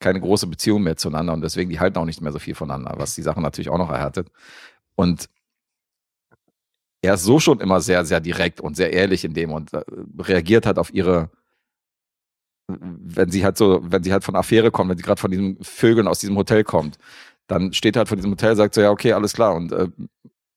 keine 0.00 0.20
große 0.20 0.46
Beziehung 0.46 0.82
mehr 0.82 0.96
zueinander 0.96 1.32
und 1.32 1.40
deswegen, 1.42 1.70
die 1.70 1.80
halten 1.80 1.98
auch 1.98 2.04
nicht 2.04 2.20
mehr 2.20 2.32
so 2.32 2.38
viel 2.38 2.54
voneinander, 2.54 2.94
was 2.98 3.14
die 3.14 3.22
Sache 3.22 3.40
natürlich 3.40 3.70
auch 3.70 3.78
noch 3.78 3.90
erhärtet. 3.90 4.28
Und 4.94 5.28
er 7.02 7.14
ist 7.14 7.24
so 7.24 7.38
schon 7.40 7.60
immer 7.60 7.80
sehr, 7.80 8.04
sehr 8.04 8.20
direkt 8.20 8.60
und 8.60 8.76
sehr 8.76 8.92
ehrlich 8.92 9.24
in 9.24 9.32
dem 9.34 9.52
und 9.52 9.72
äh, 9.72 9.82
reagiert 10.18 10.66
halt 10.66 10.78
auf 10.78 10.92
ihre, 10.92 11.30
wenn 12.68 13.30
sie 13.30 13.44
halt 13.44 13.56
so, 13.56 13.80
wenn 13.84 14.02
sie 14.02 14.12
halt 14.12 14.24
von 14.24 14.34
Affäre 14.36 14.70
kommt, 14.70 14.90
wenn 14.90 14.96
sie 14.98 15.04
gerade 15.04 15.20
von 15.20 15.30
diesem 15.30 15.56
Vögeln 15.62 16.08
aus 16.08 16.18
diesem 16.18 16.36
Hotel 16.36 16.64
kommt, 16.64 16.98
dann 17.46 17.72
steht 17.72 17.94
er 17.96 18.00
halt 18.00 18.08
vor 18.08 18.16
diesem 18.16 18.32
Hotel, 18.32 18.56
sagt 18.56 18.74
so, 18.74 18.80
ja, 18.80 18.90
okay, 18.90 19.12
alles 19.12 19.32
klar 19.34 19.54
und 19.54 19.70
äh, 19.72 19.88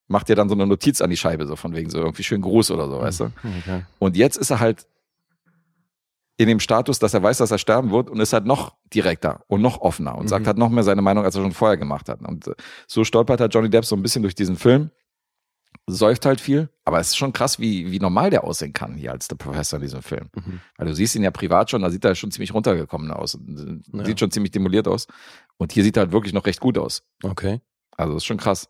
macht 0.09 0.27
dir 0.27 0.35
dann 0.35 0.49
so 0.49 0.55
eine 0.55 0.67
Notiz 0.67 0.99
an 1.01 1.09
die 1.09 1.17
Scheibe, 1.17 1.45
so 1.47 1.55
von 1.55 1.73
wegen 1.73 1.89
so 1.89 1.99
irgendwie 1.99 2.23
schön 2.23 2.41
Gruß 2.41 2.71
oder 2.71 2.87
so, 2.89 2.99
weißt 2.99 3.19
du? 3.21 3.25
Okay. 3.25 3.85
Und 3.99 4.17
jetzt 4.17 4.35
ist 4.35 4.49
er 4.49 4.59
halt 4.59 4.85
in 6.37 6.47
dem 6.47 6.59
Status, 6.59 6.99
dass 6.99 7.13
er 7.13 7.21
weiß, 7.21 7.37
dass 7.37 7.51
er 7.51 7.57
sterben 7.57 7.91
wird 7.91 8.09
und 8.09 8.19
ist 8.19 8.31
halt 8.33 8.45
noch 8.45 8.75
direkter 8.93 9.41
und 9.47 9.61
noch 9.61 9.81
offener 9.81 10.15
und 10.15 10.23
Mhm. 10.23 10.27
sagt 10.29 10.47
halt 10.47 10.57
noch 10.57 10.69
mehr 10.69 10.83
seine 10.83 11.01
Meinung, 11.01 11.23
als 11.25 11.35
er 11.35 11.41
schon 11.41 11.51
vorher 11.51 11.77
gemacht 11.77 12.07
hat. 12.09 12.21
Und 12.21 12.47
äh, 12.47 12.55
so 12.87 13.03
stolpert 13.03 13.39
halt 13.41 13.53
Johnny 13.53 13.69
Depp 13.69 13.85
so 13.85 13.95
ein 13.95 14.01
bisschen 14.01 14.21
durch 14.21 14.35
diesen 14.35 14.55
Film 14.55 14.89
säuft 15.85 16.25
halt 16.25 16.39
viel, 16.39 16.69
aber 16.85 16.99
es 16.99 17.09
ist 17.09 17.17
schon 17.17 17.33
krass, 17.33 17.59
wie, 17.59 17.91
wie 17.91 17.99
normal 17.99 18.29
der 18.29 18.43
aussehen 18.43 18.73
kann 18.73 18.95
hier 18.95 19.11
als 19.11 19.27
der 19.27 19.35
Professor 19.35 19.77
in 19.77 19.81
diesem 19.83 20.01
Film. 20.01 20.29
Mhm. 20.35 20.59
Weil 20.77 20.87
du 20.87 20.93
siehst 20.95 21.15
ihn 21.15 21.23
ja 21.23 21.31
privat 21.31 21.69
schon, 21.71 21.81
da 21.81 21.89
sieht 21.89 22.05
er 22.05 22.15
schon 22.15 22.31
ziemlich 22.31 22.53
runtergekommen 22.53 23.11
aus. 23.11 23.35
und, 23.35 23.83
äh, 23.93 23.97
Ja. 23.97 24.05
Sieht 24.05 24.19
schon 24.19 24.31
ziemlich 24.31 24.51
demoliert 24.51 24.87
aus. 24.87 25.07
Und 25.57 25.71
hier 25.71 25.83
sieht 25.83 25.97
er 25.97 26.01
halt 26.03 26.11
wirklich 26.11 26.33
noch 26.33 26.45
recht 26.45 26.59
gut 26.59 26.77
aus. 26.77 27.03
Okay. 27.23 27.59
Also 27.97 28.15
ist 28.15 28.25
schon 28.25 28.37
krass. 28.37 28.69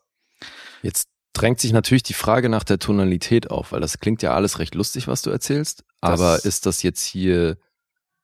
Jetzt 0.82 1.08
drängt 1.40 1.60
sich 1.60 1.72
natürlich 1.72 2.02
die 2.02 2.12
Frage 2.14 2.48
nach 2.48 2.64
der 2.64 2.78
Tonalität 2.78 3.50
auf, 3.50 3.72
weil 3.72 3.80
das 3.80 3.98
klingt 4.00 4.22
ja 4.22 4.34
alles 4.34 4.58
recht 4.58 4.74
lustig, 4.74 5.08
was 5.08 5.22
du 5.22 5.30
erzählst. 5.30 5.84
Das- 6.00 6.20
aber 6.20 6.44
ist 6.44 6.66
das 6.66 6.82
jetzt 6.82 7.04
hier 7.04 7.56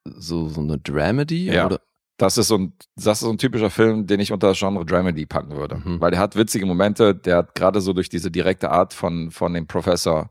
so, 0.04 0.48
so 0.48 0.60
eine 0.60 0.78
Dramedy? 0.78 1.46
Ja. 1.46 1.66
Oder? 1.66 1.80
Das 2.18 2.38
ist 2.38 2.48
so 2.48 2.56
ein, 2.56 2.72
das 2.94 3.18
ist 3.18 3.20
so 3.20 3.30
ein 3.30 3.38
typischer 3.38 3.68
Film, 3.70 4.06
den 4.06 4.20
ich 4.20 4.32
unter 4.32 4.48
das 4.48 4.58
Genre 4.58 4.84
Dramedy 4.86 5.26
packen 5.26 5.54
würde. 5.56 5.76
Mhm. 5.84 6.00
Weil 6.00 6.10
der 6.12 6.20
hat 6.20 6.34
witzige 6.36 6.64
Momente, 6.66 7.14
der 7.14 7.36
hat 7.38 7.54
gerade 7.54 7.80
so 7.80 7.92
durch 7.92 8.08
diese 8.08 8.30
direkte 8.30 8.70
Art 8.70 8.94
von, 8.94 9.30
von 9.30 9.52
dem 9.52 9.66
Professor 9.66 10.30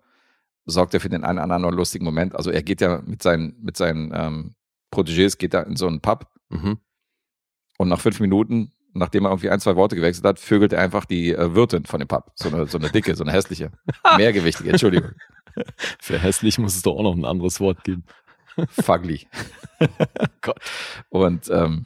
sorgt 0.66 0.94
er 0.96 1.00
für 1.00 1.10
den 1.10 1.24
einen 1.24 1.38
oder 1.38 1.54
anderen 1.56 1.76
lustigen 1.76 2.06
Moment. 2.06 2.36
Also 2.36 2.50
er 2.50 2.64
geht 2.64 2.82
ja 2.82 3.02
mit 3.06 3.22
seinen, 3.22 3.56
mit 3.62 3.78
seinen 3.78 4.12
ähm, 4.16 4.56
Protégés, 4.92 5.38
geht 5.38 5.54
da 5.54 5.62
in 5.62 5.76
so 5.76 5.86
einen 5.88 6.02
Pub 6.02 6.28
Mhm. 6.50 6.78
und 7.80 7.88
nach 7.90 8.00
fünf 8.00 8.20
Minuten, 8.20 8.72
nachdem 8.96 9.26
er 9.26 9.32
irgendwie 9.32 9.50
ein, 9.50 9.60
zwei 9.60 9.76
Worte 9.76 9.96
gewechselt 9.96 10.26
hat, 10.26 10.40
vögelt 10.40 10.74
er 10.74 10.82
einfach 10.82 11.06
die 11.06 11.34
äh, 11.34 11.54
Wirtin 11.54 11.86
von 11.86 12.00
dem 12.00 12.08
Pub. 12.08 12.32
So 12.36 12.50
eine, 12.50 12.66
so 12.68 12.78
eine 12.78 12.90
dicke, 12.90 13.16
so 13.16 13.24
eine 13.24 13.34
hässliche. 13.34 13.72
Mehrgewichtige, 14.18 14.72
Entschuldigung. 14.72 15.12
Für 16.00 16.18
hässlich 16.18 16.58
muss 16.58 16.76
es 16.76 16.82
doch 16.82 16.94
auch 16.94 17.04
noch 17.04 17.16
ein 17.16 17.26
anderes 17.26 17.60
Wort 17.60 17.84
geben. 17.84 18.04
Fugly. 18.70 19.28
Gott. 20.42 20.58
Und 21.10 21.50
ähm, 21.50 21.86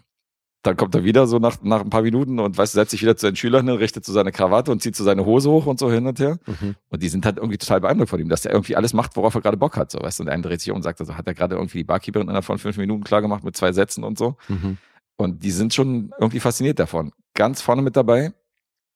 dann 0.61 0.75
kommt 0.75 0.93
er 0.93 1.03
wieder 1.05 1.25
so 1.25 1.39
nach, 1.39 1.61
nach 1.61 1.81
ein 1.81 1.89
paar 1.89 2.01
Minuten 2.01 2.39
und 2.39 2.57
weißt, 2.57 2.73
setzt 2.73 2.91
sich 2.91 3.01
wieder 3.01 3.15
zu 3.15 3.27
den 3.27 3.35
Schülern 3.35 3.65
hin, 3.65 3.77
richtet 3.77 4.03
so 4.03 4.11
seine 4.11 4.31
Krawatte 4.31 4.71
und 4.71 4.81
zieht 4.81 4.95
so 4.95 5.05
seine 5.05 5.25
Hose 5.25 5.49
hoch 5.49 5.65
und 5.67 5.79
so 5.79 5.89
hin 5.89 6.05
und 6.05 6.19
her. 6.19 6.37
Mhm. 6.45 6.75
Und 6.89 7.01
die 7.01 7.07
sind 7.07 7.25
halt 7.25 7.37
irgendwie 7.37 7.57
total 7.57 7.79
beeindruckt 7.79 8.09
von 8.09 8.19
ihm, 8.19 8.27
dass 8.27 8.45
er 8.45 8.51
irgendwie 8.51 8.75
alles 8.75 8.93
macht, 8.93 9.15
worauf 9.15 9.33
er 9.35 9.41
gerade 9.41 9.57
Bock 9.57 9.77
hat. 9.77 9.89
So, 9.89 9.99
weißt? 9.99 10.19
Und 10.19 10.25
der 10.25 10.33
eine 10.33 10.43
dreht 10.43 10.59
sich 10.59 10.69
um 10.69 10.77
und 10.77 10.83
sagt, 10.83 10.99
also 10.99 11.15
hat 11.15 11.25
er 11.27 11.33
gerade 11.33 11.55
irgendwie 11.55 11.79
die 11.79 11.83
Barkeeperin 11.85 12.27
innerhalb 12.27 12.45
von 12.45 12.57
fünf 12.57 12.77
Minuten 12.77 13.03
klar 13.03 13.21
gemacht 13.21 13.43
mit 13.43 13.55
zwei 13.55 13.71
Sätzen 13.71 14.03
und 14.03 14.17
so. 14.17 14.35
Mhm. 14.49 14.77
Und 15.19 15.43
die 15.43 15.51
sind 15.51 15.73
schon 15.73 16.13
irgendwie 16.17 16.39
fasziniert 16.39 16.79
davon. 16.79 17.11
Ganz 17.33 17.61
vorne 17.61 17.81
mit 17.81 17.97
dabei, 17.97 18.33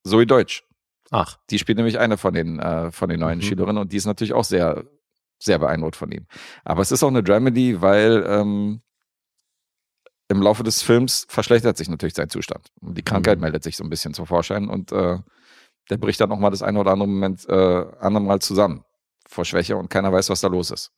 Zoe 0.07 0.25
Deutsch. 0.25 0.63
Ach, 1.11 1.37
Die 1.49 1.59
spielt 1.59 1.77
nämlich 1.77 1.99
eine 1.99 2.17
von 2.17 2.33
den, 2.33 2.59
äh, 2.59 2.91
von 2.91 3.09
den 3.09 3.19
neuen 3.19 3.39
Mhm. 3.39 3.43
Schülerinnen 3.43 3.77
und 3.81 3.91
die 3.91 3.97
ist 3.97 4.05
natürlich 4.05 4.31
auch 4.31 4.45
sehr, 4.45 4.85
sehr 5.37 5.59
beeindruckt 5.59 5.97
von 5.97 6.11
ihm. 6.13 6.25
Aber 6.63 6.81
es 6.81 6.91
ist 6.93 7.03
auch 7.03 7.09
eine 7.09 7.23
Dramedy, 7.23 7.81
weil 7.81 8.23
ähm, 8.25 8.81
im 10.29 10.41
Laufe 10.41 10.63
des 10.63 10.81
Films 10.81 11.25
verschlechtert 11.29 11.75
sich 11.77 11.89
natürlich 11.89 12.13
sein 12.15 12.29
Zustand. 12.29 12.67
Und 12.79 12.97
die 12.97 13.03
Krankheit 13.03 13.37
Mhm. 13.37 13.41
meldet 13.41 13.63
sich 13.63 13.75
so 13.75 13.83
ein 13.83 13.89
bisschen 13.89 14.13
zum 14.13 14.25
Vorschein 14.25 14.69
und 14.69 14.91
äh, 14.93 15.19
der 15.89 15.97
bricht 15.97 16.21
dann 16.21 16.29
nochmal 16.29 16.51
das 16.51 16.61
eine 16.63 16.79
oder 16.79 16.91
andere 16.91 17.09
Moment 17.09 17.47
äh, 17.49 17.85
andere 17.99 18.23
Mal 18.23 18.39
zusammen 18.39 18.85
vor 19.27 19.43
Schwäche 19.43 19.75
und 19.75 19.89
keiner 19.89 20.11
weiß, 20.13 20.29
was 20.29 20.39
da 20.41 20.47
los 20.47 20.71
ist. 20.71 20.91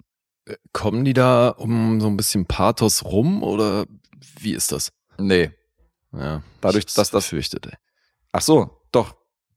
kommen 0.71 1.03
die 1.03 1.13
da 1.13 1.49
um 1.49 1.99
so 1.99 2.05
ein 2.07 2.15
bisschen 2.17 2.45
Pathos 2.45 3.03
rum 3.03 3.41
oder 3.41 3.85
wie 4.39 4.53
ist 4.53 4.71
das? 4.71 4.91
Nee. 5.19 5.51
Ja, 6.13 6.41
Dadurch, 6.61 6.85
ich 6.87 6.93
dass 6.93 7.11
das- 7.11 7.25
fürchtet, 7.27 7.65
ey. 7.67 7.73
Ach 8.31 8.41
so, 8.41 8.81
doch. 8.91 9.15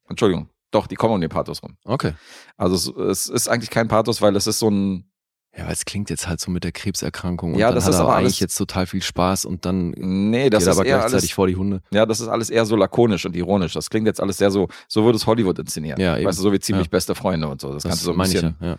Entschuldigung. 0.08 0.48
Doch, 0.70 0.86
die 0.86 0.96
kommen 0.96 1.14
um 1.14 1.20
den 1.20 1.30
Pathos 1.30 1.62
rum. 1.62 1.76
Okay. 1.84 2.12
Also 2.56 2.74
es, 3.02 3.26
es 3.26 3.28
ist 3.28 3.48
eigentlich 3.48 3.70
kein 3.70 3.88
Pathos, 3.88 4.20
weil 4.20 4.36
es 4.36 4.46
ist 4.46 4.58
so 4.58 4.70
ein, 4.70 5.10
Ja, 5.56 5.64
weil 5.66 5.72
es 5.72 5.84
klingt 5.84 6.10
jetzt 6.10 6.28
halt 6.28 6.40
so 6.40 6.50
mit 6.50 6.62
der 6.64 6.72
Krebserkrankung 6.72 7.54
und 7.54 7.58
Ja, 7.58 7.68
dann 7.68 7.76
das 7.76 7.84
hat 7.84 7.90
ist 7.90 7.96
er 7.96 8.02
aber 8.02 8.16
eigentlich 8.16 8.38
jetzt 8.40 8.56
total 8.56 8.86
viel 8.86 9.02
Spaß 9.02 9.44
und 9.46 9.64
dann 9.64 9.90
nee, 9.96 10.50
das 10.50 10.64
geht 10.64 10.72
ist 10.72 10.78
aber 10.78 10.86
eher 10.86 10.98
gleichzeitig 10.98 11.22
alles, 11.30 11.32
vor 11.32 11.46
die 11.46 11.56
Hunde. 11.56 11.80
Ja, 11.90 12.04
das 12.06 12.20
ist 12.20 12.28
alles 12.28 12.50
eher 12.50 12.66
so 12.66 12.76
lakonisch 12.76 13.24
und 13.24 13.34
ironisch. 13.34 13.72
Das 13.72 13.88
klingt 13.88 14.06
jetzt 14.06 14.20
alles 14.20 14.36
sehr 14.36 14.50
so, 14.50 14.68
so 14.88 15.04
würde 15.04 15.16
es 15.16 15.26
Hollywood 15.26 15.58
inszenieren. 15.58 15.98
Ja, 16.00 16.16
eben. 16.18 16.26
Weißt 16.26 16.38
du, 16.38 16.42
so 16.42 16.52
wie 16.52 16.60
ziemlich 16.60 16.86
Ja. 16.86 16.90
beste 16.90 17.14
Freunde 17.14 17.48
und 17.48 17.60
so. 17.60 17.72
Das, 17.72 17.82
Das, 17.82 17.90
kannst 17.90 18.02
du 18.02 18.12
so 18.12 18.18
ein 18.18 18.26
ich 18.26 18.32
bisschen. 18.32 18.56
ja. 18.60 18.66
ja. 18.68 18.76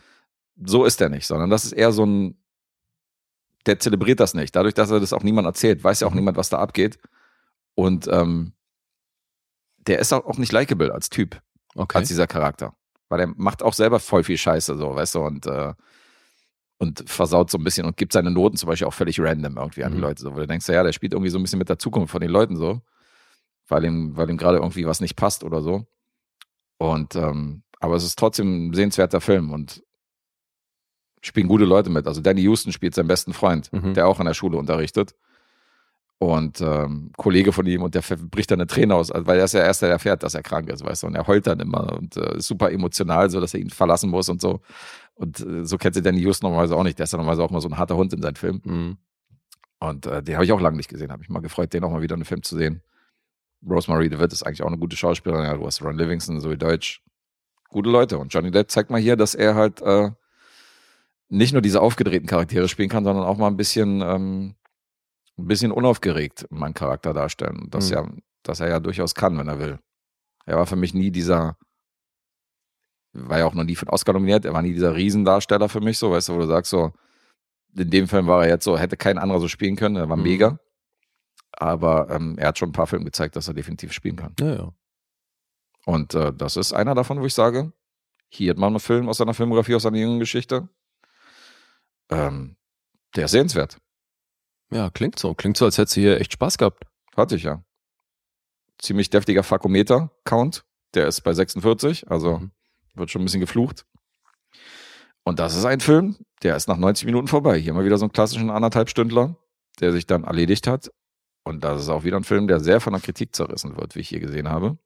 So 0.66 0.86
ist 0.86 1.00
der 1.00 1.10
nicht, 1.10 1.26
sondern 1.26 1.50
das 1.50 1.66
ist 1.66 1.72
eher 1.72 1.92
so 1.92 2.06
ein, 2.06 2.38
der 3.66 3.80
zelebriert 3.80 4.20
das 4.20 4.34
nicht. 4.34 4.56
Dadurch, 4.56 4.74
dass 4.74 4.90
er 4.92 5.00
das 5.00 5.14
auch 5.14 5.24
niemand 5.24 5.46
erzählt, 5.46 5.84
weiß 5.84 6.00
ja 6.00 6.08
auch 6.08 6.12
Mhm. 6.12 6.18
niemand, 6.18 6.38
was 6.38 6.50
da 6.50 6.60
abgeht. 6.60 6.98
Und 7.76 8.08
ähm, 8.08 8.54
der 9.78 10.00
ist 10.00 10.12
auch 10.14 10.38
nicht 10.38 10.52
likable 10.52 10.94
als 10.94 11.10
Typ, 11.10 11.42
Okay. 11.76 11.98
als 11.98 12.08
dieser 12.08 12.28
Charakter. 12.28 12.76
Weil 13.10 13.22
er 13.22 13.28
macht 13.28 13.64
auch 13.64 13.74
selber 13.74 14.00
voll 14.00 14.24
viel 14.24 14.38
Scheiße, 14.38 14.78
so, 14.78 14.96
weißt 14.96 15.16
du, 15.16 15.22
und, 15.22 15.46
äh, 15.48 15.74
und 16.78 17.10
versaut 17.10 17.50
so 17.52 17.58
ein 17.58 17.64
bisschen 17.64 17.86
und 17.86 17.98
gibt 17.98 18.14
seine 18.14 18.32
Noten 18.32 18.56
zum 18.58 18.68
Beispiel 18.68 18.88
auch 18.88 18.94
völlig 18.94 19.20
random 19.20 19.58
irgendwie 19.58 19.84
an 19.84 19.92
die 19.92 19.98
Mhm. 19.98 20.04
Leute. 20.04 20.22
So, 20.22 20.34
wo 20.34 20.40
du 20.40 20.48
denkst, 20.48 20.68
ja, 20.70 20.84
der 20.84 20.94
spielt 20.94 21.14
irgendwie 21.14 21.30
so 21.32 21.38
ein 21.40 21.42
bisschen 21.44 21.60
mit 21.60 21.70
der 21.70 21.80
Zukunft 21.80 22.12
von 22.12 22.22
den 22.22 22.30
Leuten 22.32 22.56
so, 22.56 22.82
weil 23.68 23.84
ihm, 23.84 24.16
weil 24.16 24.30
ihm 24.30 24.38
gerade 24.38 24.58
irgendwie 24.60 24.86
was 24.86 25.02
nicht 25.02 25.16
passt 25.16 25.44
oder 25.44 25.62
so. 25.62 25.88
Und 26.78 27.16
ähm, 27.16 27.64
aber 27.82 27.96
es 27.96 28.04
ist 28.04 28.18
trotzdem 28.20 28.68
ein 28.70 28.74
sehenswerter 28.74 29.22
Film 29.22 29.52
und 29.52 29.84
spielen 31.22 31.48
gute 31.48 31.66
Leute 31.66 31.90
mit. 31.90 32.08
Also 32.08 32.22
Danny 32.22 32.42
Houston 32.42 32.72
spielt 32.72 32.96
seinen 32.96 33.08
besten 33.08 33.34
Freund, 33.34 33.72
Mhm. 33.74 33.94
der 33.94 34.08
auch 34.08 34.20
in 34.20 34.26
der 34.26 34.34
Schule 34.34 34.58
unterrichtet. 34.58 35.16
Und 36.22 36.60
ähm, 36.60 37.12
Kollege 37.16 37.54
von 37.54 37.66
ihm 37.66 37.82
und 37.82 37.96
der 37.96 38.02
bricht 38.02 38.52
dann 38.52 38.60
eine 38.60 38.68
Träne 38.68 38.94
aus, 38.94 39.10
also, 39.10 39.26
weil 39.26 39.40
er 39.40 39.46
ist 39.46 39.54
der 39.54 39.64
Erste, 39.64 39.86
der 39.86 39.94
erfährt, 39.94 40.22
dass 40.22 40.34
er 40.34 40.44
krank 40.44 40.68
ist, 40.70 40.84
weißt 40.84 41.04
du, 41.04 41.08
und 41.08 41.16
er 41.16 41.26
heult 41.28 41.48
dann 41.48 41.62
immer 41.62 41.94
und 41.98 42.18
äh, 42.18 42.36
ist 42.38 42.48
super 42.48 42.72
emotional, 42.74 43.30
so 43.30 43.40
dass 43.40 43.54
er 43.54 43.62
ihn 43.62 43.70
verlassen 43.70 44.10
muss 44.10 44.28
und 44.28 44.42
so. 44.42 44.60
Und 45.16 45.40
äh, 45.40 45.64
so 45.66 45.78
kennt 45.78 45.96
sie 45.96 46.02
Danny 46.02 46.20
Houston 46.22 46.48
normalerweise 46.48 46.76
auch 46.76 46.84
nicht. 46.84 47.00
Der 47.00 47.06
ist 47.06 47.14
ja 47.14 47.18
normalerweise 47.18 47.44
auch 47.46 47.52
mal 47.52 47.62
so 47.62 47.70
ein 47.70 47.78
harter 47.78 47.96
Hund 47.96 48.12
in 48.12 48.22
seinen 48.22 48.36
Filmen. 48.36 48.62
Mhm. 48.66 48.98
Und 49.80 50.08
äh, 50.08 50.22
den 50.22 50.36
habe 50.36 50.44
ich 50.44 50.52
auch 50.52 50.60
lange 50.60 50.76
nicht 50.76 50.90
gesehen. 50.90 51.10
Habe 51.10 51.24
ich 51.24 51.30
mal 51.30 51.40
gefreut, 51.40 51.72
den 51.74 51.86
auch 51.86 51.92
mal 51.92 52.02
wieder 52.02 52.16
in 52.16 52.20
einem 52.20 52.26
Film 52.26 52.44
zu 52.44 52.58
sehen. 52.58 52.82
Rosemary 53.66 54.10
DeWitt 54.10 54.34
ist 54.34 54.44
eigentlich 54.44 54.62
auch 54.64 54.68
eine 54.68 54.78
gute 54.78 54.98
Schauspielerin. 54.98 55.46
Ja, 55.46 55.56
du 55.56 55.66
hast 55.66 55.82
Ron 55.82 55.98
Livingston, 55.98 56.42
Zoe 56.42 56.58
Deutsch. 56.58 57.02
Gute 57.70 57.90
Leute. 57.90 58.18
Und 58.18 58.34
Johnny 58.34 58.52
Depp 58.52 58.70
zeigt 58.72 58.90
mal 58.90 59.00
hier, 59.00 59.16
dass 59.16 59.36
er 59.36 59.56
halt 59.56 59.82
äh, 59.82 60.12
nicht 61.30 61.54
nur 61.54 61.62
diese 61.62 61.82
aufgedrehten 61.82 62.28
Charaktere 62.28 62.68
spielen 62.68 62.90
kann, 62.90 63.04
sondern 63.04 63.26
auch 63.26 63.38
mal 63.38 63.48
ein 63.48 63.58
bisschen, 63.58 64.02
ähm, 64.02 64.56
ein 65.38 65.48
bisschen 65.48 65.72
unaufgeregt 65.72 66.48
meinen 66.50 66.74
Charakter 66.74 67.14
darstellen. 67.14 67.68
Das 67.70 67.90
Mhm. 67.90 67.96
ja, 67.96 68.10
dass 68.44 68.60
er 68.60 68.70
ja 68.70 68.80
durchaus 68.80 69.16
kann, 69.16 69.38
wenn 69.38 69.48
er 69.48 69.60
will. 69.60 69.80
Er 70.46 70.58
war 70.58 70.66
für 70.66 70.76
mich 70.76 70.94
nie 70.94 71.12
dieser, 71.12 71.58
war 73.14 73.40
ja 73.40 73.46
auch 73.46 73.54
noch 73.54 73.64
nie 73.64 73.76
für 73.76 73.86
den 73.86 73.92
Oscar 73.94 74.14
nominiert, 74.14 74.46
er 74.46 74.54
war 74.54 74.62
nie 74.62 74.74
dieser 74.74 74.96
Riesendarsteller 74.96 75.70
für 75.70 75.82
mich, 75.82 75.98
so, 75.98 76.12
weißt 76.12 76.30
du, 76.30 76.34
wo 76.36 76.40
du 76.40 76.48
sagst, 76.48 76.72
so, 76.72 76.92
in 77.76 77.90
dem 77.90 78.08
Film 78.08 78.28
war 78.28 78.44
er 78.44 78.50
jetzt 78.50 78.66
so, 78.66 78.78
hätte 78.78 78.98
kein 78.98 79.18
anderer 79.18 79.40
so 79.40 79.48
spielen 79.48 79.76
können, 79.76 79.96
er 79.96 80.10
war 80.10 80.18
Mhm. 80.18 80.24
mega. 80.24 80.60
Aber 81.52 82.10
ähm, 82.10 82.36
er 82.38 82.50
hat 82.50 82.58
schon 82.58 82.70
ein 82.70 82.74
paar 82.74 82.88
Filme 82.88 83.06
gezeigt, 83.06 83.36
dass 83.36 83.48
er 83.48 83.54
definitiv 83.54 83.92
spielen 83.92 84.16
kann. 84.16 84.34
Ja, 84.40 84.54
ja. 84.56 84.74
Und 85.86 86.14
äh, 86.14 86.32
das 86.34 86.58
ist 86.58 86.74
einer 86.74 86.96
davon, 86.96 87.20
wo 87.20 87.26
ich 87.26 87.34
sage, 87.34 87.74
hier 88.30 88.52
hat 88.52 88.58
man 88.58 88.70
einen 88.74 88.80
Film 88.80 89.10
aus 89.10 89.18
seiner 89.18 89.34
Filmografie, 89.34 89.76
aus 89.76 89.84
seiner 89.84 89.98
jungen 89.98 90.20
Geschichte. 90.20 90.70
Ähm, 92.10 92.56
der 93.16 93.26
ist 93.26 93.32
sehenswert. 93.32 93.78
Ja, 94.72 94.90
klingt 94.90 95.18
so. 95.20 95.34
Klingt 95.34 95.58
so, 95.58 95.66
als 95.66 95.78
hättest 95.78 95.98
du 95.98 96.02
hier 96.02 96.20
echt 96.22 96.34
Spaß 96.34 96.58
gehabt. 96.58 96.84
Hatte 97.16 97.36
ich 97.36 97.44
ja. 97.44 97.64
Ziemlich 98.78 99.10
deftiger 99.10 99.44
Fakometer-Count. 99.44 100.64
Der 100.94 101.08
ist 101.08 101.22
bei 101.22 101.34
46, 101.34 102.10
also 102.10 102.40
Mhm. 102.40 102.52
wird 102.96 103.12
schon 103.12 103.22
ein 103.22 103.26
bisschen 103.26 103.42
geflucht. 103.42 103.86
Und 105.24 105.40
das 105.40 105.56
ist 105.56 105.66
ein 105.66 105.80
Film, 105.80 106.18
der 106.42 106.56
ist 106.56 106.68
nach 106.68 106.78
90 106.78 107.06
Minuten 107.06 107.28
vorbei. 107.28 107.60
Hier 107.60 107.74
mal 107.74 107.86
wieder 107.86 107.98
so 107.98 108.06
einen 108.06 108.14
klassischen 108.14 108.50
anderthalb 108.50 108.90
Stündler, 108.90 109.36
der 109.80 109.92
sich 109.92 110.08
dann 110.08 110.24
erledigt 110.24 110.66
hat. 110.66 110.92
Und 111.44 111.64
das 111.64 111.82
ist 111.82 111.90
auch 111.90 112.04
wieder 112.04 112.18
ein 112.18 112.24
Film, 112.24 112.48
der 112.48 112.60
sehr 112.60 112.80
von 112.80 112.94
der 112.94 113.02
Kritik 113.02 113.36
zerrissen 113.36 113.78
wird, 113.78 113.96
wie 113.96 114.00
ich 114.00 114.10
hier 114.10 114.20
gesehen 114.20 114.50
habe. 114.50 114.78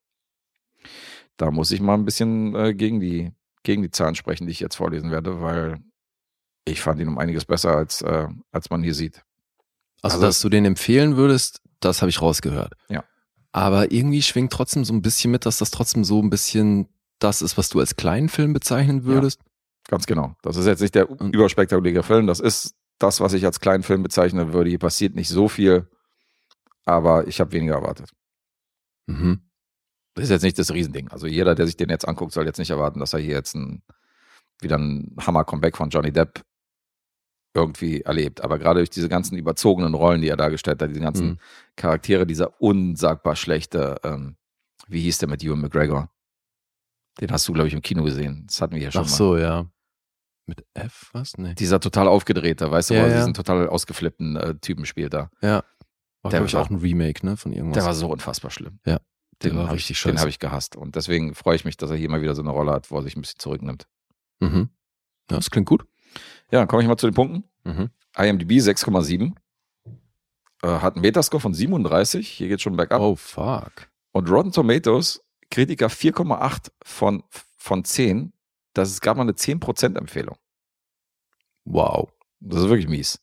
Da 1.38 1.52
muss 1.52 1.72
ich 1.72 1.80
mal 1.82 1.94
ein 1.94 2.06
bisschen 2.06 2.56
äh, 2.56 2.74
gegen, 2.74 3.00
die, 3.00 3.32
gegen 3.64 3.82
die 3.82 3.92
Zahlen 3.92 4.16
sprechen, 4.16 4.46
die 4.46 4.52
ich 4.52 4.60
jetzt 4.60 4.76
vorlesen 4.76 5.12
werde, 5.12 5.42
weil 5.42 5.80
ich 6.66 6.82
fand 6.82 7.00
ihn 7.00 7.08
um 7.08 7.18
einiges 7.18 7.46
besser, 7.46 7.76
als, 7.76 8.02
äh, 8.02 8.28
als 8.52 8.70
man 8.70 8.84
hier 8.84 8.94
sieht. 8.94 9.24
Also, 10.02 10.16
Also- 10.18 10.28
dass 10.28 10.42
du 10.42 10.50
den 10.50 10.66
empfehlen 10.66 11.16
würdest, 11.18 11.62
das 11.80 12.02
habe 12.02 12.10
ich 12.10 12.22
rausgehört. 12.22 12.74
Ja. 12.90 13.04
Aber 13.52 13.92
irgendwie 13.92 14.22
schwingt 14.22 14.52
trotzdem 14.52 14.84
so 14.86 14.94
ein 14.94 15.02
bisschen 15.02 15.32
mit, 15.32 15.46
dass 15.46 15.58
das 15.60 15.72
trotzdem 15.72 16.04
so 16.04 16.22
ein 16.22 16.30
bisschen 16.30 16.88
das 17.20 17.42
ist, 17.42 17.58
was 17.58 17.70
du 17.70 17.80
als 17.80 17.96
kleinen 17.96 18.28
Film 18.30 18.54
bezeichnen 18.54 19.04
würdest. 19.06 19.40
Ganz 19.88 20.06
genau. 20.08 20.36
Das 20.42 20.58
ist 20.58 20.66
jetzt 20.66 20.82
nicht 20.82 20.96
der 20.96 21.10
überspektakuläre 21.10 22.04
Film. 22.04 22.26
Das 22.28 22.40
ist 22.40 22.74
das, 23.00 23.20
was 23.20 23.34
ich 23.34 23.46
als 23.46 23.60
kleinen 23.60 23.84
Film 23.84 24.02
bezeichnen 24.04 24.54
würde. 24.54 24.70
Hier 24.70 24.80
passiert 24.80 25.14
nicht 25.16 25.30
so 25.30 25.48
viel, 25.50 25.88
aber 26.86 27.28
ich 27.28 27.40
habe 27.40 27.52
weniger 27.52 27.76
erwartet. 27.76 28.10
Mhm. 29.08 29.42
Das 30.16 30.26
ist 30.26 30.30
jetzt 30.32 30.44
nicht 30.44 30.58
das 30.60 30.72
Riesending. 30.72 31.10
Also 31.10 31.28
jeder, 31.28 31.56
der 31.56 31.66
sich 31.66 31.78
den 31.78 31.90
jetzt 31.90 32.08
anguckt, 32.08 32.34
soll 32.34 32.46
jetzt 32.46 32.60
nicht 32.60 32.70
erwarten, 32.70 33.00
dass 33.00 33.14
er 33.14 33.20
hier 33.20 33.36
jetzt 33.36 33.56
ein, 33.56 33.84
wieder 34.62 34.78
ein 34.78 35.16
Hammer-Comeback 35.20 35.76
von 35.78 35.90
Johnny 35.90 36.12
Depp 36.12 36.42
irgendwie 37.54 38.02
erlebt. 38.02 38.42
Aber 38.42 38.58
gerade 38.60 38.80
durch 38.80 38.90
diese 38.90 39.10
ganzen 39.10 39.38
überzogenen 39.38 39.94
Rollen, 39.94 40.22
die 40.22 40.30
er 40.30 40.38
dargestellt 40.38 40.82
hat, 40.82 40.90
diese 40.90 41.00
ganzen 41.02 41.28
Mhm. 41.32 41.38
Charaktere, 41.76 42.26
dieser 42.26 42.60
unsagbar 42.62 43.36
schlechte, 43.36 44.00
ähm, 44.04 44.36
wie 44.88 45.02
hieß 45.02 45.20
der 45.20 45.30
mit 45.30 45.44
Ewan 45.44 45.62
McGregor? 45.62 46.10
Den 47.22 47.32
hast 47.32 47.48
du, 47.48 47.54
glaube 47.54 47.68
ich, 47.68 47.74
im 47.74 47.82
Kino 47.82 48.04
gesehen. 48.04 48.46
Das 48.48 48.60
hatten 48.62 48.76
wir 48.76 48.82
ja 48.82 48.92
schon 48.92 49.04
Ach 49.04 49.10
mal. 49.10 49.16
so, 49.16 49.38
ja. 49.38 49.68
Mit 50.48 50.66
F, 50.74 51.10
was? 51.14 51.38
Nee. 51.38 51.54
Dieser 51.54 51.80
total 51.80 52.08
aufgedrehte, 52.08 52.70
weißt 52.70 52.90
du, 52.90 52.96
Ja, 52.96 53.04
wo 53.04 53.08
ja. 53.08 53.18
diesen 53.18 53.34
total 53.34 53.68
ausgeflippten 53.70 54.36
äh, 54.36 54.56
Typen 54.56 54.86
spielt 54.86 55.14
da. 55.14 55.30
Ja. 55.42 55.64
War, 56.22 56.32
Der 56.32 56.52
war- 56.54 56.62
auch 56.62 56.70
ein 56.70 56.78
Remake, 56.78 57.26
ne, 57.26 57.38
von 57.38 57.54
irgendwas. 57.54 57.76
Der 57.76 57.86
war 57.86 57.94
so 57.94 58.08
unfassbar 58.10 58.50
schlimm. 58.52 58.80
Ja. 58.86 59.00
Der 59.42 59.52
Den 59.52 59.60
richtig 59.60 59.98
ich, 59.98 60.04
Den 60.04 60.20
habe 60.20 60.30
ich 60.30 60.40
gehasst. 60.40 60.76
Und 60.76 60.96
deswegen 60.96 61.36
freue 61.36 61.56
ich 61.56 61.66
mich, 61.66 61.78
dass 61.78 61.90
er 61.92 61.96
hier 61.98 62.10
mal 62.10 62.22
wieder 62.22 62.34
so 62.36 62.42
eine 62.42 62.52
Rolle 62.52 62.72
hat, 62.72 62.92
wo 62.92 62.98
er 62.98 63.04
sich 63.04 63.16
ein 63.16 63.22
bisschen 63.22 63.40
zurücknimmt. 63.40 63.88
Mhm. 64.40 64.70
Ja, 65.30 65.38
das 65.38 65.50
klingt 65.52 65.68
gut. 65.68 65.86
Ja, 66.54 66.60
dann 66.60 66.68
komme 66.68 66.84
ich 66.84 66.88
mal 66.88 66.98
zu 66.98 67.08
den 67.08 67.16
Punkten. 67.16 67.44
Mhm. 67.64 67.90
IMDb 68.16 68.52
6,7. 68.60 69.34
Äh, 70.62 70.68
hat 70.68 70.94
einen 70.94 71.02
Metascore 71.02 71.42
von 71.42 71.52
37. 71.56 72.30
Hier 72.30 72.48
geht 72.48 72.62
schon 72.62 72.76
bergab. 72.76 73.02
Oh, 73.02 73.16
fuck. 73.16 73.90
Und 74.12 74.30
Rotten 74.30 74.52
Tomatoes, 74.52 75.26
Kritiker 75.50 75.88
4,8 75.88 76.70
von, 76.84 77.24
von 77.58 77.84
10. 77.84 78.34
Das 78.74 78.92
ist 78.92 79.02
gerade 79.02 79.18
mal 79.18 79.24
eine 79.24 79.32
10% 79.32 79.98
Empfehlung. 79.98 80.38
Wow. 81.66 82.14
Das 82.40 82.62
ist 82.62 82.70
wirklich 82.70 82.88
mies. 82.88 83.20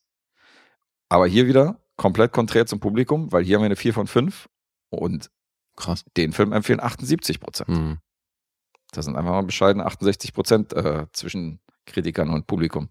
Aber 1.09 1.28
hier 1.28 1.47
wieder 1.47 1.81
komplett 1.97 2.33
konträr 2.33 2.67
zum 2.67 2.81
Publikum, 2.81 3.31
weil 3.31 3.44
hier 3.44 3.59
haben 3.59 3.62
wir 3.62 3.67
eine 3.67 3.76
4 3.76 3.94
von 3.94 4.09
5 4.09 4.49
und 4.89 5.31
Krass. 5.76 6.05
den 6.17 6.33
Film 6.33 6.52
empfehlen 6.52 6.81
78 6.81 7.39
Prozent. 7.39 7.68
Mhm. 7.68 7.99
Das 8.91 9.05
sind 9.05 9.15
einfach 9.15 9.31
mal 9.31 9.42
bescheidene 9.42 9.86
68 9.86 10.33
Prozent 10.34 10.73
äh, 10.73 11.07
zwischen 11.12 11.60
Kritikern 11.86 12.31
und 12.31 12.49
Publikum. 12.49 12.89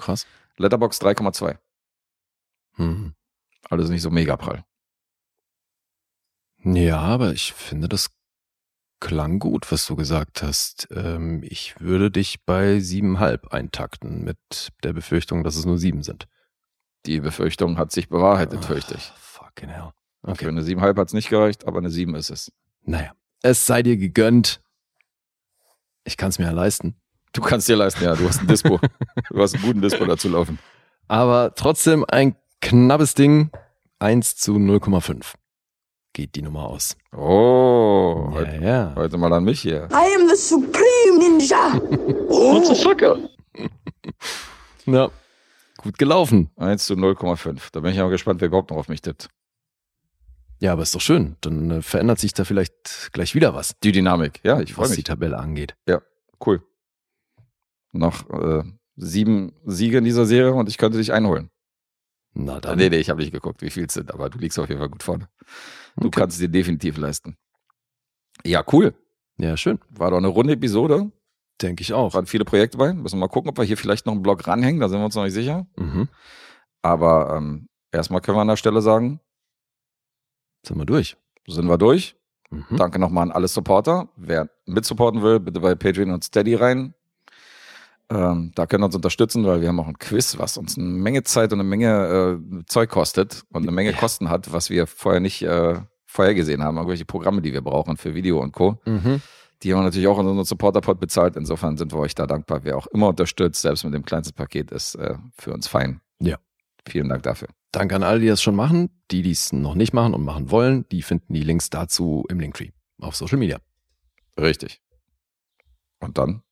Krass. 0.00 0.26
Letterbox 0.56 1.00
3,2. 1.00 1.58
Mhm. 2.76 3.14
Alles 3.68 3.90
nicht 3.90 4.02
so 4.02 4.10
mega 4.10 4.36
prall. 4.36 4.64
Ja, 6.62 6.98
aber 6.98 7.32
ich 7.32 7.52
finde, 7.52 7.88
das 7.88 8.10
klang 9.00 9.38
gut, 9.38 9.70
was 9.72 9.86
du 9.86 9.96
gesagt 9.96 10.42
hast. 10.42 10.88
Ähm, 10.90 11.42
ich 11.42 11.80
würde 11.80 12.10
dich 12.10 12.44
bei 12.44 12.80
siebenhalb 12.80 13.48
eintakten 13.52 14.24
mit 14.24 14.38
der 14.82 14.92
Befürchtung, 14.92 15.42
dass 15.42 15.56
es 15.56 15.64
nur 15.64 15.78
sieben 15.78 16.02
sind. 16.02 16.26
Die 17.06 17.20
Befürchtung 17.20 17.78
hat 17.78 17.92
sich 17.92 18.08
bewahrheitet, 18.10 18.64
fürchte 18.64 18.94
ich. 18.94 19.10
Ah, 19.10 19.16
Fucking 19.18 19.68
hell. 19.70 19.90
Für 20.22 20.30
Okay. 20.32 20.48
eine 20.48 20.60
7,5 20.62 20.98
hat 20.98 21.08
es 21.08 21.14
nicht 21.14 21.30
gereicht, 21.30 21.66
aber 21.66 21.78
eine 21.78 21.88
7 21.88 22.14
ist 22.14 22.28
es. 22.28 22.52
Naja, 22.82 23.14
es 23.42 23.64
sei 23.66 23.82
dir 23.82 23.96
gegönnt. 23.96 24.60
Ich 26.04 26.18
kann 26.18 26.28
es 26.28 26.38
mir 26.38 26.44
ja 26.46 26.50
leisten. 26.50 26.99
Du 27.32 27.40
kannst 27.42 27.68
dir 27.68 27.76
leisten, 27.76 28.02
ja, 28.04 28.14
du 28.14 28.28
hast 28.28 28.40
ein 28.40 28.46
Dispo. 28.46 28.80
du 29.30 29.40
hast 29.42 29.54
einen 29.54 29.62
guten 29.64 29.80
Dispo 29.80 30.04
dazu 30.04 30.28
laufen. 30.28 30.58
Aber 31.08 31.52
trotzdem 31.54 32.04
ein 32.08 32.36
knappes 32.60 33.14
Ding. 33.14 33.50
1 34.00 34.36
zu 34.36 34.52
0,5 34.56 35.34
geht 36.12 36.34
die 36.34 36.42
Nummer 36.42 36.64
aus. 36.66 36.96
Oh, 37.14 38.30
Ja, 38.30 38.34
heute, 38.34 38.64
ja. 38.64 38.92
heute 38.96 39.18
mal 39.18 39.32
an 39.32 39.44
mich 39.44 39.60
hier. 39.60 39.88
I 39.92 40.16
am 40.20 40.28
the 40.28 40.34
supreme 40.36 41.18
ninja. 41.18 41.74
What's 42.28 42.70
a 42.70 42.74
sucker? 42.74 43.18
Ja, 44.86 45.10
gut 45.76 45.98
gelaufen. 45.98 46.50
1 46.56 46.86
zu 46.86 46.94
0,5. 46.94 47.68
Da 47.72 47.80
bin 47.80 47.92
ich 47.92 48.00
aber 48.00 48.10
gespannt, 48.10 48.40
wer 48.40 48.48
überhaupt 48.48 48.70
noch 48.70 48.78
auf 48.78 48.88
mich 48.88 49.02
tippt. 49.02 49.28
Ja, 50.58 50.72
aber 50.72 50.82
ist 50.82 50.94
doch 50.94 51.00
schön. 51.00 51.36
Dann 51.42 51.70
äh, 51.70 51.82
verändert 51.82 52.18
sich 52.18 52.32
da 52.34 52.44
vielleicht 52.44 53.10
gleich 53.12 53.34
wieder 53.34 53.54
was, 53.54 53.76
Die 53.82 53.92
Dynamik. 53.92 54.40
Ja, 54.42 54.60
ich 54.60 54.72
freue 54.74 54.84
was 54.86 54.92
die 54.92 54.98
mich. 55.00 55.04
Tabelle 55.04 55.38
angeht. 55.38 55.76
Cool. 56.44 56.62
Noch 57.92 58.28
äh, 58.30 58.62
sieben 58.96 59.52
Siege 59.64 59.98
in 59.98 60.04
dieser 60.04 60.26
Serie 60.26 60.52
und 60.54 60.68
ich 60.68 60.78
könnte 60.78 60.98
dich 60.98 61.12
einholen. 61.12 61.50
Na 62.32 62.60
dann. 62.60 62.78
nee, 62.78 62.88
nee, 62.88 62.98
ich 62.98 63.10
habe 63.10 63.20
nicht 63.20 63.32
geguckt, 63.32 63.60
wie 63.62 63.70
viel 63.70 63.86
es 63.86 63.94
sind, 63.94 64.12
aber 64.14 64.30
du 64.30 64.38
liegst 64.38 64.58
auf 64.58 64.68
jeden 64.68 64.78
Fall 64.80 64.88
gut 64.90 65.02
vorne. 65.02 65.28
Du 65.96 66.06
Okay. 66.08 66.20
kannst 66.20 66.36
es 66.36 66.40
dir 66.40 66.48
definitiv 66.48 66.96
leisten. 66.96 67.36
Ja, 68.44 68.64
cool. 68.72 68.94
Ja, 69.38 69.56
schön. 69.56 69.80
War 69.90 70.10
doch 70.10 70.18
eine 70.18 70.28
runde 70.28 70.52
Episode. 70.52 71.10
Denke 71.60 71.82
ich 71.82 71.92
auch. 71.92 72.14
Waren 72.14 72.26
viele 72.26 72.44
Projekte 72.44 72.78
bei. 72.78 72.92
Müssen 72.92 73.16
wir 73.16 73.20
mal 73.26 73.28
gucken, 73.28 73.50
ob 73.50 73.58
wir 73.58 73.64
hier 73.64 73.76
vielleicht 73.76 74.06
noch 74.06 74.12
einen 74.12 74.22
Blog 74.22 74.46
ranhängen. 74.46 74.80
Da 74.80 74.88
sind 74.88 75.00
wir 75.00 75.04
uns 75.04 75.14
noch 75.16 75.24
nicht 75.24 75.34
sicher. 75.34 75.66
Mhm. 75.76 76.08
Aber 76.82 77.36
ähm, 77.36 77.68
erstmal 77.90 78.20
können 78.20 78.36
wir 78.38 78.42
an 78.42 78.48
der 78.48 78.56
Stelle 78.56 78.80
sagen, 78.80 79.20
Sind 80.64 80.78
wir 80.78 80.86
durch. 80.86 81.16
sind 81.48 81.66
wir 81.66 81.78
durch. 81.78 82.16
Mhm. 82.50 82.76
Danke 82.76 82.98
nochmal 82.98 83.24
an 83.24 83.32
alle 83.32 83.48
Supporter. 83.48 84.08
Wer 84.16 84.48
mitsupporten 84.66 85.22
will, 85.22 85.40
bitte 85.40 85.60
bei 85.60 85.74
Patreon 85.74 86.12
und 86.12 86.22
Steady 86.24 86.54
rein. 86.54 86.94
Ähm, 88.10 88.50
da 88.56 88.66
können 88.66 88.82
wir 88.82 88.86
uns 88.86 88.96
unterstützen, 88.96 89.44
weil 89.44 89.60
wir 89.60 89.68
haben 89.68 89.78
auch 89.78 89.86
ein 89.86 89.98
Quiz, 89.98 90.36
was 90.38 90.56
uns 90.56 90.76
eine 90.76 90.88
Menge 90.88 91.22
Zeit 91.22 91.52
und 91.52 91.60
eine 91.60 91.68
Menge 91.68 92.40
äh, 92.60 92.64
Zeug 92.66 92.90
kostet 92.90 93.44
und 93.50 93.62
eine 93.62 93.70
Menge. 93.70 93.92
Kosten 93.92 94.28
hat, 94.28 94.52
was 94.52 94.68
wir 94.68 94.86
vorher 94.86 95.20
nicht 95.20 95.42
äh, 95.42 95.80
vorhergesehen 96.06 96.62
haben. 96.62 96.76
Irgendwelche 96.76 97.04
Programme, 97.04 97.40
die 97.40 97.52
wir 97.52 97.62
brauchen 97.62 97.96
für 97.96 98.14
Video 98.14 98.40
und 98.40 98.52
Co. 98.52 98.80
Mhm. 98.84 99.22
Die 99.62 99.72
haben 99.72 99.80
wir 99.80 99.84
natürlich 99.84 100.08
auch 100.08 100.18
in 100.18 100.26
unserem 100.26 100.44
Supporter-Pod 100.44 100.98
bezahlt. 100.98 101.36
Insofern 101.36 101.76
sind 101.76 101.92
wir 101.92 101.98
euch 101.98 102.14
da 102.14 102.26
dankbar. 102.26 102.60
Wer 102.64 102.76
auch 102.76 102.86
immer 102.88 103.08
unterstützt, 103.08 103.62
selbst 103.62 103.84
mit 103.84 103.94
dem 103.94 104.04
kleinsten 104.04 104.34
Paket, 104.34 104.72
ist 104.72 104.96
äh, 104.96 105.16
für 105.38 105.52
uns 105.52 105.68
fein. 105.68 106.00
Ja. 106.18 106.38
Vielen 106.88 107.08
Dank 107.08 107.22
dafür. 107.22 107.48
Danke 107.70 107.94
an 107.94 108.02
alle, 108.02 108.20
die 108.20 108.26
das 108.26 108.42
schon 108.42 108.56
machen. 108.56 108.90
Die, 109.10 109.22
die 109.22 109.30
es 109.30 109.52
noch 109.52 109.74
nicht 109.74 109.92
machen 109.92 110.14
und 110.14 110.24
machen 110.24 110.50
wollen, 110.50 110.88
die 110.90 111.02
finden 111.02 111.34
die 111.34 111.42
Links 111.42 111.70
dazu 111.70 112.24
im 112.28 112.40
Linktree 112.40 112.70
auf 113.00 113.14
Social 113.14 113.38
Media. 113.38 113.58
Richtig. 114.38 114.80
Und 116.00 116.16
dann 116.18 116.42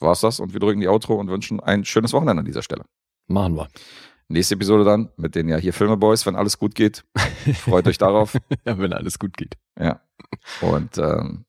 war's 0.00 0.20
das 0.20 0.40
und 0.40 0.52
wir 0.52 0.60
drücken 0.60 0.80
die 0.80 0.88
Outro 0.88 1.14
und 1.14 1.28
wünschen 1.28 1.60
ein 1.60 1.84
schönes 1.84 2.12
Wochenende 2.12 2.40
an 2.40 2.46
dieser 2.46 2.62
Stelle. 2.62 2.84
Machen 3.26 3.56
wir. 3.56 3.68
Nächste 4.28 4.54
Episode 4.54 4.84
dann 4.84 5.10
mit 5.16 5.34
den 5.34 5.48
ja 5.48 5.56
hier 5.56 5.72
Filmeboys, 5.72 6.24
wenn 6.24 6.36
alles 6.36 6.58
gut 6.58 6.74
geht. 6.74 7.04
Freut 7.64 7.86
euch 7.88 7.98
darauf. 7.98 8.34
ja, 8.64 8.78
wenn 8.78 8.92
alles 8.92 9.18
gut 9.18 9.36
geht. 9.36 9.56
Ja. 9.78 10.00
Und 10.60 10.98
ähm, 10.98 11.44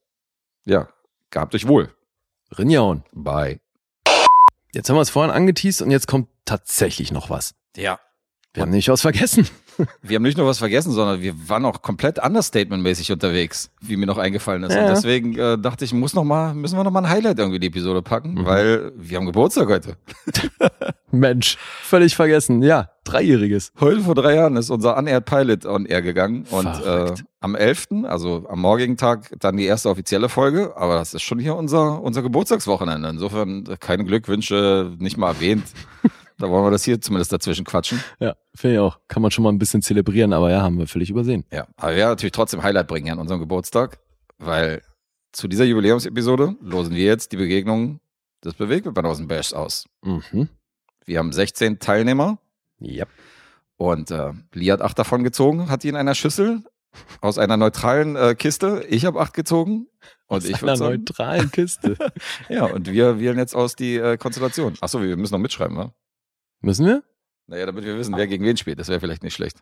ja, 0.65 0.89
gehabt 1.29 1.53
euch 1.53 1.67
wohl. 1.67 1.93
Rinjaun. 2.57 3.03
Bye. 3.13 3.59
Jetzt 4.73 4.89
haben 4.89 4.95
wir 4.95 5.01
es 5.01 5.09
vorhin 5.09 5.31
angeteased 5.31 5.81
und 5.81 5.91
jetzt 5.91 6.07
kommt 6.07 6.29
tatsächlich 6.45 7.11
noch 7.11 7.29
was. 7.29 7.55
Ja. 7.75 7.99
Wir 8.53 8.63
haben 8.63 8.71
nicht 8.71 8.89
was 8.89 9.01
vergessen. 9.01 9.47
Wir 10.01 10.17
haben 10.17 10.23
nicht 10.23 10.37
nur 10.37 10.45
was 10.45 10.59
vergessen, 10.59 10.91
sondern 10.91 11.21
wir 11.21 11.33
waren 11.49 11.63
auch 11.65 11.81
komplett 11.81 12.19
understatement-mäßig 12.21 13.11
unterwegs, 13.13 13.71
wie 13.79 13.95
mir 13.95 14.05
noch 14.05 14.17
eingefallen 14.19 14.61
ist. 14.63 14.73
Ja. 14.75 14.81
Und 14.81 14.89
deswegen 14.89 15.35
äh, 15.39 15.57
dachte 15.57 15.85
ich, 15.85 15.93
muss 15.93 16.13
noch 16.13 16.25
mal, 16.25 16.53
müssen 16.53 16.77
wir 16.77 16.83
noch 16.83 16.91
mal 16.91 16.99
ein 17.03 17.09
Highlight 17.09 17.39
irgendwie 17.39 17.55
in 17.55 17.61
die 17.61 17.67
Episode 17.67 18.01
packen, 18.03 18.33
Mhm. 18.33 18.45
weil 18.45 18.91
wir 18.97 19.17
haben 19.17 19.25
Geburtstag 19.25 19.69
heute. 19.69 19.95
Mensch, 21.11 21.57
völlig 21.81 22.15
vergessen. 22.15 22.61
Ja, 22.61 22.89
dreijähriges. 23.05 23.71
Heute 23.79 24.01
vor 24.01 24.13
drei 24.13 24.35
Jahren 24.35 24.55
ist 24.57 24.69
unser 24.69 24.97
Unaired 24.97 25.25
Pilot 25.25 25.65
on 25.65 25.85
Air 25.85 26.01
gegangen 26.03 26.45
und 26.51 26.67
äh, 26.67 27.13
am 27.39 27.55
11., 27.55 27.87
also 28.03 28.45
am 28.49 28.59
morgigen 28.59 28.97
Tag, 28.97 29.33
dann 29.39 29.57
die 29.57 29.65
erste 29.65 29.89
offizielle 29.89 30.29
Folge. 30.29 30.73
Aber 30.75 30.95
das 30.95 31.13
ist 31.15 31.23
schon 31.23 31.39
hier 31.39 31.55
unser, 31.55 32.01
unser 32.03 32.21
Geburtstagswochenende. 32.21 33.09
Insofern 33.09 33.65
äh, 33.67 33.77
keine 33.79 34.03
Glückwünsche, 34.05 34.91
nicht 34.99 35.17
mal 35.17 35.29
erwähnt. 35.29 35.63
da 36.41 36.49
wollen 36.49 36.65
wir 36.65 36.71
das 36.71 36.83
hier 36.83 36.99
zumindest 36.99 37.31
dazwischen 37.31 37.65
quatschen. 37.65 38.03
Ja, 38.19 38.35
finde 38.55 38.75
ich 38.75 38.79
auch. 38.79 38.99
Kann 39.07 39.21
man 39.21 39.31
schon 39.31 39.43
mal 39.43 39.51
ein 39.51 39.59
bisschen 39.59 39.81
zelebrieren, 39.81 40.33
aber 40.33 40.51
ja, 40.51 40.61
haben 40.61 40.77
wir 40.79 40.87
völlig 40.87 41.09
übersehen. 41.09 41.45
Ja, 41.51 41.67
aber 41.77 41.91
wir 41.91 41.97
werden 41.97 42.09
natürlich 42.11 42.31
trotzdem 42.33 42.63
Highlight 42.63 42.87
bringen 42.87 43.11
an 43.11 43.19
unserem 43.19 43.39
Geburtstag, 43.39 43.99
weil 44.37 44.81
zu 45.31 45.47
dieser 45.47 45.63
Jubiläumsepisode 45.65 46.55
losen 46.61 46.93
wir 46.95 47.05
jetzt 47.05 47.31
die 47.31 47.37
Begegnung 47.37 47.99
des 48.43 48.55
Bewegtbildbanausen-Bash 48.55 49.53
aus. 49.53 49.85
Mhm. 50.03 50.49
Wir 51.05 51.19
haben 51.19 51.31
16 51.31 51.79
Teilnehmer 51.79 52.39
Ja. 52.79 53.05
und 53.77 54.11
äh, 54.11 54.33
Lee 54.53 54.71
hat 54.71 54.81
acht 54.81 54.97
davon 54.99 55.23
gezogen, 55.23 55.69
hat 55.69 55.83
die 55.83 55.89
in 55.89 55.95
einer 55.95 56.15
Schüssel 56.15 56.63
aus 57.21 57.37
einer 57.37 57.55
neutralen 57.55 58.15
äh, 58.17 58.35
Kiste. 58.35 58.85
Ich 58.89 59.05
habe 59.05 59.21
acht 59.21 59.33
gezogen 59.33 59.87
und 60.27 60.43
ich 60.43 60.55
Aus 60.55 60.61
würde 60.61 60.71
einer 60.71 60.77
sagen, 60.77 60.95
neutralen 60.97 61.51
Kiste. 61.51 61.95
ja, 62.49 62.65
und 62.65 62.91
wir 62.91 63.19
wählen 63.19 63.37
jetzt 63.37 63.55
aus 63.55 63.75
die 63.75 63.95
äh, 63.95 64.17
Konstellation. 64.17 64.73
Achso, 64.81 65.01
wir 65.01 65.15
müssen 65.15 65.33
noch 65.33 65.39
mitschreiben, 65.39 65.77
wa? 65.77 65.93
Müssen 66.61 66.85
wir? 66.85 67.03
Naja, 67.47 67.65
damit 67.65 67.83
wir 67.83 67.97
wissen, 67.97 68.15
wer 68.15 68.27
gegen 68.27 68.45
wen 68.45 68.57
spielt. 68.57 68.79
Das 68.79 68.87
wäre 68.87 68.99
vielleicht 68.99 69.23
nicht 69.23 69.33
schlecht. 69.33 69.61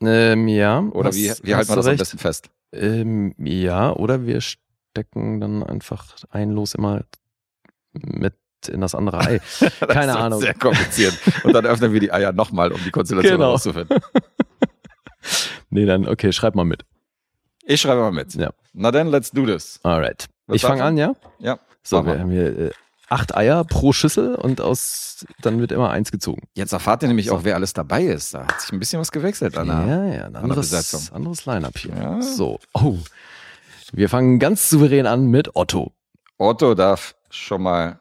Ähm, 0.00 0.48
ja. 0.48 0.80
Oder 0.80 1.12
wie, 1.14 1.32
wie 1.42 1.54
halten 1.54 1.68
wir 1.70 1.76
das 1.76 1.86
am 1.86 1.90
recht. 1.90 1.98
besten 1.98 2.18
fest? 2.18 2.50
Ähm, 2.72 3.34
ja, 3.38 3.92
oder 3.92 4.24
wir 4.26 4.40
stecken 4.40 5.40
dann 5.40 5.62
einfach 5.62 6.14
ein 6.30 6.50
Los 6.50 6.74
immer 6.74 7.04
mit 7.92 8.34
in 8.68 8.80
das 8.80 8.94
andere 8.94 9.18
Ei. 9.20 9.40
Das 9.60 9.78
Keine 9.88 10.12
ist 10.12 10.18
Ahnung. 10.18 10.40
Sehr 10.40 10.54
kompliziert. 10.54 11.14
Und 11.44 11.52
dann 11.52 11.66
öffnen 11.66 11.92
wir 11.92 12.00
die 12.00 12.12
Eier 12.12 12.32
nochmal, 12.32 12.72
um 12.72 12.82
die 12.84 12.90
Konstellation 12.90 13.34
Genau. 13.34 13.46
herauszufinden. 13.46 13.98
Nee, 15.70 15.84
dann, 15.84 16.08
okay, 16.08 16.32
schreib 16.32 16.54
mal 16.54 16.64
mit. 16.64 16.84
Ich 17.64 17.82
schreibe 17.82 18.00
mal 18.00 18.12
mit. 18.12 18.34
Ja. 18.34 18.52
Na 18.72 18.90
dann, 18.90 19.08
let's 19.08 19.30
do 19.30 19.44
this. 19.44 19.78
Alright. 19.82 20.26
Was 20.46 20.56
ich 20.56 20.62
fange 20.62 20.82
an, 20.82 20.96
ja? 20.96 21.12
Ja. 21.38 21.58
So, 21.82 22.06
wir 22.06 22.18
haben 22.18 22.30
hier 22.30 22.58
äh, 22.58 22.70
acht 23.08 23.34
Eier 23.36 23.64
pro 23.64 23.92
Schüssel 23.92 24.34
und 24.34 24.60
aus 24.60 25.24
dann 25.40 25.60
wird 25.60 25.72
immer 25.72 25.90
eins 25.90 26.12
gezogen. 26.12 26.42
Jetzt 26.54 26.72
erfahrt 26.72 27.02
ihr 27.02 27.08
nämlich 27.08 27.26
So. 27.26 27.36
auch, 27.36 27.44
wer 27.44 27.54
alles 27.56 27.72
dabei 27.72 28.04
ist. 28.04 28.34
Da 28.34 28.46
hat 28.46 28.60
sich 28.60 28.72
ein 28.72 28.78
bisschen 28.78 29.00
was 29.00 29.10
gewechselt, 29.10 29.56
Anna. 29.58 29.86
Ja, 29.86 30.04
ja, 30.14 30.24
ein 30.26 30.36
anderes, 30.36 30.70
Besetzung. 30.70 31.14
anderes 31.14 31.44
Line-Up 31.46 31.76
hier. 31.78 31.94
Ja. 31.96 32.22
So, 32.22 32.58
oh. 32.74 32.98
Wir 33.92 34.08
fangen 34.08 34.38
ganz 34.38 34.68
souverän 34.70 35.06
an 35.06 35.26
mit 35.26 35.56
Otto. 35.56 35.92
Otto 36.36 36.74
darf 36.74 37.14
schon 37.30 37.62
mal 37.62 37.98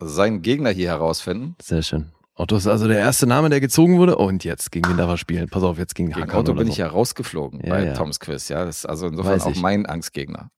seinen 0.00 0.42
Gegner 0.42 0.70
hier 0.70 0.88
herausfinden. 0.88 1.54
Sehr 1.62 1.82
schön. 1.82 2.12
Otto 2.34 2.56
ist 2.56 2.66
also 2.66 2.86
der 2.88 2.98
erste 2.98 3.26
Name, 3.26 3.48
der 3.48 3.60
gezogen 3.60 3.98
wurde. 3.98 4.16
Und 4.16 4.44
jetzt 4.44 4.70
gegen 4.72 4.88
wen 4.90 4.96
darf 4.96 5.08
er 5.08 5.16
spielen? 5.16 5.48
Pass 5.48 5.62
auf, 5.62 5.78
jetzt 5.78 5.94
gegen, 5.94 6.08
Gegen 6.10 6.20
Hakan 6.22 6.40
Otto 6.40 6.54
bin 6.54 6.66
so. 6.66 6.72
ich 6.72 6.78
ja 6.78 6.86
rausgeflogen 6.88 7.60
Ja, 7.60 7.70
bei 7.70 7.84
ja. 7.86 7.94
Toms 7.94 8.20
Quiz. 8.20 8.48
Ja, 8.48 8.64
das 8.64 8.78
ist 8.78 8.86
also 8.86 9.06
insofern 9.06 9.34
Weiß 9.34 9.44
auch 9.44 9.50
ich. 9.52 9.60
mein 9.62 9.86
Angstgegner. 9.86 10.50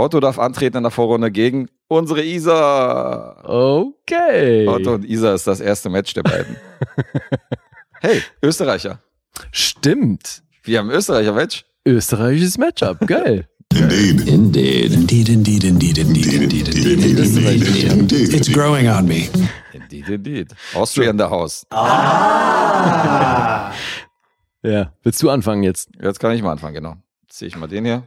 Otto 0.00 0.20
darf 0.20 0.38
antreten 0.38 0.76
in 0.76 0.82
der 0.84 0.92
Vorrunde 0.92 1.32
gegen 1.32 1.68
unsere 1.88 2.22
Isa. 2.22 3.42
Okay. 3.44 4.68
Otto 4.68 4.94
und 4.94 5.04
Isa 5.04 5.34
ist 5.34 5.48
das 5.48 5.58
erste 5.58 5.90
Match 5.90 6.14
der 6.14 6.22
beiden. 6.22 6.56
hey, 8.00 8.22
Österreicher. 8.40 9.00
Stimmt. 9.50 10.44
Wir 10.62 10.78
haben 10.78 10.88
ein 10.90 10.96
Österreicher-Match. 10.96 11.64
Österreichisches 11.84 12.58
Matchup. 12.58 13.04
Geil. 13.08 13.48
Indeed. 13.74 14.28
Indeed. 14.28 14.92
Indeed, 14.92 15.28
indeed, 15.28 15.64
indeed, 15.64 15.98
indeed, 15.98 16.32
indeed, 16.32 16.68
indeed, 16.68 17.18
indeed, 17.18 17.92
indeed. 17.92 18.34
It's 18.34 18.48
growing 18.48 18.88
on 18.88 19.04
me. 19.04 19.28
Indeed, 19.72 20.08
indeed. 20.08 20.54
Austria 20.74 21.10
in 21.10 21.18
the 21.18 21.24
house. 21.28 21.66
Ja. 24.62 24.92
Willst 25.02 25.20
du 25.22 25.30
anfangen 25.30 25.64
jetzt? 25.64 25.90
Jetzt 26.00 26.20
kann 26.20 26.32
ich 26.32 26.42
mal 26.42 26.52
anfangen, 26.52 26.74
genau. 26.74 26.94
Jetzt 27.22 27.38
ziehe 27.38 27.48
ich 27.48 27.56
mal 27.56 27.66
den 27.66 27.84
hier. 27.84 28.06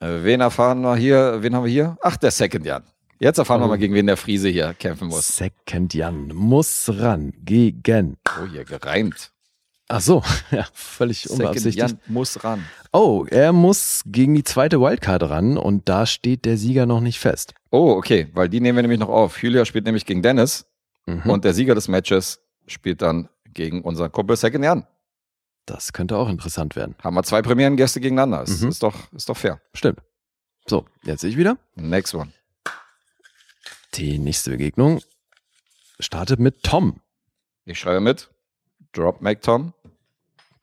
Äh, 0.00 0.22
wen 0.24 0.40
erfahren 0.40 0.80
wir 0.82 0.96
hier? 0.96 1.38
Wen 1.42 1.54
haben 1.54 1.64
wir 1.64 1.70
hier? 1.70 1.96
Ach, 2.02 2.16
der 2.16 2.30
Second 2.30 2.66
Jan. 2.66 2.82
Jetzt 3.18 3.38
erfahren 3.38 3.60
wir 3.60 3.68
mal, 3.68 3.78
gegen 3.78 3.94
wen 3.94 4.06
der 4.06 4.16
Friese 4.16 4.48
hier 4.48 4.74
kämpfen 4.74 5.08
muss. 5.08 5.36
Second 5.36 5.94
Jan 5.94 6.28
muss 6.34 6.90
ran 6.92 7.32
gegen. 7.44 8.16
Oh, 8.28 8.46
hier 8.50 8.64
gereimt. 8.64 9.30
Ach 9.88 10.00
so, 10.00 10.22
ja, 10.50 10.66
völlig 10.72 11.22
Second 11.22 11.40
unbeabsichtigt. 11.40 11.76
Jan 11.90 11.98
muss 12.08 12.42
ran. 12.42 12.64
Oh, 12.92 13.24
er 13.30 13.52
muss 13.52 14.02
gegen 14.06 14.34
die 14.34 14.44
zweite 14.44 14.80
Wildcard 14.80 15.22
ran 15.24 15.56
und 15.56 15.88
da 15.88 16.06
steht 16.06 16.44
der 16.44 16.56
Sieger 16.56 16.86
noch 16.86 17.00
nicht 17.00 17.18
fest. 17.18 17.54
Oh, 17.70 17.90
okay, 17.92 18.28
weil 18.34 18.48
die 18.48 18.60
nehmen 18.60 18.76
wir 18.76 18.82
nämlich 18.82 19.00
noch 19.00 19.08
auf. 19.08 19.42
Julia 19.42 19.64
spielt 19.64 19.84
nämlich 19.84 20.06
gegen 20.06 20.22
Dennis 20.22 20.66
Mhm. 21.06 21.28
und 21.30 21.44
der 21.44 21.52
Sieger 21.52 21.74
des 21.74 21.86
Matches 21.88 22.40
spielt 22.66 23.02
dann 23.02 23.28
gegen 23.52 23.82
unseren 23.82 24.10
Kumpel 24.10 24.36
Second 24.36 24.64
Jan. 24.64 24.86
Das 25.66 25.92
könnte 25.92 26.16
auch 26.16 26.28
interessant 26.28 26.76
werden. 26.76 26.94
Haben 27.02 27.14
wir 27.14 27.22
zwei 27.22 27.42
Premierengäste 27.42 28.00
gegeneinander. 28.00 28.42
Ist, 28.42 28.60
Mhm. 28.62 28.68
ist, 28.68 28.82
doch, 28.82 29.12
ist 29.12 29.28
doch 29.28 29.36
fair. 29.36 29.60
Stimmt. 29.74 30.00
So, 30.66 30.86
jetzt 31.02 31.20
sehe 31.22 31.30
ich 31.30 31.36
wieder. 31.36 31.58
Next 31.74 32.14
one. 32.14 32.32
Die 33.94 34.18
nächste 34.18 34.50
Begegnung 34.50 35.00
startet 36.00 36.40
mit 36.40 36.62
Tom. 36.62 37.00
Ich 37.64 37.78
schreibe 37.78 38.00
mit. 38.00 38.30
Drop 38.92 39.20
Mac 39.20 39.42
Tom. 39.42 39.72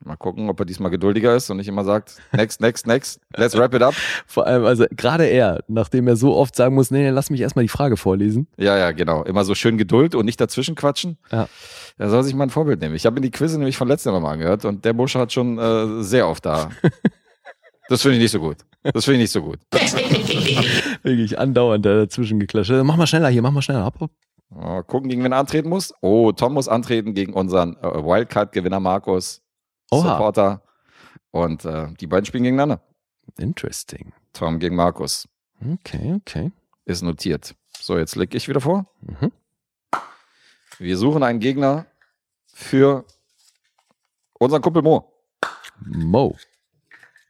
Mal 0.04 0.16
gucken, 0.16 0.48
ob 0.48 0.58
er 0.58 0.66
diesmal 0.66 0.90
geduldiger 0.90 1.36
ist 1.36 1.50
und 1.50 1.58
nicht 1.58 1.68
immer 1.68 1.84
sagt, 1.84 2.16
next, 2.32 2.60
next, 2.60 2.86
next, 2.86 3.20
let's 3.36 3.56
wrap 3.56 3.72
it 3.74 3.82
up. 3.82 3.94
Vor 4.26 4.46
allem, 4.46 4.64
also 4.64 4.84
gerade 4.90 5.24
er, 5.26 5.60
nachdem 5.68 6.08
er 6.08 6.16
so 6.16 6.34
oft 6.34 6.56
sagen 6.56 6.74
muss, 6.74 6.90
nee, 6.90 7.08
lass 7.10 7.30
mich 7.30 7.40
erstmal 7.40 7.64
die 7.64 7.68
Frage 7.68 7.96
vorlesen. 7.96 8.48
Ja, 8.56 8.76
ja, 8.76 8.92
genau. 8.92 9.22
Immer 9.22 9.44
so 9.44 9.54
schön 9.54 9.78
Geduld 9.78 10.14
und 10.14 10.24
nicht 10.24 10.40
dazwischen 10.40 10.74
quatschen. 10.74 11.18
Ja. 11.30 11.48
Er 11.98 12.10
soll 12.10 12.24
sich 12.24 12.34
mal 12.34 12.44
ein 12.44 12.50
Vorbild 12.50 12.80
nehmen. 12.80 12.94
Ich 12.94 13.06
habe 13.06 13.14
mir 13.14 13.20
die 13.20 13.30
Quizze 13.30 13.58
nämlich 13.58 13.76
von 13.76 13.88
letztem 13.88 14.12
Mal 14.12 14.32
angehört 14.32 14.64
und 14.64 14.84
der 14.84 14.92
Bursche 14.92 15.18
hat 15.18 15.32
schon 15.32 15.58
äh, 15.58 16.02
sehr 16.02 16.28
oft 16.28 16.44
da. 16.44 16.70
Das 17.88 18.00
finde 18.00 18.16
ich 18.16 18.22
nicht 18.22 18.30
so 18.30 18.40
gut. 18.40 18.56
Das 18.84 19.04
finde 19.04 19.16
ich 19.16 19.24
nicht 19.24 19.32
so 19.32 19.42
gut. 19.42 19.58
Wirklich 21.02 21.38
andauernd 21.38 21.84
da 21.84 21.94
dazwischen 21.94 22.40
geklatscht. 22.40 22.70
Mach 22.70 22.96
mal 22.96 23.06
schneller 23.06 23.28
hier, 23.28 23.42
mach 23.42 23.50
mal 23.50 23.60
schneller. 23.60 23.84
Hopp, 23.84 24.00
hopp. 24.00 24.10
Mal 24.48 24.82
gucken, 24.82 25.10
gegen 25.10 25.24
wen 25.24 25.32
er 25.32 25.38
antreten 25.38 25.68
muss. 25.68 25.92
Oh, 26.00 26.32
Tom 26.32 26.54
muss 26.54 26.68
antreten 26.68 27.12
gegen 27.12 27.32
unseren 27.34 27.76
äh, 27.82 27.82
Wildcard-Gewinner 27.82 28.80
Markus. 28.80 29.42
Oha. 29.92 30.12
Supporter. 30.12 30.62
Und 31.30 31.64
äh, 31.64 31.88
die 32.00 32.06
beiden 32.06 32.24
spielen 32.24 32.44
gegeneinander. 32.44 32.80
Interesting. 33.38 34.12
Tom 34.32 34.58
gegen 34.58 34.76
Markus. 34.76 35.28
Okay, 35.60 36.14
okay. 36.16 36.52
Ist 36.84 37.02
notiert. 37.02 37.54
So, 37.78 37.96
jetzt 37.98 38.16
leg 38.16 38.34
ich 38.34 38.48
wieder 38.48 38.60
vor. 38.60 38.86
Mhm. 39.00 39.32
Wir 40.78 40.96
suchen 40.96 41.22
einen 41.22 41.38
Gegner 41.38 41.86
für 42.46 43.04
unseren 44.38 44.62
Kumpel 44.62 44.82
Mo. 44.82 45.12
Mo. 45.84 46.36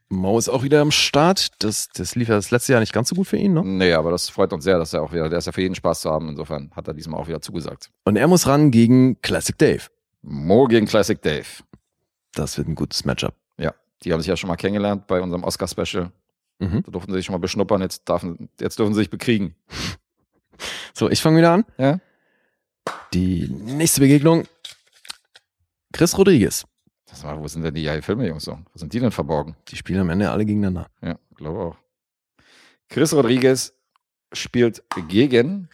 Mo 0.09 0.37
ist 0.37 0.49
auch 0.49 0.63
wieder 0.63 0.81
am 0.81 0.91
Start. 0.91 1.51
Das, 1.63 1.89
das 1.89 2.15
lief 2.15 2.29
ja 2.29 2.35
das 2.35 2.51
letzte 2.51 2.73
Jahr 2.73 2.79
nicht 2.79 2.93
ganz 2.93 3.09
so 3.09 3.15
gut 3.15 3.27
für 3.27 3.37
ihn, 3.37 3.53
ne? 3.53 3.63
Nee, 3.63 3.93
aber 3.93 4.11
das 4.11 4.29
freut 4.29 4.53
uns 4.53 4.63
sehr, 4.63 4.77
dass 4.77 4.93
er 4.93 5.01
auch 5.01 5.11
wieder, 5.11 5.29
der 5.29 5.39
ist 5.39 5.45
ja 5.45 5.51
für 5.51 5.61
jeden 5.61 5.75
Spaß 5.75 6.01
zu 6.01 6.09
haben. 6.09 6.29
Insofern 6.29 6.71
hat 6.75 6.87
er 6.87 6.93
diesmal 6.93 7.19
auch 7.19 7.27
wieder 7.27 7.41
zugesagt. 7.41 7.91
Und 8.05 8.15
er 8.15 8.27
muss 8.27 8.47
ran 8.47 8.71
gegen 8.71 9.21
Classic 9.21 9.57
Dave. 9.57 9.83
Mo 10.21 10.65
gegen 10.67 10.85
Classic 10.85 11.21
Dave. 11.21 11.47
Das 12.33 12.57
wird 12.57 12.67
ein 12.67 12.75
gutes 12.75 13.05
Matchup. 13.05 13.35
Ja, 13.57 13.73
die 14.03 14.11
haben 14.11 14.19
sich 14.19 14.27
ja 14.27 14.37
schon 14.37 14.47
mal 14.47 14.55
kennengelernt 14.55 15.07
bei 15.07 15.21
unserem 15.21 15.43
Oscar-Special. 15.43 16.11
Mhm. 16.59 16.83
Da 16.83 16.91
durften 16.91 17.11
sie 17.11 17.17
sich 17.17 17.25
schon 17.25 17.33
mal 17.33 17.39
beschnuppern, 17.39 17.81
jetzt, 17.81 18.07
darf, 18.09 18.25
jetzt 18.59 18.79
dürfen 18.79 18.93
sie 18.93 19.01
sich 19.01 19.09
bekriegen. 19.09 19.55
So, 20.95 21.09
ich 21.09 21.19
fange 21.19 21.39
wieder 21.39 21.51
an. 21.51 21.65
Ja? 21.79 21.99
Die 23.13 23.47
nächste 23.47 23.99
Begegnung. 23.99 24.45
Chris 25.91 26.15
Rodriguez. 26.15 26.65
Sag 27.05 27.23
mal, 27.23 27.39
wo 27.39 27.47
sind 27.47 27.63
denn 27.63 27.73
die 27.73 28.01
Filme, 28.03 28.27
Jungs? 28.27 28.43
So? 28.43 28.59
Wo 28.71 28.77
sind 28.77 28.93
die 28.93 28.99
denn 28.99 29.11
verborgen? 29.11 29.55
Die 29.69 29.75
spielen 29.75 30.01
am 30.01 30.11
Ende 30.11 30.29
alle 30.29 30.45
gegeneinander. 30.45 30.89
Ja, 31.01 31.17
glaube 31.35 31.59
auch. 31.59 31.77
Chris 32.89 33.13
Rodriguez 33.13 33.73
spielt 34.33 34.83
gegen, 35.07 35.67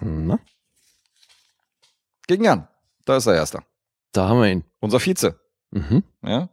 Na, 0.00 0.38
gegen 2.26 2.44
Jan. 2.44 2.68
Da 3.04 3.16
ist 3.16 3.26
er 3.26 3.34
Erster. 3.34 3.64
Da 4.12 4.28
haben 4.28 4.40
wir 4.40 4.50
ihn. 4.50 4.64
Unser 4.80 5.00
Vize. 5.00 5.38
Mhm. 5.70 6.02
Ja? 6.24 6.48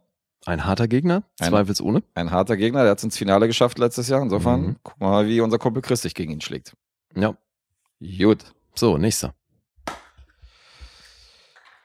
Ein 0.46 0.64
harter 0.64 0.88
Gegner, 0.88 1.22
Ein- 1.38 1.50
zweifelsohne. 1.50 2.02
Ein 2.14 2.30
harter 2.30 2.56
Gegner, 2.56 2.82
der 2.82 2.92
hat 2.92 2.98
es 2.98 3.04
ins 3.04 3.18
Finale 3.18 3.46
geschafft 3.46 3.78
letztes 3.78 4.08
Jahr. 4.08 4.22
Insofern 4.22 4.60
Mhm. 4.62 4.76
gucken 4.82 5.02
wir 5.02 5.10
mal, 5.10 5.26
wie 5.26 5.40
unser 5.40 5.58
Kumpel 5.58 5.82
Chris 5.82 6.00
sich 6.02 6.14
gegen 6.14 6.32
ihn 6.32 6.40
schlägt. 6.40 6.74
Ja. 7.14 7.36
Gut. 8.00 8.44
So, 8.74 8.96
nächster. 8.96 9.34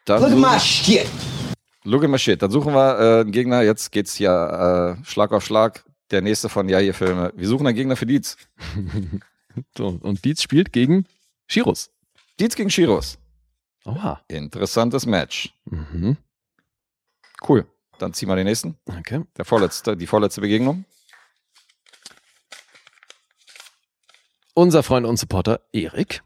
Dann 0.05 0.21
Look 0.21 0.31
at 0.31 0.37
my 0.53 0.59
shit. 0.59 1.07
Look 1.83 2.03
at 2.03 2.09
my 2.09 2.17
shit. 2.19 2.41
Dann 2.41 2.51
suchen 2.51 2.73
wir 2.73 2.99
äh, 2.99 3.21
einen 3.21 3.31
Gegner. 3.31 3.61
Jetzt 3.63 3.91
geht's 3.91 4.15
hier 4.15 4.97
äh, 5.01 5.03
Schlag 5.05 5.31
auf 5.33 5.43
Schlag. 5.43 5.83
Der 6.11 6.21
nächste 6.21 6.47
von 6.49 6.69
Ja, 6.69 6.77
hier 6.77 6.93
Filme. 6.93 7.33
Wir 7.35 7.47
suchen 7.47 7.65
einen 7.67 7.75
Gegner 7.75 7.95
für 7.95 8.05
Dietz. 8.05 8.37
So, 9.77 9.87
und 10.01 10.25
Dietz 10.25 10.41
spielt 10.41 10.73
gegen 10.73 11.05
Shiros. 11.47 11.89
Dietz 12.41 12.55
gegen 12.57 12.69
Shiros. 12.69 13.17
Oha. 13.85 14.21
Interessantes 14.27 15.05
Match. 15.05 15.53
Mhm. 15.65 16.17
Cool. 17.47 17.65
Dann 17.99 18.13
ziehen 18.13 18.27
wir 18.29 18.35
den 18.35 18.45
nächsten. 18.47 18.77
Okay. 18.85 19.23
Der 19.37 19.45
vorletzte, 19.45 19.95
die 19.95 20.07
vorletzte 20.07 20.41
Begegnung. 20.41 20.85
Unser 24.53 24.83
Freund 24.83 25.05
und 25.05 25.17
Supporter 25.17 25.61
Erik. 25.71 26.23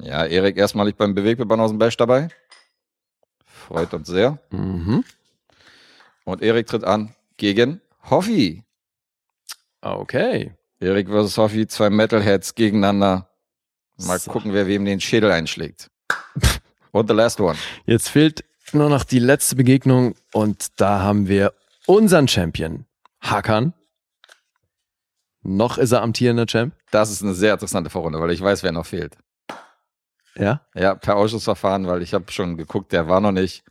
Ja, 0.00 0.24
Erik 0.24 0.56
erstmalig 0.56 0.96
beim 0.96 1.14
Bewegtbeband 1.14 1.60
aus 1.60 1.70
dem 1.70 1.78
Bash 1.78 1.96
dabei. 1.96 2.28
Freut 3.44 3.92
uns 3.94 4.08
sehr. 4.08 4.38
Mhm. 4.50 5.04
Und 6.24 6.42
Erik 6.42 6.66
tritt 6.66 6.84
an 6.84 7.14
gegen 7.36 7.80
Hoffi. 8.10 8.64
Okay. 9.80 10.54
Erik 10.80 11.08
versus 11.08 11.36
Hoffi, 11.36 11.66
zwei 11.66 11.90
Metalheads 11.90 12.54
gegeneinander. 12.54 13.28
Mal 13.98 14.18
So. 14.18 14.30
gucken, 14.32 14.52
wer 14.52 14.66
wem 14.66 14.84
den 14.84 15.00
Schädel 15.00 15.30
einschlägt. 15.30 15.90
Und 16.94 17.08
the 17.10 17.14
last 17.14 17.40
one. 17.40 17.58
Jetzt 17.86 18.08
fehlt 18.08 18.44
nur 18.72 18.88
noch 18.88 19.02
die 19.02 19.18
letzte 19.18 19.56
Begegnung 19.56 20.14
und 20.32 20.80
da 20.80 21.00
haben 21.00 21.26
wir 21.26 21.52
unseren 21.86 22.28
Champion, 22.28 22.86
Hakan. 23.20 23.72
Noch 25.42 25.76
ist 25.76 25.90
er 25.90 26.02
amtierender 26.02 26.46
Champ. 26.46 26.72
Das 26.92 27.10
ist 27.10 27.20
eine 27.20 27.34
sehr 27.34 27.54
interessante 27.54 27.90
Vorrunde, 27.90 28.20
weil 28.20 28.30
ich 28.30 28.40
weiß, 28.40 28.62
wer 28.62 28.70
noch 28.70 28.86
fehlt. 28.86 29.16
Ja. 30.36 30.60
Ja, 30.72 30.94
per 30.94 31.16
Ausschussverfahren, 31.16 31.88
weil 31.88 32.00
ich 32.00 32.14
habe 32.14 32.30
schon 32.30 32.56
geguckt, 32.56 32.92
der 32.92 33.08
war 33.08 33.20
noch 33.20 33.32
nicht. 33.32 33.64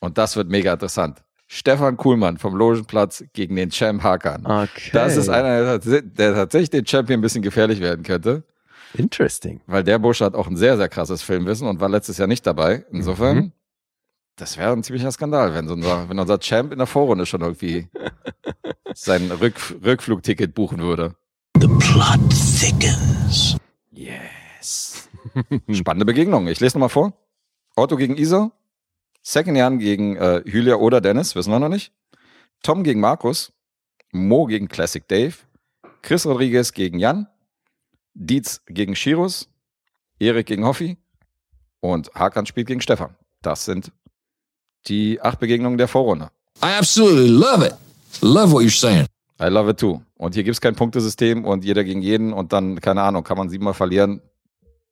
Und 0.00 0.16
das 0.16 0.34
wird 0.34 0.48
mega 0.48 0.72
interessant. 0.72 1.22
Stefan 1.48 1.98
Kuhlmann 1.98 2.38
vom 2.38 2.56
Logenplatz 2.56 3.24
gegen 3.34 3.56
den 3.56 3.68
Champ 3.68 4.02
Hakan. 4.02 4.46
Okay. 4.46 4.90
Das 4.94 5.18
ist 5.18 5.28
einer, 5.28 5.78
der, 5.78 6.00
der 6.00 6.34
tatsächlich 6.34 6.70
den 6.70 6.86
Champion 6.86 7.18
ein 7.18 7.22
bisschen 7.22 7.42
gefährlich 7.42 7.80
werden 7.80 8.02
könnte, 8.04 8.42
Interesting. 8.94 9.60
weil 9.66 9.84
der 9.84 9.98
Bursche 9.98 10.24
hat 10.24 10.34
auch 10.34 10.46
ein 10.46 10.56
sehr, 10.56 10.76
sehr 10.76 10.88
krasses 10.88 11.22
Filmwissen 11.22 11.66
und 11.68 11.80
war 11.80 11.88
letztes 11.88 12.18
Jahr 12.18 12.28
nicht 12.28 12.46
dabei. 12.46 12.84
Insofern, 12.92 13.36
Mhm. 13.36 13.52
das 14.36 14.56
wäre 14.58 14.72
ein 14.72 14.82
ziemlicher 14.82 15.10
Skandal, 15.12 15.54
wenn, 15.54 15.66
so 15.68 15.74
unser, 15.74 16.08
wenn 16.08 16.18
unser 16.18 16.38
Champ 16.40 16.72
in 16.72 16.78
der 16.78 16.86
Vorrunde 16.86 17.26
schon 17.26 17.40
irgendwie 17.40 17.88
sein 18.94 19.30
Rück, 19.30 19.56
Rückflugticket 19.84 20.54
buchen 20.54 20.78
würde. 20.80 21.14
The 21.60 21.68
plot 21.68 22.20
thickens. 22.58 23.56
Yes. 23.90 25.08
Spannende 25.70 26.04
Begegnung. 26.04 26.46
Ich 26.48 26.60
lese 26.60 26.76
nochmal 26.76 26.88
vor. 26.88 27.12
Otto 27.76 27.96
gegen 27.96 28.16
Isa. 28.16 28.52
Second 29.22 29.56
Jan 29.56 29.78
gegen 29.78 30.16
äh, 30.16 30.42
Julia 30.44 30.74
oder 30.76 31.00
Dennis, 31.00 31.34
wissen 31.36 31.50
wir 31.52 31.58
noch 31.60 31.68
nicht. 31.68 31.92
Tom 32.62 32.82
gegen 32.82 33.00
Markus. 33.00 33.52
Mo 34.12 34.46
gegen 34.46 34.68
Classic 34.68 35.06
Dave. 35.06 35.34
Chris 36.02 36.26
Rodriguez 36.26 36.72
gegen 36.72 36.98
Jan. 36.98 37.28
Dietz 38.14 38.60
gegen 38.66 38.94
Shiros. 38.94 39.48
Erik 40.18 40.46
gegen 40.46 40.64
Hoffi. 40.64 40.98
Und 41.80 42.14
Hakan 42.14 42.46
spielt 42.46 42.68
gegen 42.68 42.80
Stefan. 42.80 43.16
Das 43.40 43.64
sind 43.64 43.90
die 44.86 45.20
acht 45.20 45.40
Begegnungen 45.40 45.78
der 45.78 45.88
Vorrunde. 45.88 46.30
I 46.62 46.76
absolutely 46.78 47.28
love 47.28 47.66
it. 47.66 47.74
Love 48.20 48.52
what 48.52 48.62
you're 48.62 48.70
saying. 48.78 49.06
I 49.40 49.46
love 49.46 49.68
it 49.70 49.80
too. 49.80 50.00
Und 50.16 50.34
hier 50.34 50.44
gibt's 50.44 50.60
kein 50.60 50.76
Punktesystem 50.76 51.44
und 51.44 51.64
jeder 51.64 51.82
gegen 51.82 52.02
jeden 52.02 52.32
und 52.32 52.52
dann, 52.52 52.80
keine 52.80 53.02
Ahnung, 53.02 53.24
kann 53.24 53.36
man 53.38 53.48
siebenmal 53.48 53.74
verlieren. 53.74 54.20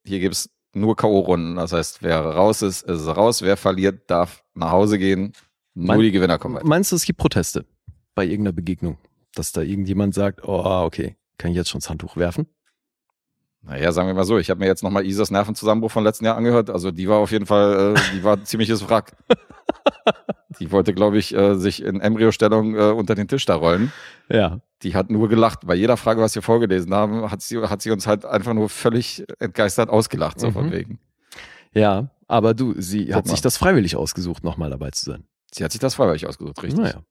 Hier 0.04 0.18
gibt's 0.18 0.50
nur 0.72 0.96
K.O.-Runden. 0.96 1.56
Das 1.56 1.72
heißt, 1.72 2.02
wer 2.02 2.20
raus 2.20 2.62
ist, 2.62 2.82
ist 2.82 3.06
raus. 3.06 3.42
Wer 3.42 3.56
verliert, 3.56 4.10
darf 4.10 4.42
nach 4.54 4.72
Hause 4.72 4.98
gehen. 4.98 5.32
Nur 5.74 5.86
Mein- 5.88 6.00
die 6.00 6.10
Gewinner 6.10 6.38
kommen 6.38 6.56
weiter. 6.56 6.66
Meinst 6.66 6.90
du, 6.90 6.96
es 6.96 7.04
gibt 7.04 7.18
Proteste 7.18 7.64
bei 8.14 8.24
irgendeiner 8.24 8.52
Begegnung? 8.54 8.98
Dass 9.34 9.52
da 9.52 9.60
irgendjemand 9.60 10.14
sagt, 10.14 10.40
oh, 10.42 10.64
okay, 10.84 11.16
kann 11.38 11.52
ich 11.52 11.56
jetzt 11.56 11.70
schon 11.70 11.80
das 11.80 11.88
Handtuch 11.90 12.16
werfen? 12.16 12.46
Naja, 13.62 13.92
sagen 13.92 14.08
wir 14.08 14.14
mal 14.14 14.24
so, 14.24 14.38
ich 14.38 14.48
habe 14.50 14.60
mir 14.60 14.66
jetzt 14.66 14.82
nochmal 14.82 15.04
Isas 15.04 15.30
Nervenzusammenbruch 15.30 15.90
von 15.90 16.02
letzten 16.02 16.24
Jahr 16.24 16.36
angehört. 16.36 16.70
Also 16.70 16.90
die 16.90 17.08
war 17.08 17.18
auf 17.18 17.30
jeden 17.30 17.46
Fall, 17.46 17.94
äh, 17.94 18.00
die 18.14 18.24
war 18.24 18.36
ein 18.36 18.44
ziemliches 18.44 18.88
Wrack. 18.88 19.12
Die 20.58 20.72
wollte, 20.72 20.92
glaube 20.94 21.18
ich, 21.18 21.34
äh, 21.34 21.54
sich 21.56 21.82
in 21.82 22.00
Embryostellung 22.00 22.74
äh, 22.74 22.90
unter 22.90 23.14
den 23.14 23.28
Tisch 23.28 23.44
da 23.46 23.54
rollen. 23.54 23.92
Ja. 24.28 24.60
Die 24.82 24.94
hat 24.94 25.10
nur 25.10 25.28
gelacht. 25.28 25.66
Bei 25.66 25.74
jeder 25.74 25.96
Frage, 25.96 26.20
was 26.22 26.34
wir 26.34 26.42
vorgelesen 26.42 26.92
haben, 26.94 27.30
hat 27.30 27.42
sie, 27.42 27.58
hat 27.62 27.82
sie 27.82 27.90
uns 27.90 28.06
halt 28.06 28.24
einfach 28.24 28.54
nur 28.54 28.68
völlig 28.68 29.24
entgeistert 29.38 29.90
ausgelacht, 29.90 30.40
so 30.40 30.48
Mhm. 30.48 30.52
von 30.52 30.72
wegen. 30.72 30.98
Ja, 31.72 32.10
aber 32.26 32.54
du, 32.54 32.74
sie 32.80 33.06
Guck 33.06 33.14
hat 33.14 33.26
mal. 33.26 33.30
sich 33.32 33.40
das 33.42 33.56
freiwillig 33.58 33.94
ausgesucht, 33.96 34.42
nochmal 34.42 34.70
dabei 34.70 34.90
zu 34.90 35.04
sein. 35.04 35.24
Sie 35.52 35.62
hat 35.64 35.70
sich 35.72 35.80
das 35.80 35.94
freiwillig 35.94 36.26
ausgesucht, 36.26 36.62
richtig. 36.62 36.80
Naja. 36.82 37.02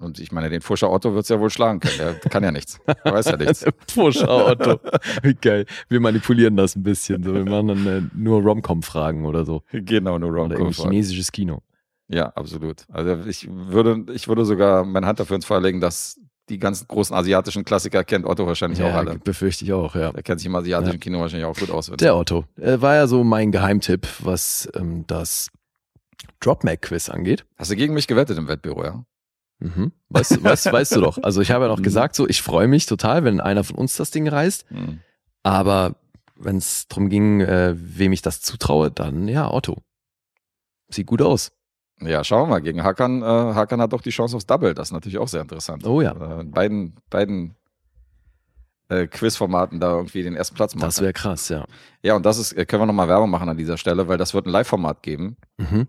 Und 0.00 0.18
ich 0.18 0.32
meine, 0.32 0.48
den 0.48 0.60
Fuscher 0.62 0.90
Otto 0.90 1.12
wird 1.14 1.24
es 1.24 1.28
ja 1.28 1.38
wohl 1.40 1.50
schlagen 1.50 1.80
können. 1.80 1.98
Der 1.98 2.14
kann 2.30 2.42
ja 2.42 2.50
nichts. 2.50 2.78
Er 3.04 3.12
weiß 3.12 3.26
ja 3.26 3.36
nichts. 3.38 3.64
Vorschau, 3.92 4.48
Otto. 4.50 4.80
Wie 5.22 5.34
geil. 5.34 5.66
Wir 5.88 6.00
manipulieren 6.00 6.56
das 6.56 6.74
ein 6.74 6.82
bisschen. 6.82 7.22
So, 7.22 7.34
wir 7.34 7.44
machen 7.44 7.68
dann 7.68 7.86
äh, 7.86 8.02
nur 8.14 8.40
Rom-Com-Fragen 8.42 9.26
oder 9.26 9.44
so. 9.44 9.62
Genau, 9.72 10.18
nur 10.18 10.30
Oder 10.30 10.38
Rom 10.40 10.50
irgendwie 10.52 10.82
chinesisches 10.82 11.30
Kino. 11.32 11.60
Ja, 12.08 12.26
absolut. 12.30 12.84
Also 12.88 13.24
ich 13.28 13.48
würde, 13.50 14.04
ich 14.14 14.26
würde 14.26 14.44
sogar 14.44 14.84
meine 14.84 15.06
Hand 15.06 15.20
dafür 15.20 15.36
ins 15.36 15.44
Feuer 15.44 15.60
legen, 15.60 15.80
dass 15.80 16.18
die 16.48 16.58
ganzen 16.58 16.88
großen 16.88 17.14
asiatischen 17.14 17.64
Klassiker 17.64 18.02
kennt 18.02 18.26
Otto 18.26 18.44
wahrscheinlich 18.46 18.82
auch 18.82 18.88
Ja, 18.88 18.96
alle. 18.98 19.18
befürchte 19.20 19.64
ich 19.64 19.72
auch, 19.72 19.94
ja. 19.94 20.10
Der 20.12 20.22
kennt 20.24 20.40
sich 20.40 20.46
im 20.46 20.56
asiatischen 20.56 20.94
Ja. 20.94 20.98
Kino 20.98 21.20
wahrscheinlich 21.20 21.46
auch 21.46 21.56
gut 21.56 21.70
aus. 21.70 21.92
Der 22.00 22.16
Otto. 22.16 22.44
Äh, 22.56 22.80
war 22.80 22.96
ja 22.96 23.06
so 23.06 23.22
mein 23.22 23.52
Geheimtipp, 23.52 24.08
was 24.20 24.68
ähm, 24.74 25.04
das 25.06 25.48
Drop-Mac-Quiz 26.40 27.08
angeht. 27.08 27.44
Hast 27.56 27.70
du 27.70 27.76
gegen 27.76 27.94
mich 27.94 28.06
gewettet 28.08 28.38
im 28.38 28.48
Wettbüro, 28.48 28.82
ja? 28.84 29.04
Mhm. 29.60 29.92
Weißt, 30.08 30.32
du- 30.36 30.42
weißt, 30.44 30.72
weißt 30.72 30.96
du 30.96 31.00
doch. 31.00 31.18
Also 31.22 31.40
ich 31.40 31.50
habe 31.50 31.64
ja 31.64 31.68
noch 31.70 31.78
Mhm. 31.78 31.82
gesagt, 31.84 32.14
so 32.16 32.26
ich 32.28 32.42
freue 32.42 32.66
mich 32.68 32.86
total, 32.86 33.24
wenn 33.24 33.40
einer 33.40 33.62
von 33.64 33.76
uns 33.76 33.96
das 33.96 34.10
Ding 34.10 34.26
reißt. 34.28 34.66
Hm. 34.70 35.00
Aber 35.42 35.96
wenn 36.36 36.56
es 36.56 36.88
darum 36.88 37.08
ging, 37.08 37.40
äh, 37.42 37.74
wem 37.76 38.12
ich 38.12 38.22
das 38.22 38.40
zutraue, 38.40 38.90
dann 38.90 39.28
ja, 39.28 39.50
Otto. 39.52 39.76
Sieht 40.90 41.06
gut 41.06 41.22
aus. 41.22 41.52
Ja, 42.00 42.24
schauen 42.24 42.44
wir 42.48 42.54
mal. 42.54 42.60
Gegen 42.62 42.82
Hakan, 42.82 43.22
äh, 43.22 43.24
Hakan 43.26 43.80
hat 43.82 43.92
doch 43.92 44.00
die 44.00 44.10
Chance 44.10 44.34
aufs 44.34 44.46
Double. 44.46 44.72
Das 44.74 44.88
ist 44.88 44.92
natürlich 44.92 45.18
auch 45.18 45.28
sehr 45.28 45.42
interessant. 45.42 45.86
Oh 45.86 46.00
ja. 46.00 46.40
Äh, 46.40 46.44
beiden, 46.44 46.96
beiden 47.10 47.54
äh, 48.88 49.06
Quizformaten 49.06 49.78
da 49.80 49.92
irgendwie 49.96 50.22
den 50.22 50.34
ersten 50.34 50.54
Platz 50.56 50.74
machen. 50.74 50.86
Das 50.86 51.00
wäre 51.00 51.12
krass, 51.12 51.48
ja. 51.50 51.64
ja, 52.02 52.16
und 52.16 52.24
das 52.26 52.38
ist, 52.38 52.52
äh, 52.54 52.64
können 52.66 52.82
wir 52.82 52.86
nochmal 52.86 53.08
Werbung 53.08 53.30
machen 53.30 53.48
an 53.48 53.56
dieser 53.56 53.76
Stelle, 53.76 54.08
weil 54.08 54.16
das 54.18 54.34
wird 54.34 54.46
ein 54.46 54.50
Live-Format 54.50 55.02
geben. 55.02 55.36
Mhm. 55.58 55.86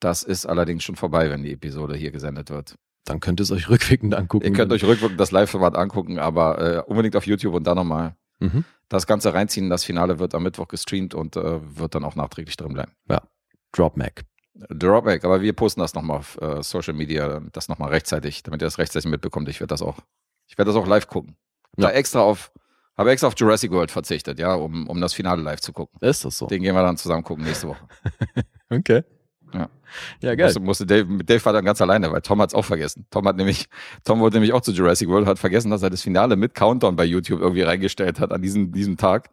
Das 0.00 0.22
ist 0.22 0.44
allerdings 0.46 0.82
schon 0.82 0.96
vorbei, 0.96 1.30
wenn 1.30 1.42
die 1.42 1.52
Episode 1.52 1.94
hier 1.94 2.10
gesendet 2.10 2.50
wird. 2.50 2.74
Dann 3.04 3.20
könnt 3.20 3.40
ihr 3.40 3.44
es 3.44 3.50
euch 3.50 3.68
rückwirkend 3.70 4.14
angucken. 4.14 4.44
Ihr 4.46 4.52
könnt 4.52 4.72
euch 4.72 4.84
rückwirkend 4.84 5.20
das 5.20 5.30
Live-Format 5.30 5.76
angucken, 5.76 6.18
aber 6.18 6.58
äh, 6.60 6.82
unbedingt 6.86 7.16
auf 7.16 7.26
YouTube 7.26 7.54
und 7.54 7.64
dann 7.66 7.76
nochmal 7.76 8.14
Mhm. 8.40 8.64
das 8.88 9.06
Ganze 9.06 9.32
reinziehen. 9.32 9.70
Das 9.70 9.84
Finale 9.84 10.18
wird 10.18 10.34
am 10.34 10.42
Mittwoch 10.42 10.66
gestreamt 10.68 11.14
und 11.14 11.36
äh, 11.36 11.60
wird 11.78 11.94
dann 11.94 12.04
auch 12.04 12.16
nachträglich 12.16 12.56
drin 12.56 12.72
bleiben. 12.74 12.92
Drop 13.72 13.96
Mac. 13.96 14.24
Dropback, 14.70 15.24
aber 15.24 15.40
wir 15.40 15.52
posten 15.52 15.80
das 15.80 15.94
nochmal 15.94 16.18
auf 16.18 16.40
äh, 16.40 16.62
Social 16.62 16.94
Media, 16.94 17.40
das 17.52 17.68
nochmal 17.68 17.90
rechtzeitig, 17.90 18.42
damit 18.44 18.62
ihr 18.62 18.66
das 18.66 18.78
rechtzeitig 18.78 19.10
mitbekommt. 19.10 19.48
Ich 19.48 19.60
werde 19.60 19.68
das 19.72 19.82
auch, 19.82 19.98
ich 20.46 20.56
werde 20.58 20.70
das 20.72 20.76
auch 20.80 20.86
live 20.86 21.08
gucken. 21.08 21.36
Ja. 21.76 21.88
Da 21.88 21.90
extra 21.92 22.20
auf, 22.20 22.52
habe 22.96 23.10
extra 23.10 23.26
auf 23.28 23.34
Jurassic 23.36 23.72
World 23.72 23.90
verzichtet, 23.90 24.38
ja, 24.38 24.54
um, 24.54 24.88
um 24.88 25.00
das 25.00 25.12
Finale 25.12 25.42
live 25.42 25.60
zu 25.60 25.72
gucken. 25.72 25.98
Ist 26.00 26.24
das 26.24 26.38
so? 26.38 26.46
Den 26.46 26.62
gehen 26.62 26.74
wir 26.74 26.82
dann 26.82 26.96
zusammen 26.96 27.24
gucken 27.24 27.44
nächste 27.44 27.68
Woche. 27.68 27.86
Okay. 28.70 29.02
Ja. 29.54 29.68
Ja, 30.20 30.34
geil. 30.34 30.46
Musste, 30.46 30.60
musste 30.60 30.86
Dave, 30.86 31.04
mit 31.04 31.30
Dave 31.30 31.44
war 31.44 31.52
dann 31.52 31.64
ganz 31.64 31.80
alleine, 31.80 32.10
weil 32.10 32.20
Tom 32.20 32.40
hat 32.40 32.50
es 32.50 32.54
auch 32.54 32.64
vergessen. 32.64 33.06
Tom 33.10 33.26
hat 33.28 33.36
nämlich, 33.36 33.66
Tom 34.04 34.20
wollte 34.20 34.36
nämlich 34.36 34.52
auch 34.52 34.60
zu 34.60 34.72
Jurassic 34.72 35.08
World, 35.08 35.26
hat 35.26 35.38
vergessen, 35.38 35.70
dass 35.70 35.82
er 35.82 35.90
das 35.90 36.02
Finale 36.02 36.36
mit 36.36 36.54
Countdown 36.54 36.96
bei 36.96 37.04
YouTube 37.04 37.40
irgendwie 37.40 37.62
reingestellt 37.62 38.18
hat 38.18 38.32
an 38.32 38.42
diesem, 38.42 38.72
diesem 38.72 38.96
Tag. 38.96 39.30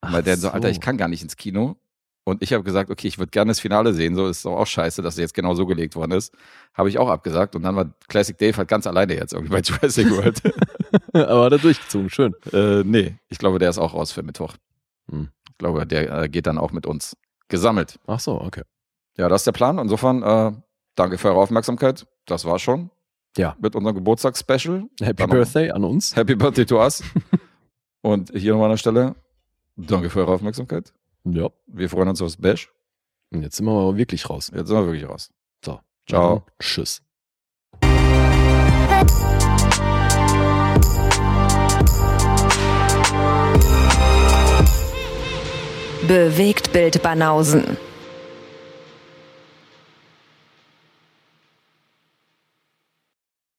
Ach 0.00 0.12
weil 0.12 0.22
der 0.22 0.36
so, 0.36 0.48
so. 0.48 0.50
Alter, 0.50 0.70
ich 0.70 0.80
kann 0.80 0.96
gar 0.96 1.08
nicht 1.08 1.22
ins 1.22 1.36
Kino. 1.36 1.76
Und 2.24 2.42
ich 2.42 2.52
habe 2.52 2.62
gesagt, 2.62 2.90
okay, 2.90 3.08
ich 3.08 3.18
würde 3.18 3.30
gerne 3.30 3.50
das 3.50 3.60
Finale 3.60 3.94
sehen. 3.94 4.14
So 4.14 4.28
ist 4.28 4.44
doch 4.44 4.56
auch 4.56 4.66
scheiße, 4.66 5.02
dass 5.02 5.14
es 5.14 5.20
jetzt 5.20 5.34
genau 5.34 5.54
so 5.54 5.66
gelegt 5.66 5.96
worden 5.96 6.12
ist. 6.12 6.34
Habe 6.74 6.88
ich 6.88 6.98
auch 6.98 7.08
abgesagt. 7.08 7.56
Und 7.56 7.62
dann 7.62 7.76
war 7.76 7.92
Classic 8.08 8.36
Dave 8.36 8.56
halt 8.56 8.68
ganz 8.68 8.86
alleine 8.86 9.14
jetzt 9.14 9.32
irgendwie 9.32 9.52
bei 9.52 9.60
Jurassic 9.64 10.10
World. 10.10 10.40
Aber 11.12 11.44
hat 11.44 11.52
er 11.52 11.58
durchgezogen, 11.58 12.10
schön. 12.10 12.34
äh, 12.52 12.82
nee, 12.84 13.16
ich 13.28 13.38
glaube, 13.38 13.58
der 13.58 13.70
ist 13.70 13.78
auch 13.78 13.94
raus 13.94 14.12
für 14.12 14.22
Mittwoch. 14.22 14.54
Hm. 15.10 15.28
Ich 15.48 15.58
glaube, 15.58 15.86
der 15.86 16.22
äh, 16.22 16.28
geht 16.28 16.46
dann 16.46 16.58
auch 16.58 16.72
mit 16.72 16.86
uns 16.86 17.16
gesammelt. 17.48 17.98
Ach 18.06 18.20
so, 18.20 18.40
okay. 18.40 18.62
Ja, 19.20 19.28
das 19.28 19.42
ist 19.42 19.46
der 19.46 19.52
Plan. 19.52 19.76
Insofern, 19.76 20.22
äh, 20.22 20.52
danke 20.94 21.18
für 21.18 21.28
eure 21.28 21.40
Aufmerksamkeit. 21.40 22.06
Das 22.24 22.46
war 22.46 22.58
schon. 22.58 22.88
Ja. 23.36 23.54
Mit 23.60 23.76
unserem 23.76 23.94
Geburtstagsspecial. 23.94 24.84
Happy 24.98 25.14
Dann 25.16 25.28
Birthday 25.28 25.70
an 25.70 25.84
uns. 25.84 26.16
Happy 26.16 26.34
Birthday 26.34 26.64
to 26.64 26.80
us. 26.80 27.02
Und 28.00 28.30
hier 28.34 28.52
nochmal 28.52 28.68
an 28.68 28.72
der 28.72 28.76
Stelle. 28.78 29.14
Danke 29.76 30.08
für 30.08 30.20
eure 30.20 30.32
Aufmerksamkeit. 30.32 30.94
Ja. 31.24 31.50
Wir 31.66 31.90
freuen 31.90 32.08
uns 32.08 32.22
aufs 32.22 32.38
Bash. 32.38 32.72
Und 33.30 33.42
jetzt 33.42 33.56
sind 33.56 33.66
wir 33.66 33.74
mal 33.74 33.94
wirklich 33.98 34.30
raus. 34.30 34.50
Jetzt 34.54 34.68
sind 34.68 34.78
wir 34.78 34.86
wirklich 34.86 35.06
raus. 35.06 35.30
So. 35.62 35.80
Ciao. 36.08 36.36
Dann 36.36 36.44
Tschüss. 36.58 37.02
Bewegt 46.08 46.72
Bild 46.72 47.02
Banausen. 47.02 47.76